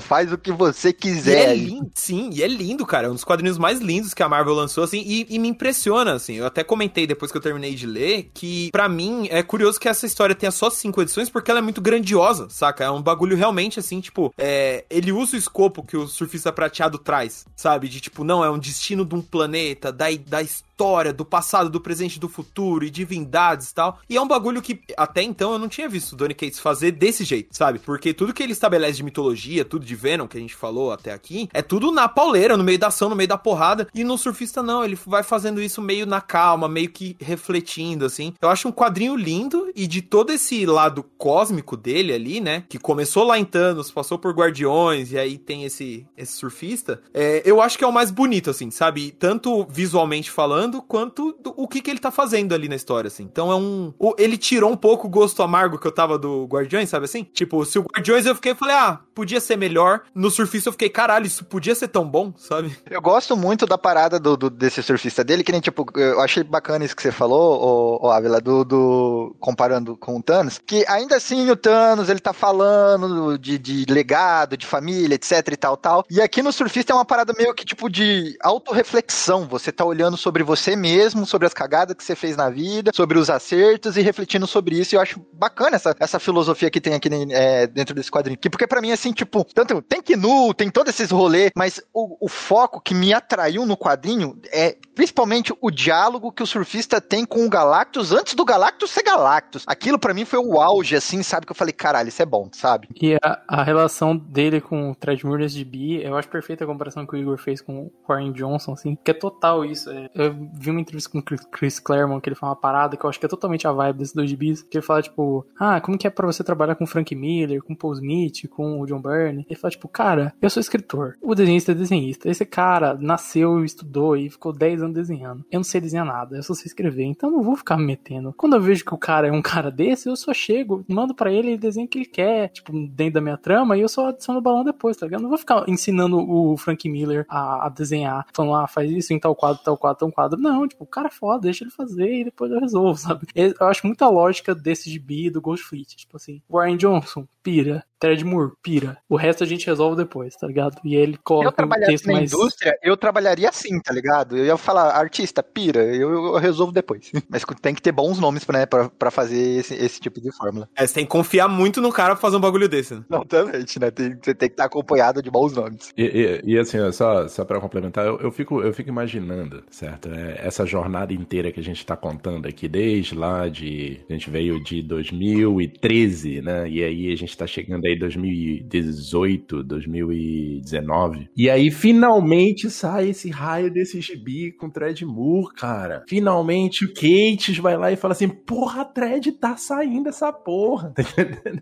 faz 0.00 0.32
o 0.32 0.38
que 0.38 0.52
você 0.52 0.88
E 0.88 0.92
quiser. 0.92 1.46
é 1.46 1.50
aí." 1.50 1.66
lindo, 1.66 1.90
sim, 1.94 2.30
e 2.32 2.42
é 2.42 2.48
lindo, 2.48 2.84
cara. 2.86 3.06
É 3.06 3.10
um 3.10 3.14
dos 3.14 3.24
quadrinhos 3.24 3.58
mais 3.58 3.80
lindos 3.80 4.14
que 4.14 4.22
a 4.22 4.28
Marvel 4.28 4.54
lançou, 4.54 4.84
assim, 4.84 5.02
e, 5.04 5.26
e 5.28 5.38
me 5.38 5.48
impressiona, 5.48 6.12
assim. 6.14 6.34
Eu 6.36 6.46
até 6.46 6.62
comentei 6.64 7.06
depois 7.06 7.30
que 7.30 7.36
eu 7.38 7.42
terminei 7.42 7.74
de 7.74 7.86
ler 7.86 8.30
que, 8.34 8.70
pra 8.70 8.85
mim, 8.88 9.28
é 9.30 9.42
curioso 9.42 9.78
que 9.78 9.88
essa 9.88 10.06
história 10.06 10.34
tenha 10.34 10.50
só 10.50 10.70
cinco 10.70 11.00
edições, 11.02 11.30
porque 11.30 11.50
ela 11.50 11.60
é 11.60 11.62
muito 11.62 11.80
grandiosa, 11.80 12.48
saca? 12.50 12.84
É 12.84 12.90
um 12.90 13.02
bagulho 13.02 13.36
realmente, 13.36 13.78
assim, 13.78 14.00
tipo, 14.00 14.32
é, 14.36 14.84
ele 14.90 15.12
usa 15.12 15.36
o 15.36 15.38
escopo 15.38 15.82
que 15.82 15.96
o 15.96 16.06
surfista 16.06 16.52
prateado 16.52 16.98
traz, 16.98 17.46
sabe? 17.54 17.88
De 17.88 18.00
tipo, 18.00 18.24
não, 18.24 18.44
é 18.44 18.50
um 18.50 18.58
destino 18.58 19.04
de 19.04 19.14
um 19.14 19.22
planeta, 19.22 19.92
da, 19.92 20.06
da 20.26 20.42
história, 20.42 20.65
do 21.14 21.24
passado, 21.24 21.70
do 21.70 21.80
presente, 21.80 22.20
do 22.20 22.28
futuro, 22.28 22.84
e 22.84 22.90
divindades 22.90 23.70
e 23.70 23.74
tal. 23.74 23.98
E 24.08 24.16
é 24.16 24.20
um 24.20 24.28
bagulho 24.28 24.60
que, 24.60 24.80
até 24.96 25.22
então, 25.22 25.52
eu 25.52 25.58
não 25.58 25.68
tinha 25.68 25.88
visto 25.88 26.12
o 26.12 26.16
Donny 26.16 26.34
Cates 26.34 26.58
fazer 26.58 26.92
desse 26.92 27.24
jeito, 27.24 27.56
sabe? 27.56 27.78
Porque 27.78 28.12
tudo 28.12 28.34
que 28.34 28.42
ele 28.42 28.52
estabelece 28.52 28.96
de 28.96 29.02
mitologia, 29.02 29.64
tudo 29.64 29.84
de 29.84 29.94
Venom, 29.94 30.26
que 30.26 30.36
a 30.36 30.40
gente 30.40 30.54
falou 30.54 30.92
até 30.92 31.12
aqui, 31.12 31.48
é 31.52 31.62
tudo 31.62 31.90
na 31.90 32.08
pauleira, 32.08 32.56
no 32.56 32.64
meio 32.64 32.78
da 32.78 32.88
ação, 32.88 33.08
no 33.08 33.16
meio 33.16 33.28
da 33.28 33.38
porrada. 33.38 33.88
E 33.94 34.04
no 34.04 34.18
surfista, 34.18 34.62
não, 34.62 34.84
ele 34.84 34.98
vai 35.06 35.22
fazendo 35.22 35.62
isso 35.62 35.80
meio 35.80 36.06
na 36.06 36.20
calma, 36.20 36.68
meio 36.68 36.90
que 36.90 37.16
refletindo, 37.20 38.04
assim. 38.04 38.34
Eu 38.40 38.48
acho 38.48 38.68
um 38.68 38.72
quadrinho 38.72 39.16
lindo 39.16 39.70
e 39.74 39.86
de 39.86 40.02
todo 40.02 40.32
esse 40.32 40.66
lado 40.66 41.02
cósmico 41.16 41.76
dele 41.76 42.12
ali, 42.12 42.40
né? 42.40 42.64
Que 42.68 42.78
começou 42.78 43.24
lá 43.24 43.38
em 43.38 43.44
Thanos, 43.44 43.90
passou 43.90 44.18
por 44.18 44.32
Guardiões 44.34 45.12
e 45.12 45.18
aí 45.18 45.38
tem 45.38 45.64
esse, 45.64 46.06
esse 46.16 46.32
surfista. 46.32 47.00
é, 47.14 47.42
eu 47.44 47.60
acho 47.60 47.78
que 47.78 47.84
é 47.84 47.86
o 47.86 47.92
mais 47.92 48.10
bonito, 48.10 48.50
assim, 48.50 48.70
sabe? 48.70 49.10
Tanto 49.10 49.66
visualmente 49.70 50.30
falando, 50.30 50.65
quanto 50.82 51.32
do- 51.40 51.54
o 51.56 51.66
que, 51.68 51.80
que 51.80 51.90
ele 51.90 51.98
tá 52.00 52.10
fazendo 52.10 52.54
ali 52.54 52.68
na 52.68 52.76
história, 52.76 53.08
assim. 53.08 53.22
Então 53.24 53.50
é 53.50 53.56
um. 53.56 53.92
o- 53.98 54.14
ele 54.18 54.36
tirou 54.36 54.70
um 54.70 54.76
pouco 54.76 55.06
o 55.06 55.10
gosto 55.10 55.42
amargo 55.42 55.78
que 55.78 55.86
eu 55.86 55.92
tava 55.92 56.18
do 56.18 56.44
Guardiões, 56.46 56.88
sabe 56.88 57.04
assim? 57.06 57.24
Tipo, 57.24 57.64
se 57.64 57.78
o 57.78 57.82
Guardiões 57.82 58.26
eu 58.26 58.34
fiquei, 58.34 58.54
falei, 58.54 58.74
ah, 58.74 59.00
podia 59.14 59.40
ser 59.40 59.56
melhor. 59.56 60.02
No 60.14 60.30
surfista 60.30 60.68
eu 60.68 60.72
fiquei, 60.72 60.88
caralho, 60.88 61.26
isso 61.26 61.44
podia 61.44 61.74
ser 61.74 61.88
tão 61.88 62.08
bom, 62.08 62.32
sabe? 62.36 62.76
Eu 62.90 63.00
gosto 63.00 63.36
muito 63.36 63.66
da 63.66 63.78
parada 63.78 64.18
do, 64.18 64.36
do- 64.36 64.50
desse 64.50 64.82
surfista 64.82 65.22
dele, 65.24 65.42
que 65.44 65.52
nem, 65.52 65.60
tipo, 65.60 65.86
eu 65.96 66.20
achei 66.20 66.42
bacana 66.42 66.84
isso 66.84 66.94
que 66.96 67.02
você 67.02 67.12
falou, 67.12 67.98
ô, 68.02 68.06
ô 68.06 68.10
Ávila, 68.10 68.40
do, 68.40 68.64
do- 68.64 69.36
comparando 69.40 69.96
com 69.96 70.16
o 70.18 70.22
Thanos, 70.22 70.58
que 70.64 70.84
ainda 70.88 71.16
assim 71.16 71.50
o 71.50 71.56
Thanos, 71.56 72.08
ele 72.08 72.20
tá 72.20 72.32
falando 72.32 73.38
de, 73.38 73.58
de 73.58 73.84
legado, 73.88 74.56
de 74.56 74.66
família, 74.66 75.14
etc 75.14 75.32
e 75.52 75.56
tal, 75.56 75.76
tal, 75.76 76.04
e 76.10 76.20
aqui 76.20 76.42
no 76.42 76.52
surfista 76.52 76.92
é 76.92 76.94
uma 76.96 77.04
parada 77.04 77.32
meio 77.36 77.54
que, 77.54 77.64
tipo, 77.64 77.88
de 77.88 78.36
autorreflexão, 78.42 79.46
você 79.46 79.72
tá 79.72 79.84
olhando 79.84 80.16
sobre 80.16 80.42
você 80.42 80.55
mesmo, 80.76 81.26
sobre 81.26 81.46
as 81.46 81.54
cagadas 81.54 81.96
que 81.96 82.04
você 82.04 82.14
fez 82.14 82.36
na 82.36 82.48
vida, 82.50 82.90
sobre 82.94 83.18
os 83.18 83.30
acertos 83.30 83.96
e 83.96 84.02
refletindo 84.02 84.46
sobre 84.46 84.78
isso, 84.78 84.94
e 84.94 84.96
eu 84.96 85.00
acho 85.00 85.20
bacana 85.32 85.76
essa, 85.76 85.94
essa 85.98 86.18
filosofia 86.18 86.70
que 86.70 86.80
tem 86.80 86.94
aqui 86.94 87.08
é, 87.30 87.66
dentro 87.66 87.94
desse 87.94 88.10
quadrinho, 88.10 88.38
que 88.38 88.50
porque 88.50 88.66
pra 88.66 88.80
mim, 88.80 88.92
assim, 88.92 89.12
tipo, 89.12 89.44
tanto 89.54 89.82
tem 89.82 90.00
Knu, 90.02 90.54
tem 90.54 90.70
todos 90.70 90.92
esses 90.92 91.10
rolês, 91.10 91.50
mas 91.54 91.80
o, 91.92 92.26
o 92.26 92.28
foco 92.28 92.80
que 92.80 92.94
me 92.94 93.12
atraiu 93.12 93.66
no 93.66 93.76
quadrinho 93.76 94.38
é 94.52 94.76
principalmente 94.94 95.52
o 95.60 95.70
diálogo 95.70 96.32
que 96.32 96.42
o 96.42 96.46
surfista 96.46 97.00
tem 97.00 97.24
com 97.24 97.44
o 97.44 97.50
Galactus 97.50 98.12
antes 98.12 98.34
do 98.34 98.44
Galactus 98.44 98.90
ser 98.90 99.02
Galactus. 99.02 99.64
Aquilo 99.66 99.98
pra 99.98 100.14
mim 100.14 100.24
foi 100.24 100.38
o 100.38 100.60
auge, 100.60 100.96
assim, 100.96 101.22
sabe? 101.22 101.46
Que 101.46 101.52
eu 101.52 101.56
falei, 101.56 101.72
caralho, 101.72 102.08
isso 102.08 102.22
é 102.22 102.26
bom, 102.26 102.48
sabe? 102.52 102.88
E 103.00 103.14
a, 103.22 103.42
a 103.46 103.62
relação 103.62 104.16
dele 104.16 104.60
com 104.60 104.90
o 104.90 104.94
Treadmoor 104.94 105.38
nesse 105.38 105.56
gibi, 105.56 106.02
eu 106.02 106.16
acho 106.16 106.28
perfeita 106.28 106.64
a 106.64 106.66
comparação 106.66 107.06
que 107.06 107.14
o 107.14 107.18
Igor 107.18 107.36
fez 107.36 107.60
com 107.60 107.82
o 107.82 107.92
Warren 108.08 108.32
Johnson, 108.32 108.72
assim, 108.72 108.96
que 109.04 109.10
é 109.10 109.14
total 109.14 109.64
isso. 109.64 109.90
é. 109.90 110.08
eu 110.14 110.34
vi 110.54 110.70
uma 110.70 110.80
entrevista 110.80 111.10
com 111.10 111.18
o 111.18 111.22
Chris- 111.22 111.78
Claremont, 111.80 112.20
que 112.22 112.28
ele 112.28 112.36
fala 112.36 112.52
uma 112.52 112.60
parada 112.60 112.96
que 112.96 113.04
eu 113.04 113.10
acho 113.10 113.18
que 113.18 113.26
é 113.26 113.28
totalmente 113.28 113.66
a 113.66 113.72
vibe 113.72 113.98
desses 113.98 114.14
dois 114.14 114.28
gibis, 114.30 114.62
que 114.62 114.78
ele 114.78 114.84
fala, 114.84 115.02
tipo, 115.02 115.46
ah, 115.58 115.80
como 115.80 115.98
que 115.98 116.06
é 116.06 116.10
pra 116.10 116.26
você 116.26 116.42
trabalhar 116.44 116.74
com 116.74 116.84
o 116.84 116.86
Frank 116.86 117.14
Miller, 117.14 117.62
com 117.62 117.72
o 117.72 117.76
Paul 117.76 117.92
Smith, 117.94 118.48
com 118.48 118.80
o 118.80 118.86
John 118.86 119.00
Byrne? 119.00 119.46
Ele 119.48 119.58
fala, 119.58 119.70
tipo, 119.70 119.88
cara, 119.88 120.34
eu 120.40 120.50
sou 120.50 120.60
escritor, 120.60 121.16
o 121.22 121.34
desenhista 121.34 121.72
é 121.72 121.74
desenhista, 121.74 122.28
esse 122.28 122.44
cara 122.44 122.96
nasceu, 123.00 123.64
estudou 123.64 124.16
e 124.16 124.30
ficou 124.30 124.52
10 124.52 124.82
anos 124.82 124.94
desenhando. 124.94 125.44
Eu 125.50 125.58
não 125.58 125.64
sei 125.64 125.80
desenhar 125.80 126.06
nada, 126.06 126.36
eu 126.36 126.42
só 126.42 126.54
sei 126.54 126.66
escrever, 126.66 127.04
então 127.04 127.30
não 127.30 127.42
vou 127.42 127.56
ficar 127.56 127.76
me 127.76 127.84
metendo. 127.86 128.32
Quando 128.36 128.54
eu 128.56 128.60
vejo 128.60 128.84
que 128.84 128.94
o 128.94 128.98
cara 128.98 129.28
é 129.28 129.32
um 129.32 129.42
cara 129.42 129.70
desse, 129.70 130.08
eu 130.08 130.16
só 130.16 130.32
chego, 130.34 130.84
mando 130.88 131.14
pra 131.14 131.30
ele 131.32 131.54
o 131.54 131.58
desenho 131.58 131.88
que 131.88 131.98
ele 131.98 132.06
quer, 132.06 132.48
tipo, 132.48 132.72
dentro 132.88 133.14
da 133.14 133.20
minha 133.20 133.36
trama, 133.36 133.76
e 133.76 133.80
eu 133.80 133.88
só 133.88 134.08
adiciono 134.08 134.40
o 134.40 134.42
balão 134.42 134.64
depois, 134.64 134.96
tá 134.96 135.06
ligado? 135.06 135.20
Eu 135.20 135.22
não 135.22 135.28
vou 135.30 135.38
ficar 135.38 135.64
ensinando 135.68 136.18
o 136.18 136.56
Frank 136.56 136.88
Miller 136.88 137.24
a, 137.28 137.66
a 137.66 137.68
desenhar, 137.68 138.26
falando, 138.34 138.54
ah, 138.54 138.66
faz 138.66 138.90
isso 138.90 139.12
em 139.12 139.18
tal 139.18 139.34
quadro, 139.34 139.62
tal 139.64 139.76
quadro, 139.76 139.98
tal 140.00 140.12
quadro. 140.12 140.35
Nada. 140.36 140.56
Não, 140.56 140.68
tipo, 140.68 140.84
o 140.84 140.86
cara 140.86 141.08
é 141.08 141.10
foda, 141.10 141.40
deixa 141.42 141.64
ele 141.64 141.70
fazer 141.70 142.20
e 142.20 142.24
depois 142.24 142.50
eu 142.50 142.60
resolvo, 142.60 142.96
sabe? 142.98 143.26
Eu 143.34 143.54
acho 143.66 143.86
muita 143.86 144.08
lógica 144.08 144.54
desse 144.54 144.90
gibi 144.90 145.30
do 145.30 145.40
Ghost 145.40 145.64
Fleet. 145.64 145.96
Tipo 145.96 146.16
assim, 146.16 146.40
Warren 146.48 146.76
Johnson, 146.76 147.26
pira. 147.42 147.84
Ted 147.98 148.22
Moore, 148.24 148.52
pira. 148.62 148.98
O 149.08 149.16
resto 149.16 149.42
a 149.42 149.46
gente 149.46 149.66
resolve 149.66 149.96
depois, 149.96 150.36
tá 150.36 150.46
ligado? 150.46 150.78
E 150.84 150.94
aí 150.94 151.02
ele 151.02 151.14
Eu 151.14 151.20
coloca 151.24 151.48
um 151.48 151.52
trabalhasse 151.52 151.92
texto 151.92 152.06
na 152.08 152.12
mais. 152.12 152.30
indústria, 152.30 152.78
eu 152.82 152.94
trabalharia 152.94 153.48
assim, 153.48 153.80
tá 153.80 153.90
ligado? 153.90 154.36
Eu 154.36 154.44
ia 154.44 154.56
falar, 154.58 154.90
artista, 154.94 155.42
pira, 155.42 155.82
eu, 155.82 156.10
eu 156.12 156.36
resolvo 156.36 156.72
depois. 156.72 157.10
Mas 157.30 157.42
tem 157.62 157.74
que 157.74 157.80
ter 157.80 157.92
bons 157.92 158.18
nomes 158.18 158.44
pra, 158.44 158.58
né, 158.58 158.66
pra, 158.66 158.90
pra 158.90 159.10
fazer 159.10 159.60
esse, 159.60 159.74
esse 159.74 159.98
tipo 159.98 160.20
de 160.20 160.30
fórmula. 160.36 160.68
É, 160.76 160.86
você 160.86 160.92
tem 160.92 161.04
que 161.06 161.10
confiar 161.10 161.48
muito 161.48 161.80
no 161.80 161.90
cara 161.90 162.10
pra 162.14 162.20
fazer 162.20 162.36
um 162.36 162.40
bagulho 162.40 162.68
desse, 162.68 162.94
né? 162.94 163.02
Exatamente, 163.10 163.80
né? 163.80 163.90
Tem, 163.90 164.14
você 164.22 164.34
tem 164.34 164.48
que 164.50 164.52
estar 164.52 164.64
acompanhado 164.66 165.22
de 165.22 165.30
bons 165.30 165.54
nomes. 165.54 165.90
E, 165.96 166.04
e- 166.04 166.52
e, 166.52 166.58
assim, 166.58 166.76
só, 166.92 167.26
só 167.28 167.46
pra 167.46 167.60
complementar, 167.60 168.04
eu, 168.04 168.18
eu 168.20 168.30
fico, 168.30 168.60
eu 168.62 168.74
fico 168.74 168.90
imaginando, 168.90 169.64
certo? 169.70 170.10
É, 170.10 170.25
essa 170.38 170.66
jornada 170.66 171.12
inteira 171.12 171.52
que 171.52 171.60
a 171.60 171.62
gente 171.62 171.84
tá 171.84 171.96
contando 171.96 172.46
aqui, 172.46 172.68
desde 172.68 173.14
lá 173.14 173.48
de. 173.48 174.00
A 174.08 174.12
gente 174.12 174.30
veio 174.30 174.62
de 174.62 174.82
2013, 174.82 176.42
né? 176.42 176.68
E 176.68 176.82
aí 176.82 177.12
a 177.12 177.16
gente 177.16 177.36
tá 177.36 177.46
chegando 177.46 177.86
aí 177.86 177.98
2018, 177.98 179.62
2019. 179.62 181.28
E 181.36 181.50
aí 181.50 181.70
finalmente 181.70 182.70
sai 182.70 183.10
esse 183.10 183.30
raio 183.30 183.70
desse 183.70 184.00
gibi 184.00 184.52
com 184.52 184.70
Thread 184.70 185.04
Moore, 185.04 185.54
cara. 185.54 186.04
Finalmente 186.08 186.84
o 186.84 186.92
Cates 186.92 187.58
vai 187.58 187.76
lá 187.76 187.92
e 187.92 187.96
fala 187.96 188.12
assim: 188.12 188.28
porra, 188.28 188.82
a 188.82 188.84
Thread 188.84 189.32
tá 189.32 189.56
saindo 189.56 190.08
essa 190.08 190.32
porra. 190.32 190.94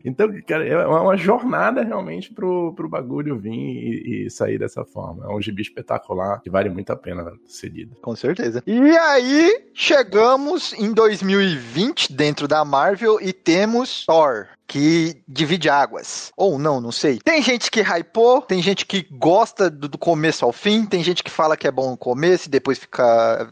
Então, 0.05 0.29
cara, 0.47 0.67
é 0.67 0.87
uma 0.87 1.17
jornada 1.17 1.83
realmente 1.83 2.33
pro, 2.33 2.75
pro 2.75 2.89
bagulho 2.89 3.39
vir 3.39 3.53
e, 3.53 4.27
e 4.27 4.31
sair 4.31 4.59
dessa 4.59 4.85
forma. 4.85 5.25
É 5.25 5.35
um 5.35 5.41
gibi 5.41 5.63
espetacular 5.63 6.41
que 6.43 6.51
vale 6.51 6.69
muito 6.69 6.91
a 6.91 6.97
pena 6.97 7.33
ser 7.47 7.69
lido. 7.69 7.97
Com 8.03 8.15
certeza. 8.15 8.54
E 8.67 8.97
aí, 8.97 9.71
chegamos 9.75 10.73
em 10.75 10.93
2020 10.93 12.13
dentro 12.13 12.47
da 12.47 12.65
Marvel 12.65 13.19
e 13.21 13.33
temos 13.33 14.05
Thor. 14.07 14.49
Que 14.67 15.23
divide 15.29 15.69
águas. 15.69 16.33
Ou 16.37 16.59
não, 16.59 16.81
não 16.81 16.91
sei. 16.93 17.19
Tem 17.23 17.43
gente 17.43 17.71
que 17.71 17.81
hypou, 17.83 18.41
tem 18.43 18.63
gente 18.63 18.87
que 18.87 19.07
gosta 19.11 19.69
do, 19.71 19.89
do 19.89 19.99
começo 19.99 20.45
ao 20.45 20.53
fim, 20.53 20.85
tem 20.87 21.03
gente 21.03 21.23
que 21.23 21.31
fala 21.31 21.57
que 21.57 21.67
é 21.67 21.71
bom 21.71 21.91
no 21.91 21.97
começo 21.97 22.49
e 22.49 22.51
depois 22.51 22.79
fica. 22.79 23.49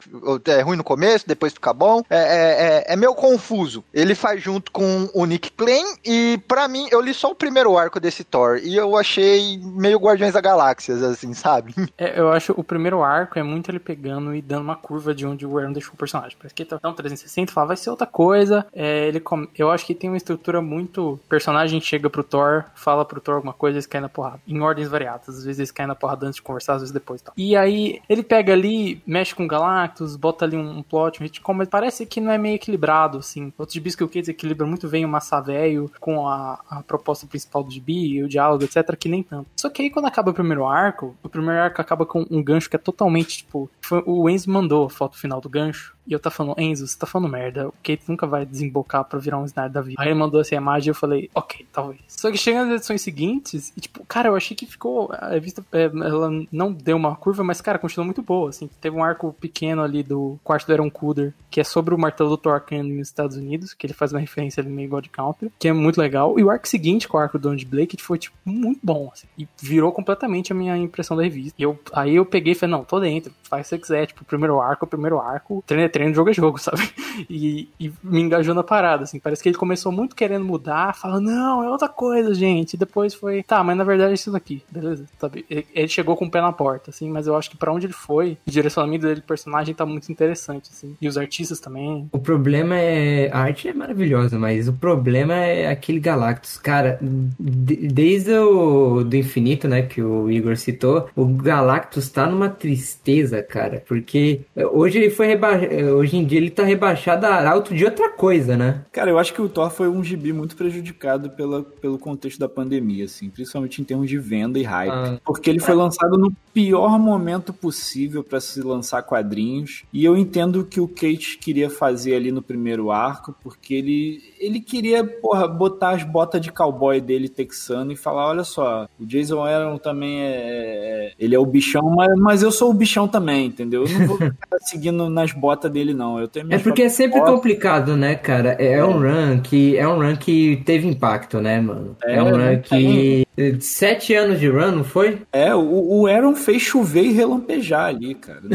É 0.47 0.60
ruim 0.62 0.76
no 0.76 0.84
começo, 0.84 1.26
depois 1.28 1.52
fica 1.52 1.73
bom. 1.73 2.02
É, 2.08 2.16
é, 2.16 2.66
é, 2.89 2.92
é 2.92 2.97
meio 2.97 3.15
confuso. 3.15 3.84
Ele 3.92 4.15
faz 4.15 4.42
junto 4.42 4.73
com 4.73 5.08
o 5.15 5.24
Nick 5.26 5.50
Klein 5.52 5.84
e, 6.05 6.41
pra 6.49 6.66
mim, 6.66 6.89
eu 6.91 7.00
li 7.00 7.12
só 7.15 7.31
o 7.31 7.34
primeiro 7.34 7.76
arco 7.76 8.00
desse 8.00 8.24
Thor 8.24 8.58
e 8.62 8.74
eu 8.74 8.97
achei 8.97 9.58
meio 9.62 9.99
Guardiões 9.99 10.32
da 10.32 10.41
Galáxias, 10.41 11.02
assim, 11.02 11.34
sabe? 11.34 11.74
É, 11.99 12.18
eu 12.18 12.31
acho 12.32 12.52
o 12.57 12.65
primeiro 12.65 13.02
arco 13.02 13.39
é 13.39 13.42
muito 13.42 13.70
ele 13.70 13.78
pegando 13.78 14.34
e 14.34 14.41
dando 14.42 14.62
uma 14.62 14.76
curva 14.76 15.15
de 15.15 15.26
onde 15.26 15.47
o 15.47 15.58
Aaron 15.58 15.73
deixou 15.73 15.94
o 15.94 15.97
personagem. 15.97 16.36
Parece 16.39 16.55
que 16.55 16.62
ele 16.62 16.70
tá 16.70 16.78
dando 16.82 16.97
360 16.97 17.50
e 17.50 17.55
fala, 17.55 17.68
vai 17.68 17.76
ser 17.76 17.91
outra 17.91 18.07
coisa. 18.07 18.66
É, 18.73 19.07
ele 19.08 19.20
come- 19.20 19.49
Eu 19.58 19.70
acho 19.70 19.84
que 19.86 19.94
tem 19.94 20.08
uma 20.10 20.16
estrutura 20.16 20.60
muito. 20.62 21.01
Personagem 21.28 21.81
chega 21.81 22.08
pro 22.10 22.22
Thor, 22.24 22.64
fala 22.74 23.05
pro 23.05 23.20
Thor 23.20 23.36
alguma 23.36 23.52
coisa, 23.52 23.76
eles 23.76 23.86
caem 23.86 24.02
na 24.02 24.08
porrada. 24.08 24.40
Em 24.47 24.60
ordens 24.60 24.89
variadas. 24.89 25.28
Às 25.28 25.44
vezes 25.44 25.58
eles 25.58 25.70
caem 25.70 25.86
na 25.89 25.94
porrada 25.94 26.26
antes 26.26 26.36
de 26.36 26.42
conversar, 26.42 26.74
às 26.74 26.81
vezes 26.82 26.92
depois 26.92 27.20
e 27.20 27.24
tal. 27.24 27.34
E 27.36 27.56
aí 27.56 28.00
ele 28.08 28.22
pega 28.22 28.52
ali, 28.52 29.02
mexe 29.06 29.34
com 29.34 29.47
Galactus, 29.47 30.16
bota 30.16 30.44
ali 30.44 30.56
um, 30.56 30.82
plot, 30.82 31.20
um 31.20 31.22
retcon, 31.24 31.55
mas 31.55 31.68
parece 31.68 32.06
que 32.06 32.20
não 32.20 32.31
é 32.32 32.39
meio 32.39 32.55
equilibrado, 32.56 33.18
assim. 33.18 33.52
Outros 33.58 33.74
gibis 33.74 33.94
que 33.94 34.02
eu 34.02 34.08
quis 34.08 34.28
equilibra 34.28 34.66
muito 34.66 34.89
bem 34.89 35.05
o 35.05 35.08
Massa 35.08 35.40
Velho 35.40 35.90
com 36.00 36.26
a, 36.28 36.60
a 36.70 36.82
proposta 36.82 37.26
principal 37.26 37.62
do 37.62 37.70
gibi, 37.70 38.22
o 38.22 38.28
diálogo, 38.28 38.64
etc, 38.64 38.97
que 38.97 39.08
nem 39.08 39.22
tanto. 39.22 39.47
Só 39.56 39.68
que 39.68 39.82
aí 39.82 39.90
quando 39.90 40.06
acaba 40.06 40.31
o 40.31 40.34
primeiro 40.34 40.66
arco, 40.66 41.16
o 41.22 41.28
primeiro 41.28 41.60
arco 41.60 41.81
acaba 41.81 42.05
com 42.06 42.26
um 42.31 42.42
gancho 42.42 42.68
que 42.68 42.76
é 42.76 42.78
totalmente, 42.78 43.39
tipo, 43.39 43.70
foi- 43.81 44.02
o 44.06 44.28
Enzo 44.28 44.50
mandou 44.50 44.86
a 44.86 44.90
foto 44.90 45.16
final 45.18 45.40
do 45.40 45.48
gancho, 45.48 45.94
e 46.06 46.12
eu 46.12 46.18
tá 46.18 46.31
falando, 46.31 46.58
Enzo, 46.58 46.86
você 46.86 46.98
tá 46.98 47.06
falando 47.06 47.31
merda, 47.31 47.68
o 47.68 47.74
Kate 47.82 48.02
nunca 48.08 48.26
vai 48.26 48.44
desembocar 48.44 49.05
pra 49.05 49.18
virar 49.18 49.39
um 49.39 49.44
Snyder 49.44 49.72
da 49.72 49.81
vida. 49.81 50.00
Aí 50.00 50.08
ele 50.08 50.14
mandou 50.14 50.40
essa 50.40 50.55
imagem 50.55 50.89
e 50.89 50.90
eu 50.90 50.94
falei, 50.94 51.31
ok, 51.34 51.66
talvez. 51.72 52.00
Só 52.08 52.31
que 52.31 52.36
chega 52.36 52.64
nas 52.64 52.76
edições 52.76 53.02
seguintes, 53.02 53.72
e 53.76 53.81
tipo, 53.81 54.05
cara, 54.06 54.28
eu 54.28 54.36
achei 54.36 54.56
que 54.56 54.66
ficou, 54.66 55.10
a 55.12 55.28
revista, 55.28 55.64
é, 55.72 55.84
ela 55.84 56.31
não 56.50 56.72
deu 56.72 56.97
uma 56.97 57.14
curva, 57.16 57.44
mas 57.44 57.60
cara, 57.60 57.78
continuou 57.78 58.06
muito 58.06 58.22
boa, 58.22 58.50
assim. 58.50 58.68
Teve 58.81 58.97
um 58.97 59.05
arco 59.05 59.34
pequeno 59.40 59.82
ali 59.82 60.02
do 60.02 60.39
quarto 60.42 60.66
do 60.66 60.72
Aaron 60.72 60.90
Kuder, 60.90 61.32
que 61.50 61.60
é 61.60 61.64
sobre 61.64 61.94
o 61.94 61.98
martelo 61.98 62.31
do 62.31 62.36
Thor 62.36 62.62
nos 62.84 63.08
Estados 63.08 63.36
Unidos, 63.36 63.74
que 63.74 63.86
ele 63.86 63.94
faz 63.94 64.12
uma 64.12 64.20
referência 64.20 64.60
ali 64.60 64.70
meio 64.70 64.89
God 64.89 65.06
Country, 65.08 65.52
que 65.58 65.68
é 65.68 65.72
muito 65.72 66.00
legal. 66.00 66.39
E 66.39 66.44
o 66.44 66.50
arco 66.50 66.66
seguinte, 66.66 67.08
com 67.08 67.16
o 67.16 67.20
arco 67.20 67.39
do 67.39 67.42
Donald 67.42 67.64
Blake, 67.66 68.00
foi, 68.00 68.18
tipo, 68.18 68.36
muito 68.44 68.81
bom, 68.82 69.10
assim, 69.12 69.26
e 69.39 69.47
virou 69.60 69.92
completamente 69.92 70.52
a 70.52 70.55
minha 70.55 70.76
impressão 70.76 71.16
da 71.16 71.22
revista. 71.22 71.55
E 71.58 71.62
eu, 71.62 71.78
aí 71.92 72.16
eu 72.16 72.24
peguei 72.24 72.52
e 72.52 72.56
falei, 72.56 72.76
não, 72.76 72.84
tô 72.84 72.98
dentro, 73.00 73.32
faz 73.42 73.66
o 73.66 73.70
que 73.70 73.76
você 73.76 73.78
quiser, 73.78 74.06
tipo, 74.06 74.24
primeiro 74.24 74.60
arco, 74.60 74.86
primeiro 74.86 75.20
arco, 75.20 75.62
treino 75.66 75.84
treino, 75.92 76.14
jogo 76.14 76.30
é 76.30 76.32
jogo, 76.32 76.58
sabe? 76.60 76.82
E, 77.28 77.68
e 77.78 77.92
me 78.02 78.20
engajou 78.20 78.54
na 78.54 78.62
parada, 78.62 79.04
assim, 79.04 79.18
parece 79.20 79.42
que 79.42 79.48
ele 79.48 79.56
começou 79.56 79.92
muito 79.92 80.16
querendo 80.16 80.44
mudar, 80.44 80.94
falando, 80.96 81.26
não, 81.26 81.62
é 81.62 81.68
outra 81.68 81.88
coisa, 81.88 82.34
gente, 82.34 82.74
e 82.74 82.76
depois 82.78 83.14
foi, 83.14 83.42
tá, 83.42 83.62
mas 83.62 83.76
na 83.76 83.84
verdade 83.84 84.10
é 84.12 84.14
isso 84.14 84.32
daqui, 84.32 84.62
beleza, 84.70 85.04
sabe? 85.18 85.44
Ele, 85.50 85.88
chegou 85.88 86.16
com 86.16 86.24
o 86.24 86.30
pé 86.30 86.40
na 86.40 86.52
porta, 86.52 86.90
assim, 86.90 87.10
mas 87.10 87.26
eu 87.26 87.36
acho 87.36 87.50
que 87.50 87.56
pra 87.56 87.72
onde 87.72 87.86
ele 87.86 87.92
foi, 87.92 88.38
o 88.46 88.50
direcionamento 88.50 89.06
dele, 89.06 89.20
personagem, 89.20 89.74
tá 89.74 89.84
muito 89.84 90.10
interessante, 90.10 90.70
assim, 90.72 90.96
e 91.00 91.06
os 91.06 91.18
artistas 91.18 91.60
também, 91.60 92.08
O 92.12 92.18
problema 92.18 92.76
é. 92.78 93.30
A 93.32 93.40
arte 93.40 93.68
é 93.68 93.72
maravilhosa, 93.74 94.38
mas 94.38 94.68
o 94.68 94.72
problema 94.72 95.34
é 95.34 95.68
aquele 95.68 96.00
Galactus. 96.00 96.56
Cara, 96.56 96.98
de- 97.00 97.88
desde 97.88 98.32
o 98.34 99.04
do 99.04 99.16
infinito, 99.16 99.68
né, 99.68 99.82
que 99.82 100.02
o 100.02 100.30
Igor 100.30 100.56
citou, 100.56 101.08
o 101.14 101.26
Galactus 101.26 102.08
tá 102.08 102.26
numa 102.26 102.48
tristeza, 102.48 103.42
cara. 103.42 103.82
Porque 103.86 104.40
hoje 104.72 104.98
ele 104.98 105.10
foi 105.10 105.26
reba... 105.26 105.50
Hoje 105.84 106.16
em 106.16 106.24
dia 106.24 106.38
ele 106.38 106.50
tá 106.50 106.64
rebaixado 106.64 107.26
a 107.26 107.34
arauto 107.34 107.74
de 107.74 107.84
outra 107.84 108.10
coisa, 108.10 108.56
né? 108.56 108.82
Cara, 108.92 109.10
eu 109.10 109.18
acho 109.18 109.32
que 109.32 109.42
o 109.42 109.48
Thor 109.48 109.70
foi 109.70 109.88
um 109.88 110.02
gibi 110.02 110.32
muito 110.32 110.56
prejudicado 110.56 111.30
pela, 111.30 111.62
pelo 111.62 111.98
contexto 111.98 112.38
da 112.38 112.48
pandemia, 112.48 113.04
assim, 113.04 113.28
principalmente 113.28 113.80
em 113.80 113.84
termos 113.84 114.08
de 114.08 114.18
venda 114.18 114.58
e 114.58 114.62
hype. 114.62 114.90
Ah. 114.92 115.18
Porque 115.24 115.50
ele 115.50 115.60
foi 115.60 115.74
lançado 115.74 116.16
no 116.18 116.32
pior 116.52 116.98
momento 116.98 117.52
possível 117.52 118.22
pra 118.22 118.40
se 118.40 118.60
lançar 118.60 119.02
quadrinhos. 119.02 119.84
E 119.92 120.04
eu 120.04 120.16
entendo 120.16 120.60
o 120.60 120.64
que 120.64 120.80
o 120.80 120.88
Kate 120.88 121.38
queria 121.38 121.70
fazer 121.70 122.14
ali 122.14 122.30
no 122.30 122.42
primeiro 122.42 122.90
arco, 122.90 123.34
porque 123.42 123.74
ele, 123.74 124.22
ele 124.38 124.60
queria, 124.60 125.02
porra, 125.04 125.48
botar 125.48 125.90
as 125.90 126.02
botas 126.02 126.40
de 126.40 126.52
cowboy 126.52 127.00
dele 127.00 127.28
texano 127.28 127.92
e 127.92 127.96
falar: 127.96 128.28
olha 128.28 128.44
só, 128.44 128.86
o 129.00 129.06
Jason 129.06 129.42
Aaron 129.42 129.78
também 129.78 130.20
é. 130.20 130.32
é- 130.32 131.12
Ele 131.18 131.34
é 131.34 131.38
o 131.38 131.46
bichão, 131.46 131.90
mas, 131.90 132.18
mas 132.18 132.42
eu 132.42 132.52
sou 132.52 132.70
o 132.70 132.74
bichão 132.74 133.08
também, 133.08 133.46
entendeu? 133.46 133.84
Eu 133.84 133.98
não 133.98 134.06
vou 134.06 134.16
ficar 134.18 134.58
seguindo 134.60 135.08
nas 135.08 135.32
botas 135.32 135.72
dele, 135.73 135.94
não. 135.94 136.20
Eu 136.20 136.28
tenho 136.28 136.52
É 136.52 136.59
porque 136.59 136.83
é 136.83 136.89
sempre 136.89 137.20
complicado, 137.20 137.97
né, 137.97 138.15
cara? 138.15 138.51
É 138.52 138.84
um 138.84 139.01
run 139.01 139.41
que 139.41 139.76
é 139.76 139.86
um 139.89 139.97
run 139.99 140.17
que 140.17 140.62
teve 140.65 140.86
impacto, 140.86 141.41
né, 141.41 141.60
mano? 141.60 141.97
É, 142.05 142.17
É, 142.17 142.23
um 142.23 142.31
run 142.31 142.39
não 142.39 142.60
que 142.60 143.26
sete 143.60 144.15
anos 144.15 144.39
de 144.39 144.49
run, 144.49 144.73
não 144.73 144.84
foi? 144.84 145.23
É, 145.33 145.55
o, 145.55 146.01
o 146.01 146.07
Aaron 146.07 146.34
fez 146.34 146.60
chover 146.60 147.05
e 147.05 147.12
relampejar 147.12 147.86
ali, 147.86 148.15
cara. 148.15 148.42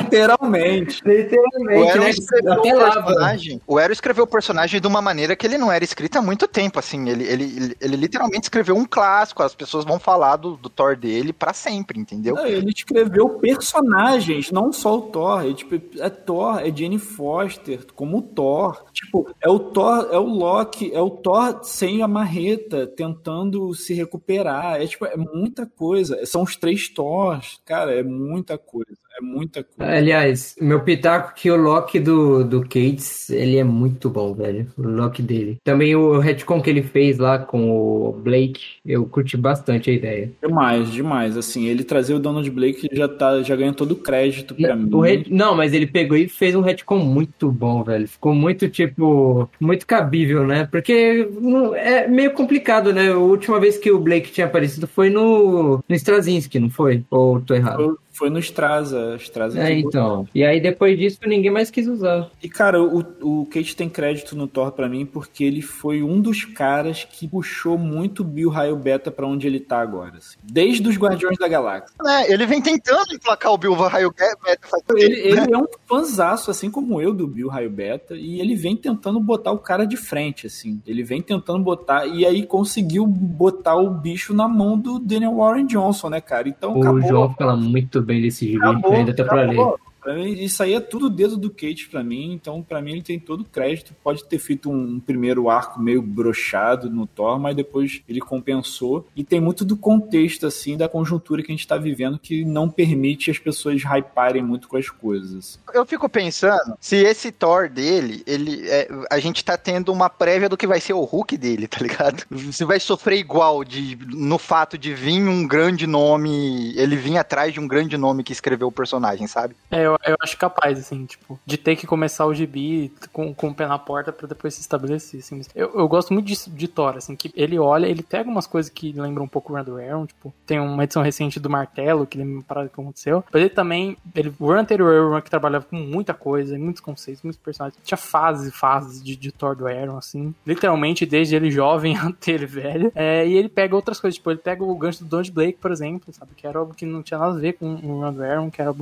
Literalmente. 0.00 1.02
O 1.04 1.08
Literalmente, 1.08 1.90
Aaron 1.90 2.04
né? 2.04 2.10
escreveu 2.10 2.52
Até 2.52 2.74
o 2.74 2.78
personagem. 2.78 3.60
O 3.66 3.78
Aaron 3.78 3.92
escreveu 3.92 4.24
o 4.24 4.28
personagem 4.28 4.80
de 4.80 4.86
uma 4.86 5.02
maneira 5.02 5.34
que 5.34 5.44
ele 5.44 5.58
não 5.58 5.72
era 5.72 5.82
escrito 5.82 6.18
há 6.18 6.22
muito 6.22 6.46
tempo, 6.46 6.78
assim. 6.78 7.08
Ele, 7.08 7.24
ele, 7.24 7.44
ele, 7.44 7.76
ele 7.80 7.96
literalmente 7.96 8.44
escreveu 8.44 8.76
um 8.76 8.84
clássico. 8.84 9.42
As 9.42 9.56
pessoas 9.56 9.84
vão 9.84 9.98
falar 9.98 10.36
do, 10.36 10.56
do 10.56 10.68
Thor 10.68 10.96
dele 10.96 11.32
pra 11.32 11.52
sempre, 11.52 11.98
entendeu? 11.98 12.36
Não, 12.36 12.46
Ele 12.46 12.70
escreveu 12.70 13.28
personagens, 13.30 14.52
não 14.52 14.72
só 14.72 14.91
o 14.92 15.02
Thor. 15.02 15.46
É, 15.46 15.52
tipo, 15.52 15.74
é 15.74 16.10
Thor, 16.10 16.58
é 16.58 16.74
Jane 16.74 16.98
Foster, 16.98 17.86
como 17.94 18.18
o 18.18 18.22
Thor. 18.22 18.84
Tipo, 18.92 19.34
é 19.40 19.48
o 19.48 19.58
Thor, 19.58 20.08
é 20.10 20.18
o 20.18 20.24
Loki, 20.24 20.92
é 20.92 21.00
o 21.00 21.10
Thor 21.10 21.62
sem 21.64 22.02
a 22.02 22.08
marreta, 22.08 22.86
tentando 22.86 23.74
se 23.74 23.94
recuperar. 23.94 24.80
É 24.80 24.86
tipo, 24.86 25.04
é 25.04 25.16
muita 25.16 25.66
coisa. 25.66 26.24
São 26.26 26.42
os 26.42 26.56
três 26.56 26.88
Thors. 26.88 27.60
Cara, 27.64 27.94
é 27.94 28.02
muita 28.02 28.58
coisa. 28.58 28.96
Muita 29.22 29.62
coisa. 29.64 29.92
Aliás, 29.92 30.56
meu 30.60 30.80
pitaco 30.80 31.34
que 31.34 31.50
o 31.50 31.56
Loki 31.56 32.00
do, 32.00 32.44
do 32.44 32.60
Cates, 32.62 33.30
ele 33.30 33.56
é 33.56 33.64
muito 33.64 34.10
bom, 34.10 34.34
velho. 34.34 34.66
O 34.76 34.82
Loki 34.82 35.22
dele. 35.22 35.56
Também 35.64 35.94
o 35.94 36.18
retcon 36.18 36.60
que 36.60 36.68
ele 36.68 36.82
fez 36.82 37.18
lá 37.18 37.38
com 37.38 37.70
o 37.70 38.12
Blake, 38.12 38.60
eu 38.84 39.06
curti 39.06 39.36
bastante 39.36 39.90
a 39.90 39.92
ideia. 39.92 40.30
Demais, 40.42 40.90
demais. 40.90 41.36
Assim, 41.36 41.66
ele 41.66 41.84
trazer 41.84 42.14
o 42.14 42.18
Donald 42.18 42.48
Blake 42.50 42.88
já, 42.92 43.08
tá, 43.08 43.42
já 43.42 43.54
ganhou 43.56 43.74
todo 43.74 43.92
o 43.92 43.96
crédito 43.96 44.54
pra 44.54 44.76
mim. 44.76 44.82
Re- 45.00 45.24
Não, 45.30 45.54
mas 45.54 45.72
ele 45.72 45.86
pegou 45.86 46.16
e 46.16 46.28
fez 46.28 46.54
um 46.54 46.60
retcon 46.60 46.98
muito 46.98 47.50
bom, 47.50 47.82
velho. 47.84 48.08
Ficou 48.08 48.34
muito, 48.34 48.68
tipo, 48.68 49.48
muito 49.60 49.86
cabível, 49.86 50.46
né? 50.46 50.68
Porque 50.70 51.28
não- 51.40 51.74
é 51.74 52.08
meio 52.08 52.32
complicado, 52.32 52.92
né? 52.92 53.10
A 53.12 53.16
última 53.18 53.60
vez 53.60 53.78
que 53.78 53.90
o 53.90 53.98
Blake 54.00 54.32
tinha 54.32 54.46
aparecido 54.46 54.86
foi 54.86 55.10
no, 55.10 55.76
no 55.88 55.94
Straczynski, 55.94 56.58
não 56.58 56.70
foi? 56.70 57.04
Ou 57.10 57.40
tô 57.40 57.54
errado? 57.54 57.98
Foi 58.12 58.28
no 58.28 58.38
Straza. 58.38 59.16
Straza 59.18 59.58
É, 59.58 59.78
então. 59.78 60.28
E 60.34 60.44
aí 60.44 60.60
depois 60.60 60.98
disso 60.98 61.18
ninguém 61.26 61.50
mais 61.50 61.70
quis 61.70 61.88
usar. 61.88 62.30
E, 62.42 62.48
cara, 62.48 62.82
o, 62.82 62.98
o 63.22 63.46
Kate 63.46 63.74
tem 63.74 63.88
crédito 63.88 64.36
no 64.36 64.46
Thor 64.46 64.70
pra 64.72 64.88
mim 64.88 65.06
porque 65.06 65.42
ele 65.42 65.62
foi 65.62 66.02
um 66.02 66.20
dos 66.20 66.44
caras 66.44 67.04
que 67.10 67.26
puxou 67.26 67.78
muito 67.78 68.20
o 68.20 68.24
Bill 68.24 68.50
Raio 68.50 68.76
Beta 68.76 69.10
pra 69.10 69.26
onde 69.26 69.46
ele 69.46 69.58
tá 69.58 69.80
agora. 69.80 70.18
assim. 70.18 70.36
Desde 70.42 70.86
os 70.86 70.96
Guardiões 70.96 71.38
da 71.38 71.48
Galáxia. 71.48 71.94
É, 72.06 72.32
ele 72.32 72.46
vem 72.46 72.60
tentando 72.60 73.14
emplacar 73.14 73.52
o 73.52 73.58
Bill 73.58 73.72
Raio 73.74 74.12
Beta 74.12 74.68
faz 74.68 74.82
Ele, 74.96 75.34
né? 75.34 75.42
ele 75.44 75.54
é 75.54 75.58
um 75.58 75.66
fanzaço, 75.86 76.50
assim 76.50 76.70
como 76.70 77.00
eu, 77.00 77.14
do 77.14 77.26
Bill 77.26 77.48
Raio 77.48 77.70
Beta, 77.70 78.14
e 78.14 78.40
ele 78.40 78.54
vem 78.54 78.76
tentando 78.76 79.18
botar 79.20 79.52
o 79.52 79.58
cara 79.58 79.86
de 79.86 79.96
frente, 79.96 80.46
assim. 80.46 80.80
Ele 80.86 81.02
vem 81.02 81.22
tentando 81.22 81.60
botar, 81.60 82.06
e 82.06 82.26
aí 82.26 82.44
conseguiu 82.44 83.06
botar 83.06 83.76
o 83.76 83.88
bicho 83.90 84.34
na 84.34 84.46
mão 84.46 84.78
do 84.78 84.98
Daniel 84.98 85.36
Warren 85.36 85.66
Johnson, 85.66 86.10
né, 86.10 86.20
cara? 86.20 86.48
Então 86.48 86.76
O 86.76 86.80
acabou. 86.80 87.02
João 87.02 87.34
fala 87.34 87.56
muito 87.56 88.01
bem 88.04 88.20
desse 88.20 88.46
gibi, 88.46 88.64
Acabou, 88.64 88.92
ainda 88.92 89.14
tá 89.14 89.24
pra 89.24 89.42
ler. 89.42 89.58
Acabou. 90.02 90.14
Pra 90.14 90.14
mim, 90.14 90.32
isso 90.32 90.62
aí 90.62 90.74
é 90.74 90.80
tudo 90.80 91.08
dedo 91.08 91.36
do 91.36 91.50
Kate 91.50 91.88
pra 91.88 92.02
mim, 92.02 92.32
então 92.32 92.62
pra 92.62 92.82
mim 92.82 92.92
ele 92.92 93.02
tem 93.02 93.18
todo 93.18 93.42
o 93.42 93.44
crédito. 93.44 93.94
Pode 94.02 94.24
ter 94.24 94.38
feito 94.38 94.70
um, 94.70 94.94
um 94.94 95.00
primeiro 95.00 95.48
arco 95.48 95.80
meio 95.80 96.02
brochado 96.02 96.90
no 96.90 97.06
Thor, 97.06 97.38
mas 97.38 97.56
depois 97.56 98.02
ele 98.08 98.20
compensou. 98.20 99.06
E 99.16 99.22
tem 99.22 99.40
muito 99.40 99.64
do 99.64 99.76
contexto, 99.76 100.46
assim, 100.46 100.76
da 100.76 100.88
conjuntura 100.88 101.42
que 101.42 101.52
a 101.52 101.54
gente 101.54 101.66
tá 101.66 101.76
vivendo 101.76 102.18
que 102.18 102.44
não 102.44 102.68
permite 102.68 103.30
as 103.30 103.38
pessoas 103.38 103.82
hyparem 103.82 104.42
muito 104.42 104.68
com 104.68 104.76
as 104.76 104.88
coisas. 104.90 105.58
Eu 105.72 105.86
fico 105.86 106.08
pensando 106.08 106.76
se 106.80 106.96
esse 106.96 107.30
Thor 107.30 107.68
dele, 107.68 108.22
ele, 108.26 108.68
é, 108.68 108.88
a 109.10 109.18
gente 109.18 109.44
tá 109.44 109.56
tendo 109.56 109.92
uma 109.92 110.10
prévia 110.10 110.48
do 110.48 110.56
que 110.56 110.66
vai 110.66 110.80
ser 110.80 110.92
o 110.92 111.04
Hulk 111.04 111.36
dele, 111.36 111.66
tá 111.68 111.78
ligado? 111.80 112.24
Se 112.52 112.64
vai 112.64 112.80
sofrer 112.80 113.18
igual 113.18 113.64
de, 113.64 113.96
no 114.08 114.38
fato 114.38 114.76
de 114.76 114.94
vir 114.94 115.22
um 115.22 115.46
grande 115.46 115.86
nome, 115.86 116.74
ele 116.76 116.96
vir 116.96 117.16
atrás 117.16 117.52
de 117.52 117.60
um 117.60 117.68
grande 117.68 117.96
nome 117.96 118.24
que 118.24 118.32
escreveu 118.32 118.68
o 118.68 118.72
personagem, 118.72 119.26
sabe? 119.26 119.54
É, 119.70 119.86
eu, 119.86 119.91
eu 120.04 120.16
acho 120.20 120.36
capaz, 120.36 120.78
assim, 120.78 121.04
tipo, 121.06 121.38
de 121.44 121.56
ter 121.56 121.76
que 121.76 121.86
começar 121.86 122.26
o 122.26 122.34
gibi 122.34 122.92
com, 123.12 123.34
com 123.34 123.48
o 123.48 123.54
pé 123.54 123.66
na 123.66 123.78
porta 123.78 124.12
pra 124.12 124.26
depois 124.26 124.54
se 124.54 124.60
estabelecer, 124.60 125.20
assim. 125.20 125.40
Eu, 125.54 125.72
eu 125.74 125.88
gosto 125.88 126.12
muito 126.12 126.26
de, 126.26 126.50
de 126.50 126.68
Thor, 126.68 126.96
assim, 126.96 127.16
que 127.16 127.32
ele 127.34 127.58
olha, 127.58 127.86
ele 127.86 128.02
pega 128.02 128.28
umas 128.28 128.46
coisas 128.46 128.70
que 128.70 128.92
lembram 128.92 129.24
um 129.24 129.28
pouco 129.28 129.52
o 129.52 129.56
Run 129.56 129.64
do 129.64 129.76
Aaron, 129.76 130.06
tipo, 130.06 130.32
tem 130.46 130.60
uma 130.60 130.84
edição 130.84 131.02
recente 131.02 131.40
do 131.40 131.50
Martelo, 131.50 132.06
que 132.06 132.18
lembra 132.18 132.34
uma 132.34 132.42
parada 132.42 132.68
que 132.68 132.80
aconteceu, 132.80 133.24
mas 133.32 133.40
ele 133.42 133.50
também, 133.50 133.96
ele, 134.14 134.32
o 134.38 134.46
Run 134.46 134.58
anterior 134.58 135.12
run 135.12 135.20
que 135.20 135.30
trabalhava 135.30 135.64
com 135.64 135.76
muita 135.76 136.14
coisa, 136.14 136.58
muitos 136.58 136.80
conceitos, 136.80 137.22
muitos 137.22 137.40
personagens, 137.40 137.80
tinha 137.84 137.98
fases 137.98 138.54
fases 138.54 139.02
de, 139.02 139.16
de 139.16 139.32
Thor 139.32 139.54
do 139.56 139.66
Aaron, 139.66 139.96
assim, 139.96 140.34
literalmente 140.46 141.06
desde 141.06 141.36
ele 141.36 141.50
jovem 141.50 141.96
até 141.98 142.32
ele 142.32 142.46
velho, 142.46 142.92
é, 142.94 143.26
e 143.26 143.34
ele 143.34 143.48
pega 143.48 143.74
outras 143.74 144.00
coisas, 144.00 144.16
tipo, 144.16 144.30
ele 144.30 144.40
pega 144.40 144.62
o 144.62 144.74
gancho 144.76 145.04
do 145.04 145.10
Donald 145.10 145.30
Blake, 145.30 145.58
por 145.60 145.70
exemplo, 145.70 146.12
sabe, 146.12 146.32
que 146.36 146.46
era 146.46 146.58
algo 146.58 146.74
que 146.74 146.86
não 146.86 147.02
tinha 147.02 147.18
nada 147.18 147.36
a 147.36 147.40
ver 147.40 147.54
com 147.54 147.74
o 147.74 148.00
Run 148.00 148.12
do 148.12 148.22
Aaron, 148.22 148.50
que 148.50 148.60
era, 148.60 148.74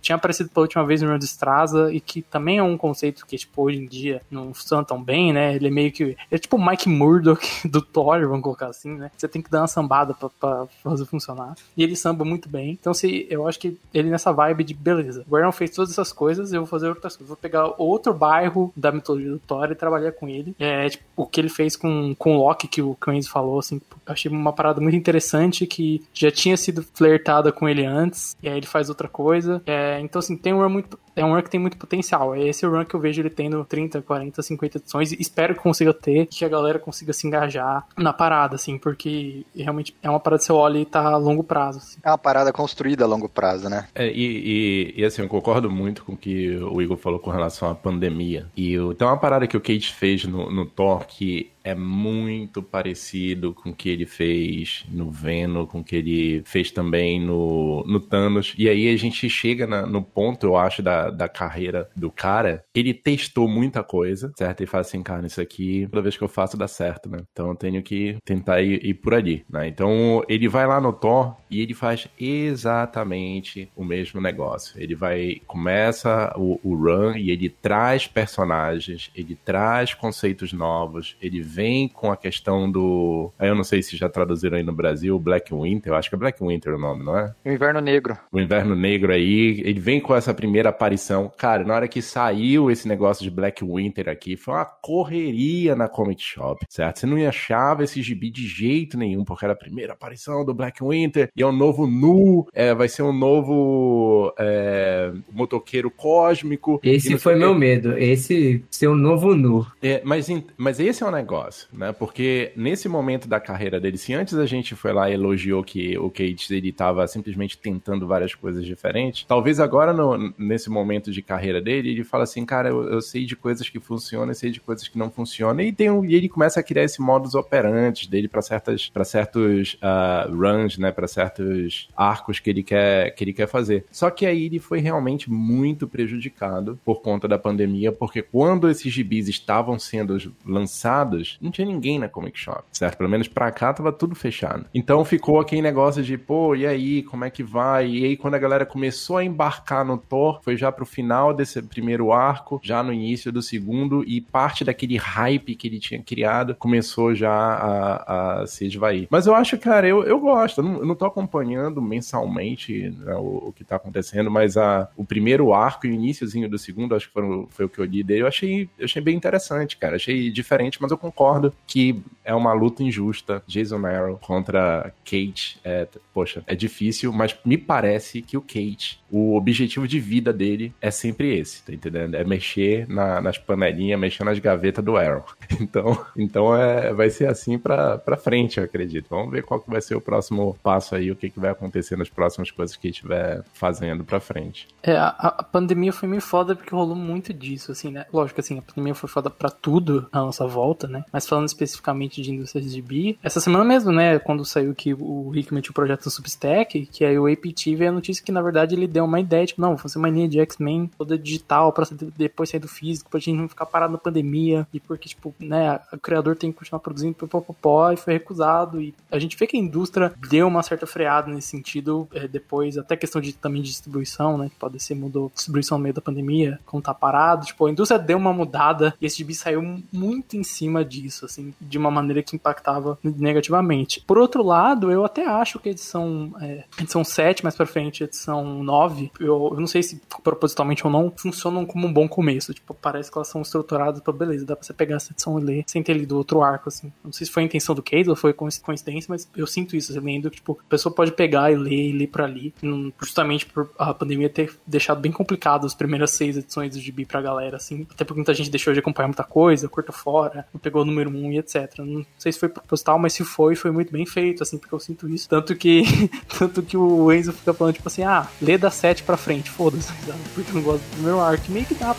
tinha 0.00 0.16
aparecido 0.16 0.50
pela 0.58 0.62
última 0.62 0.84
vez 0.84 1.02
no 1.02 1.10
Run 1.10 1.18
do 1.18 1.24
Straza, 1.24 1.92
e 1.92 2.00
que 2.00 2.22
também 2.22 2.58
é 2.58 2.62
um 2.62 2.76
conceito 2.76 3.24
que, 3.26 3.36
tipo, 3.36 3.62
hoje 3.62 3.78
em 3.78 3.86
dia 3.86 4.20
não 4.30 4.52
funciona 4.52 4.84
tão 4.84 5.02
bem, 5.02 5.32
né, 5.32 5.54
ele 5.54 5.68
é 5.68 5.70
meio 5.70 5.92
que, 5.92 6.16
é 6.30 6.38
tipo 6.38 6.56
o 6.56 6.66
Mike 6.66 6.88
Murdock 6.88 7.46
do 7.68 7.80
Thor, 7.80 8.20
vamos 8.26 8.42
colocar 8.42 8.66
assim, 8.66 8.96
né, 8.96 9.10
você 9.16 9.28
tem 9.28 9.40
que 9.40 9.50
dar 9.50 9.60
uma 9.60 9.66
sambada 9.68 10.14
pra, 10.14 10.28
pra 10.28 10.66
fazer 10.82 11.04
funcionar, 11.04 11.54
e 11.76 11.82
ele 11.82 11.94
samba 11.94 12.24
muito 12.24 12.48
bem, 12.48 12.76
então 12.80 12.92
se, 12.92 13.26
eu 13.30 13.46
acho 13.46 13.58
que 13.58 13.78
ele 13.94 14.10
nessa 14.10 14.32
vibe 14.32 14.64
de, 14.64 14.74
beleza, 14.74 15.24
o 15.28 15.36
Aaron 15.36 15.52
fez 15.52 15.70
todas 15.70 15.90
essas 15.90 16.12
coisas, 16.12 16.52
eu 16.52 16.60
vou 16.60 16.68
fazer 16.68 16.88
outras 16.88 17.16
coisas, 17.16 17.28
vou 17.28 17.36
pegar 17.36 17.74
outro 17.78 18.12
bairro 18.12 18.72
da 18.76 18.90
mitologia 18.90 19.30
do 19.30 19.38
Thor 19.38 19.70
e 19.70 19.74
trabalhar 19.74 20.12
com 20.12 20.28
ele, 20.28 20.54
é, 20.58 20.88
tipo, 20.88 21.04
o 21.16 21.26
que 21.26 21.40
ele 21.40 21.48
fez 21.48 21.76
com, 21.76 22.14
com 22.16 22.36
o 22.36 22.38
Loki, 22.38 22.66
que 22.66 22.82
o 22.82 22.94
Cranes 22.94 23.28
falou, 23.28 23.58
assim, 23.58 23.80
eu 23.90 24.12
achei 24.12 24.30
uma 24.30 24.52
parada 24.52 24.80
muito 24.80 24.96
interessante, 24.96 25.66
que 25.66 26.02
já 26.12 26.30
tinha 26.30 26.56
sido 26.56 26.82
flertada 26.94 27.52
com 27.52 27.68
ele 27.68 27.84
antes, 27.84 28.36
e 28.42 28.48
aí 28.48 28.56
ele 28.56 28.66
faz 28.66 28.88
outra 28.88 29.08
coisa, 29.08 29.62
é, 29.66 30.00
então 30.00 30.18
assim, 30.18 30.36
tem 30.36 30.47
um 30.52 30.62
run 30.62 30.68
muito, 30.68 30.98
é 31.14 31.24
um 31.24 31.34
run 31.34 31.42
que 31.42 31.50
tem 31.50 31.60
muito 31.60 31.76
potencial, 31.76 32.34
é 32.34 32.48
esse 32.48 32.66
o 32.66 32.70
run 32.70 32.84
que 32.84 32.94
eu 32.94 33.00
vejo 33.00 33.20
ele 33.20 33.30
tendo 33.30 33.64
30, 33.64 34.02
40, 34.02 34.42
50 34.42 34.78
edições, 34.78 35.12
e 35.12 35.16
espero 35.20 35.54
que 35.54 35.60
consiga 35.60 35.92
ter, 35.92 36.26
que 36.26 36.44
a 36.44 36.48
galera 36.48 36.78
consiga 36.78 37.12
se 37.12 37.26
engajar 37.26 37.86
na 37.96 38.12
parada, 38.12 38.54
assim, 38.54 38.78
porque 38.78 39.44
realmente 39.54 39.94
é 40.02 40.08
uma 40.08 40.20
parada 40.20 40.40
que 40.40 40.46
você 40.46 40.52
olha 40.52 40.78
e 40.78 40.84
tá 40.84 41.02
a 41.02 41.16
longo 41.16 41.42
prazo, 41.42 41.78
assim. 41.78 41.98
É 42.02 42.10
uma 42.10 42.18
parada 42.18 42.52
construída 42.52 43.04
a 43.04 43.08
longo 43.08 43.28
prazo, 43.28 43.68
né? 43.68 43.88
É, 43.94 44.08
e, 44.08 44.94
e, 44.94 45.00
e, 45.00 45.04
assim, 45.04 45.22
eu 45.22 45.28
concordo 45.28 45.70
muito 45.70 46.04
com 46.04 46.12
o 46.12 46.16
que 46.16 46.56
o 46.56 46.80
Igor 46.80 46.96
falou 46.96 47.18
com 47.18 47.30
relação 47.30 47.70
à 47.70 47.74
pandemia. 47.74 48.46
E 48.56 48.72
eu, 48.72 48.94
tem 48.94 49.06
uma 49.06 49.16
parada 49.16 49.46
que 49.46 49.56
o 49.56 49.60
Kate 49.60 49.92
fez 49.92 50.24
no, 50.24 50.50
no 50.50 50.66
Thor 50.66 51.06
que 51.06 51.50
é 51.68 51.74
muito 51.74 52.62
parecido 52.62 53.52
com 53.54 53.70
o 53.70 53.74
que 53.74 53.88
ele 53.88 54.06
fez 54.06 54.84
no 54.90 55.10
Venom, 55.10 55.66
com 55.66 55.80
o 55.80 55.84
que 55.84 55.96
ele 55.96 56.42
fez 56.44 56.70
também 56.70 57.20
no, 57.20 57.84
no 57.86 58.00
Thanos. 58.00 58.54
E 58.56 58.68
aí 58.68 58.92
a 58.92 58.96
gente 58.96 59.28
chega 59.28 59.66
na, 59.66 59.86
no 59.86 60.02
ponto, 60.02 60.46
eu 60.46 60.56
acho, 60.56 60.82
da, 60.82 61.10
da 61.10 61.28
carreira 61.28 61.88
do 61.94 62.10
cara. 62.10 62.64
Ele 62.74 62.94
testou 62.94 63.48
muita 63.48 63.82
coisa, 63.82 64.32
certo? 64.36 64.62
E 64.62 64.66
fala 64.66 64.80
assim, 64.80 65.02
cara, 65.02 65.26
isso 65.26 65.40
aqui, 65.40 65.86
toda 65.90 66.02
vez 66.02 66.16
que 66.16 66.24
eu 66.24 66.28
faço, 66.28 66.56
dá 66.56 66.66
certo, 66.66 67.08
né? 67.08 67.18
Então 67.32 67.48
eu 67.48 67.54
tenho 67.54 67.82
que 67.82 68.16
tentar 68.24 68.62
ir, 68.62 68.84
ir 68.84 68.94
por 68.94 69.14
ali, 69.14 69.44
né? 69.50 69.68
Então 69.68 70.22
ele 70.28 70.48
vai 70.48 70.66
lá 70.66 70.80
no 70.80 70.92
Thor 70.92 71.36
e 71.50 71.60
ele 71.60 71.74
faz 71.74 72.08
exatamente 72.18 73.70
o 73.76 73.84
mesmo 73.84 74.20
negócio. 74.20 74.80
Ele 74.80 74.94
vai, 74.94 75.40
começa 75.46 76.32
o, 76.36 76.58
o 76.62 76.74
run 76.74 77.16
e 77.16 77.30
ele 77.30 77.48
traz 77.48 78.06
personagens, 78.06 79.10
ele 79.14 79.36
traz 79.44 79.94
conceitos 79.94 80.52
novos, 80.52 81.16
ele 81.20 81.42
vem 81.58 81.88
com 81.88 82.12
a 82.12 82.16
questão 82.16 82.70
do. 82.70 83.32
Eu 83.40 83.56
não 83.56 83.64
sei 83.64 83.82
se 83.82 83.96
já 83.96 84.08
traduziram 84.08 84.56
aí 84.56 84.62
no 84.62 84.72
Brasil, 84.72 85.18
Black 85.18 85.52
Winter, 85.52 85.92
eu 85.92 85.96
acho 85.96 86.08
que 86.08 86.14
é 86.14 86.18
Black 86.18 86.40
Winter 86.40 86.74
o 86.74 86.78
nome, 86.78 87.04
não 87.04 87.18
é? 87.18 87.34
O 87.44 87.50
Inverno 87.50 87.80
Negro. 87.80 88.16
O 88.30 88.38
Inverno 88.38 88.76
Negro 88.76 89.12
aí, 89.12 89.60
ele 89.64 89.80
vem 89.80 90.00
com 90.00 90.14
essa 90.14 90.32
primeira 90.32 90.68
aparição. 90.68 91.32
Cara, 91.36 91.64
na 91.64 91.74
hora 91.74 91.88
que 91.88 92.00
saiu 92.00 92.70
esse 92.70 92.86
negócio 92.86 93.24
de 93.24 93.30
Black 93.30 93.64
Winter 93.64 94.08
aqui, 94.08 94.36
foi 94.36 94.54
uma 94.54 94.64
correria 94.64 95.74
na 95.74 95.88
Comic 95.88 96.22
Shop, 96.22 96.64
certo? 96.68 97.00
Você 97.00 97.06
não 97.06 97.28
achava 97.28 97.82
esse 97.82 98.00
gibi 98.02 98.30
de 98.30 98.46
jeito 98.46 98.96
nenhum, 98.96 99.24
porque 99.24 99.44
era 99.44 99.54
a 99.54 99.56
primeira 99.56 99.94
aparição 99.94 100.44
do 100.44 100.54
Black 100.54 100.82
Winter, 100.82 101.28
e 101.36 101.42
é 101.42 101.46
um 101.46 101.52
novo 101.52 101.88
Nu, 101.88 102.46
é, 102.52 102.72
vai 102.72 102.88
ser 102.88 103.02
um 103.02 103.12
novo 103.12 104.32
é, 104.38 105.10
motoqueiro 105.32 105.90
cósmico. 105.90 106.78
Esse 106.84 107.18
foi 107.18 107.34
meu 107.34 107.52
medo, 107.52 107.98
esse 107.98 108.62
ser 108.70 108.88
um 108.88 108.94
novo 108.94 109.34
Nu. 109.34 109.66
É, 109.82 110.00
mas, 110.04 110.28
mas 110.56 110.78
esse 110.78 111.02
é 111.02 111.06
o 111.06 111.10
negócio, 111.10 111.47
né? 111.72 111.92
Porque 111.92 112.52
nesse 112.56 112.88
momento 112.88 113.28
da 113.28 113.40
carreira 113.40 113.80
dele, 113.80 113.98
se 113.98 114.14
antes 114.14 114.34
a 114.34 114.46
gente 114.46 114.74
foi 114.74 114.92
lá 114.92 115.10
e 115.10 115.14
elogiou 115.14 115.62
que 115.62 115.96
o 115.98 116.10
Cage 116.10 116.36
ele 116.50 116.72
tava 116.72 117.06
simplesmente 117.06 117.58
tentando 117.58 118.06
várias 118.06 118.34
coisas 118.34 118.64
diferentes, 118.64 119.24
talvez 119.26 119.60
agora 119.60 119.92
no, 119.92 120.32
nesse 120.38 120.70
momento 120.70 121.10
de 121.10 121.22
carreira 121.22 121.60
dele, 121.60 121.90
ele 121.90 122.04
fala 122.04 122.24
assim, 122.24 122.44
cara, 122.44 122.68
eu, 122.68 122.84
eu 122.88 123.00
sei 123.00 123.24
de 123.24 123.36
coisas 123.36 123.68
que 123.68 123.80
funcionam, 123.80 124.28
eu 124.28 124.34
sei 124.34 124.50
de 124.50 124.60
coisas 124.60 124.86
que 124.88 124.98
não 124.98 125.10
funcionam, 125.10 125.62
e, 125.62 125.72
tem 125.72 125.90
um, 125.90 126.04
e 126.04 126.14
ele 126.14 126.28
começa 126.28 126.60
a 126.60 126.62
criar 126.62 126.84
esse 126.84 127.00
modus 127.00 127.34
operandi 127.34 128.08
dele 128.08 128.28
para 128.28 128.42
certas 128.42 128.88
para 128.88 129.04
certos 129.04 129.74
uh, 129.74 130.34
runs, 130.34 130.78
né, 130.78 130.92
para 130.92 131.06
certos 131.06 131.88
arcos 131.96 132.40
que 132.40 132.50
ele 132.50 132.62
quer 132.62 133.10
que 133.14 133.24
ele 133.24 133.32
quer 133.32 133.46
fazer. 133.46 133.84
Só 133.90 134.10
que 134.10 134.26
aí 134.26 134.46
ele 134.46 134.58
foi 134.58 134.80
realmente 134.80 135.30
muito 135.30 135.86
prejudicado 135.86 136.78
por 136.84 137.00
conta 137.00 137.26
da 137.26 137.38
pandemia, 137.38 137.92
porque 137.92 138.22
quando 138.22 138.68
esses 138.68 138.92
gibis 138.92 139.28
estavam 139.28 139.78
sendo 139.78 140.18
lançados, 140.44 141.27
não 141.40 141.50
tinha 141.50 141.66
ninguém 141.66 141.98
na 141.98 142.08
Comic 142.08 142.38
Shop, 142.38 142.64
certo? 142.72 142.96
Pelo 142.96 143.10
menos 143.10 143.28
pra 143.28 143.50
cá 143.50 143.72
tava 143.72 143.92
tudo 143.92 144.14
fechado. 144.14 144.66
Então 144.74 145.04
ficou 145.04 145.40
aquele 145.40 145.62
negócio 145.62 146.02
de, 146.02 146.16
pô, 146.16 146.54
e 146.54 146.66
aí, 146.66 147.02
como 147.02 147.24
é 147.24 147.30
que 147.30 147.42
vai? 147.42 147.88
E 147.88 148.04
aí 148.04 148.16
quando 148.16 148.34
a 148.34 148.38
galera 148.38 148.64
começou 148.64 149.16
a 149.16 149.24
embarcar 149.24 149.84
no 149.84 149.98
Thor, 149.98 150.40
foi 150.42 150.56
já 150.56 150.70
pro 150.70 150.86
final 150.86 151.34
desse 151.34 151.60
primeiro 151.62 152.12
arco, 152.12 152.60
já 152.62 152.82
no 152.82 152.92
início 152.92 153.32
do 153.32 153.42
segundo, 153.42 154.04
e 154.06 154.20
parte 154.20 154.64
daquele 154.64 154.96
hype 154.96 155.54
que 155.54 155.66
ele 155.66 155.78
tinha 155.78 156.02
criado 156.02 156.54
começou 156.54 157.14
já 157.14 157.30
a, 157.30 158.42
a 158.42 158.46
se 158.46 158.66
esvair. 158.66 159.08
Mas 159.10 159.26
eu 159.26 159.34
acho, 159.34 159.58
cara, 159.58 159.86
eu, 159.86 160.02
eu 160.04 160.18
gosto, 160.18 160.60
eu 160.60 160.64
não, 160.64 160.78
eu 160.78 160.86
não 160.86 160.94
tô 160.94 161.06
acompanhando 161.06 161.80
mensalmente 161.80 162.90
né, 162.90 163.14
o, 163.14 163.48
o, 163.48 163.52
que 163.52 163.64
tá 163.64 163.76
acontecendo, 163.76 164.30
mas 164.30 164.56
a, 164.56 164.88
o 164.96 165.04
primeiro 165.04 165.52
arco 165.52 165.86
e 165.86 165.90
o 165.90 165.94
iníciozinho 165.94 166.48
do 166.48 166.58
segundo, 166.58 166.94
acho 166.94 167.08
que 167.08 167.12
foi, 167.12 167.46
foi 167.50 167.64
o 167.66 167.68
que 167.68 167.78
eu 167.78 167.84
li 167.84 168.02
dele, 168.02 168.22
eu 168.22 168.26
achei, 168.26 168.68
eu 168.78 168.84
achei 168.84 169.02
bem 169.02 169.16
interessante, 169.16 169.76
cara. 169.76 169.96
Achei 169.96 170.30
diferente, 170.30 170.78
mas 170.80 170.90
eu 170.90 170.98
concordo 170.98 171.17
que 171.66 172.00
é 172.28 172.34
uma 172.34 172.52
luta 172.52 172.82
injusta. 172.82 173.42
Jason 173.46 173.86
Aaron 173.86 174.16
contra 174.16 174.92
Kate. 175.02 175.58
É, 175.64 175.88
poxa, 176.12 176.44
é 176.46 176.54
difícil, 176.54 177.10
mas 177.10 177.34
me 177.42 177.56
parece 177.56 178.20
que 178.20 178.36
o 178.36 178.42
Kate, 178.42 179.00
o 179.10 179.34
objetivo 179.34 179.88
de 179.88 179.98
vida 179.98 180.30
dele 180.30 180.74
é 180.78 180.90
sempre 180.90 181.38
esse, 181.38 181.64
tá 181.64 181.72
entendendo? 181.72 182.14
É 182.14 182.24
mexer 182.24 182.86
na, 182.86 183.18
nas 183.22 183.38
panelinhas, 183.38 183.98
mexer 183.98 184.24
nas 184.24 184.38
gavetas 184.38 184.84
do 184.84 184.96
Aaron. 184.96 185.24
Então, 185.60 186.06
então 186.16 186.56
é, 186.56 186.92
vai 186.92 187.10
ser 187.10 187.26
assim 187.26 187.58
pra, 187.58 187.98
pra 187.98 188.16
frente, 188.16 188.58
eu 188.58 188.64
acredito. 188.64 189.08
Vamos 189.10 189.30
ver 189.32 189.42
qual 189.42 189.58
que 189.60 189.68
vai 189.68 189.80
ser 189.80 189.96
o 189.96 190.00
próximo 190.00 190.56
passo 190.62 190.94
aí, 190.94 191.10
o 191.10 191.16
que, 191.16 191.30
que 191.30 191.40
vai 191.40 191.50
acontecer 191.50 191.96
nas 191.96 192.08
próximas 192.08 192.50
coisas 192.50 192.76
que 192.76 192.88
estiver 192.88 193.42
fazendo 193.52 194.04
pra 194.04 194.20
frente. 194.20 194.68
É, 194.82 194.96
a, 194.96 195.08
a, 195.08 195.42
pandemia 195.42 195.92
foi 195.92 196.08
meio 196.08 196.22
foda 196.22 196.54
porque 196.54 196.74
rolou 196.74 196.94
muito 196.94 197.34
disso, 197.34 197.72
assim, 197.72 197.90
né? 197.90 198.06
Lógico, 198.12 198.40
assim, 198.40 198.58
a 198.58 198.62
pandemia 198.62 198.94
foi 198.94 199.08
foda 199.08 199.30
pra 199.30 199.50
tudo 199.50 200.06
na 200.12 200.20
nossa 200.20 200.46
volta, 200.46 200.86
né? 200.86 201.04
Mas 201.12 201.26
falando 201.26 201.48
especificamente 201.48 202.17
de 202.22 202.32
indústria 202.32 202.62
de 202.62 202.68
gibi. 202.68 203.18
Essa 203.22 203.40
semana 203.40 203.64
mesmo, 203.64 203.92
né, 203.92 204.18
quando 204.18 204.44
saiu 204.44 204.74
que 204.74 204.94
o 204.94 205.32
Hickman 205.34 205.62
tinha 205.62 205.70
o 205.70 205.74
projeto 205.74 206.10
Substack, 206.10 206.86
que 206.86 207.04
aí 207.04 207.18
o 207.18 207.26
APT 207.26 207.74
veio 207.76 207.90
a 207.90 207.94
notícia 207.94 208.24
que, 208.24 208.32
na 208.32 208.42
verdade, 208.42 208.74
ele 208.74 208.86
deu 208.86 209.04
uma 209.04 209.20
ideia, 209.20 209.46
tipo, 209.46 209.60
não, 209.60 209.70
vou 209.70 209.78
fazer 209.78 209.98
uma 209.98 210.08
linha 210.08 210.28
de 210.28 210.40
X-Men 210.40 210.90
toda 210.96 211.18
digital 211.18 211.72
pra 211.72 211.86
depois 212.16 212.50
sair 212.50 212.60
do 212.60 212.68
físico, 212.68 213.10
pra 213.10 213.20
gente 213.20 213.36
não 213.36 213.48
ficar 213.48 213.66
parado 213.66 213.92
na 213.92 213.98
pandemia, 213.98 214.66
e 214.72 214.80
porque, 214.80 215.08
tipo, 215.08 215.34
né, 215.38 215.80
o 215.92 215.98
criador 215.98 216.36
tem 216.36 216.52
que 216.52 216.58
continuar 216.58 216.80
produzindo, 216.80 217.14
popopó, 217.14 217.92
e 217.92 217.96
foi 217.96 218.14
recusado, 218.14 218.80
e 218.80 218.94
a 219.10 219.18
gente 219.18 219.36
vê 219.36 219.46
que 219.46 219.56
a 219.56 219.60
indústria 219.60 220.12
deu 220.28 220.46
uma 220.46 220.62
certa 220.62 220.86
freada 220.86 221.32
nesse 221.32 221.48
sentido, 221.48 222.08
é, 222.12 222.26
depois, 222.26 222.78
até 222.78 222.96
questão 222.96 223.20
de, 223.20 223.32
também 223.32 223.62
de 223.62 223.68
distribuição, 223.68 224.38
né, 224.38 224.48
que 224.48 224.56
pode 224.56 224.80
ser, 224.80 224.94
mudou 224.94 225.30
distribuição 225.34 225.78
no 225.78 225.82
meio 225.82 225.94
da 225.94 226.00
pandemia, 226.00 226.58
como 226.64 226.82
tá 226.82 226.94
parado, 226.94 227.46
tipo, 227.46 227.66
a 227.66 227.70
indústria 227.70 227.98
deu 227.98 228.18
uma 228.18 228.32
mudada, 228.32 228.94
e 229.00 229.06
esse 229.06 229.18
gibi 229.18 229.34
saiu 229.34 229.82
muito 229.92 230.36
em 230.36 230.42
cima 230.42 230.84
disso, 230.84 231.24
assim, 231.24 231.54
de 231.60 231.78
uma 231.78 231.90
maneira 231.90 232.07
que 232.22 232.36
impactava 232.36 232.98
negativamente. 233.02 234.02
Por 234.06 234.18
outro 234.18 234.42
lado, 234.42 234.90
eu 234.90 235.04
até 235.04 235.26
acho 235.26 235.58
que 235.58 235.68
edição, 235.68 236.32
é, 236.40 236.64
edição 236.80 237.04
7, 237.04 237.42
mais 237.42 237.54
pra 237.54 237.66
frente, 237.66 238.04
edição 238.04 238.62
9, 238.62 239.10
eu, 239.20 239.50
eu 239.52 239.60
não 239.60 239.66
sei 239.66 239.82
se 239.82 240.00
propositalmente 240.22 240.86
ou 240.86 240.92
não, 240.92 241.12
funcionam 241.16 241.64
como 241.64 241.86
um 241.86 241.92
bom 241.92 242.08
começo. 242.08 242.52
Tipo, 242.54 242.74
parece 242.74 243.10
que 243.10 243.18
elas 243.18 243.28
são 243.28 243.42
estruturadas 243.42 244.00
pra 244.00 244.12
beleza, 244.12 244.44
dá 244.44 244.56
pra 244.56 244.64
você 244.64 244.72
pegar 244.72 244.96
essa 244.96 245.12
edição 245.12 245.38
e 245.38 245.42
ler 245.42 245.64
sem 245.66 245.82
ter 245.82 245.94
lido 245.94 246.16
outro 246.16 246.42
arco, 246.42 246.68
assim. 246.68 246.92
Não 247.04 247.12
sei 247.12 247.26
se 247.26 247.32
foi 247.32 247.42
a 247.42 247.46
intenção 247.46 247.74
do 247.74 247.82
Case 247.82 248.08
ou 248.08 248.16
foi 248.16 248.32
coincidência, 248.32 249.06
mas 249.08 249.28
eu 249.36 249.46
sinto 249.46 249.76
isso, 249.76 249.96
eu 249.96 250.02
lendo 250.02 250.30
que, 250.30 250.36
tipo, 250.36 250.58
a 250.66 250.68
pessoa 250.68 250.94
pode 250.94 251.12
pegar 251.12 251.52
e 251.52 251.56
ler 251.56 251.90
e 251.90 251.92
ler 251.92 252.06
pra 252.08 252.24
ali, 252.24 252.54
justamente 253.00 253.46
por 253.46 253.70
a 253.78 253.92
pandemia 253.94 254.28
ter 254.28 254.56
deixado 254.66 255.00
bem 255.00 255.12
complicado 255.12 255.66
as 255.66 255.74
primeiras 255.74 256.10
seis 256.10 256.36
edições 256.36 256.74
do 256.74 256.80
gibi 256.80 257.04
pra 257.04 257.20
galera, 257.20 257.56
assim. 257.56 257.86
Até 257.90 258.04
porque 258.04 258.18
muita 258.18 258.34
gente 258.34 258.50
deixou 258.50 258.72
de 258.72 258.80
acompanhar 258.80 259.08
muita 259.08 259.24
coisa, 259.24 259.68
cortou 259.68 259.94
fora, 259.94 260.46
não 260.52 260.60
pegou 260.60 260.82
o 260.82 260.84
número 260.84 261.10
1 261.10 261.32
e 261.32 261.38
etc. 261.38 261.78
Não 261.98 262.06
sei 262.18 262.32
se 262.32 262.38
foi 262.38 262.48
proposital, 262.48 262.98
mas 262.98 263.12
se 263.12 263.24
foi, 263.24 263.54
foi 263.54 263.70
muito 263.70 263.92
bem 263.92 264.06
feito, 264.06 264.42
assim, 264.42 264.58
porque 264.58 264.74
eu 264.74 264.80
sinto 264.80 265.08
isso. 265.08 265.28
Tanto 265.28 265.54
que, 265.54 265.82
tanto 266.38 266.62
que 266.62 266.76
o 266.76 267.12
Enzo 267.12 267.32
fica 267.32 267.52
falando, 267.54 267.74
tipo 267.74 267.88
assim, 267.88 268.02
ah, 268.02 268.26
lê 268.40 268.58
da 268.58 268.70
7 268.70 269.02
pra 269.02 269.16
frente, 269.16 269.50
foda-se, 269.50 269.92
porque 270.34 270.50
eu 270.50 270.54
não 270.54 270.62
gosto 270.62 270.82
do 270.82 270.90
primeiro 270.90 271.20
arco. 271.20 271.50
Meio 271.50 271.66
que 271.66 271.74
dá, 271.74 271.94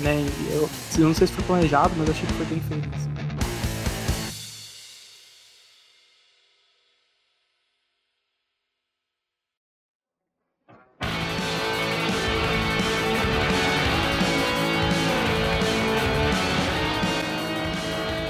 né? 0.00 0.24
Eu, 0.52 0.68
eu 0.98 1.06
não 1.06 1.14
sei 1.14 1.26
se 1.26 1.32
foi 1.32 1.44
planejado, 1.44 1.94
mas 1.96 2.10
achei 2.10 2.26
que 2.26 2.32
foi 2.34 2.46
bem 2.46 2.60
feito. 2.60 2.88
Assim. 2.94 3.33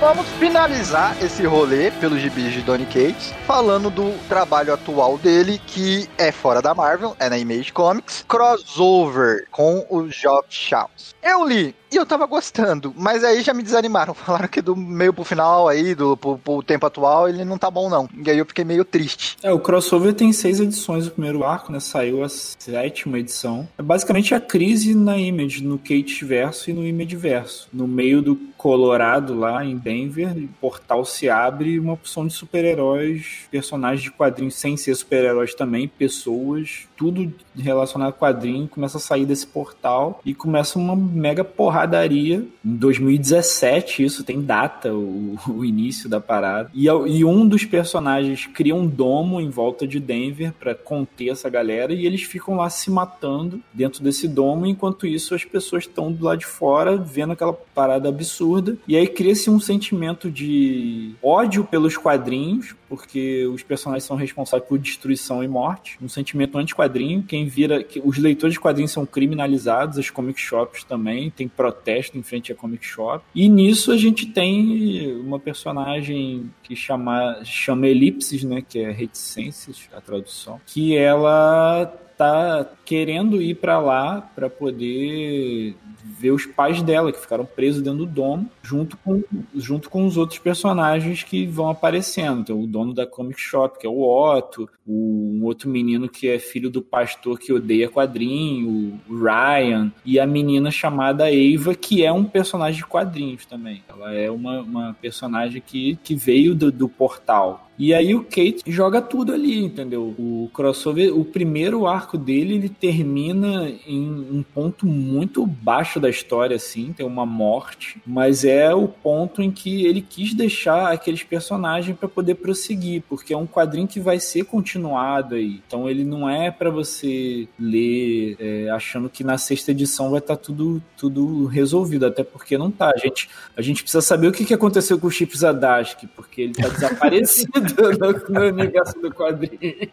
Vamos 0.05 0.28
finalizar 0.39 1.16
esse 1.24 1.47
rolê 1.47 1.91
pelos 1.92 2.20
gibis 2.20 2.52
de 2.52 2.60
Donny 2.60 2.84
Cates, 2.84 3.33
falando 3.47 3.89
do 3.89 4.12
trabalho 4.28 4.74
atual 4.74 5.16
dele, 5.16 5.58
que 5.66 6.07
é 6.18 6.31
fora 6.31 6.60
da 6.60 6.74
Marvel, 6.74 7.16
é 7.18 7.31
na 7.31 7.39
Image 7.39 7.73
Comics, 7.73 8.23
crossover 8.28 9.47
com 9.50 9.86
o 9.89 10.10
Geoff 10.10 10.49
Shaws. 10.50 11.15
Eu 11.23 11.42
li 11.49 11.74
e 11.94 11.97
eu 11.97 12.05
tava 12.05 12.26
gostando, 12.26 12.92
mas 12.97 13.23
aí 13.23 13.40
já 13.40 13.55
me 13.55 13.62
desanimaram. 13.62 14.12
Falaram 14.14 14.48
que 14.48 14.60
do 14.60 14.74
meio 14.74 15.12
pro 15.12 15.24
final 15.24 15.68
aí, 15.68 15.94
do 15.94 16.16
pro, 16.16 16.36
pro, 16.39 16.62
tempo 16.62 16.86
atual, 16.86 17.28
ele 17.28 17.44
não 17.44 17.56
tá 17.56 17.70
bom, 17.70 17.89
não. 17.89 18.08
E 18.24 18.31
aí 18.31 18.39
eu 18.39 18.47
fiquei 18.47 18.64
meio 18.64 18.84
triste. 18.84 19.36
É, 19.42 19.52
o 19.52 19.60
crossover 19.60 20.12
tem 20.12 20.32
seis 20.32 20.60
edições, 20.60 21.06
o 21.06 21.10
primeiro 21.10 21.44
arco, 21.44 21.70
né? 21.70 21.78
Saiu 21.78 22.24
a 22.24 22.28
sétima 22.28 23.18
edição. 23.18 23.68
É 23.78 23.82
basicamente 23.82 24.34
a 24.34 24.40
crise 24.40 24.94
na 24.94 25.16
Image, 25.16 25.62
no 25.62 25.78
Kate 25.78 26.24
verso 26.24 26.70
e 26.70 26.73
no 26.73 26.86
Image 26.86 27.16
verso. 27.16 27.68
No 27.73 27.86
meio 27.86 28.20
do 28.20 28.36
Colorado, 28.56 29.34
lá 29.34 29.64
em 29.64 29.76
Denver, 29.76 30.34
o 30.36 30.48
portal 30.60 31.05
se 31.05 31.28
abre 31.28 31.78
uma 31.78 31.92
opção 31.92 32.26
de 32.26 32.32
super-heróis, 32.32 33.47
personagens 33.50 34.02
de 34.02 34.10
quadrinhos 34.10 34.55
sem 34.55 34.76
ser 34.76 34.94
super-heróis 34.94 35.55
também, 35.55 35.86
pessoas, 35.86 36.89
tudo 36.97 37.32
relacionado 37.56 38.10
a 38.10 38.12
quadrinho 38.12 38.68
começa 38.68 38.98
a 38.98 39.00
sair 39.00 39.24
desse 39.24 39.47
portal 39.47 40.20
e 40.24 40.34
começa 40.34 40.78
uma 40.78 40.97
mega 40.97 41.44
porradaria. 41.44 42.44
Em 42.64 42.76
2017, 42.76 44.05
isso 44.05 44.24
tem 44.24 44.42
data, 44.42 44.92
o, 44.92 45.36
o 45.48 45.64
início 45.64 46.08
da 46.08 46.20
parada. 46.20 46.70
E, 46.74 46.86
e, 46.86 47.24
um 47.24 47.47
dos 47.47 47.64
personagens 47.64 48.47
cria 48.47 48.74
um 48.74 48.86
domo 48.86 49.40
em 49.40 49.48
volta 49.48 49.86
de 49.86 50.00
Denver 50.00 50.52
para 50.58 50.74
conter 50.74 51.31
essa 51.31 51.48
galera 51.48 51.92
e 51.92 52.06
eles 52.06 52.23
ficam 52.23 52.56
lá 52.56 52.68
se 52.70 52.90
matando 52.90 53.60
dentro 53.73 54.02
desse 54.02 54.26
domo. 54.28 54.66
Enquanto 54.66 55.06
isso, 55.06 55.34
as 55.34 55.44
pessoas 55.44 55.84
estão 55.84 56.12
do 56.12 56.24
lado 56.24 56.39
de 56.39 56.47
fora 56.47 56.97
vendo 56.97 57.32
aquela 57.32 57.52
parada 57.52 58.08
absurda. 58.08 58.76
E 58.86 58.97
aí 58.97 59.06
cria-se 59.06 59.50
um 59.50 59.60
sentimento 59.60 60.31
de 60.31 61.14
ódio 61.23 61.64
pelos 61.64 61.97
quadrinhos, 61.97 62.74
porque 62.89 63.47
os 63.47 63.62
personagens 63.62 64.05
são 64.05 64.16
responsáveis 64.16 64.68
por 64.68 64.78
destruição 64.78 65.42
e 65.42 65.48
morte. 65.48 65.98
Um 66.02 66.08
sentimento 66.08 66.58
anti-quadrinho. 66.84 67.22
Quem 67.22 67.46
vira. 67.46 67.84
Os 68.04 68.18
leitores 68.18 68.54
de 68.54 68.60
quadrinhos 68.60 68.92
são 68.92 69.06
criminalizados, 69.06 69.98
as 69.98 70.10
comic 70.10 70.40
shops 70.40 70.84
também, 70.84 71.30
tem 71.30 71.48
protesto 71.48 72.16
em 72.18 72.22
frente 72.22 72.52
à 72.52 72.54
comic 72.54 72.84
shop. 72.84 73.24
E 73.34 73.48
nisso 73.48 73.90
a 73.90 73.96
gente 73.96 74.26
tem 74.26 75.12
uma 75.20 75.38
personagem 75.38 76.50
que 76.62 76.76
chama, 76.76 77.40
chama 77.44 77.86
Elipses, 77.86 78.44
né? 78.44 78.62
Que 78.66 78.80
é 78.80 78.90
reticências, 78.90 79.88
a 79.92 80.00
tradução. 80.00 80.60
Que 80.66 80.96
ela 80.96 81.86
tá 82.24 82.70
querendo 82.84 83.40
ir 83.40 83.54
para 83.54 83.78
lá 83.78 84.20
para 84.20 84.48
poder 84.48 85.76
ver 86.04 86.30
os 86.30 86.44
pais 86.46 86.82
dela 86.82 87.12
que 87.12 87.18
ficaram 87.18 87.44
presos 87.44 87.82
dentro 87.82 88.00
do 88.00 88.06
domo, 88.06 88.48
junto 88.62 88.96
com, 88.98 89.22
junto 89.54 89.88
com 89.88 90.06
os 90.06 90.16
outros 90.16 90.38
personagens 90.38 91.22
que 91.22 91.46
vão 91.46 91.68
aparecendo. 91.68 92.40
Então, 92.40 92.60
o 92.60 92.66
dono 92.66 92.92
da 92.92 93.06
comic 93.06 93.40
shop, 93.40 93.78
que 93.78 93.86
é 93.86 93.90
o 93.90 94.02
Otto, 94.02 94.68
o, 94.86 95.32
um 95.34 95.44
outro 95.44 95.68
menino 95.68 96.08
que 96.08 96.28
é 96.28 96.38
filho 96.38 96.70
do 96.70 96.82
pastor 96.82 97.38
que 97.38 97.52
odeia 97.52 97.88
quadrinho, 97.88 99.00
o 99.08 99.16
Ryan, 99.16 99.90
e 100.04 100.20
a 100.20 100.26
menina 100.26 100.70
chamada 100.70 101.34
Eva, 101.34 101.74
que 101.74 102.04
é 102.04 102.12
um 102.12 102.24
personagem 102.24 102.80
de 102.80 102.86
quadrinhos 102.86 103.46
também. 103.46 103.82
Ela 103.88 104.14
é 104.14 104.30
uma, 104.30 104.60
uma 104.60 104.96
personagem 105.00 105.62
que, 105.64 105.98
que 106.02 106.14
veio 106.14 106.54
do, 106.54 106.70
do 106.70 106.88
portal. 106.88 107.70
E 107.78 107.92
aí 107.92 108.14
o 108.14 108.22
Kate 108.22 108.62
joga 108.66 109.02
tudo 109.02 109.32
ali, 109.32 109.64
entendeu? 109.64 110.14
O 110.18 110.48
crossover, 110.52 111.16
o 111.16 111.24
primeiro 111.24 111.86
arco 111.86 112.16
dele, 112.16 112.54
ele 112.54 112.68
termina 112.68 113.68
em 113.86 114.08
um 114.08 114.42
ponto 114.42 114.86
muito 114.86 115.46
baixo 115.46 115.98
da 115.98 116.08
história, 116.08 116.56
assim, 116.56 116.92
tem 116.92 117.04
uma 117.04 117.26
morte, 117.26 118.00
mas 118.06 118.44
é 118.44 118.72
o 118.74 118.86
ponto 118.86 119.42
em 119.42 119.50
que 119.50 119.84
ele 119.86 120.00
quis 120.00 120.34
deixar 120.34 120.92
aqueles 120.92 121.22
personagens 121.22 121.96
para 121.96 122.08
poder 122.08 122.36
prosseguir, 122.36 123.02
porque 123.08 123.34
é 123.34 123.36
um 123.36 123.46
quadrinho 123.46 123.88
que 123.88 124.00
vai 124.00 124.20
ser 124.20 124.44
continuado 124.44 125.34
aí. 125.34 125.60
Então 125.66 125.88
ele 125.88 126.04
não 126.04 126.28
é 126.28 126.50
para 126.50 126.70
você 126.70 127.48
ler 127.58 128.36
é, 128.38 128.70
achando 128.70 129.08
que 129.08 129.24
na 129.24 129.36
sexta 129.36 129.72
edição 129.72 130.10
vai 130.10 130.20
estar 130.20 130.36
tá 130.36 130.42
tudo, 130.42 130.82
tudo 130.96 131.46
resolvido, 131.46 132.06
até 132.06 132.22
porque 132.22 132.56
não 132.56 132.70
tá. 132.70 132.92
A 132.94 132.98
gente, 132.98 133.28
a 133.56 133.62
gente 133.62 133.82
precisa 133.82 134.00
saber 134.02 134.28
o 134.28 134.32
que, 134.32 134.44
que 134.44 134.54
aconteceu 134.54 134.98
com 134.98 135.08
o 135.08 135.10
Chip 135.10 135.36
Zadarsky, 135.36 136.06
porque 136.06 136.42
ele 136.42 136.54
tá 136.54 136.68
desaparecido 136.74 137.63
no, 137.64 138.40
no 138.40 138.46
universo 138.46 138.98
do 139.00 139.12
quadrinho. 139.12 139.88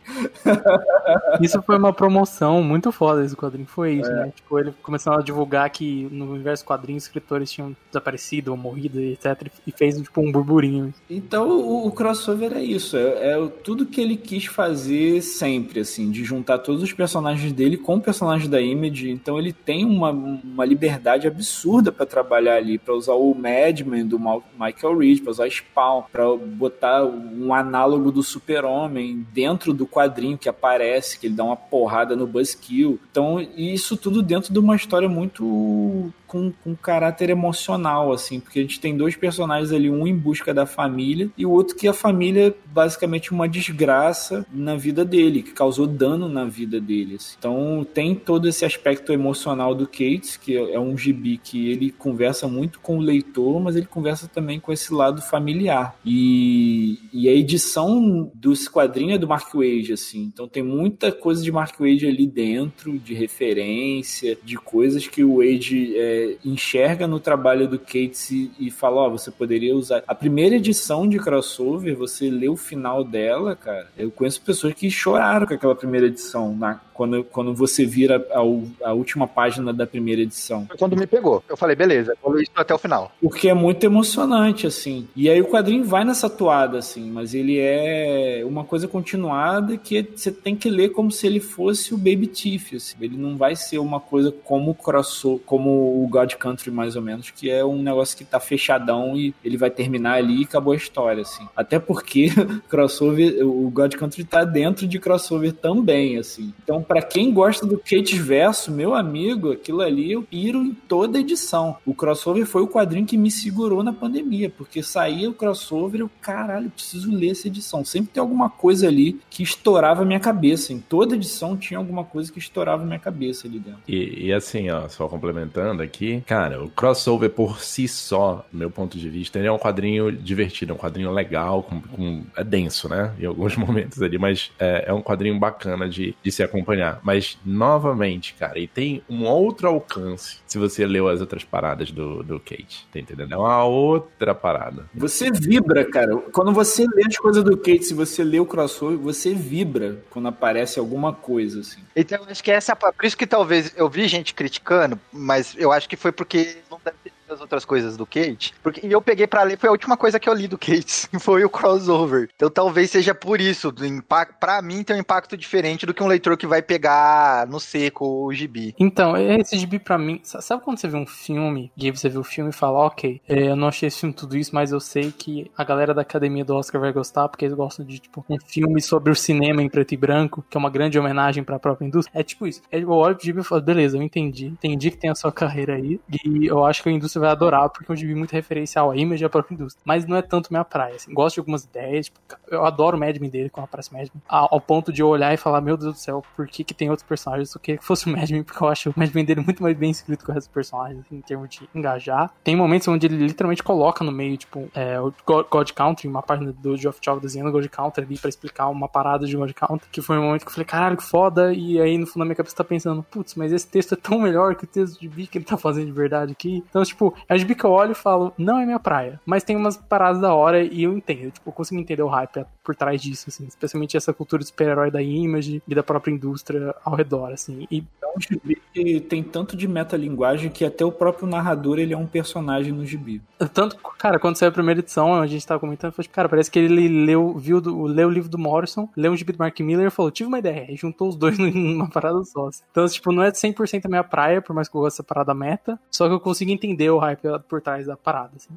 Isso 1.42 1.62
foi 1.62 1.78
uma 1.78 1.94
promoção 1.94 2.62
muito 2.64 2.92
foda 2.92 3.24
esse 3.24 3.36
quadrinho, 3.36 3.68
foi 3.68 3.94
isso, 3.94 4.10
é. 4.10 4.14
né? 4.14 4.34
Tipo, 4.36 4.60
ele 4.60 4.74
começou 4.82 5.14
a 5.14 5.22
divulgar 5.22 5.70
que 5.70 6.08
no 6.12 6.32
universo 6.32 6.66
quadrinhos 6.66 7.04
escritores 7.04 7.52
tinham 7.52 7.76
desaparecido 7.90 8.52
ou 8.52 8.58
morrido, 8.58 9.00
etc. 9.00 9.48
E 9.66 9.72
fez, 9.72 10.00
tipo, 10.00 10.22
um 10.22 10.32
burburinho. 10.32 10.94
Então, 11.10 11.50
o, 11.50 11.88
o 11.88 11.92
crossover 11.92 12.54
é 12.54 12.64
isso. 12.64 12.98
É, 12.98 13.32
é, 13.32 13.48
tudo 13.64 13.86
que 13.86 14.02
ele 14.02 14.16
quis 14.16 14.46
fazer 14.46 15.22
sempre, 15.22 15.82
assim, 15.82 16.12
de 16.12 16.24
juntar 16.24 16.60
todos 16.60 16.84
os 16.84 16.94
personagens 16.94 17.52
dele 17.54 17.78
com 17.78 17.96
o 17.96 18.02
personagem 18.02 18.50
da 18.50 18.62
Image. 18.62 19.10
Então, 19.10 19.38
ele 19.38 19.54
tem 19.54 19.86
uma, 19.86 20.12
uma 20.12 20.66
liberdade 20.66 21.28
absurda 21.28 21.92
para 21.92 22.06
trabalhar 22.06 22.56
ali, 22.56 22.78
para 22.78 22.94
usar 22.94 23.14
o 23.14 23.34
Madman 23.34 24.06
do 24.06 24.20
Michael 24.20 24.98
Reed, 24.98 25.22
para 25.22 25.32
usar 25.32 25.48
Spawn, 25.50 26.04
para 26.12 26.26
botar 26.36 27.04
um 27.04 27.54
análogo 27.62 28.12
do 28.12 28.22
Super-Homem 28.22 29.26
dentro 29.34 29.74
do 29.74 29.88
quadrinho 29.88 30.38
que 30.38 30.50
aparece, 30.50 31.18
que 31.18 31.28
ele 31.28 31.36
dá 31.36 31.44
uma 31.44 31.56
porrada 31.56 32.16
no 32.16 32.28
Buzzkill. 32.28 33.00
Então, 33.10 33.40
isso 33.56 33.96
tudo 33.96 34.22
dentro 34.22 34.52
de 34.52 34.60
uma 34.60 34.76
história 34.76 35.08
muito 35.08 36.14
com, 36.32 36.50
com 36.64 36.74
caráter 36.74 37.30
emocional, 37.30 38.14
assim, 38.14 38.40
porque 38.40 38.60
a 38.60 38.62
gente 38.62 38.80
tem 38.80 38.96
dois 38.96 39.18
personagens 39.18 39.74
ali, 39.74 39.90
um 39.90 40.08
em 40.08 40.16
busca 40.16 40.54
da 40.54 40.66
família 40.66 41.30
e 41.38 41.46
o 41.46 41.52
outro 41.52 41.76
que 41.76 41.90
a 41.90 41.94
família 41.94 42.48
é 42.48 42.54
basicamente 42.68 43.34
uma 43.34 43.50
desgraça 43.50 44.46
na 44.50 44.78
vida 44.78 45.04
dele, 45.04 45.44
que 45.44 45.52
causou 45.52 45.86
dano 45.86 46.30
na 46.30 46.46
vida 46.46 46.80
dele. 46.80 47.16
Assim. 47.16 47.36
Então 47.38 47.86
tem 47.94 48.16
todo 48.16 48.48
esse 48.48 48.64
aspecto 48.64 49.12
emocional 49.12 49.76
do 49.76 49.86
Kate, 49.86 50.40
que 50.42 50.56
é 50.56 50.80
um 50.80 50.98
gibi 50.98 51.38
que 51.38 51.70
ele 51.70 51.92
conversa 51.92 52.48
muito 52.48 52.80
com 52.80 52.98
o 52.98 53.02
leitor, 53.02 53.60
mas 53.60 53.76
ele 53.76 53.86
conversa 53.86 54.26
também 54.26 54.58
com 54.58 54.72
esse 54.72 54.94
lado 54.94 55.22
familiar. 55.22 55.98
E, 56.06 56.98
e 57.12 57.28
a 57.28 57.34
edição 57.34 58.32
dos 58.34 58.70
quadrinhos 58.70 59.16
é 59.16 59.18
do 59.18 59.28
Mark 59.28 59.54
Wade, 59.54 59.92
assim, 59.92 60.22
então 60.34 60.48
tem 60.48 60.64
muita 60.64 61.12
coisa 61.12 61.44
de 61.44 61.52
Mark 61.52 61.78
Wade 61.78 62.08
ali 62.08 62.26
dentro, 62.26 62.98
de 62.98 63.14
referência, 63.14 64.38
de 64.42 64.56
coisas 64.56 65.06
que 65.06 65.26
o 65.26 65.40
Wade 65.40 65.98
é, 65.98 66.21
enxerga 66.44 67.08
no 67.08 67.20
trabalho 67.20 67.68
do 67.68 67.80
Cates 67.80 68.32
e, 68.32 68.52
e 68.60 68.72
fala, 68.72 69.02
ó, 69.02 69.10
você 69.10 69.32
poderia 69.32 69.76
usar 69.76 70.04
a 70.08 70.16
primeira 70.16 70.56
edição 70.56 71.08
de 71.08 71.18
crossover, 71.18 71.96
você 71.96 72.30
lê 72.30 72.50
o 72.50 72.56
final 72.56 73.04
dela, 73.04 73.56
cara. 73.56 73.88
Eu 73.98 74.12
conheço 74.12 74.42
pessoas 74.42 74.74
que 74.74 74.90
choraram 74.90 75.48
com 75.48 75.54
aquela 75.54 75.76
primeira 75.76 76.08
edição, 76.08 76.56
na, 76.56 76.80
quando, 77.02 77.24
quando 77.24 77.56
você 77.56 77.84
vira 77.84 78.24
a, 78.32 78.90
a 78.90 78.94
última 78.94 79.28
página 79.28 79.74
da 79.74 79.88
primeira 79.88 80.22
edição. 80.22 80.68
Foi 80.68 80.78
quando 80.78 80.96
me 80.96 81.08
pegou. 81.08 81.44
Eu 81.50 81.58
falei, 81.58 81.76
beleza, 81.76 82.16
vou 82.22 82.34
ler 82.34 82.44
isso 82.44 82.52
até 82.56 82.76
o 82.76 82.78
final. 82.78 83.12
Porque 83.20 83.50
é 83.50 83.56
muito 83.56 83.84
emocionante, 83.84 84.68
assim. 84.68 85.08
E 85.16 85.28
aí 85.28 85.42
o 85.42 85.48
quadrinho 85.48 85.84
vai 85.84 86.06
nessa 86.06 86.30
toada, 86.30 86.78
assim, 86.78 87.10
mas 87.10 87.34
ele 87.34 87.58
é 87.58 88.44
uma 88.46 88.64
coisa 88.64 88.88
continuada 88.88 89.78
que 89.78 90.08
você 90.16 90.32
tem 90.32 90.56
que 90.56 90.70
ler 90.70 90.90
como 90.90 91.12
se 91.12 91.26
ele 91.26 91.40
fosse 91.40 91.92
o 91.92 91.98
Baby 91.98 92.28
Tiff, 92.28 92.76
assim. 92.76 92.96
Ele 93.02 93.18
não 93.18 93.36
vai 93.36 93.56
ser 93.56 93.80
uma 93.80 94.00
coisa 94.00 94.32
como 94.44 94.70
o 94.70 94.76
crossover, 94.76 95.42
como 95.44 96.04
o 96.04 96.08
God 96.08 96.36
Country, 96.36 96.70
mais 96.70 96.96
ou 96.96 97.02
menos, 97.02 97.32
que 97.32 97.50
é 97.50 97.66
um 97.66 97.82
negócio 97.82 98.16
que 98.16 98.24
tá 98.24 98.40
fechadão 98.40 99.18
e 99.18 99.34
ele 99.44 99.58
vai 99.58 99.72
terminar 99.72 100.18
ali 100.18 100.42
e 100.42 100.44
acabou 100.44 100.74
a 100.74 100.78
história, 100.78 101.24
assim. 101.24 101.48
Até 101.56 101.80
porque 101.80 102.28
crossover, 102.70 103.44
o 103.44 103.72
God 103.72 103.96
Country 103.96 104.24
tá 104.24 104.44
dentro 104.44 104.88
de 104.88 105.00
crossover 105.00 105.54
também, 105.54 106.20
assim. 106.20 106.54
Então, 106.64 106.84
para 106.92 107.02
quem 107.02 107.32
gosta 107.34 107.66
do 107.66 107.78
Kate 107.78 108.20
Verso, 108.20 108.70
meu 108.70 108.94
amigo, 108.94 109.54
aquilo 109.54 109.80
ali 109.80 110.12
eu 110.12 110.24
piro 110.24 110.62
em 110.62 110.74
toda 110.74 111.20
edição. 111.20 111.78
O 111.86 111.94
crossover 111.94 112.46
foi 112.46 112.62
o 112.62 112.68
quadrinho 112.68 113.06
que 113.06 113.18
me 113.18 113.32
segurou 113.32 113.82
na 113.82 113.94
pandemia, 113.94 114.50
porque 114.50 114.84
saía 114.84 115.30
o 115.30 115.34
crossover 115.34 116.02
eu, 116.02 116.10
caralho, 116.20 116.70
preciso 116.70 117.10
ler 117.10 117.32
essa 117.32 117.48
edição. 117.48 117.86
Sempre 117.86 118.12
tem 118.12 118.20
alguma 118.20 118.50
coisa 118.50 118.90
ali 118.90 119.22
que 119.30 119.42
estourava 119.42 120.02
a 120.02 120.06
minha 120.06 120.20
cabeça. 120.20 120.74
Em 120.74 120.80
toda 120.80 121.16
edição 121.16 121.56
tinha 121.56 121.78
alguma 121.78 122.04
coisa 122.04 122.30
que 122.30 122.40
estourava 122.40 122.84
a 122.84 122.86
minha 122.86 123.00
cabeça 123.00 123.48
ali 123.48 123.58
dentro. 123.60 123.80
E, 123.88 124.26
e 124.28 124.34
assim, 124.34 124.70
ó, 124.70 124.90
só 124.90 125.08
complementando 125.08 125.82
aqui, 125.82 126.22
cara, 126.28 126.62
o 126.62 126.70
crossover 126.70 127.30
por 127.30 127.62
si 127.62 127.88
só, 127.88 128.46
do 128.52 128.58
meu 128.58 128.70
ponto 128.70 128.98
de 128.98 129.08
vista, 129.08 129.40
ele 129.40 129.48
é 129.48 129.52
um 129.52 129.58
quadrinho 129.58 130.12
divertido, 130.12 130.74
é 130.74 130.76
um 130.76 130.78
quadrinho 130.78 131.12
legal, 131.12 131.64
com, 131.64 131.80
com- 131.80 132.24
é 132.36 132.44
denso, 132.44 132.90
né? 132.90 133.14
Em 133.18 133.26
alguns 133.26 133.56
momentos 133.56 134.02
ali, 134.02 134.18
mas 134.18 134.52
é, 134.60 134.86
é 134.88 134.94
um 134.94 135.02
quadrinho 135.02 135.40
bacana 135.40 135.88
de, 135.88 136.14
de 136.22 136.32
se 136.34 136.44
acompanhar. 136.44 136.81
Mas, 137.04 137.38
novamente, 137.46 138.34
cara, 138.34 138.60
e 138.60 138.68
tem 138.68 139.02
um 139.10 139.26
outro 139.26 139.68
alcance 139.68 140.40
se 140.46 140.58
você 140.58 140.86
leu 140.86 141.08
as 141.08 141.22
outras 141.22 141.44
paradas 141.44 141.92
do, 141.92 142.24
do 142.24 142.40
Kate, 142.40 142.88
tá 142.92 143.00
entendendo? 143.00 143.34
É 143.34 143.38
uma 143.38 143.64
outra 143.64 144.36
parada. 144.36 144.86
Você 144.94 145.32
vibra, 145.32 145.86
cara. 145.86 146.16
Quando 146.34 146.52
você 146.52 146.86
lê 146.94 147.04
as 147.08 147.18
coisas 147.18 147.44
do 147.44 147.56
Kate, 147.58 147.84
se 147.84 147.94
você 147.94 148.24
lê 148.24 148.40
o 148.40 148.46
crossover, 148.46 148.98
você 148.98 149.34
vibra 149.34 150.04
quando 150.10 150.28
aparece 150.28 150.80
alguma 150.80 151.14
coisa, 151.14 151.62
assim. 151.62 151.82
Então, 151.96 152.24
acho 152.28 152.44
que 152.44 152.52
essa. 152.52 152.76
Por 152.76 153.06
isso 153.06 153.18
que 153.18 153.28
talvez 153.28 153.74
eu 153.76 153.90
vi 153.90 154.08
gente 154.08 154.34
criticando, 154.34 155.00
mas 155.12 155.56
eu 155.58 155.72
acho 155.72 155.88
que 155.88 155.96
foi 155.96 156.12
porque 156.12 156.58
não 156.70 156.80
deve 156.84 156.98
ter 157.04 157.12
lido 157.32 157.34
as 157.34 157.42
outras 157.42 157.66
coisas 157.66 157.96
do 157.98 158.06
Kate. 158.06 158.54
Porque, 158.62 158.86
e 158.86 158.92
eu 158.92 159.02
peguei 159.02 159.26
pra 159.28 159.44
ler, 159.44 159.58
foi 159.58 159.70
a 159.70 159.72
última 159.72 159.96
coisa 159.98 160.20
que 160.20 160.30
eu 160.30 160.34
li 160.34 160.48
do 160.48 160.58
Kate, 160.60 161.08
foi 161.20 161.44
o 161.44 161.50
crossover. 161.50 162.30
Então 162.36 162.50
talvez 162.50 162.92
seja 162.92 163.16
por 163.16 163.40
isso. 163.40 163.72
Do 163.72 163.86
impacto, 163.86 164.36
pra 164.40 164.62
mim 164.62 164.84
tem 164.84 164.96
um 164.96 165.00
impacto 165.00 165.38
diferente 165.38 165.86
do 165.86 165.94
que 165.94 166.04
um 166.04 166.08
leitor 166.08 166.38
que 166.38 166.46
vai 166.48 166.62
pegar 166.62 167.48
no 167.48 167.60
seco 167.60 168.26
o 168.26 168.34
gibi. 168.34 168.76
Então, 168.78 169.16
esse 169.18 169.58
gibi 169.58 169.80
pra 169.80 169.98
mim. 169.98 170.20
sa- 170.24 170.42
Sabe 170.42 170.64
quando 170.64 170.78
você 170.78 170.88
vê 170.88 170.98
um 170.98 171.06
filme 171.08 171.72
e 171.78 171.86
aí 171.86 171.92
você 171.92 172.10
vê 172.10 172.18
o 172.18 172.24
filme 172.24 172.50
e 172.50 172.54
fala, 172.54 172.80
ok, 172.80 173.22
é, 173.28 173.50
eu 173.50 173.56
não 173.56 173.68
achei 173.68 173.88
esse 173.88 174.00
filme 174.00 174.14
tudo 174.14 174.36
isso, 174.38 174.54
mas 174.54 174.72
eu 174.72 174.80
sei 174.80 175.12
que 175.12 175.50
a 175.58 175.64
galera 175.64 175.94
da 175.94 176.02
academia 176.02 176.44
do 176.44 176.56
Oscar 176.56 176.82
vai 176.82 176.92
gostar, 176.92 177.28
porque 177.30 177.46
eles 177.46 177.56
gostam 177.56 177.86
de, 177.86 178.00
tipo, 178.00 178.26
um 178.30 178.38
filme 178.40 178.82
sobre 178.82 179.12
o 179.12 179.16
cinema 179.16 179.62
em 179.62 179.70
preto 179.70 179.94
e 179.94 179.98
branco, 179.98 180.44
que 180.50 180.58
é 180.58 180.60
uma 180.60 180.70
grande 180.70 180.98
homenagem 181.00 181.44
pra 181.44 181.60
própria 181.60 181.86
indústria. 181.86 182.20
É 182.20 182.24
tipo 182.24 182.46
isso. 182.48 182.62
Eu 182.72 182.90
olho 182.90 183.16
pro 183.16 183.26
gibi 183.26 183.40
e 183.42 183.44
falo, 183.44 183.62
beleza, 183.62 183.98
eu 183.98 184.02
entendi. 184.02 184.48
Entendi 184.48 184.92
que 184.92 184.98
tem 184.98 185.10
a 185.10 185.16
sua 185.16 185.32
carreira 185.32 185.76
aí. 185.76 186.00
E 186.26 186.48
eu 186.48 186.66
acho 186.66 186.84
que 186.84 186.90
a 186.90 186.92
indústria 186.92 187.21
vai 187.22 187.30
adorar, 187.30 187.70
porque 187.70 187.92
é 187.92 187.94
um 187.94 187.96
gibi 187.96 188.16
muito 188.16 188.32
referencial 188.32 188.92
à 188.92 188.98
image 188.98 189.24
da 189.24 189.30
própria 189.30 189.54
indústria. 189.54 189.82
Mas 189.86 190.06
não 190.06 190.18
é 190.18 190.22
tanto 190.22 190.52
minha 190.52 190.66
praia. 190.66 190.96
Assim. 190.96 191.14
Gosto 191.14 191.36
de 191.36 191.40
algumas 191.42 191.64
ideias, 191.64 192.08
tipo, 192.08 192.20
eu 192.50 192.66
adoro 192.66 192.98
o 192.98 193.00
Mad 193.00 193.18
Men 193.18 193.30
dele 193.30 193.50
quando 193.50 193.66
aparece 193.66 193.94
Mad 193.94 194.08
Men, 194.14 194.24
ao, 194.28 194.60
ponto 194.60 194.92
de 194.92 195.02
eu 195.02 195.08
olhar 195.08 195.34
e 195.34 195.38
falar, 195.38 195.62
meu 195.62 195.78
Deus 195.78 195.94
do 195.94 196.00
céu, 196.00 196.24
por 196.36 196.48
que, 196.48 196.64
que 196.64 196.74
tem 196.74 196.90
outros 196.90 197.08
personagens? 197.08 197.54
Eu 197.54 197.62
queria 197.62 197.78
que 197.78 197.86
fosse 197.86 198.08
o 198.08 198.10
Mad 198.10 198.30
Men, 198.30 198.44
porque 198.44 198.64
eu 198.64 198.68
acho 198.68 198.90
o 198.90 198.94
Mad 198.96 199.14
Men 199.14 199.26
dele 199.26 199.42
muito 199.42 199.62
mais 199.64 199.78
bem 199.78 199.92
escrito 199.92 200.24
que 200.24 200.32
o 200.32 200.34
resto 200.34 200.48
dos 200.48 200.54
personagens, 200.54 201.00
assim, 201.06 201.18
em 201.18 201.22
termos 201.22 201.50
de 201.50 201.70
engajar. 201.74 202.32
Tem 202.44 202.56
momentos 202.56 202.88
onde 202.88 203.06
ele 203.06 203.18
literalmente 203.18 203.64
coloca 203.64 204.04
no 204.04 204.12
meio, 204.12 204.38
tipo, 204.38 204.70
é, 204.74 205.00
o 205.00 205.14
God, 205.26 205.48
God 205.50 205.72
Country, 205.72 206.08
uma 206.08 206.22
página 206.22 206.52
do 206.52 206.76
Geoff 206.78 207.00
Chow 207.02 207.20
desenhando 207.20 207.50
o 207.50 207.52
God 207.52 207.68
Country 207.68 208.04
ali 208.04 208.18
pra 208.18 208.30
explicar 208.30 208.68
uma 208.70 208.88
parada 208.88 209.26
de 209.26 209.36
God 209.36 209.52
Country, 209.54 209.88
que 209.92 210.02
foi 210.02 210.18
um 210.18 210.24
momento 210.24 210.44
que 210.44 210.48
eu 210.48 210.54
falei, 210.54 210.66
caralho, 210.66 210.98
que 210.98 211.04
foda, 211.04 211.54
e 211.54 211.80
aí 211.80 211.98
no 211.98 212.06
fundo 212.06 212.20
da 212.20 212.26
minha 212.26 212.36
cabeça 212.36 212.56
tá 212.56 212.64
pensando, 212.64 213.04
putz, 213.04 213.36
mas 213.36 213.52
esse 213.52 213.68
texto 213.68 213.94
é 213.94 213.98
tão 213.98 214.20
melhor 214.20 214.56
que 214.56 214.64
o 214.64 214.68
texto 214.68 215.00
de 215.00 215.08
Bi 215.08 215.28
que 215.28 215.38
ele 215.38 215.46
tá 215.46 215.58
fazendo 215.58 215.86
de 215.86 215.92
verdade 215.92 216.32
aqui. 216.32 216.64
Então, 216.70 216.84
tipo, 216.84 217.11
é 217.28 217.38
gibi 217.38 217.56
que 217.56 217.64
eu 217.64 217.72
olho 217.72 217.92
e 217.92 217.96
falo, 217.96 218.34
não 218.38 218.60
é 218.60 218.66
minha 218.66 218.80
praia, 218.80 219.20
mas 219.26 219.44
tem 219.44 219.56
umas 219.56 219.78
paradas 219.78 220.22
da 220.22 220.34
hora 220.34 220.62
e 220.62 220.84
eu 220.84 220.96
entendo, 220.96 221.32
tipo, 221.32 221.50
eu 221.50 221.54
consigo 221.54 221.80
entender 221.80 222.04
o 222.04 222.08
hype 222.08 222.46
por 222.64 222.76
trás 222.76 223.02
disso, 223.02 223.26
assim, 223.28 223.46
especialmente 223.46 223.98
essa 223.98 224.14
cultura 224.14 224.42
de 224.42 224.48
super-herói 224.48 224.92
da 224.92 225.02
Image 225.02 225.62
e 225.68 225.76
da 225.76 225.84
própria 225.84 226.12
indústria 226.12 226.76
ao 226.84 226.96
redor, 226.96 227.32
assim, 227.32 227.68
e 227.72 227.84
É 228.02 228.08
um 228.18 228.20
gibi 228.20 228.62
que 228.74 229.00
tem 229.00 229.24
tanto 229.24 229.56
de 229.56 229.68
metalinguagem 229.68 230.50
que 230.50 230.66
até 230.66 230.84
o 230.86 230.92
próprio 230.92 231.28
narrador 231.28 231.80
ele 231.80 231.94
é 231.94 231.98
um 231.98 232.06
personagem 232.08 232.72
no 232.72 232.86
gibi. 232.86 233.22
Tanto, 233.54 233.78
cara, 233.98 234.20
quando 234.20 234.38
saiu 234.38 234.50
a 234.50 234.54
primeira 234.54 234.80
edição, 234.80 235.16
a 235.16 235.28
gente 235.28 235.46
tava 235.46 235.60
comentando, 235.60 235.94
tipo, 235.94 236.14
cara, 236.14 236.30
parece 236.30 236.52
que 236.52 236.60
ele 236.60 236.88
leu, 236.88 237.38
viu 237.38 237.60
do, 237.60 237.84
leu 237.84 238.08
o 238.08 238.12
livro 238.12 238.30
do 238.30 238.38
Morrison, 238.38 238.88
leu 238.96 239.12
um 239.12 239.18
gibi 239.18 239.34
do 239.34 239.40
Mark 239.40 239.60
Miller 239.60 239.88
e 239.88 239.92
falou, 239.92 240.12
tive 240.12 240.28
uma 240.28 240.40
ideia, 240.40 240.72
e 240.72 240.76
juntou 240.76 241.10
os 241.10 241.16
dois 241.16 241.38
numa 241.40 241.90
parada 241.90 242.24
só. 242.24 242.48
assim. 242.48 242.64
Então, 242.72 242.88
tipo, 242.88 243.12
não 243.12 243.24
é 243.24 243.32
100% 243.32 243.86
a 243.86 243.90
minha 243.90 244.04
praia, 244.04 244.42
por 244.42 244.54
mais 244.54 244.68
que 244.68 244.76
eu 244.76 244.82
goste 244.82 244.98
dessa 244.98 245.04
parada 245.04 245.34
meta, 245.34 245.80
só 245.90 246.08
que 246.08 246.14
eu 246.14 246.20
consigo 246.20 246.52
entender 246.52 246.90
o 246.90 247.00
hype 247.02 247.22
por 247.48 247.62
trás 247.62 247.86
da 247.86 247.98
parada, 247.98 248.32
assim. 248.36 248.50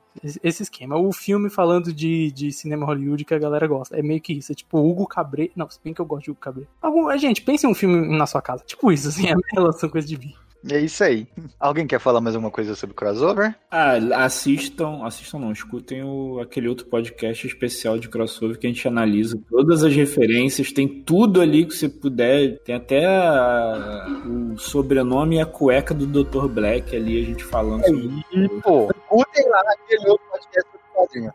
Esse- 0.42 0.62
esquema. 0.62 0.96
O 0.96 1.12
filme 1.12 1.50
falando 1.50 1.92
de, 1.92 2.30
de 2.32 2.52
cinema 2.52 2.86
Hollywood 2.86 3.24
que 3.24 3.34
a 3.34 3.38
galera 3.38 3.66
gosta, 3.66 3.98
é 3.98 4.02
meio 4.02 4.20
que 4.20 4.32
isso, 4.32 4.52
é 4.52 4.54
tipo, 4.54 4.78
Hugo 4.78 5.06
Cabret, 5.06 5.50
não, 5.56 5.68
se 5.68 5.80
bem 5.82 5.92
que 5.92 6.00
eu 6.00 6.06
gosto 6.06 6.24
de 6.24 6.30
Hugo 6.30 6.40
Cabret. 6.40 6.68
Algum, 6.80 7.16
gente, 7.18 7.42
pense 7.42 7.66
em 7.66 7.70
um 7.70 7.74
filme 7.74 8.16
na 8.16 8.26
sua 8.26 8.40
casa, 8.40 8.62
tipo 8.64 8.90
isso, 8.92 9.08
assim, 9.08 9.26
é 9.28 9.32
a 9.34 9.36
relação 9.52 9.88
com 9.88 9.98
esse 9.98 10.08
gibi. 10.08 10.28
E 10.28 10.43
é 10.70 10.80
isso 10.80 11.04
aí. 11.04 11.26
Alguém 11.58 11.86
quer 11.86 11.98
falar 11.98 12.20
mais 12.20 12.34
alguma 12.34 12.50
coisa 12.50 12.74
sobre 12.74 12.94
crossover? 12.94 13.54
Ah, 13.70 13.94
assistam, 14.24 15.04
assistam 15.04 15.38
não, 15.38 15.52
escutem 15.52 16.02
o, 16.02 16.40
aquele 16.40 16.68
outro 16.68 16.86
podcast 16.86 17.46
especial 17.46 17.98
de 17.98 18.08
crossover 18.08 18.58
que 18.58 18.66
a 18.66 18.70
gente 18.70 18.86
analisa 18.88 19.38
todas 19.50 19.82
as 19.84 19.94
referências, 19.94 20.72
tem 20.72 20.86
tudo 21.02 21.40
ali 21.40 21.66
que 21.66 21.74
você 21.74 21.88
puder, 21.88 22.58
tem 22.64 22.74
até 22.74 23.04
a- 23.06 24.06
o 24.26 24.56
sobrenome 24.58 25.36
e 25.36 25.40
a 25.40 25.46
cueca 25.46 25.92
do 25.94 26.06
Dr. 26.06 26.48
Black 26.48 26.94
ali, 26.96 27.22
a 27.22 27.24
gente 27.26 27.44
falando 27.44 27.84
sobre 27.84 28.24
Pô, 28.62 28.88
escutem 28.90 29.48
lá 29.48 29.60
aquele 29.72 30.08
outro 30.08 30.26
podcast 30.30 30.70
do 30.72 30.78
quadrinho. 30.94 31.32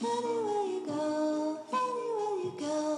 Anywhere 0.00 0.68
you 0.70 0.80
go, 0.86 1.58
anywhere 1.72 2.44
you 2.44 2.52
go, 2.58 2.97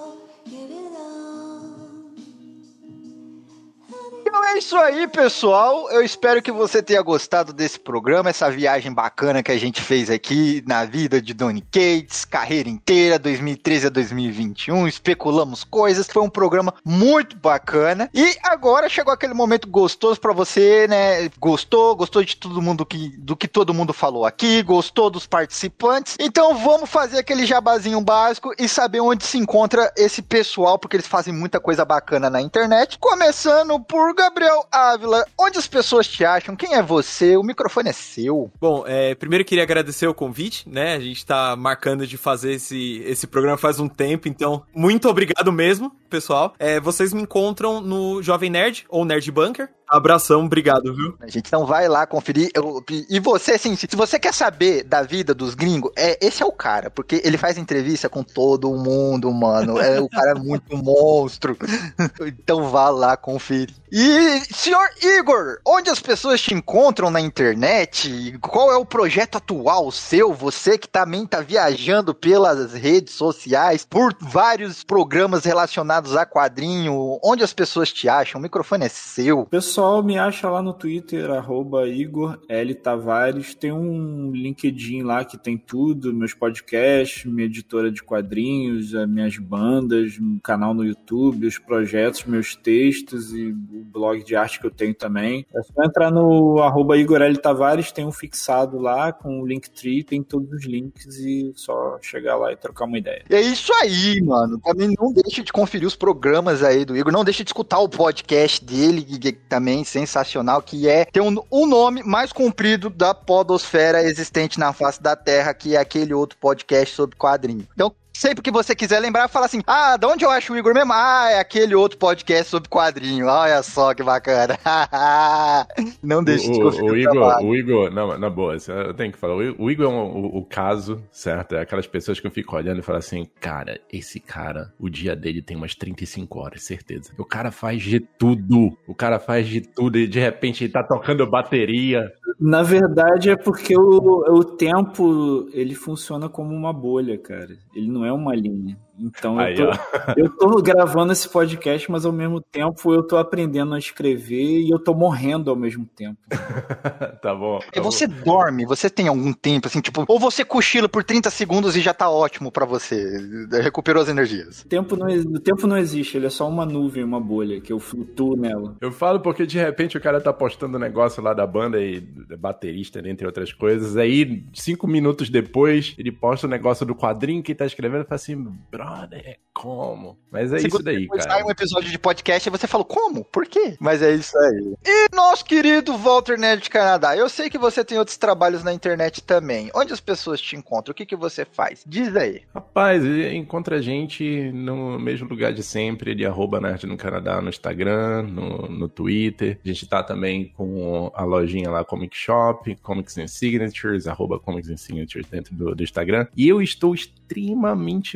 Então 4.30 4.44
é 4.44 4.58
isso 4.58 4.76
aí, 4.76 5.08
pessoal. 5.08 5.90
Eu 5.90 6.04
espero 6.04 6.40
que 6.40 6.52
você 6.52 6.80
tenha 6.80 7.02
gostado 7.02 7.52
desse 7.52 7.80
programa, 7.80 8.30
essa 8.30 8.48
viagem 8.48 8.92
bacana 8.92 9.42
que 9.42 9.50
a 9.50 9.58
gente 9.58 9.82
fez 9.82 10.08
aqui 10.08 10.62
na 10.68 10.84
vida 10.84 11.20
de 11.20 11.34
Donny 11.34 11.60
Cates, 11.60 12.24
carreira 12.24 12.68
inteira, 12.68 13.18
2013 13.18 13.88
a 13.88 13.90
2021. 13.90 14.86
Especulamos 14.86 15.64
coisas. 15.64 16.06
Foi 16.06 16.22
um 16.22 16.30
programa 16.30 16.72
muito 16.84 17.36
bacana. 17.36 18.08
E 18.14 18.36
agora 18.44 18.88
chegou 18.88 19.12
aquele 19.12 19.34
momento 19.34 19.66
gostoso 19.66 20.20
pra 20.20 20.32
você, 20.32 20.86
né? 20.86 21.28
Gostou? 21.40 21.96
Gostou 21.96 22.22
de 22.22 22.36
todo 22.36 22.62
mundo 22.62 22.86
que, 22.86 23.08
do 23.18 23.36
que 23.36 23.48
todo 23.48 23.74
mundo 23.74 23.92
falou 23.92 24.24
aqui? 24.24 24.62
Gostou 24.62 25.10
dos 25.10 25.26
participantes? 25.26 26.14
Então 26.20 26.54
vamos 26.54 26.88
fazer 26.88 27.18
aquele 27.18 27.44
jabazinho 27.44 28.00
básico 28.00 28.52
e 28.56 28.68
saber 28.68 29.00
onde 29.00 29.24
se 29.24 29.38
encontra 29.38 29.92
esse 29.96 30.22
pessoal, 30.22 30.78
porque 30.78 30.94
eles 30.94 31.08
fazem 31.08 31.34
muita 31.34 31.58
coisa 31.58 31.84
bacana 31.84 32.30
na 32.30 32.40
internet. 32.40 32.96
Começando 32.96 33.80
por 33.80 34.19
Gabriel 34.20 34.66
Ávila. 34.70 35.24
Onde 35.38 35.58
as 35.58 35.66
pessoas 35.66 36.06
te 36.06 36.26
acham? 36.26 36.54
Quem 36.54 36.74
é 36.74 36.82
você? 36.82 37.38
O 37.38 37.42
microfone 37.42 37.88
é 37.88 37.92
seu. 37.94 38.50
Bom, 38.60 38.84
é, 38.86 39.14
primeiro 39.14 39.46
queria 39.46 39.64
agradecer 39.64 40.06
o 40.06 40.12
convite, 40.12 40.68
né? 40.68 40.94
A 40.94 41.00
gente 41.00 41.24
tá 41.24 41.56
marcando 41.56 42.06
de 42.06 42.18
fazer 42.18 42.52
esse, 42.52 43.02
esse 43.06 43.26
programa 43.26 43.56
faz 43.56 43.80
um 43.80 43.88
tempo, 43.88 44.28
então 44.28 44.62
muito 44.74 45.08
obrigado 45.08 45.50
mesmo, 45.50 45.90
pessoal. 46.10 46.52
É, 46.58 46.78
vocês 46.78 47.14
me 47.14 47.22
encontram 47.22 47.80
no 47.80 48.22
Jovem 48.22 48.50
Nerd 48.50 48.84
ou 48.90 49.06
Nerd 49.06 49.30
Bunker. 49.32 49.70
Abração, 49.90 50.44
obrigado, 50.44 50.94
viu? 50.94 51.16
A 51.20 51.26
gente 51.26 51.52
não 51.52 51.66
vai 51.66 51.88
lá 51.88 52.06
conferir. 52.06 52.48
Eu- 52.54 52.82
e 53.08 53.18
você, 53.18 53.52
assim, 53.52 53.74
se 53.74 53.88
você 53.96 54.20
quer 54.20 54.32
saber 54.32 54.84
da 54.84 55.02
vida 55.02 55.34
dos 55.34 55.54
gringos, 55.56 55.90
é, 55.96 56.16
esse 56.24 56.42
é 56.42 56.46
o 56.46 56.52
cara, 56.52 56.90
porque 56.90 57.20
ele 57.24 57.36
faz 57.36 57.58
entrevista 57.58 58.08
com 58.08 58.22
todo 58.22 58.70
mundo, 58.72 59.32
mano. 59.32 59.80
É, 59.80 60.00
o 60.00 60.08
cara 60.08 60.30
é 60.30 60.34
muito 60.34 60.76
monstro. 60.76 61.56
Então 62.40 62.68
vá 62.70 62.88
lá 62.90 63.16
conferir. 63.16 63.74
E, 63.90 64.40
senhor 64.54 64.88
Igor, 65.02 65.58
onde 65.66 65.90
as 65.90 65.98
pessoas 66.00 66.40
te 66.40 66.54
encontram 66.54 67.10
na 67.10 67.20
internet? 67.20 68.38
Qual 68.40 68.70
é 68.70 68.76
o 68.76 68.84
projeto 68.84 69.36
atual 69.38 69.90
seu? 69.90 70.32
Você 70.32 70.78
que 70.78 70.88
também 70.88 71.26
tá 71.26 71.40
viajando 71.40 72.14
pelas 72.14 72.72
redes 72.72 73.14
sociais, 73.14 73.84
por 73.88 74.14
vários 74.20 74.84
programas 74.84 75.44
relacionados 75.44 76.14
a 76.16 76.24
quadrinho. 76.24 77.18
Onde 77.22 77.42
as 77.42 77.52
pessoas 77.52 77.90
te 77.92 78.08
acham? 78.08 78.38
O 78.38 78.42
microfone 78.42 78.84
é 78.86 78.88
seu. 78.88 79.40
O 79.40 79.46
pessoal 79.80 80.02
me 80.02 80.18
acha 80.18 80.50
lá 80.50 80.60
no 80.60 80.74
Twitter, 80.74 81.30
arroba 81.30 81.88
Igor 81.88 82.38
L. 82.50 82.74
Tavares. 82.74 83.54
Tem 83.54 83.72
um 83.72 84.30
LinkedIn 84.30 85.00
lá 85.00 85.24
que 85.24 85.38
tem 85.38 85.56
tudo, 85.56 86.12
meus 86.12 86.34
podcasts, 86.34 87.24
minha 87.24 87.46
editora 87.46 87.90
de 87.90 88.02
quadrinhos, 88.02 88.94
as 88.94 89.08
minhas 89.08 89.38
bandas, 89.38 90.18
um 90.20 90.38
canal 90.38 90.74
no 90.74 90.84
YouTube, 90.84 91.46
os 91.46 91.56
projetos, 91.56 92.26
meus 92.26 92.54
textos 92.54 93.32
e 93.32 93.46
o 93.46 93.82
blog 93.84 94.22
de 94.22 94.36
arte 94.36 94.60
que 94.60 94.66
eu 94.66 94.70
tenho 94.70 94.94
também. 94.94 95.46
É 95.54 95.62
só 95.62 95.82
entrar 95.82 96.10
no 96.10 96.58
arroba 96.58 96.98
Igor 96.98 97.22
L. 97.22 97.38
Tavares, 97.38 97.90
tem 97.90 98.04
um 98.04 98.12
fixado 98.12 98.78
lá 98.78 99.14
com 99.14 99.40
o 99.40 99.46
Linktree, 99.46 100.04
tem 100.04 100.22
todos 100.22 100.52
os 100.52 100.66
links 100.66 101.16
e 101.20 101.54
só 101.56 101.98
chegar 102.02 102.36
lá 102.36 102.52
e 102.52 102.56
trocar 102.56 102.84
uma 102.84 102.98
ideia. 102.98 103.24
É 103.30 103.40
isso 103.40 103.72
aí, 103.80 104.20
mano. 104.20 104.60
Também 104.60 104.94
não 105.00 105.10
deixe 105.10 105.42
de 105.42 105.50
conferir 105.50 105.88
os 105.88 105.96
programas 105.96 106.62
aí 106.62 106.84
do 106.84 106.94
Igor. 106.94 107.10
Não 107.10 107.24
deixe 107.24 107.42
de 107.42 107.48
escutar 107.48 107.78
o 107.78 107.88
podcast 107.88 108.62
dele, 108.62 109.00
que 109.00 109.18
que 109.18 109.32
também 109.70 109.84
sensacional, 109.84 110.60
que 110.60 110.88
é 110.88 111.04
tem 111.04 111.22
um, 111.22 111.36
o 111.48 111.66
nome 111.66 112.02
mais 112.02 112.32
comprido 112.32 112.90
da 112.90 113.14
podosfera 113.14 114.02
existente 114.02 114.58
na 114.58 114.72
face 114.72 115.00
da 115.00 115.14
Terra, 115.14 115.54
que 115.54 115.76
é 115.76 115.78
aquele 115.78 116.12
outro 116.12 116.36
podcast 116.38 116.94
sobre 116.94 117.16
quadrinho. 117.16 117.66
Então, 117.72 117.94
sempre 118.20 118.42
que 118.42 118.50
você 118.50 118.74
quiser 118.74 119.00
lembrar, 119.00 119.28
fala 119.28 119.46
assim: 119.46 119.62
Ah, 119.66 119.96
de 119.96 120.06
onde 120.06 120.24
eu 120.24 120.30
acho 120.30 120.52
o 120.52 120.56
Igor 120.58 120.74
mesmo? 120.74 120.92
Ah, 120.92 121.30
é 121.30 121.40
aquele 121.40 121.74
outro 121.74 121.98
podcast 121.98 122.50
sobre 122.50 122.68
quadrinho. 122.68 123.26
Olha 123.26 123.62
só 123.62 123.94
que 123.94 124.02
bacana. 124.02 124.58
não 126.02 126.22
deixe 126.22 126.50
de 126.50 126.60
O, 126.60 126.64
conferir 126.64 126.90
o, 126.90 126.92
o, 126.92 126.96
Igor, 126.96 127.12
trabalho. 127.12 127.46
o 127.48 127.56
Igor, 127.56 127.90
não, 127.90 128.18
na 128.18 128.28
boa, 128.30 128.56
eu 128.68 128.94
tenho 128.94 129.12
que 129.12 129.18
falar. 129.18 129.34
O, 129.34 129.64
o 129.64 129.70
Igor 129.70 129.86
é 129.86 129.88
um- 129.88 130.00
o, 130.10 130.38
o 130.38 130.44
caso, 130.44 131.02
certo? 131.10 131.54
É 131.54 131.62
aquelas 131.62 131.86
pessoas 131.86 132.20
que 132.20 132.26
eu 132.26 132.30
fico 132.30 132.54
olhando 132.56 132.80
e 132.80 132.82
falo 132.82 132.98
assim, 132.98 133.26
cara, 133.40 133.80
esse 133.92 134.20
cara, 134.20 134.72
o 134.78 134.88
dia 134.90 135.16
dele 135.16 135.40
tem 135.42 135.56
umas 135.56 135.74
35 135.74 136.38
horas, 136.38 136.62
certeza. 136.62 137.12
O 137.18 137.24
cara 137.24 137.50
faz 137.50 137.82
de 137.82 138.00
tudo. 138.00 138.76
O 138.86 138.94
cara 138.94 139.18
faz 139.18 139.48
de 139.48 139.60
tudo 139.60 139.98
e 139.98 140.06
de 140.06 140.20
repente 140.20 140.64
ele 140.64 140.72
tá 140.72 140.82
tocando 140.82 141.26
bateria. 141.28 142.10
Na 142.38 142.62
verdade 142.62 143.30
é 143.30 143.36
porque 143.36 143.76
o, 143.76 144.24
o 144.30 144.44
tempo 144.44 145.48
ele 145.52 145.74
funciona 145.74 146.28
como 146.28 146.54
uma 146.54 146.72
bolha, 146.72 147.18
cara. 147.18 147.56
Ele 147.74 147.90
não 147.90 148.04
é 148.04 148.09
uma 148.12 148.34
linha. 148.34 148.78
Então 149.00 149.38
Aí, 149.38 149.58
eu, 149.58 149.70
tô, 149.70 149.78
eu 150.16 150.30
tô 150.36 150.62
gravando 150.62 151.12
esse 151.12 151.28
podcast, 151.28 151.90
mas 151.90 152.04
ao 152.04 152.12
mesmo 152.12 152.40
tempo 152.40 152.92
eu 152.92 153.02
tô 153.02 153.16
aprendendo 153.16 153.74
a 153.74 153.78
escrever 153.78 154.60
e 154.60 154.70
eu 154.70 154.78
tô 154.78 154.94
morrendo 154.94 155.50
ao 155.50 155.56
mesmo 155.56 155.86
tempo. 155.96 156.18
tá 157.22 157.34
bom. 157.34 157.60
E 157.74 157.80
você 157.80 158.06
dorme, 158.06 158.66
você 158.66 158.90
tem 158.90 159.08
algum 159.08 159.32
tempo, 159.32 159.66
assim, 159.66 159.80
tipo, 159.80 160.04
ou 160.06 160.18
você 160.18 160.44
cochila 160.44 160.88
por 160.88 161.02
30 161.02 161.30
segundos 161.30 161.76
e 161.76 161.80
já 161.80 161.94
tá 161.94 162.10
ótimo 162.10 162.52
pra 162.52 162.66
você, 162.66 163.46
recuperou 163.62 164.02
as 164.02 164.08
energias. 164.08 164.62
O 164.62 164.68
tempo, 164.68 164.96
não, 164.96 165.06
o 165.06 165.40
tempo 165.40 165.66
não 165.66 165.76
existe, 165.76 166.16
ele 166.16 166.26
é 166.26 166.30
só 166.30 166.48
uma 166.48 166.66
nuvem, 166.66 167.02
uma 167.02 167.20
bolha, 167.20 167.60
que 167.60 167.72
eu 167.72 167.78
flutuo 167.78 168.36
nela. 168.36 168.76
Eu 168.80 168.92
falo 168.92 169.20
porque 169.20 169.46
de 169.46 169.58
repente 169.58 169.96
o 169.96 170.00
cara 170.00 170.20
tá 170.20 170.32
postando 170.32 170.76
um 170.76 170.80
negócio 170.80 171.22
lá 171.22 171.32
da 171.32 171.46
banda 171.46 171.80
e 171.80 172.00
da 172.00 172.36
baterista, 172.36 173.00
entre 173.06 173.26
outras 173.26 173.52
coisas. 173.52 173.96
Aí, 173.96 174.44
cinco 174.52 174.86
minutos 174.86 175.30
depois, 175.30 175.94
ele 175.98 176.12
posta 176.12 176.46
o 176.46 176.50
negócio 176.50 176.84
do 176.84 176.94
quadrinho 176.94 177.42
que 177.42 177.52
ele 177.52 177.58
tá 177.58 177.66
escrevendo 177.66 178.02
e 178.02 178.04
fala 178.04 178.16
assim, 178.16 178.52
brother, 178.90 179.38
como? 179.52 180.18
Mas 180.30 180.52
é 180.52 180.56
isso 180.56 180.66
Segundo 180.66 180.84
daí, 180.84 181.02
depois 181.02 181.24
cara. 181.24 181.38
sai 181.38 181.46
um 181.46 181.50
episódio 181.50 181.90
de 181.90 181.98
podcast 181.98 182.48
e 182.48 182.50
você 182.50 182.66
fala, 182.66 182.84
como? 182.84 183.24
Por 183.24 183.46
quê? 183.46 183.76
Mas 183.80 184.02
é 184.02 184.12
isso 184.14 184.36
aí. 184.38 184.74
E 184.86 185.14
nosso 185.14 185.44
querido 185.44 185.96
Walter 185.96 186.38
Nerd 186.38 186.62
de 186.62 186.70
Canadá, 186.70 187.16
eu 187.16 187.28
sei 187.28 187.50
que 187.50 187.58
você 187.58 187.84
tem 187.84 187.98
outros 187.98 188.16
trabalhos 188.16 188.64
na 188.64 188.72
internet 188.72 189.22
também. 189.22 189.70
Onde 189.74 189.92
as 189.92 190.00
pessoas 190.00 190.40
te 190.40 190.56
encontram? 190.56 190.92
O 190.92 190.94
que, 190.94 191.04
que 191.04 191.16
você 191.16 191.44
faz? 191.44 191.84
Diz 191.86 192.14
aí. 192.16 192.42
Rapaz, 192.54 193.04
e- 193.04 193.34
encontra 193.34 193.76
a 193.76 193.82
gente 193.82 194.50
no 194.52 194.98
mesmo 194.98 195.28
lugar 195.28 195.52
de 195.52 195.62
sempre, 195.62 196.14
de 196.14 196.24
arroba 196.24 196.60
Nerd 196.60 196.86
no 196.86 196.96
Canadá 196.96 197.40
no 197.40 197.48
Instagram, 197.48 198.22
no, 198.22 198.68
no 198.68 198.88
Twitter. 198.88 199.58
A 199.64 199.68
gente 199.68 199.86
tá 199.86 200.02
também 200.02 200.52
com 200.56 201.10
a 201.14 201.24
lojinha 201.24 201.70
lá, 201.70 201.84
Comic 201.84 202.16
Shop, 202.16 202.74
Comics 202.76 203.18
and 203.18 203.28
Signatures, 203.28 204.06
arroba 204.06 204.38
Comics 204.38 204.70
and 204.70 204.76
Signatures 204.76 205.26
dentro 205.26 205.54
do, 205.54 205.74
do 205.74 205.82
Instagram. 205.82 206.26
E 206.36 206.48
eu 206.48 206.62
estou 206.62 206.94
extremamente 206.94 207.19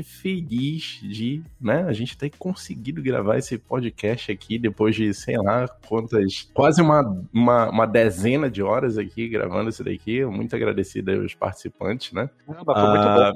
feliz 0.02 1.00
de, 1.02 1.42
né, 1.60 1.84
a 1.84 1.92
gente 1.92 2.16
ter 2.16 2.30
conseguido 2.36 3.02
gravar 3.02 3.38
esse 3.38 3.56
podcast 3.58 4.32
aqui 4.32 4.58
depois 4.58 4.94
de, 4.94 5.12
sei 5.14 5.36
lá, 5.36 5.68
quantas, 5.86 6.48
quase 6.52 6.82
uma, 6.82 7.00
uma, 7.32 7.70
uma 7.70 7.86
dezena 7.86 8.50
de 8.50 8.62
horas 8.62 8.98
aqui 8.98 9.28
gravando 9.28 9.70
isso 9.70 9.84
daqui. 9.84 10.24
Muito 10.24 10.54
agradecido 10.54 11.12
aos 11.12 11.34
participantes, 11.34 12.12
né? 12.12 12.28
Ah, 12.68 13.32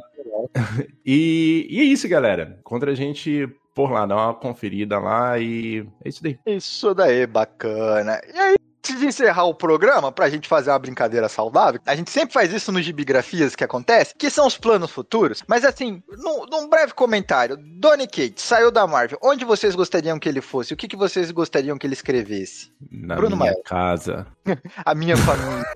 e, 1.05 1.67
e 1.71 1.81
é 1.81 1.85
isso, 1.85 2.09
galera. 2.09 2.57
Encontra 2.61 2.93
a 2.93 2.95
gente 2.95 3.49
por 3.75 3.93
lá, 3.93 4.07
dá 4.07 4.17
uma 4.17 4.35
conferida 4.35 4.99
lá 4.99 5.39
e 5.39 5.87
é 6.05 6.09
isso 6.09 6.23
daí. 6.23 6.39
Isso 6.47 6.95
daí, 6.95 7.27
bacana. 7.27 8.21
E 8.35 8.39
aí, 8.39 8.57
antes 8.89 9.01
de 9.01 9.07
encerrar 9.07 9.45
o 9.45 9.55
programa, 9.55 10.11
pra 10.11 10.31
gente 10.31 10.49
fazer 10.49 10.71
uma 10.71 10.79
brincadeira 10.79 11.29
saudável, 11.29 11.81
a 11.85 11.95
gente 11.95 12.11
sempre 12.11 12.33
faz 12.33 12.53
isso 12.53 12.73
nos 12.73 12.85
gibigrafias 12.85 13.55
que 13.55 13.65
acontece, 13.65 14.15
que 14.17 14.31
são 14.31 14.47
os 14.47 14.57
planos 14.57 14.91
futuros. 14.91 15.43
Mas 15.47 15.65
assim, 15.65 16.03
num, 16.09 16.47
num 16.47 16.69
breve 16.69 16.95
comentário, 16.95 17.57
Donny 17.59 18.07
Cates 18.07 18.43
saiu 18.43 18.71
da 18.71 18.87
Marvel. 18.87 19.19
Onde 19.23 19.45
vocês 19.45 19.75
gostariam 19.75 20.19
que 20.19 20.29
ele 20.29 20.41
fosse? 20.41 20.73
O 20.73 20.77
que, 20.77 20.89
que 20.89 20.97
vocês 20.97 21.31
gostariam 21.31 21.77
que 21.77 21.87
ele 21.87 21.95
escrevesse? 21.95 22.73
Na 22.91 23.17
Bruno 23.17 23.37
minha 23.37 23.55
casa. 23.63 24.27
A 24.85 24.95
minha 24.95 25.17
família. 25.17 25.67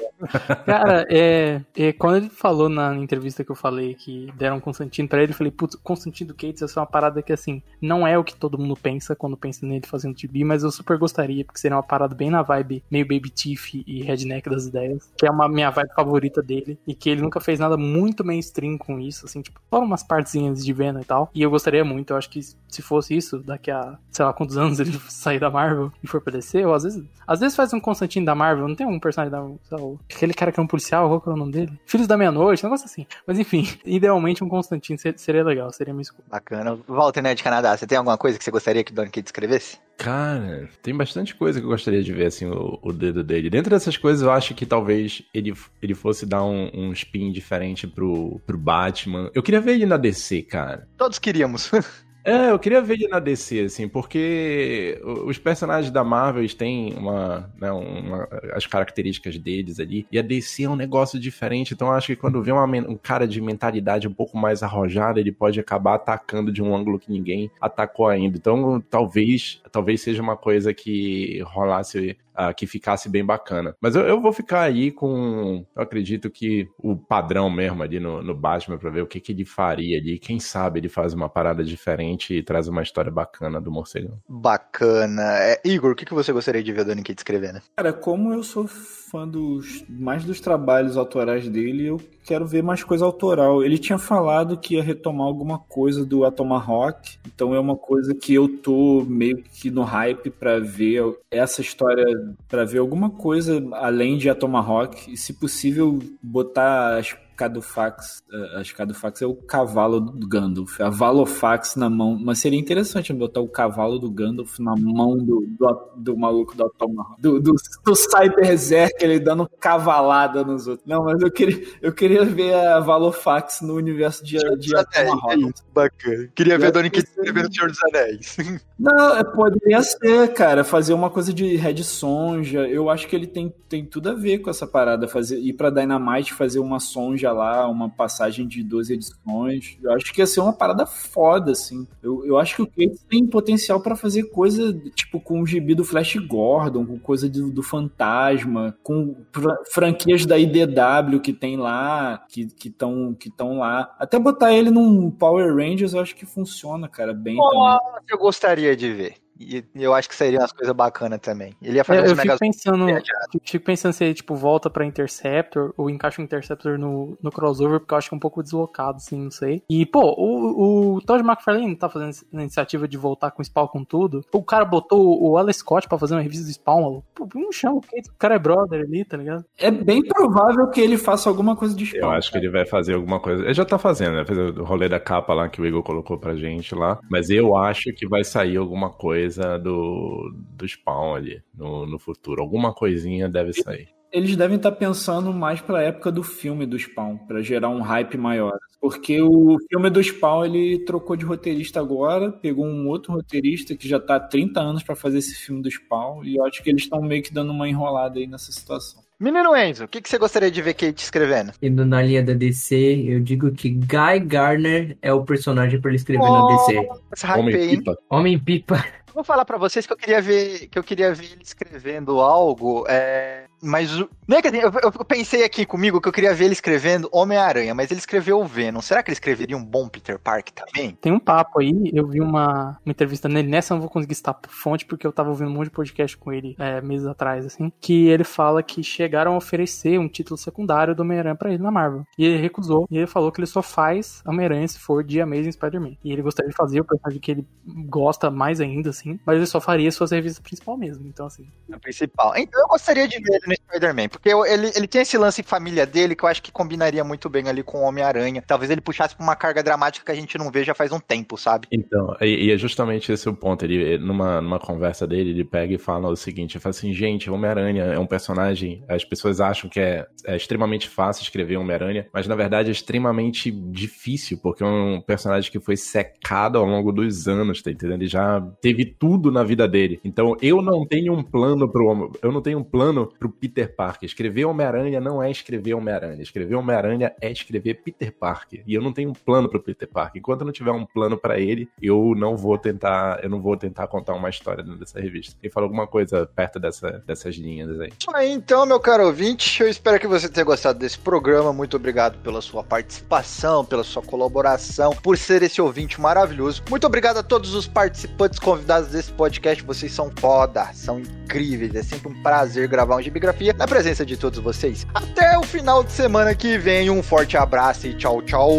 Cara, 0.64 1.06
é, 1.10 1.60
é, 1.76 1.92
quando 1.92 2.16
ele 2.16 2.28
falou 2.28 2.68
na 2.68 2.94
entrevista 2.96 3.44
que 3.44 3.50
eu 3.50 3.56
falei 3.56 3.94
que 3.94 4.32
deram 4.36 4.60
Constantino 4.60 5.08
pra 5.08 5.22
ele, 5.22 5.32
eu 5.32 5.36
falei, 5.36 5.50
putz, 5.50 5.76
Constantino 5.76 6.34
Cates, 6.34 6.62
essa 6.62 6.78
é 6.78 6.80
uma 6.80 6.86
parada 6.86 7.22
que, 7.22 7.32
assim, 7.32 7.62
não 7.80 8.06
é 8.06 8.16
o 8.16 8.24
que 8.24 8.34
todo 8.34 8.58
mundo 8.58 8.76
pensa 8.76 9.16
quando 9.16 9.36
pensa 9.36 9.66
nele 9.66 9.86
fazendo 9.86 10.18
gibi, 10.18 10.44
mas 10.44 10.62
eu 10.62 10.70
super 10.70 10.98
gostaria, 10.98 11.44
porque 11.44 11.60
seria 11.60 11.76
uma 11.76 11.82
parada 11.82 12.14
bem 12.14 12.30
na 12.30 12.42
vibe 12.42 12.82
meio 12.90 13.06
Baby 13.06 13.30
Tiff 13.30 13.82
e 13.86 14.02
Redneck 14.02 14.48
das 14.48 14.66
ideias, 14.66 15.10
que 15.16 15.26
é 15.26 15.30
uma 15.30 15.48
minha 15.48 15.70
vibe 15.70 15.94
favorita 15.94 16.42
dele, 16.42 16.78
e 16.86 16.94
que 16.94 17.10
ele 17.10 17.22
nunca 17.22 17.40
fez 17.40 17.58
nada 17.58 17.76
muito 17.76 18.24
mainstream 18.24 18.78
com 18.78 18.98
isso, 18.98 19.26
assim, 19.26 19.42
tipo, 19.42 19.60
só 19.70 19.80
umas 19.80 20.02
partezinhas 20.02 20.64
de 20.64 20.72
Venom 20.72 21.00
e 21.00 21.04
tal, 21.04 21.30
e 21.34 21.42
eu 21.42 21.50
gostaria 21.50 21.84
muito, 21.84 22.12
eu 22.12 22.16
acho 22.16 22.30
que 22.30 22.40
se 22.42 22.82
fosse 22.82 23.16
isso, 23.16 23.38
daqui 23.38 23.70
a, 23.70 23.98
sei 24.10 24.24
lá, 24.24 24.32
quantos 24.32 24.56
anos 24.56 24.80
ele 24.80 24.92
sair 25.08 25.38
da 25.38 25.50
Marvel 25.50 25.92
e 26.02 26.06
for 26.06 26.20
pra 26.20 26.32
DC, 26.32 26.64
ou 26.64 26.74
às 26.74 26.84
vezes, 26.84 27.04
às 27.26 27.40
vezes 27.40 27.56
faz 27.56 27.72
um 27.72 27.80
Constantino 27.80 28.26
da 28.26 28.34
Marvel, 28.34 28.68
não 28.68 28.74
tem 28.74 28.86
um 28.86 29.00
personagem 29.00 29.30
da, 29.30 29.42
sei 29.64 29.78
lá, 29.78 29.96
aquele 30.16 30.34
cara 30.34 30.52
que 30.52 30.58
é 30.60 30.62
um 30.62 30.66
policial, 30.66 31.08
qual 31.08 31.20
que 31.20 31.28
é 31.28 31.32
o 31.32 31.36
nome 31.36 31.52
dele? 31.52 31.80
Filhos 31.86 32.06
da 32.06 32.16
Meia-Noite, 32.16 32.64
um 32.64 32.68
negócio 32.68 32.86
assim. 32.86 33.06
Mas 33.26 33.38
enfim, 33.38 33.68
idealmente 33.84 34.42
um 34.42 34.48
Constantino 34.48 34.98
ser- 34.98 35.18
seria 35.18 35.44
legal, 35.44 35.72
seria 35.72 35.92
minha 35.92 36.02
escolha. 36.02 36.24
Bacana. 36.28 36.78
Walter 36.88 37.22
Nerd 37.22 37.36
de 37.36 37.42
Canadá, 37.42 37.76
você 37.76 37.86
tem 37.86 37.98
alguma 37.98 38.16
coisa 38.18 38.38
que 38.38 38.44
você 38.44 38.50
gostaria 38.50 38.84
que 38.84 38.92
o 38.92 38.94
Donny 38.94 39.10
Cates 39.10 39.28
escrevesse? 39.28 39.78
Cara, 39.98 40.68
tem 40.82 40.96
bastante 40.96 41.34
coisa 41.34 41.60
que 41.60 41.66
eu 41.66 41.70
gostaria 41.70 42.02
de 42.02 42.12
ver, 42.12 42.26
assim, 42.26 42.46
o, 42.46 42.78
o 42.82 42.92
dedo 42.92 43.22
dele. 43.22 43.48
Dentro 43.50 43.70
dessas 43.70 43.96
coisas, 43.96 44.22
eu 44.22 44.30
acho 44.32 44.54
que 44.54 44.66
talvez 44.66 45.22
ele, 45.32 45.54
ele 45.80 45.94
fosse 45.94 46.26
dar 46.26 46.42
um, 46.44 46.70
um 46.74 46.92
spin 46.92 47.30
diferente 47.30 47.86
pro, 47.86 48.40
pro 48.46 48.58
Batman. 48.58 49.30
Eu 49.34 49.42
queria 49.42 49.60
ver 49.60 49.72
ele 49.74 49.86
na 49.86 49.96
DC, 49.96 50.42
cara. 50.42 50.88
Todos 50.96 51.18
queríamos. 51.18 51.70
É, 52.24 52.50
eu 52.52 52.58
queria 52.58 52.80
ver 52.80 52.94
ele 52.94 53.08
na 53.08 53.18
DC, 53.18 53.58
assim, 53.64 53.88
porque 53.88 54.96
os 55.26 55.38
personagens 55.38 55.90
da 55.90 56.04
Marvel 56.04 56.46
têm 56.56 56.94
uma, 56.94 57.50
né, 57.60 57.72
uma- 57.72 58.28
as 58.54 58.64
características 58.64 59.36
deles 59.38 59.80
ali, 59.80 60.06
e 60.10 60.16
a 60.20 60.22
DC 60.22 60.62
é 60.62 60.68
um 60.70 60.76
negócio 60.76 61.18
diferente, 61.18 61.74
então 61.74 61.90
acho 61.90 62.06
que 62.08 62.16
quando 62.16 62.40
vê 62.40 62.52
uma 62.52 62.64
um 62.64 62.96
cara 62.96 63.26
de 63.26 63.40
mentalidade 63.40 64.06
um 64.06 64.12
pouco 64.14 64.38
mais 64.38 64.62
arrojada, 64.62 65.18
ele 65.18 65.32
pode 65.32 65.58
acabar 65.58 65.94
atacando 65.94 66.52
de 66.52 66.62
um 66.62 66.74
ângulo 66.76 66.96
que 66.98 67.10
ninguém 67.10 67.50
atacou 67.60 68.06
ainda. 68.06 68.36
Então, 68.36 68.80
talvez, 68.88 69.60
talvez 69.72 70.00
seja 70.00 70.22
uma 70.22 70.36
coisa 70.36 70.72
que 70.72 71.40
rolasse 71.44 72.16
ah, 72.34 72.52
que 72.52 72.66
ficasse 72.66 73.08
bem 73.08 73.24
bacana. 73.24 73.74
Mas 73.80 73.94
eu, 73.94 74.02
eu 74.02 74.20
vou 74.20 74.32
ficar 74.32 74.62
aí 74.62 74.90
com. 74.90 75.64
Eu 75.74 75.82
acredito 75.82 76.30
que 76.30 76.68
o 76.78 76.96
padrão 76.96 77.50
mesmo 77.50 77.82
ali 77.82 78.00
no, 78.00 78.22
no 78.22 78.34
Batman 78.34 78.78
pra 78.78 78.90
ver 78.90 79.02
o 79.02 79.06
que, 79.06 79.20
que 79.20 79.32
ele 79.32 79.44
faria 79.44 79.98
ali. 79.98 80.18
Quem 80.18 80.38
sabe 80.40 80.80
ele 80.80 80.88
faz 80.88 81.12
uma 81.14 81.28
parada 81.28 81.64
diferente 81.64 82.34
e 82.34 82.42
traz 82.42 82.68
uma 82.68 82.82
história 82.82 83.10
bacana 83.10 83.60
do 83.60 83.70
morcegão. 83.70 84.18
Bacana. 84.28 85.22
É, 85.38 85.60
Igor, 85.64 85.92
o 85.92 85.94
que, 85.94 86.04
que 86.04 86.14
você 86.14 86.32
gostaria 86.32 86.62
de 86.62 86.72
ver 86.72 86.82
o 86.82 86.96
Cates 86.96 87.16
escrevendo? 87.18 87.60
Cara, 87.76 87.92
como 87.92 88.32
eu 88.32 88.42
sou 88.42 88.66
fã 88.66 89.28
dos 89.28 89.84
mais 89.88 90.24
dos 90.24 90.40
trabalhos 90.40 90.96
autorais 90.96 91.48
dele, 91.48 91.86
eu 91.86 92.00
quero 92.24 92.46
ver 92.46 92.62
mais 92.62 92.82
coisa 92.82 93.04
autoral. 93.04 93.62
Ele 93.62 93.78
tinha 93.78 93.98
falado 93.98 94.56
que 94.56 94.74
ia 94.74 94.82
retomar 94.82 95.26
alguma 95.26 95.58
coisa 95.58 96.04
do 96.04 96.24
Atomahawk, 96.24 97.18
então 97.26 97.54
é 97.54 97.60
uma 97.60 97.76
coisa 97.76 98.14
que 98.14 98.32
eu 98.32 98.48
tô 98.48 99.04
meio 99.06 99.42
que 99.42 99.70
no 99.70 99.82
hype 99.82 100.30
pra 100.30 100.58
ver 100.58 101.02
essa 101.30 101.60
história 101.60 102.04
pra 102.48 102.64
ver 102.64 102.78
alguma 102.78 103.10
coisa 103.10 103.62
além 103.72 104.16
de 104.16 104.28
a 104.28 104.34
Tomahawk, 104.34 105.12
e 105.12 105.16
se 105.16 105.32
possível 105.32 105.98
botar 106.22 106.98
as 106.98 107.14
Cadufax, 107.36 108.22
eh, 108.32 108.60
as 108.60 108.72
Cadufax 108.72 109.22
é 109.22 109.26
o 109.26 109.34
cavalo 109.34 110.00
do 110.00 110.26
Gandalf, 110.26 110.80
a 110.80 110.88
Valofax 110.90 111.76
na 111.76 111.88
mão, 111.90 112.18
mas 112.20 112.38
seria 112.38 112.58
interessante 112.58 113.12
botar 113.12 113.40
o 113.40 113.48
cavalo 113.48 113.98
do 113.98 114.10
Gandalf 114.10 114.58
na 114.58 114.74
mão 114.76 115.16
do, 115.16 115.46
do, 115.58 115.90
do 115.96 116.16
maluco 116.16 116.56
da 116.56 116.68
Tomahawk, 116.78 117.20
do, 117.20 117.40
do, 117.40 117.54
do 117.84 117.94
Cyberberserk, 117.94 119.02
ele 119.04 119.18
dando 119.18 119.48
cavalada 119.60 120.44
nos 120.44 120.66
outros. 120.66 120.86
Não, 120.86 121.04
mas 121.04 121.20
eu 121.20 121.30
queria, 121.30 121.62
eu 121.80 121.92
queria 121.92 122.24
ver 122.24 122.54
a 122.54 122.80
Valofax 122.80 123.60
no 123.60 123.74
universo 123.74 124.24
de, 124.24 124.38
de 124.58 124.70
Tomahawk. 124.70 125.52
Bacana. 125.74 126.28
Queria 126.34 126.58
ver 126.58 126.66
a 126.66 126.70
Dona 126.70 126.90
Kit 126.90 127.06
pensei- 127.06 127.24
escrevendo 127.24 127.54
Senhor 127.54 127.68
dos 127.70 127.84
Anéis. 127.84 128.36
Não, 128.78 129.16
é, 129.16 129.22
poderia 129.22 129.80
ser, 129.82 130.32
cara, 130.32 130.64
fazer 130.64 130.92
uma 130.92 131.08
coisa 131.08 131.32
de 131.32 131.54
Red 131.56 131.84
Sonja. 131.84 132.66
Eu 132.66 132.90
acho 132.90 133.06
que 133.06 133.14
ele 133.14 133.28
tem, 133.28 133.54
tem 133.68 133.84
tudo 133.84 134.10
a 134.10 134.14
ver 134.14 134.38
com 134.38 134.50
essa 134.50 134.66
parada. 134.66 135.06
Fazer, 135.06 135.38
ir 135.38 135.52
pra 135.52 135.70
Dynamite 135.70 136.34
fazer 136.34 136.58
uma 136.58 136.80
Sonja 136.80 137.21
lá, 137.30 137.68
uma 137.68 137.88
passagem 137.90 138.48
de 138.48 138.62
12 138.64 138.94
edições. 138.94 139.78
Eu 139.82 139.92
acho 139.92 140.12
que 140.12 140.20
ia 140.20 140.26
ser 140.26 140.40
uma 140.40 140.52
parada 140.52 140.86
foda, 140.86 141.52
assim. 141.52 141.86
Eu, 142.02 142.24
eu 142.26 142.38
acho 142.38 142.56
que 142.56 142.62
o 142.62 142.66
Cates 142.66 143.04
tem 143.08 143.26
potencial 143.26 143.80
pra 143.80 143.94
fazer 143.94 144.24
coisa, 144.30 144.72
tipo, 144.94 145.20
com 145.20 145.42
o 145.42 145.46
gibi 145.46 145.74
do 145.74 145.84
Flash 145.84 146.16
Gordon, 146.16 146.86
com 146.86 146.98
coisa 146.98 147.28
do, 147.28 147.50
do 147.50 147.62
Fantasma, 147.62 148.76
com 148.82 149.14
fra- 149.32 149.58
franquias 149.70 150.24
da 150.26 150.38
IDW 150.38 151.20
que 151.22 151.32
tem 151.32 151.56
lá, 151.56 152.24
que 152.28 152.48
estão 152.64 153.14
que 153.14 153.30
tão 153.30 153.58
lá. 153.58 153.94
Até 153.98 154.18
botar 154.18 154.52
ele 154.52 154.70
num 154.70 155.10
Power 155.10 155.54
Rangers, 155.54 155.92
eu 155.92 156.00
acho 156.00 156.16
que 156.16 156.24
funciona, 156.24 156.88
cara, 156.88 157.12
bem 157.12 157.36
também. 157.36 157.58
Nossa, 157.58 158.02
eu 158.08 158.18
gostaria 158.18 158.74
de 158.74 158.90
ver. 158.92 159.14
E 159.38 159.64
eu 159.74 159.92
acho 159.94 160.08
que 160.08 160.14
seria 160.14 160.38
umas 160.38 160.52
coisas 160.52 160.74
bacanas 160.74 161.18
também. 161.20 161.54
Ele 161.60 161.76
ia 161.76 161.84
fazer 161.84 162.00
Eu, 162.00 162.04
uns 162.04 162.10
eu 162.10 162.16
fico 162.16 162.38
pensando, 162.38 162.84
viajados. 162.86 163.28
fico- 163.44 163.64
pensando 163.64 163.92
se 163.92 164.04
ele, 164.04 164.14
tipo, 164.14 164.34
volta 164.34 164.70
pra 164.70 164.84
Interceptor 164.84 165.72
ou 165.76 165.90
encaixa 165.90 166.20
o 166.20 166.24
Interceptor 166.24 166.78
no, 166.78 167.16
no 167.22 167.30
crossover, 167.30 167.80
porque 167.80 167.94
eu 167.94 167.98
acho 167.98 168.08
que 168.08 168.14
é 168.14 168.16
um 168.16 168.20
pouco 168.20 168.42
deslocado, 168.42 168.96
assim, 168.98 169.18
não 169.18 169.30
sei. 169.30 169.62
E, 169.68 169.84
pô, 169.86 170.14
o, 170.16 170.94
o 170.96 171.00
Todd 171.00 171.24
McFarlane 171.24 171.74
tá 171.76 171.88
fazendo 171.88 172.10
essa 172.10 172.24
iniciativa 172.32 172.86
de 172.86 172.96
voltar 172.96 173.30
com 173.30 173.42
o 173.42 173.44
Spawn 173.44 173.66
com 173.68 173.84
tudo. 173.84 174.24
O 174.32 174.42
cara 174.44 174.64
botou 174.64 175.20
o 175.22 175.36
Alex 175.36 175.58
Scott 175.58 175.88
pra 175.88 175.98
fazer 175.98 176.14
uma 176.14 176.20
revista 176.22 176.44
do 176.44 176.52
Spawn, 176.52 176.82
maluco. 176.82 177.06
Pô, 177.14 177.28
não 177.34 177.50
chama 177.52 177.76
o 177.76 177.80
Kate, 177.80 178.10
o 178.10 178.14
cara 178.18 178.34
é 178.36 178.38
brother 178.38 178.80
ali, 178.82 179.04
tá 179.04 179.16
ligado? 179.16 179.44
É 179.58 179.70
bem 179.70 180.02
provável 180.06 180.68
que 180.68 180.80
ele 180.80 180.96
faça 180.98 181.28
alguma 181.28 181.56
coisa 181.56 181.74
de 181.74 181.84
Eu 181.84 182.00
Spawn. 182.00 182.10
acho 182.12 182.30
que 182.30 182.38
ele 182.38 182.50
vai 182.50 182.66
fazer 182.66 182.94
alguma 182.94 183.18
coisa. 183.18 183.42
Ele 183.44 183.54
já 183.54 183.64
tá 183.64 183.78
fazendo, 183.78 184.14
né? 184.16 184.24
Fez 184.24 184.38
o 184.38 184.62
rolê 184.64 184.88
da 184.88 185.00
capa 185.00 185.32
lá 185.34 185.48
que 185.48 185.60
o 185.60 185.66
Igor 185.66 185.82
colocou 185.82 186.18
pra 186.18 186.34
gente 186.36 186.74
lá. 186.74 186.98
Mas 187.10 187.30
eu 187.30 187.56
acho 187.56 187.92
que 187.94 188.06
vai 188.06 188.22
sair 188.24 188.56
alguma 188.56 188.90
coisa 188.90 189.21
do, 189.62 190.32
do 190.56 190.68
Spawn 190.68 191.14
ali 191.14 191.42
no, 191.54 191.86
no 191.86 191.98
futuro. 191.98 192.42
Alguma 192.42 192.72
coisinha 192.72 193.28
deve 193.28 193.52
sair. 193.52 193.88
Eles 194.12 194.36
devem 194.36 194.56
estar 194.56 194.72
pensando 194.72 195.32
mais 195.32 195.62
pra 195.62 195.82
época 195.82 196.12
do 196.12 196.22
filme 196.22 196.66
do 196.66 196.78
Spawn, 196.78 197.16
pra 197.16 197.40
gerar 197.40 197.70
um 197.70 197.80
hype 197.80 198.18
maior. 198.18 198.58
Porque 198.78 199.22
o 199.22 199.56
filme 199.70 199.88
do 199.88 200.02
Spawn, 200.02 200.44
ele 200.44 200.84
trocou 200.84 201.16
de 201.16 201.24
roteirista 201.24 201.80
agora, 201.80 202.30
pegou 202.30 202.66
um 202.66 202.88
outro 202.88 203.12
roteirista 203.12 203.74
que 203.74 203.88
já 203.88 203.98
tá 203.98 204.16
há 204.16 204.20
30 204.20 204.60
anos 204.60 204.82
pra 204.82 204.94
fazer 204.94 205.18
esse 205.18 205.34
filme 205.34 205.62
do 205.62 205.70
Spawn, 205.70 206.24
e 206.24 206.36
eu 206.36 206.44
acho 206.44 206.62
que 206.62 206.68
eles 206.68 206.82
estão 206.82 207.00
meio 207.00 207.22
que 207.22 207.32
dando 207.32 207.52
uma 207.52 207.66
enrolada 207.66 208.18
aí 208.18 208.26
nessa 208.26 208.52
situação. 208.52 209.02
Menino 209.18 209.56
Enzo, 209.56 209.84
o 209.84 209.88
que, 209.88 210.02
que 210.02 210.08
você 210.08 210.18
gostaria 210.18 210.50
de 210.50 210.60
ver 210.60 210.74
Kate 210.74 211.00
escrevendo? 211.00 211.52
Indo 211.62 211.86
na 211.86 212.02
linha 212.02 212.24
da 212.24 212.34
DC, 212.34 213.04
eu 213.06 213.20
digo 213.20 213.52
que 213.52 213.70
Guy 213.70 214.18
Garner 214.26 214.98
é 215.00 215.12
o 215.12 215.24
personagem 215.24 215.80
pra 215.80 215.90
ele 215.90 215.96
escrever 215.96 216.24
na 216.24 216.46
DC. 216.48 216.88
Esse 217.14 217.26
hype 217.26 217.40
Homem 217.40 217.54
aí, 217.54 217.70
hein? 217.70 217.78
pipa. 217.78 217.98
Homem-Pipa. 218.10 218.84
Vou 219.14 219.22
falar 219.24 219.44
pra 219.44 219.58
vocês 219.58 219.86
que 219.86 219.92
eu 219.92 219.96
queria 219.96 220.20
ver 220.22 220.68
que 220.68 220.78
eu 220.78 220.84
queria 220.84 221.14
ver 221.14 221.32
ele 221.32 221.42
escrevendo 221.42 222.20
algo, 222.20 222.86
é, 222.88 223.46
mas 223.62 223.98
o- 224.00 224.08
não 224.26 224.38
é 224.38 224.42
que 224.42 224.48
assim, 224.48 224.58
eu, 224.58 224.72
eu 224.82 225.04
pensei 225.04 225.44
aqui 225.44 225.64
comigo 225.64 226.00
que 226.00 226.08
eu 226.08 226.12
queria 226.12 226.34
ver 226.34 226.44
ele 226.46 226.52
escrevendo 226.52 227.08
Homem-Aranha, 227.12 227.74
mas 227.74 227.90
ele 227.90 228.00
escreveu 228.00 228.40
o 228.40 228.44
Venom. 228.44 228.80
Será 228.80 229.02
que 229.02 229.10
ele 229.10 229.14
escreveria 229.14 229.56
um 229.56 229.64
bom 229.64 229.88
Peter 229.88 230.18
Parker 230.18 230.52
também? 230.52 230.96
Tem 231.00 231.12
um 231.12 231.18
papo 231.20 231.60
aí, 231.60 231.90
eu 231.92 232.06
vi 232.06 232.20
uma, 232.20 232.78
uma 232.84 232.90
entrevista 232.90 233.28
nele, 233.28 233.48
nessa 233.48 233.72
eu 233.72 233.76
não 233.76 233.82
vou 233.82 233.90
conseguir 233.90 234.14
citar 234.14 234.34
por 234.34 234.50
fonte, 234.50 234.84
porque 234.84 235.06
eu 235.06 235.12
tava 235.12 235.28
ouvindo 235.30 235.50
um 235.50 235.54
monte 235.54 235.64
de 235.66 235.70
podcast 235.70 236.16
com 236.16 236.32
ele 236.32 236.56
é, 236.58 236.80
meses 236.80 237.06
atrás, 237.06 237.46
assim, 237.46 237.72
que 237.80 238.08
ele 238.08 238.24
fala 238.24 238.62
que 238.62 238.82
chegaram 238.82 239.34
a 239.34 239.36
oferecer 239.36 239.98
um 239.98 240.08
título 240.08 240.36
secundário 240.36 240.94
do 240.94 241.02
Homem-Aranha 241.02 241.34
pra 241.36 241.50
ele 241.52 241.62
na 241.62 241.70
Marvel. 241.70 242.04
E 242.18 242.24
ele 242.24 242.38
recusou, 242.40 242.86
e 242.90 242.96
ele 242.98 243.06
falou 243.06 243.30
que 243.30 243.40
ele 243.40 243.46
só 243.46 243.62
faz 243.62 244.22
Homem-Aranha 244.26 244.66
se 244.68 244.78
for 244.78 245.04
de 245.04 245.20
Amazing 245.20 245.52
Spider-Man. 245.52 245.96
E 246.04 246.12
ele 246.12 246.22
gostaria 246.22 246.50
de 246.50 246.56
fazer 246.56 246.80
o 246.80 246.84
personagem 246.84 247.20
que 247.20 247.30
ele 247.30 247.46
gosta 247.86 248.30
mais 248.30 248.60
ainda, 248.60 248.90
assim, 248.90 249.18
mas 249.24 249.36
ele 249.36 249.46
só 249.46 249.60
faria 249.60 249.90
suas 249.92 250.10
revistas 250.10 250.40
principal 250.42 250.76
mesmo. 250.76 251.06
Então, 251.06 251.26
assim, 251.26 251.46
A 251.72 251.78
principal. 251.78 252.32
Então 252.36 252.60
eu 252.60 252.68
gostaria 252.68 253.06
de 253.06 253.18
ver 253.18 253.34
ele 253.34 253.51
no 253.52 253.72
Spider-Man, 253.72 254.08
porque 254.08 254.30
ele, 254.30 254.70
ele 254.74 254.86
tem 254.86 255.02
esse 255.02 255.16
lance 255.18 255.42
família 255.42 255.86
dele 255.86 256.14
que 256.14 256.24
eu 256.24 256.28
acho 256.28 256.42
que 256.42 256.52
combinaria 256.52 257.04
muito 257.04 257.28
bem 257.28 257.48
ali 257.48 257.62
com 257.62 257.78
o 257.78 257.82
Homem-Aranha. 257.82 258.42
Talvez 258.46 258.70
ele 258.70 258.80
puxasse 258.80 259.14
pra 259.14 259.24
uma 259.24 259.36
carga 259.36 259.62
dramática 259.62 260.06
que 260.06 260.12
a 260.12 260.20
gente 260.20 260.38
não 260.38 260.50
vê 260.50 260.64
já 260.64 260.74
faz 260.74 260.92
um 260.92 261.00
tempo, 261.00 261.36
sabe? 261.36 261.68
Então, 261.70 262.16
e, 262.20 262.46
e 262.46 262.52
é 262.52 262.56
justamente 262.56 263.12
esse 263.12 263.28
o 263.28 263.34
ponto. 263.34 263.64
Ele, 263.64 263.98
numa, 263.98 264.40
numa 264.40 264.58
conversa 264.58 265.06
dele, 265.06 265.30
ele 265.30 265.44
pega 265.44 265.74
e 265.74 265.78
fala 265.78 266.08
o 266.08 266.16
seguinte: 266.16 266.56
ele 266.56 266.62
fala 266.62 266.70
assim, 266.70 266.92
gente, 266.92 267.30
Homem-Aranha 267.30 267.84
é 267.84 267.98
um 267.98 268.06
personagem. 268.06 268.84
As 268.88 269.04
pessoas 269.04 269.40
acham 269.40 269.68
que 269.68 269.80
é, 269.80 270.06
é 270.26 270.36
extremamente 270.36 270.88
fácil 270.88 271.22
escrever 271.22 271.56
Homem-Aranha, 271.56 272.06
mas 272.12 272.26
na 272.26 272.34
verdade 272.34 272.68
é 272.68 272.72
extremamente 272.72 273.50
difícil, 273.50 274.38
porque 274.42 274.62
é 274.62 274.66
um 274.66 275.00
personagem 275.00 275.50
que 275.50 275.60
foi 275.60 275.76
secado 275.76 276.58
ao 276.58 276.64
longo 276.64 276.92
dos 276.92 277.28
anos, 277.28 277.62
tá 277.62 277.70
entendendo? 277.70 278.00
Ele 278.00 278.08
já 278.08 278.40
teve 278.60 278.84
tudo 278.84 279.30
na 279.30 279.42
vida 279.42 279.66
dele. 279.68 280.00
Então 280.04 280.36
eu 280.40 280.62
não 280.62 280.86
tenho 280.86 281.12
um 281.12 281.22
plano 281.22 281.70
pro 281.70 282.12
eu 282.22 282.32
não 282.32 282.40
tenho 282.40 282.58
um 282.58 282.64
plano 282.64 283.08
pro 283.18 283.28
Peter 283.42 283.74
Parker. 283.74 284.06
Escrever 284.06 284.44
Homem-Aranha 284.44 285.00
não 285.00 285.20
é 285.20 285.28
escrever 285.28 285.74
Homem-Aranha. 285.74 286.22
Escrever 286.22 286.54
Homem-Aranha 286.54 287.12
é 287.20 287.32
escrever 287.32 287.74
Peter 287.82 288.12
Parker. 288.12 288.62
E 288.64 288.72
eu 288.72 288.80
não 288.80 288.92
tenho 288.92 289.10
um 289.10 289.12
plano 289.12 289.48
pro 289.48 289.60
Peter 289.60 289.88
Parker. 289.88 290.20
Enquanto 290.20 290.42
eu 290.42 290.46
não 290.46 290.52
tiver 290.52 290.70
um 290.70 290.86
plano 290.86 291.18
pra 291.18 291.40
ele, 291.40 291.68
eu 291.82 292.14
não 292.16 292.36
vou 292.36 292.56
tentar, 292.56 293.18
eu 293.20 293.28
não 293.28 293.42
vou 293.42 293.56
tentar 293.56 293.88
contar 293.88 294.14
uma 294.14 294.30
história 294.30 294.62
dentro 294.62 294.78
dessa 294.78 295.00
revista. 295.00 295.34
Ele 295.42 295.52
falou 295.52 295.66
alguma 295.66 295.88
coisa 295.88 296.24
perto 296.24 296.60
dessa, 296.60 297.02
dessas 297.04 297.34
linhas 297.34 297.80
aí. 297.80 297.92
Aí, 298.14 298.30
então, 298.30 298.64
meu 298.64 298.78
caro 298.78 299.06
ouvinte, 299.06 299.60
eu 299.60 299.68
espero 299.68 299.98
que 299.98 300.06
você 300.06 300.28
tenha 300.28 300.44
gostado 300.44 300.78
desse 300.78 301.00
programa. 301.00 301.52
Muito 301.52 301.76
obrigado 301.76 302.22
pela 302.22 302.40
sua 302.40 302.62
participação, 302.62 303.64
pela 303.64 303.82
sua 303.82 304.02
colaboração, 304.02 304.94
por 305.02 305.18
ser 305.18 305.42
esse 305.42 305.60
ouvinte 305.60 306.00
maravilhoso. 306.00 306.62
Muito 306.70 306.86
obrigado 306.86 307.16
a 307.16 307.24
todos 307.24 307.54
os 307.54 307.66
participantes 307.66 308.38
convidados 308.38 308.90
desse 308.90 309.10
podcast. 309.12 309.64
Vocês 309.64 309.90
são 309.90 310.12
foda, 310.16 310.72
são 310.72 311.00
incríveis. 311.00 311.74
É 311.74 311.82
sempre 311.82 312.08
um 312.08 312.22
prazer 312.22 312.68
gravar 312.68 312.94
um 312.94 313.00
Gibigrafia 313.22 313.54
na 313.56 313.68
presença 313.68 314.04
de 314.04 314.16
todos 314.16 314.40
vocês. 314.40 314.84
Até 314.92 315.38
o 315.38 315.44
final 315.44 315.84
de 315.84 315.92
semana 315.92 316.34
que 316.34 316.58
vem. 316.58 316.90
Um 316.90 317.02
forte 317.02 317.36
abraço 317.36 317.86
e 317.86 317.94
tchau, 317.94 318.20
tchau. 318.22 318.50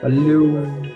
Valeu. 0.00 0.91